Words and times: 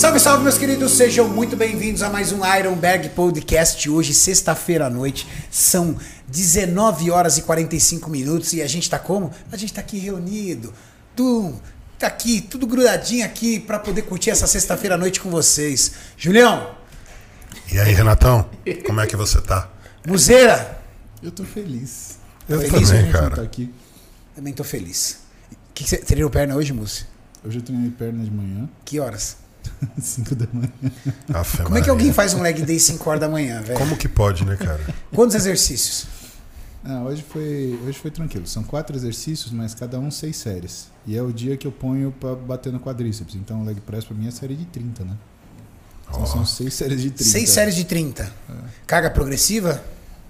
Salve, 0.00 0.18
salve, 0.18 0.42
meus 0.44 0.56
queridos, 0.56 0.92
sejam 0.96 1.28
muito 1.28 1.56
bem-vindos 1.58 2.02
a 2.02 2.08
mais 2.08 2.32
um 2.32 2.40
Ironberg 2.42 3.10
Podcast. 3.10 3.88
Hoje, 3.90 4.14
sexta-feira 4.14 4.86
à 4.86 4.90
noite, 4.90 5.26
são 5.50 5.94
19 6.26 7.10
horas 7.10 7.36
e 7.36 7.42
45 7.42 8.08
minutos 8.08 8.54
e 8.54 8.62
a 8.62 8.66
gente 8.66 8.88
tá 8.88 8.98
como? 8.98 9.30
A 9.52 9.56
gente 9.58 9.74
tá 9.74 9.82
aqui 9.82 9.98
reunido, 9.98 10.72
tu, 11.14 11.52
tá 11.98 12.06
aqui, 12.06 12.40
tudo 12.40 12.66
grudadinho 12.66 13.26
aqui 13.26 13.60
para 13.60 13.78
poder 13.78 14.02
curtir 14.02 14.30
essa 14.30 14.46
sexta-feira 14.46 14.94
à 14.94 14.98
noite 14.98 15.20
com 15.20 15.28
vocês. 15.30 15.92
Julião, 16.16 16.74
E 17.70 17.78
aí, 17.78 17.92
Renatão, 17.92 18.48
como 18.86 19.00
é 19.02 19.06
que 19.06 19.16
você 19.16 19.38
tá? 19.42 19.68
Muzeira, 20.06 20.80
Eu 21.22 21.30
tô 21.30 21.44
feliz. 21.44 22.18
Eu 22.48 22.58
Feliz 22.62 22.88
também, 22.88 23.12
cara. 23.12 23.42
aqui. 23.42 23.70
também 24.34 24.54
tô 24.54 24.64
feliz. 24.64 25.18
Que 25.74 25.84
que 25.84 25.90
você 25.90 25.98
treinou 25.98 26.30
perna 26.30 26.56
hoje, 26.56 26.72
Múcio? 26.72 27.04
Hoje 27.44 27.58
eu 27.58 27.62
treinei 27.62 27.90
perna 27.90 28.24
de 28.24 28.30
manhã, 28.30 28.66
Que 28.84 28.98
horas? 28.98 29.36
5 30.00 30.34
da 30.34 30.46
manhã. 30.52 30.70
Afe 31.32 31.58
Como 31.62 31.68
é 31.76 31.80
que 31.80 31.88
Maria. 31.88 31.90
alguém 31.92 32.12
faz 32.12 32.34
um 32.34 32.42
leg 32.42 32.62
day 32.62 32.78
5 32.78 33.08
horas 33.08 33.20
da 33.20 33.28
manhã, 33.28 33.60
velho? 33.62 33.78
Como 33.78 33.96
que 33.96 34.08
pode, 34.08 34.44
né, 34.44 34.56
cara? 34.56 34.80
Quantos 35.12 35.34
exercícios? 35.36 36.06
Ah, 36.84 37.02
hoje 37.02 37.22
foi, 37.28 37.78
hoje 37.86 37.98
foi 37.98 38.10
tranquilo. 38.10 38.46
São 38.46 38.62
quatro 38.64 38.96
exercícios, 38.96 39.52
mas 39.52 39.74
cada 39.74 39.98
um 39.98 40.10
seis 40.10 40.36
séries. 40.36 40.88
E 41.06 41.16
é 41.16 41.22
o 41.22 41.30
dia 41.32 41.56
que 41.56 41.66
eu 41.66 41.72
ponho 41.72 42.10
pra 42.18 42.34
bater 42.34 42.72
no 42.72 42.80
quadríceps. 42.80 43.34
Então 43.34 43.60
o 43.62 43.64
leg 43.64 43.80
press 43.80 44.04
pra 44.04 44.16
mim 44.16 44.26
é 44.28 44.30
série 44.30 44.54
de 44.56 44.64
30, 44.64 45.04
né? 45.04 45.12
Então 46.08 46.22
Ó. 46.22 46.26
são 46.26 46.44
seis 46.46 46.74
séries 46.74 47.02
de 47.02 47.10
30. 47.10 47.30
6 47.30 47.50
séries 47.50 47.74
de 47.74 47.84
30. 47.84 48.32
Carga 48.86 49.10
progressiva? 49.10 49.82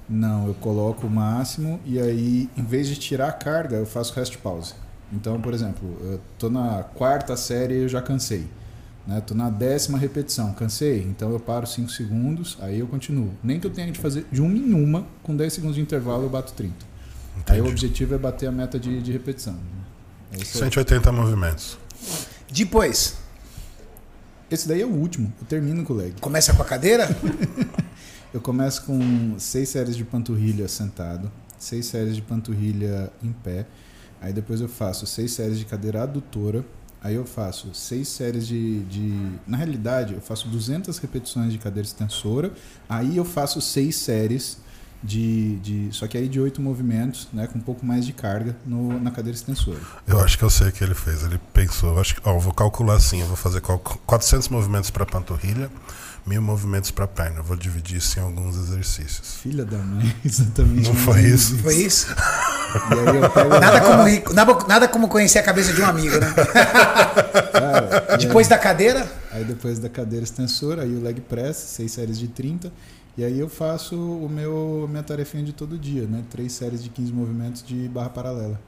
Não, 0.09 0.49
eu 0.49 0.55
coloco 0.55 1.07
o 1.07 1.11
máximo 1.11 1.79
e 1.87 2.01
aí, 2.01 2.51
em 2.57 2.65
vez 2.65 2.89
de 2.89 2.97
tirar 2.97 3.29
a 3.29 3.33
carga, 3.33 3.77
eu 3.77 3.87
faço 3.87 4.13
rest 4.15 4.37
pause. 4.39 4.75
Então, 5.13 5.41
por 5.41 5.55
exemplo, 5.55 5.97
eu 6.03 6.21
tô 6.39 6.51
na 6.51 6.83
quarta 6.83 7.37
série 7.37 7.75
e 7.75 7.83
eu 7.83 7.89
já 7.89 8.03
cansei. 8.03 8.47
Né? 9.11 9.21
Tô 9.21 9.35
na 9.35 9.51
décima 9.51 9.99
repetição, 9.99 10.53
cansei. 10.53 11.03
Então 11.03 11.33
eu 11.33 11.41
paro 11.41 11.67
5 11.67 11.91
segundos, 11.91 12.57
aí 12.61 12.79
eu 12.79 12.87
continuo. 12.87 13.35
Nem 13.43 13.59
que 13.59 13.67
eu 13.67 13.71
tenha 13.73 13.91
de 13.91 13.99
fazer 13.99 14.25
de 14.31 14.41
uma 14.41 14.57
em 14.57 14.73
uma, 14.73 15.05
com 15.21 15.35
10 15.35 15.53
segundos 15.53 15.75
de 15.75 15.83
intervalo 15.83 16.23
eu 16.23 16.31
bato 16.31 16.53
30. 16.53 16.73
Aí 17.47 17.59
o 17.61 17.63
Entendi. 17.65 17.71
objetivo 17.71 18.15
é 18.15 18.19
bater 18.19 18.47
a 18.47 18.53
meta 18.53 18.79
de, 18.79 19.03
de 19.03 19.11
repetição. 19.11 19.59
É 20.33 20.37
isso 20.37 20.59
aí. 20.59 20.71
180 20.71 21.11
movimentos. 21.11 21.77
Depois, 22.53 23.17
Esse 24.49 24.69
daí 24.69 24.81
é 24.81 24.87
o 24.87 24.91
último, 24.91 25.33
eu 25.41 25.47
termino 25.47 25.85
com 25.85 25.93
o 25.93 25.97
leg. 25.97 26.15
começa 26.21 26.55
com 26.55 26.63
a 26.63 26.65
cadeira? 26.65 27.09
Eu 28.33 28.41
começo 28.41 28.85
com 28.85 29.35
seis 29.41 29.71
séries 29.71 29.97
de 29.97 30.05
panturrilha 30.05 30.69
sentado, 30.69 31.33
seis 31.59 31.87
séries 31.87 32.15
de 32.15 32.23
panturrilha 32.23 33.13
em 33.21 33.33
pé. 33.33 33.67
Aí 34.21 34.33
depois 34.33 34.61
eu 34.61 34.69
faço 34.69 35.05
seis 35.05 35.33
séries 35.33 35.59
de 35.59 35.65
cadeira 35.65 36.05
adutora. 36.05 36.65
Aí 37.03 37.15
eu 37.15 37.25
faço 37.25 37.73
seis 37.75 38.09
séries 38.09 38.47
de, 38.47 38.81
de. 38.85 39.39
Na 39.47 39.57
realidade, 39.57 40.15
eu 40.15 40.21
faço 40.21 40.49
200 40.49 40.99
repetições 40.99 41.53
de 41.53 41.59
cadeira 41.59 41.87
extensora. 41.87 42.53
Aí 42.89 43.17
eu 43.17 43.25
faço 43.25 43.61
seis 43.61 43.97
séries 43.97 44.59
de. 45.03 45.57
de 45.57 45.89
só 45.93 46.07
que 46.07 46.17
aí 46.19 46.29
de 46.29 46.39
oito 46.41 46.61
movimentos, 46.61 47.29
né? 47.33 47.47
Com 47.47 47.59
um 47.59 47.63
pouco 47.63 47.85
mais 47.85 48.05
de 48.07 48.13
carga 48.13 48.57
no, 48.67 48.99
na 49.01 49.11
cadeira 49.11 49.37
extensora. 49.37 49.79
Eu 50.07 50.21
acho 50.21 50.37
que 50.39 50.45
eu 50.45 50.51
sei 50.51 50.69
o 50.69 50.73
que 50.73 50.83
ele 50.85 50.95
fez. 50.95 51.23
Ele 51.23 51.41
pensou, 51.53 51.95
eu 51.95 52.01
acho 52.01 52.15
que, 52.17 52.21
ó, 52.29 52.39
vou 52.39 52.53
calcular 52.55 52.95
assim, 52.95 53.21
eu 53.21 53.27
vou 53.27 53.37
fazer 53.37 53.61
cal- 53.61 53.79
400 53.79 54.49
movimentos 54.49 54.91
para 54.91 55.05
panturrilha, 55.07 55.71
mil 56.27 56.43
movimentos 56.43 56.91
para 56.91 57.07
perna. 57.07 57.39
Eu 57.39 57.45
vou 57.45 57.57
dividir 57.57 57.97
isso 57.99 58.19
em 58.19 58.23
alguns 58.23 58.57
exercícios. 58.57 59.37
Filha 59.43 59.65
da 59.65 59.79
mãe, 59.79 60.15
exatamente. 60.25 60.89
Não 60.89 60.95
foi 60.97 61.23
isso? 61.23 61.57
Foi 61.59 61.75
isso? 61.75 62.07
Nada 63.61 63.81
como, 63.81 64.05
nada, 64.35 64.67
nada 64.69 64.89
como 64.89 65.09
conhecer 65.09 65.39
a 65.39 65.43
cabeça 65.43 65.73
de 65.73 65.81
um 65.83 65.87
amigo, 65.87 66.17
né? 66.19 66.33
Cara, 67.53 68.07
e 68.11 68.13
aí- 68.13 68.19
Depois 68.19 68.47
da 68.49 68.59
cadeira, 68.59 69.11
Aí 69.33 69.45
depois 69.45 69.79
da 69.79 69.89
cadeira 69.89 70.25
extensora, 70.25 70.83
aí 70.83 70.95
o 70.95 71.01
leg 71.03 71.21
press, 71.21 71.57
seis 71.57 71.93
séries 71.93 72.19
de 72.19 72.27
30. 72.29 72.73
E 73.21 73.25
aí 73.25 73.39
eu 73.39 73.51
faço 73.51 73.95
o 73.97 74.31
meu 74.31 74.87
minha 74.89 75.03
tarefinha 75.03 75.45
de 75.45 75.53
todo 75.53 75.77
dia, 75.79 76.07
né? 76.07 76.25
Três 76.31 76.53
séries 76.53 76.83
de 76.83 76.89
15 76.89 77.13
movimentos 77.13 77.63
de 77.63 77.87
barra 77.87 78.09
paralela. 78.09 78.59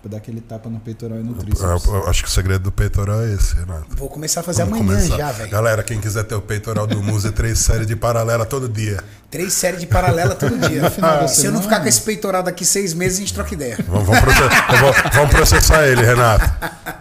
Pra 0.00 0.12
dar 0.12 0.16
aquele 0.18 0.40
tapa 0.40 0.70
no 0.70 0.78
peitoral 0.78 1.18
e 1.18 1.22
no 1.24 1.32
Eu, 1.32 1.38
tríceps. 1.38 1.84
eu 1.86 2.08
acho 2.08 2.22
que 2.22 2.28
o 2.28 2.32
segredo 2.32 2.62
do 2.62 2.70
peitoral 2.72 3.20
é 3.22 3.32
esse, 3.34 3.54
Renato. 3.56 3.96
vou 3.96 4.08
começar 4.08 4.40
a 4.40 4.42
fazer 4.44 4.64
Vamos 4.64 4.80
amanhã 4.80 4.96
começar. 5.00 5.16
já, 5.16 5.32
velho. 5.32 5.50
Galera, 5.50 5.82
quem 5.82 6.00
quiser 6.00 6.22
ter 6.22 6.36
o 6.36 6.40
peitoral 6.40 6.86
do 6.86 7.02
Muse, 7.02 7.30
três 7.32 7.58
séries 7.58 7.84
de 7.86 7.96
paralela 7.96 8.46
todo 8.46 8.68
dia. 8.68 9.02
Três 9.28 9.52
séries 9.54 9.80
de 9.80 9.88
paralela 9.88 10.36
todo 10.36 10.56
dia. 10.68 10.82
No 10.82 10.90
final 10.92 11.18
da 11.18 11.26
Se 11.28 11.46
eu 11.46 11.50
não 11.52 11.60
ficar 11.60 11.80
com 11.80 11.88
esse 11.88 12.00
peitoral 12.00 12.44
daqui 12.44 12.64
seis 12.64 12.94
meses, 12.94 13.18
a 13.18 13.20
gente 13.22 13.34
troca 13.34 13.52
ideia. 13.54 13.76
Vamos, 13.88 14.06
vamos 14.06 14.20
processar, 14.20 14.66
eu 14.72 14.78
vou- 14.78 14.94
vamos 15.14 15.30
processar 15.30 15.86
ele, 15.88 16.02
Renato. 16.02 16.44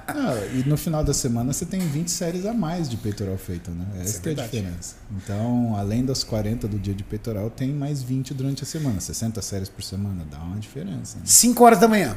Ah, 0.08 0.35
e 0.52 0.64
no 0.68 0.75
final 0.75 1.03
da 1.03 1.14
semana 1.14 1.53
você 1.53 1.66
tem 1.68 1.79
20 1.79 2.09
séries 2.09 2.47
a 2.47 2.53
mais 2.53 2.90
de 2.90 2.97
peitoral 2.97 3.38
feito, 3.38 3.69
né? 3.69 3.85
Essa 4.02 4.18
é 4.18 4.22
que 4.22 4.29
é 4.29 4.31
a 4.31 4.35
diferença. 4.46 4.96
Então, 5.16 5.75
além 5.78 6.03
das 6.03 6.24
40 6.24 6.68
do 6.68 6.79
dia 6.79 6.96
de 6.96 7.03
peitoral, 7.03 7.52
tem 7.52 7.72
mais 7.72 8.02
20 8.02 8.34
durante 8.34 8.64
a 8.64 8.66
semana. 8.66 9.00
60 9.00 9.40
séries 9.44 9.69
por 9.69 9.84
semana, 9.84 10.25
dá 10.31 10.40
uma 10.40 10.58
diferença. 10.59 11.18
Né? 11.18 11.22
Cinco 11.25 11.64
horas 11.64 11.79
da 11.79 11.88
manhã. 11.88 12.16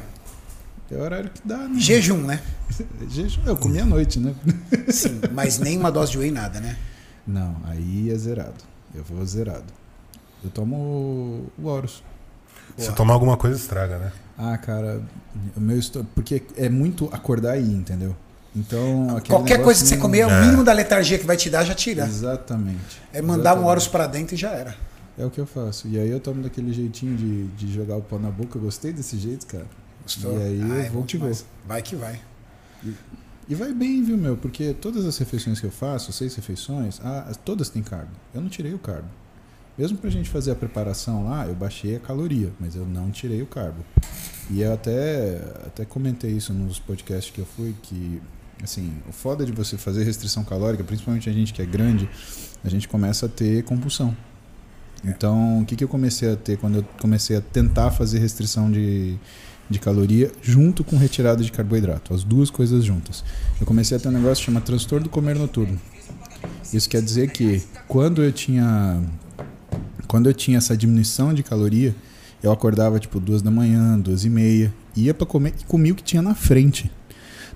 É 0.91 0.95
o 0.95 1.01
horário 1.01 1.29
que 1.29 1.41
dá, 1.45 1.57
né? 1.57 1.79
Jejum, 1.79 2.17
né? 2.17 2.41
Jejum. 3.09 3.41
Eu 3.45 3.55
comi 3.55 3.79
à 3.79 3.85
noite, 3.85 4.19
né? 4.19 4.35
Sim, 4.89 5.21
mas 5.33 5.57
nem 5.59 5.77
uma 5.77 5.91
dose 5.91 6.11
de 6.11 6.17
whey, 6.17 6.31
nada, 6.31 6.59
né? 6.59 6.77
Não, 7.25 7.55
aí 7.65 8.09
é 8.11 8.15
zerado. 8.17 8.55
Eu 8.93 9.03
vou 9.03 9.25
zerado. 9.25 9.63
Eu 10.43 10.49
tomo 10.49 11.45
o 11.57 11.65
Horus. 11.67 12.03
Se 12.77 12.91
tomar 12.93 13.13
alguma 13.13 13.37
coisa, 13.37 13.57
estraga, 13.57 13.97
né? 13.99 14.11
Ah, 14.37 14.57
cara, 14.57 15.01
o 15.55 15.59
meu 15.59 15.77
estômago. 15.77 16.09
Porque 16.15 16.41
é 16.57 16.67
muito 16.67 17.07
acordar 17.11 17.51
aí, 17.51 17.71
entendeu? 17.73 18.15
Então. 18.55 19.19
Qualquer 19.27 19.61
coisa 19.61 19.81
que 19.81 19.87
você 19.87 19.95
não- 19.95 20.01
comer, 20.01 20.25
o 20.25 20.29
É. 20.29 20.41
mínimo 20.41 20.63
da 20.63 20.73
letargia 20.73 21.17
que 21.19 21.25
vai 21.25 21.37
te 21.37 21.49
dar, 21.49 21.63
já 21.63 21.75
tira. 21.75 22.05
Exatamente. 22.05 22.99
É 23.13 23.21
mandar 23.21 23.35
um 23.35 23.39
Exatamente. 23.41 23.69
Horus 23.69 23.87
pra 23.87 24.07
dentro 24.07 24.35
e 24.35 24.37
já 24.37 24.49
era. 24.51 24.75
É 25.17 25.25
o 25.25 25.29
que 25.29 25.39
eu 25.39 25.45
faço. 25.45 25.87
E 25.87 25.99
aí 25.99 26.09
eu 26.09 26.19
tomo 26.19 26.41
daquele 26.41 26.73
jeitinho 26.73 27.15
de, 27.15 27.45
de 27.47 27.73
jogar 27.73 27.95
o 27.97 28.01
pó 28.01 28.17
na 28.17 28.31
boca. 28.31 28.57
Eu 28.57 28.61
gostei 28.63 28.91
desse 28.91 29.17
jeito, 29.17 29.45
cara. 29.45 29.65
Gostou? 30.03 30.37
E 30.39 30.43
aí 30.43 30.61
Ah, 30.61 30.85
eu 30.85 30.91
vou 30.91 31.03
que 31.03 31.17
vou. 31.17 31.31
Vai 31.67 31.81
que 31.81 31.95
vai. 31.95 32.19
E 33.47 33.55
vai 33.55 33.73
bem, 33.73 34.03
viu, 34.03 34.17
meu? 34.17 34.37
Porque 34.37 34.73
todas 34.73 35.05
as 35.05 35.17
refeições 35.17 35.59
que 35.59 35.65
eu 35.65 35.71
faço, 35.71 36.11
seis 36.13 36.35
refeições, 36.35 36.99
ah, 37.03 37.31
todas 37.43 37.69
têm 37.69 37.83
carbo. 37.83 38.11
Eu 38.33 38.41
não 38.41 38.49
tirei 38.49 38.73
o 38.73 38.79
carbo. 38.79 39.07
Mesmo 39.77 39.97
pra 39.97 40.09
gente 40.09 40.29
fazer 40.29 40.51
a 40.51 40.55
preparação 40.55 41.25
lá, 41.25 41.47
eu 41.47 41.55
baixei 41.55 41.95
a 41.95 41.99
caloria, 41.99 42.51
mas 42.59 42.75
eu 42.75 42.85
não 42.85 43.09
tirei 43.09 43.41
o 43.41 43.45
carbo. 43.45 43.83
E 44.49 44.61
eu 44.61 44.73
até, 44.73 45.41
até 45.65 45.85
comentei 45.85 46.31
isso 46.31 46.53
nos 46.53 46.79
podcasts 46.79 47.33
que 47.33 47.39
eu 47.39 47.45
fui, 47.45 47.75
que, 47.81 48.21
assim, 48.61 48.93
o 49.07 49.11
foda 49.11 49.45
de 49.45 49.51
você 49.51 49.77
fazer 49.77 50.03
restrição 50.03 50.43
calórica, 50.43 50.83
principalmente 50.83 51.29
a 51.29 51.33
gente 51.33 51.53
que 51.53 51.61
é 51.61 51.65
grande, 51.65 52.09
a 52.63 52.69
gente 52.69 52.87
começa 52.87 53.25
a 53.25 53.29
ter 53.29 53.63
compulsão. 53.63 54.15
Então, 55.03 55.61
o 55.61 55.65
que, 55.65 55.75
que 55.75 55.83
eu 55.83 55.87
comecei 55.87 56.31
a 56.31 56.35
ter 56.35 56.57
quando 56.57 56.79
eu 56.79 56.83
comecei 56.99 57.35
a 57.35 57.41
tentar 57.41 57.91
fazer 57.91 58.19
restrição 58.19 58.71
de, 58.71 59.17
de 59.71 59.79
caloria 59.79 60.31
junto 60.41 60.83
com 60.83 60.97
retirada 60.97 61.43
de 61.43 61.51
carboidrato, 61.51 62.13
as 62.13 62.23
duas 62.23 62.49
coisas 62.51 62.83
juntas. 62.83 63.23
Eu 63.59 63.65
comecei 63.65 63.97
a 63.97 63.99
ter 63.99 64.09
um 64.09 64.11
negócio 64.11 64.37
que 64.37 64.45
chama 64.51 64.61
transtorno 64.61 65.05
do 65.05 65.09
comer 65.09 65.35
noturno. 65.35 65.79
Isso 66.73 66.87
quer 66.89 67.01
dizer 67.01 67.31
que 67.31 67.61
quando 67.87 68.23
eu 68.23 68.31
tinha 68.31 69.01
quando 70.07 70.27
eu 70.29 70.33
tinha 70.33 70.57
essa 70.57 70.75
diminuição 70.75 71.33
de 71.33 71.41
caloria, 71.41 71.95
eu 72.43 72.51
acordava 72.51 72.99
tipo 72.99 73.19
duas 73.19 73.41
da 73.41 73.49
manhã, 73.49 73.97
duas 73.97 74.25
e 74.25 74.29
meia, 74.29 74.73
ia 74.95 75.13
para 75.13 75.25
comer 75.25 75.53
e 75.59 75.63
comia 75.63 75.93
o 75.93 75.95
que 75.95 76.03
tinha 76.03 76.21
na 76.21 76.35
frente. 76.35 76.91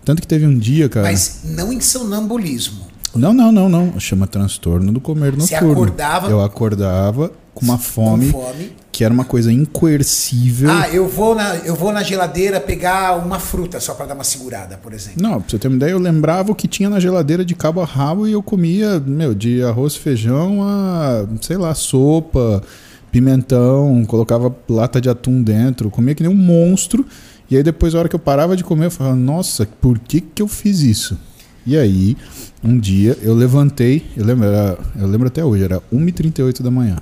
Tanto 0.06 0.22
que 0.22 0.28
teve 0.28 0.46
um 0.46 0.58
dia, 0.58 0.88
cara. 0.88 1.08
Mas 1.08 1.42
não 1.44 1.74
em 1.74 1.81
sonambulismo. 1.81 2.86
Não, 3.16 3.34
não, 3.34 3.52
não, 3.52 3.68
não. 3.68 4.00
Chama 4.00 4.28
transtorno 4.28 4.92
do 4.92 5.02
comer 5.02 5.31
noturno. 5.36 5.48
Você 5.48 5.56
acordava- 5.56 6.30
Eu 6.30 6.42
acordava 6.42 7.31
com 7.54 7.66
uma 7.66 7.78
fome, 7.78 8.31
Com 8.31 8.42
fome. 8.44 8.72
Que 8.97 9.03
era 9.03 9.13
uma 9.13 9.25
coisa 9.25 9.51
incoercível. 9.51 10.69
Ah, 10.72 10.88
eu 10.89 11.06
vou, 11.06 11.35
na, 11.35 11.56
eu 11.57 11.75
vou 11.75 11.91
na 11.91 12.01
geladeira 12.01 12.61
pegar 12.61 13.17
uma 13.17 13.39
fruta 13.39 13.78
só 13.81 13.94
pra 13.94 14.06
dar 14.06 14.13
uma 14.13 14.23
segurada, 14.23 14.78
por 14.78 14.94
exemplo. 14.94 15.22
Não, 15.22 15.41
pra 15.41 15.50
você 15.50 15.59
ter 15.59 15.67
uma 15.67 15.75
ideia, 15.75 15.91
eu 15.91 16.00
lembrava 16.00 16.53
o 16.53 16.56
que 16.56 16.66
tinha 16.66 16.89
na 16.89 16.97
geladeira 16.97 17.44
de 17.44 17.53
cabo 17.53 17.81
a 17.81 17.85
rabo 17.85 18.25
e 18.25 18.31
eu 18.31 18.41
comia, 18.41 18.97
meu, 19.06 19.35
de 19.35 19.61
arroz, 19.63 19.97
feijão 19.97 20.63
a, 20.63 21.25
sei 21.42 21.57
lá, 21.57 21.75
sopa, 21.75 22.63
pimentão, 23.12 24.06
colocava 24.06 24.56
lata 24.69 25.01
de 25.01 25.09
atum 25.09 25.41
dentro, 25.44 25.89
comia 25.89 26.15
que 26.15 26.24
nem 26.24 26.31
um 26.31 26.36
monstro. 26.36 27.06
E 27.51 27.57
aí 27.57 27.63
depois, 27.63 27.94
a 27.95 28.00
hora 28.00 28.07
que 28.09 28.15
eu 28.15 28.19
parava 28.19 28.56
de 28.56 28.63
comer, 28.63 28.86
eu 28.86 28.91
falava, 28.91 29.15
nossa, 29.18 29.68
por 29.81 30.00
que 30.00 30.21
que 30.21 30.41
eu 30.41 30.48
fiz 30.48 30.80
isso? 30.80 31.18
E 31.65 31.75
aí, 31.77 32.15
um 32.63 32.80
dia, 32.80 33.18
eu 33.21 33.33
levantei, 33.36 34.06
eu 34.15 34.24
lembro, 34.25 34.45
era- 34.45 34.77
eu 35.00 35.06
lembro 35.07 35.27
até 35.27 35.44
hoje, 35.44 35.63
era 35.65 35.81
1h38 35.91 36.63
da 36.63 36.71
manhã. 36.71 36.98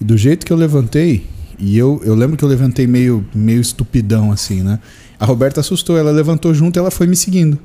E 0.00 0.04
do 0.04 0.16
jeito 0.16 0.44
que 0.44 0.52
eu 0.52 0.56
levantei, 0.56 1.26
e 1.58 1.78
eu, 1.78 2.00
eu 2.04 2.14
lembro 2.14 2.36
que 2.36 2.44
eu 2.44 2.48
levantei 2.48 2.86
meio, 2.86 3.24
meio 3.34 3.60
estupidão 3.60 4.32
assim, 4.32 4.62
né? 4.62 4.78
A 5.18 5.24
Roberta 5.24 5.60
assustou, 5.60 5.96
ela 5.96 6.10
levantou 6.10 6.52
junto 6.52 6.76
e 6.76 6.78
ela 6.78 6.90
foi 6.90 7.06
me 7.06 7.16
seguindo. 7.16 7.58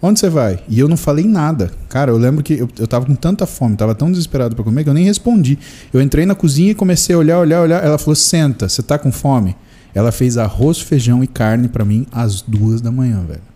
Onde 0.00 0.20
você 0.20 0.28
vai? 0.28 0.58
E 0.68 0.78
eu 0.78 0.88
não 0.88 0.96
falei 0.96 1.24
nada. 1.24 1.70
Cara, 1.88 2.10
eu 2.10 2.18
lembro 2.18 2.42
que 2.42 2.54
eu, 2.54 2.68
eu 2.78 2.86
tava 2.86 3.06
com 3.06 3.14
tanta 3.14 3.46
fome, 3.46 3.76
tava 3.76 3.94
tão 3.94 4.10
desesperado 4.10 4.54
pra 4.54 4.64
comer 4.64 4.84
que 4.84 4.90
eu 4.90 4.94
nem 4.94 5.04
respondi. 5.04 5.58
Eu 5.92 6.00
entrei 6.00 6.26
na 6.26 6.34
cozinha 6.34 6.72
e 6.72 6.74
comecei 6.74 7.14
a 7.14 7.18
olhar, 7.18 7.38
olhar, 7.40 7.62
olhar. 7.62 7.82
Ela 7.82 7.96
falou: 7.96 8.14
Senta, 8.14 8.68
você 8.68 8.82
tá 8.82 8.98
com 8.98 9.10
fome? 9.10 9.56
Ela 9.94 10.12
fez 10.12 10.36
arroz, 10.36 10.78
feijão 10.80 11.24
e 11.24 11.26
carne 11.26 11.68
pra 11.68 11.84
mim 11.84 12.06
às 12.12 12.42
duas 12.42 12.80
da 12.80 12.90
manhã, 12.90 13.24
velho. 13.26 13.53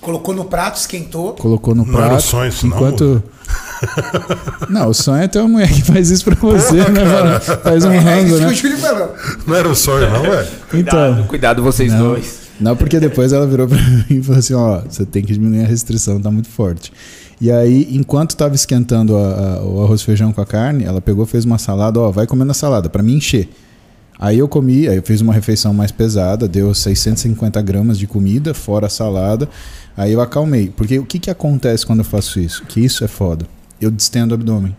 Colocou 0.00 0.34
no 0.34 0.44
prato, 0.46 0.76
esquentou. 0.78 1.32
Colocou 1.34 1.74
no 1.74 1.84
Não 1.84 1.98
era 1.98 2.08
prato. 2.08 2.20
o 2.20 2.22
sonho 2.26 2.48
isso, 2.48 2.66
não, 2.66 2.76
enquanto 2.76 3.22
Não, 4.68 4.88
o 4.88 4.94
sonho 4.94 5.22
é 5.22 5.28
ter 5.28 5.38
uma 5.40 5.48
mulher 5.48 5.68
que 5.72 5.82
faz 5.82 6.10
isso 6.10 6.24
pra 6.24 6.34
você, 6.34 6.76
Porra, 6.78 6.88
né? 6.90 7.04
cara. 7.04 7.24
mano? 7.24 7.40
Faz 7.62 7.84
um 7.84 7.98
rango, 7.98 8.36
né? 8.38 8.46
o. 8.46 9.08
Não 9.46 9.56
era 9.56 9.68
um 9.68 9.74
sonho, 9.74 10.10
não, 10.10 10.22
velho? 10.22 10.48
Então. 10.74 11.14
Cuidado, 11.14 11.24
cuidado 11.24 11.62
vocês 11.62 11.92
Não. 11.92 11.98
dois. 12.10 12.40
Não, 12.60 12.76
porque 12.76 13.00
depois 13.00 13.32
ela 13.32 13.46
virou 13.46 13.66
pra 13.66 13.78
mim 13.80 14.04
e 14.10 14.22
falou 14.22 14.38
assim: 14.38 14.54
ó, 14.54 14.80
você 14.88 15.04
tem 15.06 15.22
que 15.24 15.32
diminuir 15.32 15.64
a 15.64 15.66
restrição, 15.66 16.20
tá 16.20 16.30
muito 16.30 16.48
forte. 16.48 16.92
E 17.40 17.50
aí, 17.50 17.88
enquanto 17.90 18.36
tava 18.36 18.54
esquentando 18.54 19.16
a- 19.16 19.20
a- 19.58 19.62
o 19.64 19.82
arroz 19.82 20.02
e 20.02 20.04
feijão 20.04 20.30
com 20.30 20.42
a 20.42 20.46
carne, 20.46 20.84
ela 20.84 21.00
pegou, 21.00 21.24
fez 21.24 21.44
uma 21.46 21.56
salada, 21.56 21.98
ó, 21.98 22.10
vai 22.10 22.26
comendo 22.26 22.50
a 22.50 22.54
salada, 22.54 22.90
pra 22.90 23.02
me 23.02 23.14
encher. 23.14 23.48
Aí 24.22 24.38
eu 24.38 24.46
comi, 24.46 24.86
aí 24.86 24.96
eu 24.96 25.02
fiz 25.02 25.22
uma 25.22 25.32
refeição 25.32 25.72
mais 25.72 25.90
pesada, 25.90 26.46
deu 26.46 26.74
650 26.74 27.62
gramas 27.62 27.98
de 27.98 28.06
comida, 28.06 28.52
fora 28.52 28.86
a 28.86 28.90
salada. 28.90 29.48
Aí 29.96 30.12
eu 30.12 30.20
acalmei. 30.20 30.68
Porque 30.68 30.98
o 30.98 31.06
que, 31.06 31.18
que 31.18 31.30
acontece 31.30 31.86
quando 31.86 32.00
eu 32.00 32.04
faço 32.04 32.38
isso? 32.38 32.62
Que 32.66 32.80
isso 32.84 33.02
é 33.02 33.08
foda. 33.08 33.46
Eu 33.80 33.90
distendo 33.90 34.32
o 34.32 34.34
abdômen. 34.34 34.76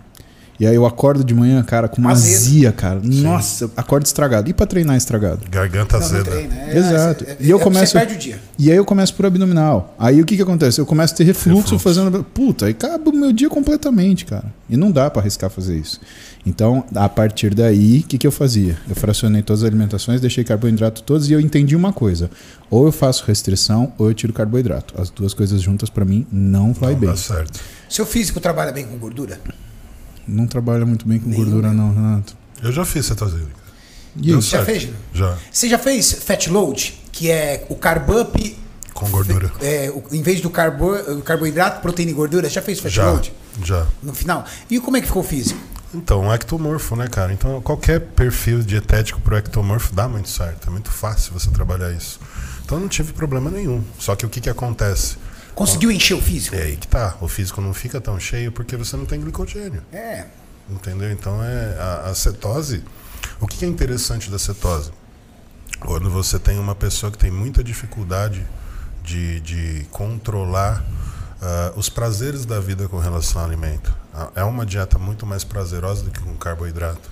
E 0.62 0.68
aí 0.68 0.76
eu 0.76 0.86
acordo 0.86 1.24
de 1.24 1.34
manhã, 1.34 1.64
cara, 1.64 1.88
com 1.88 2.00
uma 2.00 2.12
Azedo. 2.12 2.36
azia, 2.36 2.72
cara. 2.72 3.02
Nossa, 3.04 3.64
eu 3.64 3.72
acordo 3.76 4.06
estragado. 4.06 4.48
E 4.48 4.54
pra 4.54 4.68
treinar 4.68 4.96
estragado? 4.96 5.40
Garganta 5.50 5.98
Não, 5.98 6.06
azeda. 6.06 6.24
treina. 6.30 6.54
É, 6.56 6.78
Exato. 6.78 7.24
é- 7.28 7.32
é- 7.32 7.38
E 7.40 7.50
eu 7.50 7.58
é- 7.60 7.64
começo- 7.64 7.94
Você 7.94 7.98
perde 7.98 8.14
o 8.14 8.18
dia. 8.20 8.40
E 8.60 8.70
aí 8.70 8.78
eu 8.78 8.86
começo 8.86 9.12
por 9.16 9.26
abdominal. 9.26 9.96
Aí 9.98 10.22
o 10.22 10.26
que 10.26 10.36
que 10.36 10.42
acontece? 10.44 10.80
Eu 10.80 10.86
começo 10.86 11.16
a 11.16 11.18
ter 11.18 11.24
refluxo, 11.24 11.62
Refluxo. 11.74 11.80
fazendo. 11.80 12.24
Puta, 12.24 12.68
aí 12.68 12.74
acaba 12.74 13.10
o 13.10 13.12
meu 13.12 13.32
dia 13.34 13.50
completamente, 13.50 14.24
cara. 14.24 14.54
E 14.70 14.78
não 14.78 14.92
dá 14.92 15.10
pra 15.10 15.24
arriscar 15.24 15.50
fazer 15.50 15.76
isso. 15.76 16.00
Então, 16.46 16.84
a 16.94 17.10
partir 17.10 17.56
daí, 17.56 18.02
o 18.02 18.04
que, 18.04 18.20
que 18.20 18.28
eu 18.28 18.32
fazia? 18.32 18.78
Eu 18.88 18.96
fracionei 18.96 19.42
todas 19.42 19.64
as 19.64 19.68
alimentações, 19.68 20.22
deixei 20.22 20.44
carboidrato 20.44 21.02
todos 21.02 21.28
e 21.28 21.34
eu 21.34 21.40
entendi 21.40 21.76
uma 21.76 21.92
coisa. 21.92 22.30
Ou 22.70 22.86
eu 22.86 22.92
faço 22.92 23.24
restrição 23.26 23.94
ou 23.98 24.10
eu 24.10 24.14
tiro 24.14 24.32
carboidrato. 24.32 24.94
As 25.02 25.10
duas 25.10 25.34
coisas 25.34 25.60
juntas 25.60 25.90
pra 25.90 26.06
mim 26.06 26.28
não 26.32 26.72
vai 26.72 26.94
Não 26.94 27.00
bem. 27.00 27.10
dá 27.10 27.16
certo. 27.18 27.60
Seu 27.90 28.06
físico 28.06 28.40
trabalha 28.40 28.72
bem 28.72 28.86
com 28.86 28.96
gordura? 28.98 29.40
Não 30.28 30.46
trabalha 30.48 30.86
muito 30.86 31.08
bem 31.08 31.20
com 31.20 31.30
Nenhum, 31.30 31.44
gordura, 31.44 31.72
não, 31.74 31.94
Renato. 31.94 32.36
Eu 32.62 32.72
já 32.72 32.86
fiz 32.86 33.06
cetosílica. 33.06 33.62
E 34.16 34.32
isso? 34.32 34.50
Já 34.52 34.64
fez? 34.66 34.90
Já. 35.14 35.38
Você 35.52 35.70
já 35.70 35.80
fez 35.80 36.12
fat 36.14 36.48
load, 36.50 37.00
que 37.12 37.30
é 37.32 37.66
o 37.70 37.76
carb 37.76 38.10
up, 38.10 38.58
Com 38.94 39.10
gordura. 39.10 39.52
é, 39.62 39.90
o- 39.90 40.04
em 40.16 40.22
vez 40.22 40.42
do 40.42 40.50
carbo, 40.50 40.92
carboidrato, 41.24 41.82
proteína 41.82 42.12
e 42.12 42.14
gordura? 42.14 42.50
Já 42.50 42.62
fez 42.62 42.80
fat 42.80 42.92
Já. 42.92 43.10
load 43.10 43.34
Já. 43.64 43.88
no 44.04 44.14
final? 44.14 44.46
E 44.70 44.80
como 44.80 44.98
é 44.98 45.02
que 45.02 45.08
ficou 45.08 45.22
o 45.22 45.26
físico? 45.26 45.60
Então, 45.94 46.22
um 46.22 46.34
ectomorfo, 46.34 46.96
né, 46.96 47.08
cara? 47.08 47.34
Então, 47.34 47.62
qualquer 47.62 48.00
perfil 48.00 48.62
dietético 48.64 49.20
pro 49.22 49.36
ectomorfo 49.38 49.94
dá 49.94 50.08
muito 50.08 50.30
certo. 50.30 50.68
É 50.68 50.72
muito 50.72 50.90
fácil 50.90 51.34
você 51.34 51.50
trabalhar 51.50 51.92
isso. 51.92 52.18
Então, 52.64 52.78
eu 52.78 52.82
não 52.82 52.88
tive 52.88 53.12
problema 53.12 53.50
nenhum. 53.50 53.82
Só 54.00 54.16
que 54.16 54.26
o 54.26 54.30
que 54.30 54.40
que 54.40 54.50
acontece? 54.50 55.18
Conseguiu 55.56 55.92
encher 55.92 56.16
o 56.16 56.22
físico? 56.22 56.56
É 56.56 56.64
aí 56.64 56.78
que 56.78 56.88
tá. 56.88 57.16
O 57.22 57.28
físico 57.28 57.62
não 57.62 57.74
fica 57.74 58.00
tão 58.00 58.20
cheio 58.20 58.52
porque 58.52 58.76
você 58.76 58.96
não 58.96 59.06
tem 59.06 59.20
glicogênio. 59.20 59.84
É. 59.92 60.26
Entendeu? 60.70 61.12
Então, 61.12 61.44
é 61.44 61.78
a, 61.80 62.10
a 62.10 62.16
cetose... 62.16 62.84
O 63.40 63.48
que 63.48 63.66
é 63.66 63.68
interessante 63.68 64.30
da 64.30 64.38
cetose? 64.38 64.92
Quando 65.80 66.10
você 66.10 66.38
tem 66.38 66.60
uma 66.60 66.76
pessoa 66.76 67.12
que 67.12 67.18
tem 67.18 67.32
muita 67.32 67.64
dificuldade 67.64 68.46
de, 69.04 69.40
de 69.42 69.86
controlar 69.92 70.84
ah, 71.42 71.74
os 71.76 71.90
prazeres 71.90 72.46
da 72.46 72.60
vida 72.60 72.88
com 72.88 73.00
relação 73.00 73.42
ao 73.42 73.48
alimento. 73.48 73.96
Ah, 74.14 74.30
É 74.36 74.44
uma 74.44 74.66
dieta 74.66 75.00
muito 75.00 75.26
mais 75.26 75.44
prazerosa 75.44 76.04
do 76.04 76.12
que 76.12 76.20
com 76.20 76.36
carboidrato. 76.36 77.10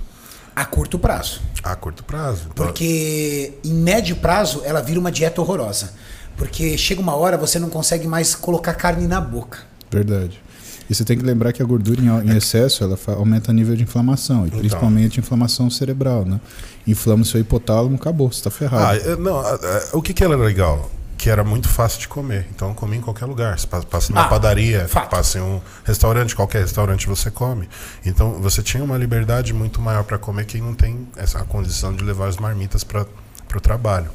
A 0.56 0.66
curto 0.66 1.00
prazo. 1.00 1.42
A 1.64 1.76
curto 1.76 2.04
prazo. 2.04 2.48
Então, 2.52 2.66
Porque 2.66 3.54
em 3.64 3.74
médio 3.74 4.18
prazo 4.18 4.62
ela 4.64 4.82
vira 4.82 5.00
uma 5.00 5.12
dieta 5.12 5.42
horrorosa. 5.42 5.94
Porque 6.40 6.76
chega 6.78 7.00
uma 7.02 7.14
hora 7.16 7.38
você 7.38 7.60
não 7.60 7.70
consegue 7.70 8.08
mais 8.08 8.34
colocar 8.34 8.74
carne 8.74 9.06
na 9.08 9.22
boca. 9.22 9.60
Verdade. 9.92 10.42
E 10.90 10.96
você 10.96 11.04
tem 11.06 11.16
que 11.16 11.24
lembrar 11.24 11.54
que 11.54 11.62
a 11.62 11.66
gordura 11.66 12.02
em, 12.02 12.36
excesso 12.36 12.84
ela 12.84 12.98
aumenta 13.16 13.52
o 13.52 13.54
nível 13.54 13.76
de 13.76 13.84
inflamação, 13.84 14.46
e 14.46 14.48
Então. 14.48 14.60
principalmente 14.60 15.20
inflamação 15.20 15.70
cerebral, 15.70 16.26
né? 16.26 16.40
Inflama 16.88 17.22
o 17.22 17.26
seu 17.26 17.40
hipotálamo, 17.40 17.96
acabou, 17.96 18.32
você 18.32 18.42
tá 18.42 18.50
Ah, 18.50 18.52
ferrado. 18.52 19.00
é, 19.08 19.16
não, 19.16 19.40
o 19.94 20.02
que, 20.02 20.14
que 20.16 20.24
era 20.24 20.36
legal? 20.36 20.90
Que 21.16 21.30
era 21.30 21.44
muito 21.44 21.68
fácil 21.70 22.00
de 22.00 22.08
comer. 22.08 22.48
Então 22.56 22.70
eu 22.70 22.74
comia 22.74 22.98
em 22.98 23.02
qualquer 23.02 23.26
lugar. 23.26 23.60
Você 23.60 23.68
pa- 23.68 23.82
passa 23.82 24.12
numa 24.12 24.24
Ah, 24.26 24.30
padaria, 24.30 24.88
fato. 24.88 25.10
passa 25.12 25.38
em 25.38 25.42
um 25.42 25.60
restaurante, 25.84 26.36
qualquer 26.36 26.62
restaurante 26.62 27.06
você 27.08 27.30
come. 27.30 27.68
Então 28.06 28.42
você 28.42 28.64
tinha 28.64 28.84
uma 28.84 28.98
liberdade 28.98 29.54
muito 29.54 29.80
maior 29.82 30.04
para 30.06 30.18
comer 30.18 30.46
quem 30.46 30.62
não 30.62 30.74
tem 30.74 31.08
essa 31.18 31.40
condição 31.44 31.94
de 31.94 32.04
levar 32.04 32.30
as 32.30 32.38
marmitas 32.38 32.84
para 32.86 33.06
o 33.56 33.60
trabalho. 33.62 34.08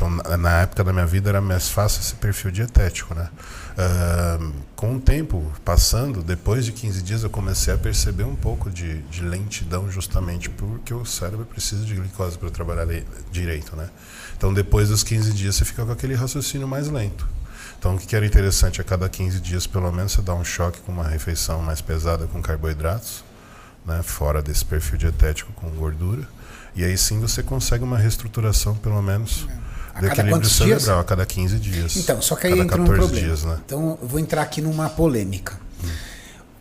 Então 0.00 0.08
na, 0.38 0.62
época 0.62 0.82
da 0.82 0.94
minha 0.94 1.04
vida 1.04 1.28
era 1.28 1.42
mais 1.42 1.68
fácil 1.68 2.00
esse 2.00 2.14
perfil 2.14 2.50
dietético, 2.50 3.14
né? 3.14 3.28
Ahn, 3.76 4.50
com 4.74 4.96
o 4.96 5.00
tempo 5.00 5.52
passando, 5.62 6.22
depois 6.22 6.64
de 6.64 6.72
15 6.72 7.02
dias 7.02 7.22
eu 7.22 7.28
comecei 7.28 7.74
a 7.74 7.76
perceber 7.76 8.24
um 8.24 8.34
pouco 8.34 8.70
de, 8.70 9.02
de 9.02 9.20
lentidão 9.20 9.90
justamente 9.90 10.48
porque 10.48 10.94
o 10.94 11.04
cérebro 11.04 11.44
precisa 11.44 11.84
de 11.84 11.94
glicose 11.94 12.38
para 12.38 12.48
trabalhar 12.48 12.86
direito, 13.30 13.76
né? 13.76 13.90
Então 14.38 14.54
depois 14.54 14.88
dos 14.88 15.02
15 15.02 15.34
dias 15.34 15.56
você 15.56 15.66
fica 15.66 15.84
com 15.84 15.92
aquele 15.92 16.14
raciocínio 16.14 16.66
mais 16.66 16.88
lento. 16.88 17.28
Então 17.78 17.94
o 17.94 17.98
que 17.98 18.16
era 18.16 18.24
interessante 18.24 18.80
a 18.80 18.84
cada 18.84 19.06
15 19.06 19.38
dias 19.38 19.66
pelo 19.66 19.92
menos 19.92 20.12
você 20.12 20.22
dá 20.22 20.32
um 20.32 20.44
choque 20.44 20.80
com 20.80 20.92
uma 20.92 21.06
refeição 21.06 21.60
mais 21.60 21.82
pesada 21.82 22.26
com 22.26 22.40
carboidratos, 22.40 23.22
né, 23.84 24.02
fora 24.02 24.40
desse 24.40 24.64
perfil 24.64 24.96
dietético 24.96 25.52
com 25.52 25.68
gordura, 25.72 26.26
e 26.74 26.84
aí 26.84 26.96
sim 26.96 27.20
você 27.20 27.42
consegue 27.42 27.84
uma 27.84 27.98
reestruturação 27.98 28.74
pelo 28.76 29.02
menos 29.02 29.46
A 30.08 30.14
cada 30.14 30.28
quantos 30.28 30.50
dias? 30.50 30.82
cerebral 30.82 31.00
a 31.00 31.04
cada 31.04 31.26
15 31.26 31.58
dias. 31.58 31.96
Então, 31.96 32.20
só 32.22 32.36
que 32.36 32.46
aí 32.46 32.58
entra 32.58 32.80
um 32.80 32.86
14 32.86 32.98
problema. 32.98 33.26
dias, 33.26 33.44
né? 33.44 33.58
Então, 33.64 33.98
eu 34.00 34.08
vou 34.08 34.18
entrar 34.18 34.42
aqui 34.42 34.60
numa 34.60 34.88
polêmica. 34.88 35.58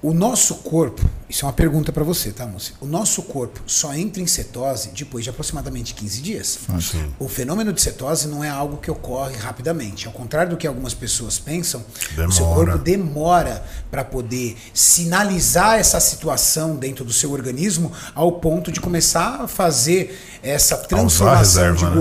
O 0.02 0.14
nosso 0.14 0.56
corpo, 0.56 1.06
isso 1.30 1.44
é 1.44 1.46
uma 1.46 1.54
pergunta 1.54 1.92
para 1.92 2.06
você, 2.06 2.32
tá, 2.32 2.46
moça? 2.46 2.72
O 2.80 2.86
nosso 2.86 3.22
corpo 3.24 3.60
só 3.68 3.94
entra 3.94 4.22
em 4.22 4.28
cetose 4.28 4.92
depois 4.96 5.26
de 5.26 5.30
aproximadamente 5.30 5.94
15 5.94 6.22
dias. 6.22 6.58
Sim. 6.80 7.12
O 7.20 7.28
fenômeno 7.28 7.74
de 7.74 7.82
cetose 7.82 8.26
não 8.30 8.42
é 8.42 8.48
algo 8.48 8.78
que 8.78 8.90
ocorre 8.90 9.36
rapidamente. 9.36 10.08
Ao 10.08 10.14
contrário 10.14 10.52
do 10.52 10.58
que 10.58 10.66
algumas 10.66 10.94
pessoas 10.94 11.38
pensam, 11.38 11.82
o 11.82 12.32
seu 12.32 12.46
Demora. 12.46 12.72
corpo 12.72 12.78
demora 12.78 13.62
para 13.92 14.06
poder 14.06 14.56
sinalizar 14.74 15.78
essa 15.78 16.00
situação 16.00 16.78
dentro 16.78 17.04
do 17.04 17.12
seu 17.12 17.34
organismo 17.34 17.92
ao 18.16 18.32
ponto 18.32 18.72
de 18.72 18.80
começar 18.80 19.42
a 19.42 19.48
fazer 19.50 20.18
essa 20.42 20.78
transformação 20.78 21.66
reserva, 21.66 21.78
de 21.78 21.86
né? 21.86 21.92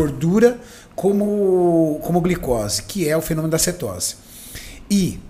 Como, 0.98 2.00
como 2.02 2.20
glicose, 2.20 2.82
que 2.82 3.08
é 3.08 3.16
o 3.16 3.22
fenômeno 3.22 3.52
da 3.52 3.58
cetose. 3.58 4.16
E 4.90 5.20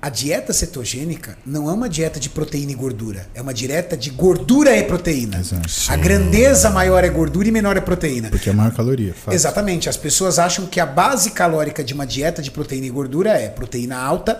a 0.00 0.08
dieta 0.08 0.54
cetogênica 0.54 1.36
não 1.44 1.68
é 1.68 1.72
uma 1.74 1.86
dieta 1.86 2.18
de 2.18 2.30
proteína 2.30 2.72
e 2.72 2.74
gordura, 2.74 3.28
é 3.34 3.42
uma 3.42 3.52
dieta 3.52 3.94
de 3.94 4.08
gordura 4.08 4.74
e 4.74 4.84
proteína. 4.84 5.38
Exato. 5.38 5.68
A 5.88 5.96
grandeza 5.96 6.70
maior 6.70 7.04
é 7.04 7.10
gordura 7.10 7.46
e 7.46 7.50
menor 7.50 7.76
é 7.76 7.80
proteína. 7.82 8.30
Porque 8.30 8.48
é 8.48 8.54
maior 8.54 8.72
caloria. 8.72 9.12
fato. 9.12 9.34
Exatamente. 9.34 9.86
As 9.86 9.98
pessoas 9.98 10.38
acham 10.38 10.64
que 10.64 10.80
a 10.80 10.86
base 10.86 11.32
calórica 11.32 11.84
de 11.84 11.92
uma 11.92 12.06
dieta 12.06 12.40
de 12.40 12.50
proteína 12.50 12.86
e 12.86 12.90
gordura 12.90 13.32
é 13.32 13.50
proteína 13.50 13.98
alta, 13.98 14.32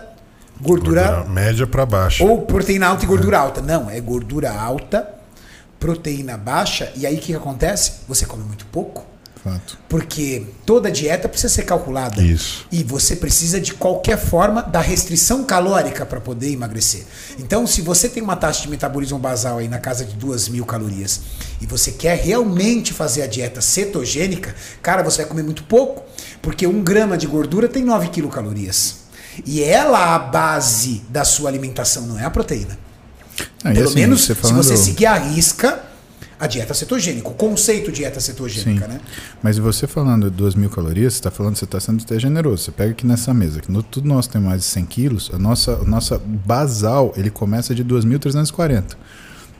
gordura, 0.59 1.03
Gordura 1.03 1.29
média 1.29 1.67
para 1.67 1.85
baixo. 1.85 2.25
ou 2.25 2.41
proteína 2.47 2.87
alta 2.87 3.03
e 3.03 3.07
gordura 3.07 3.37
alta. 3.37 3.61
Não, 3.61 3.91
é 3.91 4.01
gordura 4.01 4.51
alta, 4.51 5.07
proteína 5.79 6.35
baixa. 6.35 6.91
E 6.95 7.05
aí 7.05 7.13
o 7.13 7.19
que, 7.19 7.27
que 7.27 7.35
acontece? 7.35 7.91
Você 8.07 8.25
come 8.25 8.43
muito 8.43 8.65
pouco. 8.65 9.05
Fato. 9.43 9.77
Porque 9.87 10.45
toda 10.65 10.91
dieta 10.91 11.29
precisa 11.29 11.53
ser 11.53 11.63
calculada. 11.63 12.21
Isso. 12.21 12.65
E 12.69 12.83
você 12.83 13.15
precisa, 13.15 13.59
de 13.59 13.73
qualquer 13.73 14.17
forma, 14.17 14.61
da 14.61 14.81
restrição 14.81 15.45
calórica 15.45 16.05
para 16.05 16.19
poder 16.19 16.51
emagrecer. 16.51 17.05
Então, 17.37 17.65
se 17.65 17.81
você 17.81 18.09
tem 18.09 18.21
uma 18.21 18.35
taxa 18.35 18.63
de 18.63 18.69
metabolismo 18.69 19.17
basal 19.17 19.59
aí 19.59 19.69
na 19.69 19.79
casa 19.79 20.03
de 20.03 20.13
2 20.15 20.49
mil 20.49 20.65
calorias 20.65 21.21
e 21.61 21.65
você 21.65 21.91
quer 21.91 22.17
realmente 22.17 22.91
fazer 22.93 23.21
a 23.21 23.27
dieta 23.27 23.61
cetogênica, 23.61 24.53
cara, 24.81 25.01
você 25.03 25.19
vai 25.21 25.27
comer 25.27 25.43
muito 25.43 25.63
pouco, 25.63 26.03
porque 26.41 26.67
um 26.67 26.83
grama 26.83 27.17
de 27.17 27.25
gordura 27.25 27.69
tem 27.69 27.83
9 27.83 28.09
quilocalorias. 28.09 28.95
E 29.45 29.63
ela 29.63 30.15
a 30.15 30.19
base 30.19 31.01
da 31.09 31.23
sua 31.23 31.49
alimentação, 31.49 32.05
não 32.05 32.19
é 32.19 32.25
a 32.25 32.29
proteína. 32.29 32.77
Ah, 33.63 33.71
Pelo 33.71 33.85
assim, 33.87 33.95
menos 33.95 34.21
você 34.25 34.35
se 34.35 34.41
falando- 34.41 34.57
você 34.63 34.75
seguir 34.75 35.05
a 35.05 35.15
risca 35.17 35.81
a 36.39 36.47
dieta 36.47 36.73
cetogênica, 36.73 37.27
o 37.27 37.33
conceito 37.33 37.91
dieta 37.91 38.19
cetogênica, 38.21 38.85
Sim. 38.85 38.93
né? 38.93 39.01
Mas 39.43 39.57
você 39.57 39.85
falando 39.85 40.29
de 40.29 40.37
2 40.37 40.55
mil 40.55 40.69
calorias, 40.69 41.13
você 41.13 41.19
está 41.19 41.29
falando 41.29 41.53
que 41.53 41.59
você 41.59 41.65
está 41.65 41.79
sendo 41.79 42.01
até 42.01 42.17
generoso. 42.17 42.63
Você 42.63 42.71
pega 42.71 42.91
aqui 42.91 43.05
nessa 43.05 43.33
mesa, 43.33 43.59
que 43.59 43.69
no, 43.69 43.83
tudo 43.83 44.07
nós 44.07 44.25
tem 44.25 44.39
mais 44.39 44.61
de 44.61 44.67
100 44.67 44.85
quilos, 44.85 45.29
a 45.33 45.37
nossa, 45.37 45.73
a 45.73 45.83
nossa 45.83 46.17
basal 46.17 47.13
ele 47.17 47.29
começa 47.29 47.75
de 47.75 47.83
2.340. 47.83 48.95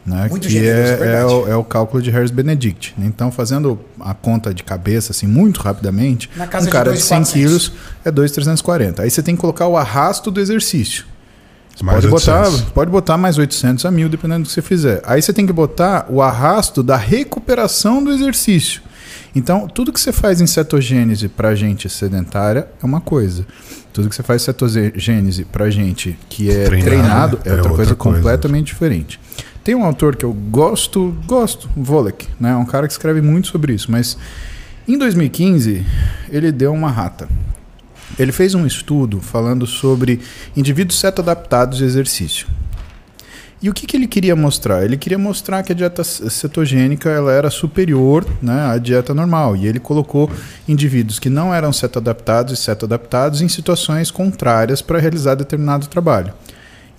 Né, 0.05 0.27
Muito 0.29 0.47
que 0.47 0.53
generoso, 0.53 1.03
é, 1.03 1.19
é 1.19 1.25
o, 1.25 1.47
é 1.49 1.55
o 1.57 1.63
cálculo 1.63 2.01
de 2.01 2.09
Harris 2.09 2.31
Benedict. 2.31 2.95
Então, 2.97 3.29
fazendo 3.29 3.77
a 3.99 4.13
conta 4.13 4.53
de 4.53 4.63
cabeça 4.63 5.11
assim 5.11 5.27
muito 5.27 5.59
rapidamente, 5.59 6.29
um 6.37 6.63
de 6.63 6.69
cara 6.69 6.93
de 6.93 7.01
100 7.01 7.21
2.400. 7.21 7.33
quilos 7.33 7.71
é 8.05 8.11
2.340. 8.11 8.99
Aí 9.01 9.09
você 9.09 9.21
tem 9.21 9.35
que 9.35 9.41
colocar 9.41 9.67
o 9.67 9.75
arrasto 9.75 10.31
do 10.31 10.39
exercício. 10.39 11.05
Pode 11.83 12.07
botar, 12.07 12.41
800. 12.41 12.71
pode 12.71 12.91
botar 12.91 13.17
mais 13.17 13.37
800 13.37 13.85
a 13.85 13.91
1000, 13.91 14.09
dependendo 14.09 14.43
do 14.43 14.47
que 14.47 14.53
você 14.53 14.61
fizer. 14.61 15.01
Aí 15.05 15.21
você 15.21 15.31
tem 15.31 15.45
que 15.45 15.53
botar 15.53 16.05
o 16.09 16.21
arrasto 16.21 16.83
da 16.83 16.97
recuperação 16.97 18.03
do 18.03 18.11
exercício. 18.11 18.81
Então, 19.35 19.67
tudo 19.67 19.93
que 19.93 19.99
você 19.99 20.11
faz 20.11 20.41
em 20.41 20.47
cetogênese 20.47 21.27
para 21.27 21.53
gente 21.55 21.87
sedentária 21.87 22.67
é 22.81 22.85
uma 22.85 22.99
coisa. 22.99 23.45
Tudo 23.93 24.09
que 24.09 24.15
você 24.15 24.23
faz 24.23 24.41
cetogênese 24.41 25.45
pra 25.45 25.69
gente 25.69 26.17
que 26.29 26.49
é 26.49 26.65
Treinado, 26.65 26.85
treinado, 26.85 27.39
é, 27.45 27.49
é 27.49 27.53
outra, 27.53 27.55
outra 27.55 27.69
coisa, 27.69 27.95
coisa. 27.95 27.95
completamente 27.95 28.67
diferente. 28.67 29.19
Tem 29.63 29.75
um 29.75 29.83
autor 29.83 30.15
que 30.15 30.25
eu 30.25 30.33
gosto, 30.33 31.15
gosto, 31.27 31.69
Volek, 31.75 32.27
né? 32.39 32.51
É 32.51 32.55
um 32.55 32.65
cara 32.65 32.87
que 32.87 32.93
escreve 32.93 33.21
muito 33.21 33.49
sobre 33.49 33.73
isso, 33.73 33.91
mas 33.91 34.17
em 34.87 34.97
2015 34.97 35.85
ele 36.29 36.51
deu 36.51 36.73
uma 36.73 36.89
rata. 36.89 37.27
Ele 38.17 38.31
fez 38.31 38.55
um 38.55 38.65
estudo 38.65 39.21
falando 39.21 39.67
sobre 39.67 40.19
indivíduos 40.55 40.99
cetoadaptados 40.99 41.77
de 41.77 41.83
exercício. 41.83 42.47
E 43.61 43.69
o 43.69 43.73
que, 43.73 43.85
que 43.85 43.97
ele 43.97 44.07
queria 44.07 44.37
mostrar? 44.37 44.85
Ele 44.85 44.95
queria 44.95 45.17
mostrar 45.17 45.61
que 45.63 45.73
a 45.73 45.75
dieta 45.75 46.01
cetogênica 46.01 47.09
ela 47.09 47.33
era 47.33 47.49
superior 47.49 48.25
né, 48.41 48.71
à 48.71 48.77
dieta 48.77 49.13
normal. 49.13 49.53
E 49.57 49.67
ele 49.67 49.81
colocou 49.81 50.31
indivíduos 50.65 51.19
que 51.19 51.29
não 51.29 51.53
eram 51.53 51.73
cetoadaptados 51.73 52.53
e 52.53 52.61
cetoadaptados 52.61 53.41
em 53.41 53.49
situações 53.49 54.09
contrárias 54.11 54.81
para 54.81 54.97
realizar 54.97 55.35
determinado 55.35 55.87
trabalho. 55.87 56.33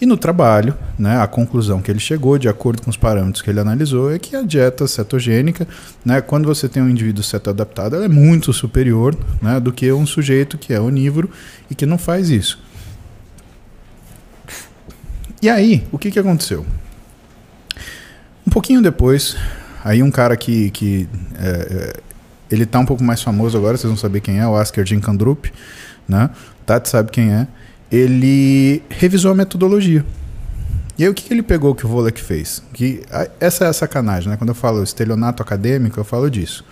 E 0.01 0.07
no 0.07 0.17
trabalho, 0.17 0.75
né, 0.99 1.21
a 1.21 1.27
conclusão 1.27 1.83
que 1.83 1.91
ele 1.91 2.01
chegou, 2.01 2.39
de 2.39 2.49
acordo 2.49 2.81
com 2.81 2.89
os 2.89 2.97
parâmetros 2.97 3.43
que 3.43 3.51
ele 3.51 3.61
analisou, 3.61 4.11
é 4.11 4.19
que 4.19 4.35
a 4.35 4.41
dieta 4.41 4.87
cetogênica, 4.89 5.69
né, 6.03 6.23
quando 6.23 6.47
você 6.47 6.69
tem 6.69 6.83
um 6.83 6.89
indivíduo 6.89 7.23
cetoadaptado, 7.23 7.97
ela 7.97 8.07
é 8.07 8.09
muito 8.09 8.51
superior 8.51 9.15
né, 9.43 9.61
do 9.61 9.71
que 9.71 9.93
um 9.93 10.07
sujeito 10.07 10.57
que 10.57 10.73
é 10.73 10.81
onívoro 10.81 11.29
e 11.71 11.75
que 11.75 11.85
não 11.85 11.99
faz 11.99 12.31
isso. 12.31 12.59
E 15.43 15.51
aí, 15.51 15.87
o 15.93 15.99
que, 15.99 16.11
que 16.11 16.19
aconteceu? 16.19 16.65
Um 18.47 18.51
pouquinho 18.51 18.81
depois, 18.81 19.37
aí 19.85 20.03
um 20.03 20.11
cara 20.11 20.35
que, 20.35 20.71
que 20.71 21.09
é, 21.39 21.49
é, 21.49 22.01
ele 22.51 22.65
tá 22.65 22.79
um 22.79 22.87
pouco 22.87 23.05
mais 23.05 23.23
famoso 23.23 23.57
agora, 23.57 23.77
vocês 23.77 23.89
vão 23.89 23.99
saber 23.99 24.21
quem 24.21 24.39
é, 24.39 24.47
o 24.47 24.57
Asker 24.57 24.87
Jinkandrup, 24.87 25.53
né? 26.09 26.31
Tati 26.65 26.89
sabe 26.89 27.11
quem 27.11 27.33
é. 27.33 27.47
Ele 27.91 28.83
revisou 28.89 29.33
a 29.33 29.35
metodologia. 29.35 30.05
E 30.99 31.05
aí 31.05 31.09
o 31.09 31.15
que, 31.15 31.25
que 31.25 31.33
ele 31.33 31.43
pegou 31.43 31.75
que 31.75 31.87
o 31.87 31.89
Volek 31.89 32.21
fez? 32.21 32.63
Que, 32.73 33.03
essa 33.41 33.65
é 33.65 33.69
a 33.69 33.73
sacanagem, 33.73 34.29
né? 34.29 34.37
Quando 34.37 34.51
eu 34.51 34.55
falo 34.55 34.83
estelionato 34.83 35.43
acadêmico, 35.43 35.99
eu 35.99 36.05
falo 36.05 36.31
disso. 36.31 36.65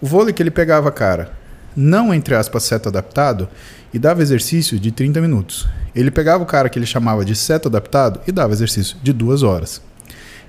O 0.00 0.06
Volek, 0.06 0.42
ele 0.42 0.50
pegava, 0.50 0.90
cara, 0.90 1.32
não, 1.76 2.12
entre 2.12 2.34
aspas, 2.34 2.64
seto 2.64 2.88
adaptado, 2.88 3.48
e 3.92 3.98
dava 3.98 4.22
exercício 4.22 4.78
de 4.78 4.90
30 4.90 5.20
minutos. 5.20 5.68
Ele 5.94 6.10
pegava 6.10 6.42
o 6.42 6.46
cara 6.46 6.68
que 6.68 6.78
ele 6.78 6.86
chamava 6.86 7.24
de 7.24 7.34
seto 7.34 7.68
adaptado 7.68 8.20
e 8.26 8.32
dava 8.32 8.52
exercício 8.52 8.96
de 9.02 9.12
duas 9.12 9.42
horas. 9.42 9.80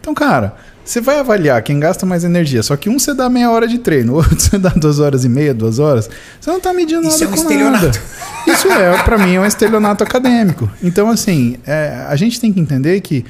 Então, 0.01 0.13
cara, 0.15 0.55
você 0.83 0.99
vai 0.99 1.19
avaliar 1.19 1.61
quem 1.61 1.79
gasta 1.79 2.05
mais 2.05 2.23
energia. 2.23 2.63
Só 2.63 2.75
que 2.75 2.89
um 2.89 2.97
você 2.97 3.13
dá 3.13 3.29
meia 3.29 3.49
hora 3.51 3.67
de 3.67 3.77
treino, 3.77 4.15
outro 4.17 4.37
você 4.37 4.57
dá 4.57 4.69
duas 4.69 4.99
horas 4.99 5.23
e 5.23 5.29
meia, 5.29 5.53
duas 5.53 5.79
horas. 5.79 6.09
Você 6.39 6.49
não 6.49 6.59
tá 6.59 6.73
medindo 6.73 7.07
Isso 7.07 7.11
nada 7.11 7.23
é 7.23 7.27
um 7.27 7.29
com 7.29 7.35
estelionato. 7.35 7.85
nada. 7.85 8.01
Isso 8.47 8.67
é, 8.67 9.03
para 9.03 9.17
mim, 9.19 9.35
é 9.35 9.39
um 9.39 9.45
estelionato 9.45 10.03
acadêmico. 10.03 10.69
Então, 10.83 11.09
assim, 11.09 11.57
é, 11.65 12.05
a 12.09 12.15
gente 12.15 12.41
tem 12.41 12.51
que 12.51 12.59
entender 12.59 12.99
que 13.01 13.23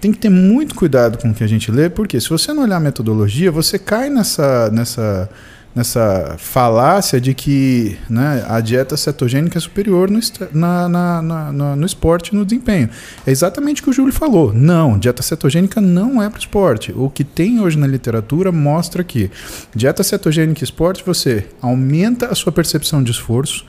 tem 0.00 0.12
que 0.12 0.18
ter 0.18 0.28
muito 0.28 0.74
cuidado 0.76 1.18
com 1.18 1.30
o 1.30 1.34
que 1.34 1.42
a 1.42 1.46
gente 1.46 1.72
lê, 1.72 1.88
porque 1.88 2.20
se 2.20 2.28
você 2.28 2.52
não 2.52 2.62
olhar 2.62 2.76
a 2.76 2.80
metodologia, 2.80 3.50
você 3.50 3.78
cai 3.78 4.08
nessa, 4.08 4.70
nessa, 4.70 5.28
nessa 5.74 6.34
falácia 6.38 7.20
de 7.20 7.32
que 7.34 7.96
né, 8.10 8.44
a 8.48 8.60
dieta 8.60 8.96
cetogênica 8.96 9.58
é 9.58 9.60
superior 9.60 10.10
no, 10.10 10.18
na, 10.52 10.88
na- 10.88 11.22
na- 11.52 11.76
no 11.76 11.86
esporte 11.86 12.28
e 12.28 12.36
no 12.36 12.44
desempenho. 12.44 12.88
É 13.26 13.30
exatamente 13.30 13.80
o 13.80 13.84
que 13.84 13.90
o 13.90 13.92
Júlio 13.92 14.12
falou. 14.12 14.52
Não, 14.52 14.98
dieta 14.98 15.22
cetogênica 15.22 15.80
não 15.80 16.20
é 16.22 16.28
para 16.28 16.36
o 16.38 16.40
esporte. 16.40 16.92
O 16.96 17.08
que 17.08 17.22
tem 17.22 17.60
hoje 17.60 17.78
na 17.78 17.86
literatura 17.86 18.50
mostra 18.50 19.04
que 19.04 19.30
dieta 19.74 20.02
cetogênica 20.02 20.62
e 20.62 20.64
esporte 20.64 21.04
você 21.06 21.46
aumenta 21.62 22.26
a 22.26 22.34
sua 22.34 22.50
percepção 22.50 23.02
de 23.02 23.12
esforço, 23.12 23.64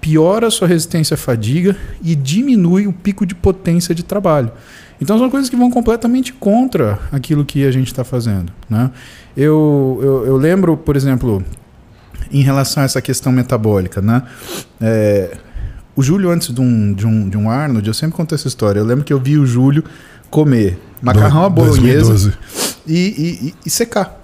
piora 0.00 0.46
a 0.46 0.50
sua 0.50 0.68
resistência 0.68 1.14
à 1.14 1.18
fadiga 1.18 1.76
e 2.02 2.14
diminui 2.14 2.86
o 2.86 2.92
pico 2.92 3.26
de 3.26 3.34
potência 3.34 3.92
de 3.94 4.04
trabalho. 4.04 4.52
Então 5.00 5.16
são 5.18 5.30
coisas 5.30 5.48
que 5.48 5.56
vão 5.56 5.70
completamente 5.70 6.32
contra 6.32 6.98
aquilo 7.12 7.44
que 7.44 7.64
a 7.64 7.70
gente 7.70 7.86
está 7.88 8.02
fazendo. 8.04 8.52
Né? 8.68 8.90
Eu, 9.40 9.98
eu, 10.02 10.26
eu 10.26 10.36
lembro, 10.36 10.76
por 10.76 10.96
exemplo, 10.96 11.44
em 12.32 12.42
relação 12.42 12.82
a 12.82 12.86
essa 12.86 13.00
questão 13.00 13.30
metabólica, 13.30 14.02
né? 14.02 14.22
É, 14.80 15.36
o 15.94 16.02
Júlio, 16.02 16.30
antes 16.30 16.52
de 16.52 16.60
um, 16.60 16.92
de, 16.92 17.06
um, 17.06 17.28
de 17.28 17.36
um 17.36 17.48
Arnold, 17.48 17.86
eu 17.86 17.94
sempre 17.94 18.16
conto 18.16 18.34
essa 18.34 18.48
história. 18.48 18.80
Eu 18.80 18.84
lembro 18.84 19.04
que 19.04 19.12
eu 19.12 19.18
vi 19.20 19.38
o 19.38 19.46
Júlio 19.46 19.84
comer 20.28 20.78
macarrão 21.00 21.44
à 21.44 21.48
bolonhesa 21.48 22.08
2012, 22.10 22.32
e, 22.86 22.92
e, 22.96 23.46
e- 23.48 23.54
e 23.66 23.70
secar. 23.70 24.17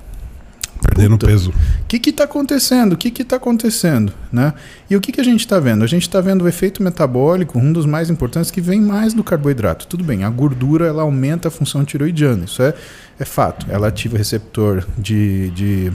Perdendo 0.81 1.19
Puta. 1.19 1.27
peso. 1.27 1.51
O 1.51 1.87
que 1.87 2.11
está 2.11 2.25
acontecendo? 2.25 2.93
O 2.93 2.97
que 2.97 3.23
está 3.23 3.37
acontecendo? 3.37 4.13
Né? 4.33 4.53
E 4.89 4.97
o 4.97 5.01
que, 5.01 5.13
que 5.13 5.21
a 5.21 5.25
gente 5.25 5.41
está 5.41 5.59
vendo? 5.59 5.85
A 5.85 5.87
gente 5.87 6.03
está 6.03 6.21
vendo 6.21 6.43
o 6.43 6.49
efeito 6.49 6.83
metabólico, 6.83 7.59
um 7.59 7.73
dos 7.73 7.87
mais 7.87 8.11
importantes, 8.11 8.51
que 8.51 8.61
vem 8.61 8.81
mais 8.81 9.15
do 9.15 9.25
carboidrato. 9.25 9.87
Tudo 9.87 10.05
bem, 10.05 10.25
a 10.25 10.31
gordura 10.31 10.87
ela 10.87 11.03
aumenta 11.03 11.49
a 11.49 11.51
função 11.51 11.85
tiroidiana, 11.85 12.45
isso 12.45 12.63
é, 12.63 12.75
é 13.19 13.25
fato. 13.25 13.67
Ela 13.71 13.89
ativa 13.89 14.15
o 14.15 14.19
receptor 14.19 14.85
de, 14.99 15.51
de 15.51 15.93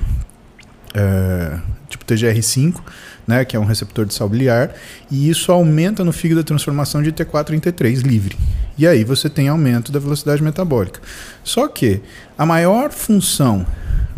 é, 0.94 1.60
tipo 1.88 2.06
TGR5, 2.06 2.82
né, 3.28 3.46
que 3.46 3.56
é 3.56 3.60
um 3.60 3.66
receptor 3.66 4.06
de 4.06 4.14
sal 4.14 4.28
biliar, 4.28 4.74
e 5.12 5.30
isso 5.30 5.52
aumenta 5.52 6.04
no 6.04 6.12
fígado 6.12 6.42
a 6.42 6.44
transformação 6.44 7.04
de 7.04 7.12
T4 7.12 7.54
em 7.54 7.60
T3 7.60 8.02
livre. 8.02 8.36
E 8.78 8.88
aí 8.88 9.04
você 9.04 9.30
tem 9.30 9.50
aumento 9.50 9.92
da 9.92 10.00
velocidade 10.00 10.42
metabólica. 10.42 11.02
Só 11.44 11.68
que 11.68 12.02
a 12.38 12.46
maior 12.46 12.92
função 12.92 13.66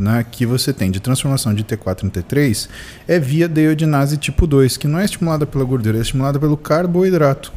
né, 0.01 0.25
que 0.29 0.46
você 0.46 0.74
tem 0.74 0.89
de 0.89 1.00
transformação 1.00 1.53
de 1.53 1.63
T4 1.63 2.03
em 2.03 2.10
T3 2.10 2.67
é 3.08 3.20
via 3.20 3.48
deiodinase 3.48 4.17
tipo 4.17 4.48
2, 4.48 4.75
que 4.75 4.88
não 4.88 5.00
é 5.00 5.05
estimulada 5.05 5.46
pela 5.46 5.63
gordura, 5.63 6.00
é 6.00 6.01
estimulada 6.01 6.39
pelo 6.39 6.58
carboidrato. 6.58 7.53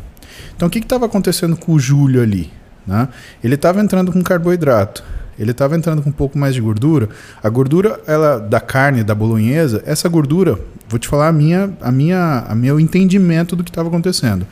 Então 0.54 0.68
o 0.68 0.70
que 0.70 0.78
estava 0.78 1.06
acontecendo 1.06 1.56
com 1.56 1.72
o 1.72 1.80
Júlio 1.80 2.22
ali? 2.22 2.52
Né? 2.86 3.08
Ele 3.42 3.54
estava 3.54 3.80
entrando 3.80 4.12
com 4.12 4.22
carboidrato, 4.22 5.02
ele 5.38 5.50
estava 5.50 5.76
entrando 5.76 6.02
com 6.02 6.10
um 6.10 6.12
pouco 6.12 6.38
mais 6.38 6.54
de 6.54 6.60
gordura. 6.60 7.08
A 7.42 7.48
gordura 7.48 8.00
ela 8.06 8.38
da 8.38 8.60
carne, 8.60 9.02
da 9.02 9.14
bolonhesa, 9.14 9.82
essa 9.86 10.08
gordura, 10.08 10.58
vou 10.88 10.98
te 10.98 11.08
falar 11.08 11.28
a 11.28 11.32
minha, 11.32 11.72
a 11.80 11.90
minha, 11.90 12.44
a 12.48 12.54
meu 12.54 12.78
entendimento 12.78 13.56
do 13.56 13.64
que 13.64 13.70
estava 13.70 13.88
acontecendo. 13.88 14.46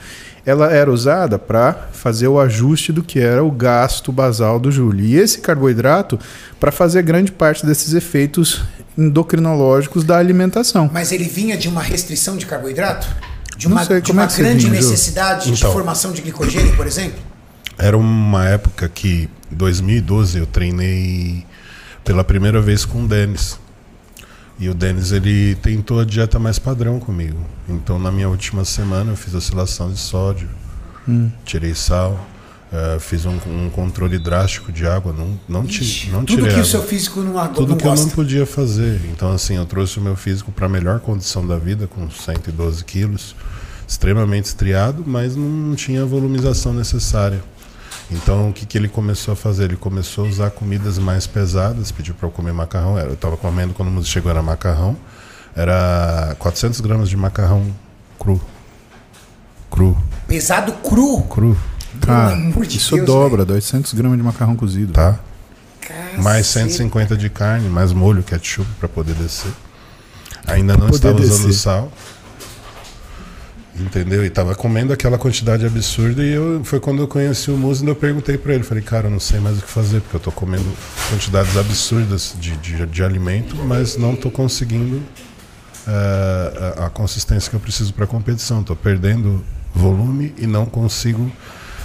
Ela 0.44 0.72
era 0.72 0.90
usada 0.90 1.38
para 1.38 1.88
fazer 1.92 2.26
o 2.26 2.40
ajuste 2.40 2.92
do 2.92 3.02
que 3.02 3.20
era 3.20 3.44
o 3.44 3.50
gasto 3.50 4.10
basal 4.10 4.58
do 4.58 4.72
Júlio. 4.72 5.04
E 5.04 5.14
esse 5.16 5.40
carboidrato 5.40 6.18
para 6.58 6.72
fazer 6.72 7.02
grande 7.02 7.30
parte 7.30 7.64
desses 7.64 7.94
efeitos 7.94 8.62
endocrinológicos 8.98 10.02
da 10.04 10.18
alimentação. 10.18 10.90
Mas 10.92 11.12
ele 11.12 11.24
vinha 11.24 11.56
de 11.56 11.68
uma 11.68 11.80
restrição 11.80 12.36
de 12.36 12.46
carboidrato? 12.46 13.06
De 13.56 13.66
uma, 13.68 13.84
sei, 13.84 14.00
de 14.00 14.08
como 14.08 14.20
uma 14.20 14.26
é 14.26 14.36
grande 14.36 14.66
vinha, 14.66 14.72
necessidade 14.72 15.46
de 15.46 15.52
Então. 15.52 15.72
formação 15.72 16.10
de 16.10 16.22
glicogênio, 16.22 16.74
por 16.74 16.86
exemplo? 16.86 17.18
Era 17.78 17.96
uma 17.96 18.48
época 18.48 18.88
que, 18.88 19.28
2012, 19.52 20.38
eu 20.38 20.46
treinei 20.46 21.44
pela 22.04 22.24
primeira 22.24 22.60
vez 22.60 22.84
com 22.84 23.04
o 23.04 23.08
Denis. 23.08 23.58
E 24.58 24.68
o 24.68 24.74
Denis, 24.74 25.12
ele 25.12 25.54
tentou 25.56 25.98
a 26.00 26.04
dieta 26.04 26.38
mais 26.38 26.58
padrão 26.58 27.00
comigo. 27.00 27.38
Então, 27.68 27.98
na 27.98 28.12
minha 28.12 28.28
última 28.28 28.64
semana, 28.64 29.10
eu 29.12 29.16
fiz 29.16 29.34
oscilação 29.34 29.90
de 29.90 29.98
sódio, 29.98 30.48
tirei 31.44 31.74
sal, 31.74 32.28
eh, 32.72 32.98
fiz 33.00 33.24
um, 33.26 33.38
um 33.46 33.70
controle 33.70 34.18
drástico 34.18 34.70
de 34.70 34.86
água, 34.86 35.12
não, 35.12 35.38
não, 35.48 35.64
Ixi, 35.64 36.10
não 36.10 36.24
tudo 36.24 36.36
tirei 36.42 36.44
que 36.50 36.54
o 36.54 36.58
água. 36.60 36.64
seu 36.70 36.82
físico 36.82 37.20
não, 37.22 37.38
agu- 37.38 37.54
Tudo 37.54 37.70
não 37.70 37.76
que 37.76 37.84
eu 37.84 37.90
gosta. 37.90 38.06
não 38.06 38.12
podia 38.12 38.46
fazer. 38.46 39.00
Então, 39.10 39.32
assim, 39.32 39.56
eu 39.56 39.66
trouxe 39.66 39.98
o 39.98 40.02
meu 40.02 40.14
físico 40.16 40.52
para 40.52 40.66
a 40.66 40.68
melhor 40.68 41.00
condição 41.00 41.44
da 41.46 41.56
vida, 41.58 41.86
com 41.88 42.08
112 42.10 42.84
quilos, 42.84 43.34
extremamente 43.88 44.44
estriado, 44.46 45.02
mas 45.04 45.34
não 45.34 45.74
tinha 45.74 46.02
a 46.02 46.06
volumização 46.06 46.72
necessária. 46.72 47.42
Então, 48.12 48.50
o 48.50 48.52
que, 48.52 48.66
que 48.66 48.76
ele 48.76 48.88
começou 48.88 49.32
a 49.32 49.36
fazer? 49.36 49.64
Ele 49.64 49.76
começou 49.76 50.24
a 50.26 50.28
usar 50.28 50.50
comidas 50.50 50.98
mais 50.98 51.26
pesadas, 51.26 51.90
pediu 51.90 52.14
para 52.14 52.26
eu 52.28 52.30
comer 52.32 52.52
macarrão. 52.52 52.98
Era- 52.98 53.08
Eu 53.08 53.14
estava 53.14 53.36
comendo 53.36 53.72
quando 53.74 53.88
o 53.88 53.90
músico 53.90 54.12
chegou, 54.12 54.30
era 54.30 54.42
macarrão. 54.42 54.96
Era 55.54 56.34
400 56.38 56.80
gramas 56.80 57.08
de 57.08 57.16
macarrão 57.16 57.66
cru. 58.18 58.40
Cru, 59.70 59.96
Pesado 60.28 60.72
cru. 60.74 61.22
cru, 61.22 61.56
Cara, 62.00 62.34
amor 62.34 62.66
de 62.66 62.76
isso 62.76 62.94
Deus, 62.94 63.06
dobra, 63.06 63.44
200 63.44 63.92
gramas 63.94 64.18
de 64.18 64.24
macarrão 64.24 64.54
cozido. 64.56 64.92
tá? 64.92 65.18
Cacete. 65.80 66.20
mais 66.22 66.46
150 66.46 67.16
de 67.16 67.28
carne, 67.30 67.68
mais 67.68 67.92
molho, 67.92 68.22
ketchup 68.22 68.68
para 68.78 68.88
poder 68.88 69.14
descer. 69.14 69.50
Ainda 70.46 70.74
não 70.74 70.86
poder 70.88 70.94
estava 70.96 71.20
usando 71.20 71.52
sal. 71.52 71.92
Entendeu? 73.74 74.24
E 74.24 74.28
tava 74.28 74.54
comendo 74.54 74.92
aquela 74.92 75.16
quantidade 75.16 75.64
absurda 75.64 76.22
e 76.22 76.34
eu, 76.34 76.62
foi 76.62 76.78
quando 76.78 77.00
eu 77.00 77.08
conheci 77.08 77.50
o 77.50 77.56
Musa 77.56 77.84
e 77.84 77.88
eu 77.88 77.94
perguntei 77.94 78.36
para 78.36 78.54
ele, 78.54 78.62
falei, 78.62 78.82
cara, 78.82 79.06
eu 79.06 79.10
não 79.10 79.20
sei 79.20 79.40
mais 79.40 79.58
o 79.58 79.62
que 79.62 79.68
fazer, 79.68 80.00
porque 80.02 80.16
eu 80.16 80.20
tô 80.20 80.30
comendo 80.30 80.66
quantidades 81.08 81.56
absurdas 81.56 82.36
de, 82.38 82.54
de, 82.58 82.84
de 82.84 83.02
alimento, 83.02 83.56
mas 83.56 83.96
não 83.96 84.14
tô 84.14 84.30
conseguindo 84.30 85.02
eh, 85.88 86.74
a, 86.78 86.86
a 86.86 86.90
consistência 86.90 87.48
que 87.48 87.56
eu 87.56 87.60
preciso 87.60 87.94
para 87.94 88.06
competição. 88.06 88.62
Tô 88.62 88.76
perdendo 88.76 89.42
volume 89.74 90.34
e 90.36 90.46
não 90.46 90.66
consigo 90.66 91.32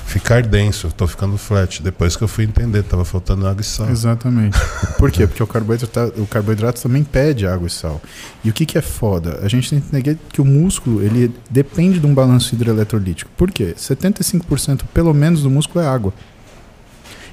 ficar 0.07 0.41
denso, 0.41 0.89
tô 0.95 1.05
ficando 1.05 1.37
flat. 1.37 1.83
Depois 1.83 2.15
que 2.15 2.23
eu 2.23 2.27
fui 2.27 2.45
entender, 2.45 2.81
tava 2.81 3.03
faltando 3.03 3.45
água 3.45 3.61
e 3.61 3.63
sal. 3.63 3.89
Exatamente. 3.89 4.57
Por 4.97 5.11
quê? 5.11 5.27
Porque 5.27 5.43
o 5.43 5.47
carboidrato, 5.47 6.21
o 6.21 6.25
carboidrato 6.25 6.81
também 6.81 7.03
pede 7.03 7.45
água 7.45 7.67
e 7.67 7.69
sal. 7.69 8.01
E 8.43 8.49
o 8.49 8.53
que, 8.53 8.65
que 8.65 8.77
é 8.77 8.81
foda? 8.81 9.39
A 9.43 9.47
gente 9.49 9.69
tem 9.69 9.81
que 9.81 9.87
entender 9.87 10.17
que 10.31 10.41
o 10.41 10.45
músculo 10.45 11.03
ele 11.03 11.31
depende 11.49 11.99
de 11.99 12.07
um 12.07 12.13
balanço 12.13 12.55
hidroeletrolítico. 12.55 13.29
Por 13.35 13.51
quê? 13.51 13.75
75% 13.77 14.83
pelo 14.93 15.13
menos 15.13 15.43
do 15.43 15.49
músculo 15.49 15.83
é 15.83 15.87
água. 15.87 16.13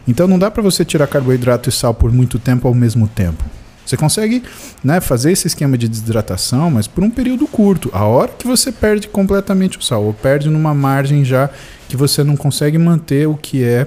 Então 0.06 0.26
não 0.26 0.38
dá 0.38 0.50
para 0.50 0.62
você 0.62 0.84
tirar 0.84 1.06
carboidrato 1.06 1.68
e 1.68 1.72
sal 1.72 1.94
por 1.94 2.12
muito 2.12 2.38
tempo 2.38 2.66
ao 2.66 2.74
mesmo 2.74 3.06
tempo. 3.08 3.44
Você 3.86 3.96
consegue 3.96 4.42
né, 4.82 5.00
fazer 5.00 5.32
esse 5.32 5.46
esquema 5.46 5.76
de 5.76 5.88
desidratação, 5.88 6.70
mas 6.70 6.86
por 6.86 7.04
um 7.04 7.10
período 7.10 7.46
curto. 7.46 7.90
A 7.92 8.04
hora 8.04 8.32
que 8.32 8.46
você 8.46 8.72
perde 8.72 9.08
completamente 9.08 9.78
o 9.78 9.82
sal, 9.82 10.04
ou 10.04 10.14
perde 10.14 10.48
numa 10.48 10.74
margem 10.74 11.24
já 11.24 11.50
que 11.88 11.96
você 11.96 12.22
não 12.24 12.36
consegue 12.36 12.78
manter 12.78 13.26
o 13.28 13.34
que 13.34 13.62
é 13.62 13.86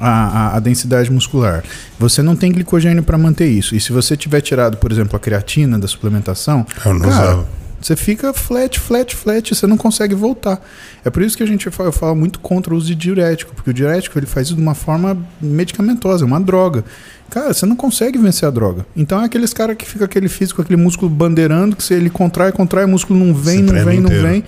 a, 0.00 0.08
a, 0.08 0.56
a 0.56 0.60
densidade 0.60 1.10
muscular. 1.10 1.62
Você 1.98 2.22
não 2.22 2.34
tem 2.34 2.50
glicogênio 2.52 3.02
para 3.02 3.18
manter 3.18 3.46
isso. 3.48 3.74
E 3.76 3.80
se 3.80 3.92
você 3.92 4.16
tiver 4.16 4.40
tirado, 4.40 4.76
por 4.76 4.90
exemplo, 4.90 5.16
a 5.16 5.20
creatina 5.20 5.78
da 5.78 5.86
suplementação, 5.86 6.66
Eu 6.84 6.94
não 6.94 7.00
cara, 7.00 7.14
usava. 7.14 7.48
você 7.80 7.94
fica 7.94 8.32
flat, 8.32 8.80
flat, 8.80 9.14
flat, 9.14 9.54
você 9.54 9.66
não 9.66 9.76
consegue 9.76 10.14
voltar. 10.14 10.60
É 11.04 11.10
por 11.10 11.22
isso 11.22 11.36
que 11.36 11.42
a 11.42 11.46
gente 11.46 11.70
fala, 11.70 11.88
eu 11.88 11.92
falo 11.92 12.16
muito 12.16 12.40
contra 12.40 12.72
o 12.72 12.76
uso 12.76 12.86
de 12.86 12.94
diurético, 12.94 13.54
porque 13.54 13.70
o 13.70 13.74
diurético 13.74 14.18
ele 14.18 14.26
faz 14.26 14.46
isso 14.48 14.56
de 14.56 14.62
uma 14.62 14.74
forma 14.74 15.16
medicamentosa, 15.40 16.24
é 16.24 16.26
uma 16.26 16.40
droga. 16.40 16.84
Cara, 17.28 17.52
você 17.54 17.64
não 17.64 17.76
consegue 17.76 18.18
vencer 18.18 18.46
a 18.46 18.50
droga. 18.50 18.84
Então 18.96 19.20
é 19.20 19.24
aqueles 19.24 19.54
caras 19.54 19.76
que 19.76 19.86
fica 19.86 20.04
aquele 20.04 20.28
físico, 20.28 20.60
aquele 20.60 20.80
músculo 20.80 21.10
bandeirando, 21.10 21.74
que 21.76 21.82
se 21.82 21.94
ele 21.94 22.10
contrai, 22.10 22.52
contrai, 22.52 22.84
o 22.84 22.88
músculo 22.88 23.18
não 23.18 23.34
vem, 23.34 23.62
não 23.62 23.72
vem, 23.84 24.00
não 24.00 24.08
inteiro. 24.10 24.28
vem. 24.28 24.44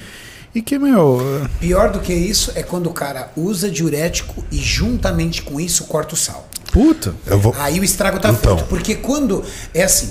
E 0.55 0.63
que, 0.63 0.79
meu, 0.79 1.19
Pior 1.59 1.91
do 1.91 1.99
que 2.01 2.13
isso 2.13 2.53
é 2.55 2.63
quando 2.63 2.89
o 2.89 2.93
cara 2.93 3.31
usa 3.37 3.71
diurético 3.71 4.45
e 4.53 4.57
juntamente 4.57 5.43
com 5.43 5.61
isso 5.61 5.85
corta 5.85 6.15
o 6.15 6.17
sal. 6.17 6.49
puta. 6.73 7.15
Eu 7.27 7.39
vou. 7.39 7.55
Aí 7.59 7.79
o 7.81 7.85
estrago 7.85 8.19
tá 8.21 8.31
Então. 8.31 8.57
feito. 8.57 8.69
Porque 8.69 8.95
quando. 8.95 9.45
É 9.73 9.83
assim. 9.83 10.11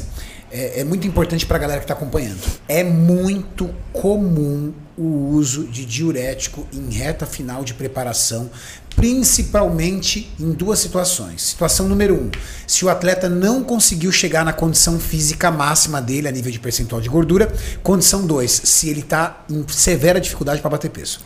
É, 0.51 0.81
é 0.81 0.83
muito 0.83 1.07
importante 1.07 1.45
pra 1.47 1.57
galera 1.57 1.81
que 1.81 1.88
tá 1.88 1.93
acompanhando. 1.93 2.39
É 2.67 2.83
muito 2.83 3.69
comum 3.91 4.71
o 4.95 5.29
uso 5.31 5.63
de 5.65 5.83
diurético 5.83 6.67
em 6.71 6.93
reta 6.93 7.25
final 7.25 7.63
de 7.63 7.73
preparação, 7.73 8.51
principalmente 8.95 10.31
em 10.39 10.51
duas 10.51 10.79
situações. 10.79 11.41
Situação 11.41 11.88
número 11.88 12.15
um: 12.15 12.31
se 12.67 12.85
o 12.85 12.89
atleta 12.89 13.29
não 13.29 13.63
conseguiu 13.63 14.12
chegar 14.12 14.45
na 14.45 14.53
condição 14.53 15.00
física 15.00 15.51
máxima 15.51 16.01
dele 16.01 16.27
a 16.27 16.31
nível 16.31 16.51
de 16.51 16.59
percentual 16.59 17.01
de 17.01 17.09
gordura. 17.09 17.53
Condição 17.81 18.25
dois: 18.25 18.51
se 18.51 18.89
ele 18.89 19.01
tá 19.01 19.43
em 19.50 19.65
severa 19.67 20.19
dificuldade 20.19 20.62
para 20.62 20.71
bater 20.71 20.89
peso. 20.89 21.19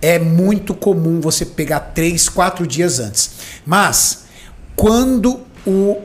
É 0.00 0.18
muito 0.18 0.74
comum 0.74 1.20
você 1.20 1.44
pegar 1.44 1.80
três, 1.80 2.28
quatro 2.28 2.66
dias 2.66 2.98
antes. 2.98 3.30
Mas 3.64 4.24
quando 4.74 5.40
o 5.66 6.02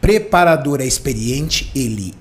preparador 0.00 0.80
é 0.80 0.86
experiente, 0.86 1.70
ele 1.74 2.14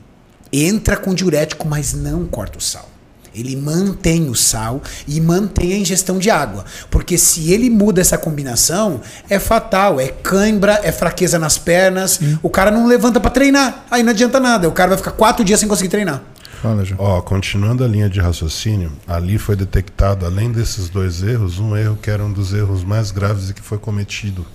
entra 0.51 0.95
com 0.95 1.13
diurético, 1.13 1.67
mas 1.67 1.93
não 1.93 2.25
corta 2.25 2.57
o 2.57 2.61
sal. 2.61 2.92
Ele 3.33 3.55
mantém 3.55 4.29
o 4.29 4.35
sal 4.35 4.81
e 5.07 5.19
mantém 5.19 5.73
a 5.73 5.77
ingestão 5.77 6.19
de 6.19 6.29
água. 6.29 6.65
Porque 6.89 7.17
se 7.17 7.51
ele 7.51 7.69
muda 7.69 8.01
essa 8.01 8.17
combinação, 8.17 9.01
é 9.29 9.39
fatal. 9.39 9.99
É 9.99 10.07
cãibra, 10.07 10.79
é 10.83 10.91
fraqueza 10.91 11.39
nas 11.39 11.57
pernas. 11.57 12.19
O 12.41 12.49
cara 12.49 12.71
não 12.71 12.85
levanta 12.87 13.19
pra 13.19 13.29
treinar. 13.29 13.85
Aí 13.89 14.03
não 14.03 14.11
adianta 14.11 14.39
nada. 14.39 14.67
O 14.67 14.71
cara 14.71 14.89
vai 14.89 14.97
ficar 14.97 15.11
quatro 15.11 15.43
dias 15.43 15.59
sem 15.59 15.69
conseguir 15.69 15.89
treinar. 15.89 16.21
Fala, 16.61 16.85
João. 16.85 16.97
Ó, 17.01 17.21
continuando 17.21 17.83
a 17.83 17.87
linha 17.87 18.09
de 18.09 18.21
raciocínio, 18.21 18.93
ali 19.05 19.37
foi 19.37 19.53
detectado, 19.53 20.25
além 20.25 20.49
desses 20.49 20.87
dois 20.87 21.21
erros, 21.21 21.59
um 21.59 21.75
erro 21.75 21.97
que 22.01 22.09
era 22.09 22.23
um 22.23 22.31
dos 22.31 22.53
erros 22.53 22.85
mais 22.85 23.11
graves 23.11 23.49
e 23.49 23.53
que 23.53 23.61
foi 23.61 23.77
cometido 23.77 24.45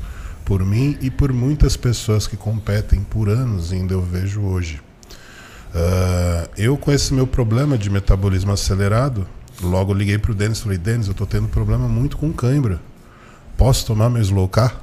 por 0.42 0.64
mim 0.64 0.96
e 1.02 1.10
por 1.10 1.34
muitas 1.34 1.76
pessoas 1.76 2.26
que 2.26 2.34
competem 2.34 3.02
por 3.02 3.28
anos, 3.28 3.72
e 3.72 3.74
ainda 3.74 3.92
eu 3.92 4.00
vejo 4.00 4.40
hoje. 4.40 4.80
Ah, 5.80 6.48
eu, 6.56 6.76
com 6.76 6.90
esse 6.90 7.14
meu 7.14 7.26
problema 7.26 7.78
de 7.78 7.88
metabolismo 7.88 8.50
acelerado, 8.52 9.26
logo 9.62 9.94
liguei 9.94 10.18
pro 10.18 10.34
Denis 10.34 10.58
e 10.58 10.62
falei: 10.62 10.78
Denis, 10.78 11.06
eu 11.06 11.14
tô 11.14 11.24
tendo 11.24 11.46
problema 11.48 11.86
muito 11.88 12.16
com 12.16 12.32
cãibra. 12.32 12.80
Posso 13.56 13.86
tomar 13.86 14.10
meu 14.10 14.20
slow 14.22 14.48
car? 14.48 14.80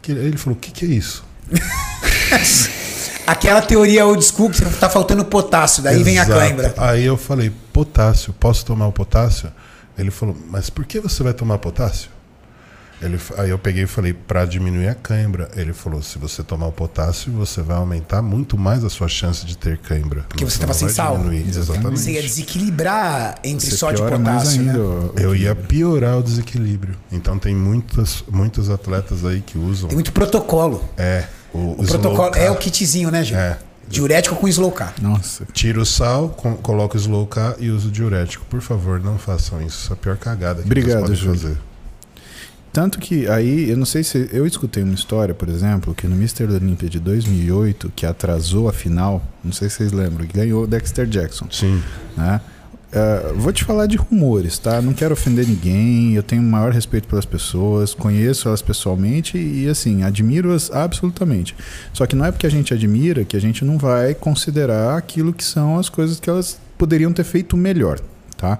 Que- 0.00 0.12
Ele 0.12 0.36
falou: 0.38 0.56
o 0.56 0.60
que, 0.60 0.70
que 0.70 0.84
é 0.84 0.88
isso? 0.88 1.24
Aquela 3.26 3.62
teoria 3.62 4.04
old 4.06 4.22
school 4.22 4.50
que 4.50 4.60
tá 4.78 4.88
faltando 4.90 5.24
potássio, 5.24 5.82
daí 5.82 6.02
vem 6.02 6.18
a 6.18 6.24
Exato. 6.24 6.38
cãibra. 6.38 6.74
Aí 6.76 7.04
eu 7.04 7.16
falei, 7.16 7.50
potássio, 7.72 8.34
posso 8.34 8.66
tomar 8.66 8.86
o 8.86 8.92
potássio? 8.92 9.50
Ele 9.96 10.10
falou, 10.10 10.36
mas 10.50 10.68
por 10.68 10.84
que 10.84 11.00
você 11.00 11.22
vai 11.22 11.32
tomar 11.32 11.56
potássio? 11.58 12.10
Ele, 13.02 13.18
aí 13.36 13.50
eu 13.50 13.58
peguei 13.58 13.84
e 13.84 13.86
falei, 13.86 14.12
para 14.14 14.44
diminuir 14.46 14.88
a 14.88 14.94
cãibra. 14.94 15.50
Ele 15.56 15.72
falou, 15.72 16.02
se 16.02 16.18
você 16.18 16.42
tomar 16.42 16.66
o 16.68 16.72
potássio, 16.72 17.30
você 17.32 17.60
vai 17.60 17.76
aumentar 17.76 18.22
muito 18.22 18.56
mais 18.56 18.82
a 18.84 18.88
sua 18.88 19.08
chance 19.08 19.44
de 19.44 19.58
ter 19.58 19.76
cãibra. 19.78 20.24
Porque 20.28 20.44
você 20.44 20.56
não 20.58 20.60
tava 20.68 20.74
sem 20.78 20.88
sal. 20.88 21.16
diminuir. 21.18 21.46
Exatamente. 21.48 22.00
Você 22.00 22.12
ia 22.12 22.22
desequilibrar 22.22 23.36
entre 23.44 23.68
Você 23.70 23.76
sódio 23.76 24.06
e 24.06 24.10
potássio, 24.10 24.60
ainda. 24.60 24.72
né? 24.72 24.78
o- 24.78 25.12
o 25.14 25.20
Eu 25.20 25.36
ia 25.36 25.54
piorar 25.54 26.18
o 26.18 26.22
desequilíbrio. 26.22 26.96
Então 27.12 27.38
tem 27.38 27.54
muitas, 27.54 28.24
muitos 28.30 28.70
atletas 28.70 29.24
aí 29.24 29.40
que 29.40 29.58
usam. 29.58 29.88
Tem 29.88 29.96
muito 29.96 30.12
protocolo. 30.12 30.82
É, 30.96 31.24
o, 31.52 31.72
O 31.78 31.84
protocolo 31.86 32.34
é 32.36 32.50
o 32.50 32.56
kitzinho, 32.56 33.10
né, 33.10 33.22
Gil? 33.22 33.36
É. 33.36 33.58
Diurético 33.86 34.34
com 34.36 34.48
slow 34.48 34.72
K. 34.72 34.94
Nossa. 35.02 35.44
Tira 35.52 35.78
o 35.78 35.84
sal, 35.84 36.30
com, 36.30 36.56
coloca 36.56 36.96
o 36.96 37.00
slow 37.00 37.26
K 37.26 37.56
e 37.58 37.68
usa 37.68 37.88
o 37.88 37.90
diurético. 37.90 38.44
Por 38.46 38.62
favor, 38.62 38.98
não 38.98 39.18
façam 39.18 39.60
isso. 39.60 39.82
Isso 39.82 39.92
é 39.92 39.94
a 39.94 39.96
pior 39.96 40.16
cagada 40.16 40.62
que 40.62 40.66
Obrigado, 40.66 41.06
vocês 41.06 41.20
podem 41.20 41.34
Júlio. 41.36 41.40
fazer. 41.40 41.58
Tanto 42.74 42.98
que 42.98 43.28
aí, 43.28 43.70
eu 43.70 43.76
não 43.76 43.86
sei 43.86 44.02
se. 44.02 44.28
Eu 44.32 44.44
escutei 44.44 44.82
uma 44.82 44.94
história, 44.94 45.32
por 45.32 45.48
exemplo, 45.48 45.94
que 45.94 46.08
no 46.08 46.16
Mr. 46.16 46.42
Olympia 46.42 46.88
de 46.88 46.98
2008, 46.98 47.92
que 47.94 48.04
atrasou 48.04 48.68
a 48.68 48.72
final, 48.72 49.22
não 49.44 49.52
sei 49.52 49.70
se 49.70 49.76
vocês 49.76 49.92
lembram, 49.92 50.26
que 50.26 50.36
ganhou 50.36 50.66
Dexter 50.66 51.06
Jackson. 51.06 51.46
Sim. 51.52 51.80
né? 52.16 52.40
Eh, 52.92 53.32
vou 53.36 53.52
te 53.52 53.62
falar 53.62 53.86
de 53.86 53.96
rumores, 53.96 54.58
tá? 54.58 54.82
Não 54.82 54.92
quero 54.92 55.14
ofender 55.14 55.46
ninguém, 55.46 56.14
eu 56.14 56.22
tenho 56.24 56.42
o 56.42 56.44
maior 56.44 56.72
respeito 56.72 57.06
pelas 57.06 57.24
pessoas, 57.24 57.94
conheço 57.94 58.48
elas 58.48 58.60
pessoalmente 58.60 59.38
e, 59.38 59.68
assim, 59.68 60.02
admiro-as 60.02 60.68
absolutamente. 60.72 61.54
Só 61.92 62.06
que 62.06 62.16
não 62.16 62.24
é 62.24 62.32
porque 62.32 62.46
a 62.46 62.50
gente 62.50 62.74
admira 62.74 63.24
que 63.24 63.36
a 63.36 63.40
gente 63.40 63.64
não 63.64 63.78
vai 63.78 64.14
considerar 64.14 64.98
aquilo 64.98 65.32
que 65.32 65.44
são 65.44 65.78
as 65.78 65.88
coisas 65.88 66.18
que 66.18 66.28
elas 66.28 66.58
poderiam 66.76 67.12
ter 67.12 67.24
feito 67.24 67.56
melhor, 67.56 68.00
tá? 68.36 68.58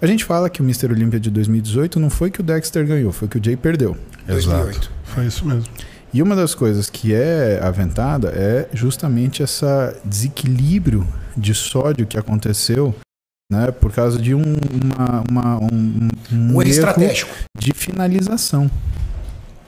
A 0.00 0.06
gente 0.06 0.24
fala 0.24 0.50
que 0.50 0.60
o 0.60 0.64
Mr. 0.64 0.86
Olympia 0.92 1.18
de 1.18 1.30
2018 1.30 1.98
não 1.98 2.10
foi 2.10 2.30
que 2.30 2.40
o 2.40 2.42
Dexter 2.42 2.86
ganhou, 2.86 3.12
foi 3.12 3.28
que 3.28 3.38
o 3.38 3.44
Jay 3.44 3.56
perdeu. 3.56 3.96
2008. 4.26 4.68
Exato. 4.70 4.90
Foi 5.04 5.26
isso 5.26 5.44
mesmo. 5.46 5.64
E 6.12 6.22
uma 6.22 6.36
das 6.36 6.54
coisas 6.54 6.88
que 6.90 7.14
é 7.14 7.58
aventada 7.62 8.28
é 8.28 8.68
justamente 8.72 9.42
esse 9.42 9.64
desequilíbrio 10.04 11.06
de 11.36 11.54
sódio 11.54 12.06
que 12.06 12.18
aconteceu 12.18 12.94
né, 13.50 13.70
por 13.70 13.92
causa 13.92 14.18
de 14.18 14.34
um, 14.34 14.42
uma, 14.42 15.24
uma- 15.30 15.58
um, 15.72 16.08
um 16.32 16.56
Um 16.56 16.62
estratégico. 16.62 17.34
de 17.58 17.72
finalização. 17.74 18.70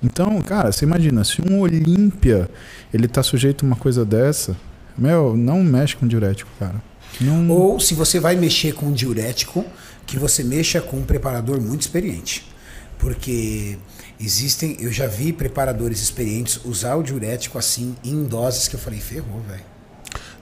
Então, 0.02 0.40
cara, 0.42 0.70
você 0.72 0.84
imagina, 0.84 1.24
se 1.24 1.40
um 1.42 1.60
Olímpia 1.60 2.48
ele 2.92 3.08
tá 3.08 3.22
sujeito 3.22 3.64
a 3.64 3.66
uma 3.66 3.76
coisa 3.76 4.04
dessa, 4.04 4.56
meu, 4.96 5.36
não 5.36 5.62
mexe 5.62 5.96
com 5.96 6.06
diurético, 6.06 6.50
cara. 6.58 6.76
Não, 7.20 7.48
Ou 7.50 7.80
se 7.80 7.94
você 7.94 8.20
vai 8.20 8.36
mexer 8.36 8.72
com 8.74 8.86
um 8.86 8.92
diurético, 8.92 9.64
que 10.08 10.18
você 10.18 10.42
mexa 10.42 10.80
com 10.80 10.96
um 10.96 11.02
preparador 11.04 11.60
muito 11.60 11.82
experiente. 11.82 12.44
Porque 12.98 13.78
existem, 14.18 14.76
eu 14.80 14.90
já 14.90 15.06
vi 15.06 15.32
preparadores 15.32 16.00
experientes 16.02 16.58
usar 16.64 16.96
o 16.96 17.02
diurético 17.04 17.56
assim 17.58 17.94
em 18.04 18.24
doses 18.24 18.66
que 18.66 18.74
eu 18.74 18.80
falei, 18.80 18.98
ferrou, 18.98 19.40
velho. 19.48 19.62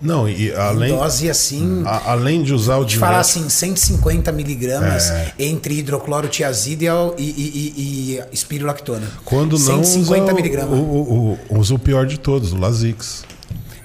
Não, 0.01 0.29
e 0.29 0.51
Em 0.51 0.55
além, 0.55 0.95
dose 0.95 1.29
assim, 1.29 1.83
a- 1.87 2.13
além 2.13 2.43
de 2.43 2.53
usar 2.53 2.77
o 2.77 2.85
de 2.85 2.99
falar 2.99 3.23
diurético, 3.23 3.41
assim, 3.41 3.49
150 3.49 4.31
miligramas 4.31 5.11
É. 5.11 5.33
entre 5.39 5.79
hidroclorotiazida 5.79 6.85
e, 7.19 7.23
e, 7.23 7.27
e, 7.27 8.15
e, 8.19 8.23
espirulactona. 8.33 9.07
quando 9.25 9.53
não 9.59 9.83
150 9.83 10.23
usa 10.25 10.33
o, 10.33 10.37
miligramas. 10.37 10.79
o, 10.79 10.83
o, 10.83 11.39
o- 11.51 11.59
usa 11.59 11.75
o 11.75 11.79
pior 11.79 12.07
de 12.07 12.19
todos, 12.19 12.53
o 12.53 12.59
Lasix. 12.59 13.25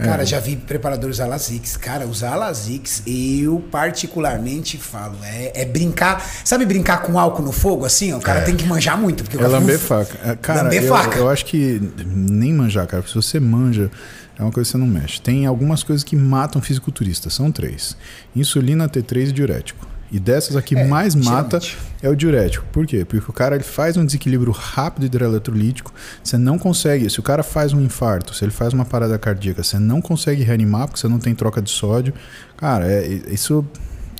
Cara, 0.03 0.25
já 0.25 0.39
vi 0.39 0.55
preparadores 0.55 1.17
usar 1.17 1.27
Lasix. 1.27 1.77
Cara, 1.77 2.05
usar 2.07 2.35
Lasix, 2.35 3.03
eu 3.05 3.59
particularmente 3.71 4.77
falo, 4.77 5.15
é, 5.23 5.51
é 5.61 5.65
brincar. 5.65 6.23
Sabe 6.43 6.65
brincar 6.65 7.01
com 7.03 7.19
álcool 7.19 7.43
no 7.43 7.51
fogo, 7.51 7.85
assim? 7.85 8.13
O 8.13 8.19
cara 8.19 8.39
É. 8.39 8.43
tem 8.43 8.55
que 8.55 8.65
manjar 8.65 8.97
muito. 8.97 9.23
Porque 9.23 9.37
É 9.41 9.47
lamber 9.47 9.77
faca. 9.79 10.17
É, 10.23 10.35
Cara, 10.35 10.63
Lamber 10.63 10.83
eu, 10.83 10.89
faca. 10.93 11.17
eu 11.17 11.29
acho 11.29 11.45
que 11.45 11.81
nem 12.05 12.53
manjar, 12.53 12.87
cara. 12.87 13.03
Se 13.07 13.13
você 13.15 13.39
manja, 13.39 13.91
é 14.37 14.41
uma 14.43 14.51
coisa 14.51 14.67
que 14.67 14.71
você 14.71 14.77
não 14.77 14.87
mexe. 14.87 15.21
Tem 15.21 15.45
algumas 15.45 15.83
coisas 15.83 16.03
que 16.03 16.15
matam 16.15 16.61
fisiculturistas. 16.61 17.33
São 17.33 17.51
três: 17.51 17.95
insulina, 18.35 18.89
T3 18.89 19.29
e 19.29 19.31
diurético. 19.31 19.87
E 20.11 20.19
dessas 20.19 20.55
aqui 20.57 20.75
É, 20.75 20.83
mais 20.85 21.15
mata 21.15 21.59
geralmente. 21.59 21.77
é 22.01 22.09
o 22.09 22.15
diurético. 22.15 22.65
Por 22.71 22.85
quê? 22.85 23.05
Porque 23.05 23.29
o 23.29 23.33
cara 23.33 23.55
ele 23.55 23.63
faz 23.63 23.95
um 23.95 24.05
desequilíbrio 24.05 24.51
rápido 24.51 25.05
hidroeletrolítico. 25.05 25.93
Você 26.23 26.37
não 26.37 26.59
consegue. 26.59 27.09
Se 27.09 27.19
o 27.19 27.23
cara 27.23 27.43
faz 27.43 27.71
um 27.73 27.81
infarto, 27.81 28.33
se 28.35 28.43
ele 28.43 28.51
faz 28.51 28.73
uma 28.73 28.83
parada 28.83 29.17
cardíaca, 29.17 29.63
você 29.63 29.79
não 29.79 30.01
consegue 30.01 30.43
reanimar 30.43 30.87
porque 30.87 30.99
você 30.99 31.07
não 31.07 31.19
tem 31.19 31.33
troca 31.33 31.61
de 31.61 31.69
sódio. 31.69 32.13
Cara, 32.57 32.85
é, 32.91 33.07
isso 33.29 33.65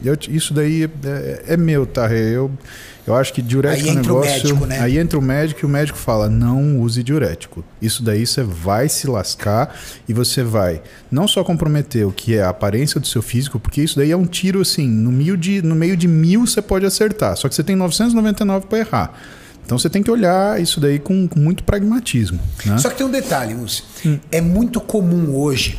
Eu, 0.04 0.18
isso 0.30 0.52
daí 0.54 0.86
é, 1.04 1.44
é 1.54 1.58
meu, 1.58 1.86
tá? 1.86 2.12
Eu, 2.12 2.50
eu 3.08 3.16
acho 3.16 3.34
que 3.34 3.42
diurético 3.42 3.90
Aí 3.90 3.96
é 3.96 4.00
um 4.00 4.02
negócio. 4.02 4.32
médico, 4.32 4.66
né? 4.66 4.80
Aí 4.80 4.98
entra 4.98 5.18
o 5.18 5.22
médico 5.22 5.62
e 5.64 5.66
o 5.66 5.70
médico 5.70 5.98
fala: 5.98 6.30
não 6.30 6.80
use 6.80 7.02
diurético. 7.04 7.64
Isso 7.82 8.04
daí 8.04 8.26
você 8.28 8.44
vai 8.44 8.88
se 8.90 9.08
lascar 9.08 9.76
e 10.08 10.14
você 10.14 10.44
vai 10.44 10.82
não 11.10 11.28
só 11.28 11.44
comprometer 11.44 12.06
o 12.06 12.12
que 12.12 12.36
é 12.36 12.44
a 12.44 12.50
aparência 12.50 13.00
do 13.00 13.08
seu 13.08 13.22
físico, 13.22 13.60
porque 13.60 13.82
isso 13.82 13.96
daí 13.98 14.12
é 14.12 14.18
um 14.18 14.26
tiro 14.26 14.62
assim, 14.62 14.88
no 14.88 15.12
meio 15.12 15.36
de, 15.36 15.62
no 15.62 15.76
meio 15.76 15.98
de 15.98 16.08
mil 16.08 16.46
você 16.46 16.62
pode 16.62 16.86
acertar, 16.86 17.36
só 17.38 17.50
que 17.50 17.56
você 17.56 17.64
tem 17.64 17.76
999 17.76 18.68
para 18.68 18.80
errar. 18.80 19.14
Então 19.66 19.78
você 19.78 19.90
tem 19.90 20.04
que 20.04 20.12
olhar 20.12 20.60
isso 20.62 20.80
daí 20.80 21.00
com, 21.00 21.28
com 21.28 21.40
muito 21.40 21.64
pragmatismo. 21.64 22.40
Né? 22.66 22.78
Só 22.78 22.90
que 22.90 22.98
tem 22.98 23.06
um 23.06 23.12
detalhe, 23.12 23.54
Lúcio. 23.54 23.86
É 24.32 24.42
muito 24.42 24.82
comum 24.82 25.36
hoje 25.36 25.78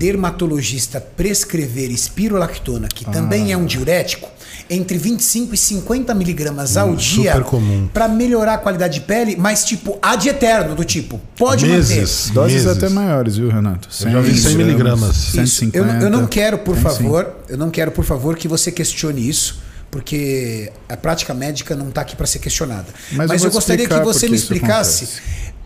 dermatologista 0.00 1.00
prescrever 1.00 1.90
espirolactona, 1.90 2.88
que 2.88 3.04
Ah. 3.06 3.10
também 3.10 3.52
é 3.52 3.56
um 3.56 3.66
diurético, 3.66 4.30
entre 4.70 4.96
25 4.96 5.52
e 5.52 5.58
50 5.58 6.14
miligramas 6.14 6.76
ao 6.76 6.90
Hum, 6.90 6.94
dia 6.94 7.32
super 7.32 7.44
comum. 7.44 7.88
para 7.92 8.06
melhorar 8.08 8.54
a 8.54 8.58
qualidade 8.58 8.94
de 8.94 9.00
pele, 9.00 9.34
mas 9.36 9.64
tipo 9.64 9.98
ad 10.00 10.28
eterno, 10.28 10.76
do 10.76 10.84
tipo, 10.84 11.20
pode 11.36 11.66
Meses. 11.66 12.30
Doses 12.30 12.64
meses. 12.64 12.78
até 12.78 12.88
maiores, 12.88 13.36
viu, 13.36 13.48
Renato? 13.50 13.88
Eu 14.02 14.10
já 14.12 14.20
vi 14.20 14.38
100 14.38 14.54
miligramas. 14.54 15.00
manter. 15.00 15.42
Isso. 15.42 15.64
Eu, 15.64 15.82
150. 15.84 16.04
eu 16.04 16.10
não 16.10 16.26
quero, 16.26 16.58
por 16.58 16.76
favor, 16.76 17.34
eu 17.48 17.58
não 17.58 17.68
quero, 17.68 17.90
por 17.90 18.04
favor, 18.04 18.36
que 18.36 18.46
você 18.46 18.70
questione 18.70 19.28
isso. 19.28 19.60
Porque 19.90 20.70
a 20.88 20.96
prática 20.96 21.34
médica 21.34 21.74
não 21.74 21.88
está 21.88 22.02
aqui 22.02 22.14
para 22.14 22.24
ser 22.24 22.38
questionada. 22.38 22.86
Mas 23.10 23.26
Mas, 23.28 23.42
eu 23.42 23.48
eu, 23.48 23.52
gostaria 23.52 23.88
que 23.88 23.98
você 24.04 24.28
me 24.28 24.36
isso 24.36 24.44
explicasse 24.44 25.04
acontece. 25.04 25.22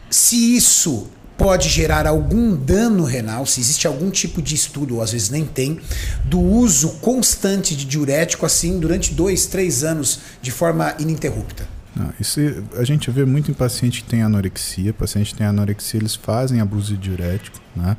se 0.09 0.57
isso 0.57 1.09
pode 1.37 1.69
gerar 1.69 2.07
algum 2.07 2.55
dano 2.55 3.05
renal, 3.05 3.45
se 3.47 3.61
existe 3.61 3.87
algum 3.87 4.11
tipo 4.11 4.41
de 4.41 4.55
estudo, 4.55 4.97
ou 4.97 5.03
às 5.03 5.13
vezes 5.13 5.31
nem 5.31 5.45
tem, 5.45 5.81
do 6.25 6.41
uso 6.41 6.91
constante 7.01 7.75
de 7.77 7.85
diurético 7.85 8.47
assim 8.47 8.79
durante 8.79 9.15
dois, 9.15 9.47
três 9.47 9.83
anos 9.83 10.21
de 10.41 10.51
forma 10.51 10.95
ininterrupta. 10.99 11.67
Não, 11.95 12.13
isso 12.19 12.41
a 12.77 12.85
gente 12.85 13.11
vê 13.11 13.25
muito 13.25 13.51
em 13.51 13.55
paciente 13.55 14.03
que 14.03 14.09
tem 14.09 14.23
anorexia. 14.23 14.93
Paciente 14.93 15.33
que 15.33 15.39
tem 15.39 15.47
anorexia, 15.47 16.01
eles 16.01 16.17
fazem 16.17 16.61
abuso 16.61 16.95
de 16.95 16.99
diurético, 16.99 17.61
né? 17.75 17.97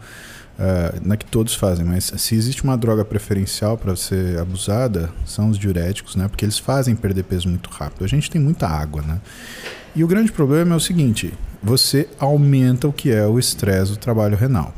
Uh, 0.57 1.01
não 1.05 1.13
é 1.13 1.17
que 1.17 1.25
todos 1.25 1.53
fazem, 1.53 1.83
mas 1.83 2.13
se 2.15 2.33
existe 2.33 2.63
uma 2.63 2.77
droga 2.77 3.03
preferencial 3.03 3.77
para 3.77 3.93
ser 3.95 4.39
abusada, 4.39 5.09
são 5.25 5.49
os 5.49 5.57
diuréticos, 5.57 6.15
né? 6.15 6.29
Porque 6.29 6.45
eles 6.45 6.57
fazem 6.57 6.95
perder 6.95 7.23
peso 7.23 7.49
muito 7.49 7.69
rápido. 7.69 8.05
A 8.05 8.07
gente 8.07 8.29
tem 8.29 8.39
muita 8.39 8.65
água, 8.67 9.01
né? 9.01 9.19
E 9.93 10.03
o 10.03 10.07
grande 10.07 10.31
problema 10.31 10.73
é 10.73 10.77
o 10.77 10.79
seguinte: 10.79 11.33
você 11.65 12.07
aumenta 12.19 12.87
o 12.87 12.93
que 12.93 13.09
é 13.11 13.25
o 13.25 13.39
estresse 13.39 13.91
do 13.91 13.97
trabalho 13.97 14.37
renal. 14.37 14.71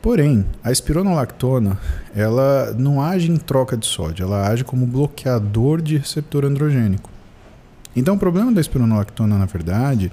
Porém, 0.00 0.46
a 0.64 0.72
espironolactona, 0.72 1.78
ela 2.16 2.74
não 2.78 3.02
age 3.02 3.30
em 3.30 3.36
troca 3.36 3.76
de 3.76 3.84
sódio, 3.84 4.24
ela 4.24 4.48
age 4.48 4.64
como 4.64 4.86
bloqueador 4.86 5.82
de 5.82 5.98
receptor 5.98 6.46
androgênico. 6.46 7.10
Então, 7.94 8.14
o 8.14 8.18
problema 8.18 8.50
da 8.50 8.62
espironolactona, 8.62 9.36
na 9.36 9.44
verdade, 9.44 10.10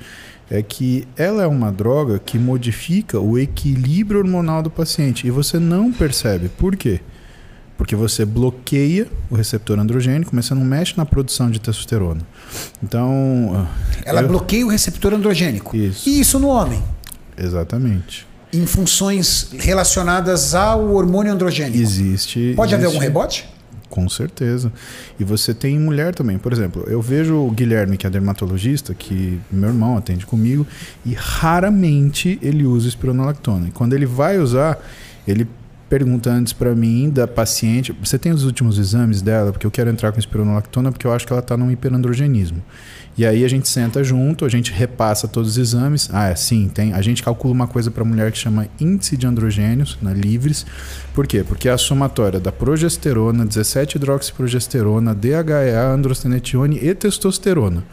é 0.51 0.61
que 0.61 1.07
ela 1.15 1.43
é 1.43 1.47
uma 1.47 1.71
droga 1.71 2.19
que 2.19 2.37
modifica 2.37 3.21
o 3.21 3.39
equilíbrio 3.39 4.19
hormonal 4.19 4.61
do 4.61 4.69
paciente 4.69 5.25
e 5.25 5.31
você 5.31 5.57
não 5.57 5.93
percebe. 5.93 6.49
Por 6.49 6.75
quê? 6.75 6.99
Porque 7.77 7.95
você 7.95 8.25
bloqueia 8.25 9.07
o 9.29 9.35
receptor 9.35 9.77
androgênico, 9.79 10.31
mas 10.35 10.45
você 10.47 10.55
não 10.55 10.63
mexe 10.65 10.95
na 10.97 11.05
produção 11.05 11.49
de 11.51 11.59
testosterona. 11.59 12.21
Então. 12.83 13.67
Ela 14.03 14.21
eu- 14.21 14.27
bloqueia 14.27 14.65
o 14.65 14.69
receptor 14.69 15.13
androgênico. 15.13 15.75
Isso. 15.77 16.09
E 16.09 16.19
isso 16.19 16.39
no 16.39 16.47
homem, 16.47 16.81
Exatamente. 17.37 18.25
em 18.51 18.65
funções 18.65 19.49
relacionadas 19.59 20.55
ao 20.55 20.89
hormônio 20.93 21.31
androgênico. 21.31 21.77
Existe. 21.77 22.53
Pode 22.55 22.73
haver 22.73 22.85
existe- 22.85 22.95
algum 22.95 23.05
rebote? 23.05 23.45
Com 23.89 24.09
certeza. 24.09 24.71
E 25.19 25.23
você 25.23 25.53
tem 25.53 25.79
mulher 25.79 26.13
também. 26.13 26.37
Por 26.37 26.51
exemplo, 26.51 26.83
eu 26.87 27.01
vejo 27.01 27.35
o 27.35 27.49
Guilherme, 27.51 27.95
que 27.95 28.05
é 28.05 28.09
dermatologista, 28.09 28.93
que 28.93 29.39
meu 29.51 29.69
irmão 29.69 29.95
atende 29.95 30.25
comigo, 30.25 30.67
e 31.05 31.13
raramente 31.13 32.37
ele 32.41 32.65
usa 32.65 32.87
espironolactona. 32.87 33.69
E 33.69 33.71
quando 33.71 33.93
ele 33.93 34.05
vai 34.05 34.39
usar, 34.39 34.77
ele 35.27 35.47
pergunta 35.89 36.29
antes 36.29 36.53
pra 36.53 36.75
mim, 36.75 37.09
da 37.09 37.27
paciente, 37.27 37.91
você 38.03 38.17
tem 38.17 38.31
os 38.31 38.43
últimos 38.43 38.77
exames 38.77 39.21
dela? 39.21 39.51
Porque 39.51 39.65
eu 39.65 39.71
quero 39.71 39.89
entrar 39.89 40.11
com 40.11 40.19
espironolactona 40.19 40.91
porque 40.91 41.07
eu 41.07 41.13
acho 41.13 41.25
que 41.25 41.33
ela 41.33 41.41
tá 41.41 41.55
num 41.55 41.71
hiperandrogenismo. 41.71 42.61
E 43.17 43.25
aí 43.25 43.43
a 43.43 43.47
gente 43.47 43.67
senta 43.67 44.03
junto, 44.03 44.45
a 44.45 44.49
gente 44.49 44.71
repassa 44.71 45.27
todos 45.27 45.51
os 45.51 45.57
exames. 45.57 46.07
Ah, 46.13 46.29
é, 46.29 46.35
sim, 46.35 46.69
tem. 46.71 46.93
A 46.93 47.01
gente 47.01 47.23
calcula 47.23 47.51
uma 47.51 47.67
coisa 47.67 47.89
para 47.89 48.03
mulher 48.03 48.31
que 48.31 48.37
chama 48.37 48.67
índice 48.79 49.17
de 49.17 49.25
androgênios, 49.25 49.97
na 50.01 50.13
livres. 50.13 50.65
Por 51.15 51.25
quê? 51.25 51.43
Porque 51.43 51.67
é 51.67 51.71
a 51.71 51.77
somatória 51.79 52.39
da 52.39 52.51
progesterona, 52.51 53.43
17-hidroxiprogesterona, 53.45 55.15
DHEA, 55.15 55.89
androstenedione 55.89 56.77
e 56.79 56.93
testosterona. 56.93 57.83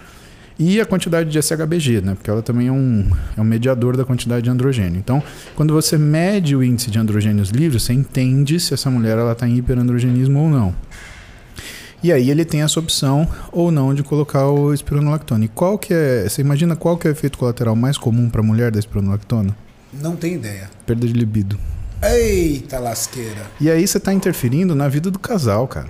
E 0.58 0.80
a 0.80 0.86
quantidade 0.86 1.30
de 1.30 1.42
SHBG, 1.42 2.00
né? 2.00 2.14
Porque 2.14 2.30
ela 2.30 2.42
também 2.42 2.68
é 2.68 2.72
um, 2.72 3.10
é 3.36 3.40
um 3.40 3.44
mediador 3.44 3.96
da 3.96 4.04
quantidade 4.04 4.44
de 4.44 4.50
androgênio. 4.50 4.98
Então, 4.98 5.22
quando 5.56 5.74
você 5.74 5.98
mede 5.98 6.54
o 6.54 6.62
índice 6.62 6.90
de 6.90 6.98
androgênios 6.98 7.50
livres, 7.50 7.82
você 7.82 7.92
entende 7.92 8.60
se 8.60 8.72
essa 8.72 8.88
mulher 8.88 9.18
está 9.32 9.48
em 9.48 9.56
hiperandrogenismo 9.56 10.38
ou 10.38 10.48
não. 10.48 10.74
E 12.04 12.12
aí 12.12 12.30
ele 12.30 12.44
tem 12.44 12.62
essa 12.62 12.78
opção 12.78 13.26
ou 13.50 13.72
não 13.72 13.94
de 13.94 14.02
colocar 14.02 14.46
o 14.46 14.72
espironolactona. 14.72 15.46
E 15.46 15.48
qual 15.48 15.78
que 15.78 15.92
é, 15.92 16.28
você 16.28 16.42
imagina 16.42 16.76
qual 16.76 16.98
que 16.98 17.08
é 17.08 17.10
o 17.10 17.12
efeito 17.12 17.38
colateral 17.38 17.74
mais 17.74 17.96
comum 17.96 18.28
para 18.28 18.42
a 18.42 18.44
mulher 18.44 18.70
da 18.70 18.78
espironolactona? 18.78 19.56
Não 19.92 20.14
tenho 20.14 20.34
ideia. 20.34 20.70
Perda 20.86 21.06
de 21.06 21.14
libido. 21.14 21.58
Eita 22.02 22.78
lasqueira. 22.78 23.46
E 23.58 23.70
aí 23.70 23.86
você 23.86 23.96
está 23.96 24.12
interferindo 24.12 24.74
na 24.74 24.86
vida 24.86 25.10
do 25.10 25.18
casal, 25.18 25.66
cara. 25.66 25.88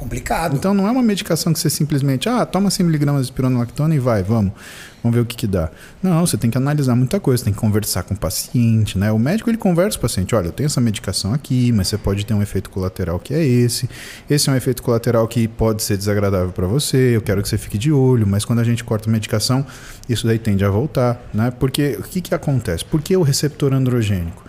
Complicado. 0.00 0.56
Então 0.56 0.72
não 0.72 0.88
é 0.88 0.90
uma 0.90 1.02
medicação 1.02 1.52
que 1.52 1.58
você 1.58 1.68
simplesmente, 1.68 2.26
ah, 2.26 2.46
toma 2.46 2.70
100mg 2.70 3.16
de 3.16 3.20
espironolactona 3.20 3.94
e 3.94 3.98
vai, 3.98 4.22
vamos. 4.22 4.54
Vamos 5.02 5.14
ver 5.14 5.20
o 5.20 5.26
que 5.26 5.36
que 5.36 5.46
dá. 5.46 5.70
Não, 6.02 6.26
você 6.26 6.38
tem 6.38 6.50
que 6.50 6.56
analisar 6.56 6.94
muita 6.96 7.20
coisa, 7.20 7.44
tem 7.44 7.52
que 7.52 7.58
conversar 7.58 8.04
com 8.04 8.14
o 8.14 8.16
paciente, 8.16 8.96
né? 8.96 9.12
O 9.12 9.18
médico 9.18 9.50
ele 9.50 9.58
conversa 9.58 9.98
com 9.98 10.06
o 10.06 10.08
paciente, 10.08 10.34
olha, 10.34 10.46
eu 10.46 10.52
tenho 10.52 10.68
essa 10.68 10.80
medicação 10.80 11.34
aqui, 11.34 11.70
mas 11.72 11.88
você 11.88 11.98
pode 11.98 12.24
ter 12.24 12.32
um 12.32 12.40
efeito 12.40 12.70
colateral 12.70 13.18
que 13.18 13.34
é 13.34 13.44
esse. 13.44 13.90
Esse 14.28 14.48
é 14.48 14.52
um 14.54 14.56
efeito 14.56 14.82
colateral 14.82 15.28
que 15.28 15.46
pode 15.46 15.82
ser 15.82 15.98
desagradável 15.98 16.50
para 16.50 16.66
você, 16.66 17.14
eu 17.14 17.20
quero 17.20 17.42
que 17.42 17.48
você 17.50 17.58
fique 17.58 17.76
de 17.76 17.92
olho, 17.92 18.26
mas 18.26 18.42
quando 18.42 18.60
a 18.60 18.64
gente 18.64 18.82
corta 18.82 19.06
a 19.06 19.12
medicação, 19.12 19.66
isso 20.08 20.26
daí 20.26 20.38
tende 20.38 20.64
a 20.64 20.70
voltar, 20.70 21.20
né? 21.34 21.50
Porque 21.50 21.98
o 22.00 22.02
que 22.04 22.22
que 22.22 22.34
acontece? 22.34 22.86
Por 22.86 23.02
que 23.02 23.14
o 23.14 23.22
receptor 23.22 23.74
androgênico? 23.74 24.42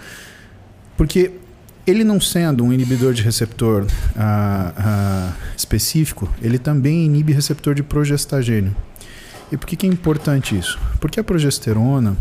Porque 0.96 1.41
ele 1.86 2.04
não 2.04 2.20
sendo 2.20 2.64
um 2.64 2.72
inibidor 2.72 3.14
de 3.14 3.22
receptor 3.22 3.86
ah, 4.16 4.74
ah, 4.78 5.34
específico, 5.58 6.30
ele 6.42 6.58
também 6.58 7.06
inibe 7.06 7.34
receptor 7.34 7.74
de 7.74 7.84
progestagênio. 7.84 8.76
E 9.52 9.58
por 9.58 9.68
que, 9.68 9.76
que 9.76 9.86
é 9.86 9.90
importante 9.90 10.58
isso? 10.58 10.80
Porque 11.00 11.20
a 11.20 11.24
progesterona 11.24 12.16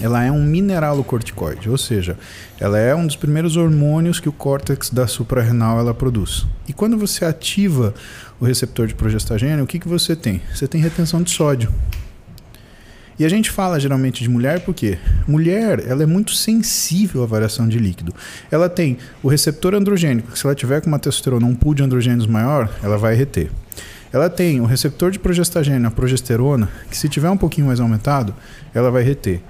ela 0.00 0.24
é 0.24 0.32
um 0.32 0.42
mineralocorticoide, 0.42 1.70
ou 1.70 1.78
seja, 1.78 2.18
ela 2.58 2.78
é 2.78 2.94
um 2.94 3.06
dos 3.06 3.14
primeiros 3.14 3.56
hormônios 3.56 4.18
que 4.18 4.28
o 4.28 4.32
córtex 4.32 4.90
da 4.90 5.06
suprarrenal 5.06 5.78
ela 5.78 5.94
produz. 5.94 6.46
E 6.66 6.72
quando 6.72 6.98
você 6.98 7.24
ativa 7.24 7.94
o 8.40 8.44
receptor 8.44 8.86
de 8.86 8.94
progestagênio, 8.94 9.64
o 9.64 9.66
que, 9.66 9.78
que 9.78 9.88
você 9.88 10.16
tem? 10.16 10.42
Você 10.52 10.66
tem 10.66 10.80
retenção 10.80 11.22
de 11.22 11.30
sódio. 11.30 11.72
E 13.18 13.24
a 13.24 13.28
gente 13.28 13.50
fala 13.50 13.78
geralmente 13.78 14.22
de 14.22 14.28
mulher 14.28 14.60
porque 14.60 14.98
mulher 15.26 15.84
ela 15.86 16.02
é 16.02 16.06
muito 16.06 16.34
sensível 16.34 17.22
à 17.22 17.26
variação 17.26 17.68
de 17.68 17.78
líquido. 17.78 18.14
Ela 18.50 18.68
tem 18.68 18.98
o 19.22 19.28
receptor 19.28 19.74
androgênico, 19.74 20.32
que 20.32 20.38
se 20.38 20.46
ela 20.46 20.54
tiver 20.54 20.80
com 20.80 20.88
uma 20.88 20.98
testosterona, 20.98 21.46
um 21.46 21.54
pool 21.54 21.74
de 21.74 21.82
androgênios 21.82 22.26
maior, 22.26 22.70
ela 22.82 22.96
vai 22.96 23.14
reter. 23.14 23.50
Ela 24.12 24.28
tem 24.28 24.60
o 24.60 24.66
receptor 24.66 25.10
de 25.10 25.18
progestagênio, 25.18 25.88
a 25.88 25.90
progesterona, 25.90 26.68
que 26.90 26.96
se 26.96 27.08
tiver 27.08 27.30
um 27.30 27.36
pouquinho 27.36 27.66
mais 27.66 27.80
aumentado, 27.80 28.34
ela 28.74 28.90
vai 28.90 29.02
reter. 29.02 29.40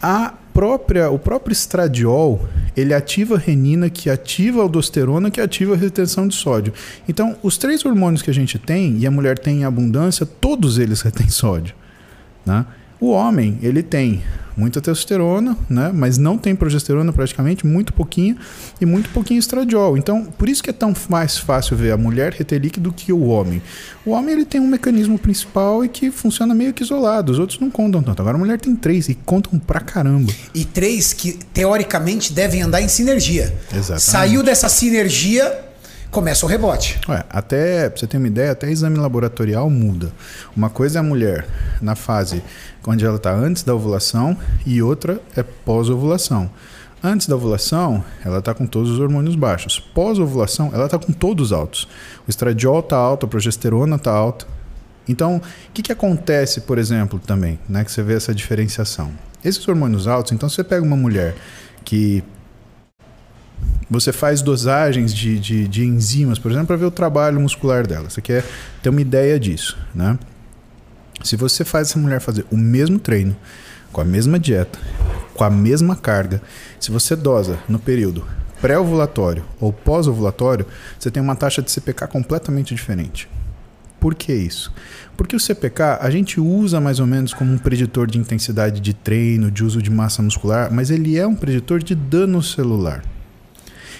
A 0.00 0.32
própria, 0.54 1.10
o 1.10 1.18
próprio 1.18 1.52
estradiol, 1.52 2.48
ele 2.74 2.94
ativa 2.94 3.34
a 3.34 3.38
renina, 3.38 3.90
que 3.90 4.08
ativa 4.08 4.60
a 4.60 4.62
aldosterona, 4.62 5.30
que 5.30 5.40
ativa 5.40 5.74
a 5.74 5.76
retenção 5.76 6.26
de 6.26 6.34
sódio. 6.34 6.72
Então, 7.06 7.36
os 7.42 7.58
três 7.58 7.84
hormônios 7.84 8.22
que 8.22 8.30
a 8.30 8.34
gente 8.34 8.58
tem, 8.58 8.96
e 8.98 9.06
a 9.06 9.10
mulher 9.10 9.38
tem 9.38 9.60
em 9.60 9.64
abundância, 9.64 10.24
todos 10.24 10.78
eles 10.78 11.02
retêm 11.02 11.28
sódio. 11.28 11.74
Né? 12.46 12.64
O 13.00 13.10
homem, 13.10 13.58
ele 13.62 13.82
tem 13.82 14.22
muita 14.56 14.80
testosterona, 14.80 15.56
né? 15.68 15.90
mas 15.92 16.18
não 16.18 16.36
tem 16.36 16.54
progesterona 16.54 17.12
praticamente, 17.12 17.66
muito 17.66 17.94
pouquinho, 17.94 18.36
e 18.78 18.84
muito 18.84 19.08
pouquinho 19.10 19.38
estradiol. 19.38 19.96
Então, 19.96 20.26
por 20.26 20.48
isso 20.48 20.62
que 20.62 20.68
é 20.68 20.72
tão 20.72 20.94
mais 21.08 21.38
fácil 21.38 21.76
ver 21.76 21.92
a 21.92 21.96
mulher 21.96 22.32
reter 22.32 22.60
líquido 22.60 22.92
que 22.92 23.10
o 23.12 23.24
homem. 23.24 23.62
O 24.04 24.10
homem 24.10 24.34
ele 24.34 24.44
tem 24.44 24.60
um 24.60 24.66
mecanismo 24.66 25.18
principal 25.18 25.82
e 25.82 25.88
que 25.88 26.10
funciona 26.10 26.54
meio 26.54 26.74
que 26.74 26.82
isolado, 26.82 27.32
os 27.32 27.38
outros 27.38 27.58
não 27.58 27.70
contam 27.70 28.02
tanto. 28.02 28.20
Agora 28.20 28.36
a 28.36 28.38
mulher 28.38 28.60
tem 28.60 28.76
três 28.76 29.08
e 29.08 29.14
contam 29.14 29.58
pra 29.58 29.80
caramba. 29.80 30.32
E 30.54 30.64
três 30.64 31.14
que 31.14 31.32
teoricamente 31.54 32.32
devem 32.32 32.60
andar 32.62 32.82
em 32.82 32.88
sinergia. 32.88 33.54
Exatamente. 33.72 34.02
Saiu 34.02 34.42
dessa 34.42 34.68
sinergia, 34.68 35.69
começa 36.10 36.44
o 36.44 36.48
rebote. 36.48 37.00
Ué, 37.08 37.24
até, 37.30 37.88
pra 37.88 37.98
você 37.98 38.06
ter 38.06 38.16
uma 38.16 38.26
ideia, 38.26 38.52
até 38.52 38.70
exame 38.70 38.98
laboratorial 38.98 39.70
muda. 39.70 40.10
Uma 40.56 40.68
coisa 40.68 40.98
é 40.98 41.00
a 41.00 41.02
mulher 41.02 41.46
na 41.80 41.94
fase 41.94 42.42
onde 42.86 43.04
ela 43.04 43.16
está 43.16 43.32
antes 43.32 43.62
da 43.62 43.74
ovulação 43.74 44.36
e 44.66 44.82
outra 44.82 45.20
é 45.36 45.42
pós-ovulação. 45.42 46.50
Antes 47.02 47.26
da 47.26 47.36
ovulação, 47.36 48.04
ela 48.24 48.40
está 48.40 48.52
com 48.52 48.66
todos 48.66 48.90
os 48.90 49.00
hormônios 49.00 49.34
baixos. 49.34 49.80
Pós-ovulação, 49.80 50.70
ela 50.74 50.84
está 50.84 50.98
com 50.98 51.12
todos 51.12 51.52
altos. 51.52 51.88
O 52.26 52.30
estradiol 52.30 52.80
está 52.80 52.96
alto, 52.96 53.24
a 53.24 53.28
progesterona 53.28 53.96
está 53.96 54.12
alta. 54.12 54.46
Então, 55.08 55.36
o 55.36 55.72
que, 55.72 55.82
que 55.82 55.92
acontece, 55.92 56.60
por 56.60 56.76
exemplo, 56.76 57.18
também, 57.18 57.58
né, 57.68 57.84
que 57.84 57.90
você 57.90 58.02
vê 58.02 58.14
essa 58.14 58.34
diferenciação? 58.34 59.12
Esses 59.42 59.66
hormônios 59.66 60.06
altos, 60.06 60.32
então, 60.32 60.48
se 60.48 60.56
você 60.56 60.64
pega 60.64 60.84
uma 60.84 60.96
mulher 60.96 61.34
que 61.84 62.22
você 63.90 64.12
faz 64.12 64.40
dosagens 64.40 65.12
de, 65.12 65.38
de, 65.40 65.66
de 65.66 65.84
enzimas, 65.84 66.38
por 66.38 66.50
exemplo, 66.50 66.68
para 66.68 66.76
ver 66.76 66.84
o 66.84 66.90
trabalho 66.90 67.40
muscular 67.40 67.86
dela. 67.86 68.08
Você 68.08 68.22
quer 68.22 68.44
ter 68.80 68.88
uma 68.88 69.00
ideia 69.00 69.38
disso, 69.38 69.76
né? 69.92 70.16
Se 71.24 71.36
você 71.36 71.64
faz 71.64 71.90
essa 71.90 71.98
mulher 71.98 72.20
fazer 72.20 72.46
o 72.50 72.56
mesmo 72.56 72.98
treino, 72.98 73.36
com 73.92 74.00
a 74.00 74.04
mesma 74.04 74.38
dieta, 74.38 74.78
com 75.34 75.42
a 75.42 75.50
mesma 75.50 75.96
carga, 75.96 76.40
se 76.78 76.90
você 76.90 77.16
dosa 77.16 77.58
no 77.68 77.78
período 77.78 78.24
pré-ovulatório 78.60 79.44
ou 79.58 79.72
pós-ovulatório, 79.72 80.66
você 80.98 81.10
tem 81.10 81.22
uma 81.22 81.34
taxa 81.34 81.60
de 81.60 81.70
CPK 81.70 82.06
completamente 82.06 82.74
diferente. 82.74 83.28
Por 83.98 84.14
que 84.14 84.32
isso? 84.32 84.72
Porque 85.16 85.36
o 85.36 85.40
CPK 85.40 85.98
a 86.00 86.10
gente 86.10 86.40
usa 86.40 86.80
mais 86.80 87.00
ou 87.00 87.06
menos 87.06 87.34
como 87.34 87.52
um 87.52 87.58
preditor 87.58 88.06
de 88.06 88.18
intensidade 88.18 88.80
de 88.80 88.94
treino, 88.94 89.50
de 89.50 89.64
uso 89.64 89.82
de 89.82 89.90
massa 89.90 90.22
muscular, 90.22 90.72
mas 90.72 90.90
ele 90.90 91.18
é 91.18 91.26
um 91.26 91.34
preditor 91.34 91.82
de 91.82 91.94
dano 91.94 92.42
celular. 92.42 93.02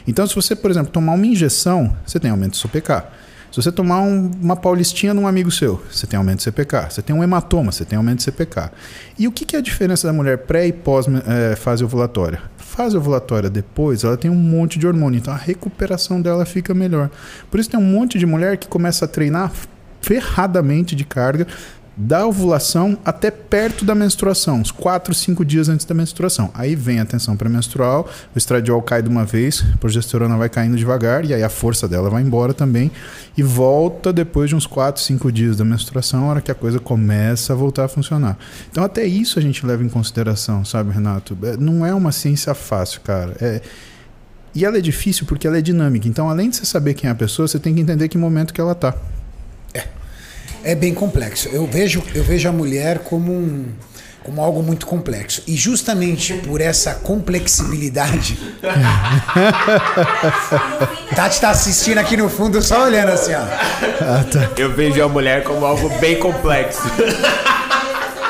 Então, 0.06 0.26
se 0.26 0.34
você, 0.34 0.54
por 0.56 0.70
exemplo, 0.70 0.90
tomar 0.90 1.12
uma 1.12 1.26
injeção, 1.26 1.96
você 2.06 2.18
tem 2.18 2.30
aumento 2.30 2.52
do 2.52 2.56
CPK. 2.56 3.04
Se 3.50 3.60
você 3.60 3.72
tomar 3.72 4.00
um, 4.00 4.30
uma 4.40 4.54
paulistinha 4.54 5.12
num 5.12 5.26
amigo 5.26 5.50
seu, 5.50 5.82
você 5.90 6.06
tem 6.06 6.16
aumento 6.16 6.38
de 6.38 6.44
CPK. 6.44 6.88
Você 6.88 7.02
tem 7.02 7.14
um 7.14 7.22
hematoma, 7.22 7.72
você 7.72 7.84
tem 7.84 7.96
aumento 7.96 8.18
de 8.18 8.24
CPK. 8.24 8.70
E 9.18 9.26
o 9.26 9.32
que, 9.32 9.44
que 9.44 9.56
é 9.56 9.58
a 9.58 9.62
diferença 9.62 10.06
da 10.06 10.12
mulher 10.12 10.38
pré 10.38 10.68
e 10.68 10.72
pós 10.72 11.06
é, 11.26 11.56
fase 11.56 11.84
ovulatória? 11.84 12.40
Fase 12.56 12.96
ovulatória 12.96 13.50
depois, 13.50 14.04
ela 14.04 14.16
tem 14.16 14.30
um 14.30 14.36
monte 14.36 14.78
de 14.78 14.86
hormônio, 14.86 15.18
então 15.18 15.34
a 15.34 15.36
recuperação 15.36 16.22
dela 16.22 16.46
fica 16.46 16.72
melhor. 16.72 17.10
Por 17.50 17.58
isso 17.58 17.68
tem 17.68 17.80
um 17.80 17.82
monte 17.82 18.16
de 18.16 18.24
mulher 18.24 18.56
que 18.56 18.68
começa 18.68 19.04
a 19.04 19.08
treinar 19.08 19.50
ferradamente 20.00 20.94
de 20.94 21.04
carga 21.04 21.46
da 22.00 22.26
ovulação 22.26 22.96
até 23.04 23.30
perto 23.30 23.84
da 23.84 23.94
menstruação, 23.94 24.60
uns 24.60 24.70
4, 24.70 25.12
5 25.12 25.44
dias 25.44 25.68
antes 25.68 25.84
da 25.84 25.94
menstruação. 25.94 26.50
Aí 26.54 26.74
vem 26.74 26.98
a 26.98 27.04
tensão 27.04 27.36
pré-menstrual, 27.36 28.08
o 28.34 28.38
estradiol 28.38 28.80
cai 28.80 29.02
de 29.02 29.08
uma 29.10 29.26
vez, 29.26 29.62
a 29.74 29.76
progesterona 29.76 30.34
vai 30.38 30.48
caindo 30.48 30.78
devagar 30.78 31.26
e 31.26 31.34
aí 31.34 31.42
a 31.42 31.50
força 31.50 31.86
dela 31.86 32.08
vai 32.08 32.22
embora 32.22 32.54
também 32.54 32.90
e 33.36 33.42
volta 33.42 34.14
depois 34.14 34.48
de 34.48 34.56
uns 34.56 34.66
4, 34.66 35.02
5 35.02 35.30
dias 35.30 35.58
da 35.58 35.64
menstruação, 35.64 36.24
a 36.24 36.28
hora 36.30 36.40
que 36.40 36.50
a 36.50 36.54
coisa 36.54 36.80
começa 36.80 37.52
a 37.52 37.56
voltar 37.56 37.84
a 37.84 37.88
funcionar. 37.88 38.38
Então 38.70 38.82
até 38.82 39.04
isso 39.04 39.38
a 39.38 39.42
gente 39.42 39.66
leva 39.66 39.84
em 39.84 39.88
consideração, 39.88 40.64
sabe, 40.64 40.92
Renato? 40.92 41.36
É, 41.42 41.58
não 41.58 41.84
é 41.84 41.94
uma 41.94 42.12
ciência 42.12 42.54
fácil, 42.54 43.02
cara. 43.02 43.36
É... 43.42 43.60
E 44.54 44.64
ela 44.64 44.78
é 44.78 44.80
difícil 44.80 45.26
porque 45.26 45.46
ela 45.46 45.58
é 45.58 45.62
dinâmica. 45.62 46.08
Então, 46.08 46.28
além 46.28 46.50
de 46.50 46.56
você 46.56 46.64
saber 46.64 46.94
quem 46.94 47.08
é 47.08 47.12
a 47.12 47.14
pessoa, 47.14 47.46
você 47.46 47.58
tem 47.58 47.72
que 47.72 47.80
entender 47.80 48.08
que 48.08 48.18
momento 48.18 48.52
que 48.52 48.60
ela 48.60 48.72
está. 48.72 48.96
É 49.72 49.86
bem 50.74 50.94
complexo. 50.94 51.48
Eu 51.48 51.66
vejo, 51.66 52.02
eu 52.14 52.22
vejo 52.22 52.48
a 52.48 52.52
mulher 52.52 53.00
como 53.00 53.32
um, 53.32 53.66
como 54.22 54.42
algo 54.42 54.62
muito 54.62 54.86
complexo. 54.86 55.42
E 55.46 55.56
justamente 55.56 56.34
por 56.34 56.60
essa 56.60 56.94
complexibilidade. 56.94 58.38
Tati 61.14 61.40
tá 61.40 61.50
assistindo 61.50 61.98
aqui 61.98 62.16
no 62.16 62.28
fundo, 62.28 62.60
só 62.62 62.84
olhando 62.84 63.12
assim, 63.12 63.32
ó. 63.34 63.44
Eu 64.56 64.72
vejo 64.72 65.02
a 65.02 65.08
mulher 65.08 65.42
como 65.42 65.64
algo 65.64 65.88
bem 65.98 66.18
complexo. 66.18 66.82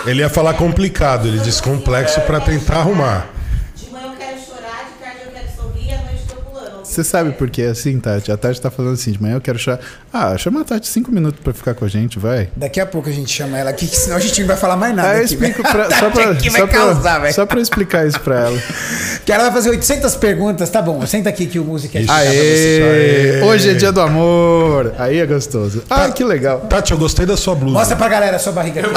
Ele 0.07 0.21
ia 0.21 0.31
falar 0.31 0.55
complicado, 0.55 1.29
ele 1.29 1.39
disse 1.39 1.63
complexo 1.63 2.21
para 2.23 2.41
tentar 2.41 2.79
arrumar. 2.79 3.29
De 3.75 3.91
manhã 3.91 4.07
eu 4.07 4.13
quero 4.13 4.39
chorar, 4.41 4.87
de 4.87 5.05
tarde 5.05 5.19
eu 5.27 5.33
quero 5.33 5.49
sorrir, 5.55 5.93
à 5.93 5.99
noite 5.99 6.23
eu 6.29 6.37
tô 6.37 6.43
pulando. 6.43 6.80
Você 6.91 7.05
sabe 7.05 7.31
por 7.31 7.49
que 7.49 7.63
é 7.63 7.69
assim, 7.69 8.01
Tati? 8.01 8.33
A 8.33 8.37
Tati 8.37 8.61
tá 8.61 8.69
falando 8.69 8.95
assim, 8.95 9.13
de 9.13 9.23
manhã 9.23 9.37
eu 9.37 9.41
quero 9.41 9.57
chorar. 9.57 9.79
Ah, 10.13 10.37
chama 10.37 10.63
a 10.63 10.65
Tati 10.65 10.89
cinco 10.89 11.13
minutos 11.13 11.39
pra 11.41 11.53
ficar 11.53 11.73
com 11.73 11.85
a 11.85 11.89
gente, 11.89 12.19
vai. 12.19 12.49
Daqui 12.57 12.81
a 12.81 12.87
pouco 12.87 13.09
a 13.09 13.13
gente 13.13 13.31
chama 13.33 13.57
ela 13.57 13.71
aqui, 13.71 13.87
que 13.87 13.97
senão 13.97 14.17
a 14.17 14.21
gente 14.21 14.41
não 14.41 14.49
vai 14.49 14.57
falar 14.57 14.75
mais 14.77 14.97
nada. 14.97 15.09
Ah, 15.09 15.13
eu 15.19 15.25
aqui, 15.25 15.35
explico 15.35 15.63
pra, 15.63 15.89
só 15.97 16.11
pra, 16.11 16.31
aqui 16.33 16.51
vai 16.51 16.61
só, 16.63 16.67
pra, 16.67 16.77
causar, 16.79 17.19
velho. 17.21 17.35
só 17.35 17.47
pra 17.47 17.61
explicar 17.61 18.07
isso 18.09 18.19
pra 18.21 18.41
ela. 18.41 18.59
Que 19.25 19.33
ela 19.33 19.45
vai 19.45 19.53
fazer 19.53 19.71
800 19.71 20.17
perguntas. 20.17 20.69
Tá 20.71 20.83
bom, 20.83 21.07
senta 21.07 21.29
aqui 21.29 21.47
que 21.47 21.59
o 21.61 21.65
música 21.65 21.97
é 21.99 22.05
Aê! 22.09 23.43
Hoje 23.45 23.71
é 23.71 23.75
dia 23.75 23.93
do 23.93 24.01
amor. 24.01 24.93
Aí 24.99 25.19
é 25.19 25.27
gostoso. 25.27 25.85
Ah, 25.89 26.11
que 26.11 26.25
legal. 26.25 26.61
Tati, 26.61 26.91
eu 26.91 26.99
gostei 26.99 27.25
da 27.25 27.37
sua 27.37 27.55
blusa. 27.55 27.79
Mostra 27.79 27.97
pra 27.97 28.09
galera 28.09 28.37
a 28.37 28.41
sua 28.41 28.53
barriga. 28.53 28.83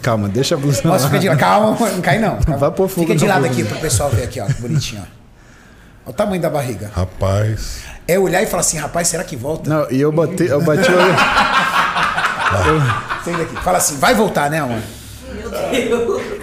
Calma, 0.00 0.28
deixa 0.28 0.54
a 0.54 0.58
blusa 0.58 0.80
Mostra, 0.84 0.90
lá. 0.90 0.98
fica 1.08 1.18
de 1.18 1.28
lado. 1.28 1.38
Calma, 1.38 1.76
não 1.90 2.00
cai 2.00 2.18
não. 2.20 2.36
Calma. 2.36 2.58
Vai 2.58 2.70
pôr 2.70 2.88
fogo 2.88 3.06
Fica 3.08 3.18
de 3.18 3.26
lado 3.26 3.40
blusa. 3.40 3.52
aqui 3.52 3.64
pro 3.64 3.78
pessoal 3.80 4.10
ver 4.10 4.22
aqui, 4.24 4.40
ó. 4.40 4.46
Bonitinho, 4.60 5.02
ó. 5.02 5.17
Olha 6.08 6.12
o 6.12 6.12
tamanho 6.14 6.40
da 6.40 6.48
barriga. 6.48 6.90
Rapaz. 6.94 7.80
É 8.06 8.18
olhar 8.18 8.42
e 8.42 8.46
falar 8.46 8.62
assim, 8.62 8.78
rapaz, 8.78 9.08
será 9.08 9.22
que 9.22 9.36
volta? 9.36 9.68
Não, 9.68 9.86
e 9.90 10.00
eu 10.00 10.10
bati, 10.10 10.46
eu 10.46 10.58
bati 10.62 10.90
o 10.90 10.94
olho. 10.96 11.14
Senta 13.22 13.42
aqui. 13.42 13.56
Fala 13.56 13.76
assim, 13.76 13.98
vai 13.98 14.14
voltar, 14.14 14.48
né, 14.48 14.58
amor? 14.60 14.78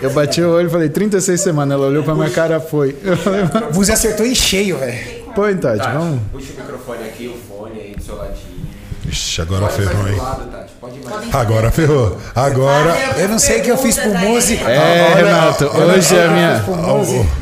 Eu 0.04 0.12
bati 0.12 0.40
o 0.44 0.52
olho 0.52 0.68
e 0.68 0.70
falei, 0.70 0.88
36 0.90 1.42
semanas. 1.42 1.74
Ela 1.80 1.88
olhou 1.88 2.04
pra 2.04 2.14
minha 2.14 2.30
cara, 2.30 2.60
foi. 2.60 2.96
Eu 3.04 3.18
falei, 3.18 3.42
Você 3.72 3.92
acertou 3.92 4.24
em 4.24 4.36
cheio, 4.36 4.78
velho. 4.78 5.24
põe, 5.34 5.58
Tati, 5.58 5.90
vamos. 5.92 6.20
Puxa 6.32 6.54
o 6.54 6.62
microfone 6.62 7.04
aqui, 7.06 7.28
o 7.28 7.36
fone 7.52 7.80
aí 7.80 7.96
do 7.98 8.04
seu 8.04 8.18
ladinho. 8.18 8.68
Ixi, 9.10 9.42
agora 9.42 9.66
Pode 9.66 9.74
ferrou, 9.78 10.08
hein? 10.08 10.18
lado, 10.18 10.46
Tati. 10.52 10.74
Pode 10.80 11.00
ir 11.00 11.06
mais. 11.06 11.34
Agora 11.34 11.72
ferrou. 11.72 12.18
Agora. 12.36 12.96
Eu 13.18 13.30
não 13.30 13.40
sei 13.40 13.62
o 13.62 13.64
que 13.64 13.72
eu 13.72 13.78
fiz 13.80 13.98
pro 13.98 14.14
Muzi. 14.14 14.58
É, 14.64 15.14
Renato, 15.16 15.66
hoje 15.66 16.16
é 16.16 16.26
a 16.26 16.28
minha. 16.30 16.64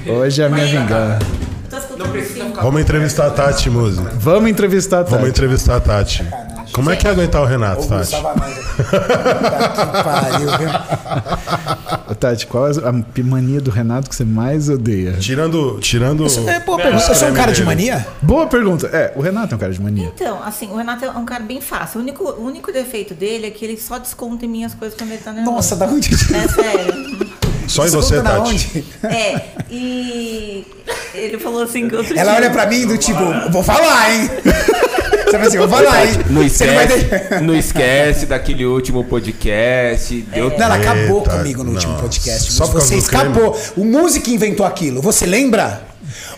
Hoje 0.08 0.42
é 0.42 0.46
a 0.46 0.50
minha 0.50 0.66
vingança. 0.66 1.43
Vamos 2.62 2.82
entrevistar 2.82 3.28
a 3.28 3.32
Tati, 3.32 3.70
Muzi. 3.70 4.02
Vamos 4.16 4.50
entrevistar 4.50 5.00
a 5.00 5.04
Vamos 5.04 5.20
Tati. 5.20 5.30
entrevistar 5.30 5.76
a 5.76 5.80
Tati. 5.80 6.26
Como 6.72 6.90
é 6.90 6.96
que 6.96 7.08
é 7.08 7.12
aguentar 7.12 7.42
o 7.42 7.46
Renato, 7.46 7.88
Tati? 7.88 8.16
Ô, 12.10 12.16
Tati, 12.16 12.48
qual 12.48 12.68
é 12.68 12.72
a 12.72 13.24
mania 13.24 13.62
do 13.62 13.70
Renato 13.70 14.10
que 14.10 14.16
você 14.16 14.26
mais 14.26 14.70
odeia? 14.70 15.14
Tirando. 15.14 15.80
Tirando. 15.80 16.26
É, 16.50 16.60
pô, 16.60 16.76
pergunta, 16.78 17.12
eu 17.12 17.16
sou 17.16 17.30
um 17.30 17.34
cara 17.34 17.52
de 17.52 17.64
mania? 17.64 18.06
Boa 18.22 18.48
pergunta. 18.48 18.88
É, 18.88 19.14
o 19.16 19.22
Renato 19.22 19.54
é 19.54 19.56
um 19.56 19.60
cara 19.60 19.72
de 19.72 19.82
mania. 19.82 20.12
Então, 20.16 20.42
assim, 20.44 20.70
o 20.72 20.76
Renato 20.76 21.06
é 21.06 21.10
um 21.12 21.26
cara 21.26 21.44
bem 21.44 21.62
fácil. 21.62 22.00
O 22.00 22.04
único, 22.04 22.24
o 22.24 22.46
único 22.46 22.72
defeito 22.72 23.14
dele 23.14 23.48
é 23.48 23.52
que 23.52 23.64
ele 23.64 23.78
só 23.78 24.00
desconta 24.00 24.46
em 24.46 24.50
mim 24.50 24.66
as 24.66 24.74
coisas 24.74 24.98
quando 24.98 25.12
ele 25.12 25.22
tá 25.22 25.32
nervoso. 25.32 25.56
Nossa, 25.56 25.76
da 25.76 25.86
onde? 25.86 26.14
É 26.14 26.48
sério. 26.48 27.34
Só 27.68 27.86
em 27.88 27.90
você, 27.90 28.22
Tati. 28.22 28.40
onde? 28.50 28.86
É, 29.04 29.42
e 29.70 30.66
ele 31.14 31.38
falou 31.40 31.64
assim 31.64 31.88
que 31.90 31.96
outro 31.96 32.14
Ela 32.18 32.32
dia- 32.32 32.42
olha 32.42 32.50
pra 32.52 32.66
mim 32.68 32.86
do 32.86 32.98
tipo, 32.98 33.20
vou 33.52 33.64
falar, 33.64 34.12
hein? 34.14 34.30
Você 35.26 35.38
vai 35.38 35.48
assim, 35.48 35.58
vou 35.58 35.68
falar, 35.70 36.06
hein? 36.06 36.12
Não 36.28 36.34
não 36.34 36.44
esquece, 36.44 37.08
não 37.42 37.56
esquece 37.56 38.26
daquele 38.26 38.66
último 38.66 39.04
podcast. 39.04 40.22
Deu 40.34 40.50
Não, 40.50 40.58
ela 40.66 40.76
acabou 40.76 41.20
Eita, 41.20 41.38
comigo 41.38 41.64
no 41.64 41.72
último 41.72 41.94
nossa. 41.94 42.04
podcast. 42.04 42.52
Só 42.52 42.66
você 42.66 42.88
creme? 42.88 43.02
escapou. 43.02 43.60
O 43.78 43.84
músico 43.86 44.30
inventou 44.30 44.66
aquilo. 44.66 45.02
Você 45.02 45.26
lembra? 45.26 45.82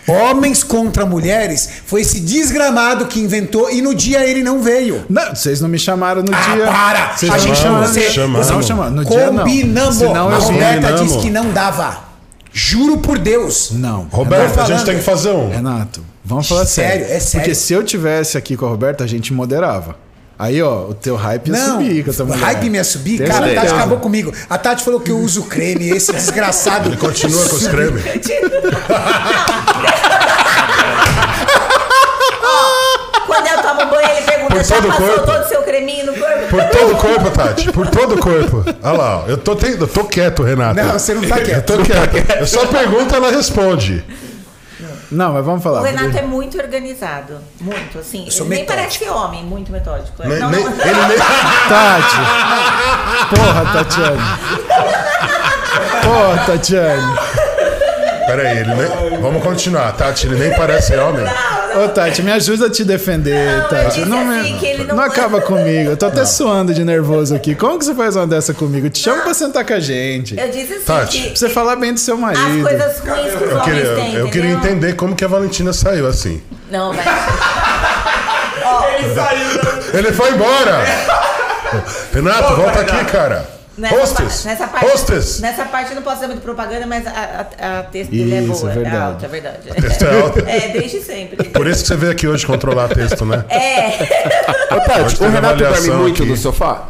Homens 0.08 0.62
contra 0.62 1.04
mulheres 1.04 1.68
foi 1.84 2.02
esse 2.02 2.20
desgramado 2.20 3.06
que 3.06 3.18
inventou 3.20 3.70
e 3.70 3.82
no 3.82 3.94
dia 3.94 4.24
ele 4.24 4.42
não 4.42 4.60
veio. 4.62 5.04
Não, 5.08 5.34
vocês 5.34 5.60
não 5.60 5.68
me 5.68 5.78
chamaram 5.78 6.22
no 6.22 6.32
Ah, 6.34 6.54
dia. 6.54 6.66
para! 6.66 7.16
Vocês 7.16 7.30
A 7.32 7.34
não 7.34 7.40
gente 7.42 7.50
me 7.50 7.56
chamaram. 7.56 7.86
você- 7.86 8.10
chamamos. 8.10 8.48
Não 8.50 8.62
chamou. 8.62 8.90
No 8.90 9.04
dia 9.04 9.30
não. 9.30 9.38
Combinamos. 9.44 9.96
Senão 9.96 10.28
a 10.28 10.36
Roberta 10.38 10.74
combinamos. 10.88 11.00
disse 11.02 11.18
que 11.18 11.30
não 11.30 11.50
dava. 11.50 12.04
Juro 12.52 12.98
por 12.98 13.18
Deus. 13.18 13.70
Não. 13.72 14.06
Roberto, 14.10 14.60
a 14.60 14.64
gente 14.64 14.84
tem 14.84 14.96
que 14.96 15.02
fazer 15.02 15.30
um. 15.30 15.50
Renato, 15.50 16.02
vamos 16.24 16.48
falar 16.48 16.64
Sério, 16.66 17.00
sério. 17.04 17.16
é 17.16 17.20
sério. 17.20 17.40
Porque 17.44 17.54
se 17.54 17.72
eu 17.72 17.82
tivesse 17.82 18.38
aqui 18.38 18.56
com 18.56 18.64
a 18.64 18.68
Roberta, 18.68 19.04
a 19.04 19.06
gente 19.06 19.32
moderava. 19.34 19.96
Aí, 20.38 20.62
ó, 20.62 20.82
o 20.88 20.94
teu 20.94 21.16
hype 21.16 21.48
ia 21.48 21.56
Não, 21.56 21.72
subir 21.78 22.04
com 22.04 22.10
essa 22.10 22.22
o 22.22 22.26
mulher. 22.26 22.40
hype 22.42 22.68
me 22.70 22.76
ia 22.76 22.84
subir. 22.84 23.18
Tem 23.18 23.26
Cara, 23.26 23.46
a 23.50 23.54
Tati 23.54 23.72
acabou 23.72 23.98
comigo. 23.98 24.32
A 24.50 24.58
Tati 24.58 24.84
falou 24.84 25.00
que 25.00 25.10
eu 25.10 25.18
uso 25.18 25.44
creme, 25.44 25.88
esse 25.88 26.12
desgraçado. 26.12 26.90
Ele 26.90 26.96
continua 26.98 27.48
com 27.48 27.56
os 27.56 27.66
cremes. 27.66 28.02
Quando 33.26 33.46
eu 33.48 33.62
tomo 33.62 33.90
banho, 33.90 34.08
ele 34.10 34.22
pergunta: 34.26 34.54
Por 34.54 34.64
já 34.64 34.74
todo 34.76 34.84
o 34.84 34.92
passou 34.92 35.06
corpo? 35.08 35.26
todo 35.26 35.44
o 35.44 35.48
seu 35.48 35.62
creminho 35.62 36.06
no 36.06 36.14
corpo? 36.14 36.46
Por 36.48 36.64
todo 36.64 36.92
o 36.92 36.96
corpo, 36.96 37.30
Tati. 37.30 37.72
Por 37.72 37.86
todo 37.88 38.14
o 38.14 38.18
corpo. 38.18 38.64
Olha 38.82 38.92
lá, 38.96 39.24
ó. 39.24 39.28
eu 39.28 39.36
tô, 39.36 39.54
te... 39.56 39.66
eu 39.72 39.88
tô 39.88 40.04
quieto, 40.04 40.42
Renato. 40.42 40.74
Não, 40.80 40.92
você 40.92 41.14
não 41.14 41.22
tá 41.22 41.38
Eu 41.38 41.44
quieto. 41.44 41.66
tô 41.66 41.82
quieto. 41.82 42.30
Eu 42.38 42.46
só 42.46 42.66
pergunto, 42.66 43.14
ela 43.14 43.30
responde. 43.30 44.04
Não, 45.10 45.32
mas 45.32 45.44
vamos 45.44 45.62
falar. 45.62 45.80
O 45.80 45.84
Renato 45.84 46.16
é 46.18 46.22
muito 46.22 46.58
organizado. 46.58 47.38
Muito, 47.60 47.98
assim. 47.98 48.28
sou 48.30 48.46
Ele 48.46 48.56
nem 48.56 48.64
metódico. 48.64 49.04
parece 49.04 49.08
homem, 49.10 49.44
muito 49.44 49.70
metódico. 49.70 50.22
Nem- 50.26 50.38
não, 50.38 50.50
nem- 50.50 50.64
não. 50.64 50.70
ele 50.72 51.06
nem- 51.06 51.18
Tati! 51.68 52.16
Porra, 53.34 53.72
Tatiane! 53.72 54.22
Porra, 56.02 56.44
Tatiane! 56.46 57.18
Peraí, 58.26 58.58
ele 58.58 58.74
nem... 58.74 59.20
vamos 59.20 59.42
continuar. 59.42 59.92
Tati, 59.92 60.26
ele 60.26 60.36
nem 60.36 60.52
parece 60.56 60.96
homem. 60.96 61.24
Não, 61.24 61.32
Ô, 61.84 61.88
Tati, 61.88 62.22
me 62.22 62.32
ajuda 62.32 62.66
a 62.66 62.70
te 62.70 62.84
defender, 62.84 63.34
Não, 63.44 63.56
eu 63.62 63.68
Tati. 63.68 63.94
disse 63.96 64.08
Não, 64.08 64.24
me- 64.24 64.40
assim, 64.40 64.56
que 64.58 64.66
ele 64.66 64.84
não 64.84 64.96
não- 64.96 65.04
acaba 65.04 65.40
comigo. 65.40 65.90
Eu 65.90 65.96
tô 65.96 66.06
até 66.06 66.24
suando 66.24 66.72
de 66.72 66.82
nervoso 66.84 67.34
aqui. 67.34 67.54
Como 67.54 67.78
que 67.78 67.84
você 67.84 67.94
faz 67.94 68.16
uma 68.16 68.26
dessa 68.26 68.54
comigo? 68.54 68.88
Te 68.88 68.98
chama 68.98 69.22
pra 69.22 69.34
sentar 69.34 69.64
com 69.64 69.74
a 69.74 69.80
gente. 69.80 70.38
Eu 70.38 70.48
disse 70.50 70.74
assim 70.74 70.84
Tati, 70.84 71.18
que 71.22 71.28
Pra 71.28 71.36
você 71.36 71.48
falar 71.50 71.76
bem 71.76 71.92
do 71.92 72.00
seu 72.00 72.14
as 72.14 72.20
marido. 72.20 72.62
coisas 72.62 72.98
ruins 73.00 73.34
que 73.34 73.44
os 73.44 73.50
Eu 73.52 73.60
queria, 73.60 73.94
têm, 73.94 74.14
eu 74.14 74.28
queria 74.28 74.50
entender 74.52 74.94
como 74.94 75.14
que 75.14 75.24
a 75.24 75.28
Valentina 75.28 75.72
saiu 75.72 76.06
assim. 76.06 76.40
Não, 76.70 76.92
mas... 76.92 77.06
Ele 78.98 79.14
saiu. 79.14 79.60
Ele 79.94 80.12
foi 80.12 80.30
embora! 80.30 80.84
Renato, 82.12 82.54
volta 82.56 82.80
aqui, 82.80 83.04
cara. 83.06 83.55
Nessa, 83.78 83.94
Hostess! 83.96 84.42
pa- 84.42 84.48
nessa 84.48 84.66
parte, 84.68 84.86
Hostess! 84.86 85.40
nessa 85.40 85.64
parte 85.66 85.90
eu 85.90 85.96
não 85.96 86.02
posso 86.02 86.20
dar 86.22 86.28
muito 86.28 86.40
propaganda, 86.40 86.86
mas 86.86 87.06
a, 87.06 87.46
a, 87.60 87.78
a 87.80 87.82
texto 87.82 88.10
dele 88.10 88.34
é 88.34 88.40
Isso, 88.42 88.52
boa, 88.60 88.68
é 88.70 88.72
é, 88.72 88.74
verdade. 88.76 88.96
alta, 88.96 89.26
é 89.26 89.28
verdade. 89.28 89.58
texto 89.80 90.02
é 90.04 90.20
alta? 90.22 90.40
É, 90.50 90.68
desde 90.68 91.00
sempre. 91.02 91.44
Por 91.50 91.66
isso 91.66 91.82
que 91.82 91.88
você 91.88 91.96
veio 91.96 92.12
aqui 92.12 92.26
hoje 92.26 92.46
controlar 92.46 92.88
texto, 92.88 93.24
né? 93.26 93.44
É. 93.50 94.74
Ô, 94.74 94.80
Tati, 94.80 95.22
o 95.22 95.28
Renato 95.28 95.58
dorme 95.58 95.90
muito 95.90 96.22
aqui. 96.22 96.30
no 96.30 96.36
sofá? 96.38 96.88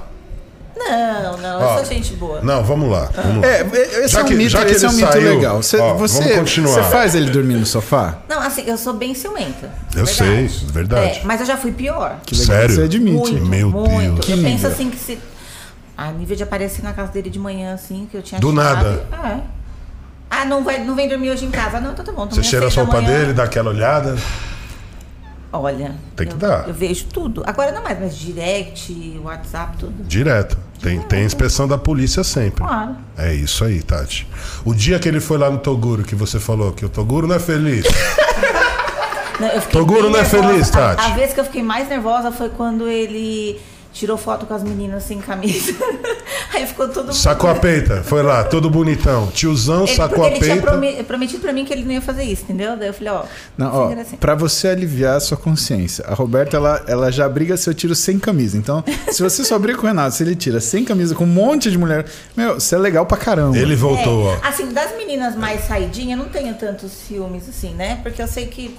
Não, 0.79 1.37
não, 1.39 1.61
eu 1.61 1.67
Ó, 1.67 1.77
sou 1.79 1.85
gente 1.87 2.13
boa. 2.15 2.41
Não, 2.43 2.63
vamos 2.63 2.89
lá. 2.93 3.11
Vamos 3.13 3.43
lá. 3.43 3.49
É, 3.49 3.67
esse 4.05 4.09
Já 4.15 4.21
é 4.21 4.23
um 4.23 4.27
que- 4.27 4.35
mito, 4.35 4.51
já 4.51 4.65
que 4.65 4.71
esse 4.73 4.85
é 4.85 4.89
um 4.89 4.93
ele 4.93 5.01
mito 5.01 5.13
saiu, 5.13 5.29
legal. 5.35 5.57
Você, 5.63 5.79
ó, 5.79 5.95
você, 5.95 6.21
vamos 6.21 6.37
continuar. 6.37 6.75
você 6.75 6.83
faz 6.91 7.15
ele 7.17 7.31
dormir 7.31 7.55
no 7.55 7.67
sofá? 7.67 8.19
Não, 8.29 8.41
assim, 8.41 8.63
eu 8.67 8.79
sou 8.79 8.93
bem 8.93 9.13
ciumenta. 9.15 9.71
Eu 9.97 10.05
é 10.05 10.07
sei, 10.07 10.27
verdade. 10.27 10.73
verdade. 10.73 11.19
É, 11.19 11.21
mas 11.25 11.41
eu 11.41 11.47
já 11.47 11.57
fui 11.57 11.73
pior. 11.73 12.19
Que 12.25 12.37
legal. 12.37 12.57
Sério? 12.57 12.75
Você 12.77 12.83
admite. 12.83 13.33
Muito, 13.33 13.47
Meu 13.47 13.71
muito. 13.71 14.13
Deus. 14.15 14.27
Que 14.27 14.33
eu 14.33 14.39
penso 14.39 14.67
assim 14.69 14.89
que 14.91 14.97
se. 14.99 15.19
A 15.97 16.11
nível 16.13 16.37
de 16.37 16.43
aparecer 16.43 16.83
na 16.83 16.93
casa 16.93 17.11
dele 17.13 17.31
de 17.31 17.39
manhã, 17.39 17.73
assim, 17.75 18.07
que 18.11 18.17
eu 18.17 18.23
tinha 18.23 18.41
Do 18.41 18.55
chave. 18.55 18.57
nada. 18.63 19.07
É. 19.25 19.41
Ah, 20.29 20.45
não, 20.45 20.63
vai, 20.63 20.85
não 20.85 20.95
vem 20.95 21.09
dormir 21.09 21.31
hoje 21.31 21.45
em 21.47 21.51
casa. 21.51 21.81
Não, 21.81 21.93
então 21.93 22.05
tá 22.05 22.13
bom. 22.13 22.27
Você 22.29 22.43
cheira 22.43 22.67
a 22.67 22.71
sopa 22.71 23.01
dele, 23.01 23.33
dá 23.33 23.45
aquela 23.45 23.71
olhada. 23.71 24.17
Olha. 25.53 25.95
Tem 26.15 26.27
que 26.27 26.35
eu, 26.35 26.39
dar. 26.39 26.69
Eu 26.69 26.75
vejo 26.75 27.07
tudo. 27.07 27.43
Agora 27.47 27.73
não 27.73 27.83
mais, 27.83 27.99
mas 27.99 28.19
direct, 28.19 29.19
WhatsApp, 29.25 29.79
tudo. 29.79 30.05
Direto. 30.05 30.59
Tem, 30.83 31.01
tem 31.01 31.25
inspeção 31.25 31.67
da 31.67 31.79
polícia 31.79 32.23
sempre. 32.23 32.63
Claro. 32.63 32.97
É 33.17 33.33
isso 33.33 33.65
aí, 33.65 33.83
Tati. 33.83 34.29
O 34.65 34.75
dia 34.75 34.99
que 34.99 35.09
ele 35.09 35.21
foi 35.21 35.39
lá 35.39 35.49
no 35.51 35.59
Toguro, 35.59 36.03
que 36.03 36.15
você 36.15 36.39
falou 36.39 36.73
que 36.73 36.85
o 36.85 36.89
Toguro 36.89 37.27
não 37.27 37.37
é 37.37 37.41
feliz. 37.41 37.87
Não, 39.39 39.61
Toguro 39.71 40.09
não 40.09 40.19
é 40.19 40.23
nervosa. 40.23 40.49
feliz, 40.49 40.71
Tati. 40.71 41.03
A, 41.03 41.07
a 41.09 41.15
vez 41.15 41.35
que 41.35 41.41
eu 41.41 41.45
fiquei 41.45 41.63
mais 41.63 41.87
nervosa 41.91 42.33
foi 42.33 42.49
quando 42.49 42.89
ele 42.89 43.61
tirou 43.99 44.17
foto 44.19 44.45
com 44.47 44.53
as 44.55 44.63
meninas 44.63 45.03
sem 45.05 45.19
camisa. 45.21 45.73
Aí 46.53 46.67
ficou 46.67 46.87
todo 46.89 47.07
mundo. 47.07 47.15
Sacou 47.15 47.49
a 47.51 47.55
peita. 47.55 48.03
Foi 48.03 48.23
lá, 48.23 48.45
todo 48.45 48.69
bonitão. 48.71 49.27
Tiozão 49.29 49.85
Ele, 49.85 49.95
sacou 49.97 50.25
a 50.25 50.29
ele 50.29 50.39
tinha 50.39 50.55
peita. 50.57 50.71
prome- 50.71 51.03
prometido 51.05 51.41
pra 51.41 51.53
mim 51.53 51.65
que 51.65 51.73
ele 51.73 51.83
não 51.85 51.93
ia 51.93 52.01
fazer 52.03 52.23
isso, 52.25 52.43
entendeu? 52.45 52.77
Daí 52.77 52.89
eu 52.89 52.95
falei, 52.95 53.13
ó. 53.13 53.25
Não, 53.57 53.75
ó, 53.75 53.89
gracinha. 53.89 54.19
pra 54.19 54.35
você 54.35 54.69
aliviar 54.69 55.17
a 55.17 55.21
sua 55.21 55.37
consciência, 55.37 56.05
a 56.07 56.15
Roberta, 56.15 56.57
ela, 56.57 56.85
ela 56.87 57.11
já 57.11 57.29
briga 57.29 57.57
se 57.57 57.69
eu 57.69 57.75
tiro 57.75 57.95
sem 57.95 58.19
camisa. 58.19 58.57
Então, 58.57 58.85
se 59.11 59.23
você 59.23 59.45
só 59.45 59.59
briga 59.59 59.79
com 59.79 59.85
o 59.85 59.89
Renato, 59.89 60.15
se 60.15 60.23
ele 60.23 60.37
tira 60.37 60.61
sem 60.61 60.85
camisa 60.85 61.15
com 61.15 61.25
um 61.25 61.29
monte 61.29 61.71
de 61.71 61.79
mulher, 61.79 62.05
meu, 62.37 62.55
você 62.55 62.75
é 62.75 62.79
legal 62.79 63.07
pra 63.07 63.17
caramba. 63.17 63.57
Ele 63.57 63.75
voltou, 63.77 64.31
É, 64.31 64.35
ó. 64.43 64.49
Assim, 64.49 64.73
das 64.73 64.97
meninas 64.97 65.35
mais 65.37 65.67
saidinhas, 65.67 66.19
eu 66.19 66.25
não 66.25 66.31
tenho 66.31 66.55
tantos 66.55 66.93
ciúmes 66.93 67.49
assim, 67.49 67.75
né? 67.75 67.99
Porque 68.03 68.21
eu 68.23 68.29
sei 68.29 68.47
que. 68.47 68.77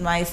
Mas. 0.00 0.28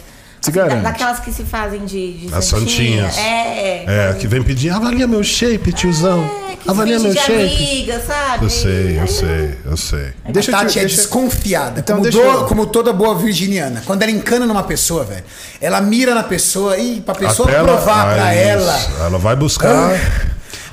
Se 0.45 0.51
garante. 0.51 0.81
daquelas 0.83 1.19
que 1.19 1.31
se 1.31 1.43
fazem 1.43 1.85
de, 1.85 2.13
de 2.27 2.33
As 2.35 2.45
santinha. 2.45 3.09
santinhas. 3.09 3.17
É. 3.17 4.09
É, 4.09 4.13
que 4.19 4.27
vem 4.27 4.41
pedir, 4.43 4.69
avalia 4.71 5.07
meu 5.07 5.23
shape, 5.23 5.71
tiozão. 5.71 6.29
É, 6.51 6.55
que 6.57 6.69
avalia 6.69 6.99
meu 6.99 7.13
de 7.13 7.19
shape. 7.19 7.33
amiga, 7.55 7.99
sabe? 8.05 8.43
Eu 8.45 8.49
sei, 8.49 8.99
eu 9.01 9.07
sei, 9.07 9.57
eu 9.65 9.77
sei. 9.77 10.13
Deixa 10.29 10.51
eu 10.51 10.55
Tati 10.57 10.73
te- 10.73 10.79
é 10.79 10.81
deixa- 10.81 10.97
desconfiada. 10.97 11.79
Então, 11.79 11.95
como, 11.97 12.03
deixa 12.09 12.17
do- 12.17 12.23
eu- 12.39 12.45
como 12.45 12.65
toda 12.65 12.91
boa 12.91 13.15
virginiana. 13.15 13.81
Quando 13.85 14.03
ela 14.03 14.11
encana 14.11 14.45
numa 14.45 14.63
pessoa, 14.63 15.03
velho, 15.05 15.23
ela 15.61 15.79
mira 15.81 16.13
na 16.13 16.23
pessoa 16.23 16.77
e 16.77 16.99
pra 17.01 17.15
pessoa 17.15 17.47
Até 17.47 17.57
ela- 17.59 17.67
provar 17.77 18.13
pra 18.13 18.25
Ah, 18.25 18.33
ela. 18.35 18.77
isso. 18.77 18.89
Ela 18.99 19.17
vai 19.17 19.35
buscar. 19.35 19.91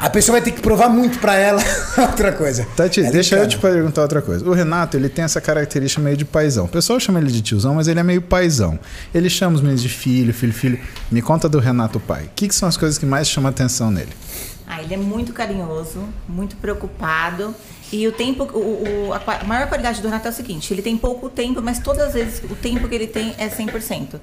A 0.00 0.08
pessoa 0.08 0.34
vai 0.36 0.42
ter 0.42 0.52
que 0.52 0.62
provar 0.62 0.88
muito 0.88 1.18
pra 1.18 1.34
ela 1.34 1.62
outra 1.98 2.32
coisa. 2.32 2.66
Tati, 2.74 3.00
Ela 3.00 3.10
deixa 3.10 3.36
eu 3.36 3.46
te 3.46 3.58
perguntar 3.58 4.00
outra 4.02 4.22
coisa. 4.22 4.48
O 4.48 4.52
Renato, 4.52 4.96
ele 4.96 5.08
tem 5.10 5.24
essa 5.24 5.40
característica 5.40 6.00
meio 6.02 6.16
de 6.16 6.24
paizão. 6.24 6.64
O 6.64 6.68
pessoal 6.68 6.98
chama 6.98 7.18
ele 7.20 7.30
de 7.30 7.42
tiozão, 7.42 7.74
mas 7.74 7.86
ele 7.86 8.00
é 8.00 8.02
meio 8.02 8.22
paizão. 8.22 8.78
Ele 9.14 9.28
chama 9.28 9.56
os 9.56 9.60
meninos 9.60 9.82
de 9.82 9.90
filho, 9.90 10.32
filho, 10.32 10.52
filho. 10.54 10.80
Me 11.10 11.20
conta 11.20 11.48
do 11.50 11.58
Renato 11.58 12.00
pai. 12.00 12.24
O 12.24 12.30
que, 12.34 12.48
que 12.48 12.54
são 12.54 12.66
as 12.68 12.78
coisas 12.78 12.96
que 12.96 13.04
mais 13.04 13.28
chamam 13.28 13.48
a 13.48 13.50
atenção 13.50 13.90
nele? 13.90 14.08
Ah, 14.66 14.82
ele 14.82 14.94
é 14.94 14.96
muito 14.96 15.32
carinhoso, 15.34 16.02
muito 16.26 16.56
preocupado. 16.56 17.54
E 17.92 18.06
o 18.08 18.12
tempo, 18.12 18.44
o, 18.44 19.08
o- 19.08 19.12
a 19.12 19.44
maior 19.44 19.68
qualidade 19.68 20.00
do 20.00 20.08
Renato 20.08 20.28
é 20.28 20.30
o 20.30 20.34
seguinte: 20.34 20.72
ele 20.72 20.80
tem 20.80 20.96
pouco 20.96 21.28
tempo, 21.28 21.60
mas 21.60 21.78
todas 21.78 22.02
as 22.08 22.14
vezes 22.14 22.40
o 22.48 22.54
tempo 22.54 22.88
que 22.88 22.94
ele 22.94 23.06
tem 23.08 23.34
é 23.36 23.48
100%. 23.48 24.14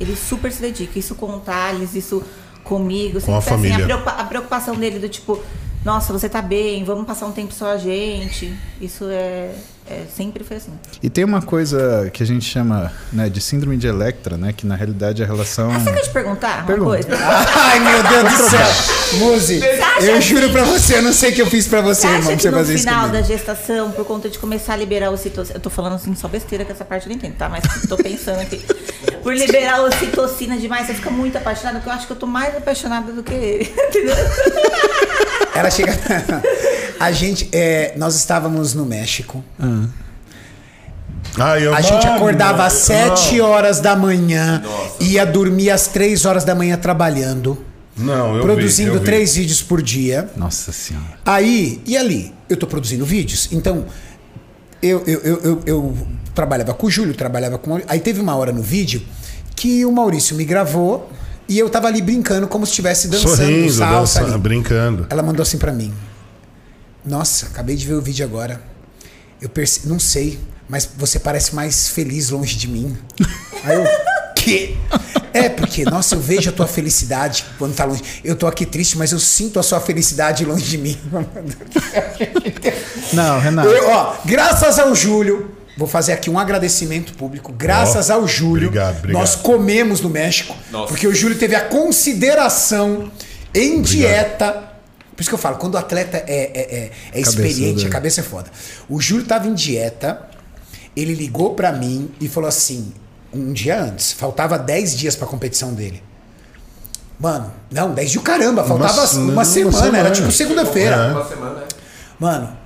Ele 0.00 0.14
super 0.16 0.50
se 0.52 0.60
dedica. 0.62 0.98
Isso 0.98 1.14
com 1.14 1.26
o 1.26 1.40
Thales, 1.40 1.94
isso 1.94 2.22
comigo. 2.66 3.20
Com 3.20 3.34
a 3.36 3.40
sempre 3.40 3.54
assim, 3.54 3.68
família. 3.68 3.84
preocupa- 3.86 4.10
a 4.12 4.24
preocupação 4.24 4.74
dele 4.76 4.98
do 4.98 5.08
tipo: 5.08 5.42
nossa, 5.84 6.12
você 6.12 6.28
tá 6.28 6.42
bem, 6.42 6.84
vamos 6.84 7.06
passar 7.06 7.26
um 7.26 7.32
tempo 7.32 7.52
só 7.54 7.70
a 7.72 7.76
gente. 7.78 8.52
Isso 8.80 9.04
é, 9.08 9.50
é- 9.88 10.02
sempre 10.16 10.42
foi 10.44 10.56
assim. 10.58 10.70
E 11.02 11.08
tem 11.10 11.24
uma 11.24 11.40
coisa 11.42 12.10
que 12.12 12.22
a 12.22 12.26
gente 12.26 12.44
chama 12.44 12.92
né, 13.12 13.28
de 13.28 13.40
síndrome 13.40 13.76
de 13.76 13.86
Electra, 13.86 14.36
né? 14.36 14.52
Que 14.56 14.66
na 14.66 14.74
realidade 14.76 15.22
é 15.22 15.24
a 15.24 15.28
relação. 15.28 15.70
Ah, 15.72 15.78
você 15.78 15.92
quer 15.92 16.00
te 16.02 16.10
perguntar 16.10 16.58
uma 16.58 16.66
Pergunta. 16.66 16.90
coisa? 16.90 17.08
Ai, 17.56 17.80
meu 17.80 18.02
Deus 18.02 18.36
do 18.38 18.50
céu. 18.50 19.18
Muzi, 19.18 19.60
eu 20.02 20.14
que- 20.14 20.20
juro 20.20 20.50
pra 20.50 20.64
você, 20.64 20.96
eu 20.98 21.02
não 21.02 21.12
sei 21.12 21.30
o 21.30 21.34
que 21.34 21.42
eu 21.42 21.46
fiz 21.46 21.66
pra 21.68 21.80
você, 21.80 22.02
Você 22.02 22.06
irmão, 22.14 22.26
pra 22.26 22.36
você 22.38 22.50
no 22.50 22.56
fazer 22.58 22.74
isso 22.74 22.84
final 22.84 23.06
comigo. 23.06 23.16
da 23.18 23.22
gestação, 23.22 23.90
por 23.92 24.04
conta 24.04 24.28
de 24.28 24.38
começar 24.38 24.74
a 24.74 24.76
liberar 24.76 25.10
ocitocina, 25.10 25.56
eu 25.56 25.60
tô 25.60 25.70
falando 25.70 25.94
assim 25.94 26.14
só 26.14 26.26
besteira 26.28 26.64
que 26.64 26.72
essa 26.72 26.84
parte 26.84 27.06
eu 27.06 27.10
não 27.10 27.16
entendo, 27.16 27.36
tá? 27.36 27.48
Mas 27.48 27.62
tô 27.88 27.96
pensando 27.96 28.40
aqui. 28.40 28.60
Por 29.22 29.34
liberar 29.34 29.82
ocitocina 29.82 30.56
demais, 30.56 30.86
você 30.86 30.94
fica 30.94 31.10
muito 31.10 31.36
apaixonada, 31.36 31.78
porque 31.78 31.88
eu 31.90 31.94
acho 31.94 32.06
que 32.06 32.12
eu 32.12 32.16
tô 32.16 32.26
mais 32.28 32.56
apaixonada 32.56 33.10
do 33.12 33.24
que 33.24 33.34
ele. 33.34 33.64
Entendeu? 33.88 34.14
Ela 35.54 35.68
chega. 35.70 35.92
A 37.00 37.10
gente, 37.12 37.48
é, 37.52 37.92
nós 37.96 38.14
estávamos 38.14 38.72
no 38.74 38.84
México. 38.86 39.44
Ai, 41.38 41.66
eu 41.66 41.74
A 41.74 41.80
gente 41.80 42.04
mano, 42.04 42.16
acordava 42.16 42.64
às 42.64 42.74
não. 42.88 43.16
7 43.16 43.40
horas 43.40 43.80
da 43.80 43.94
manhã, 43.94 44.62
ia 45.00 45.24
dormir 45.26 45.70
às 45.70 45.86
3 45.86 46.24
horas 46.24 46.44
da 46.44 46.54
manhã 46.54 46.76
trabalhando, 46.78 47.58
Não, 47.96 48.36
eu 48.36 48.42
produzindo 48.42 48.90
vi, 48.92 48.96
eu 48.96 49.00
vi. 49.00 49.06
três 49.06 49.34
vídeos 49.36 49.60
por 49.62 49.82
dia. 49.82 50.30
Nossa 50.36 50.72
senhora. 50.72 51.18
Aí, 51.24 51.82
e 51.86 51.96
ali? 51.96 52.32
Eu 52.48 52.56
tô 52.56 52.66
produzindo 52.66 53.04
vídeos. 53.04 53.48
Então, 53.52 53.84
eu, 54.82 55.02
eu, 55.06 55.20
eu, 55.20 55.40
eu, 55.42 55.62
eu 55.66 55.96
trabalhava 56.34 56.72
com 56.74 56.86
o 56.86 56.90
Júlio, 56.90 57.14
trabalhava 57.14 57.58
com. 57.58 57.66
o 57.66 57.68
Maurício. 57.70 57.92
Aí 57.92 58.00
teve 58.00 58.20
uma 58.20 58.34
hora 58.36 58.52
no 58.52 58.62
vídeo 58.62 59.02
que 59.54 59.84
o 59.84 59.92
Maurício 59.92 60.36
me 60.36 60.44
gravou 60.44 61.10
e 61.48 61.58
eu 61.58 61.68
tava 61.68 61.88
ali 61.88 62.00
brincando 62.00 62.46
como 62.46 62.64
se 62.66 62.70
estivesse 62.72 63.08
dançando 63.08 63.36
Sorrindo, 63.36 63.72
salsa. 63.72 64.20
dançando, 64.20 64.34
ali. 64.34 64.42
brincando. 64.42 65.06
Ela 65.10 65.22
mandou 65.22 65.42
assim 65.42 65.58
pra 65.58 65.72
mim: 65.72 65.92
Nossa, 67.04 67.46
acabei 67.46 67.76
de 67.76 67.86
ver 67.86 67.94
o 67.94 68.00
vídeo 68.00 68.24
agora. 68.24 68.60
Eu 69.40 69.48
perce... 69.48 69.86
não 69.86 69.98
sei, 69.98 70.38
mas 70.68 70.88
você 70.96 71.18
parece 71.18 71.54
mais 71.54 71.88
feliz 71.88 72.30
longe 72.30 72.56
de 72.56 72.68
mim. 72.68 72.96
Aí 73.64 73.76
eu. 73.76 73.84
Que? 74.36 74.76
É, 75.32 75.48
porque, 75.48 75.84
nossa, 75.84 76.14
eu 76.14 76.20
vejo 76.20 76.50
a 76.50 76.52
tua 76.52 76.68
felicidade 76.68 77.44
quando 77.58 77.74
tá 77.74 77.84
longe. 77.84 78.02
Eu 78.22 78.36
tô 78.36 78.46
aqui 78.46 78.64
triste, 78.64 78.96
mas 78.96 79.10
eu 79.10 79.18
sinto 79.18 79.58
a 79.58 79.62
sua 79.62 79.80
felicidade 79.80 80.44
longe 80.44 80.64
de 80.64 80.78
mim. 80.78 80.96
Não, 83.12 83.40
Renato. 83.40 83.68
Eu, 83.68 83.88
ó, 83.88 84.16
graças 84.24 84.78
ao 84.78 84.94
Júlio, 84.94 85.50
vou 85.76 85.88
fazer 85.88 86.12
aqui 86.12 86.30
um 86.30 86.38
agradecimento 86.38 87.12
público. 87.14 87.52
Graças 87.52 88.08
Ó, 88.08 88.14
ao 88.14 88.28
Júlio, 88.28 88.68
obrigado, 88.68 88.98
obrigado. 88.98 89.20
nós 89.20 89.34
comemos 89.34 90.00
no 90.00 90.08
México, 90.08 90.54
Nossa. 90.70 90.88
porque 90.88 91.06
o 91.06 91.14
Júlio 91.14 91.36
teve 91.36 91.56
a 91.56 91.62
consideração 91.62 93.10
em 93.52 93.82
dieta. 93.82 94.75
Por 95.16 95.22
isso 95.22 95.30
que 95.30 95.34
eu 95.34 95.38
falo, 95.38 95.56
quando 95.56 95.74
o 95.74 95.78
atleta 95.78 96.18
é, 96.18 96.22
é, 96.28 96.60
é, 96.76 96.90
é 97.14 97.20
experiente, 97.20 97.60
Cabeçudo, 97.60 97.86
a 97.86 97.90
cabeça 97.90 98.20
é 98.20 98.24
foda. 98.24 98.50
O 98.88 99.00
Júlio 99.00 99.24
tava 99.24 99.46
em 99.48 99.54
dieta, 99.54 100.28
ele 100.94 101.14
ligou 101.14 101.54
pra 101.54 101.72
mim 101.72 102.10
e 102.20 102.28
falou 102.28 102.46
assim, 102.48 102.92
um 103.32 103.52
dia 103.52 103.80
antes, 103.82 104.12
faltava 104.12 104.58
10 104.58 104.94
dias 104.96 105.16
pra 105.16 105.26
competição 105.26 105.72
dele. 105.72 106.02
Mano, 107.18 107.50
não, 107.70 107.94
10 107.94 108.10
de 108.10 108.20
caramba, 108.20 108.62
faltava 108.62 108.92
Uma- 108.92 109.12
uma, 109.22 109.32
uma 109.32 109.44
semana, 109.44 109.76
semana. 109.78 109.98
era 109.98 110.10
tipo 110.10 110.30
segunda-feira. 110.30 110.96
É. 110.96 111.12
Uma 111.12 111.24
semana, 111.26 111.54
né? 111.60 111.66
Mano, 112.20 112.56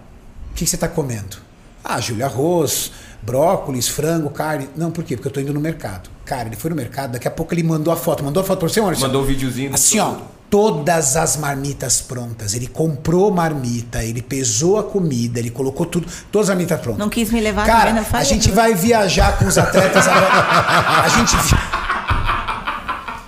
o 0.50 0.54
que, 0.54 0.64
que 0.64 0.70
você 0.70 0.76
tá 0.76 0.88
comendo? 0.88 1.36
Ah, 1.84 2.00
Júlio, 2.00 2.24
arroz, 2.24 2.90
brócolis, 3.22 3.86
frango, 3.88 4.28
carne. 4.30 4.68
Não, 4.76 4.90
por 4.90 5.04
quê? 5.04 5.16
Porque 5.16 5.28
eu 5.28 5.32
tô 5.32 5.40
indo 5.40 5.52
no 5.54 5.60
mercado. 5.60 6.10
Cara, 6.24 6.48
ele 6.48 6.56
foi 6.56 6.68
no 6.70 6.76
mercado, 6.76 7.12
daqui 7.12 7.28
a 7.28 7.30
pouco 7.30 7.54
ele 7.54 7.62
mandou 7.62 7.92
a 7.92 7.96
foto. 7.96 8.24
Mandou 8.24 8.42
a 8.42 8.44
foto 8.46 8.58
pra 8.58 8.68
você, 8.68 8.80
Maurício? 8.80 9.06
Mandou 9.06 9.22
um 9.22 9.24
videozinho. 9.26 9.72
Assim, 9.72 9.98
ó, 10.00 10.16
todas 10.50 11.16
as 11.16 11.36
marmitas 11.36 12.02
prontas. 12.02 12.54
Ele 12.54 12.66
comprou 12.66 13.30
marmita, 13.30 14.04
ele 14.04 14.20
pesou 14.20 14.78
a 14.78 14.82
comida, 14.82 15.38
ele 15.38 15.50
colocou 15.50 15.86
tudo, 15.86 16.06
todas 16.30 16.50
as 16.50 16.56
marmitas 16.56 16.80
prontas. 16.80 16.98
Não 16.98 17.08
quis 17.08 17.30
me 17.30 17.40
levar, 17.40 17.64
Cara, 17.64 18.04
a 18.12 18.24
gente 18.24 18.50
vai 18.50 18.74
viajar 18.74 19.38
com 19.38 19.46
os 19.46 19.56
atletas 19.56 20.08
agora. 20.08 21.00
A 21.04 21.08
gente. 21.08 21.79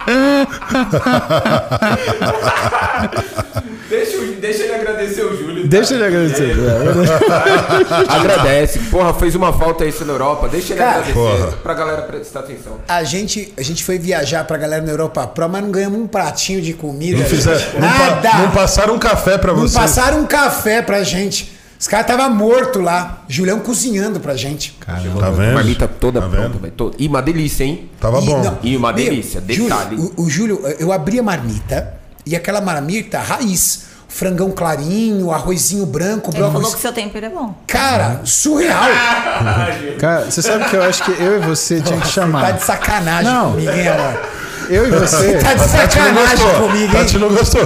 Deixa, 3.88 4.16
deixa 4.40 4.62
ele 4.62 4.74
agradecer 4.74 5.22
o 5.22 5.36
Júlio. 5.36 5.62
tá? 5.62 5.68
Deixa 5.68 5.94
ele 5.94 6.04
agradecer. 6.04 6.54
Agradece. 8.08 8.78
Porra, 8.90 9.12
fez 9.14 9.34
uma 9.34 9.52
falta 9.52 9.84
isso 9.84 10.04
na 10.04 10.12
Europa. 10.14 10.48
Deixa 10.48 10.72
ele 10.72 10.78
Cara, 10.80 10.90
agradecer 11.00 11.12
Porra. 11.14 11.46
pra 11.62 11.74
galera 11.74 12.02
prestar 12.02 12.40
atenção. 12.40 12.78
A 12.88 13.04
gente, 13.04 13.52
a 13.56 13.62
gente 13.62 13.84
foi 13.84 13.98
viajar 13.98 14.44
pra 14.44 14.56
galera 14.56 14.82
na 14.82 14.90
Europa 14.90 15.26
Pro, 15.26 15.48
mas 15.48 15.62
não 15.62 15.70
ganhamos 15.70 16.00
um 16.00 16.06
pratinho 16.06 16.62
de 16.62 16.72
comida. 16.72 17.18
Não, 17.18 17.26
fizer, 17.26 17.58
gente. 17.58 17.74
não, 17.74 17.80
Nada. 17.80 18.32
não 18.38 18.50
passaram 18.50 18.94
um 18.94 18.98
café 18.98 19.36
pra 19.36 19.52
Não 19.52 19.60
vocês. 19.60 19.74
passaram 19.74 20.20
um 20.20 20.26
café 20.26 20.80
pra 20.80 21.02
gente. 21.02 21.52
Os 21.82 21.88
caras 21.88 22.08
estavam 22.08 22.30
mortos 22.32 22.80
lá. 22.80 23.24
Julião 23.28 23.58
cozinhando 23.58 24.20
pra 24.20 24.36
gente. 24.36 24.78
Tá 24.86 24.94
vendo? 25.30 25.54
Marmita 25.54 25.88
toda 25.88 26.20
Tá 26.20 26.28
pronta, 26.28 26.48
vendo? 26.48 26.60
velho. 26.60 26.72
toda- 26.76 26.94
E 26.96 27.08
uma 27.08 27.20
delícia, 27.20 27.64
hein? 27.64 27.90
Tava 28.00 28.20
E, 28.20 28.24
bom. 28.24 28.40
não, 28.40 28.58
E 28.62 28.76
uma 28.76 28.92
meu, 28.92 29.04
delícia, 29.04 29.42
Júlio, 29.48 29.64
detalhe. 29.68 29.96
o, 30.16 30.22
o 30.22 30.30
Júlio, 30.30 30.64
eu 30.78 30.92
abri 30.92 31.18
a 31.18 31.24
marmita 31.24 31.94
e 32.24 32.36
aquela 32.36 32.60
marmita 32.60 33.18
raiz. 33.18 33.90
Frangão 34.08 34.52
clarinho, 34.52 35.32
arrozinho 35.32 35.84
branco, 35.86 36.30
Ele 36.32 36.42
falou 36.42 36.70
que 36.70 36.78
seu 36.78 36.92
tempero 36.92 37.26
é 37.26 37.30
bom. 37.30 37.52
Cara, 37.66 38.20
surreal. 38.24 38.84
Cara, 39.98 40.30
você 40.30 40.40
sabe 40.40 40.66
que 40.70 40.76
eu 40.76 40.82
acho 40.84 41.02
que 41.02 41.10
eu 41.20 41.38
e 41.42 41.46
você 41.46 41.80
tinha 41.80 41.96
que 41.98 42.04
Tá 42.04 42.08
chamar. 42.10 42.52
de 42.52 42.62
sacanagem 42.62 43.32
Não. 43.32 43.50
comigo, 43.52 43.72
hein, 43.72 43.88
amor? 43.88 44.20
Eu 44.70 44.86
e 44.86 44.90
você. 44.92 45.32
Tá 45.38 45.54
de 45.54 45.60
Tati 45.60 45.94
sacanagem 45.94 46.54
comigo, 46.60 46.92
Tati 46.92 47.14
hein? 47.16 47.20
não 47.22 47.28
gostou. 47.30 47.62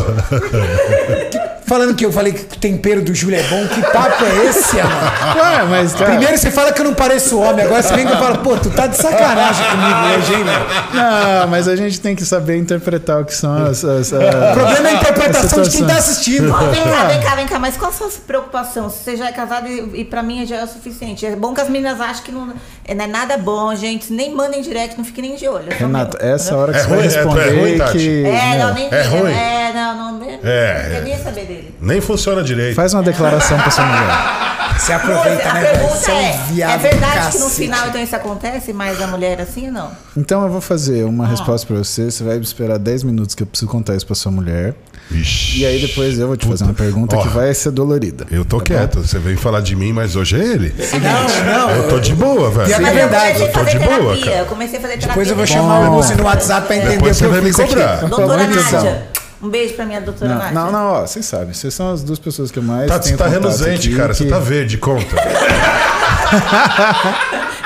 Falando 1.66 1.94
que 1.96 2.06
eu 2.06 2.12
falei 2.12 2.32
que 2.32 2.42
o 2.56 2.58
tempero 2.60 3.02
do 3.02 3.12
Júlio 3.14 3.38
é 3.38 3.42
bom, 3.42 3.66
que 3.66 3.80
papo 3.90 4.24
é 4.24 4.46
esse, 4.46 4.78
amor? 4.78 5.36
Ué, 5.36 5.62
mas 5.68 5.94
cara. 5.94 6.06
Primeiro 6.12 6.38
você 6.38 6.50
fala 6.50 6.72
que 6.72 6.80
eu 6.80 6.84
não 6.84 6.94
pareço 6.94 7.38
homem, 7.40 7.64
agora 7.64 7.82
você 7.82 7.94
vem 7.94 8.06
que 8.06 8.12
eu 8.12 8.18
falo, 8.18 8.38
pô, 8.38 8.56
tu 8.56 8.70
tá 8.70 8.86
de 8.86 8.96
sacanagem 8.96 9.64
comigo 9.70 10.16
hoje, 10.16 10.34
hein, 10.34 10.44
meu? 10.44 11.02
Não, 11.02 11.48
mas 11.48 11.66
a 11.68 11.74
gente 11.74 12.00
tem 12.00 12.14
que 12.14 12.24
saber 12.24 12.56
interpretar 12.56 13.20
o 13.20 13.24
que 13.24 13.34
são 13.34 13.52
as. 13.66 13.84
as, 13.84 14.12
O 14.12 14.16
as 14.16 14.54
problema 14.54 14.88
é 14.88 14.92
a 14.92 14.94
interpretação 14.94 15.62
de 15.62 15.70
quem 15.70 15.84
tá 15.86 15.96
assistindo. 15.96 16.52
Ó, 16.52 16.58
vem 16.70 16.82
cá, 16.84 17.04
vem 17.04 17.20
cá, 17.20 17.34
vem 17.34 17.46
cá, 17.48 17.58
mas 17.58 17.76
qual 17.76 17.90
a 17.90 17.94
sua 17.94 18.10
preocupação? 18.26 18.88
Se 18.88 19.02
você 19.02 19.16
já 19.16 19.26
é 19.28 19.32
casado 19.32 19.66
e, 19.66 20.00
e 20.00 20.04
pra 20.04 20.22
mim 20.22 20.46
já 20.46 20.56
é 20.56 20.64
o 20.64 20.68
suficiente. 20.68 21.26
É 21.26 21.34
bom 21.34 21.52
que 21.52 21.60
as 21.60 21.68
meninas 21.68 22.00
achem 22.00 22.22
que 22.24 22.32
não 22.32 22.54
é, 22.86 22.94
não 22.94 23.04
é 23.04 23.08
nada 23.08 23.36
bom, 23.36 23.74
gente. 23.74 24.12
Nem 24.12 24.32
mandem 24.34 24.62
direct, 24.62 24.96
não 24.96 25.04
fiquem 25.04 25.30
nem 25.30 25.36
de 25.36 25.48
olho. 25.48 25.66
é 25.72 25.84
meu, 25.84 26.08
essa 26.20 26.54
hora 26.56 26.72
que 26.72 26.78
É 26.78 26.82
você 26.82 26.88
vai 26.88 26.98
ruim, 26.98 27.02
é- 27.02 27.06
é 27.06 27.16
responder 27.16 27.60
ruim, 27.60 27.78
Tati? 27.78 27.92
que. 27.98 28.24
É, 28.26 28.58
não, 28.58 28.68
não. 28.68 28.74
nem 28.74 28.88
É 28.90 29.02
ruim? 29.02 29.32
É, 29.32 29.72
não, 29.74 29.96
não. 29.96 30.12
não 30.20 30.26
É. 30.44 31.00
Queria 31.00 31.18
saber 31.18 31.44
dele. 31.46 31.55
Nem 31.80 32.00
funciona 32.00 32.42
direito. 32.42 32.74
Faz 32.74 32.94
uma 32.94 33.02
declaração 33.02 33.58
pra 33.58 33.70
sua 33.70 33.84
mulher. 33.86 34.46
Você 34.76 34.92
aproveita, 34.92 35.48
a 35.48 35.54
né, 35.54 35.60
pergunta 35.64 35.94
Você 35.94 36.10
é 36.10 36.22
é: 36.30 36.40
viado 36.52 36.70
é 36.74 36.76
verdade 36.90 37.14
que 37.32 37.38
no 37.38 37.44
cacete. 37.44 37.54
final 37.54 37.88
então 37.88 38.02
isso 38.02 38.14
acontece, 38.14 38.72
mas 38.74 39.00
a 39.00 39.06
mulher 39.06 39.40
assim 39.40 39.68
ou 39.68 39.72
não? 39.72 39.90
Então 40.14 40.42
eu 40.42 40.50
vou 40.50 40.60
fazer 40.60 41.04
uma 41.04 41.26
resposta 41.26 41.66
pra 41.66 41.76
você. 41.76 42.10
Você 42.10 42.22
vai 42.22 42.36
esperar 42.36 42.78
10 42.78 43.04
minutos 43.04 43.34
que 43.34 43.42
eu 43.42 43.46
preciso 43.46 43.70
contar 43.70 43.94
isso 43.96 44.04
pra 44.04 44.14
sua 44.14 44.30
mulher. 44.30 44.74
Vixe. 45.08 45.60
E 45.60 45.64
aí 45.66 45.80
depois 45.80 46.18
eu 46.18 46.26
vou 46.26 46.36
te 46.36 46.46
fazer 46.46 46.64
uma 46.64 46.74
pergunta 46.74 47.16
Ó, 47.16 47.22
que 47.22 47.28
vai 47.28 47.54
ser 47.54 47.70
dolorida. 47.70 48.26
Eu 48.30 48.44
tô 48.44 48.58
Tá 48.58 48.64
quieto. 48.64 48.98
Você 49.00 49.18
vem 49.18 49.36
falar 49.36 49.60
de 49.62 49.74
mim, 49.74 49.92
mas 49.94 50.14
hoje 50.14 50.38
é 50.38 50.44
ele. 50.44 50.74
Não, 51.00 51.44
não. 51.52 51.70
Eu 51.70 51.88
tô 51.88 51.98
de 51.98 52.14
boa, 52.14 52.50
velho. 52.50 52.74
É 52.74 52.90
verdade, 52.92 53.40
eu 53.40 53.52
tô 53.52 53.64
de 53.64 53.78
boa, 53.78 54.16
cara. 54.18 54.36
Eu 54.38 54.46
comecei 54.46 54.78
a 54.78 54.82
fazer 54.82 54.94
terapia. 54.94 55.08
Depois 55.08 55.30
eu 55.30 55.36
vou 55.36 55.46
chamar 55.46 55.80
o 55.88 55.90
bom. 55.92 56.02
você 56.02 56.14
no 56.16 56.24
WhatsApp 56.24 56.66
pra 56.66 56.76
entender 56.76 56.92
Depois 56.96 57.12
o 57.12 57.14
que 57.14 57.18
você 57.20 57.24
eu 57.24 57.30
vai 57.30 57.40
me 57.40 57.46
fiz 57.46 57.60
aqui. 57.60 57.68
cobrar. 57.70 57.96
Doutora. 58.08 58.46
Nádia. 58.46 59.06
Um 59.42 59.48
beijo 59.50 59.74
pra 59.74 59.84
minha 59.84 60.00
doutora 60.00 60.30
Não, 60.30 60.38
Nádia. 60.38 60.54
não, 60.54 60.72
não, 60.72 60.86
ó, 60.92 61.00
vocês 61.06 61.24
sabem, 61.26 61.52
vocês 61.52 61.72
são 61.74 61.92
as 61.92 62.02
duas 62.02 62.18
pessoas 62.18 62.50
que 62.50 62.58
eu 62.58 62.62
mais 62.62 62.88
Tati, 62.88 63.04
tenho 63.08 63.18
você 63.18 63.24
tá 63.24 63.28
reluzente, 63.30 63.88
aqui, 63.88 63.96
cara. 63.96 64.14
Você 64.14 64.24
que- 64.24 64.30
tá 64.30 64.38
verde, 64.38 64.78
conta. 64.78 65.04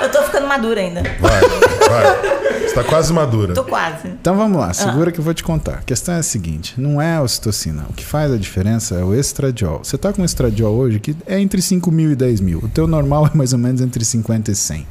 Eu 0.03 0.11
tô 0.11 0.23
ficando 0.23 0.47
madura 0.47 0.81
ainda. 0.81 1.03
Vai, 1.21 1.41
vai. 1.41 2.61
Você 2.67 2.75
tá 2.75 2.85
quase 2.85 3.13
madura. 3.13 3.53
Tô 3.55 3.65
quase. 3.65 4.09
Então 4.09 4.37
vamos 4.37 4.59
lá, 4.59 4.73
segura 4.73 5.11
que 5.13 5.19
eu 5.19 5.25
vou 5.25 5.35
te 5.35 5.43
contar. 5.45 5.75
A 5.75 5.83
questão 5.83 6.15
é 6.15 6.19
a 6.19 6.23
seguinte: 6.23 6.75
não 6.81 7.01
é 7.03 7.17
a 7.17 7.23
ocitocina. 7.23 7.85
O 7.91 7.93
que 7.93 8.05
faz 8.05 8.33
a 8.33 8.37
diferença 8.37 8.95
é 8.95 9.05
o 9.05 9.15
estradiol. 9.15 9.81
Você 9.83 9.99
tá 9.99 10.13
com 10.13 10.25
estradiol 10.25 10.75
hoje 10.75 10.99
que 11.01 11.15
é 11.27 11.39
entre 11.39 11.61
5 11.61 11.91
mil 11.91 12.11
e 12.13 12.17
10 12.17 12.41
mil. 12.41 12.59
O 12.61 12.69
teu 12.69 12.87
normal 12.87 13.27
é 13.33 13.37
mais 13.37 13.53
ou 13.53 13.59
menos 13.59 13.81
entre 13.81 14.05
50 14.05 14.51
e 14.51 14.55
100. 14.55 14.87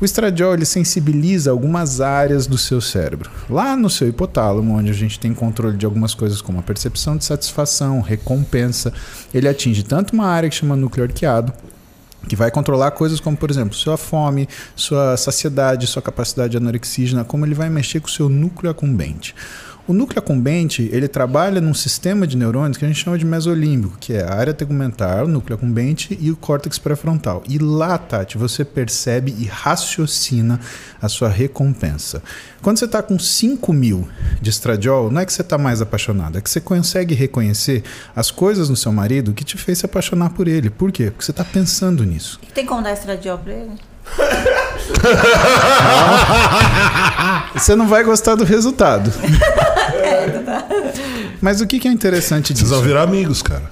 O 0.00 0.04
estradiol 0.04 0.54
ele 0.54 0.64
sensibiliza 0.64 1.50
algumas 1.50 2.00
áreas 2.00 2.46
do 2.46 2.56
seu 2.56 2.80
cérebro. 2.80 3.28
Lá 3.50 3.74
no 3.74 3.90
seu 3.90 4.06
hipotálamo, 4.06 4.74
onde 4.76 4.92
a 4.92 4.94
gente 4.94 5.18
tem 5.18 5.34
controle 5.34 5.76
de 5.76 5.84
algumas 5.84 6.14
coisas 6.14 6.40
como 6.40 6.60
a 6.60 6.62
percepção 6.62 7.16
de 7.16 7.24
satisfação, 7.24 8.00
recompensa, 8.00 8.92
ele 9.34 9.48
atinge 9.48 9.82
tanto 9.82 10.12
uma 10.12 10.26
área 10.26 10.48
que 10.48 10.54
chama 10.54 10.76
núcleo 10.76 11.04
arqueado, 11.04 11.52
que 12.28 12.36
vai 12.36 12.48
controlar 12.48 12.92
coisas 12.92 13.18
como, 13.18 13.36
por 13.36 13.50
exemplo, 13.50 13.74
sua 13.74 13.96
fome, 13.96 14.48
sua 14.76 15.16
saciedade, 15.16 15.88
sua 15.88 16.02
capacidade 16.02 16.56
anorexígena, 16.56 17.24
como 17.24 17.44
ele 17.44 17.54
vai 17.54 17.68
mexer 17.68 17.98
com 17.98 18.06
o 18.06 18.10
seu 18.10 18.28
núcleo 18.28 18.70
acumbente. 18.70 19.34
O 19.88 19.94
núcleo 19.94 20.18
acumbente, 20.18 20.86
ele 20.92 21.08
trabalha 21.08 21.62
num 21.62 21.72
sistema 21.72 22.26
de 22.26 22.36
neurônios 22.36 22.76
que 22.76 22.84
a 22.84 22.88
gente 22.88 23.02
chama 23.02 23.16
de 23.16 23.24
mesolímbico, 23.24 23.96
que 23.98 24.12
é 24.12 24.22
a 24.22 24.34
área 24.34 24.52
tegumentar, 24.52 25.24
o 25.24 25.26
núcleo 25.26 25.56
acumbente 25.56 26.14
e 26.20 26.30
o 26.30 26.36
córtex 26.36 26.78
pré-frontal. 26.78 27.42
E 27.48 27.56
lá, 27.56 27.96
Tati, 27.96 28.36
você 28.36 28.66
percebe 28.66 29.34
e 29.38 29.46
raciocina 29.46 30.60
a 31.00 31.08
sua 31.08 31.30
recompensa. 31.30 32.22
Quando 32.60 32.78
você 32.78 32.84
está 32.84 33.02
com 33.02 33.18
5 33.18 33.72
mil 33.72 34.06
de 34.42 34.50
estradiol, 34.50 35.10
não 35.10 35.22
é 35.22 35.24
que 35.24 35.32
você 35.32 35.40
está 35.40 35.56
mais 35.56 35.80
apaixonado, 35.80 36.36
é 36.36 36.42
que 36.42 36.50
você 36.50 36.60
consegue 36.60 37.14
reconhecer 37.14 37.82
as 38.14 38.30
coisas 38.30 38.68
no 38.68 38.76
seu 38.76 38.92
marido 38.92 39.32
que 39.32 39.42
te 39.42 39.56
fez 39.56 39.78
se 39.78 39.86
apaixonar 39.86 40.34
por 40.34 40.46
ele. 40.46 40.68
Por 40.68 40.92
quê? 40.92 41.10
Porque 41.10 41.24
você 41.24 41.30
está 41.30 41.44
pensando 41.44 42.04
nisso. 42.04 42.38
Tem 42.52 42.66
como 42.66 42.82
dar 42.82 42.92
estradiol 42.92 43.38
pra 43.38 43.54
ele? 43.54 43.72
Você 47.54 47.74
não 47.74 47.86
vai 47.86 48.04
gostar 48.04 48.34
do 48.34 48.44
resultado. 48.44 49.12
Mas 51.40 51.60
o 51.60 51.66
que 51.66 51.78
que 51.78 51.88
é 51.88 51.90
interessante 51.92 52.54
Vocês 52.54 52.68
vão 52.68 52.78
disso? 52.78 52.88
virar 52.88 53.02
amigos, 53.02 53.42
cara. 53.42 53.62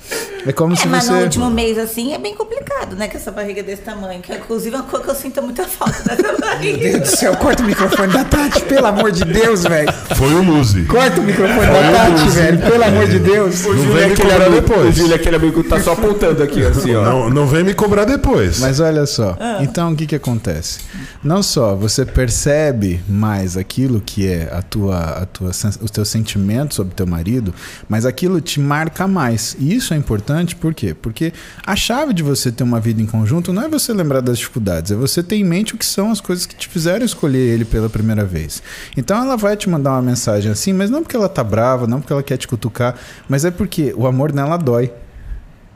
É 0.46 0.52
como 0.52 0.72
É, 0.74 0.76
se 0.76 0.86
mas 0.86 1.04
você. 1.04 1.12
no 1.12 1.18
último 1.22 1.50
mês, 1.50 1.76
assim, 1.78 2.14
é 2.14 2.18
bem 2.18 2.34
complicado, 2.34 2.94
né? 2.96 3.08
Com 3.08 3.16
essa 3.16 3.30
barriga 3.32 3.62
desse 3.62 3.82
tamanho. 3.82 4.20
Que, 4.20 4.32
inclusive, 4.32 4.74
é 4.76 4.78
uma 4.78 4.84
coisa 4.86 5.04
que 5.04 5.10
eu 5.10 5.14
sinto 5.14 5.42
muita 5.42 5.64
falta 5.64 6.02
dessa 6.04 6.22
Meu 6.22 6.38
barriga. 6.40 6.78
Deus 6.78 7.10
do 7.10 7.16
céu, 7.16 7.36
corta 7.36 7.62
o 7.62 7.66
microfone 7.66 8.12
da 8.12 8.24
Tati, 8.24 8.62
pelo 8.62 8.86
amor 8.86 9.10
de 9.10 9.24
Deus, 9.24 9.64
velho. 9.64 9.92
Foi 10.16 10.32
o 10.34 10.42
Luzi. 10.42 10.84
Corta 10.84 11.20
o 11.20 11.24
microfone 11.24 11.66
da 11.66 11.92
Tati, 11.92 12.28
velho, 12.30 12.58
pelo 12.58 12.84
amor 12.84 13.08
de 13.08 13.18
Deus. 13.18 13.64
Não 13.66 13.74
vem 13.92 14.08
me 14.10 14.16
cobrar 14.16 14.48
O 14.48 14.52
depois. 14.52 14.94
Júlio 14.94 15.12
é 15.12 15.16
aquele 15.16 15.36
amigo 15.36 15.62
que 15.62 15.68
tá 15.68 15.80
só 15.80 15.92
apontando 15.92 16.42
aqui, 16.42 16.64
assim, 16.64 16.94
ó. 16.94 17.02
Não, 17.04 17.30
não 17.30 17.46
vem 17.46 17.64
me 17.64 17.74
cobrar 17.74 18.04
depois. 18.04 18.60
Mas 18.60 18.78
olha 18.80 19.04
só, 19.06 19.36
então 19.60 19.92
o 19.92 19.96
que 19.96 20.06
que 20.06 20.14
acontece? 20.14 20.80
Não 21.24 21.42
só 21.42 21.74
você 21.74 22.04
percebe 22.04 23.00
mais 23.08 23.56
aquilo 23.56 24.00
que 24.04 24.28
é 24.28 24.48
a 24.52 24.62
tua, 24.62 24.98
a 25.22 25.26
tua, 25.26 25.50
os 25.50 25.90
teus 25.90 26.08
sentimentos 26.08 26.76
sobre 26.76 26.94
teu 26.94 27.06
marido, 27.06 27.52
mas 27.88 28.04
aquilo 28.06 28.40
te 28.40 28.60
marca 28.60 29.08
mais. 29.08 29.56
E 29.58 29.74
isso 29.74 29.92
é 29.92 29.96
importante 29.96 30.35
por 30.44 30.74
quê? 30.74 30.92
Porque 30.92 31.32
a 31.64 31.74
chave 31.74 32.12
de 32.12 32.22
você 32.22 32.52
ter 32.52 32.62
uma 32.62 32.78
vida 32.78 33.00
em 33.00 33.06
conjunto 33.06 33.52
não 33.52 33.62
é 33.62 33.68
você 33.68 33.92
lembrar 33.92 34.20
das 34.20 34.38
dificuldades, 34.38 34.92
é 34.92 34.94
você 34.94 35.22
ter 35.22 35.36
em 35.36 35.44
mente 35.44 35.74
o 35.74 35.78
que 35.78 35.86
são 35.86 36.10
as 36.10 36.20
coisas 36.20 36.44
que 36.44 36.54
te 36.54 36.68
fizeram 36.68 37.04
escolher 37.04 37.38
ele 37.38 37.64
pela 37.64 37.88
primeira 37.88 38.24
vez. 38.24 38.62
Então 38.96 39.22
ela 39.22 39.36
vai 39.36 39.56
te 39.56 39.68
mandar 39.68 39.92
uma 39.92 40.02
mensagem 40.02 40.52
assim, 40.52 40.72
mas 40.72 40.90
não 40.90 41.02
porque 41.02 41.16
ela 41.16 41.28
tá 41.28 41.42
brava, 41.42 41.86
não 41.86 42.00
porque 42.00 42.12
ela 42.12 42.22
quer 42.22 42.36
te 42.36 42.46
cutucar, 42.46 42.94
mas 43.28 43.44
é 43.44 43.50
porque 43.50 43.94
o 43.96 44.06
amor 44.06 44.32
nela 44.32 44.56
dói. 44.56 44.92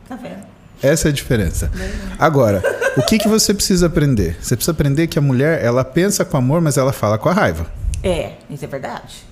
Tá 0.08 0.16
vendo? 0.16 0.50
Essa 0.82 1.08
é 1.08 1.10
a 1.10 1.12
diferença. 1.12 1.70
Agora, 2.18 2.62
o 2.96 3.02
que, 3.02 3.18
que 3.18 3.28
você 3.28 3.52
precisa 3.52 3.86
aprender? 3.86 4.36
Você 4.40 4.56
precisa 4.56 4.72
aprender 4.72 5.06
que 5.06 5.18
a 5.18 5.22
mulher, 5.22 5.62
ela 5.62 5.84
pensa 5.84 6.24
com 6.24 6.36
amor, 6.36 6.60
mas 6.60 6.76
ela 6.76 6.92
fala 6.92 7.18
com 7.18 7.28
a 7.28 7.32
raiva. 7.32 7.66
É, 8.02 8.32
isso 8.50 8.64
é 8.64 8.68
verdade. 8.68 9.29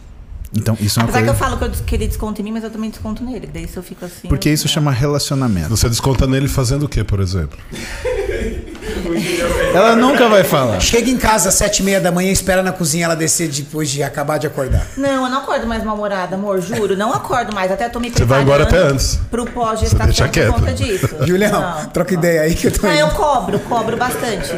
Então, 0.57 0.76
isso 0.80 0.99
é 0.99 1.03
uma 1.03 1.09
Apesar 1.11 1.22
que 1.24 1.28
eu 1.30 1.34
coisa... 1.34 1.57
falo 1.57 1.59
que, 1.59 1.64
eu, 1.80 1.84
que 1.84 1.94
ele 1.94 2.07
desconta 2.09 2.40
em 2.40 2.44
mim, 2.44 2.53
mas 2.53 2.64
eu 2.64 2.70
também 2.70 2.88
desconto 2.90 3.22
nele. 3.22 3.49
Daí 3.53 3.68
se 3.68 3.76
eu 3.76 3.82
fico 3.82 4.05
assim. 4.05 4.28
Porque 4.28 4.49
eu- 4.49 4.55
isso 4.55 4.66
chama 4.68 4.90
relacionamento. 4.90 5.68
Você 5.68 5.88
desconta 5.88 6.26
nele 6.26 6.49
fazendo 6.49 6.84
o 6.84 6.88
quê, 6.88 7.05
por 7.05 7.20
exemplo? 7.20 7.59
Ela 9.74 9.97
nunca 9.97 10.28
vai 10.28 10.45
falar. 10.45 10.80
Chega 10.80 11.11
em 11.11 11.16
casa 11.16 11.49
às 11.49 11.55
sete 11.55 11.80
e 11.80 11.82
meia 11.82 12.01
da 12.01 12.11
manhã 12.11 12.30
e 12.30 12.32
espera 12.32 12.62
na 12.62 12.72
cozinha 12.72 13.05
ela 13.05 13.16
descer 13.16 13.49
depois 13.49 13.89
de 13.91 14.03
acabar 14.03 14.39
de 14.39 14.47
acordar. 14.47 14.86
Não, 14.97 15.24
eu 15.24 15.30
não 15.30 15.39
acordo 15.39 15.66
mais 15.66 15.82
mal-humorada, 15.84 16.34
amor, 16.36 16.61
juro. 16.61 16.97
Não 16.97 17.12
acordo 17.12 17.55
mais. 17.55 17.70
Até 17.70 17.89
tô 17.89 18.01
me 18.01 18.11
Você 18.11 18.24
vai 18.24 18.43
preparando 18.43 18.43
embora 18.45 18.62
até 18.64 18.93
antes. 18.95 19.18
Pro 19.30 19.47
pós-gestação 19.47 20.07
deixa 20.07 20.24
por 20.24 20.30
quieto. 20.32 20.53
conta 20.53 20.72
disso. 20.72 21.09
Julião, 21.26 21.61
Não. 21.61 21.86
troca 21.91 22.14
ideia 22.14 22.43
aí 22.43 22.55
que 22.55 22.66
eu 22.66 22.72
tô 22.72 22.86
Não, 22.86 22.93
eu 22.95 23.07
indo. 23.07 23.14
cobro, 23.14 23.59
cobro 23.61 23.97
bastante. 23.97 24.53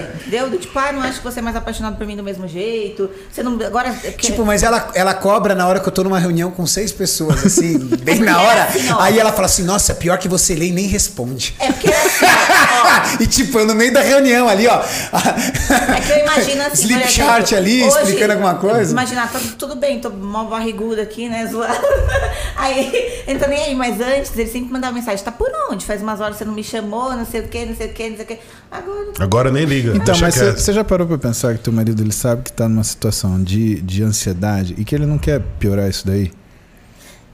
Do 0.51 0.59
Tipo, 0.59 0.78
ah, 0.78 0.93
não 0.93 1.03
acho 1.03 1.18
que 1.18 1.24
você 1.24 1.41
é 1.41 1.43
mais 1.43 1.57
apaixonado 1.57 1.97
por 1.97 2.07
mim 2.07 2.16
do 2.16 2.22
mesmo 2.22 2.47
jeito. 2.47 3.11
Você 3.31 3.43
não. 3.43 3.55
Agora. 3.64 3.95
é 4.05 4.11
Tipo, 4.12 4.45
mas 4.45 4.62
ela, 4.62 4.91
ela 4.95 5.14
cobra 5.14 5.55
na 5.55 5.66
hora 5.66 5.81
que 5.81 5.89
eu 5.89 5.93
tô 5.93 6.05
numa 6.05 6.18
reunião 6.18 6.51
com 6.51 6.66
seis 6.66 6.93
pessoas, 6.93 7.45
assim, 7.47 7.78
bem 8.03 8.20
na 8.20 8.41
hora. 8.41 8.64
Assim, 8.64 8.91
ó. 8.93 9.01
Aí 9.01 9.18
ela 9.18 9.33
fala 9.33 9.47
assim, 9.47 9.62
nossa, 9.64 9.95
pior 9.95 10.18
que 10.18 10.28
você 10.28 10.55
lê 10.55 10.66
e 10.66 10.72
nem 10.72 10.87
responde. 10.87 11.55
É 11.59 11.66
porque 11.72 11.91
é 11.91 11.97
assim, 11.97 12.26
ó. 12.26 13.22
e 13.22 13.26
tipo, 13.26 13.59
eu 13.59 13.66
no 13.66 13.74
meio 13.74 13.93
da 13.93 14.01
reunião 14.01 14.20
reunião 14.21 14.49
ali, 14.49 14.66
ó. 14.66 14.81
É 14.81 16.01
que 16.01 16.12
eu 16.12 16.18
imagino 16.18 16.62
assim. 16.62 16.83
Sleep 16.91 17.03
exemplo, 17.03 17.11
chart 17.11 17.53
ali, 17.53 17.83
hoje, 17.83 17.99
explicando 17.99 18.33
alguma 18.33 18.55
coisa. 18.55 18.93
Imaginar, 18.93 19.33
tá 19.33 19.41
tudo 19.59 19.77
bem, 19.77 20.01
tô 20.01 20.11
mó 20.11 20.45
barriguda 20.45 21.03
aqui, 21.03 21.29
né? 21.29 21.47
Zoado. 21.47 21.75
Aí, 22.57 23.23
ele 23.27 23.39
tá 23.39 23.49
nem 23.49 23.62
aí, 23.62 23.75
mas 23.75 24.01
antes 24.01 24.37
ele 24.37 24.49
sempre 24.49 24.71
mandava 24.71 24.93
mensagem: 24.93 25.25
tá 25.25 25.33
por 25.33 25.51
onde? 25.71 25.85
Faz 25.85 26.03
umas 26.03 26.21
horas 26.21 26.37
você 26.37 26.45
não 26.45 26.53
me 26.53 26.62
chamou, 26.62 27.16
não 27.16 27.25
sei 27.25 27.41
o 27.41 27.49
que, 27.49 27.64
não 27.64 27.75
sei 27.75 27.87
o 27.87 27.93
que, 27.93 28.11
não 28.11 28.16
sei 28.16 28.25
o 28.25 28.29
que. 28.29 28.39
Agora. 28.71 29.12
Agora 29.18 29.51
nem 29.51 29.64
liga. 29.64 29.97
Então, 29.97 30.14
mas 30.21 30.35
você 30.35 30.73
já 30.73 30.85
parou 30.85 31.07
pra 31.07 31.16
pensar 31.16 31.55
que 31.55 31.61
teu 31.61 31.73
marido 31.73 32.03
ele 32.03 32.12
sabe 32.12 32.43
que 32.43 32.53
tá 32.53 32.68
numa 32.68 32.85
situação 32.85 33.43
de, 33.43 33.81
de 33.81 34.03
ansiedade 34.03 34.75
e 34.77 34.85
que 34.85 34.95
ele 34.95 35.07
não 35.07 35.18
quer 35.18 35.41
piorar 35.59 35.89
isso 35.89 36.07
daí? 36.07 36.31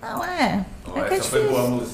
Não, 0.01 0.25
é. 0.25 0.65
É 0.95 1.01
que 1.09 1.15
é 1.15 1.19
difícil. 1.19 1.87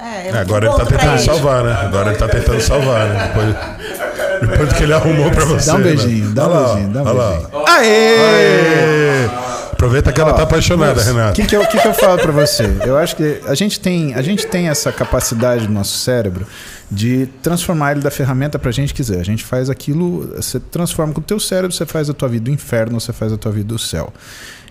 É, 0.00 0.30
eu 0.30 0.34
É, 0.34 0.38
agora 0.38 0.66
ele 0.66 0.76
tá 0.76 0.86
tentando 0.86 1.18
salvar, 1.20 1.62
né? 1.62 1.72
Agora 1.72 2.08
ele 2.10 2.18
tá 2.18 2.28
tentando 2.28 2.60
salvar, 2.60 3.06
né? 3.06 3.26
Depois, 3.28 4.09
depois 4.40 4.68
do 4.68 4.74
que 4.74 4.82
ele 4.82 4.92
arrumou 4.92 5.30
pra 5.30 5.44
você. 5.44 5.66
Dá 5.66 5.74
um 5.74 5.78
né? 5.78 5.84
beijinho, 5.84 6.30
dá 6.32 6.46
um 6.46 6.50
lá, 6.50 6.72
beijinho, 6.74 6.92
dá 6.92 7.02
um 7.02 7.06
olha 7.06 7.12
lá. 7.12 7.30
beijinho. 7.30 7.64
Aê! 7.66 8.18
Aê! 8.18 9.50
Aproveita 9.72 10.12
que 10.12 10.20
ela 10.20 10.34
tá 10.34 10.42
apaixonada, 10.42 11.00
O 11.00 11.02
Renato. 11.04 11.32
que, 11.34 11.46
que, 11.46 11.56
eu, 11.56 11.66
que, 11.66 11.78
que 11.78 11.88
eu 11.88 11.94
falo 11.94 12.20
pra 12.20 12.30
você? 12.30 12.64
Eu 12.84 12.98
acho 12.98 13.16
que 13.16 13.40
a 13.46 13.54
gente, 13.54 13.80
tem, 13.80 14.14
a 14.14 14.20
gente 14.20 14.46
tem 14.46 14.68
essa 14.68 14.92
capacidade 14.92 15.66
no 15.66 15.72
nosso 15.72 15.96
cérebro 15.98 16.46
de 16.90 17.26
transformar 17.42 17.92
ele 17.92 18.00
da 18.00 18.10
ferramenta 18.10 18.58
pra 18.58 18.70
gente 18.70 18.92
quiser. 18.92 19.20
A 19.20 19.24
gente 19.24 19.42
faz 19.42 19.70
aquilo, 19.70 20.34
você 20.36 20.60
transforma 20.60 21.14
com 21.14 21.20
o 21.20 21.24
teu 21.24 21.40
cérebro, 21.40 21.74
você 21.74 21.86
faz 21.86 22.10
a 22.10 22.12
tua 22.12 22.28
vida 22.28 22.44
do 22.44 22.50
inferno, 22.50 23.00
você 23.00 23.10
faz 23.10 23.32
a 23.32 23.38
tua 23.38 23.52
vida 23.52 23.68
do 23.68 23.78
céu. 23.78 24.12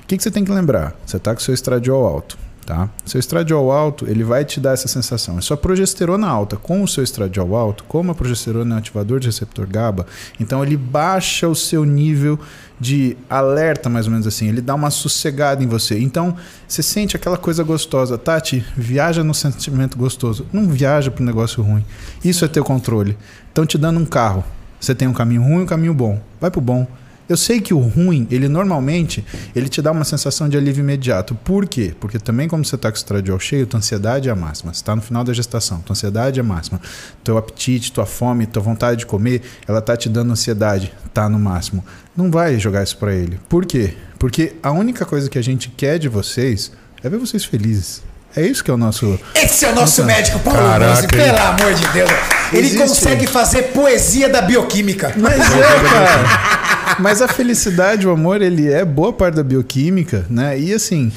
O 0.04 0.06
que, 0.06 0.16
que 0.16 0.22
você 0.22 0.30
tem 0.30 0.46
que 0.46 0.52
lembrar? 0.52 0.94
Você 1.06 1.18
tá 1.18 1.34
com 1.34 1.40
o 1.40 1.44
seu 1.44 1.56
estradiol 1.56 2.06
alto. 2.06 2.38
Tá? 2.70 2.88
Seu 3.04 3.20
estradiol 3.20 3.72
alto, 3.72 4.08
ele 4.08 4.24
vai 4.24 4.46
te 4.46 4.60
dar 4.60 4.74
essa 4.74 4.88
sensação. 4.88 5.40
É 5.40 5.42
sua 5.42 5.58
progesterona 5.58 6.28
alta 6.28 6.56
com 6.56 6.84
o 6.84 6.88
seu 6.88 7.04
estradiol 7.04 7.56
alto, 7.56 7.84
como 7.86 8.12
a 8.12 8.14
progesterona 8.14 8.76
é 8.76 8.76
um 8.76 8.78
ativador 8.78 9.20
de 9.20 9.26
receptor 9.26 9.66
GABA, 9.66 10.06
então 10.40 10.64
ele 10.64 10.78
baixa 10.78 11.48
o 11.48 11.56
seu 11.56 11.84
nível 11.84 12.38
de 12.80 13.18
alerta, 13.28 13.90
mais 13.90 14.06
ou 14.06 14.12
menos 14.12 14.28
assim. 14.28 14.50
Ele 14.50 14.62
dá 14.62 14.76
uma 14.76 14.92
sossegada 14.92 15.64
em 15.64 15.68
você. 15.68 15.98
Então, 15.98 16.38
você 16.68 16.84
sente 16.84 17.16
aquela 17.16 17.38
coisa 17.38 17.64
gostosa. 17.64 18.20
Tati, 18.20 18.64
viaja 18.78 19.24
no 19.24 19.34
sentimento 19.34 19.98
gostoso. 19.98 20.46
Não 20.54 20.68
viaja 20.68 21.10
pro 21.10 21.24
negócio 21.24 21.64
ruim. 21.64 21.84
Isso 22.24 22.46
é 22.46 22.48
teu 22.48 22.64
controle. 22.64 23.18
Estão 23.48 23.66
te 23.66 23.80
dando 23.80 24.00
um 24.00 24.06
carro. 24.06 24.44
Você 24.80 24.94
tem 24.94 25.08
um 25.08 25.14
caminho 25.14 25.42
ruim 25.42 25.62
e 25.62 25.64
um 25.64 25.66
caminho 25.66 25.96
bom. 25.96 26.22
Vai 26.40 26.52
pro 26.52 26.62
bom. 26.62 26.86
Eu 27.30 27.38
sei 27.38 27.62
que 27.62 27.76
o 27.76 27.80
ruim, 27.80 28.28
ele 28.32 28.50
normalmente, 28.50 29.24
ele 29.56 29.70
te 29.70 29.84
dá 29.84 29.92
uma 29.92 30.04
sensação 30.04 30.50
de 30.50 30.58
alívio 30.58 30.82
imediato. 30.82 31.36
Por 31.36 31.68
quê? 31.68 31.94
Porque 32.00 32.18
também 32.18 32.48
como 32.48 32.66
você 32.66 32.74
está 32.74 32.90
com 32.90 32.96
o 32.96 32.98
estradiol 32.98 33.40
cheio, 33.40 33.68
tua 33.68 33.78
ansiedade 33.78 34.28
é 34.28 34.34
máxima. 34.34 34.74
Você 34.74 34.80
está 34.80 34.96
no 34.96 35.02
final 35.04 35.24
da 35.24 35.32
gestação, 35.32 35.80
tua 35.82 35.94
ansiedade 35.94 36.40
é 36.40 36.44
máxima. 36.44 36.82
Teu 37.24 37.38
apetite, 37.38 37.92
tua 37.92 38.08
fome, 38.08 38.48
tua 38.48 38.64
vontade 38.64 39.02
de 39.02 39.06
comer, 39.06 39.44
ela 39.68 39.80
tá 39.80 39.96
te 39.96 40.10
dando 40.10 40.32
ansiedade, 40.32 40.92
tá 41.14 41.30
no 41.30 41.38
máximo. 41.38 41.86
Não 42.18 42.32
vai 42.32 42.58
jogar 42.58 42.82
isso 42.82 42.98
para 42.98 43.14
ele. 43.14 43.40
Por 43.48 43.64
quê? 43.64 43.94
Porque 44.18 44.56
a 44.64 44.72
única 44.72 45.06
coisa 45.06 45.30
que 45.30 45.38
a 45.38 45.44
gente 45.44 45.70
quer 45.70 46.00
de 46.00 46.10
vocês 46.10 46.72
é 47.04 47.08
ver 47.08 47.20
vocês 47.20 47.46
felizes. 47.46 48.02
É 48.36 48.42
isso 48.46 48.64
que 48.64 48.70
é 48.70 48.74
o 48.74 48.78
nosso... 48.78 49.20
Esse 49.36 49.66
é 49.66 49.72
o 49.72 49.76
nosso 49.76 50.04
médico, 50.04 50.40
Paulo 50.40 50.60
Caraca, 50.60 51.08
pelo 51.08 51.38
amor 51.38 51.74
de 51.74 51.88
Deus. 51.88 52.10
Ele 52.52 52.68
Existe. 52.68 52.78
consegue 52.78 53.28
fazer 53.28 53.64
poesia 53.64 54.30
da 54.30 54.42
bioquímica. 54.42 55.14
Mas 55.18 55.40
é, 55.40 55.90
cara. 55.90 56.98
Mas 57.00 57.22
a 57.22 57.28
felicidade, 57.28 58.08
o 58.08 58.12
amor, 58.12 58.42
ele 58.42 58.72
é 58.72 58.84
boa 58.84 59.14
parte 59.14 59.36
da 59.36 59.44
bioquímica, 59.44 60.26
né? 60.30 60.60
E 60.60 60.74
assim, 60.74 61.12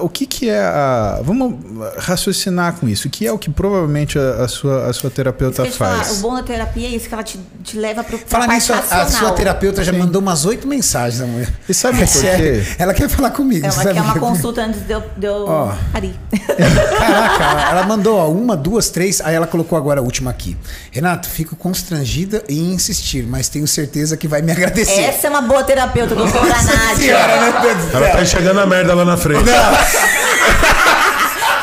o 0.00 0.08
que 0.08 0.26
que 0.26 0.48
é 0.48 0.58
a... 0.60 1.20
Vamos 1.22 1.54
raciocinar 1.98 2.74
com 2.74 2.88
isso. 2.88 3.08
O 3.08 3.10
que 3.10 3.26
é 3.26 3.32
o 3.32 3.38
que 3.38 3.50
provavelmente 3.50 4.18
a, 4.18 4.44
a 4.44 4.48
sua, 4.48 4.86
a 4.86 4.92
sua 4.92 5.10
terapeuta 5.10 5.62
te 5.64 5.70
falar, 5.70 6.04
faz? 6.04 6.18
o 6.18 6.22
bom 6.22 6.34
da 6.34 6.42
terapia 6.42 6.86
é 6.88 6.90
isso, 6.90 7.08
que 7.08 7.14
ela 7.14 7.22
te, 7.22 7.38
te 7.62 7.76
leva 7.78 8.02
pro 8.02 8.18
pra 8.18 8.40
Fala 8.40 8.54
nisso, 8.54 8.72
a, 8.72 9.06
sua 9.06 9.32
terapeuta 9.32 9.84
já 9.84 9.92
mandou 9.92 10.20
umas 10.20 10.44
oito 10.44 10.66
mensagens 10.66 11.20
amanhã. 11.20 11.46
E 11.68 11.74
sabe 11.74 11.98
É 11.98 12.00
por 12.00 12.08
sério. 12.08 12.64
quê? 12.64 12.74
Ela 12.78 12.94
quer 12.94 13.08
falar 13.08 13.30
comigo. 13.30 13.64
Ela 13.64 13.72
sabe? 13.72 13.94
quer 13.94 14.02
uma 14.02 14.18
consulta 14.18 14.62
antes 14.62 14.80
de 14.80 14.92
eu, 14.92 15.02
de 15.16 15.26
eu 15.26 15.44
Ó. 15.46 15.72
parir. 15.92 16.14
Caraca, 16.98 17.44
ela- 17.44 17.70
ela 17.70 17.82
mandou 17.86 18.16
ó, 18.18 18.28
uma, 18.30 18.56
duas, 18.56 18.90
três, 18.90 19.20
aí 19.20 19.34
ela 19.34 19.46
colocou 19.46 19.76
agora 19.78 20.00
a 20.00 20.02
última 20.02 20.30
aqui. 20.30 20.56
Renato, 20.90 21.28
fico 21.28 21.54
constrangida 21.56 22.42
em 22.48 22.72
insistir, 22.72 23.26
mas 23.26 23.48
tenho 23.48 23.66
certeza 23.66 24.16
que 24.16 24.26
vai 24.26 24.42
me 24.42 24.50
agradecer. 24.52 25.00
Essa 25.02 25.26
é 25.26 25.30
uma 25.30 25.42
boa 25.42 25.62
terapeuta, 25.62 26.14
doutora 26.14 26.46
Nádia. 26.46 26.96
Senhora, 26.96 27.74
do 27.74 27.96
Ela 27.96 28.08
tá 28.10 28.22
enxergando 28.22 28.60
a 28.60 28.66
merda 28.66 28.94
lá 28.94 29.04
na 29.04 29.16
frente. 29.16 29.44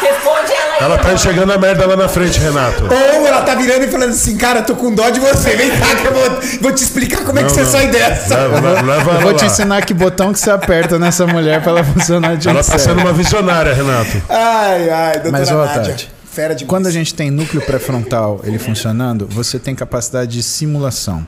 Responde 0.02 0.52
ela 0.54 0.74
aí. 0.76 0.84
Ela 0.84 0.98
tá 0.98 1.14
enxergando 1.14 1.54
a 1.54 1.58
merda 1.58 1.86
lá 1.86 1.96
na 1.96 2.08
frente, 2.08 2.40
Renato. 2.40 2.84
Ou 2.86 3.26
ela 3.28 3.42
tá 3.42 3.56
virando 3.56 3.86
e 3.86 3.88
falando 3.88 4.10
assim, 4.12 4.38
cara, 4.38 4.62
tô 4.62 4.76
com 4.76 4.94
dó 4.94 5.10
de 5.10 5.20
você. 5.20 5.56
Vem 5.56 5.70
cá 5.72 5.96
que 5.96 6.06
eu 6.08 6.14
vou, 6.14 6.40
vou 6.62 6.72
te 6.72 6.84
explicar 6.84 7.24
como 7.24 7.40
é 7.40 7.44
que 7.44 7.50
Não, 7.50 7.56
você 7.56 7.62
não. 7.64 7.72
sai 7.72 7.88
dessa. 7.88 8.38
Leva, 8.38 8.82
leva, 8.82 9.12
Eu 9.12 9.16
ela 9.16 9.22
vou 9.22 9.34
te 9.34 9.42
lá. 9.42 9.48
ensinar 9.48 9.86
que 9.86 9.94
botão 9.94 10.32
que 10.34 10.40
você 10.40 10.52
aperta 10.52 11.00
nessa 11.00 11.26
mulher 11.26 11.62
pra 11.62 11.72
ela 11.72 11.84
funcionar 11.84 12.36
de 12.38 12.48
Ela 12.50 12.64
tá 12.64 12.78
sendo 12.78 13.00
uma 13.02 13.14
visionária, 13.14 13.74
Renato. 13.74 14.22
Ai, 14.30 14.90
ai, 14.90 15.14
doutora 15.14 15.32
Mas, 15.32 15.52
ó, 15.52 15.66
Nádia. 15.66 15.92
Tati, 15.94 16.10
Fera 16.32 16.54
demais. 16.54 16.70
Quando 16.70 16.88
a 16.88 16.92
gente 16.92 17.14
tem 17.16 17.32
núcleo 17.32 17.62
pré-frontal 17.62 18.42
ele 18.44 18.60
funcionando, 18.60 19.26
você 19.32 19.58
tem 19.58 19.74
capacidade 19.74 20.32
de 20.34 20.44
simulação. 20.44 21.26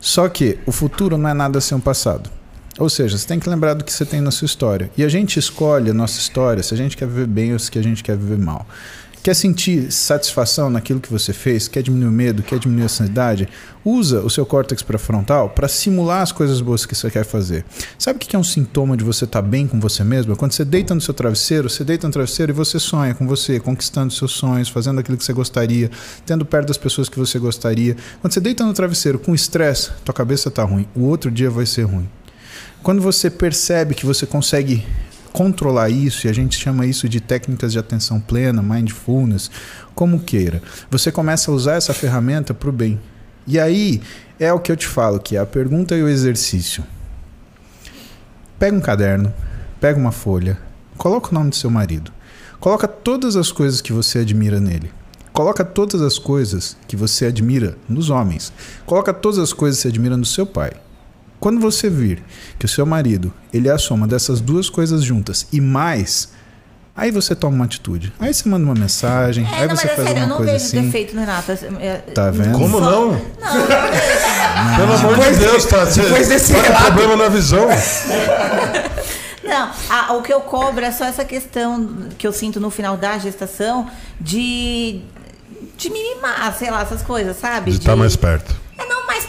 Só 0.00 0.28
que 0.28 0.58
o 0.66 0.72
futuro 0.72 1.16
não 1.18 1.28
é 1.28 1.34
nada 1.34 1.60
sem 1.60 1.76
o 1.76 1.80
passado. 1.80 2.30
Ou 2.78 2.88
seja, 2.88 3.16
você 3.16 3.26
tem 3.26 3.38
que 3.38 3.48
lembrar 3.48 3.74
do 3.74 3.84
que 3.84 3.92
você 3.92 4.04
tem 4.04 4.20
na 4.20 4.30
sua 4.30 4.46
história. 4.46 4.90
E 4.96 5.04
a 5.04 5.08
gente 5.08 5.38
escolhe 5.38 5.90
a 5.90 5.94
nossa 5.94 6.18
história 6.18 6.62
se 6.62 6.74
a 6.74 6.76
gente 6.76 6.96
quer 6.96 7.06
viver 7.06 7.26
bem 7.26 7.52
ou 7.52 7.58
se 7.58 7.76
a 7.78 7.82
gente 7.82 8.02
quer 8.02 8.16
viver 8.16 8.38
mal. 8.38 8.66
Quer 9.24 9.32
sentir 9.32 9.90
satisfação 9.90 10.68
naquilo 10.68 11.00
que 11.00 11.10
você 11.10 11.32
fez? 11.32 11.66
Quer 11.66 11.82
diminuir 11.82 12.08
o 12.08 12.12
medo? 12.12 12.42
Quer 12.42 12.58
diminuir 12.58 12.82
a 12.82 12.84
ansiedade? 12.84 13.48
Usa 13.82 14.20
o 14.20 14.28
seu 14.28 14.44
córtex 14.44 14.82
pré-frontal 14.82 15.48
para 15.48 15.66
simular 15.66 16.20
as 16.20 16.30
coisas 16.30 16.60
boas 16.60 16.84
que 16.84 16.94
você 16.94 17.10
quer 17.10 17.24
fazer. 17.24 17.64
Sabe 17.98 18.18
o 18.18 18.20
que 18.20 18.36
é 18.36 18.38
um 18.38 18.44
sintoma 18.44 18.98
de 18.98 19.02
você 19.02 19.24
estar 19.24 19.40
bem 19.40 19.66
com 19.66 19.80
você 19.80 20.04
mesmo? 20.04 20.34
É 20.34 20.36
Quando 20.36 20.52
você 20.52 20.62
deita 20.62 20.94
no 20.94 21.00
seu 21.00 21.14
travesseiro, 21.14 21.70
você 21.70 21.82
deita 21.82 22.06
no 22.06 22.12
travesseiro 22.12 22.52
e 22.52 22.54
você 22.54 22.78
sonha 22.78 23.14
com 23.14 23.26
você, 23.26 23.58
conquistando 23.58 24.12
seus 24.12 24.32
sonhos, 24.32 24.68
fazendo 24.68 25.00
aquilo 25.00 25.16
que 25.16 25.24
você 25.24 25.32
gostaria, 25.32 25.90
tendo 26.26 26.44
perto 26.44 26.68
das 26.68 26.76
pessoas 26.76 27.08
que 27.08 27.18
você 27.18 27.38
gostaria. 27.38 27.96
Quando 28.20 28.34
você 28.34 28.40
deita 28.40 28.62
no 28.62 28.74
travesseiro 28.74 29.18
com 29.18 29.34
estresse, 29.34 29.90
tua 30.04 30.12
cabeça 30.12 30.50
está 30.50 30.64
ruim. 30.64 30.86
O 30.94 31.04
outro 31.04 31.30
dia 31.30 31.48
vai 31.48 31.64
ser 31.64 31.84
ruim. 31.84 32.06
Quando 32.84 33.00
você 33.00 33.30
percebe 33.30 33.94
que 33.94 34.04
você 34.04 34.26
consegue 34.26 34.86
controlar 35.32 35.88
isso, 35.88 36.26
e 36.26 36.30
a 36.30 36.34
gente 36.34 36.58
chama 36.58 36.84
isso 36.84 37.08
de 37.08 37.18
técnicas 37.18 37.72
de 37.72 37.78
atenção 37.78 38.20
plena, 38.20 38.60
mindfulness, 38.60 39.50
como 39.94 40.20
queira, 40.20 40.62
você 40.90 41.10
começa 41.10 41.50
a 41.50 41.54
usar 41.54 41.76
essa 41.76 41.94
ferramenta 41.94 42.52
para 42.52 42.68
o 42.68 42.72
bem. 42.72 43.00
E 43.46 43.58
aí 43.58 44.02
é 44.38 44.52
o 44.52 44.60
que 44.60 44.70
eu 44.70 44.76
te 44.76 44.86
falo, 44.86 45.18
que 45.18 45.34
é 45.34 45.40
a 45.40 45.46
pergunta 45.46 45.96
e 45.96 46.02
o 46.02 46.08
exercício. 46.10 46.84
Pega 48.58 48.76
um 48.76 48.82
caderno, 48.82 49.32
pega 49.80 49.98
uma 49.98 50.12
folha, 50.12 50.58
coloca 50.98 51.30
o 51.30 51.34
nome 51.34 51.48
do 51.48 51.56
seu 51.56 51.70
marido, 51.70 52.12
coloca 52.60 52.86
todas 52.86 53.34
as 53.34 53.50
coisas 53.50 53.80
que 53.80 53.94
você 53.94 54.18
admira 54.18 54.60
nele. 54.60 54.92
Coloca 55.32 55.64
todas 55.64 56.02
as 56.02 56.18
coisas 56.18 56.76
que 56.86 56.96
você 56.96 57.24
admira 57.24 57.78
nos 57.88 58.10
homens. 58.10 58.52
Coloca 58.84 59.12
todas 59.14 59.38
as 59.38 59.54
coisas 59.54 59.78
que 59.78 59.82
você 59.84 59.88
admira 59.88 60.18
no 60.18 60.26
seu 60.26 60.44
pai. 60.44 60.83
Quando 61.44 61.60
você 61.60 61.90
vir 61.90 62.22
que 62.58 62.64
o 62.64 62.68
seu 62.68 62.86
marido 62.86 63.30
ele 63.52 63.68
é 63.68 63.72
a 63.72 63.76
soma 63.76 64.06
dessas 64.08 64.40
duas 64.40 64.70
coisas 64.70 65.02
juntas 65.04 65.46
e 65.52 65.60
mais, 65.60 66.30
aí 66.96 67.10
você 67.10 67.34
toma 67.34 67.54
uma 67.54 67.66
atitude. 67.66 68.14
Aí 68.18 68.32
você 68.32 68.48
manda 68.48 68.64
uma 68.64 68.74
mensagem, 68.74 69.44
É, 69.44 69.48
aí 69.60 69.68
não, 69.68 69.76
você 69.76 69.84
mas 69.88 69.92
é 69.92 69.94
faz 69.96 70.08
sério, 70.08 70.22
eu 70.22 70.24
uma 70.24 70.26
não 70.30 70.36
coisa 70.38 70.52
vejo 70.52 70.64
assim. 70.64 70.80
defeito 70.86 71.14
no 71.14 71.20
Renato. 71.20 71.52
É- 71.52 71.96
Tá 72.14 72.30
vendo? 72.30 72.58
Como 72.58 72.80
não? 72.80 73.08
Não, 73.08 73.12
não 73.12 73.18
vejo. 73.66 75.02
Pelo 75.02 75.12
amor 75.12 75.32
de 75.34 75.38
Deus, 75.38 75.64
tá? 75.66 75.84
Você 75.84 76.00
depois 76.00 76.28
desse 76.28 76.54
tá 76.54 76.62
relato- 76.62 76.84
problema 76.86 77.16
na 77.16 77.28
visão. 77.28 77.68
Não, 79.44 79.70
a- 79.90 80.14
o 80.14 80.22
que 80.22 80.32
eu 80.32 80.40
cobro 80.40 80.82
é 80.82 80.90
só 80.90 81.04
essa 81.04 81.26
questão 81.26 82.08
que 82.16 82.26
eu 82.26 82.32
sinto 82.32 82.58
no 82.58 82.70
final 82.70 82.96
da 82.96 83.18
gestação 83.18 83.86
de, 84.18 85.02
de 85.76 85.90
sei 86.58 86.70
lá, 86.70 86.80
essas 86.80 87.02
coisas, 87.02 87.36
sabe? 87.36 87.70
De 87.70 87.76
estar 87.76 87.94
mais 87.94 88.16
perto. 88.16 88.63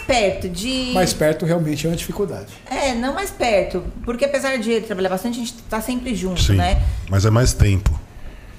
Perto, 0.08 0.48
de. 0.48 0.92
Mais 0.94 1.14
perto 1.14 1.46
realmente 1.46 1.86
é 1.86 1.90
uma 1.90 1.96
dificuldade. 1.96 2.54
É, 2.70 2.94
não 2.94 3.14
mais 3.14 3.32
perto. 3.32 3.84
Porque 4.04 4.26
apesar 4.26 4.58
de 4.58 4.72
ele 4.72 4.86
trabalhar 4.86 5.10
bastante, 5.10 5.40
a 5.40 5.44
gente 5.44 5.54
tá 5.70 5.82
sempre 5.82 6.14
junto, 6.14 6.42
Sim. 6.42 6.56
né? 6.56 6.82
Mas 7.10 7.26
é 7.26 7.32
mais 7.32 7.54
tempo. 7.54 8.00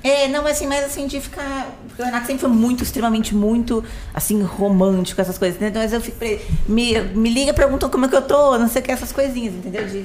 É, 0.03 0.29
não, 0.29 0.47
assim, 0.47 0.67
mas 0.67 0.85
assim, 0.85 1.07
de 1.07 1.21
ficar. 1.21 1.69
Porque 1.89 2.03
o 2.03 2.05
Renato 2.05 2.27
sempre 2.27 2.41
foi 2.41 2.51
muito, 2.51 2.83
extremamente, 2.83 3.35
muito, 3.35 3.85
assim, 4.15 4.41
romântico, 4.43 5.21
essas 5.21 5.39
coisas, 5.39 5.57
entendeu? 5.57 5.83
Mas 5.83 5.93
eu 5.93 6.01
fico 6.01 6.17
pra 6.17 6.29
ele. 6.29 6.45
Me, 6.69 7.01
me 7.01 7.31
liga, 7.31 7.53
perguntam 7.53 7.89
como 7.89 8.07
é 8.07 8.09
que 8.09 8.15
eu 8.15 8.23
tô, 8.23 8.59
não 8.59 8.69
sei 8.69 8.83
o 8.83 8.85
que, 8.85 8.93
essas 8.93 9.13
coisinhas, 9.13 9.55
entendeu? 9.55 9.87
De... 9.87 10.05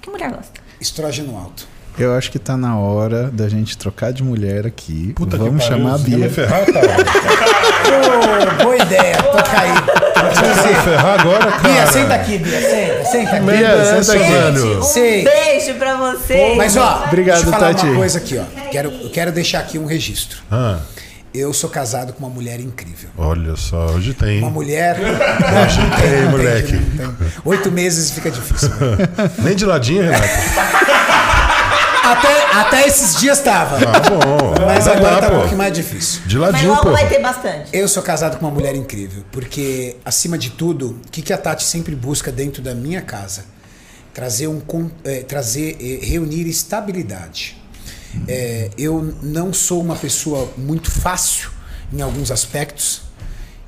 Que 0.00 0.10
mulher 0.10 0.30
gosta? 0.30 0.60
Estrógeno 0.80 1.36
alto. 1.36 1.68
Eu 1.98 2.14
acho 2.14 2.30
que 2.30 2.38
tá 2.38 2.56
na 2.56 2.78
hora 2.78 3.24
da 3.32 3.48
gente 3.48 3.76
trocar 3.76 4.12
de 4.12 4.22
mulher 4.22 4.66
aqui. 4.66 5.12
Puta 5.16 5.36
Vamos 5.36 5.64
que 5.64 5.68
pariu, 5.70 5.84
chamar 5.84 5.94
a 5.96 5.98
Bia. 5.98 6.30
ferrar, 6.30 6.64
cara? 6.64 6.96
Ô, 8.60 8.62
boa 8.64 8.76
ideia, 8.76 9.16
toca 9.22 9.60
aí. 9.60 9.70
Você 10.34 10.74
ferrar 10.82 11.20
agora, 11.20 11.46
cara? 11.52 11.68
Bia, 11.68 11.86
senta 11.88 12.14
aqui, 12.14 12.38
Bia, 12.38 12.60
senta, 12.60 13.04
senta 13.04 13.30
aqui. 13.36 13.44
Merda 13.44 13.64
é 13.82 13.98
essa, 13.98 14.12
senta 14.12 14.24
aqui. 14.24 14.32
velho? 14.32 14.80
Um 14.80 15.24
beijo 15.24 15.74
pra 15.78 15.96
você. 15.96 16.54
Mas 16.56 16.76
ó, 16.76 17.04
Obrigado, 17.06 17.36
deixa 17.36 17.48
eu 17.48 17.52
falar 17.52 17.74
Tati. 17.74 17.86
uma 17.86 17.96
coisa 17.96 18.18
aqui, 18.18 18.38
ó. 18.38 18.44
Quero, 18.70 18.90
eu 18.90 19.10
quero 19.10 19.32
deixar 19.32 19.58
aqui 19.60 19.78
um 19.78 19.86
registro. 19.86 20.38
Ah, 20.50 20.78
Eu 21.34 21.52
sou 21.52 21.68
casado 21.68 22.12
com 22.12 22.24
uma 22.24 22.30
mulher 22.34 22.58
incrível. 22.60 23.10
Olha 23.16 23.54
só, 23.56 23.86
hoje 23.86 24.14
tem. 24.14 24.38
Uma 24.38 24.50
mulher. 24.50 24.96
Hoje 24.98 25.80
tem, 26.00 26.22
não 26.22 26.30
moleque. 26.30 26.72
não 26.94 27.12
tem. 27.14 27.26
Oito 27.44 27.70
meses 27.72 28.10
fica 28.12 28.30
difícil. 28.30 28.70
né? 28.70 29.30
Nem 29.42 29.54
de 29.56 29.64
ladinho, 29.66 30.02
Renato. 30.02 30.24
Até, 32.12 32.52
até 32.52 32.86
esses 32.86 33.20
dias 33.20 33.40
tava. 33.40 33.76
Ah, 33.76 34.00
bom. 34.00 34.54
Mas 34.66 34.84
Vai 34.86 34.96
agora 34.96 35.14
lá, 35.14 35.20
tá 35.20 35.26
um 35.26 35.30
pô. 35.30 35.36
pouquinho 35.36 35.58
mais 35.58 35.72
difícil. 35.72 36.22
De 36.26 36.38
Mas 36.38 36.52
ladinho, 36.52 36.70
logo 36.70 36.82
pô. 36.82 36.90
vai 36.92 37.08
ter 37.08 37.20
bastante. 37.20 37.70
Eu 37.72 37.86
sou 37.88 38.02
casado 38.02 38.38
com 38.38 38.46
uma 38.46 38.52
mulher 38.52 38.74
incrível, 38.74 39.24
porque, 39.30 39.96
acima 40.04 40.38
de 40.38 40.50
tudo, 40.50 40.98
o 41.06 41.10
que, 41.10 41.20
que 41.22 41.32
a 41.32 41.38
Tati 41.38 41.64
sempre 41.64 41.94
busca 41.94 42.32
dentro 42.32 42.62
da 42.62 42.74
minha 42.74 43.02
casa? 43.02 43.44
Trazer 44.14 44.48
um 44.48 44.60
eh, 45.04 45.20
trazer, 45.22 45.76
eh, 45.80 46.04
reunir 46.06 46.48
estabilidade. 46.48 47.56
Eh, 48.26 48.70
eu 48.78 49.14
não 49.22 49.52
sou 49.52 49.80
uma 49.80 49.94
pessoa 49.94 50.50
muito 50.56 50.90
fácil 50.90 51.50
em 51.92 52.00
alguns 52.00 52.30
aspectos. 52.30 53.02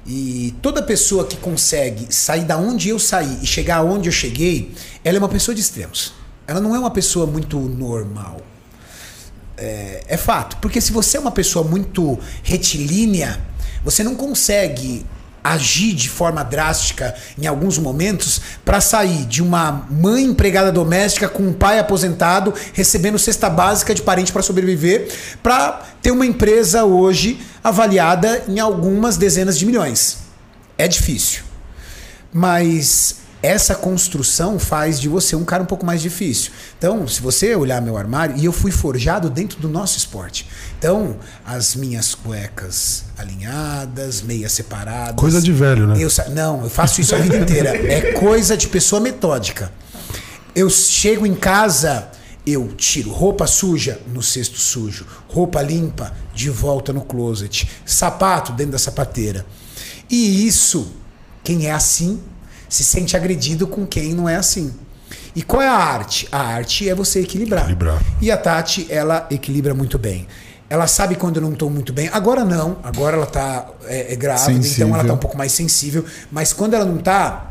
E 0.07 0.55
toda 0.63 0.83
pessoa 0.83 1.27
que 1.27 1.37
consegue 1.37 2.13
sair 2.13 2.45
da 2.45 2.57
onde 2.57 2.89
eu 2.89 2.99
saí 2.99 3.39
e 3.43 3.47
chegar 3.47 3.77
aonde 3.77 4.09
eu 4.09 4.13
cheguei, 4.13 4.75
ela 5.05 5.17
é 5.17 5.19
uma 5.19 5.29
pessoa 5.29 5.55
de 5.55 5.61
extremos. 5.61 6.15
Ela 6.51 6.61
não 6.61 6.75
é 6.75 6.81
uma 6.81 6.91
pessoa 6.91 7.29
muito 7.29 7.61
normal. 7.61 8.41
É, 9.57 10.03
é 10.09 10.17
fato. 10.17 10.57
Porque 10.57 10.81
se 10.81 10.91
você 10.91 11.17
é 11.17 11.21
uma 11.21 11.31
pessoa 11.31 11.65
muito 11.65 12.19
retilínea, 12.43 13.41
você 13.85 14.03
não 14.03 14.17
consegue 14.17 15.07
agir 15.45 15.95
de 15.95 16.09
forma 16.09 16.43
drástica 16.43 17.15
em 17.41 17.47
alguns 17.47 17.79
momentos 17.79 18.41
para 18.65 18.81
sair 18.81 19.27
de 19.27 19.41
uma 19.41 19.87
mãe 19.89 20.25
empregada 20.25 20.73
doméstica 20.73 21.29
com 21.29 21.45
um 21.45 21.53
pai 21.53 21.79
aposentado 21.79 22.53
recebendo 22.73 23.17
cesta 23.17 23.49
básica 23.49 23.95
de 23.95 24.03
parente 24.03 24.33
para 24.33 24.43
sobreviver 24.43 25.09
para 25.45 25.81
ter 26.03 26.11
uma 26.11 26.27
empresa 26.27 26.85
hoje 26.85 27.41
avaliada 27.63 28.43
em 28.49 28.59
algumas 28.59 29.17
dezenas 29.17 29.57
de 29.57 29.65
milhões. 29.67 30.19
É 30.77 30.89
difícil. 30.89 31.45
Mas 32.33 33.20
essa 33.43 33.75
construção 33.75 34.59
faz 34.59 35.01
de 35.01 35.09
você 35.09 35.35
um 35.35 35.45
cara 35.45 35.63
um 35.63 35.67
pouco 35.67 35.85
mais 35.85 36.03
difícil. 36.03 36.53
Então, 36.77 37.09
se 37.09 37.21
você 37.21 37.55
olhar 37.55 37.81
meu 37.81 37.97
armário, 37.97 38.37
e 38.37 38.45
eu 38.45 38.53
fui 38.53 38.71
forjado 38.71 39.31
dentro 39.31 39.59
do 39.61 39.69
nosso 39.69 39.97
esporte. 39.97 40.47
Então, 40.79 41.17
as 41.45 41.75
minhas 41.75 42.15
cuecas 42.15 43.05
alinhadas, 43.17 44.21
meias 44.21 44.53
separadas. 44.53 45.17
Coisa 45.17 45.41
de 45.41 45.53
velho, 45.53 45.87
né? 45.87 45.95
Eu, 45.99 46.11
não, 46.33 46.65
eu 46.65 46.71
faço 46.71 47.01
isso 47.01 47.15
a 47.15 47.19
vida 47.19 47.37
inteira. 47.37 47.71
É 47.71 48.13
coisa 48.13 48.57
de 48.57 48.69
pessoa 48.69 49.01
metódica. 49.01 49.73
Eu 50.55 50.69
chego 50.69 51.25
em 51.27 51.35
casa, 51.35 52.09
eu 52.47 52.69
tiro 52.77 53.11
roupa 53.11 53.47
suja 53.47 54.01
no 54.13 54.23
cesto 54.23 54.59
sujo, 54.59 55.07
roupa 55.29 55.63
limpa 55.63 56.13
de 56.35 56.51
volta 56.51 56.93
no 56.93 57.03
closet, 57.03 57.71
sapato 57.87 58.53
dentro 58.53 58.73
da 58.73 58.79
sapateira. 58.79 59.47
E 60.11 60.47
isso, 60.47 60.93
quem 61.45 61.67
é 61.67 61.73
assim, 61.73 62.21
se 62.71 62.85
sente 62.85 63.17
agredido 63.17 63.67
com 63.67 63.85
quem 63.85 64.15
não 64.15 64.27
é 64.27 64.37
assim. 64.37 64.73
E 65.35 65.43
qual 65.43 65.61
é 65.61 65.69
a 65.69 65.75
arte? 65.75 66.29
A 66.31 66.41
arte 66.41 66.89
é 66.89 66.95
você 66.95 67.21
equilibrar. 67.21 67.63
Equilibrar. 67.63 68.01
E 68.21 68.31
a 68.31 68.37
Tati, 68.37 68.87
ela 68.89 69.27
equilibra 69.31 69.75
muito 69.75 69.99
bem. 69.99 70.27
Ela 70.69 70.87
sabe 70.87 71.17
quando 71.17 71.37
eu 71.37 71.43
não 71.43 71.53
estou 71.53 71.69
muito 71.69 71.93
bem. 71.93 72.09
Agora 72.13 72.45
não. 72.45 72.79
Agora 72.85 73.17
ela 73.17 73.27
tá 73.27 73.69
é, 73.87 74.13
é 74.13 74.17
grávida, 74.17 74.53
então 74.53 74.89
ela 74.89 74.99
tá 74.99 75.01
Sensível. 75.01 75.15
um 75.15 75.19
pouco 75.19 75.37
mais 75.37 75.51
sensível. 75.53 76.05
Mas 76.31 76.53
quando 76.53 76.75
ela 76.75 76.85
não 76.85 76.99
tá, 76.99 77.51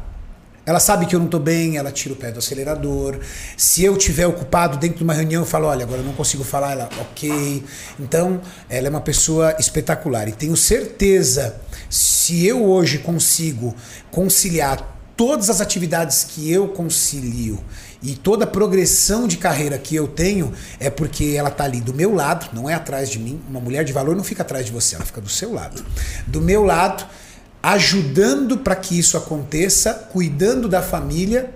ela 0.65 0.79
sabe 0.79 1.05
que 1.05 1.15
eu 1.15 1.19
não 1.19 1.27
tô 1.27 1.37
bem, 1.37 1.75
ela 1.75 1.91
tira 1.91 2.13
o 2.13 2.17
pé 2.17 2.31
do 2.31 2.39
acelerador. 2.39 3.19
Se 3.57 3.83
eu 3.83 3.97
tiver 3.97 4.25
ocupado 4.25 4.77
dentro 4.77 4.99
de 4.99 5.03
uma 5.03 5.13
reunião, 5.13 5.41
eu 5.41 5.45
falo, 5.45 5.67
olha, 5.67 5.83
agora 5.83 5.99
eu 5.99 6.05
não 6.05 6.13
consigo 6.13 6.45
falar, 6.45 6.71
ela, 6.71 6.89
ok. 7.01 7.63
Então, 7.99 8.39
ela 8.69 8.87
é 8.87 8.89
uma 8.89 9.01
pessoa 9.01 9.53
espetacular. 9.59 10.29
E 10.29 10.31
tenho 10.31 10.55
certeza, 10.55 11.59
se 11.89 12.45
eu 12.45 12.63
hoje 12.63 12.99
consigo 12.99 13.75
conciliar 14.11 14.98
todas 15.19 15.49
as 15.49 15.59
atividades 15.59 16.23
que 16.23 16.49
eu 16.49 16.69
concilio 16.69 17.59
e 18.01 18.15
toda 18.15 18.45
a 18.45 18.47
progressão 18.47 19.27
de 19.27 19.35
carreira 19.35 19.77
que 19.77 19.93
eu 19.93 20.07
tenho, 20.07 20.53
é 20.79 20.89
porque 20.89 21.35
ela 21.37 21.51
tá 21.51 21.65
ali 21.65 21.81
do 21.81 21.93
meu 21.93 22.15
lado, 22.15 22.47
não 22.53 22.69
é 22.69 22.73
atrás 22.73 23.09
de 23.09 23.19
mim. 23.19 23.37
Uma 23.49 23.59
mulher 23.59 23.83
de 23.83 23.91
valor 23.91 24.15
não 24.15 24.23
fica 24.23 24.43
atrás 24.43 24.65
de 24.65 24.71
você, 24.71 24.95
ela 24.95 25.03
fica 25.03 25.19
do 25.19 25.27
seu 25.27 25.53
lado. 25.53 25.83
Do 26.25 26.39
meu 26.39 26.63
lado, 26.63 27.05
ajudando 27.61 28.59
para 28.59 28.77
que 28.77 28.97
isso 28.97 29.17
aconteça, 29.17 29.93
cuidando 29.93 30.69
da 30.69 30.81
família 30.81 31.49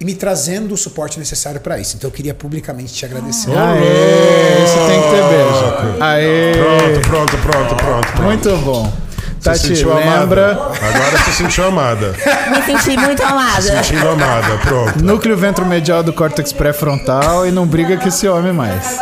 e 0.00 0.04
me 0.06 0.14
trazendo 0.14 0.72
o 0.72 0.76
suporte 0.78 1.18
necessário 1.18 1.60
para 1.60 1.78
isso. 1.78 1.96
Então 1.96 2.08
eu 2.08 2.14
queria 2.14 2.32
publicamente 2.32 2.94
te 2.94 3.04
agradecer. 3.04 3.50
Aê, 3.50 4.64
isso 4.64 4.76
tem 4.88 5.02
que 5.02 5.10
ter 5.10 5.22
beijo. 5.28 6.02
Aê, 6.02 6.52
Pronto, 6.54 7.00
pronto, 7.06 7.36
pronto, 7.36 7.76
pronto. 7.76 8.12
pronto. 8.12 8.22
muito 8.22 8.56
bom. 8.64 9.09
Você 9.40 9.50
Tati, 9.50 9.68
sentiu 9.68 9.94
lembra? 9.94 10.52
amada. 10.52 10.86
Agora 10.86 11.18
você 11.24 11.30
sentiu 11.32 11.64
amada. 11.64 12.14
Me 12.50 12.62
senti 12.62 12.96
muito 12.98 13.22
amada. 13.24 13.62
Sentindo 13.62 14.08
amada, 14.10 14.58
pronto. 14.58 15.02
Núcleo 15.02 15.36
ventromedial 15.36 16.02
do 16.02 16.12
córtex 16.12 16.52
pré-frontal 16.52 17.46
e 17.46 17.50
não 17.50 17.66
briga 17.66 17.96
com 17.96 18.06
esse 18.06 18.28
homem 18.28 18.52
mais. 18.52 18.98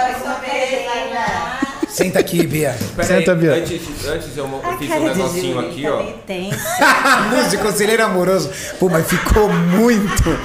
Senta 1.89 2.21
aqui, 2.21 2.47
Bia. 2.47 2.77
Senta, 3.03 3.35
Bia. 3.35 3.55
Antes, 3.55 3.81
antes 4.09 4.37
eu, 4.37 4.47
mo- 4.47 4.61
eu 4.65 4.79
fiz 4.79 4.89
um 4.89 5.05
negocinho 5.05 5.59
aqui, 5.59 5.85
ó. 5.89 6.03
Músico, 7.35 7.65
conselheiro 7.65 8.05
amoroso. 8.05 8.49
Pô, 8.79 8.89
mas 8.89 9.05
ficou 9.09 9.49
muito. 9.53 10.39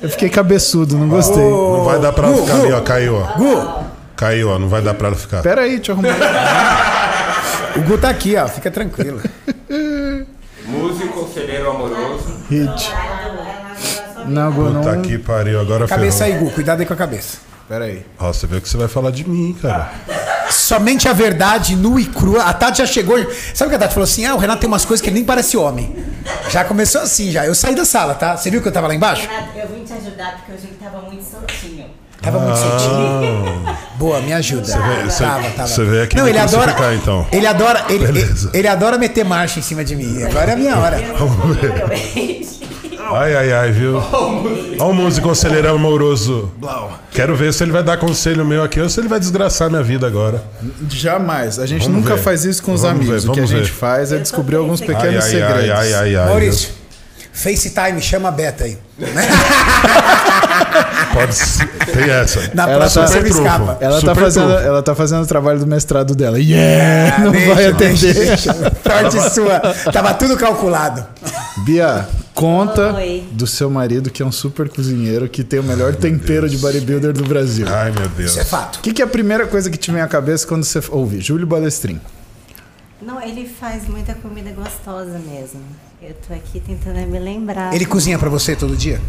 Eu 0.00 0.08
fiquei 0.08 0.30
cabeçudo, 0.30 0.96
não 0.96 1.06
gostei. 1.08 1.42
Não 1.44 1.84
vai 1.84 1.98
dar 1.98 2.12
pra 2.12 2.28
ela 2.28 2.36
ficar 2.38 2.54
Gu. 2.56 2.62
ali, 2.64 2.72
ó. 2.72 2.80
Caiu, 2.80 3.16
ó. 3.16 3.36
Gu, 3.36 3.84
Caiu, 4.16 4.48
ó. 4.48 4.58
Não 4.58 4.68
vai 4.68 4.80
dar 4.80 4.94
pra 4.94 5.08
ela 5.08 5.16
ficar. 5.16 5.42
Pera 5.42 5.62
aí, 5.62 5.76
deixa 5.76 5.92
eu 5.92 5.96
arrumar. 5.96 6.16
o 7.76 7.82
Gu 7.82 7.98
tá 7.98 8.10
aqui, 8.10 8.36
ó. 8.36 8.46
Fica 8.48 8.70
tranquilo. 8.70 9.20
Músico, 10.66 11.08
conselheiro 11.08 11.70
amoroso. 11.70 12.36
Hit. 12.48 12.92
Não, 14.26 14.52
Gu, 14.52 14.70
não. 14.70 14.82
Puta 14.82 14.96
que 14.98 15.18
pariu, 15.18 15.60
agora 15.60 15.86
Cabeça 15.88 16.24
ferrou. 16.24 16.38
aí, 16.40 16.44
Gu. 16.44 16.50
Cuidado 16.54 16.80
aí 16.80 16.86
com 16.86 16.92
a 16.92 16.96
cabeça. 16.96 17.38
Pera 17.68 17.84
aí. 17.84 18.04
Ó, 18.18 18.32
você 18.32 18.46
vê 18.46 18.60
que 18.60 18.68
você 18.68 18.76
vai 18.76 18.88
falar 18.88 19.10
de 19.10 19.28
mim, 19.28 19.56
cara. 19.60 19.92
Somente 20.50 21.08
a 21.08 21.12
verdade 21.12 21.76
nua 21.76 22.00
e 22.00 22.06
crua. 22.06 22.42
A 22.42 22.52
Tati 22.52 22.78
já 22.78 22.86
chegou. 22.86 23.16
Sabe 23.54 23.68
o 23.68 23.70
que 23.70 23.76
a 23.76 23.78
Tati 23.78 23.94
falou 23.94 24.04
assim? 24.04 24.24
Ah, 24.26 24.34
o 24.34 24.38
Renato 24.38 24.60
tem 24.60 24.68
umas 24.68 24.84
coisas 24.84 25.00
que 25.02 25.08
ele 25.08 25.14
nem 25.16 25.24
parece 25.24 25.56
homem. 25.56 25.96
Já 26.50 26.64
começou 26.64 27.00
assim, 27.00 27.30
já. 27.30 27.46
Eu 27.46 27.54
saí 27.54 27.74
da 27.76 27.84
sala, 27.84 28.14
tá? 28.14 28.36
Você 28.36 28.50
viu 28.50 28.60
que 28.60 28.66
eu 28.68 28.72
tava 28.72 28.88
lá 28.88 28.94
embaixo? 28.94 29.28
Renato, 29.28 29.56
eu 29.56 29.68
vim 29.68 29.84
te 29.84 29.92
ajudar 29.92 30.36
porque 30.38 30.52
hoje 30.52 30.66
ele 30.66 30.78
tava 30.82 31.00
muito 31.02 31.22
soltinho. 31.22 31.86
Tava 32.22 32.38
muito 32.38 32.58
soltinho. 32.58 33.76
Boa, 33.96 34.20
me 34.20 34.32
ajuda. 34.32 34.62
vê- 34.66 35.04
você- 35.10 35.24
tava, 35.24 35.50
tava. 35.50 35.68
você 35.68 35.84
vê 35.84 36.02
aqui 36.02 36.16
Não, 36.16 36.28
ele 36.28 36.38
adora. 36.38 36.74
então. 36.94 37.26
Ele 37.32 37.46
adora. 37.46 37.84
Ele, 37.88 38.04
ele, 38.04 38.34
ele 38.52 38.68
adora 38.68 38.98
meter 38.98 39.24
marcha 39.24 39.58
em 39.58 39.62
cima 39.62 39.82
de 39.84 39.96
mim. 39.96 40.22
Agora 40.24 40.50
é 40.50 40.54
a 40.54 40.56
minha 40.56 40.76
hora. 40.76 40.98
Vamos 41.18 41.56
ver. 41.56 42.46
Ai, 43.12 43.34
ai, 43.34 43.52
ai, 43.52 43.72
viu? 43.72 43.96
Ó 44.78 44.88
o 44.90 44.94
músico 44.94 45.26
conselheiro 45.28 45.68
amoroso. 45.74 46.52
Quero 47.10 47.34
ver 47.34 47.52
se 47.52 47.64
ele 47.64 47.72
vai 47.72 47.82
dar 47.82 47.96
conselho 47.96 48.44
meu 48.44 48.62
aqui 48.62 48.80
ou 48.80 48.88
se 48.88 49.00
ele 49.00 49.08
vai 49.08 49.18
desgraçar 49.18 49.68
minha 49.68 49.82
vida 49.82 50.06
agora. 50.06 50.44
Jamais. 50.88 51.58
A 51.58 51.66
gente 51.66 51.82
Vamos 51.86 52.02
nunca 52.02 52.14
ver. 52.16 52.22
faz 52.22 52.44
isso 52.44 52.62
com 52.62 52.72
os 52.72 52.82
Vamos 52.82 53.00
amigos. 53.00 53.24
ver, 53.24 53.30
o 53.30 53.32
que 53.34 53.40
a 53.40 53.46
gente 53.46 53.62
ver. 53.70 53.72
faz 53.72 54.12
é 54.12 54.18
descobrir 54.18 54.56
alguns 54.56 54.80
pequenos 54.80 55.24
ai, 55.24 55.30
segredos. 55.30 55.54
ai, 55.56 55.70
ai, 55.70 55.94
ai, 55.94 56.16
ai. 56.16 56.26
Maurício, 56.28 56.68
FaceTime, 57.32 58.00
chama 58.00 58.28
a 58.28 58.32
Beta 58.32 58.64
aí. 58.64 58.78
Pode 61.12 61.34
ser. 61.34 61.68
Tem 61.92 62.08
essa. 62.10 62.50
Na 62.54 62.64
Ela 62.68 62.78
próxima 62.78 63.04
tá- 63.04 63.10
você 63.12 63.18
escapa. 63.28 63.78
Ela 63.80 63.94
tá, 63.94 64.00
Super 64.00 64.14
fazendo, 64.16 64.46
trunfo. 64.48 64.64
ela 64.66 64.82
tá 64.82 64.94
fazendo 64.94 65.22
o 65.22 65.26
trabalho 65.26 65.58
do 65.58 65.66
mestrado 65.66 66.14
dela. 66.14 66.38
Yeah! 66.38 67.16
Ah, 67.16 67.20
não 67.20 67.32
deixa, 67.32 67.54
vai 67.54 67.66
atender. 67.66 68.14
deixa, 68.14 68.52
deixa. 68.52 68.72
Sorte 68.82 69.34
sua. 69.34 69.60
Tava 69.92 70.14
tudo 70.14 70.36
calculado. 70.36 71.04
Bia, 71.64 72.06
conta 72.34 72.94
Oi. 72.94 73.24
do 73.32 73.46
seu 73.46 73.68
marido 73.70 74.10
que 74.10 74.22
é 74.22 74.26
um 74.26 74.32
super 74.32 74.68
cozinheiro 74.68 75.28
que 75.28 75.42
tem 75.44 75.58
o 75.60 75.64
melhor 75.64 75.94
tempero 75.96 76.48
de 76.48 76.56
bodybuilder 76.58 77.12
do 77.12 77.24
Brasil. 77.24 77.66
Ai, 77.68 77.90
meu 77.90 78.08
Deus. 78.08 78.30
Isso 78.30 78.40
é 78.40 78.44
fato. 78.44 78.76
O 78.76 78.80
que, 78.82 78.92
que 78.92 79.02
é 79.02 79.04
a 79.04 79.08
primeira 79.08 79.46
coisa 79.46 79.68
que 79.70 79.76
te 79.76 79.90
vem 79.90 80.00
à 80.00 80.08
cabeça 80.08 80.46
quando 80.46 80.64
você 80.64 80.80
ouve? 80.90 81.20
Júlio 81.20 81.46
Balestrin. 81.46 82.00
Não, 83.02 83.20
ele 83.20 83.48
faz 83.48 83.88
muita 83.88 84.14
comida 84.14 84.50
gostosa 84.52 85.18
mesmo. 85.18 85.60
Eu 86.02 86.14
tô 86.26 86.32
aqui 86.34 86.60
tentando 86.60 86.98
me 87.06 87.18
lembrar. 87.18 87.74
Ele 87.74 87.84
cozinha 87.86 88.18
pra 88.18 88.28
você 88.28 88.54
todo 88.54 88.76
dia? 88.76 89.00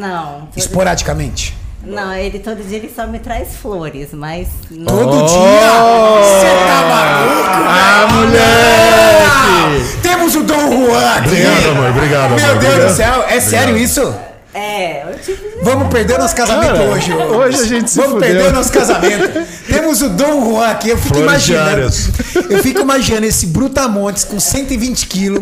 Não. 0.00 0.48
Esporadicamente? 0.56 1.54
Não, 1.82 2.12
ele 2.14 2.38
todo 2.38 2.62
dia 2.62 2.76
ele 2.78 2.92
só 2.94 3.06
me 3.06 3.18
traz 3.18 3.56
flores, 3.56 4.08
mas. 4.12 4.48
não- 4.70 4.84
Todo 4.86 5.26
dia? 5.26 5.70
Você 6.20 6.46
tá 6.66 6.82
maluco? 6.88 7.68
Ah, 7.68 8.06
moleque! 8.12 9.96
Temos 10.02 10.34
o 10.34 10.42
Dom 10.42 10.86
Juan 10.86 11.10
aqui. 11.16 11.28
Obrigado, 11.28 11.70
amor. 11.70 11.90
Obrigado, 11.90 12.30
Meu 12.34 12.44
amor. 12.50 12.58
Deus 12.60 12.74
Obrigado. 12.74 12.88
do 12.90 12.94
céu, 12.96 13.24
é 13.28 13.40
sério 13.40 13.76
isso? 13.78 14.14
Vamos 15.62 15.88
perder 15.88 16.18
nosso 16.18 16.34
casamento 16.34 16.72
Cara, 16.72 16.82
hoje. 16.90 17.12
hoje 17.12 17.60
a 17.60 17.66
gente 17.66 17.90
se 17.90 17.96
Vamos 17.98 18.14
fudeu. 18.14 18.28
perder 18.28 18.52
nosso 18.52 18.72
casamento. 18.72 19.46
Temos 19.66 20.02
o 20.02 20.08
Dom 20.10 20.50
Juan 20.50 20.68
aqui. 20.68 20.90
Eu 20.90 20.96
fico 20.98 21.14
Flores 21.14 21.48
imaginando. 21.48 21.90
Eu 22.50 22.62
fico 22.62 22.80
imaginando 22.80 23.26
esse 23.26 23.46
Brutamontes 23.46 24.24
com 24.24 24.40
120 24.40 25.06
quilos, 25.06 25.40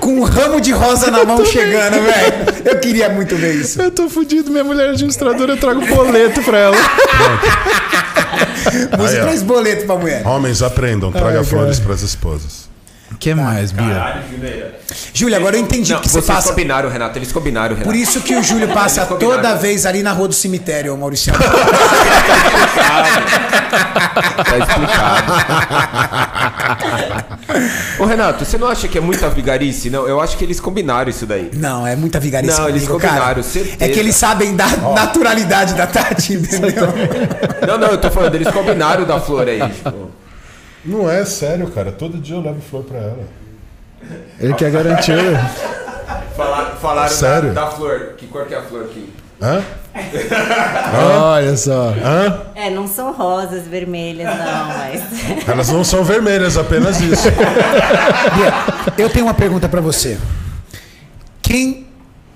com 0.00 0.20
um 0.20 0.22
ramo 0.22 0.60
de 0.60 0.72
rosa 0.72 1.10
na 1.10 1.24
mão 1.24 1.44
chegando, 1.44 1.94
velho. 2.02 2.34
Eu 2.64 2.78
queria 2.78 3.08
muito 3.08 3.36
ver 3.36 3.54
isso. 3.56 3.80
Eu 3.80 3.90
tô 3.90 4.08
fudido, 4.08 4.50
minha 4.50 4.64
mulher 4.64 4.88
é 4.88 4.90
administradora, 4.90 5.52
eu 5.52 5.56
trago 5.56 5.84
boleto 5.86 6.42
pra 6.42 6.58
ela. 6.58 6.76
Música 8.98 9.20
Aí, 9.20 9.22
traz 9.22 9.42
boleto 9.42 9.86
pra 9.86 9.96
mulher. 9.96 10.26
Homens 10.26 10.62
aprendam, 10.62 11.12
traga 11.12 11.38
Ai, 11.38 11.44
flores 11.44 11.78
pras 11.78 12.02
esposas. 12.02 12.68
O 13.12 13.14
que 13.18 13.34
mais, 13.34 13.70
Bia? 13.72 13.86
Caralho, 13.94 14.22
Juliana. 14.30 14.70
Júlia, 15.14 15.36
agora 15.38 15.56
eu 15.56 15.60
entendi 15.60 15.92
Não, 15.92 15.98
o 15.98 16.02
que 16.02 16.08
você 16.08 16.20
passa. 16.22 16.48
combinaram, 16.50 16.90
Renato. 16.90 17.18
Eles 17.18 17.30
combinaram, 17.32 17.70
Renato. 17.74 17.84
Por 17.88 17.94
isso 17.96 18.20
que 18.20 18.34
o 18.34 18.42
Júlio 18.42 18.68
passa 18.68 19.02
Eles 19.02 19.18
toda 19.18 19.54
vez 19.54 19.86
ali 19.86 20.02
na 20.02 20.12
rua 20.12 20.28
do 20.28 20.34
cemitério, 20.34 20.96
Maurício. 20.96 21.32
Tá 24.44 24.58
explicado. 24.58 25.32
Ô, 27.98 28.04
Renato, 28.04 28.44
você 28.44 28.58
não 28.58 28.68
acha 28.68 28.88
que 28.88 28.98
é 28.98 29.00
muita 29.00 29.28
vigarice? 29.30 29.88
Não, 29.90 30.06
eu 30.06 30.20
acho 30.20 30.36
que 30.36 30.44
eles 30.44 30.60
combinaram 30.60 31.08
isso 31.08 31.26
daí. 31.26 31.50
Não, 31.54 31.86
é 31.86 31.96
muita 31.96 32.18
vigarice. 32.20 32.58
Não, 32.58 32.68
eles 32.68 32.82
comigo, 32.86 33.00
cara. 33.00 33.14
combinaram, 33.14 33.42
certeza. 33.42 33.76
É 33.84 33.88
que 33.88 33.98
eles 33.98 34.16
sabem 34.16 34.54
da 34.54 34.66
naturalidade 34.94 35.74
da 35.74 35.86
Tati, 35.86 36.34
entendeu? 36.34 36.88
Não, 37.66 37.78
não, 37.78 37.88
eu 37.88 37.98
tô 37.98 38.10
falando, 38.10 38.34
eles 38.34 38.48
combinaram 38.48 39.04
da 39.04 39.20
flor 39.20 39.48
aí. 39.48 39.60
Tipo, 39.60 40.05
Não 40.86 41.10
é 41.10 41.24
sério, 41.24 41.68
cara. 41.70 41.90
Todo 41.92 42.18
dia 42.18 42.36
eu 42.36 42.40
levo 42.40 42.60
flor 42.60 42.84
pra 42.84 42.98
ela. 42.98 43.24
Ele 44.38 44.54
quer 44.54 44.70
garantir. 44.70 45.16
falaram 46.36 46.76
falaram 46.76 47.08
Sério? 47.10 47.52
Da, 47.52 47.64
da 47.64 47.70
flor. 47.72 48.14
Que 48.16 48.26
cor 48.26 48.46
que 48.46 48.54
é 48.54 48.58
a 48.58 48.62
flor 48.62 48.84
aqui? 48.84 49.12
Hã? 49.40 49.62
Olha 51.34 51.56
só. 51.56 51.90
Hã? 51.90 52.42
É, 52.54 52.70
não 52.70 52.86
são 52.86 53.12
rosas 53.12 53.66
vermelhas, 53.66 54.28
não, 54.28 54.66
mas. 54.68 55.02
Elas 55.48 55.68
não 55.68 55.84
são 55.84 56.04
vermelhas, 56.04 56.56
apenas 56.56 57.00
isso. 57.00 57.28
Bia, 58.34 58.94
eu 58.96 59.10
tenho 59.10 59.26
uma 59.26 59.34
pergunta 59.34 59.68
pra 59.68 59.80
você. 59.80 60.18
Quem 61.42 61.86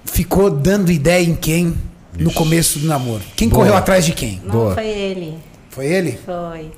ficou 0.05 0.51
dando 0.51 0.91
ideia 0.91 1.25
em 1.25 1.35
quem 1.35 1.75
no 2.19 2.33
começo 2.33 2.79
do 2.79 2.87
namoro? 2.87 3.23
Quem 3.37 3.49
correu 3.49 3.77
atrás 3.77 4.05
de 4.05 4.13
quem? 4.13 4.41
Não 4.45 4.53
Boa. 4.53 4.75
foi 4.75 4.87
ele. 4.87 5.39
Foi 5.71 5.87
ele? 5.87 6.19
Foi. 6.25 6.73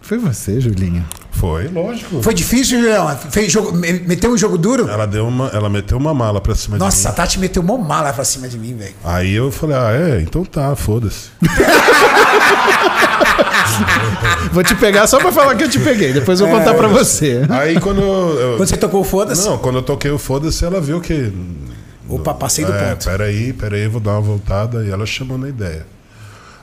Foi 0.00 0.18
você, 0.18 0.60
Julinha. 0.60 1.04
Foi, 1.30 1.68
lógico. 1.68 2.22
Foi 2.22 2.34
difícil, 2.34 2.80
Julião? 2.80 3.16
Fez 3.30 3.50
jogo, 3.52 3.72
me- 3.72 4.00
meteu 4.00 4.30
um 4.30 4.36
jogo 4.36 4.58
duro? 4.58 4.88
Ela 4.88 5.06
deu 5.06 5.26
uma, 5.26 5.46
ela 5.48 5.70
meteu 5.70 5.96
uma 5.96 6.12
mala 6.12 6.40
pra 6.40 6.54
cima 6.54 6.76
Nossa, 6.76 7.00
de 7.00 7.06
a 7.06 7.10
mim. 7.10 7.16
Tati 7.16 7.38
meteu 7.38 7.62
mó 7.62 7.78
mala 7.78 8.12
pra 8.12 8.24
cima 8.24 8.48
de 8.48 8.58
mim, 8.58 8.76
velho. 8.76 8.94
Aí 9.04 9.34
eu 9.34 9.50
falei, 9.50 9.76
ah, 9.76 9.90
é, 9.92 10.20
então 10.20 10.44
tá, 10.44 10.74
foda-se. 10.74 11.30
Vou 14.52 14.62
te 14.62 14.74
pegar 14.74 15.06
só 15.06 15.18
pra 15.18 15.32
falar 15.32 15.54
que 15.54 15.64
eu 15.64 15.68
te 15.68 15.78
peguei. 15.78 16.12
Depois 16.12 16.40
eu 16.40 16.48
vou 16.48 16.58
contar 16.58 16.74
pra 16.74 16.88
você. 16.88 17.44
Aí 17.48 17.78
quando 17.80 18.00
eu. 18.02 18.56
Quando 18.56 18.68
você 18.68 18.76
tocou 18.76 19.00
o 19.00 19.04
foda-se? 19.04 19.46
Não, 19.46 19.58
quando 19.58 19.76
eu 19.76 19.82
toquei 19.82 20.10
o 20.10 20.18
foda-se, 20.18 20.64
ela 20.64 20.80
viu 20.80 21.00
que. 21.00 21.32
Opa, 22.08 22.34
passei 22.34 22.64
do 22.64 22.72
é, 22.72 22.90
ponto. 22.90 23.04
Peraí, 23.04 23.52
peraí, 23.52 23.86
vou 23.86 24.00
dar 24.00 24.12
uma 24.12 24.20
voltada. 24.20 24.84
E 24.84 24.90
ela 24.90 25.06
chamou 25.06 25.38
na 25.38 25.48
ideia. 25.48 25.86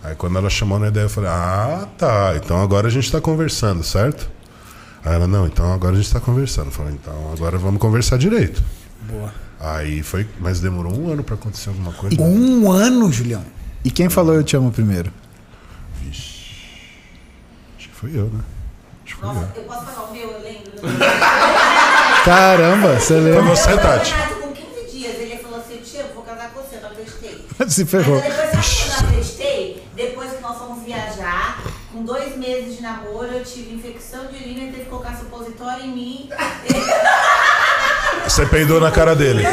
Aí 0.04 0.16
quando 0.16 0.38
ela 0.38 0.50
chamou 0.50 0.80
na 0.80 0.88
ideia, 0.88 1.06
eu 1.06 1.10
falei, 1.10 1.30
ah, 1.30 1.88
tá. 1.98 2.34
Então 2.38 2.62
agora 2.62 2.88
a 2.88 2.92
gente 2.92 3.12
tá 3.12 3.20
conversando, 3.20 3.84
certo? 3.84 4.30
Aí 5.04 5.14
ela, 5.16 5.28
não, 5.28 5.46
então 5.48 5.72
agora 5.74 5.94
a 5.94 5.98
gente 5.98 6.12
tá 6.12 6.20
conversando. 6.20 6.68
Eu 6.68 6.72
falei, 6.72 6.94
então 6.94 7.32
agora 7.34 7.58
vamos 7.58 7.80
conversar 7.82 8.18
direito. 8.18 8.64
Boa. 9.04 9.34
Aí 9.60 10.04
foi. 10.04 10.28
Mas 10.40 10.60
demorou 10.60 10.96
um 10.98 11.12
ano 11.12 11.24
pra 11.24 11.36
acontecer 11.36 11.70
alguma 11.70 11.92
coisa. 11.94 12.22
Um 12.22 12.72
ano, 12.72 13.12
Julião. 13.12 13.44
E 13.84 13.90
quem 13.90 14.10
falou 14.10 14.36
eu 14.36 14.44
te 14.44 14.56
amo 14.56 14.72
primeiro? 14.72 15.12
Acho 17.78 17.90
que 17.90 17.96
fui 17.96 18.12
eu, 18.18 18.26
né? 18.26 18.40
Acho 19.06 19.16
que 19.16 19.22
fui 19.22 19.30
eu. 19.30 19.48
eu 19.56 19.64
posso 19.64 19.86
falar 19.86 20.10
o 20.10 20.14
meu, 20.14 20.30
eu 20.30 20.42
lembro. 20.42 20.72
Caramba, 22.26 23.00
você 23.00 23.14
Foi 23.14 23.22
lembra? 23.22 23.44
você, 23.56 23.78
Tati. 23.78 24.14
Com 24.42 24.52
15 24.52 24.92
dias, 24.98 25.16
ele 25.20 25.38
falou 25.38 25.60
assim, 25.60 25.78
tio, 25.78 26.00
eu 26.02 26.14
vou 26.14 26.24
casar 26.24 26.52
com 26.52 26.62
você, 26.62 26.76
eu 26.76 26.82
não 26.82 26.90
acreditei. 26.90 27.46
Se 27.70 27.86
ferrou. 27.86 28.22
Mas 28.22 28.36
depois 28.36 28.66
sabe 28.66 28.76
que 28.76 28.82
eu 28.82 28.88
não 29.04 29.10
acreditei, 29.10 29.84
depois 29.96 30.32
que 30.34 30.42
nós 30.42 30.58
fomos 30.58 30.84
viajar, 30.84 31.64
com 31.98 32.04
dois 32.04 32.36
meses 32.38 32.76
de 32.78 32.84
namoro, 32.84 33.26
eu 33.28 33.44
tive 33.44 33.74
infecção 33.74 34.28
de 34.28 34.36
urina 34.36 34.64
e 34.66 34.72
teve 34.72 34.84
que 34.84 34.90
colocar 34.90 35.16
supositório 35.18 35.84
em 35.86 35.88
mim. 35.90 36.30
Você 38.24 38.46
peidou 38.46 38.80
na 38.80 38.92
cara 38.92 39.16
dele. 39.16 39.44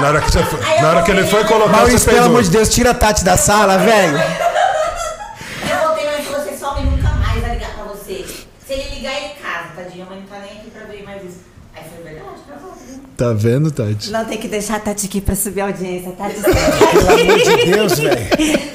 Na 0.00 0.08
hora 0.08 0.20
que, 0.22 0.30
você 0.30 0.42
foi- 0.42 0.60
na 0.80 0.88
hora 0.88 1.02
que 1.02 1.10
ele 1.10 1.26
foi 1.26 1.44
colocar, 1.44 1.70
Maurício, 1.72 1.98
você 1.98 2.04
pelo 2.06 2.16
peidou. 2.18 2.30
amor 2.30 2.42
de 2.42 2.50
Deus, 2.50 2.68
tira 2.70 2.90
a 2.90 2.94
Tati 2.94 3.24
da 3.24 3.36
sala, 3.36 3.78
velho. 3.78 4.16
Eu 4.18 5.86
voltei, 5.88 6.06
mas 6.06 6.26
falou, 6.26 6.40
você 6.44 6.56
some 6.56 6.82
nunca 6.82 7.08
mais 7.14 7.40
vai 7.42 7.50
ligar 7.54 7.70
pra 7.74 7.84
você. 7.84 8.24
Se 8.66 8.72
ele 8.72 8.94
ligar, 8.96 9.12
ele 9.16 9.34
casa, 9.42 9.68
tadinha, 9.76 10.06
mas 10.08 10.18
não 10.18 10.26
tá 10.26 10.38
nem 10.38 10.52
aqui 10.58 10.70
pra 10.70 10.84
ver 10.84 11.02
mais 11.02 11.22
isso. 11.24 11.40
Aí 11.74 11.82
foi 11.94 12.02
verdade, 12.04 12.26
casou. 12.48 12.70
né? 12.70 13.00
Tá 13.16 13.32
vendo, 13.32 13.70
Tati? 13.70 14.10
Não 14.10 14.24
tem 14.26 14.36
que 14.38 14.46
deixar 14.46 14.76
a 14.76 14.80
Tati 14.80 15.06
aqui 15.06 15.20
pra 15.22 15.34
subir 15.34 15.62
a 15.62 15.66
audiência. 15.66 16.12
Tati, 16.18 16.34
Pelo 16.42 17.20
amor 17.20 17.38
de 17.38 17.70
Deus, 17.70 17.98
velho. 17.98 18.26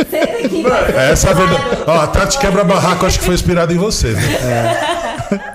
senta 0.10 0.46
aqui. 0.46 0.64
Essa 0.98 1.28
é 1.28 1.32
a 1.32 1.34
verdade. 1.34 1.64
Ó, 1.86 2.00
a 2.02 2.08
Tati 2.08 2.40
quebra 2.40 2.64
barraco, 2.64 3.06
acho 3.06 3.20
que 3.20 3.26
foi 3.26 3.36
inspirada 3.36 3.72
em 3.72 3.78
você. 3.78 4.14
Viu? 4.14 4.40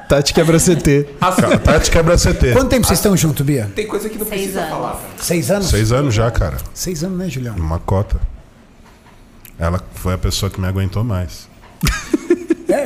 Tati 0.09 0.33
quebra 0.33 0.59
CT. 0.59 1.09
A 1.21 1.33
Tati 1.59 1.91
quebra 1.91 2.17
CT. 2.17 2.53
Quanto 2.53 2.69
tempo 2.69 2.87
vocês 2.87 2.99
estão 3.01 3.17
juntos, 3.17 3.45
Bia? 3.45 3.71
Tem 3.75 3.89
coisa 3.89 4.09
que 4.09 4.17
não 4.19 4.25
Seis 4.27 4.41
precisa 4.43 4.61
anos. 4.61 4.71
falar, 4.71 4.93
cara. 4.93 5.03
Seis 5.19 5.51
anos? 5.51 5.67
Seis 5.69 5.93
anos 5.93 6.15
já, 6.15 6.31
cara. 6.31 6.57
Seis 6.73 7.03
anos, 7.03 7.19
né, 7.19 7.29
Julião? 7.29 7.57
Uma 7.57 7.81
cota. 7.81 8.21
Ela 9.59 9.81
foi 9.97 10.15
a 10.15 10.19
pessoa 10.19 10.49
que 10.49 10.61
me 10.61 10.69
aguentou 10.69 11.03
mais. 11.03 11.49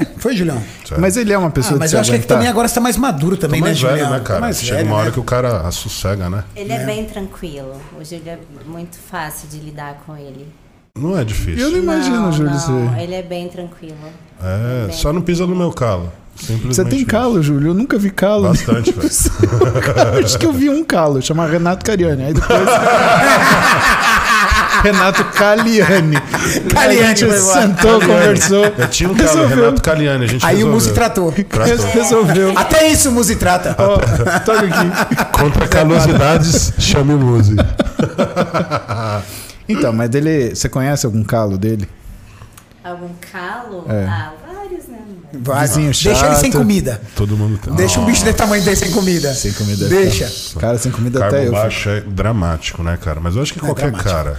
É, 0.00 0.06
foi, 0.18 0.36
Julião. 0.36 0.60
Sério. 0.84 1.00
Mas 1.00 1.16
ele 1.16 1.32
é 1.32 1.38
uma 1.38 1.48
Ah, 1.48 1.50
pessoa 1.50 1.78
mas 1.78 1.90
de 1.90 1.96
eu 1.96 2.00
acho 2.00 2.12
que 2.12 2.18
também 2.20 2.48
agora 2.48 2.66
você 2.68 2.74
tá 2.74 2.80
mais 2.80 2.96
maduro 2.96 3.36
também, 3.36 3.60
mais 3.60 3.80
né, 3.80 3.88
velho, 3.88 3.98
Julião? 4.04 4.18
né, 4.18 4.24
cara? 4.24 4.40
Tá 4.40 4.46
mais 4.46 4.60
Chega 4.60 4.76
velho, 4.76 4.88
uma 4.88 4.96
hora 4.96 5.06
né? 5.06 5.12
que 5.12 5.20
o 5.20 5.24
cara 5.24 5.70
sossega, 5.70 6.28
né? 6.30 6.44
Ele 6.56 6.72
é 6.72 6.84
bem 6.84 7.04
tranquilo. 7.04 7.80
O 8.00 8.04
Júlio 8.04 8.22
é 8.28 8.38
muito 8.66 8.96
fácil 8.98 9.48
de 9.48 9.58
lidar 9.58 10.02
com 10.06 10.16
ele. 10.16 10.48
Não 10.98 11.16
é 11.18 11.24
difícil. 11.24 11.64
Eu 11.66 11.70
não 11.70 11.78
imagino, 11.78 12.16
não, 12.16 12.32
Júlio. 12.32 12.50
não, 12.52 12.58
Você... 12.58 13.00
ele 13.02 13.14
é 13.14 13.22
bem 13.22 13.48
tranquilo. 13.48 13.94
É, 14.42 14.86
Bem. 14.86 14.96
só 14.96 15.12
não 15.12 15.22
pisa 15.22 15.46
no 15.46 15.54
meu 15.54 15.70
calo. 15.72 16.12
Você 16.64 16.84
tem 16.86 17.00
isso. 17.00 17.06
calo, 17.06 17.42
Júlio? 17.42 17.68
Eu 17.70 17.74
nunca 17.74 17.98
vi 17.98 18.10
calo. 18.10 18.48
Bastante, 18.48 18.92
velho. 18.92 19.08
Acho 20.24 20.38
que 20.38 20.46
eu 20.46 20.52
vi 20.52 20.70
um 20.70 20.82
calo, 20.82 21.20
chama 21.20 21.46
Renato 21.46 21.84
Cariani. 21.84 22.24
Aí 22.24 22.34
depois. 22.34 22.60
Renato 24.82 25.24
Caliani. 25.32 26.16
Caliani, 26.72 27.04
A 27.04 27.08
gente 27.14 27.26
foi 27.26 27.38
embora. 27.38 27.62
sentou, 27.62 28.00
conversou. 28.00 28.64
Eu 28.64 28.88
tinha 28.88 29.10
um 29.10 29.14
calo, 29.14 29.28
Resolveu. 29.28 29.56
Renato 29.64 29.82
Caliani. 29.82 30.24
A 30.24 30.28
gente 30.28 30.44
Aí 30.46 30.54
o 30.54 30.56
resolveu. 30.56 30.74
Muzi 30.74 30.92
tratou. 30.92 31.32
Tratou. 31.32 31.86
Resolveu. 31.86 32.52
Até 32.58 32.88
isso 32.88 33.08
o 33.08 33.12
Muzi 33.12 33.36
trata. 33.36 33.74
Ó, 33.78 33.98
toca 34.40 34.60
aqui. 34.66 35.38
Contra 35.38 35.68
calosidades, 35.68 36.72
chame 36.78 37.14
o 37.14 37.18
Muzi. 37.18 37.56
Então, 39.68 39.92
mas 39.92 40.08
dele. 40.10 40.54
Você 40.54 40.68
conhece 40.68 41.06
algum 41.06 41.22
calo 41.22 41.56
dele? 41.58 41.88
Algum 42.82 43.10
calo? 43.32 43.84
É. 43.88 44.04
Ah, 44.06 44.32
vários, 44.46 44.86
né? 44.88 44.98
Vizinho 45.32 45.92
Deixa 45.92 46.26
ele 46.26 46.34
sem 46.36 46.50
chato. 46.50 46.58
comida. 46.60 47.00
Todo 47.14 47.36
mundo 47.36 47.58
tem. 47.58 47.72
Deixa 47.74 48.00
um 48.00 48.04
bicho 48.04 48.24
desse 48.24 48.36
tamanho 48.36 48.62
dele 48.64 48.76
sem 48.76 48.90
comida. 48.90 49.32
Sem 49.34 49.52
comida. 49.52 49.86
Deixa. 49.88 50.28
Cara, 50.58 50.78
sem 50.78 50.90
comida 50.90 51.20
Carbo 51.20 51.36
até 51.36 51.46
eu. 51.46 51.52
baixo 51.52 51.88
é 51.88 52.00
dramático, 52.00 52.82
né, 52.82 52.98
cara? 53.00 53.20
Mas 53.20 53.36
eu 53.36 53.42
acho 53.42 53.52
que 53.52 53.58
É 53.60 53.62
qualquer 53.62 53.90
dramático. 53.92 54.10
cara 54.12 54.36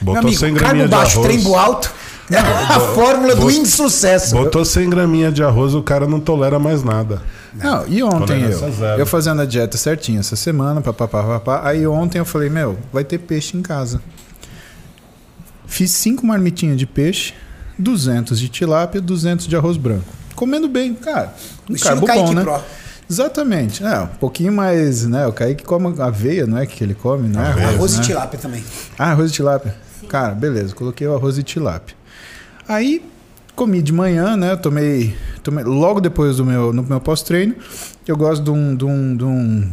Meu 0.00 0.14
botou 0.14 0.28
amigo, 0.28 0.38
100 0.38 0.54
carbo 0.54 0.58
graminhas 0.58 0.90
de 0.90 0.96
baixo, 0.96 1.18
arroz. 1.18 1.32
trembo 1.32 1.56
alto. 1.56 1.92
né? 2.30 2.38
A 2.38 2.80
fórmula 2.80 3.34
do 3.34 3.50
insucesso. 3.50 4.34
Botou 4.34 4.64
100 4.64 4.90
graminhas 4.90 5.34
de 5.34 5.42
arroz, 5.42 5.74
o 5.74 5.82
cara 5.82 6.06
não 6.06 6.20
tolera 6.20 6.58
mais 6.58 6.82
nada. 6.82 7.22
Não, 7.54 7.86
e 7.88 8.02
ontem 8.02 8.42
eu? 8.42 8.60
Eu 8.98 9.06
fazendo 9.06 9.40
a 9.42 9.46
dieta 9.46 9.76
certinha 9.76 10.20
essa 10.20 10.36
semana, 10.36 10.80
papapá, 10.80 11.22
papá. 11.22 11.62
Aí 11.64 11.86
ontem 11.86 12.18
eu 12.18 12.24
falei, 12.24 12.48
meu, 12.48 12.78
vai 12.92 13.02
ter 13.04 13.18
peixe 13.18 13.56
em 13.56 13.62
casa. 13.62 14.00
Fiz 15.66 15.90
cinco 15.90 16.26
marmitinhas 16.26 16.76
de 16.76 16.86
peixe, 16.86 17.34
200 17.78 18.38
de 18.38 18.48
tilápia, 18.48 19.00
200 19.00 19.46
de 19.46 19.56
arroz 19.56 19.76
branco. 19.76 20.06
Comendo 20.34 20.68
bem, 20.68 20.94
cara. 20.94 21.34
Um 21.68 21.74
Estilo 21.74 21.94
carbo 21.94 22.06
Kaique 22.06 22.24
bom, 22.26 22.32
né? 22.34 22.42
Pro. 22.42 22.60
Exatamente. 23.10 23.82
É, 23.82 24.00
um 24.00 24.06
pouquinho 24.06 24.52
mais, 24.52 25.04
né? 25.04 25.26
O 25.26 25.32
Kaique 25.32 25.64
come 25.64 26.00
aveia, 26.00 26.46
não 26.46 26.58
é 26.58 26.66
que 26.66 26.84
ele 26.84 26.94
come, 26.94 27.28
né? 27.28 27.48
Aveia. 27.48 27.68
Arroz 27.68 27.96
né? 27.96 28.02
e 28.02 28.06
tilápia 28.06 28.38
também. 28.38 28.64
Ah, 28.98 29.10
arroz 29.10 29.30
de 29.30 29.36
tilápia. 29.36 29.74
Cara, 30.08 30.34
beleza, 30.34 30.74
coloquei 30.74 31.06
o 31.06 31.14
arroz 31.14 31.36
de 31.36 31.42
tilápia. 31.42 31.96
Aí 32.66 33.02
comi 33.54 33.82
de 33.82 33.92
manhã, 33.92 34.36
né? 34.36 34.54
Tomei, 34.56 35.16
tomei 35.42 35.64
logo 35.64 36.00
depois 36.00 36.36
do 36.36 36.44
meu, 36.44 36.72
no 36.72 36.82
meu 36.82 37.00
pós-treino. 37.00 37.54
Eu 38.06 38.16
gosto 38.16 38.42
de 38.42 38.50
um, 38.50 38.76
de 38.76 38.84
um, 38.84 39.16
de 39.16 39.24
um 39.24 39.68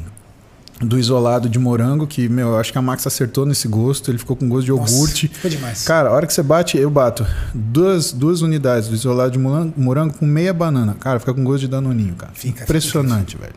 do 0.82 1.00
isolado 1.00 1.48
de 1.48 1.58
morango, 1.58 2.06
que, 2.06 2.28
meu, 2.28 2.50
eu 2.50 2.58
acho 2.58 2.72
que 2.72 2.78
a 2.78 2.82
Max 2.82 3.06
acertou 3.08 3.46
nesse 3.46 3.68
gosto. 3.68 4.12
Ele 4.12 4.18
ficou 4.18 4.36
com 4.36 4.50
gosto 4.50 4.66
de 4.66 4.72
Nossa, 4.72 4.92
iogurte. 4.94 5.28
ficou 5.28 5.50
demais. 5.50 5.84
Cara, 5.84 6.10
a 6.10 6.12
hora 6.12 6.28
que 6.28 6.34
você 6.34 6.44
bate, 6.44 6.78
eu 6.78 6.90
bato 6.90 7.26
duas, 7.54 8.12
duas 8.12 8.42
unidades 8.42 8.90
do 8.90 8.96
isolado 8.96 9.32
de 9.32 9.40
morango, 9.40 9.74
morango 9.78 10.14
com 10.16 10.26
meia 10.26 10.54
banana. 10.54 10.96
Cara, 11.00 11.20
fica 11.20 11.34
com 11.34 11.44
gosto 11.44 11.62
de 11.62 11.68
danoninho, 11.68 12.16
cara. 12.16 12.32
Fica, 12.34 12.64
Impressionante, 12.64 13.38
velho. 13.38 13.54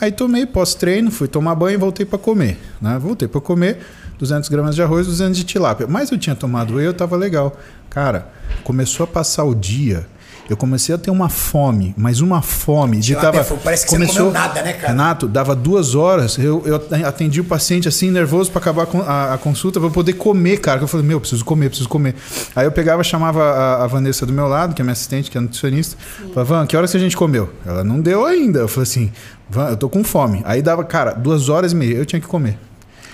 Aí 0.00 0.10
tomei 0.10 0.44
pós-treino, 0.44 1.10
fui 1.10 1.28
tomar 1.28 1.54
banho 1.54 1.74
e 1.74 1.78
voltei 1.78 2.04
pra 2.04 2.18
comer. 2.18 2.58
Né? 2.80 2.98
Voltei 2.98 3.28
pra 3.28 3.40
comer 3.40 3.78
200 4.22 4.48
gramas 4.48 4.76
de 4.76 4.82
arroz, 4.82 5.06
200 5.08 5.36
de 5.36 5.42
tilápia. 5.42 5.86
Mas 5.88 6.12
eu 6.12 6.16
tinha 6.16 6.36
tomado 6.36 6.76
whey, 6.76 6.86
eu 6.86 6.94
tava 6.94 7.16
legal. 7.16 7.56
Cara, 7.90 8.28
começou 8.62 9.04
a 9.04 9.06
passar 9.06 9.44
o 9.44 9.54
dia 9.54 10.06
Eu 10.48 10.56
comecei 10.56 10.94
a 10.94 10.98
ter 10.98 11.10
uma 11.10 11.28
fome, 11.28 11.94
mas 11.96 12.20
uma 12.20 12.40
fome. 12.40 13.00
De 13.00 13.14
tava, 13.14 13.44
parece 13.64 13.84
que 13.84 13.90
você 13.90 13.98
não 13.98 14.06
comeu 14.06 14.30
nada, 14.30 14.62
né, 14.62 14.72
cara? 14.74 14.88
Renato, 14.88 15.26
dava 15.26 15.54
duas 15.54 15.94
horas, 15.94 16.38
eu, 16.38 16.62
eu 16.66 16.76
atendi 17.06 17.40
o 17.40 17.44
paciente 17.44 17.88
assim, 17.88 18.10
nervoso 18.10 18.50
pra 18.50 18.60
acabar 18.60 18.86
com 18.86 19.00
a, 19.00 19.34
a 19.34 19.38
consulta, 19.38 19.80
pra 19.80 19.88
eu 19.88 19.92
poder 19.92 20.12
comer, 20.14 20.58
cara. 20.58 20.80
Eu 20.80 20.86
falei, 20.86 21.06
meu, 21.06 21.20
preciso 21.20 21.44
comer, 21.44 21.68
preciso 21.68 21.88
comer. 21.88 22.14
Aí 22.54 22.64
eu 22.64 22.72
pegava, 22.72 23.02
chamava 23.02 23.42
a, 23.42 23.84
a 23.84 23.86
Vanessa 23.86 24.24
do 24.24 24.32
meu 24.32 24.46
lado, 24.46 24.74
que 24.74 24.82
é 24.82 24.84
minha 24.84 24.92
assistente, 24.92 25.30
que 25.30 25.38
é 25.38 25.40
nutricionista. 25.40 25.96
Falava, 26.34 26.44
Van, 26.44 26.66
que 26.66 26.76
horas 26.76 26.90
que 26.90 26.96
a 26.96 27.00
gente 27.00 27.16
comeu? 27.16 27.50
Ela 27.66 27.82
não 27.82 28.00
deu 28.00 28.24
ainda. 28.24 28.60
Eu 28.60 28.68
falei 28.68 28.84
assim, 28.84 29.12
Van, 29.50 29.70
eu 29.70 29.76
tô 29.76 29.88
com 29.88 30.04
fome. 30.04 30.42
Aí 30.44 30.62
dava, 30.62 30.84
cara, 30.84 31.12
duas 31.12 31.48
horas 31.48 31.72
e 31.72 31.76
meia, 31.76 31.94
eu 31.94 32.06
tinha 32.06 32.20
que 32.20 32.26
comer. 32.26 32.58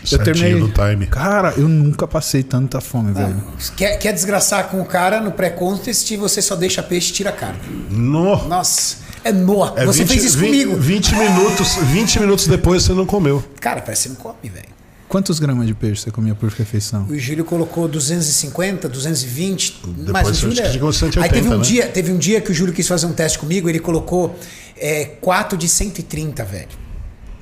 Eu 0.02 0.06
Certinho 0.08 0.34
terminei. 0.34 0.60
no 0.60 0.68
time. 0.70 1.06
Cara, 1.06 1.54
eu 1.56 1.68
nunca 1.68 2.06
passei 2.06 2.42
tanta 2.42 2.80
fome, 2.80 3.10
Ah, 3.16 3.26
velho. 3.26 3.44
Quer, 3.76 3.96
quer 3.98 4.12
desgraçar 4.12 4.68
com 4.68 4.80
o 4.80 4.84
cara 4.84 5.20
no 5.20 5.32
pré-contest, 5.32 6.10
você 6.16 6.40
só 6.40 6.54
deixa 6.56 6.82
peixe 6.82 7.10
e 7.10 7.14
tira 7.14 7.32
carne. 7.32 7.58
No. 7.90 8.46
Nossa, 8.46 8.96
é 9.24 9.32
noa. 9.32 9.74
É 9.76 9.84
você 9.84 10.04
20, 10.04 10.08
fez 10.08 10.24
isso 10.24 10.38
20, 10.38 10.50
comigo. 10.66 10.80
20 10.80 11.14
minutos, 11.16 11.74
20 11.74 12.20
minutos 12.20 12.46
depois 12.46 12.82
você 12.84 12.92
não 12.92 13.04
comeu. 13.06 13.44
Cara, 13.60 13.80
parece 13.80 14.02
que 14.08 14.08
você 14.14 14.14
não 14.14 14.32
come, 14.32 14.48
velho. 14.48 14.78
Quantos 15.08 15.38
gramas 15.40 15.66
de 15.66 15.72
peixe 15.74 16.02
você 16.02 16.10
comia 16.10 16.34
por 16.34 16.50
refeição? 16.50 17.06
O 17.08 17.18
Júlio 17.18 17.42
colocou 17.44 17.88
250, 17.88 18.88
220, 18.90 19.80
Depois 19.82 20.10
mas 20.12 20.28
o 20.28 20.34
Júlio... 20.34 20.62
é- 20.62 20.70
chegou 20.70 20.90
a 20.90 20.92
180, 20.92 21.24
Aí 21.24 21.30
teve 21.32 21.48
um, 21.54 21.56
né? 21.58 21.64
dia, 21.64 21.86
teve 21.88 22.12
um 22.12 22.18
dia 22.18 22.40
que 22.42 22.50
o 22.50 22.54
Júlio 22.54 22.74
quis 22.74 22.86
fazer 22.86 23.06
um 23.06 23.12
teste 23.14 23.38
comigo, 23.38 23.68
ele 23.70 23.78
colocou 23.78 24.38
é, 24.76 25.06
4 25.20 25.56
de 25.56 25.66
130, 25.66 26.44
velho. 26.44 26.68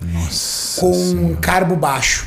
Nossa. 0.00 0.80
Com 0.80 0.92
um 0.96 1.34
carbo 1.34 1.74
baixo. 1.74 2.26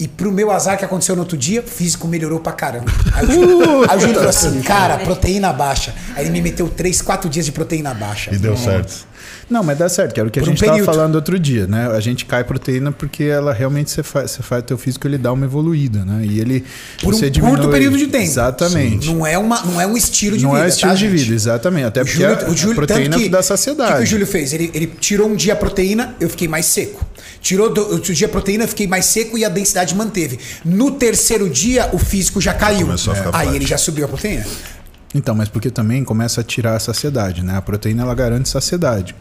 E 0.00 0.06
pro 0.06 0.30
meu 0.30 0.50
azar 0.52 0.78
que 0.78 0.84
aconteceu 0.84 1.16
no 1.16 1.22
outro 1.22 1.36
dia, 1.36 1.60
o 1.60 1.64
físico 1.64 2.06
melhorou 2.06 2.38
pra 2.38 2.52
caramba. 2.52 2.86
Aí 3.14 3.26
o 3.26 3.32
Júlio, 3.32 3.90
aí 3.90 3.96
o 3.96 4.00
Júlio 4.00 4.14
falou 4.14 4.28
assim, 4.30 4.62
cara, 4.62 4.98
proteína 4.98 5.52
baixa. 5.52 5.92
Aí 6.14 6.24
ele 6.24 6.30
me 6.30 6.40
meteu 6.40 6.68
3, 6.68 7.02
4 7.02 7.28
dias 7.28 7.44
de 7.44 7.50
proteína 7.50 7.92
baixa. 7.94 8.32
E 8.32 8.38
deu 8.38 8.56
certo. 8.56 9.06
Não, 9.50 9.62
mas 9.62 9.78
dá 9.78 9.88
certo, 9.88 10.12
que 10.12 10.20
era 10.20 10.28
o 10.28 10.30
que 10.32 10.38
Por 10.40 10.46
a 10.46 10.50
gente 10.50 10.62
estava 10.62 10.84
falando 10.84 11.14
outro 11.14 11.38
dia, 11.38 11.66
né? 11.66 11.86
A 11.88 12.00
gente 12.00 12.26
cai 12.26 12.44
proteína 12.44 12.92
porque 12.92 13.24
ela 13.24 13.50
realmente 13.52 13.90
você 13.90 14.02
faz, 14.02 14.30
você 14.32 14.42
faz 14.42 14.62
teu 14.62 14.76
físico 14.76 15.06
ele 15.08 15.16
dá 15.16 15.32
uma 15.32 15.46
evoluída, 15.46 16.04
né? 16.04 16.22
E 16.26 16.38
ele 16.38 16.64
Por 17.02 17.14
um 17.14 17.16
você 17.16 17.30
curto 17.30 17.40
diminui- 17.40 17.70
período 17.70 17.96
de 17.96 18.08
tempo. 18.08 18.24
Exatamente. 18.24 19.10
Não 19.10 19.26
é, 19.26 19.38
uma, 19.38 19.62
não 19.62 19.80
é 19.80 19.86
um 19.86 19.96
estilo 19.96 20.36
de 20.36 20.44
Não 20.44 20.52
vida. 20.52 20.66
é 20.66 20.68
estilo 20.68 20.90
tá, 20.92 20.96
de 20.98 21.08
gente? 21.08 21.18
vida, 21.22 21.34
exatamente. 21.34 21.86
Até 21.86 22.02
O 22.02 22.04
porque 22.04 22.18
Júlio, 22.20 22.34
a, 22.46 22.50
o 22.50 22.56
Júlio, 22.56 22.72
a 22.72 22.74
proteína 22.76 23.16
que, 23.16 23.28
dá 23.30 23.38
O 23.38 23.40
que, 23.40 23.46
saciedade. 23.46 24.02
o 24.02 24.06
Júlio 24.06 24.26
fez? 24.26 24.52
Ele, 24.52 24.70
ele 24.74 24.86
tirou 25.00 25.26
um 25.30 25.34
dia 25.34 25.54
a 25.54 25.56
proteína, 25.56 26.14
eu 26.20 26.28
fiquei 26.28 26.46
mais 26.46 26.66
seco. 26.66 27.06
Tirou 27.40 27.72
do, 27.72 27.80
outro 27.92 28.12
dia 28.12 28.26
a 28.26 28.30
proteína, 28.30 28.64
eu 28.64 28.68
fiquei 28.68 28.86
mais 28.86 29.06
seco 29.06 29.38
e 29.38 29.46
a 29.46 29.48
densidade 29.48 29.94
manteve. 29.94 30.38
No 30.62 30.90
terceiro 30.90 31.48
dia, 31.48 31.88
o 31.94 31.98
físico 31.98 32.38
já 32.38 32.52
caiu. 32.52 32.84
Começou 32.86 33.14
a 33.14 33.16
ficar 33.16 33.30
Aí 33.34 33.44
forte. 33.46 33.56
ele 33.56 33.66
já 33.66 33.78
subiu 33.78 34.04
a 34.04 34.08
proteína. 34.08 34.44
Então, 35.14 35.34
mas 35.34 35.48
porque 35.48 35.70
também 35.70 36.04
começa 36.04 36.42
a 36.42 36.44
tirar 36.44 36.76
a 36.76 36.78
saciedade, 36.78 37.42
né? 37.42 37.56
A 37.56 37.62
proteína 37.62 38.02
ela 38.02 38.14
garante 38.14 38.46
saciedade. 38.48 39.14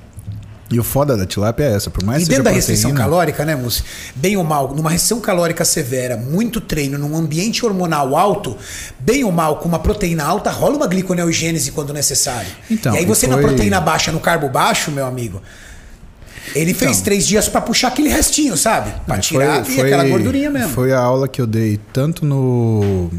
E 0.69 0.77
o 0.79 0.83
foda 0.83 1.15
da 1.15 1.25
tilápia 1.25 1.63
é 1.63 1.75
essa, 1.75 1.89
por 1.89 2.03
mais 2.03 2.17
E 2.17 2.21
que 2.21 2.25
seja 2.25 2.37
dentro 2.39 2.43
da 2.51 2.55
restrição 2.55 2.89
proteína, 2.91 3.09
calórica, 3.09 3.45
né, 3.45 3.55
Mussi? 3.55 3.83
Bem 4.15 4.35
ou 4.35 4.43
mal, 4.43 4.75
numa 4.75 4.89
restrição 4.89 5.21
calórica 5.21 5.63
severa, 5.63 6.17
muito 6.17 6.59
treino, 6.59 6.97
num 6.97 7.15
ambiente 7.15 7.65
hormonal 7.65 8.17
alto, 8.17 8.57
bem 8.99 9.23
ou 9.23 9.31
mal, 9.31 9.57
com 9.59 9.69
uma 9.69 9.79
proteína 9.79 10.25
alta, 10.25 10.49
rola 10.51 10.75
uma 10.75 10.87
gliconeogênese 10.87 11.71
quando 11.71 11.93
necessário. 11.93 12.49
Então, 12.69 12.93
e 12.93 12.97
aí 12.97 13.05
você 13.05 13.27
na 13.27 13.35
foi- 13.35 13.43
proteína 13.43 13.79
baixa, 13.79 14.11
no 14.11 14.19
carbo 14.19 14.49
baixo, 14.49 14.91
meu 14.91 15.05
amigo, 15.05 15.41
ele 16.53 16.73
fez 16.73 16.91
Então. 16.97 17.03
três 17.03 17.25
dias 17.25 17.47
pra 17.47 17.61
puxar 17.61 17.87
aquele 17.89 18.09
restinho, 18.09 18.57
sabe? 18.57 18.91
Pra 19.05 19.15
Mas 19.17 19.25
tirar 19.25 19.69
e 19.69 19.81
aquela 19.81 20.03
gordurinha 20.05 20.49
mesmo. 20.49 20.69
Foi 20.73 20.91
a 20.91 20.99
aula 20.99 21.27
que 21.29 21.39
eu 21.41 21.47
dei 21.47 21.79
tanto 21.93 22.25
no, 22.25 23.09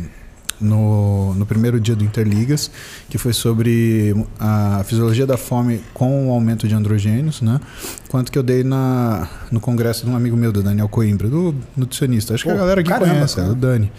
no, 0.61 1.35
no 1.35 1.47
primeiro 1.47 1.81
dia 1.81 1.95
do 1.95 2.05
Interligas, 2.05 2.71
que 3.09 3.19
foi 3.19 3.33
sobre 3.33 4.15
a 4.39 4.83
fisiologia 4.85 5.27
da 5.27 5.37
fome 5.37 5.81
com 5.95 6.29
o 6.29 6.33
aumento 6.33 6.67
de 6.67 6.75
androgênios, 6.75 7.41
né? 7.41 7.61
Quanto 8.09 8.33
que 8.33 8.39
eu 8.39 8.43
dei 8.43 8.65
na, 8.65 9.29
no 9.51 9.61
congresso 9.61 10.05
de 10.05 10.11
um 10.11 10.17
amigo 10.17 10.37
meu, 10.37 10.53
do 10.53 10.63
Daniel 10.63 10.89
Coimbra, 10.89 11.29
do 11.29 11.55
nutricionista. 11.77 12.35
Acho 12.35 12.45
que 12.45 12.51
Pô, 12.51 12.57
a 12.57 12.59
galera 12.59 12.81
aqui 12.81 12.91
caramba, 12.91 13.15
conhece, 13.15 13.35
é 13.35 13.43
cara. 13.43 13.53
o 13.53 13.55
Dani. 13.55 13.93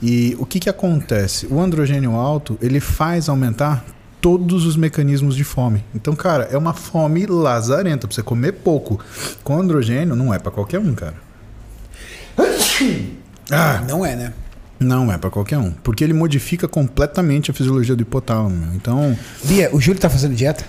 E 0.00 0.36
o 0.38 0.46
que 0.46 0.58
que 0.58 0.68
acontece? 0.68 1.46
O 1.46 1.60
androgênio 1.60 2.12
alto, 2.16 2.58
ele 2.60 2.80
faz 2.80 3.28
aumentar 3.28 3.84
todos 4.20 4.64
os 4.64 4.76
mecanismos 4.76 5.34
de 5.34 5.44
fome. 5.44 5.84
Então, 5.94 6.14
cara, 6.14 6.48
é 6.50 6.56
uma 6.56 6.72
fome 6.72 7.26
lazarenta, 7.26 8.06
pra 8.06 8.14
você 8.14 8.22
comer 8.22 8.52
pouco. 8.52 8.98
Com 9.42 9.60
androgênio 9.60 10.14
não 10.16 10.32
é 10.32 10.38
pra 10.38 10.50
qualquer 10.50 10.78
um, 10.78 10.94
cara. 10.94 11.14
Ah, 13.50 13.84
não 13.86 14.06
é, 14.06 14.16
né? 14.16 14.32
Não 14.82 15.12
é 15.12 15.18
pra 15.18 15.30
qualquer 15.30 15.58
um, 15.58 15.70
porque 15.70 16.02
ele 16.02 16.12
modifica 16.12 16.66
completamente 16.66 17.50
a 17.50 17.54
fisiologia 17.54 17.94
do 17.94 18.02
hipotálamo. 18.02 18.74
Então, 18.74 19.16
Bia, 19.44 19.70
o 19.74 19.80
Júlio 19.80 20.00
tá 20.00 20.10
fazendo 20.10 20.34
dieta? 20.34 20.64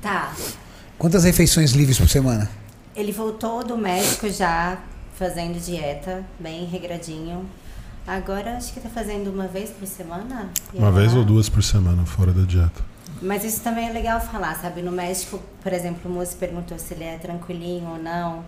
Tá. 0.00 0.32
Quantas 0.98 1.24
refeições 1.24 1.72
livres 1.72 1.98
por 1.98 2.08
semana? 2.08 2.48
Ele 2.94 3.12
voltou 3.12 3.64
do 3.64 3.76
médico 3.76 4.28
já 4.28 4.78
fazendo 5.14 5.60
dieta, 5.60 6.24
bem 6.38 6.64
regradinho. 6.66 7.46
Agora 8.06 8.56
acho 8.56 8.72
que 8.72 8.80
tá 8.80 8.88
fazendo 8.88 9.28
uma 9.30 9.46
vez 9.46 9.70
por 9.70 9.86
semana. 9.86 10.50
Uma 10.72 10.90
vez 10.90 11.12
lá. 11.12 11.18
ou 11.18 11.24
duas 11.24 11.48
por 11.48 11.62
semana 11.62 12.04
fora 12.06 12.32
da 12.32 12.42
dieta. 12.42 12.82
Mas 13.20 13.44
isso 13.44 13.60
também 13.60 13.88
é 13.88 13.92
legal 13.92 14.20
falar, 14.20 14.54
sabe? 14.56 14.80
No 14.80 14.92
México, 14.92 15.40
por 15.62 15.72
exemplo, 15.72 16.10
o 16.10 16.14
moço 16.14 16.36
perguntou 16.36 16.78
se 16.78 16.94
ele 16.94 17.04
é 17.04 17.18
tranquilinho 17.18 17.88
ou 17.88 17.98
não. 17.98 18.44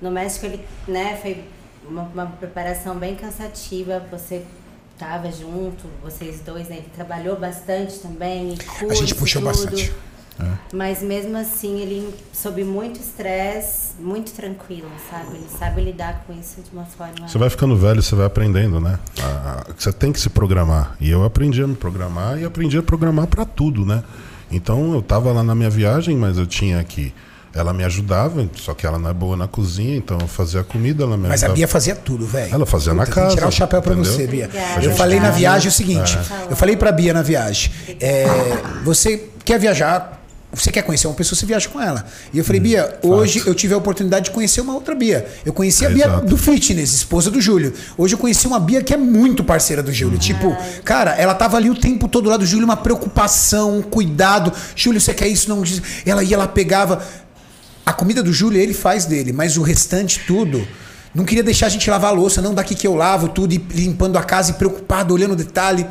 No 0.00 0.10
México, 0.10 0.46
ele, 0.46 0.64
né, 0.88 1.18
foi 1.20 1.44
uma, 1.88 2.02
uma 2.02 2.26
preparação 2.26 2.96
bem 2.96 3.14
cansativa. 3.14 4.02
Você 4.10 4.42
tava 4.98 5.30
junto, 5.32 5.84
vocês 6.02 6.40
dois, 6.40 6.68
né? 6.68 6.76
Ele 6.76 6.88
trabalhou 6.94 7.36
bastante 7.38 7.98
também. 7.98 8.50
E 8.50 8.52
A 8.90 8.94
gente 8.94 9.14
curso, 9.14 9.16
puxou 9.16 9.42
tudo. 9.42 9.50
bastante. 9.52 9.92
Mas 10.72 11.02
mesmo 11.02 11.36
assim, 11.36 11.78
ele 11.80 12.12
sob 12.32 12.64
muito 12.64 12.98
estresse, 12.98 13.92
muito 14.00 14.32
tranquilo, 14.32 14.88
sabe? 15.08 15.36
Ele 15.36 15.46
sabe 15.58 15.82
lidar 15.82 16.24
com 16.26 16.32
isso 16.32 16.60
de 16.62 16.70
uma 16.72 16.84
forma. 16.84 17.28
Você 17.28 17.38
vai 17.38 17.48
ficando 17.50 17.76
velho, 17.76 18.02
você 18.02 18.14
vai 18.16 18.26
aprendendo, 18.26 18.80
né? 18.80 18.98
A- 19.20 19.60
a- 19.68 19.72
Você 19.78 19.92
tem 19.92 20.10
que 20.10 20.18
se 20.18 20.28
programar. 20.30 20.96
E 21.00 21.10
eu 21.10 21.22
aprendi 21.22 21.62
a 21.62 21.66
me 21.68 21.76
programar 21.76 22.40
e 22.40 22.44
aprendi 22.44 22.76
a 22.78 22.82
programar 22.82 23.26
pra 23.28 23.44
tudo, 23.44 23.84
né? 23.84 24.02
Então 24.50 24.94
eu 24.94 25.02
tava 25.02 25.30
lá 25.32 25.44
na 25.44 25.54
minha 25.54 25.70
viagem, 25.70 26.16
mas 26.16 26.38
eu 26.38 26.46
tinha 26.46 26.82
que. 26.82 27.14
Ela 27.54 27.72
me 27.74 27.84
ajudava, 27.84 28.48
só 28.56 28.72
que 28.72 28.86
ela 28.86 28.98
não 28.98 29.10
é 29.10 29.12
boa 29.12 29.36
na 29.36 29.46
cozinha, 29.46 29.94
então 29.96 30.16
eu 30.20 30.26
fazia 30.26 30.60
a 30.60 30.64
comida, 30.64 31.04
ela 31.04 31.16
me 31.18 31.28
Mas 31.28 31.44
a. 31.44 31.50
Bia 31.50 31.68
fazia 31.68 31.94
tudo, 31.94 32.26
velho. 32.26 32.54
Ela 32.54 32.64
fazia 32.64 32.94
na 32.94 33.04
Puta, 33.04 33.14
que 33.14 33.20
casa, 33.20 33.34
tirar 33.34 33.48
o 33.48 33.52
chapéu 33.52 33.82
pra 33.82 33.92
entendeu? 33.92 34.12
você, 34.12 34.26
Bia. 34.26 34.46
Obrigada. 34.46 34.84
Eu 34.84 34.92
falei 34.94 35.20
na 35.20 35.30
viagem 35.30 35.68
o 35.68 35.72
seguinte. 35.72 36.18
Eu 36.48 36.56
falei 36.56 36.76
pra 36.76 36.90
Bia 36.90 37.12
na 37.12 37.20
viagem. 37.22 37.70
é, 38.00 38.26
você 38.84 39.24
quer 39.44 39.58
viajar? 39.58 40.18
Você 40.54 40.70
quer 40.70 40.82
conhecer 40.82 41.06
uma 41.06 41.14
pessoa, 41.14 41.38
você 41.38 41.46
viaja 41.46 41.66
com 41.70 41.80
ela. 41.80 42.04
E 42.30 42.36
eu 42.36 42.44
falei, 42.44 42.60
Hum, 42.60 42.64
Bia, 42.64 42.98
hoje 43.02 43.42
eu 43.46 43.54
tive 43.54 43.72
a 43.72 43.76
oportunidade 43.78 44.26
de 44.26 44.30
conhecer 44.32 44.60
uma 44.60 44.74
outra 44.74 44.94
Bia. 44.94 45.26
Eu 45.46 45.52
conheci 45.52 45.86
a 45.86 45.88
Bia 45.88 46.04
Exato. 46.06 46.26
do 46.26 46.36
fitness, 46.36 46.92
esposa 46.92 47.30
do 47.30 47.40
Júlio. 47.40 47.72
Hoje 47.96 48.14
eu 48.14 48.18
conheci 48.18 48.46
uma 48.46 48.60
Bia 48.60 48.82
que 48.82 48.92
é 48.92 48.96
muito 48.98 49.42
parceira 49.42 49.82
do 49.82 49.88
Uhum. 49.88 49.94
Júlio. 49.94 50.18
Tipo, 50.18 50.54
cara, 50.84 51.12
ela 51.16 51.34
tava 51.34 51.56
ali 51.56 51.70
o 51.70 51.74
tempo 51.74 52.06
todo 52.06 52.28
lá 52.28 52.36
do 52.36 52.44
Júlio, 52.44 52.66
uma 52.66 52.76
preocupação, 52.76 53.78
um 53.78 53.82
cuidado. 53.82 54.52
Júlio, 54.76 55.00
você 55.00 55.14
quer 55.14 55.26
isso? 55.28 55.48
Não. 55.48 55.62
Ela 56.04 56.22
ia, 56.22 56.34
ela 56.36 56.46
pegava. 56.48 57.02
A 57.84 57.92
comida 57.92 58.22
do 58.22 58.32
Júlio 58.32 58.60
ele 58.60 58.74
faz 58.74 59.04
dele, 59.04 59.32
mas 59.32 59.56
o 59.56 59.62
restante 59.62 60.20
tudo. 60.26 60.66
Não 61.14 61.24
queria 61.24 61.42
deixar 61.42 61.66
a 61.66 61.68
gente 61.68 61.88
lavar 61.90 62.10
a 62.10 62.14
louça, 62.14 62.40
não 62.40 62.54
daqui 62.54 62.74
que 62.74 62.86
eu 62.86 62.94
lavo 62.94 63.28
tudo, 63.28 63.52
e 63.52 63.58
limpando 63.74 64.16
a 64.16 64.22
casa 64.22 64.52
e 64.52 64.54
preocupado, 64.54 65.12
olhando 65.12 65.32
o 65.32 65.36
detalhe. 65.36 65.86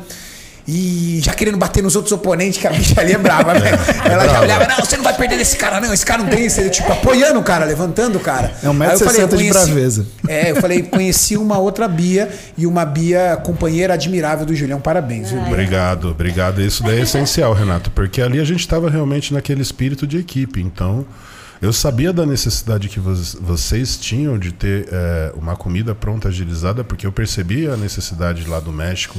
E 0.66 1.20
já 1.22 1.34
querendo 1.34 1.56
bater 1.56 1.82
nos 1.82 1.96
outros 1.96 2.12
oponentes, 2.12 2.60
que 2.60 2.66
a 2.66 2.70
bicha 2.70 3.00
ali 3.00 3.12
é 3.12 3.18
brava, 3.18 3.52
velho. 3.54 3.78
Ela 4.04 4.28
já 4.28 4.40
olhava, 4.40 4.66
não, 4.68 4.76
você 4.76 4.96
não 4.96 5.02
vai 5.02 5.14
perder 5.14 5.36
desse 5.36 5.56
cara, 5.56 5.80
não. 5.80 5.92
Esse 5.92 6.06
cara 6.06 6.22
não 6.22 6.30
tem 6.30 6.46
isso. 6.46 6.68
Tipo, 6.70 6.92
apoiando 6.92 7.40
o 7.40 7.42
cara, 7.42 7.64
levantando 7.64 8.16
o 8.16 8.20
cara. 8.20 8.52
É 8.62 8.70
um 8.70 8.84
eu 8.84 8.98
falei, 8.98 9.22
1,60 9.22 9.36
de 9.36 9.48
braveza. 9.50 10.06
É, 10.28 10.50
eu 10.52 10.56
falei, 10.56 10.82
conheci 10.82 11.36
uma 11.36 11.58
outra 11.58 11.88
Bia 11.88 12.28
e 12.56 12.64
uma 12.64 12.84
Bia 12.84 13.36
companheira 13.42 13.94
admirável 13.94 14.46
do 14.46 14.54
Julião. 14.54 14.80
Parabéns, 14.80 15.30
viu? 15.30 15.42
Obrigado, 15.42 16.10
obrigado. 16.10 16.62
Isso 16.62 16.84
daí 16.84 17.00
é 17.00 17.02
essencial, 17.02 17.52
Renato, 17.52 17.90
porque 17.90 18.22
ali 18.22 18.38
a 18.38 18.44
gente 18.44 18.60
estava 18.60 18.88
realmente 18.88 19.34
naquele 19.34 19.62
espírito 19.62 20.06
de 20.06 20.18
equipe. 20.18 20.60
Então, 20.60 21.04
eu 21.62 21.72
sabia 21.72 22.12
da 22.12 22.26
necessidade 22.26 22.88
que 22.88 23.00
vo- 23.00 23.14
vocês 23.40 23.96
tinham 23.96 24.36
de 24.38 24.52
ter 24.52 24.88
eh, 24.92 25.32
uma 25.36 25.56
comida 25.56 25.94
pronta, 25.94 26.28
agilizada, 26.28 26.82
porque 26.84 27.06
eu 27.06 27.12
percebi 27.12 27.66
a 27.68 27.76
necessidade 27.76 28.44
lá 28.46 28.60
do 28.60 28.72
México, 28.72 29.18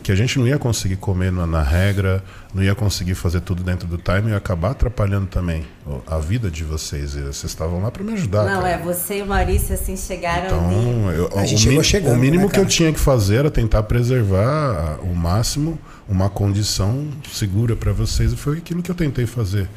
que 0.00 0.12
a 0.12 0.14
gente 0.14 0.38
não 0.38 0.46
ia 0.46 0.58
conseguir 0.58 0.94
comer 0.96 1.32
na, 1.32 1.44
na 1.46 1.60
regra, 1.62 2.22
não 2.54 2.62
ia 2.62 2.72
conseguir 2.74 3.14
fazer 3.16 3.40
tudo 3.40 3.64
dentro 3.64 3.88
do 3.88 3.96
time 3.98 4.28
e 4.28 4.30
ia 4.30 4.36
acabar 4.36 4.70
atrapalhando 4.70 5.26
também 5.26 5.64
o- 5.86 6.00
a 6.06 6.18
vida 6.18 6.48
de 6.50 6.62
vocês. 6.62 7.14
Vocês 7.14 7.44
estavam 7.44 7.82
lá 7.82 7.90
para 7.90 8.04
me 8.04 8.12
ajudar. 8.12 8.44
Não, 8.44 8.60
cara. 8.62 8.68
é, 8.74 8.78
você 8.78 9.18
e 9.18 9.22
o 9.22 9.26
Maurício, 9.26 9.74
assim, 9.74 9.96
chegaram. 9.96 10.46
Então, 10.46 11.10
eu, 11.10 11.30
A 11.36 11.42
o, 11.42 11.46
gente 11.46 11.62
chegou 11.62 11.78
mi- 11.78 11.84
chegando, 11.84 12.14
o 12.14 12.16
mínimo 12.18 12.44
né, 12.46 12.52
que 12.52 12.60
eu 12.60 12.66
tinha 12.66 12.92
que 12.92 13.00
fazer 13.00 13.36
era 13.36 13.50
tentar 13.50 13.82
preservar 13.84 14.98
o 15.02 15.14
máximo 15.14 15.78
uma 16.08 16.28
condição 16.30 17.08
segura 17.32 17.74
para 17.74 17.92
vocês 17.92 18.32
e 18.32 18.36
foi 18.36 18.58
aquilo 18.58 18.82
que 18.82 18.90
eu 18.90 18.94
tentei 18.94 19.26
fazer. 19.26 19.68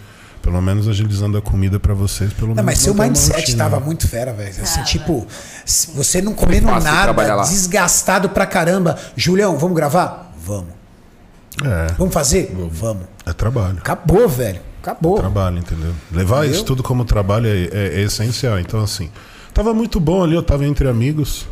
Pelo 0.41 0.59
menos 0.61 0.87
agilizando 0.87 1.37
a 1.37 1.41
comida 1.41 1.79
para 1.79 1.93
vocês, 1.93 2.33
pelo 2.33 2.47
Não, 2.49 2.55
menos. 2.55 2.65
mas 2.65 2.79
seu 2.79 2.93
mindset 2.95 3.55
tava 3.55 3.79
muito 3.79 4.07
fera, 4.07 4.33
velho. 4.33 4.49
Assim, 4.61 4.81
tipo, 4.83 5.27
você 5.93 6.19
não 6.21 6.33
comendo 6.33 6.65
nada, 6.67 7.43
desgastado 7.43 8.29
pra 8.29 8.45
caramba. 8.47 8.97
Julião, 9.15 9.57
vamos 9.57 9.75
gravar? 9.75 10.33
Vamos. 10.43 10.71
É, 11.63 11.93
Vamos 11.97 12.13
fazer? 12.13 12.55
Vamos. 12.71 13.03
é 13.25 13.33
trabalho. 13.33 13.77
Acabou, 13.77 14.27
velho. 14.27 14.59
Acabou. 14.81 15.19
Trabalho, 15.19 15.59
entendeu? 15.59 15.93
Levar 16.11 16.37
Entendeu? 16.39 16.55
isso 16.55 16.65
tudo 16.65 16.81
como 16.81 17.05
trabalho 17.05 17.45
é, 17.45 17.65
é- 17.71 17.99
é 17.99 18.01
essencial. 18.01 18.59
Então, 18.59 18.81
assim, 18.81 19.11
tava 19.53 19.75
muito 19.75 19.99
bom 19.99 20.23
ali, 20.23 20.33
eu 20.33 20.41
tava 20.41 20.65
entre 20.65 20.87
amigos, 20.89 21.45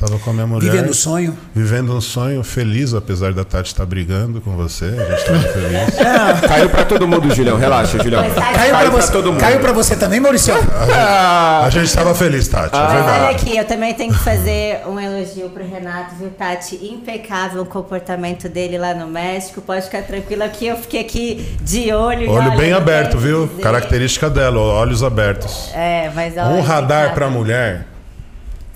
tava 0.00 0.18
com 0.18 0.30
a 0.30 0.32
minha 0.32 0.46
mulher. 0.46 0.70
Vivendo 0.70 0.90
o 0.90 0.94
sonho. 0.94 1.36
Vivendo 1.54 1.94
um 1.94 2.00
sonho, 2.00 2.42
feliz, 2.42 2.94
apesar 2.94 3.32
da 3.34 3.44
Tati 3.44 3.68
estar 3.68 3.84
brigando 3.84 4.40
com 4.40 4.56
você. 4.56 4.86
A 4.86 5.10
gente 5.16 5.24
tava 5.26 5.38
feliz. 5.52 6.48
Caiu 6.48 6.70
pra 6.70 6.84
todo 6.84 7.06
mundo, 7.06 7.32
Julião. 7.34 7.58
Relaxa, 7.58 7.98
Julião. 8.02 8.22
Tá- 8.30 8.52
Caiu 8.52 8.74
pra, 8.90 8.90
você, 8.90 9.12
todo 9.12 9.32
mundo. 9.32 9.40
caiu 9.40 9.60
pra 9.60 9.72
você 9.72 9.94
também, 9.96 10.18
Maurício? 10.20 10.54
A 11.62 11.68
gente 11.70 11.92
tava 11.94 12.14
feliz, 12.14 12.48
Tati, 12.48 12.74
é 12.74 12.78
Olha 12.78 12.88
verdade. 12.94 13.34
aqui, 13.34 13.56
eu 13.56 13.64
também 13.64 13.92
tenho 13.94 14.12
que 14.12 14.18
fazer 14.18 14.80
um 14.86 14.98
elogio 14.98 15.48
pro 15.50 15.62
Renato, 15.66 16.14
viu, 16.16 16.30
Tati? 16.30 16.76
Impecável 16.76 17.62
o 17.62 17.66
comportamento 17.66 18.48
dele 18.48 18.78
lá 18.78 18.94
no 18.94 19.06
México. 19.06 19.60
Pode 19.60 19.82
ficar 19.84 20.02
tranquila 20.02 20.48
que 20.48 20.66
eu 20.66 20.76
fiquei 20.76 21.00
aqui 21.00 21.56
de 21.62 21.92
olho. 21.92 22.30
Olho 22.30 22.48
olha, 22.48 22.56
bem 22.56 22.72
aberto, 22.72 23.16
o 23.16 23.20
viu? 23.20 23.46
dizer. 23.46 23.62
Característica 23.62 24.30
dela, 24.30 24.58
olhos 24.60 25.02
abertos. 25.02 25.70
É, 25.74 26.10
mas 26.14 26.32
olha, 26.36 26.46
Um 26.46 26.60
radar 26.62 27.14
pra 27.14 27.28
mulher 27.28 27.86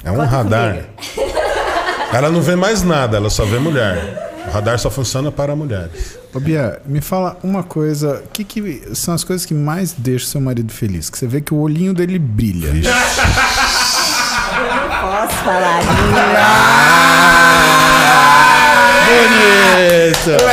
é 0.05 0.11
um 0.11 0.17
Conta 0.17 0.27
radar. 0.29 0.71
comigo. 0.73 0.89
Ela 2.13 2.31
não 2.31 2.41
vê 2.43 2.55
mais 2.55 2.83
nada, 2.83 3.17
ela 3.17 3.31
só 3.31 3.45
vê 3.45 3.59
mulher. 3.59 4.33
O 4.47 4.51
radar 4.51 4.79
só 4.79 4.91
funciona 4.91 5.33
para 5.33 5.57
mulheres. 5.57 6.19
Ô 6.33 6.39
Bia, 6.39 6.81
me 6.85 7.01
fala 7.01 7.37
uma 7.43 7.63
coisa. 7.63 8.23
O 8.25 8.29
que, 8.29 8.45
que 8.45 8.83
são 8.95 9.15
as 9.15 9.25
coisas 9.25 9.45
que 9.47 9.55
mais 9.55 9.93
deixam 9.93 10.29
seu 10.29 10.41
marido 10.41 10.73
feliz? 10.73 11.09
Que 11.11 11.19
você 11.19 11.27
vê 11.27 11.41
que 11.41 11.53
o 11.55 11.59
olhinho 11.59 11.95
dele 11.95 12.19
brilha. 12.19 12.69
Eu 12.69 12.75
não 12.75 12.83
posso 15.01 15.35
falar 15.45 15.81
Bonito! 19.07 20.45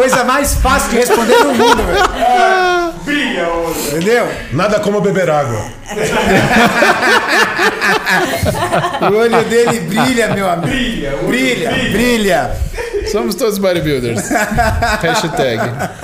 Coisa 0.00 0.24
mais 0.24 0.54
fácil 0.54 0.88
de 0.92 0.96
responder 0.96 1.44
no 1.44 1.52
mundo, 1.52 1.82
velho. 1.82 2.94
Brilha, 3.04 3.46
Entendeu? 3.88 4.28
Nada 4.50 4.80
como 4.80 4.98
beber 5.02 5.28
água. 5.28 5.62
O 9.12 9.14
olho 9.14 9.44
dele 9.44 9.80
brilha, 9.80 10.28
meu 10.34 10.48
amigo. 10.48 10.68
Brilha, 10.68 11.16
brilha, 11.26 11.70
brilha. 11.92 12.50
Somos 13.10 13.34
todos 13.34 13.58
bodybuilders. 13.58 14.28
Hashtag. 15.02 15.60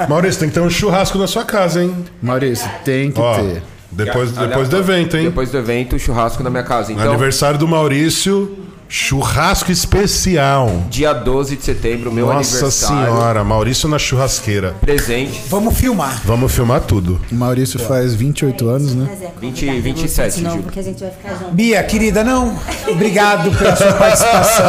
Maurício, 0.09 0.41
tem 0.41 0.49
que 0.49 0.55
ter 0.55 0.61
um 0.61 0.71
churrasco 0.71 1.19
na 1.19 1.27
sua 1.27 1.45
casa, 1.45 1.83
hein? 1.83 2.05
Maurício, 2.23 2.69
tem 2.85 3.11
que 3.11 3.21
Ó, 3.21 3.35
ter. 3.35 3.63
depois, 3.91 4.31
Aliás, 4.31 4.49
depois 4.49 4.69
do 4.69 4.77
evento, 4.77 5.17
hein? 5.17 5.25
Depois 5.25 5.51
do 5.51 5.59
evento, 5.59 5.99
churrasco 5.99 6.43
na 6.43 6.51
minha 6.51 6.63
casa. 6.63 6.93
Então, 6.93 7.09
Aniversário 7.09 7.59
do 7.59 7.67
Maurício, 7.67 8.57
churrasco 8.89 9.71
especial. 9.73 10.71
dia 10.89 11.13
12 11.13 11.57
de 11.57 11.65
setembro, 11.65 12.13
meu 12.13 12.27
Nossa 12.27 12.57
aniversário. 12.57 13.05
senhora, 13.07 13.45
Maurício 13.45 13.89
na 13.89 13.99
churrasqueira. 13.99 14.75
Presente. 14.81 15.43
Vamos 15.49 15.77
filmar. 15.77 16.21
Vamos 16.25 16.53
filmar 16.53 16.81
tudo. 16.83 17.21
O 17.31 17.35
Maurício 17.35 17.79
faz 17.81 18.15
28 18.15 18.69
anos, 18.69 18.95
né? 18.95 19.07
Mas 19.11 19.23
é 19.23 19.31
20, 19.41 19.61
convidado, 19.67 19.83
27, 19.83 20.37
de 20.37 20.43
novo, 20.43 20.57
Ju. 20.57 20.63
porque 20.63 20.81
a 20.81 20.83
gente 20.83 21.01
vai 21.01 21.11
ficar 21.11 21.31
junto. 21.35 21.51
Bia, 21.53 21.83
querida, 21.83 22.23
não. 22.23 22.57
Obrigado 22.89 23.51
pela 23.59 23.75
sua 23.77 23.93
participação. 23.93 24.65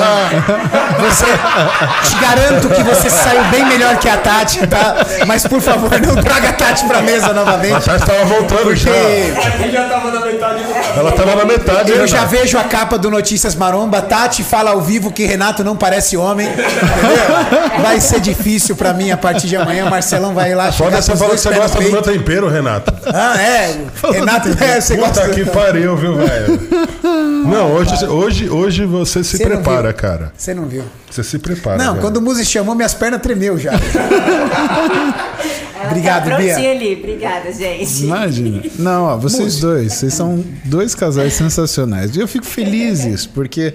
Você, 1.00 1.26
te 2.10 2.22
garanto 2.22 2.70
que 2.70 2.84
você 2.84 3.10
saiu 3.10 3.44
bem 3.46 3.66
melhor 3.66 3.98
que 4.00 4.10
a 4.10 4.18
Tati, 4.18 4.66
tá? 4.68 4.96
Mas 5.28 5.46
por 5.46 5.62
favor, 5.62 5.92
não 6.02 6.16
traga 6.16 6.50
a 6.50 6.54
Tati 6.54 6.86
pra 6.86 7.02
mesa 7.02 7.28
A 7.28 7.34
novamente. 7.34 7.86
Tati 7.86 8.06
tava 8.06 8.26
voltando 8.26 8.76
já. 8.76 8.92
Porque 8.92 9.72
já 9.72 9.88
tava 9.88 10.12
na 10.12 10.26
metade 10.26 10.64
do 10.64 11.00
Ela 11.00 11.12
tava 11.12 11.36
na 11.36 11.46
metade. 11.46 11.92
eu 11.92 12.08
já 12.08 12.26
vejo 12.26 12.58
a 12.58 12.64
capa 12.64 12.98
do 12.98 13.10
Notícias 13.12 13.56
Maromba. 13.56 14.07
Tati 14.08 14.44
fala 14.44 14.72
ao 14.72 14.82
vivo 14.82 15.12
que 15.12 15.26
Renato 15.26 15.64
não 15.64 15.76
parece 15.76 16.18
homem. 16.18 16.48
Entendeu? 16.48 16.68
Vai 17.82 18.00
ser 18.00 18.20
difícil 18.20 18.76
pra 18.76 18.94
mim 18.94 19.12
a 19.12 19.18
partir 19.18 19.48
de 19.48 19.56
amanhã. 19.56 19.90
Marcelão 19.90 20.34
vai 20.34 20.54
lá 20.56 20.72
Foda 20.72 21.02
chegar 21.02 21.02
você 21.02 21.08
com 21.08 21.14
os 21.14 21.20
fala 21.20 21.32
que 21.34 21.40
você 21.40 21.54
gosta 21.54 21.82
do 21.82 21.92
meu 21.92 22.02
tempero, 22.02 22.50
Renato. 22.50 22.94
Ah, 23.06 23.40
é. 23.40 23.78
Renato, 24.12 24.50
é, 24.64 24.82
você 24.82 24.96
Puta 24.96 25.08
gosta 25.08 25.30
que 25.30 25.44
do... 25.44 25.52
pariu, 25.52 25.96
viu, 25.96 26.16
velho? 26.16 26.60
Não, 27.46 27.72
hoje, 27.74 28.06
hoje, 28.06 28.50
hoje 28.50 28.86
você 28.86 29.24
se 29.24 29.38
Você 29.38 29.44
prepara, 29.44 29.94
cara. 29.94 30.34
Você 30.36 30.54
não 30.54 30.66
viu. 30.66 30.84
Você 31.10 31.24
se 31.24 31.40
prepara. 31.40 31.78
Não, 31.78 31.94
velho. 31.94 32.02
quando 32.02 32.18
o 32.18 32.22
Muzi 32.22 32.46
chamou, 32.46 32.76
minhas 32.76 32.94
pernas 32.94 33.22
tremeu 33.22 33.58
já. 33.58 33.72
Ela 35.88 35.98
Obrigado, 35.98 36.30
tá 36.30 36.38
Bia. 36.38 36.72
ali. 36.72 36.96
Obrigada, 36.96 37.52
gente. 37.54 38.04
Imagina. 38.04 38.62
Não, 38.78 39.04
ó, 39.04 39.18
vocês 39.18 39.60
dois, 39.60 39.94
vocês 39.94 40.14
são 40.14 40.44
dois 40.66 40.94
casais 40.96 41.34
sensacionais. 41.34 42.16
E 42.16 42.20
eu 42.20 42.28
fico 42.28 42.46
feliz 42.46 43.04
isso, 43.06 43.30
porque, 43.30 43.74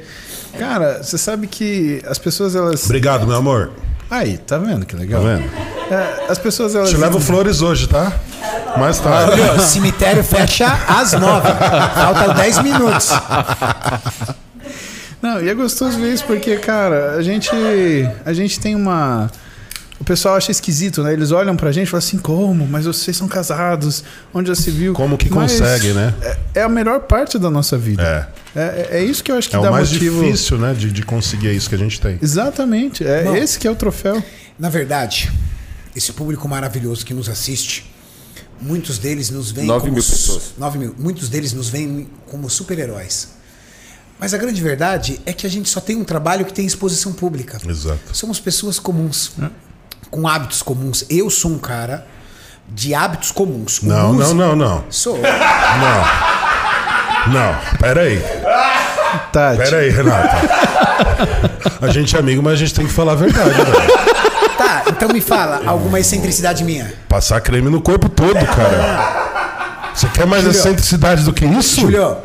cara, 0.59 1.03
você 1.03 1.17
sabe 1.19 1.47
que 1.47 2.03
as 2.07 2.19
pessoas, 2.19 2.55
elas. 2.55 2.85
Obrigado, 2.85 3.27
meu 3.27 3.37
amor. 3.37 3.71
Aí, 4.11 4.37
tá 4.37 4.59
vendo 4.59 4.85
que 4.85 4.95
Tá 4.95 5.01
legal? 5.01 5.23
vendo? 5.23 5.45
É, 5.91 6.27
as 6.31 6.39
pessoas, 6.39 6.75
elas. 6.75 6.91
Te 6.91 6.97
levo 6.97 7.19
flores 7.19 7.63
hoje, 7.63 7.89
tá? 7.89 8.13
Mais 8.77 8.99
tarde. 8.99 9.41
Olha, 9.41 9.59
cemitério 9.61 10.23
fecha 10.25 10.67
às 10.89 11.13
nove. 11.13 11.49
Faltam 11.95 12.35
dez 12.35 12.59
minutos. 12.63 13.11
Não, 15.21 15.41
e 15.41 15.49
é 15.49 15.55
gostoso 15.55 15.99
ver 15.99 16.13
isso 16.15 16.25
porque, 16.25 16.57
cara, 16.57 17.13
a 17.13 17.23
gente, 17.23 17.49
a 18.25 18.33
gente 18.33 18.59
tem 18.59 18.75
uma. 18.75 19.31
O 20.03 20.05
pessoal 20.05 20.35
acha 20.35 20.51
esquisito, 20.51 21.01
né? 21.01 21.13
Eles 21.13 21.31
olham 21.31 21.55
pra 21.55 21.71
gente 21.71 21.87
e 21.87 21.91
falam 21.91 22.05
assim, 22.05 22.19
como? 22.19 22.67
Mas 22.67 22.87
vocês 22.87 23.17
são 23.17 23.29
casados, 23.29 24.03
onde 24.35 24.49
já 24.49 24.55
se 24.57 24.69
viu? 24.69 24.93
Como 24.95 25.17
que 25.17 25.31
Mas 25.31 25.53
consegue, 25.53 25.93
né? 25.93 26.13
É, 26.21 26.39
é 26.57 26.63
a 26.65 26.69
melhor 26.69 27.03
parte 27.03 27.39
da 27.39 27.49
nossa 27.49 27.79
vida. 27.79 28.29
É. 28.53 28.61
É, 28.61 28.89
é 28.99 29.05
isso 29.05 29.23
que 29.23 29.31
eu 29.31 29.37
acho 29.37 29.49
que 29.49 29.55
É 29.55 29.61
dá 29.61 29.71
o 29.71 29.73
mais 29.73 29.93
motivo. 29.93 30.25
difícil, 30.25 30.59
né? 30.59 30.75
De, 30.75 30.91
de 30.91 31.05
conseguir 31.05 31.55
isso 31.55 31.69
que 31.69 31.77
a 31.77 31.79
gente 31.79 32.01
tem. 32.01 32.19
Exatamente. 32.21 33.07
É 33.07 33.23
Bom. 33.23 33.37
esse 33.37 33.57
que 33.61 33.69
é 33.69 33.71
o 33.71 33.77
troféu. 33.77 34.21
Na 34.59 34.69
verdade, 34.69 35.31
esse 35.95 36.13
público 36.13 36.49
maravilhoso 36.49 37.07
que 37.07 37.15
nos 37.15 37.29
assiste, 37.29 37.89
muitos 38.61 38.99
deles 38.99 39.31
nos 39.31 39.53
veem 39.53 39.69
Nove 39.69 39.83
como 39.83 39.93
mil 39.95 40.03
pessoas. 40.03 40.55
nove 40.59 40.79
mil. 40.81 40.97
Muitos 40.99 41.29
deles 41.29 41.53
nos 41.53 41.69
veem 41.69 42.09
como 42.27 42.51
super-heróis. 42.51 43.29
Mas 44.19 44.35
a 44.35 44.37
grande 44.37 44.61
verdade 44.61 45.21
é 45.25 45.33
que 45.33 45.47
a 45.47 45.51
gente 45.51 45.69
só 45.69 45.81
tem 45.81 45.95
um 45.95 46.03
trabalho 46.05 46.45
que 46.45 46.53
tem 46.53 46.67
exposição 46.67 47.13
pública. 47.13 47.61
Exato. 47.69 48.01
Somos 48.13 48.41
pessoas 48.41 48.81
comuns, 48.81 49.31
com 50.11 50.27
hábitos 50.29 50.63
comuns. 50.63 51.05
Eu 51.09 51.31
sou 51.31 51.51
um 51.51 51.59
cara 51.59 52.07
de 52.69 52.95
hábitos 52.95 53.31
comuns. 53.31 53.81
O 53.83 53.87
Não, 53.87 54.13
não, 54.13 54.35
não, 54.35 54.57
não. 54.57 54.85
Sou. 54.91 55.19
Não. 55.19 56.33
Não, 57.33 57.57
pera 57.79 58.03
aí. 58.03 58.21
Tati. 59.33 59.59
Pera 59.59 59.77
aí, 59.79 59.91
Renata. 59.91 60.37
A 61.81 61.89
gente 61.89 62.17
é 62.17 62.19
amigo, 62.19 62.43
mas 62.43 62.55
a 62.55 62.57
gente 62.57 62.75
tem 62.75 62.87
que 62.87 62.93
falar 62.93 63.13
a 63.13 63.17
verdade, 63.17 63.51
velho. 63.51 64.03
Tá, 64.57 64.83
então 64.89 65.09
me 65.09 65.21
fala, 65.21 65.63
alguma 65.67 65.99
excentricidade 65.99 66.63
minha? 66.65 66.93
Passar 67.09 67.41
creme 67.41 67.71
no 67.71 67.81
corpo 67.81 68.09
todo, 68.09 68.35
cara. 68.35 69.91
Você 69.95 70.09
quer 70.09 70.27
mais 70.27 70.43
Julio. 70.43 70.59
excentricidade 70.59 71.25
do 71.25 71.33
que 71.33 71.45
isso? 71.45 71.81
Julio, 71.81 72.17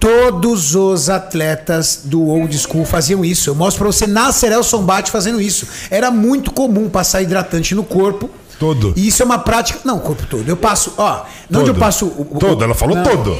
todos 0.00 0.74
os 0.74 1.08
atletas 1.10 2.00
do 2.04 2.26
old 2.26 2.56
school 2.58 2.84
faziam 2.86 3.22
isso. 3.24 3.50
Eu 3.50 3.54
mostro 3.54 3.84
pra 3.84 3.92
você 3.92 4.06
na 4.06 4.32
Serelson 4.32 4.82
Bate 4.82 5.10
fazendo 5.10 5.40
isso. 5.40 5.66
Era 5.90 6.10
muito 6.10 6.50
comum 6.50 6.88
passar 6.88 7.20
hidratante 7.22 7.74
no 7.74 7.84
corpo. 7.84 8.30
Todo. 8.58 8.92
E 8.96 9.06
isso 9.06 9.22
é 9.22 9.26
uma 9.26 9.38
prática. 9.38 9.78
Não, 9.84 9.98
o 9.98 10.00
corpo 10.00 10.26
todo. 10.26 10.48
Eu 10.48 10.56
passo, 10.56 10.94
ó. 10.98 11.22
Onde 11.54 11.70
eu 11.70 11.74
passo. 11.74 12.06
o- 12.06 12.26
o- 12.32 12.38
Todo, 12.38 12.64
ela 12.64 12.74
falou 12.74 12.96
Não. 12.96 13.02
todo. 13.04 13.36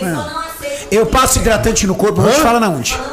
Eu 0.90 1.06
passo 1.06 1.38
hidratante 1.38 1.86
no 1.86 1.94
corpo, 1.94 2.20
eu 2.20 2.24
vou 2.24 2.32
te 2.32 2.40
Hã? 2.40 2.42
falar 2.42 2.60
na 2.60 2.68
onde. 2.68 2.98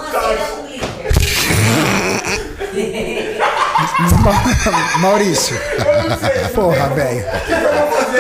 Ma- 4.24 4.98
Maurício. 5.00 5.58
Porra, 6.54 6.88
velho. 6.90 7.26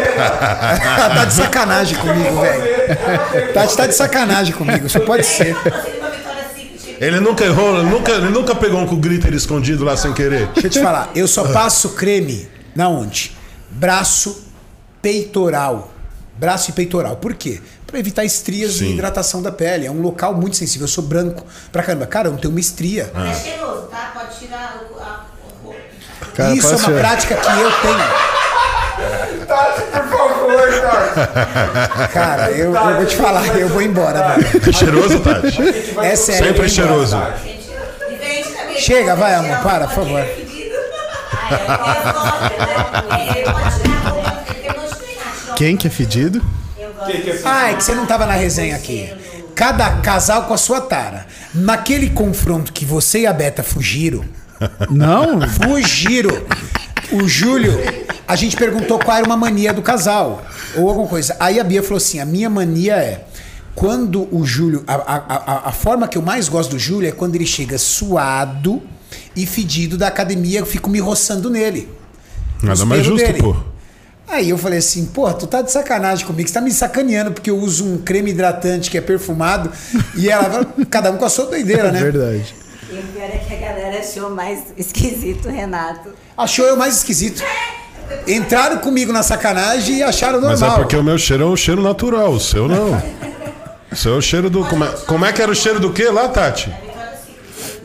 tá 1.15 1.25
de 1.25 1.33
sacanagem 1.33 1.97
comigo, 1.97 2.41
velho. 2.41 3.53
Tati 3.53 3.77
tá 3.77 3.87
de 3.87 3.95
sacanagem 3.95 4.53
comigo, 4.53 4.89
só 4.89 4.99
pode 4.99 5.25
ser. 5.25 5.55
Ele 6.99 7.19
nunca 7.19 7.45
errou, 7.45 7.79
ele 7.79 7.89
nunca, 7.89 8.11
ele 8.11 8.29
nunca 8.29 8.55
pegou 8.55 8.79
um 8.79 8.87
com 8.87 8.95
glitter 8.95 9.33
escondido 9.33 9.85
lá 9.85 9.95
sem 9.95 10.13
querer. 10.13 10.47
Deixa 10.47 10.67
eu 10.67 10.71
te 10.71 10.81
falar, 10.81 11.11
eu 11.15 11.27
só 11.27 11.43
passo 11.51 11.89
creme 11.89 12.49
na 12.75 12.89
onde? 12.89 13.35
Braço, 13.69 14.47
peitoral. 15.01 15.91
Braço 16.37 16.69
e 16.69 16.73
peitoral. 16.73 17.15
Por 17.17 17.33
quê? 17.33 17.59
Pra 17.85 17.99
evitar 17.99 18.25
estrias 18.25 18.73
Sim. 18.73 18.85
e 18.85 18.93
hidratação 18.93 19.41
da 19.41 19.51
pele. 19.51 19.85
É 19.85 19.91
um 19.91 20.01
local 20.01 20.33
muito 20.33 20.57
sensível. 20.57 20.85
Eu 20.85 20.89
sou 20.89 21.03
branco 21.03 21.45
pra 21.71 21.81
caramba. 21.81 22.05
Cara, 22.05 22.27
eu 22.27 22.33
não 22.33 22.39
tenho 22.39 22.53
uma 22.53 22.59
estria. 22.59 23.11
Ah. 23.15 23.29
É 23.29 23.33
cheiroso, 23.33 23.87
tá? 23.87 24.11
Pode 24.13 24.37
tirar 24.37 24.59
a, 24.59 24.77
roupa. 24.77 25.77
Cara, 26.35 26.53
Isso 26.53 26.67
é 26.67 26.75
uma 26.75 26.99
prática 26.99 27.35
que 27.35 27.47
eu 27.47 27.71
tenho. 27.81 28.36
Cara, 32.13 32.51
eu, 32.51 32.73
eu 32.75 32.95
vou 32.95 33.05
te 33.05 33.15
falar, 33.15 33.45
eu 33.57 33.69
vou 33.69 33.81
embora, 33.81 34.35
velho. 34.35 34.69
É 34.69 34.71
cheiroso, 34.71 35.19
Tati? 35.19 35.61
É 36.01 36.15
sério. 36.15 36.47
Sempre 36.47 36.65
é 36.65 36.69
cheiroso. 36.69 37.17
Chega, 38.77 39.15
vai, 39.15 39.33
amor, 39.33 39.57
para, 39.59 39.87
por 39.87 39.95
favor. 39.95 40.19
é 40.19 40.23
né? 40.23 40.29
Tira 40.45 40.85
Quem 45.55 45.75
que 45.75 45.87
é 45.87 45.89
fedido? 45.89 46.41
Ah, 47.43 47.71
é 47.71 47.73
que 47.75 47.83
você 47.83 47.95
não 47.95 48.05
tava 48.05 48.25
na 48.25 48.33
resenha 48.33 48.75
aqui. 48.75 49.13
cada 49.55 49.89
casal 50.01 50.43
com 50.43 50.53
a 50.53 50.57
sua 50.57 50.81
tara. 50.81 51.25
Naquele 51.53 52.09
confronto 52.09 52.71
que 52.73 52.85
você 52.85 53.21
e 53.21 53.27
a 53.27 53.33
Beta 53.33 53.63
fugiram, 53.63 54.23
Não, 54.89 55.41
fugiram. 55.49 56.45
O 57.11 57.27
Júlio, 57.27 57.73
a 58.27 58.35
gente 58.35 58.55
perguntou 58.55 58.99
qual 58.99 59.17
era 59.17 59.25
uma 59.25 59.37
mania 59.37 59.73
do 59.73 59.81
casal, 59.81 60.45
ou 60.75 60.89
alguma 60.89 61.07
coisa. 61.07 61.35
Aí 61.39 61.59
a 61.59 61.63
Bia 61.63 61.81
falou 61.81 61.97
assim: 61.97 62.19
a 62.19 62.25
minha 62.25 62.49
mania 62.49 62.95
é. 62.95 63.25
Quando 63.73 64.27
o 64.35 64.45
Júlio. 64.45 64.83
A, 64.87 64.95
a, 64.95 65.15
a, 65.15 65.69
a 65.69 65.71
forma 65.71 66.07
que 66.07 66.17
eu 66.17 66.21
mais 66.21 66.49
gosto 66.49 66.71
do 66.71 66.79
Júlio 66.79 67.07
é 67.07 67.11
quando 67.11 67.35
ele 67.35 67.45
chega 67.45 67.77
suado 67.77 68.81
e 69.35 69.45
fedido 69.45 69.97
da 69.97 70.07
academia, 70.07 70.59
eu 70.59 70.65
fico 70.65 70.89
me 70.89 70.99
roçando 70.99 71.49
nele. 71.49 71.87
Nada 72.61 72.85
mais 72.85 73.05
justo, 73.05 73.25
dele. 73.25 73.39
pô. 73.39 73.55
Aí 74.27 74.49
eu 74.49 74.57
falei 74.57 74.79
assim, 74.79 75.05
pô, 75.05 75.31
tu 75.33 75.47
tá 75.47 75.61
de 75.61 75.71
sacanagem 75.71 76.25
comigo, 76.25 76.49
você 76.49 76.53
tá 76.53 76.59
me 76.59 76.71
sacaneando 76.71 77.31
porque 77.31 77.49
eu 77.49 77.57
uso 77.57 77.85
um 77.85 77.97
creme 77.97 78.31
hidratante 78.31 78.91
que 78.91 78.97
é 78.97 79.01
perfumado. 79.01 79.71
E 80.15 80.29
ela, 80.29 80.65
cada 80.89 81.11
um 81.11 81.17
com 81.17 81.23
a 81.23 81.29
sua 81.29 81.45
doideira, 81.45 81.87
é 81.87 81.91
né? 81.91 81.99
verdade. 82.01 82.53
E 82.89 82.93
o 82.93 83.03
pior 83.03 83.25
é 83.25 83.37
que 83.37 83.53
a 83.53 83.57
galera 83.57 83.99
achou 83.99 84.29
mais 84.29 84.73
esquisito 84.77 85.47
o 85.47 85.51
Renato. 85.51 86.13
Achou 86.37 86.65
eu 86.65 86.77
mais 86.77 86.97
esquisito. 86.97 87.43
Entraram 88.25 88.77
comigo 88.77 89.11
na 89.11 89.21
sacanagem 89.23 89.97
e 89.97 90.03
acharam 90.03 90.39
normal. 90.39 90.57
Mas 90.59 90.61
é 90.61 90.75
porque 90.75 90.95
o 90.95 91.03
meu 91.03 91.17
cheiro 91.17 91.43
é 91.43 91.47
um 91.47 91.55
cheiro 91.57 91.81
natural, 91.81 92.31
o 92.31 92.39
seu 92.39 92.67
não. 92.67 93.01
O 93.89 93.95
seu 93.95 94.15
é 94.15 94.17
o 94.17 94.21
cheiro 94.21 94.49
do. 94.49 94.65
Como 94.65 94.83
é, 94.83 94.87
como 95.07 95.25
é 95.25 95.31
que 95.31 95.41
era 95.41 95.49
o 95.49 95.55
cheiro 95.55 95.79
do 95.79 95.93
que 95.93 96.03
lá, 96.09 96.27
Tati? 96.27 96.69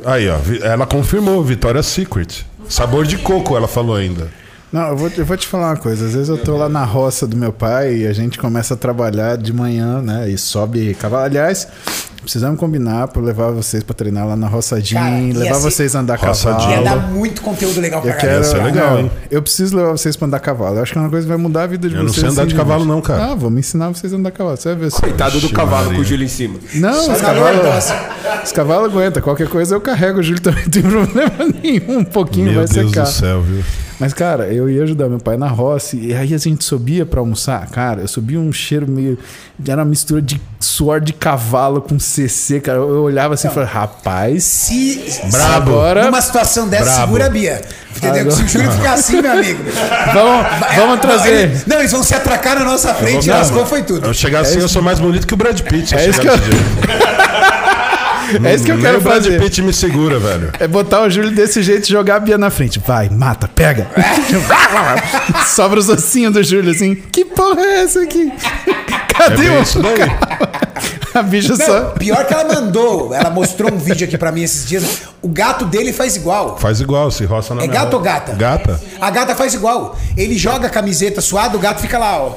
Aí, 0.04 0.28
ó. 0.28 0.36
Ela 0.62 0.84
confirmou, 0.84 1.42
Victoria's 1.44 1.86
Secret. 1.86 2.44
Sabor 2.68 3.06
de 3.06 3.18
coco, 3.18 3.56
ela 3.56 3.68
falou 3.68 3.94
ainda. 3.94 4.28
Não, 4.72 4.88
eu 4.88 4.96
vou, 4.96 5.10
eu 5.16 5.24
vou 5.24 5.36
te 5.36 5.46
falar 5.46 5.68
uma 5.70 5.76
coisa. 5.76 6.06
Às 6.06 6.14
vezes 6.14 6.28
eu 6.28 6.38
tô 6.38 6.56
lá 6.56 6.68
na 6.68 6.84
roça 6.84 7.26
do 7.26 7.36
meu 7.36 7.52
pai 7.52 7.98
e 7.98 8.06
a 8.06 8.12
gente 8.12 8.38
começa 8.38 8.74
a 8.74 8.76
trabalhar 8.76 9.36
de 9.36 9.52
manhã, 9.52 10.02
né? 10.02 10.28
E 10.28 10.36
sobe 10.36 10.94
cavalo. 10.94 11.24
Aliás, 11.24 11.68
precisamos 12.22 12.58
combinar 12.58 13.08
pra 13.08 13.20
eu 13.20 13.26
levar 13.26 13.50
vocês 13.50 13.82
pra 13.82 13.94
treinar 13.94 14.26
lá 14.26 14.36
na 14.36 14.46
roçadinha, 14.46 15.00
Cara, 15.00 15.16
levar 15.38 15.54
ser- 15.56 15.60
vocês 15.60 15.96
a 15.96 16.00
andar 16.00 16.18
Roçadinha. 16.18 16.76
Ia 16.78 16.82
dar 16.82 16.90
cavalo. 16.96 17.12
muito 17.14 17.42
conteúdo 17.42 17.80
legal 17.80 18.00
pra 18.00 18.10
Eu 18.10 18.16
galera. 18.16 18.40
quero. 18.40 18.44
Ia 18.44 18.50
ser 18.50 18.64
legal, 18.64 18.90
não, 18.92 19.00
hein? 19.00 19.10
Eu 19.30 19.42
preciso 19.42 19.76
levar 19.76 19.90
vocês 19.92 20.16
pra 20.16 20.26
andar 20.26 20.40
cavalo. 20.40 20.76
Eu 20.76 20.82
acho 20.82 20.92
que 20.92 20.98
é 20.98 21.00
uma 21.00 21.10
coisa 21.10 21.26
que 21.26 21.28
vai 21.32 21.38
mudar 21.38 21.64
a 21.64 21.66
vida 21.66 21.88
de 21.88 21.94
Eu 21.94 22.02
não 22.04 22.08
vocês. 22.08 22.20
sei 22.20 22.30
andar 22.30 22.42
assim, 22.42 22.48
de 22.50 22.54
cavalo 22.54 22.80
gente. 22.80 22.88
não, 22.90 23.00
cara. 23.00 23.24
Ah, 23.24 23.34
vamos 23.34 23.58
ensinar 23.58 23.88
vocês 23.88 24.12
a 24.12 24.16
andar 24.16 24.30
cavalo. 24.30 24.56
Você 24.56 24.74
vai 24.74 24.88
ver. 24.88 24.92
Coitado 24.92 25.40
do 25.40 25.48
cavalo 25.50 25.84
Maria. 25.86 25.94
com 25.96 26.00
o 26.00 26.04
Júlio 26.04 26.24
em 26.24 26.28
cima. 26.28 26.58
Não, 26.74 26.92
Só 26.94 27.12
os 27.12 27.20
cavalos. 27.20 27.92
Os 28.44 28.52
cavalos 28.52 28.90
aguentam. 28.92 29.22
Qualquer 29.22 29.48
coisa 29.48 29.74
eu 29.74 29.80
carrego. 29.80 30.20
O 30.20 30.22
Júlio 30.22 30.40
também 30.40 30.62
não 30.64 30.70
tem 30.70 30.82
problema 30.82 31.32
nenhum. 31.62 31.98
Um 31.98 32.04
pouquinho 32.04 32.46
Meu 32.46 32.54
vai 32.54 32.66
Deus 32.66 32.88
secar. 32.90 33.02
do 33.04 33.08
céu, 33.10 33.42
viu? 33.42 33.62
Mas, 34.02 34.12
cara, 34.12 34.52
eu 34.52 34.68
ia 34.68 34.82
ajudar 34.82 35.08
meu 35.08 35.20
pai 35.20 35.36
na 35.36 35.46
roça 35.46 35.94
e 35.96 36.12
aí 36.12 36.34
a 36.34 36.38
gente 36.38 36.64
subia 36.64 37.06
pra 37.06 37.20
almoçar. 37.20 37.64
Cara, 37.70 38.00
eu 38.00 38.08
subia 38.08 38.40
um 38.40 38.52
cheiro 38.52 38.84
meio. 38.90 39.16
Era 39.64 39.78
uma 39.82 39.84
mistura 39.88 40.20
de 40.20 40.40
suor 40.58 41.00
de 41.00 41.12
cavalo 41.12 41.80
com 41.80 42.00
CC, 42.00 42.58
cara. 42.58 42.78
Eu 42.78 43.02
olhava 43.04 43.34
assim 43.34 43.46
e 43.46 43.50
falava, 43.52 43.70
rapaz. 43.72 44.42
Se, 44.42 45.04
Brabo. 45.30 45.70
Agora. 45.70 46.04
numa 46.06 46.20
situação 46.20 46.68
dessa, 46.68 46.84
Brabo. 46.84 47.00
segura 47.02 47.26
a 47.26 47.30
Bia. 47.30 47.62
Entendeu? 47.96 48.20
Agora- 48.22 48.36
Se 48.36 48.42
o 48.42 48.48
Júlio 48.48 48.72
ficar 48.72 48.92
assim, 48.94 49.22
meu 49.22 49.32
amigo. 49.32 49.62
Vamos, 50.12 50.46
vamos 50.74 51.00
trazer. 51.00 51.30
Eles- 51.32 51.64
Não, 51.66 51.78
eles 51.78 51.92
vão 51.92 52.02
se 52.02 52.14
atracar 52.14 52.58
na 52.58 52.64
nossa 52.64 52.92
frente 52.94 53.26
e 53.26 53.28
Não, 53.30 53.38
lascou, 53.38 53.64
foi 53.64 53.84
tudo. 53.84 54.08
Eu 54.08 54.12
chegar 54.14 54.40
assim, 54.40 54.58
eu 54.58 54.68
sou 54.68 54.82
mais 54.82 54.98
bonito 54.98 55.28
que 55.28 55.34
o 55.34 55.36
Brad 55.36 55.60
Pitt. 55.60 55.94
É 55.94 56.08
isso 56.08 56.20
chegar 56.20 56.38
que 56.40 56.48
eu-. 56.50 57.51
É 58.44 58.54
isso 58.54 58.64
que 58.64 58.72
eu 58.72 58.78
quero 58.80 58.98
o 58.98 59.00
Brad 59.00 59.22
fazer. 59.24 59.40
Pitt 59.40 59.62
me 59.62 59.72
segura, 59.72 60.18
velho. 60.18 60.50
É 60.58 60.66
botar 60.68 61.02
o 61.02 61.10
Júlio 61.10 61.30
desse 61.30 61.62
jeito 61.62 61.86
e 61.88 61.90
jogar 61.90 62.16
a 62.16 62.20
Bia 62.20 62.38
na 62.38 62.50
frente. 62.50 62.78
Vai, 62.84 63.08
mata, 63.08 63.48
pega. 63.48 63.86
Sobra 65.46 65.78
os 65.78 65.88
ossinhos 65.88 66.32
do 66.32 66.42
Júlio 66.42 66.70
assim. 66.70 66.94
Que 66.94 67.24
porra 67.24 67.60
é 67.60 67.82
essa 67.82 68.00
aqui? 68.02 68.32
É 68.68 69.12
Cadê 69.12 69.36
bem 69.48 69.58
o 69.58 69.62
isso 69.62 69.80
daí. 69.80 69.92
A 71.14 71.22
bicha 71.22 71.54
Não, 71.54 71.66
só. 71.66 71.80
pior 71.90 72.24
que 72.24 72.32
ela 72.32 72.54
mandou. 72.54 73.12
Ela 73.12 73.28
mostrou 73.28 73.70
um 73.70 73.76
vídeo 73.76 74.06
aqui 74.06 74.16
pra 74.16 74.32
mim 74.32 74.42
esses 74.42 74.66
dias. 74.66 75.02
O 75.20 75.28
gato 75.28 75.66
dele 75.66 75.92
faz 75.92 76.16
igual. 76.16 76.56
Faz 76.58 76.80
igual, 76.80 77.10
se 77.10 77.26
roça 77.26 77.54
na 77.54 77.62
É 77.62 77.66
gato 77.66 77.92
roupa. 77.92 77.96
ou 77.96 78.02
gata? 78.02 78.32
Gata. 78.32 78.80
A 78.98 79.10
gata 79.10 79.34
faz 79.34 79.52
igual. 79.52 79.94
Ele 80.16 80.38
joga 80.38 80.68
a 80.68 80.70
camiseta 80.70 81.20
suada, 81.20 81.54
o 81.54 81.60
gato 81.60 81.82
fica 81.82 81.98
lá, 81.98 82.16
ó. 82.18 82.32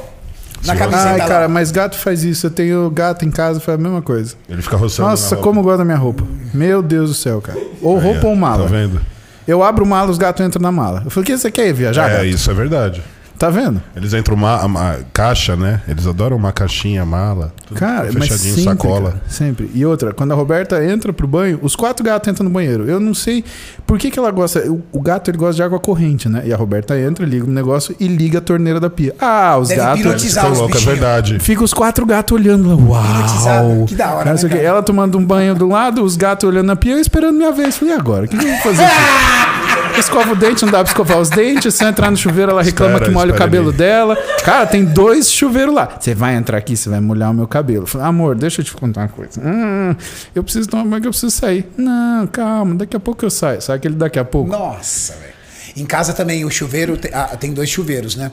Na 0.66 0.76
camiseta 0.76 1.10
Ai, 1.10 1.18
lá. 1.18 1.28
cara, 1.28 1.48
mas 1.48 1.72
gato 1.72 1.98
faz 1.98 2.24
isso. 2.24 2.48
Eu 2.48 2.52
tenho 2.52 2.90
gato 2.90 3.26
em 3.26 3.32
casa, 3.32 3.60
faz 3.60 3.78
a 3.78 3.82
mesma 3.82 4.02
coisa. 4.02 4.36
Ele 4.50 4.62
fica 4.62 4.76
roçando 4.76 5.10
Nossa, 5.10 5.36
na 5.36 5.42
como 5.42 5.60
eu 5.60 5.64
gosto 5.64 5.78
da 5.80 5.86
minha 5.86 5.98
roupa. 5.98 6.24
Meu 6.54 6.82
Deus 6.82 7.10
do 7.10 7.16
céu, 7.16 7.42
cara. 7.42 7.60
Ou 7.82 7.98
roupa 7.98 8.28
ou 8.28 8.36
mala. 8.36 8.64
Tá 8.64 8.70
vendo? 8.70 9.02
Eu 9.48 9.62
abro 9.62 9.86
mala, 9.86 10.10
os 10.10 10.18
gatos 10.18 10.46
entram 10.46 10.62
na 10.62 10.72
mala. 10.72 11.04
Eu 11.06 11.12
falei, 11.12 11.24
o 11.24 11.26
que 11.28 11.38
você 11.38 11.52
quer 11.52 11.72
viajar, 11.74 12.10
é, 12.10 12.14
gato? 12.14 12.26
isso 12.26 12.50
é 12.50 12.54
verdade. 12.54 13.04
Tá 13.38 13.50
vendo? 13.50 13.82
Eles 13.96 14.14
entram 14.14 14.36
uma, 14.36 14.64
uma 14.66 15.00
caixa, 15.12 15.56
né? 15.56 15.82
Eles 15.88 16.08
adoram 16.08 16.38
uma 16.38 16.54
caixinha, 16.54 17.06
mala. 17.06 17.54
Tudo 17.68 17.78
Cara, 17.78 18.10
mas 18.14 18.28
fechadinho, 18.30 18.56
sempre, 18.56 18.64
sacola. 18.64 19.10
cara, 19.12 19.24
sempre. 19.28 19.72
E 19.74 19.86
outra, 19.86 20.14
quando 20.14 20.32
a 20.32 20.36
Roberta 20.36 20.84
entra 20.84 21.12
pro 21.12 21.28
banho, 21.28 21.60
os 21.62 21.76
quatro 21.76 22.04
gatos 22.04 22.32
entram 22.32 22.46
no 22.46 22.50
banheiro. 22.50 22.90
Eu 22.90 23.00
não 23.00 23.14
sei 23.14 23.44
por 23.86 23.98
que, 23.98 24.10
que 24.10 24.18
ela 24.18 24.32
gosta. 24.32 24.60
O, 24.72 24.82
o 24.92 25.02
gato 25.02 25.30
ele 25.30 25.38
gosta 25.38 25.56
de 25.56 25.64
água 25.64 25.80
corrente, 25.80 26.30
né? 26.30 26.44
E 26.46 26.54
a 26.54 26.58
Roberta 26.58 26.98
entra, 26.98 27.26
liga 27.26 27.46
o 27.46 27.50
negócio 27.50 27.94
e 28.00 28.08
liga 28.08 28.38
a 28.38 28.42
torneira 28.42 28.80
da 28.80 28.90
pia. 28.90 29.14
Ah, 29.20 29.58
os 29.58 29.68
Deve 29.68 29.82
gatos. 29.82 30.36
louco, 30.58 30.78
é 30.78 30.82
verdade. 30.82 31.40
Fica 31.40 31.64
os 31.64 31.74
quatro 31.74 32.06
gatos 32.06 32.38
olhando 32.38 32.70
lá. 32.70 32.76
Uau! 32.76 33.86
Que 33.86 33.96
da 33.96 34.14
hora, 34.14 34.34
né? 34.34 34.64
Ela 34.64 34.82
tomando 34.82 35.18
um 35.18 35.26
banho 35.26 35.54
do 35.56 35.68
lado, 35.68 36.04
os 36.04 36.16
gatos 36.16 36.48
olhando 36.48 36.68
na 36.68 36.76
pia, 36.76 36.94
eu 36.94 37.00
esperando 37.00 37.36
minha 37.36 37.52
vez. 37.52 37.76
Falei, 37.78 37.94
e 37.94 37.98
agora? 37.98 38.26
O 38.26 38.28
que, 38.28 38.38
que 38.38 38.46
eu 38.46 38.52
vou 38.52 38.62
fazer 38.62 38.84
aqui? 38.84 39.65
Escova 39.98 40.34
o 40.34 40.36
dente, 40.36 40.64
não 40.66 40.72
dá 40.72 40.80
pra 40.84 40.90
escovar 40.92 41.20
os 41.20 41.30
dentes. 41.30 41.74
Se 41.74 41.84
eu 41.84 41.88
entrar 41.90 42.12
no 42.12 42.18
chuveiro, 42.18 42.52
ela 42.52 42.62
reclama 42.62 42.94
Espera, 42.94 43.10
que 43.12 43.14
molha 43.18 43.34
o 43.34 43.38
cabelo 43.38 43.70
ali. 43.70 43.78
dela. 43.78 44.16
Cara, 44.44 44.66
tem 44.66 44.84
dois 44.84 45.32
chuveiros 45.32 45.74
lá. 45.74 45.98
Você 46.00 46.14
vai 46.14 46.36
entrar 46.36 46.58
aqui, 46.58 46.76
você 46.76 46.90
vai 46.90 47.00
molhar 47.00 47.32
o 47.32 47.34
meu 47.34 47.48
cabelo. 47.48 47.84
Eu 47.84 47.88
Falei, 47.88 48.08
amor, 48.08 48.36
deixa 48.36 48.62
eu 48.62 48.66
te 48.66 48.74
contar 48.74 49.02
uma 49.02 49.08
coisa. 49.10 49.40
Hum, 49.44 49.96
eu 50.34 50.44
preciso 50.44 50.68
tomar 50.70 50.84
banho 50.86 51.02
que 51.02 51.08
eu 51.08 51.12
preciso 51.12 51.32
sair. 51.32 51.66
Não, 51.78 52.28
calma, 52.28 52.76
daqui 52.76 52.96
a 52.96 53.00
pouco 53.00 53.26
eu 53.26 53.30
saio. 53.30 53.62
Sabe 53.62 53.78
aquele 53.78 53.96
daqui 53.96 54.20
a 54.20 54.26
pouco? 54.26 54.50
Nossa, 54.52 55.14
velho. 55.14 55.34
Em 55.78 55.86
casa 55.86 56.14
também 56.14 56.46
o 56.46 56.50
chuveiro 56.50 56.96
te- 56.96 57.10
ah, 57.14 57.36
tem 57.38 57.52
dois 57.54 57.70
chuveiros, 57.70 58.16
né? 58.16 58.32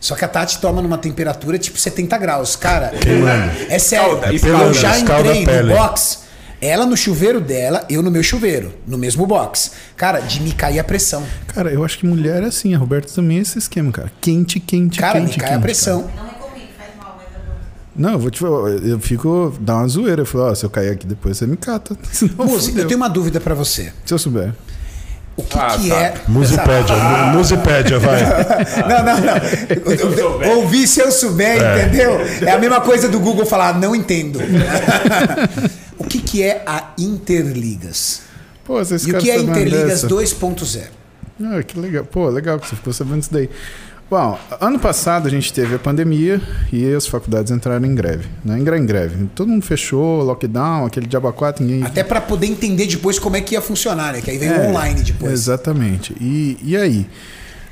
Só 0.00 0.14
que 0.14 0.24
a 0.24 0.28
Tati 0.28 0.60
toma 0.60 0.80
numa 0.80 0.96
temperatura 0.98 1.58
tipo 1.58 1.76
70 1.78 2.16
graus. 2.16 2.54
Cara, 2.54 2.92
é 3.68 3.78
sério. 3.78 4.06
Escalda, 4.14 4.28
eu 4.28 4.34
escalda, 4.34 4.72
já 4.74 4.96
entrei 5.36 5.62
no 5.62 5.74
box, 5.74 6.18
ela 6.66 6.84
no 6.86 6.96
chuveiro 6.96 7.40
dela, 7.40 7.84
eu 7.88 8.02
no 8.02 8.10
meu 8.10 8.22
chuveiro, 8.22 8.72
no 8.86 8.98
mesmo 8.98 9.26
box. 9.26 9.72
Cara, 9.96 10.20
de 10.20 10.40
me 10.40 10.52
cair 10.52 10.78
a 10.78 10.84
pressão. 10.84 11.22
Cara, 11.48 11.70
eu 11.70 11.84
acho 11.84 11.98
que 11.98 12.06
mulher 12.06 12.42
é 12.42 12.46
assim. 12.46 12.74
A 12.74 12.78
Roberta 12.78 13.12
também 13.14 13.38
é 13.38 13.40
esse 13.42 13.58
esquema, 13.58 13.92
cara. 13.92 14.10
Quente, 14.20 14.58
quente, 14.60 14.98
Cara, 14.98 15.20
quente. 15.20 15.32
me 15.32 15.36
cai 15.36 15.48
quente, 15.50 15.58
a 15.58 15.62
pressão. 15.62 16.00
Não 16.16 16.24
recomendo, 16.26 16.68
faz 16.76 16.90
mal, 16.98 17.16
mas 17.18 17.26
eu 17.34 17.40
Não, 18.02 18.12
eu 18.12 18.18
vou 18.18 18.30
te 18.30 18.38
falar, 18.40 18.70
eu 18.70 18.98
fico. 19.00 19.54
dá 19.60 19.76
uma 19.76 19.88
zoeira. 19.88 20.22
Eu 20.22 20.26
falo, 20.26 20.44
ó, 20.50 20.54
se 20.54 20.64
eu 20.64 20.70
cair 20.70 20.90
aqui 20.90 21.06
depois, 21.06 21.36
você 21.38 21.46
me 21.46 21.56
cata. 21.56 21.96
Senão 22.12 22.46
eu 22.48 22.86
tenho 22.86 22.96
uma 22.98 23.08
dúvida 23.08 23.40
pra 23.40 23.54
você. 23.54 23.92
Se 24.04 24.12
eu 24.12 24.18
souber. 24.18 24.52
O 25.36 25.42
que, 25.42 25.58
Ah, 25.58 25.76
que 25.78 25.88
tá. 25.90 25.96
é. 26.00 26.14
Musipédia, 26.28 26.96
mu- 26.96 27.38
Musipédia, 27.38 27.98
vai. 27.98 28.20
Não, 28.88 29.04
não, 29.04 29.20
não. 29.20 30.56
Ouvir 30.56 30.86
se 30.86 31.00
eu 31.00 31.12
souber, 31.12 31.56
entendeu? 31.56 32.18
É 32.40 32.52
a 32.52 32.58
mesma 32.58 32.80
coisa 32.80 33.06
do 33.08 33.20
Google 33.20 33.44
falar, 33.44 33.78
não 33.78 33.94
entendo. 33.94 34.38
o 35.98 36.04
que, 36.04 36.20
que 36.20 36.42
é 36.42 36.62
a 36.66 36.92
Interligas? 36.98 38.22
Pô, 38.64 38.78
vocês 38.78 39.06
E 39.06 39.12
o 39.12 39.18
que 39.18 39.30
é 39.30 39.38
Interligas 39.38 40.02
dessa? 40.02 40.08
2.0? 40.08 40.84
Ah, 41.44 41.62
que 41.62 41.78
legal. 41.78 42.04
Pô, 42.04 42.28
legal 42.30 42.58
que 42.58 42.66
você 42.68 42.76
ficou 42.76 42.92
sabendo 42.94 43.18
disso 43.18 43.32
daí. 43.32 43.50
Bom, 44.08 44.38
ano 44.60 44.78
passado 44.78 45.26
a 45.26 45.30
gente 45.30 45.52
teve 45.52 45.74
a 45.74 45.78
pandemia 45.80 46.40
e 46.72 46.94
as 46.94 47.08
faculdades 47.08 47.50
entraram 47.50 47.84
em 47.84 47.94
greve. 47.94 48.28
Né? 48.44 48.56
Entrar 48.60 48.78
em 48.78 48.86
greve. 48.86 49.26
Todo 49.34 49.48
mundo 49.48 49.64
fechou, 49.64 50.22
lockdown, 50.22 50.86
aquele 50.86 51.06
diabo 51.08 51.32
quatro, 51.32 51.64
ninguém. 51.64 51.82
Até 51.82 52.04
para 52.04 52.20
poder 52.20 52.46
entender 52.46 52.86
depois 52.86 53.18
como 53.18 53.34
é 53.36 53.40
que 53.40 53.54
ia 53.54 53.60
funcionar, 53.60 54.12
né? 54.12 54.20
Que 54.20 54.30
aí 54.30 54.38
vem 54.38 54.48
o 54.50 54.54
É, 54.54 54.68
online 54.68 55.02
depois. 55.02 55.32
Exatamente. 55.32 56.14
E, 56.20 56.56
e 56.62 56.76
aí? 56.76 57.00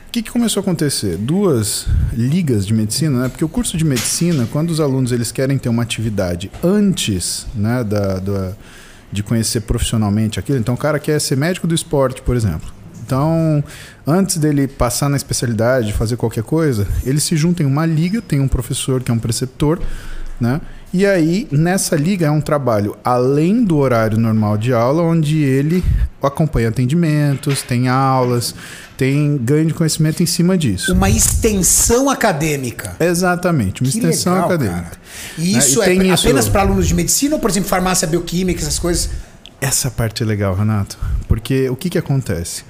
O 0.08 0.10
que, 0.14 0.22
que 0.22 0.30
começou 0.30 0.60
a 0.60 0.62
acontecer? 0.62 1.16
Duas 1.16 1.86
ligas 2.12 2.66
de 2.66 2.74
medicina, 2.74 3.22
né? 3.22 3.28
Porque 3.28 3.44
o 3.44 3.48
curso 3.48 3.76
de 3.76 3.84
medicina, 3.84 4.48
quando 4.52 4.70
os 4.70 4.80
alunos 4.80 5.12
eles 5.12 5.30
querem 5.30 5.56
ter 5.56 5.68
uma 5.68 5.82
atividade 5.84 6.50
antes 6.64 7.46
né, 7.54 7.84
da, 7.84 8.18
da- 8.18 8.52
de 9.12 9.22
conhecer 9.22 9.60
profissionalmente 9.60 10.40
aquilo, 10.40 10.58
então 10.58 10.74
o 10.74 10.78
cara 10.78 10.98
quer 10.98 11.20
ser 11.20 11.36
médico 11.36 11.66
do 11.68 11.74
esporte, 11.74 12.22
por 12.22 12.34
exemplo. 12.34 12.72
Então, 13.04 13.62
antes 14.06 14.38
dele 14.38 14.66
passar 14.66 15.08
na 15.10 15.16
especialidade, 15.16 15.92
fazer 15.92 16.16
qualquer 16.16 16.42
coisa, 16.42 16.86
ele 17.04 17.20
se 17.20 17.36
junta 17.36 17.62
em 17.62 17.66
uma 17.66 17.84
liga, 17.84 18.22
tem 18.22 18.40
um 18.40 18.48
professor 18.48 19.02
que 19.02 19.10
é 19.10 19.14
um 19.14 19.18
preceptor, 19.18 19.78
né? 20.40 20.60
E 20.92 21.04
aí, 21.04 21.48
nessa 21.50 21.96
liga 21.96 22.26
é 22.26 22.30
um 22.30 22.40
trabalho 22.40 22.96
além 23.04 23.64
do 23.64 23.76
horário 23.78 24.16
normal 24.16 24.56
de 24.56 24.72
aula, 24.72 25.02
onde 25.02 25.38
ele 25.42 25.84
acompanha 26.22 26.68
atendimentos, 26.68 27.62
tem 27.62 27.88
aulas, 27.88 28.54
tem 28.96 29.36
ganho 29.36 29.66
de 29.66 29.74
conhecimento 29.74 30.22
em 30.22 30.26
cima 30.26 30.56
disso. 30.56 30.92
Uma 30.94 31.10
extensão 31.10 32.08
acadêmica. 32.08 32.94
Exatamente, 33.00 33.82
uma 33.82 33.90
Que 33.90 33.98
extensão 33.98 34.32
legal, 34.34 34.48
acadêmica. 34.48 34.82
cara. 34.82 34.96
E 35.36 35.52
Né? 35.52 35.58
isso 35.58 35.82
E 35.82 35.88
é 35.88 35.94
isso- 35.94 36.26
apenas 36.28 36.48
para 36.48 36.60
alunos 36.62 36.86
de 36.86 36.94
medicina 36.94 37.34
ou, 37.34 37.40
por 37.40 37.50
exemplo, 37.50 37.68
farmácia 37.68 38.06
bioquímica, 38.06 38.62
essas 38.62 38.78
coisas? 38.78 39.10
Essa 39.60 39.90
parte 39.90 40.22
é 40.22 40.26
legal, 40.26 40.54
Renato. 40.54 40.96
Porque 41.26 41.68
o 41.70 41.74
que, 41.74 41.90
que 41.90 41.98
acontece? 41.98 42.62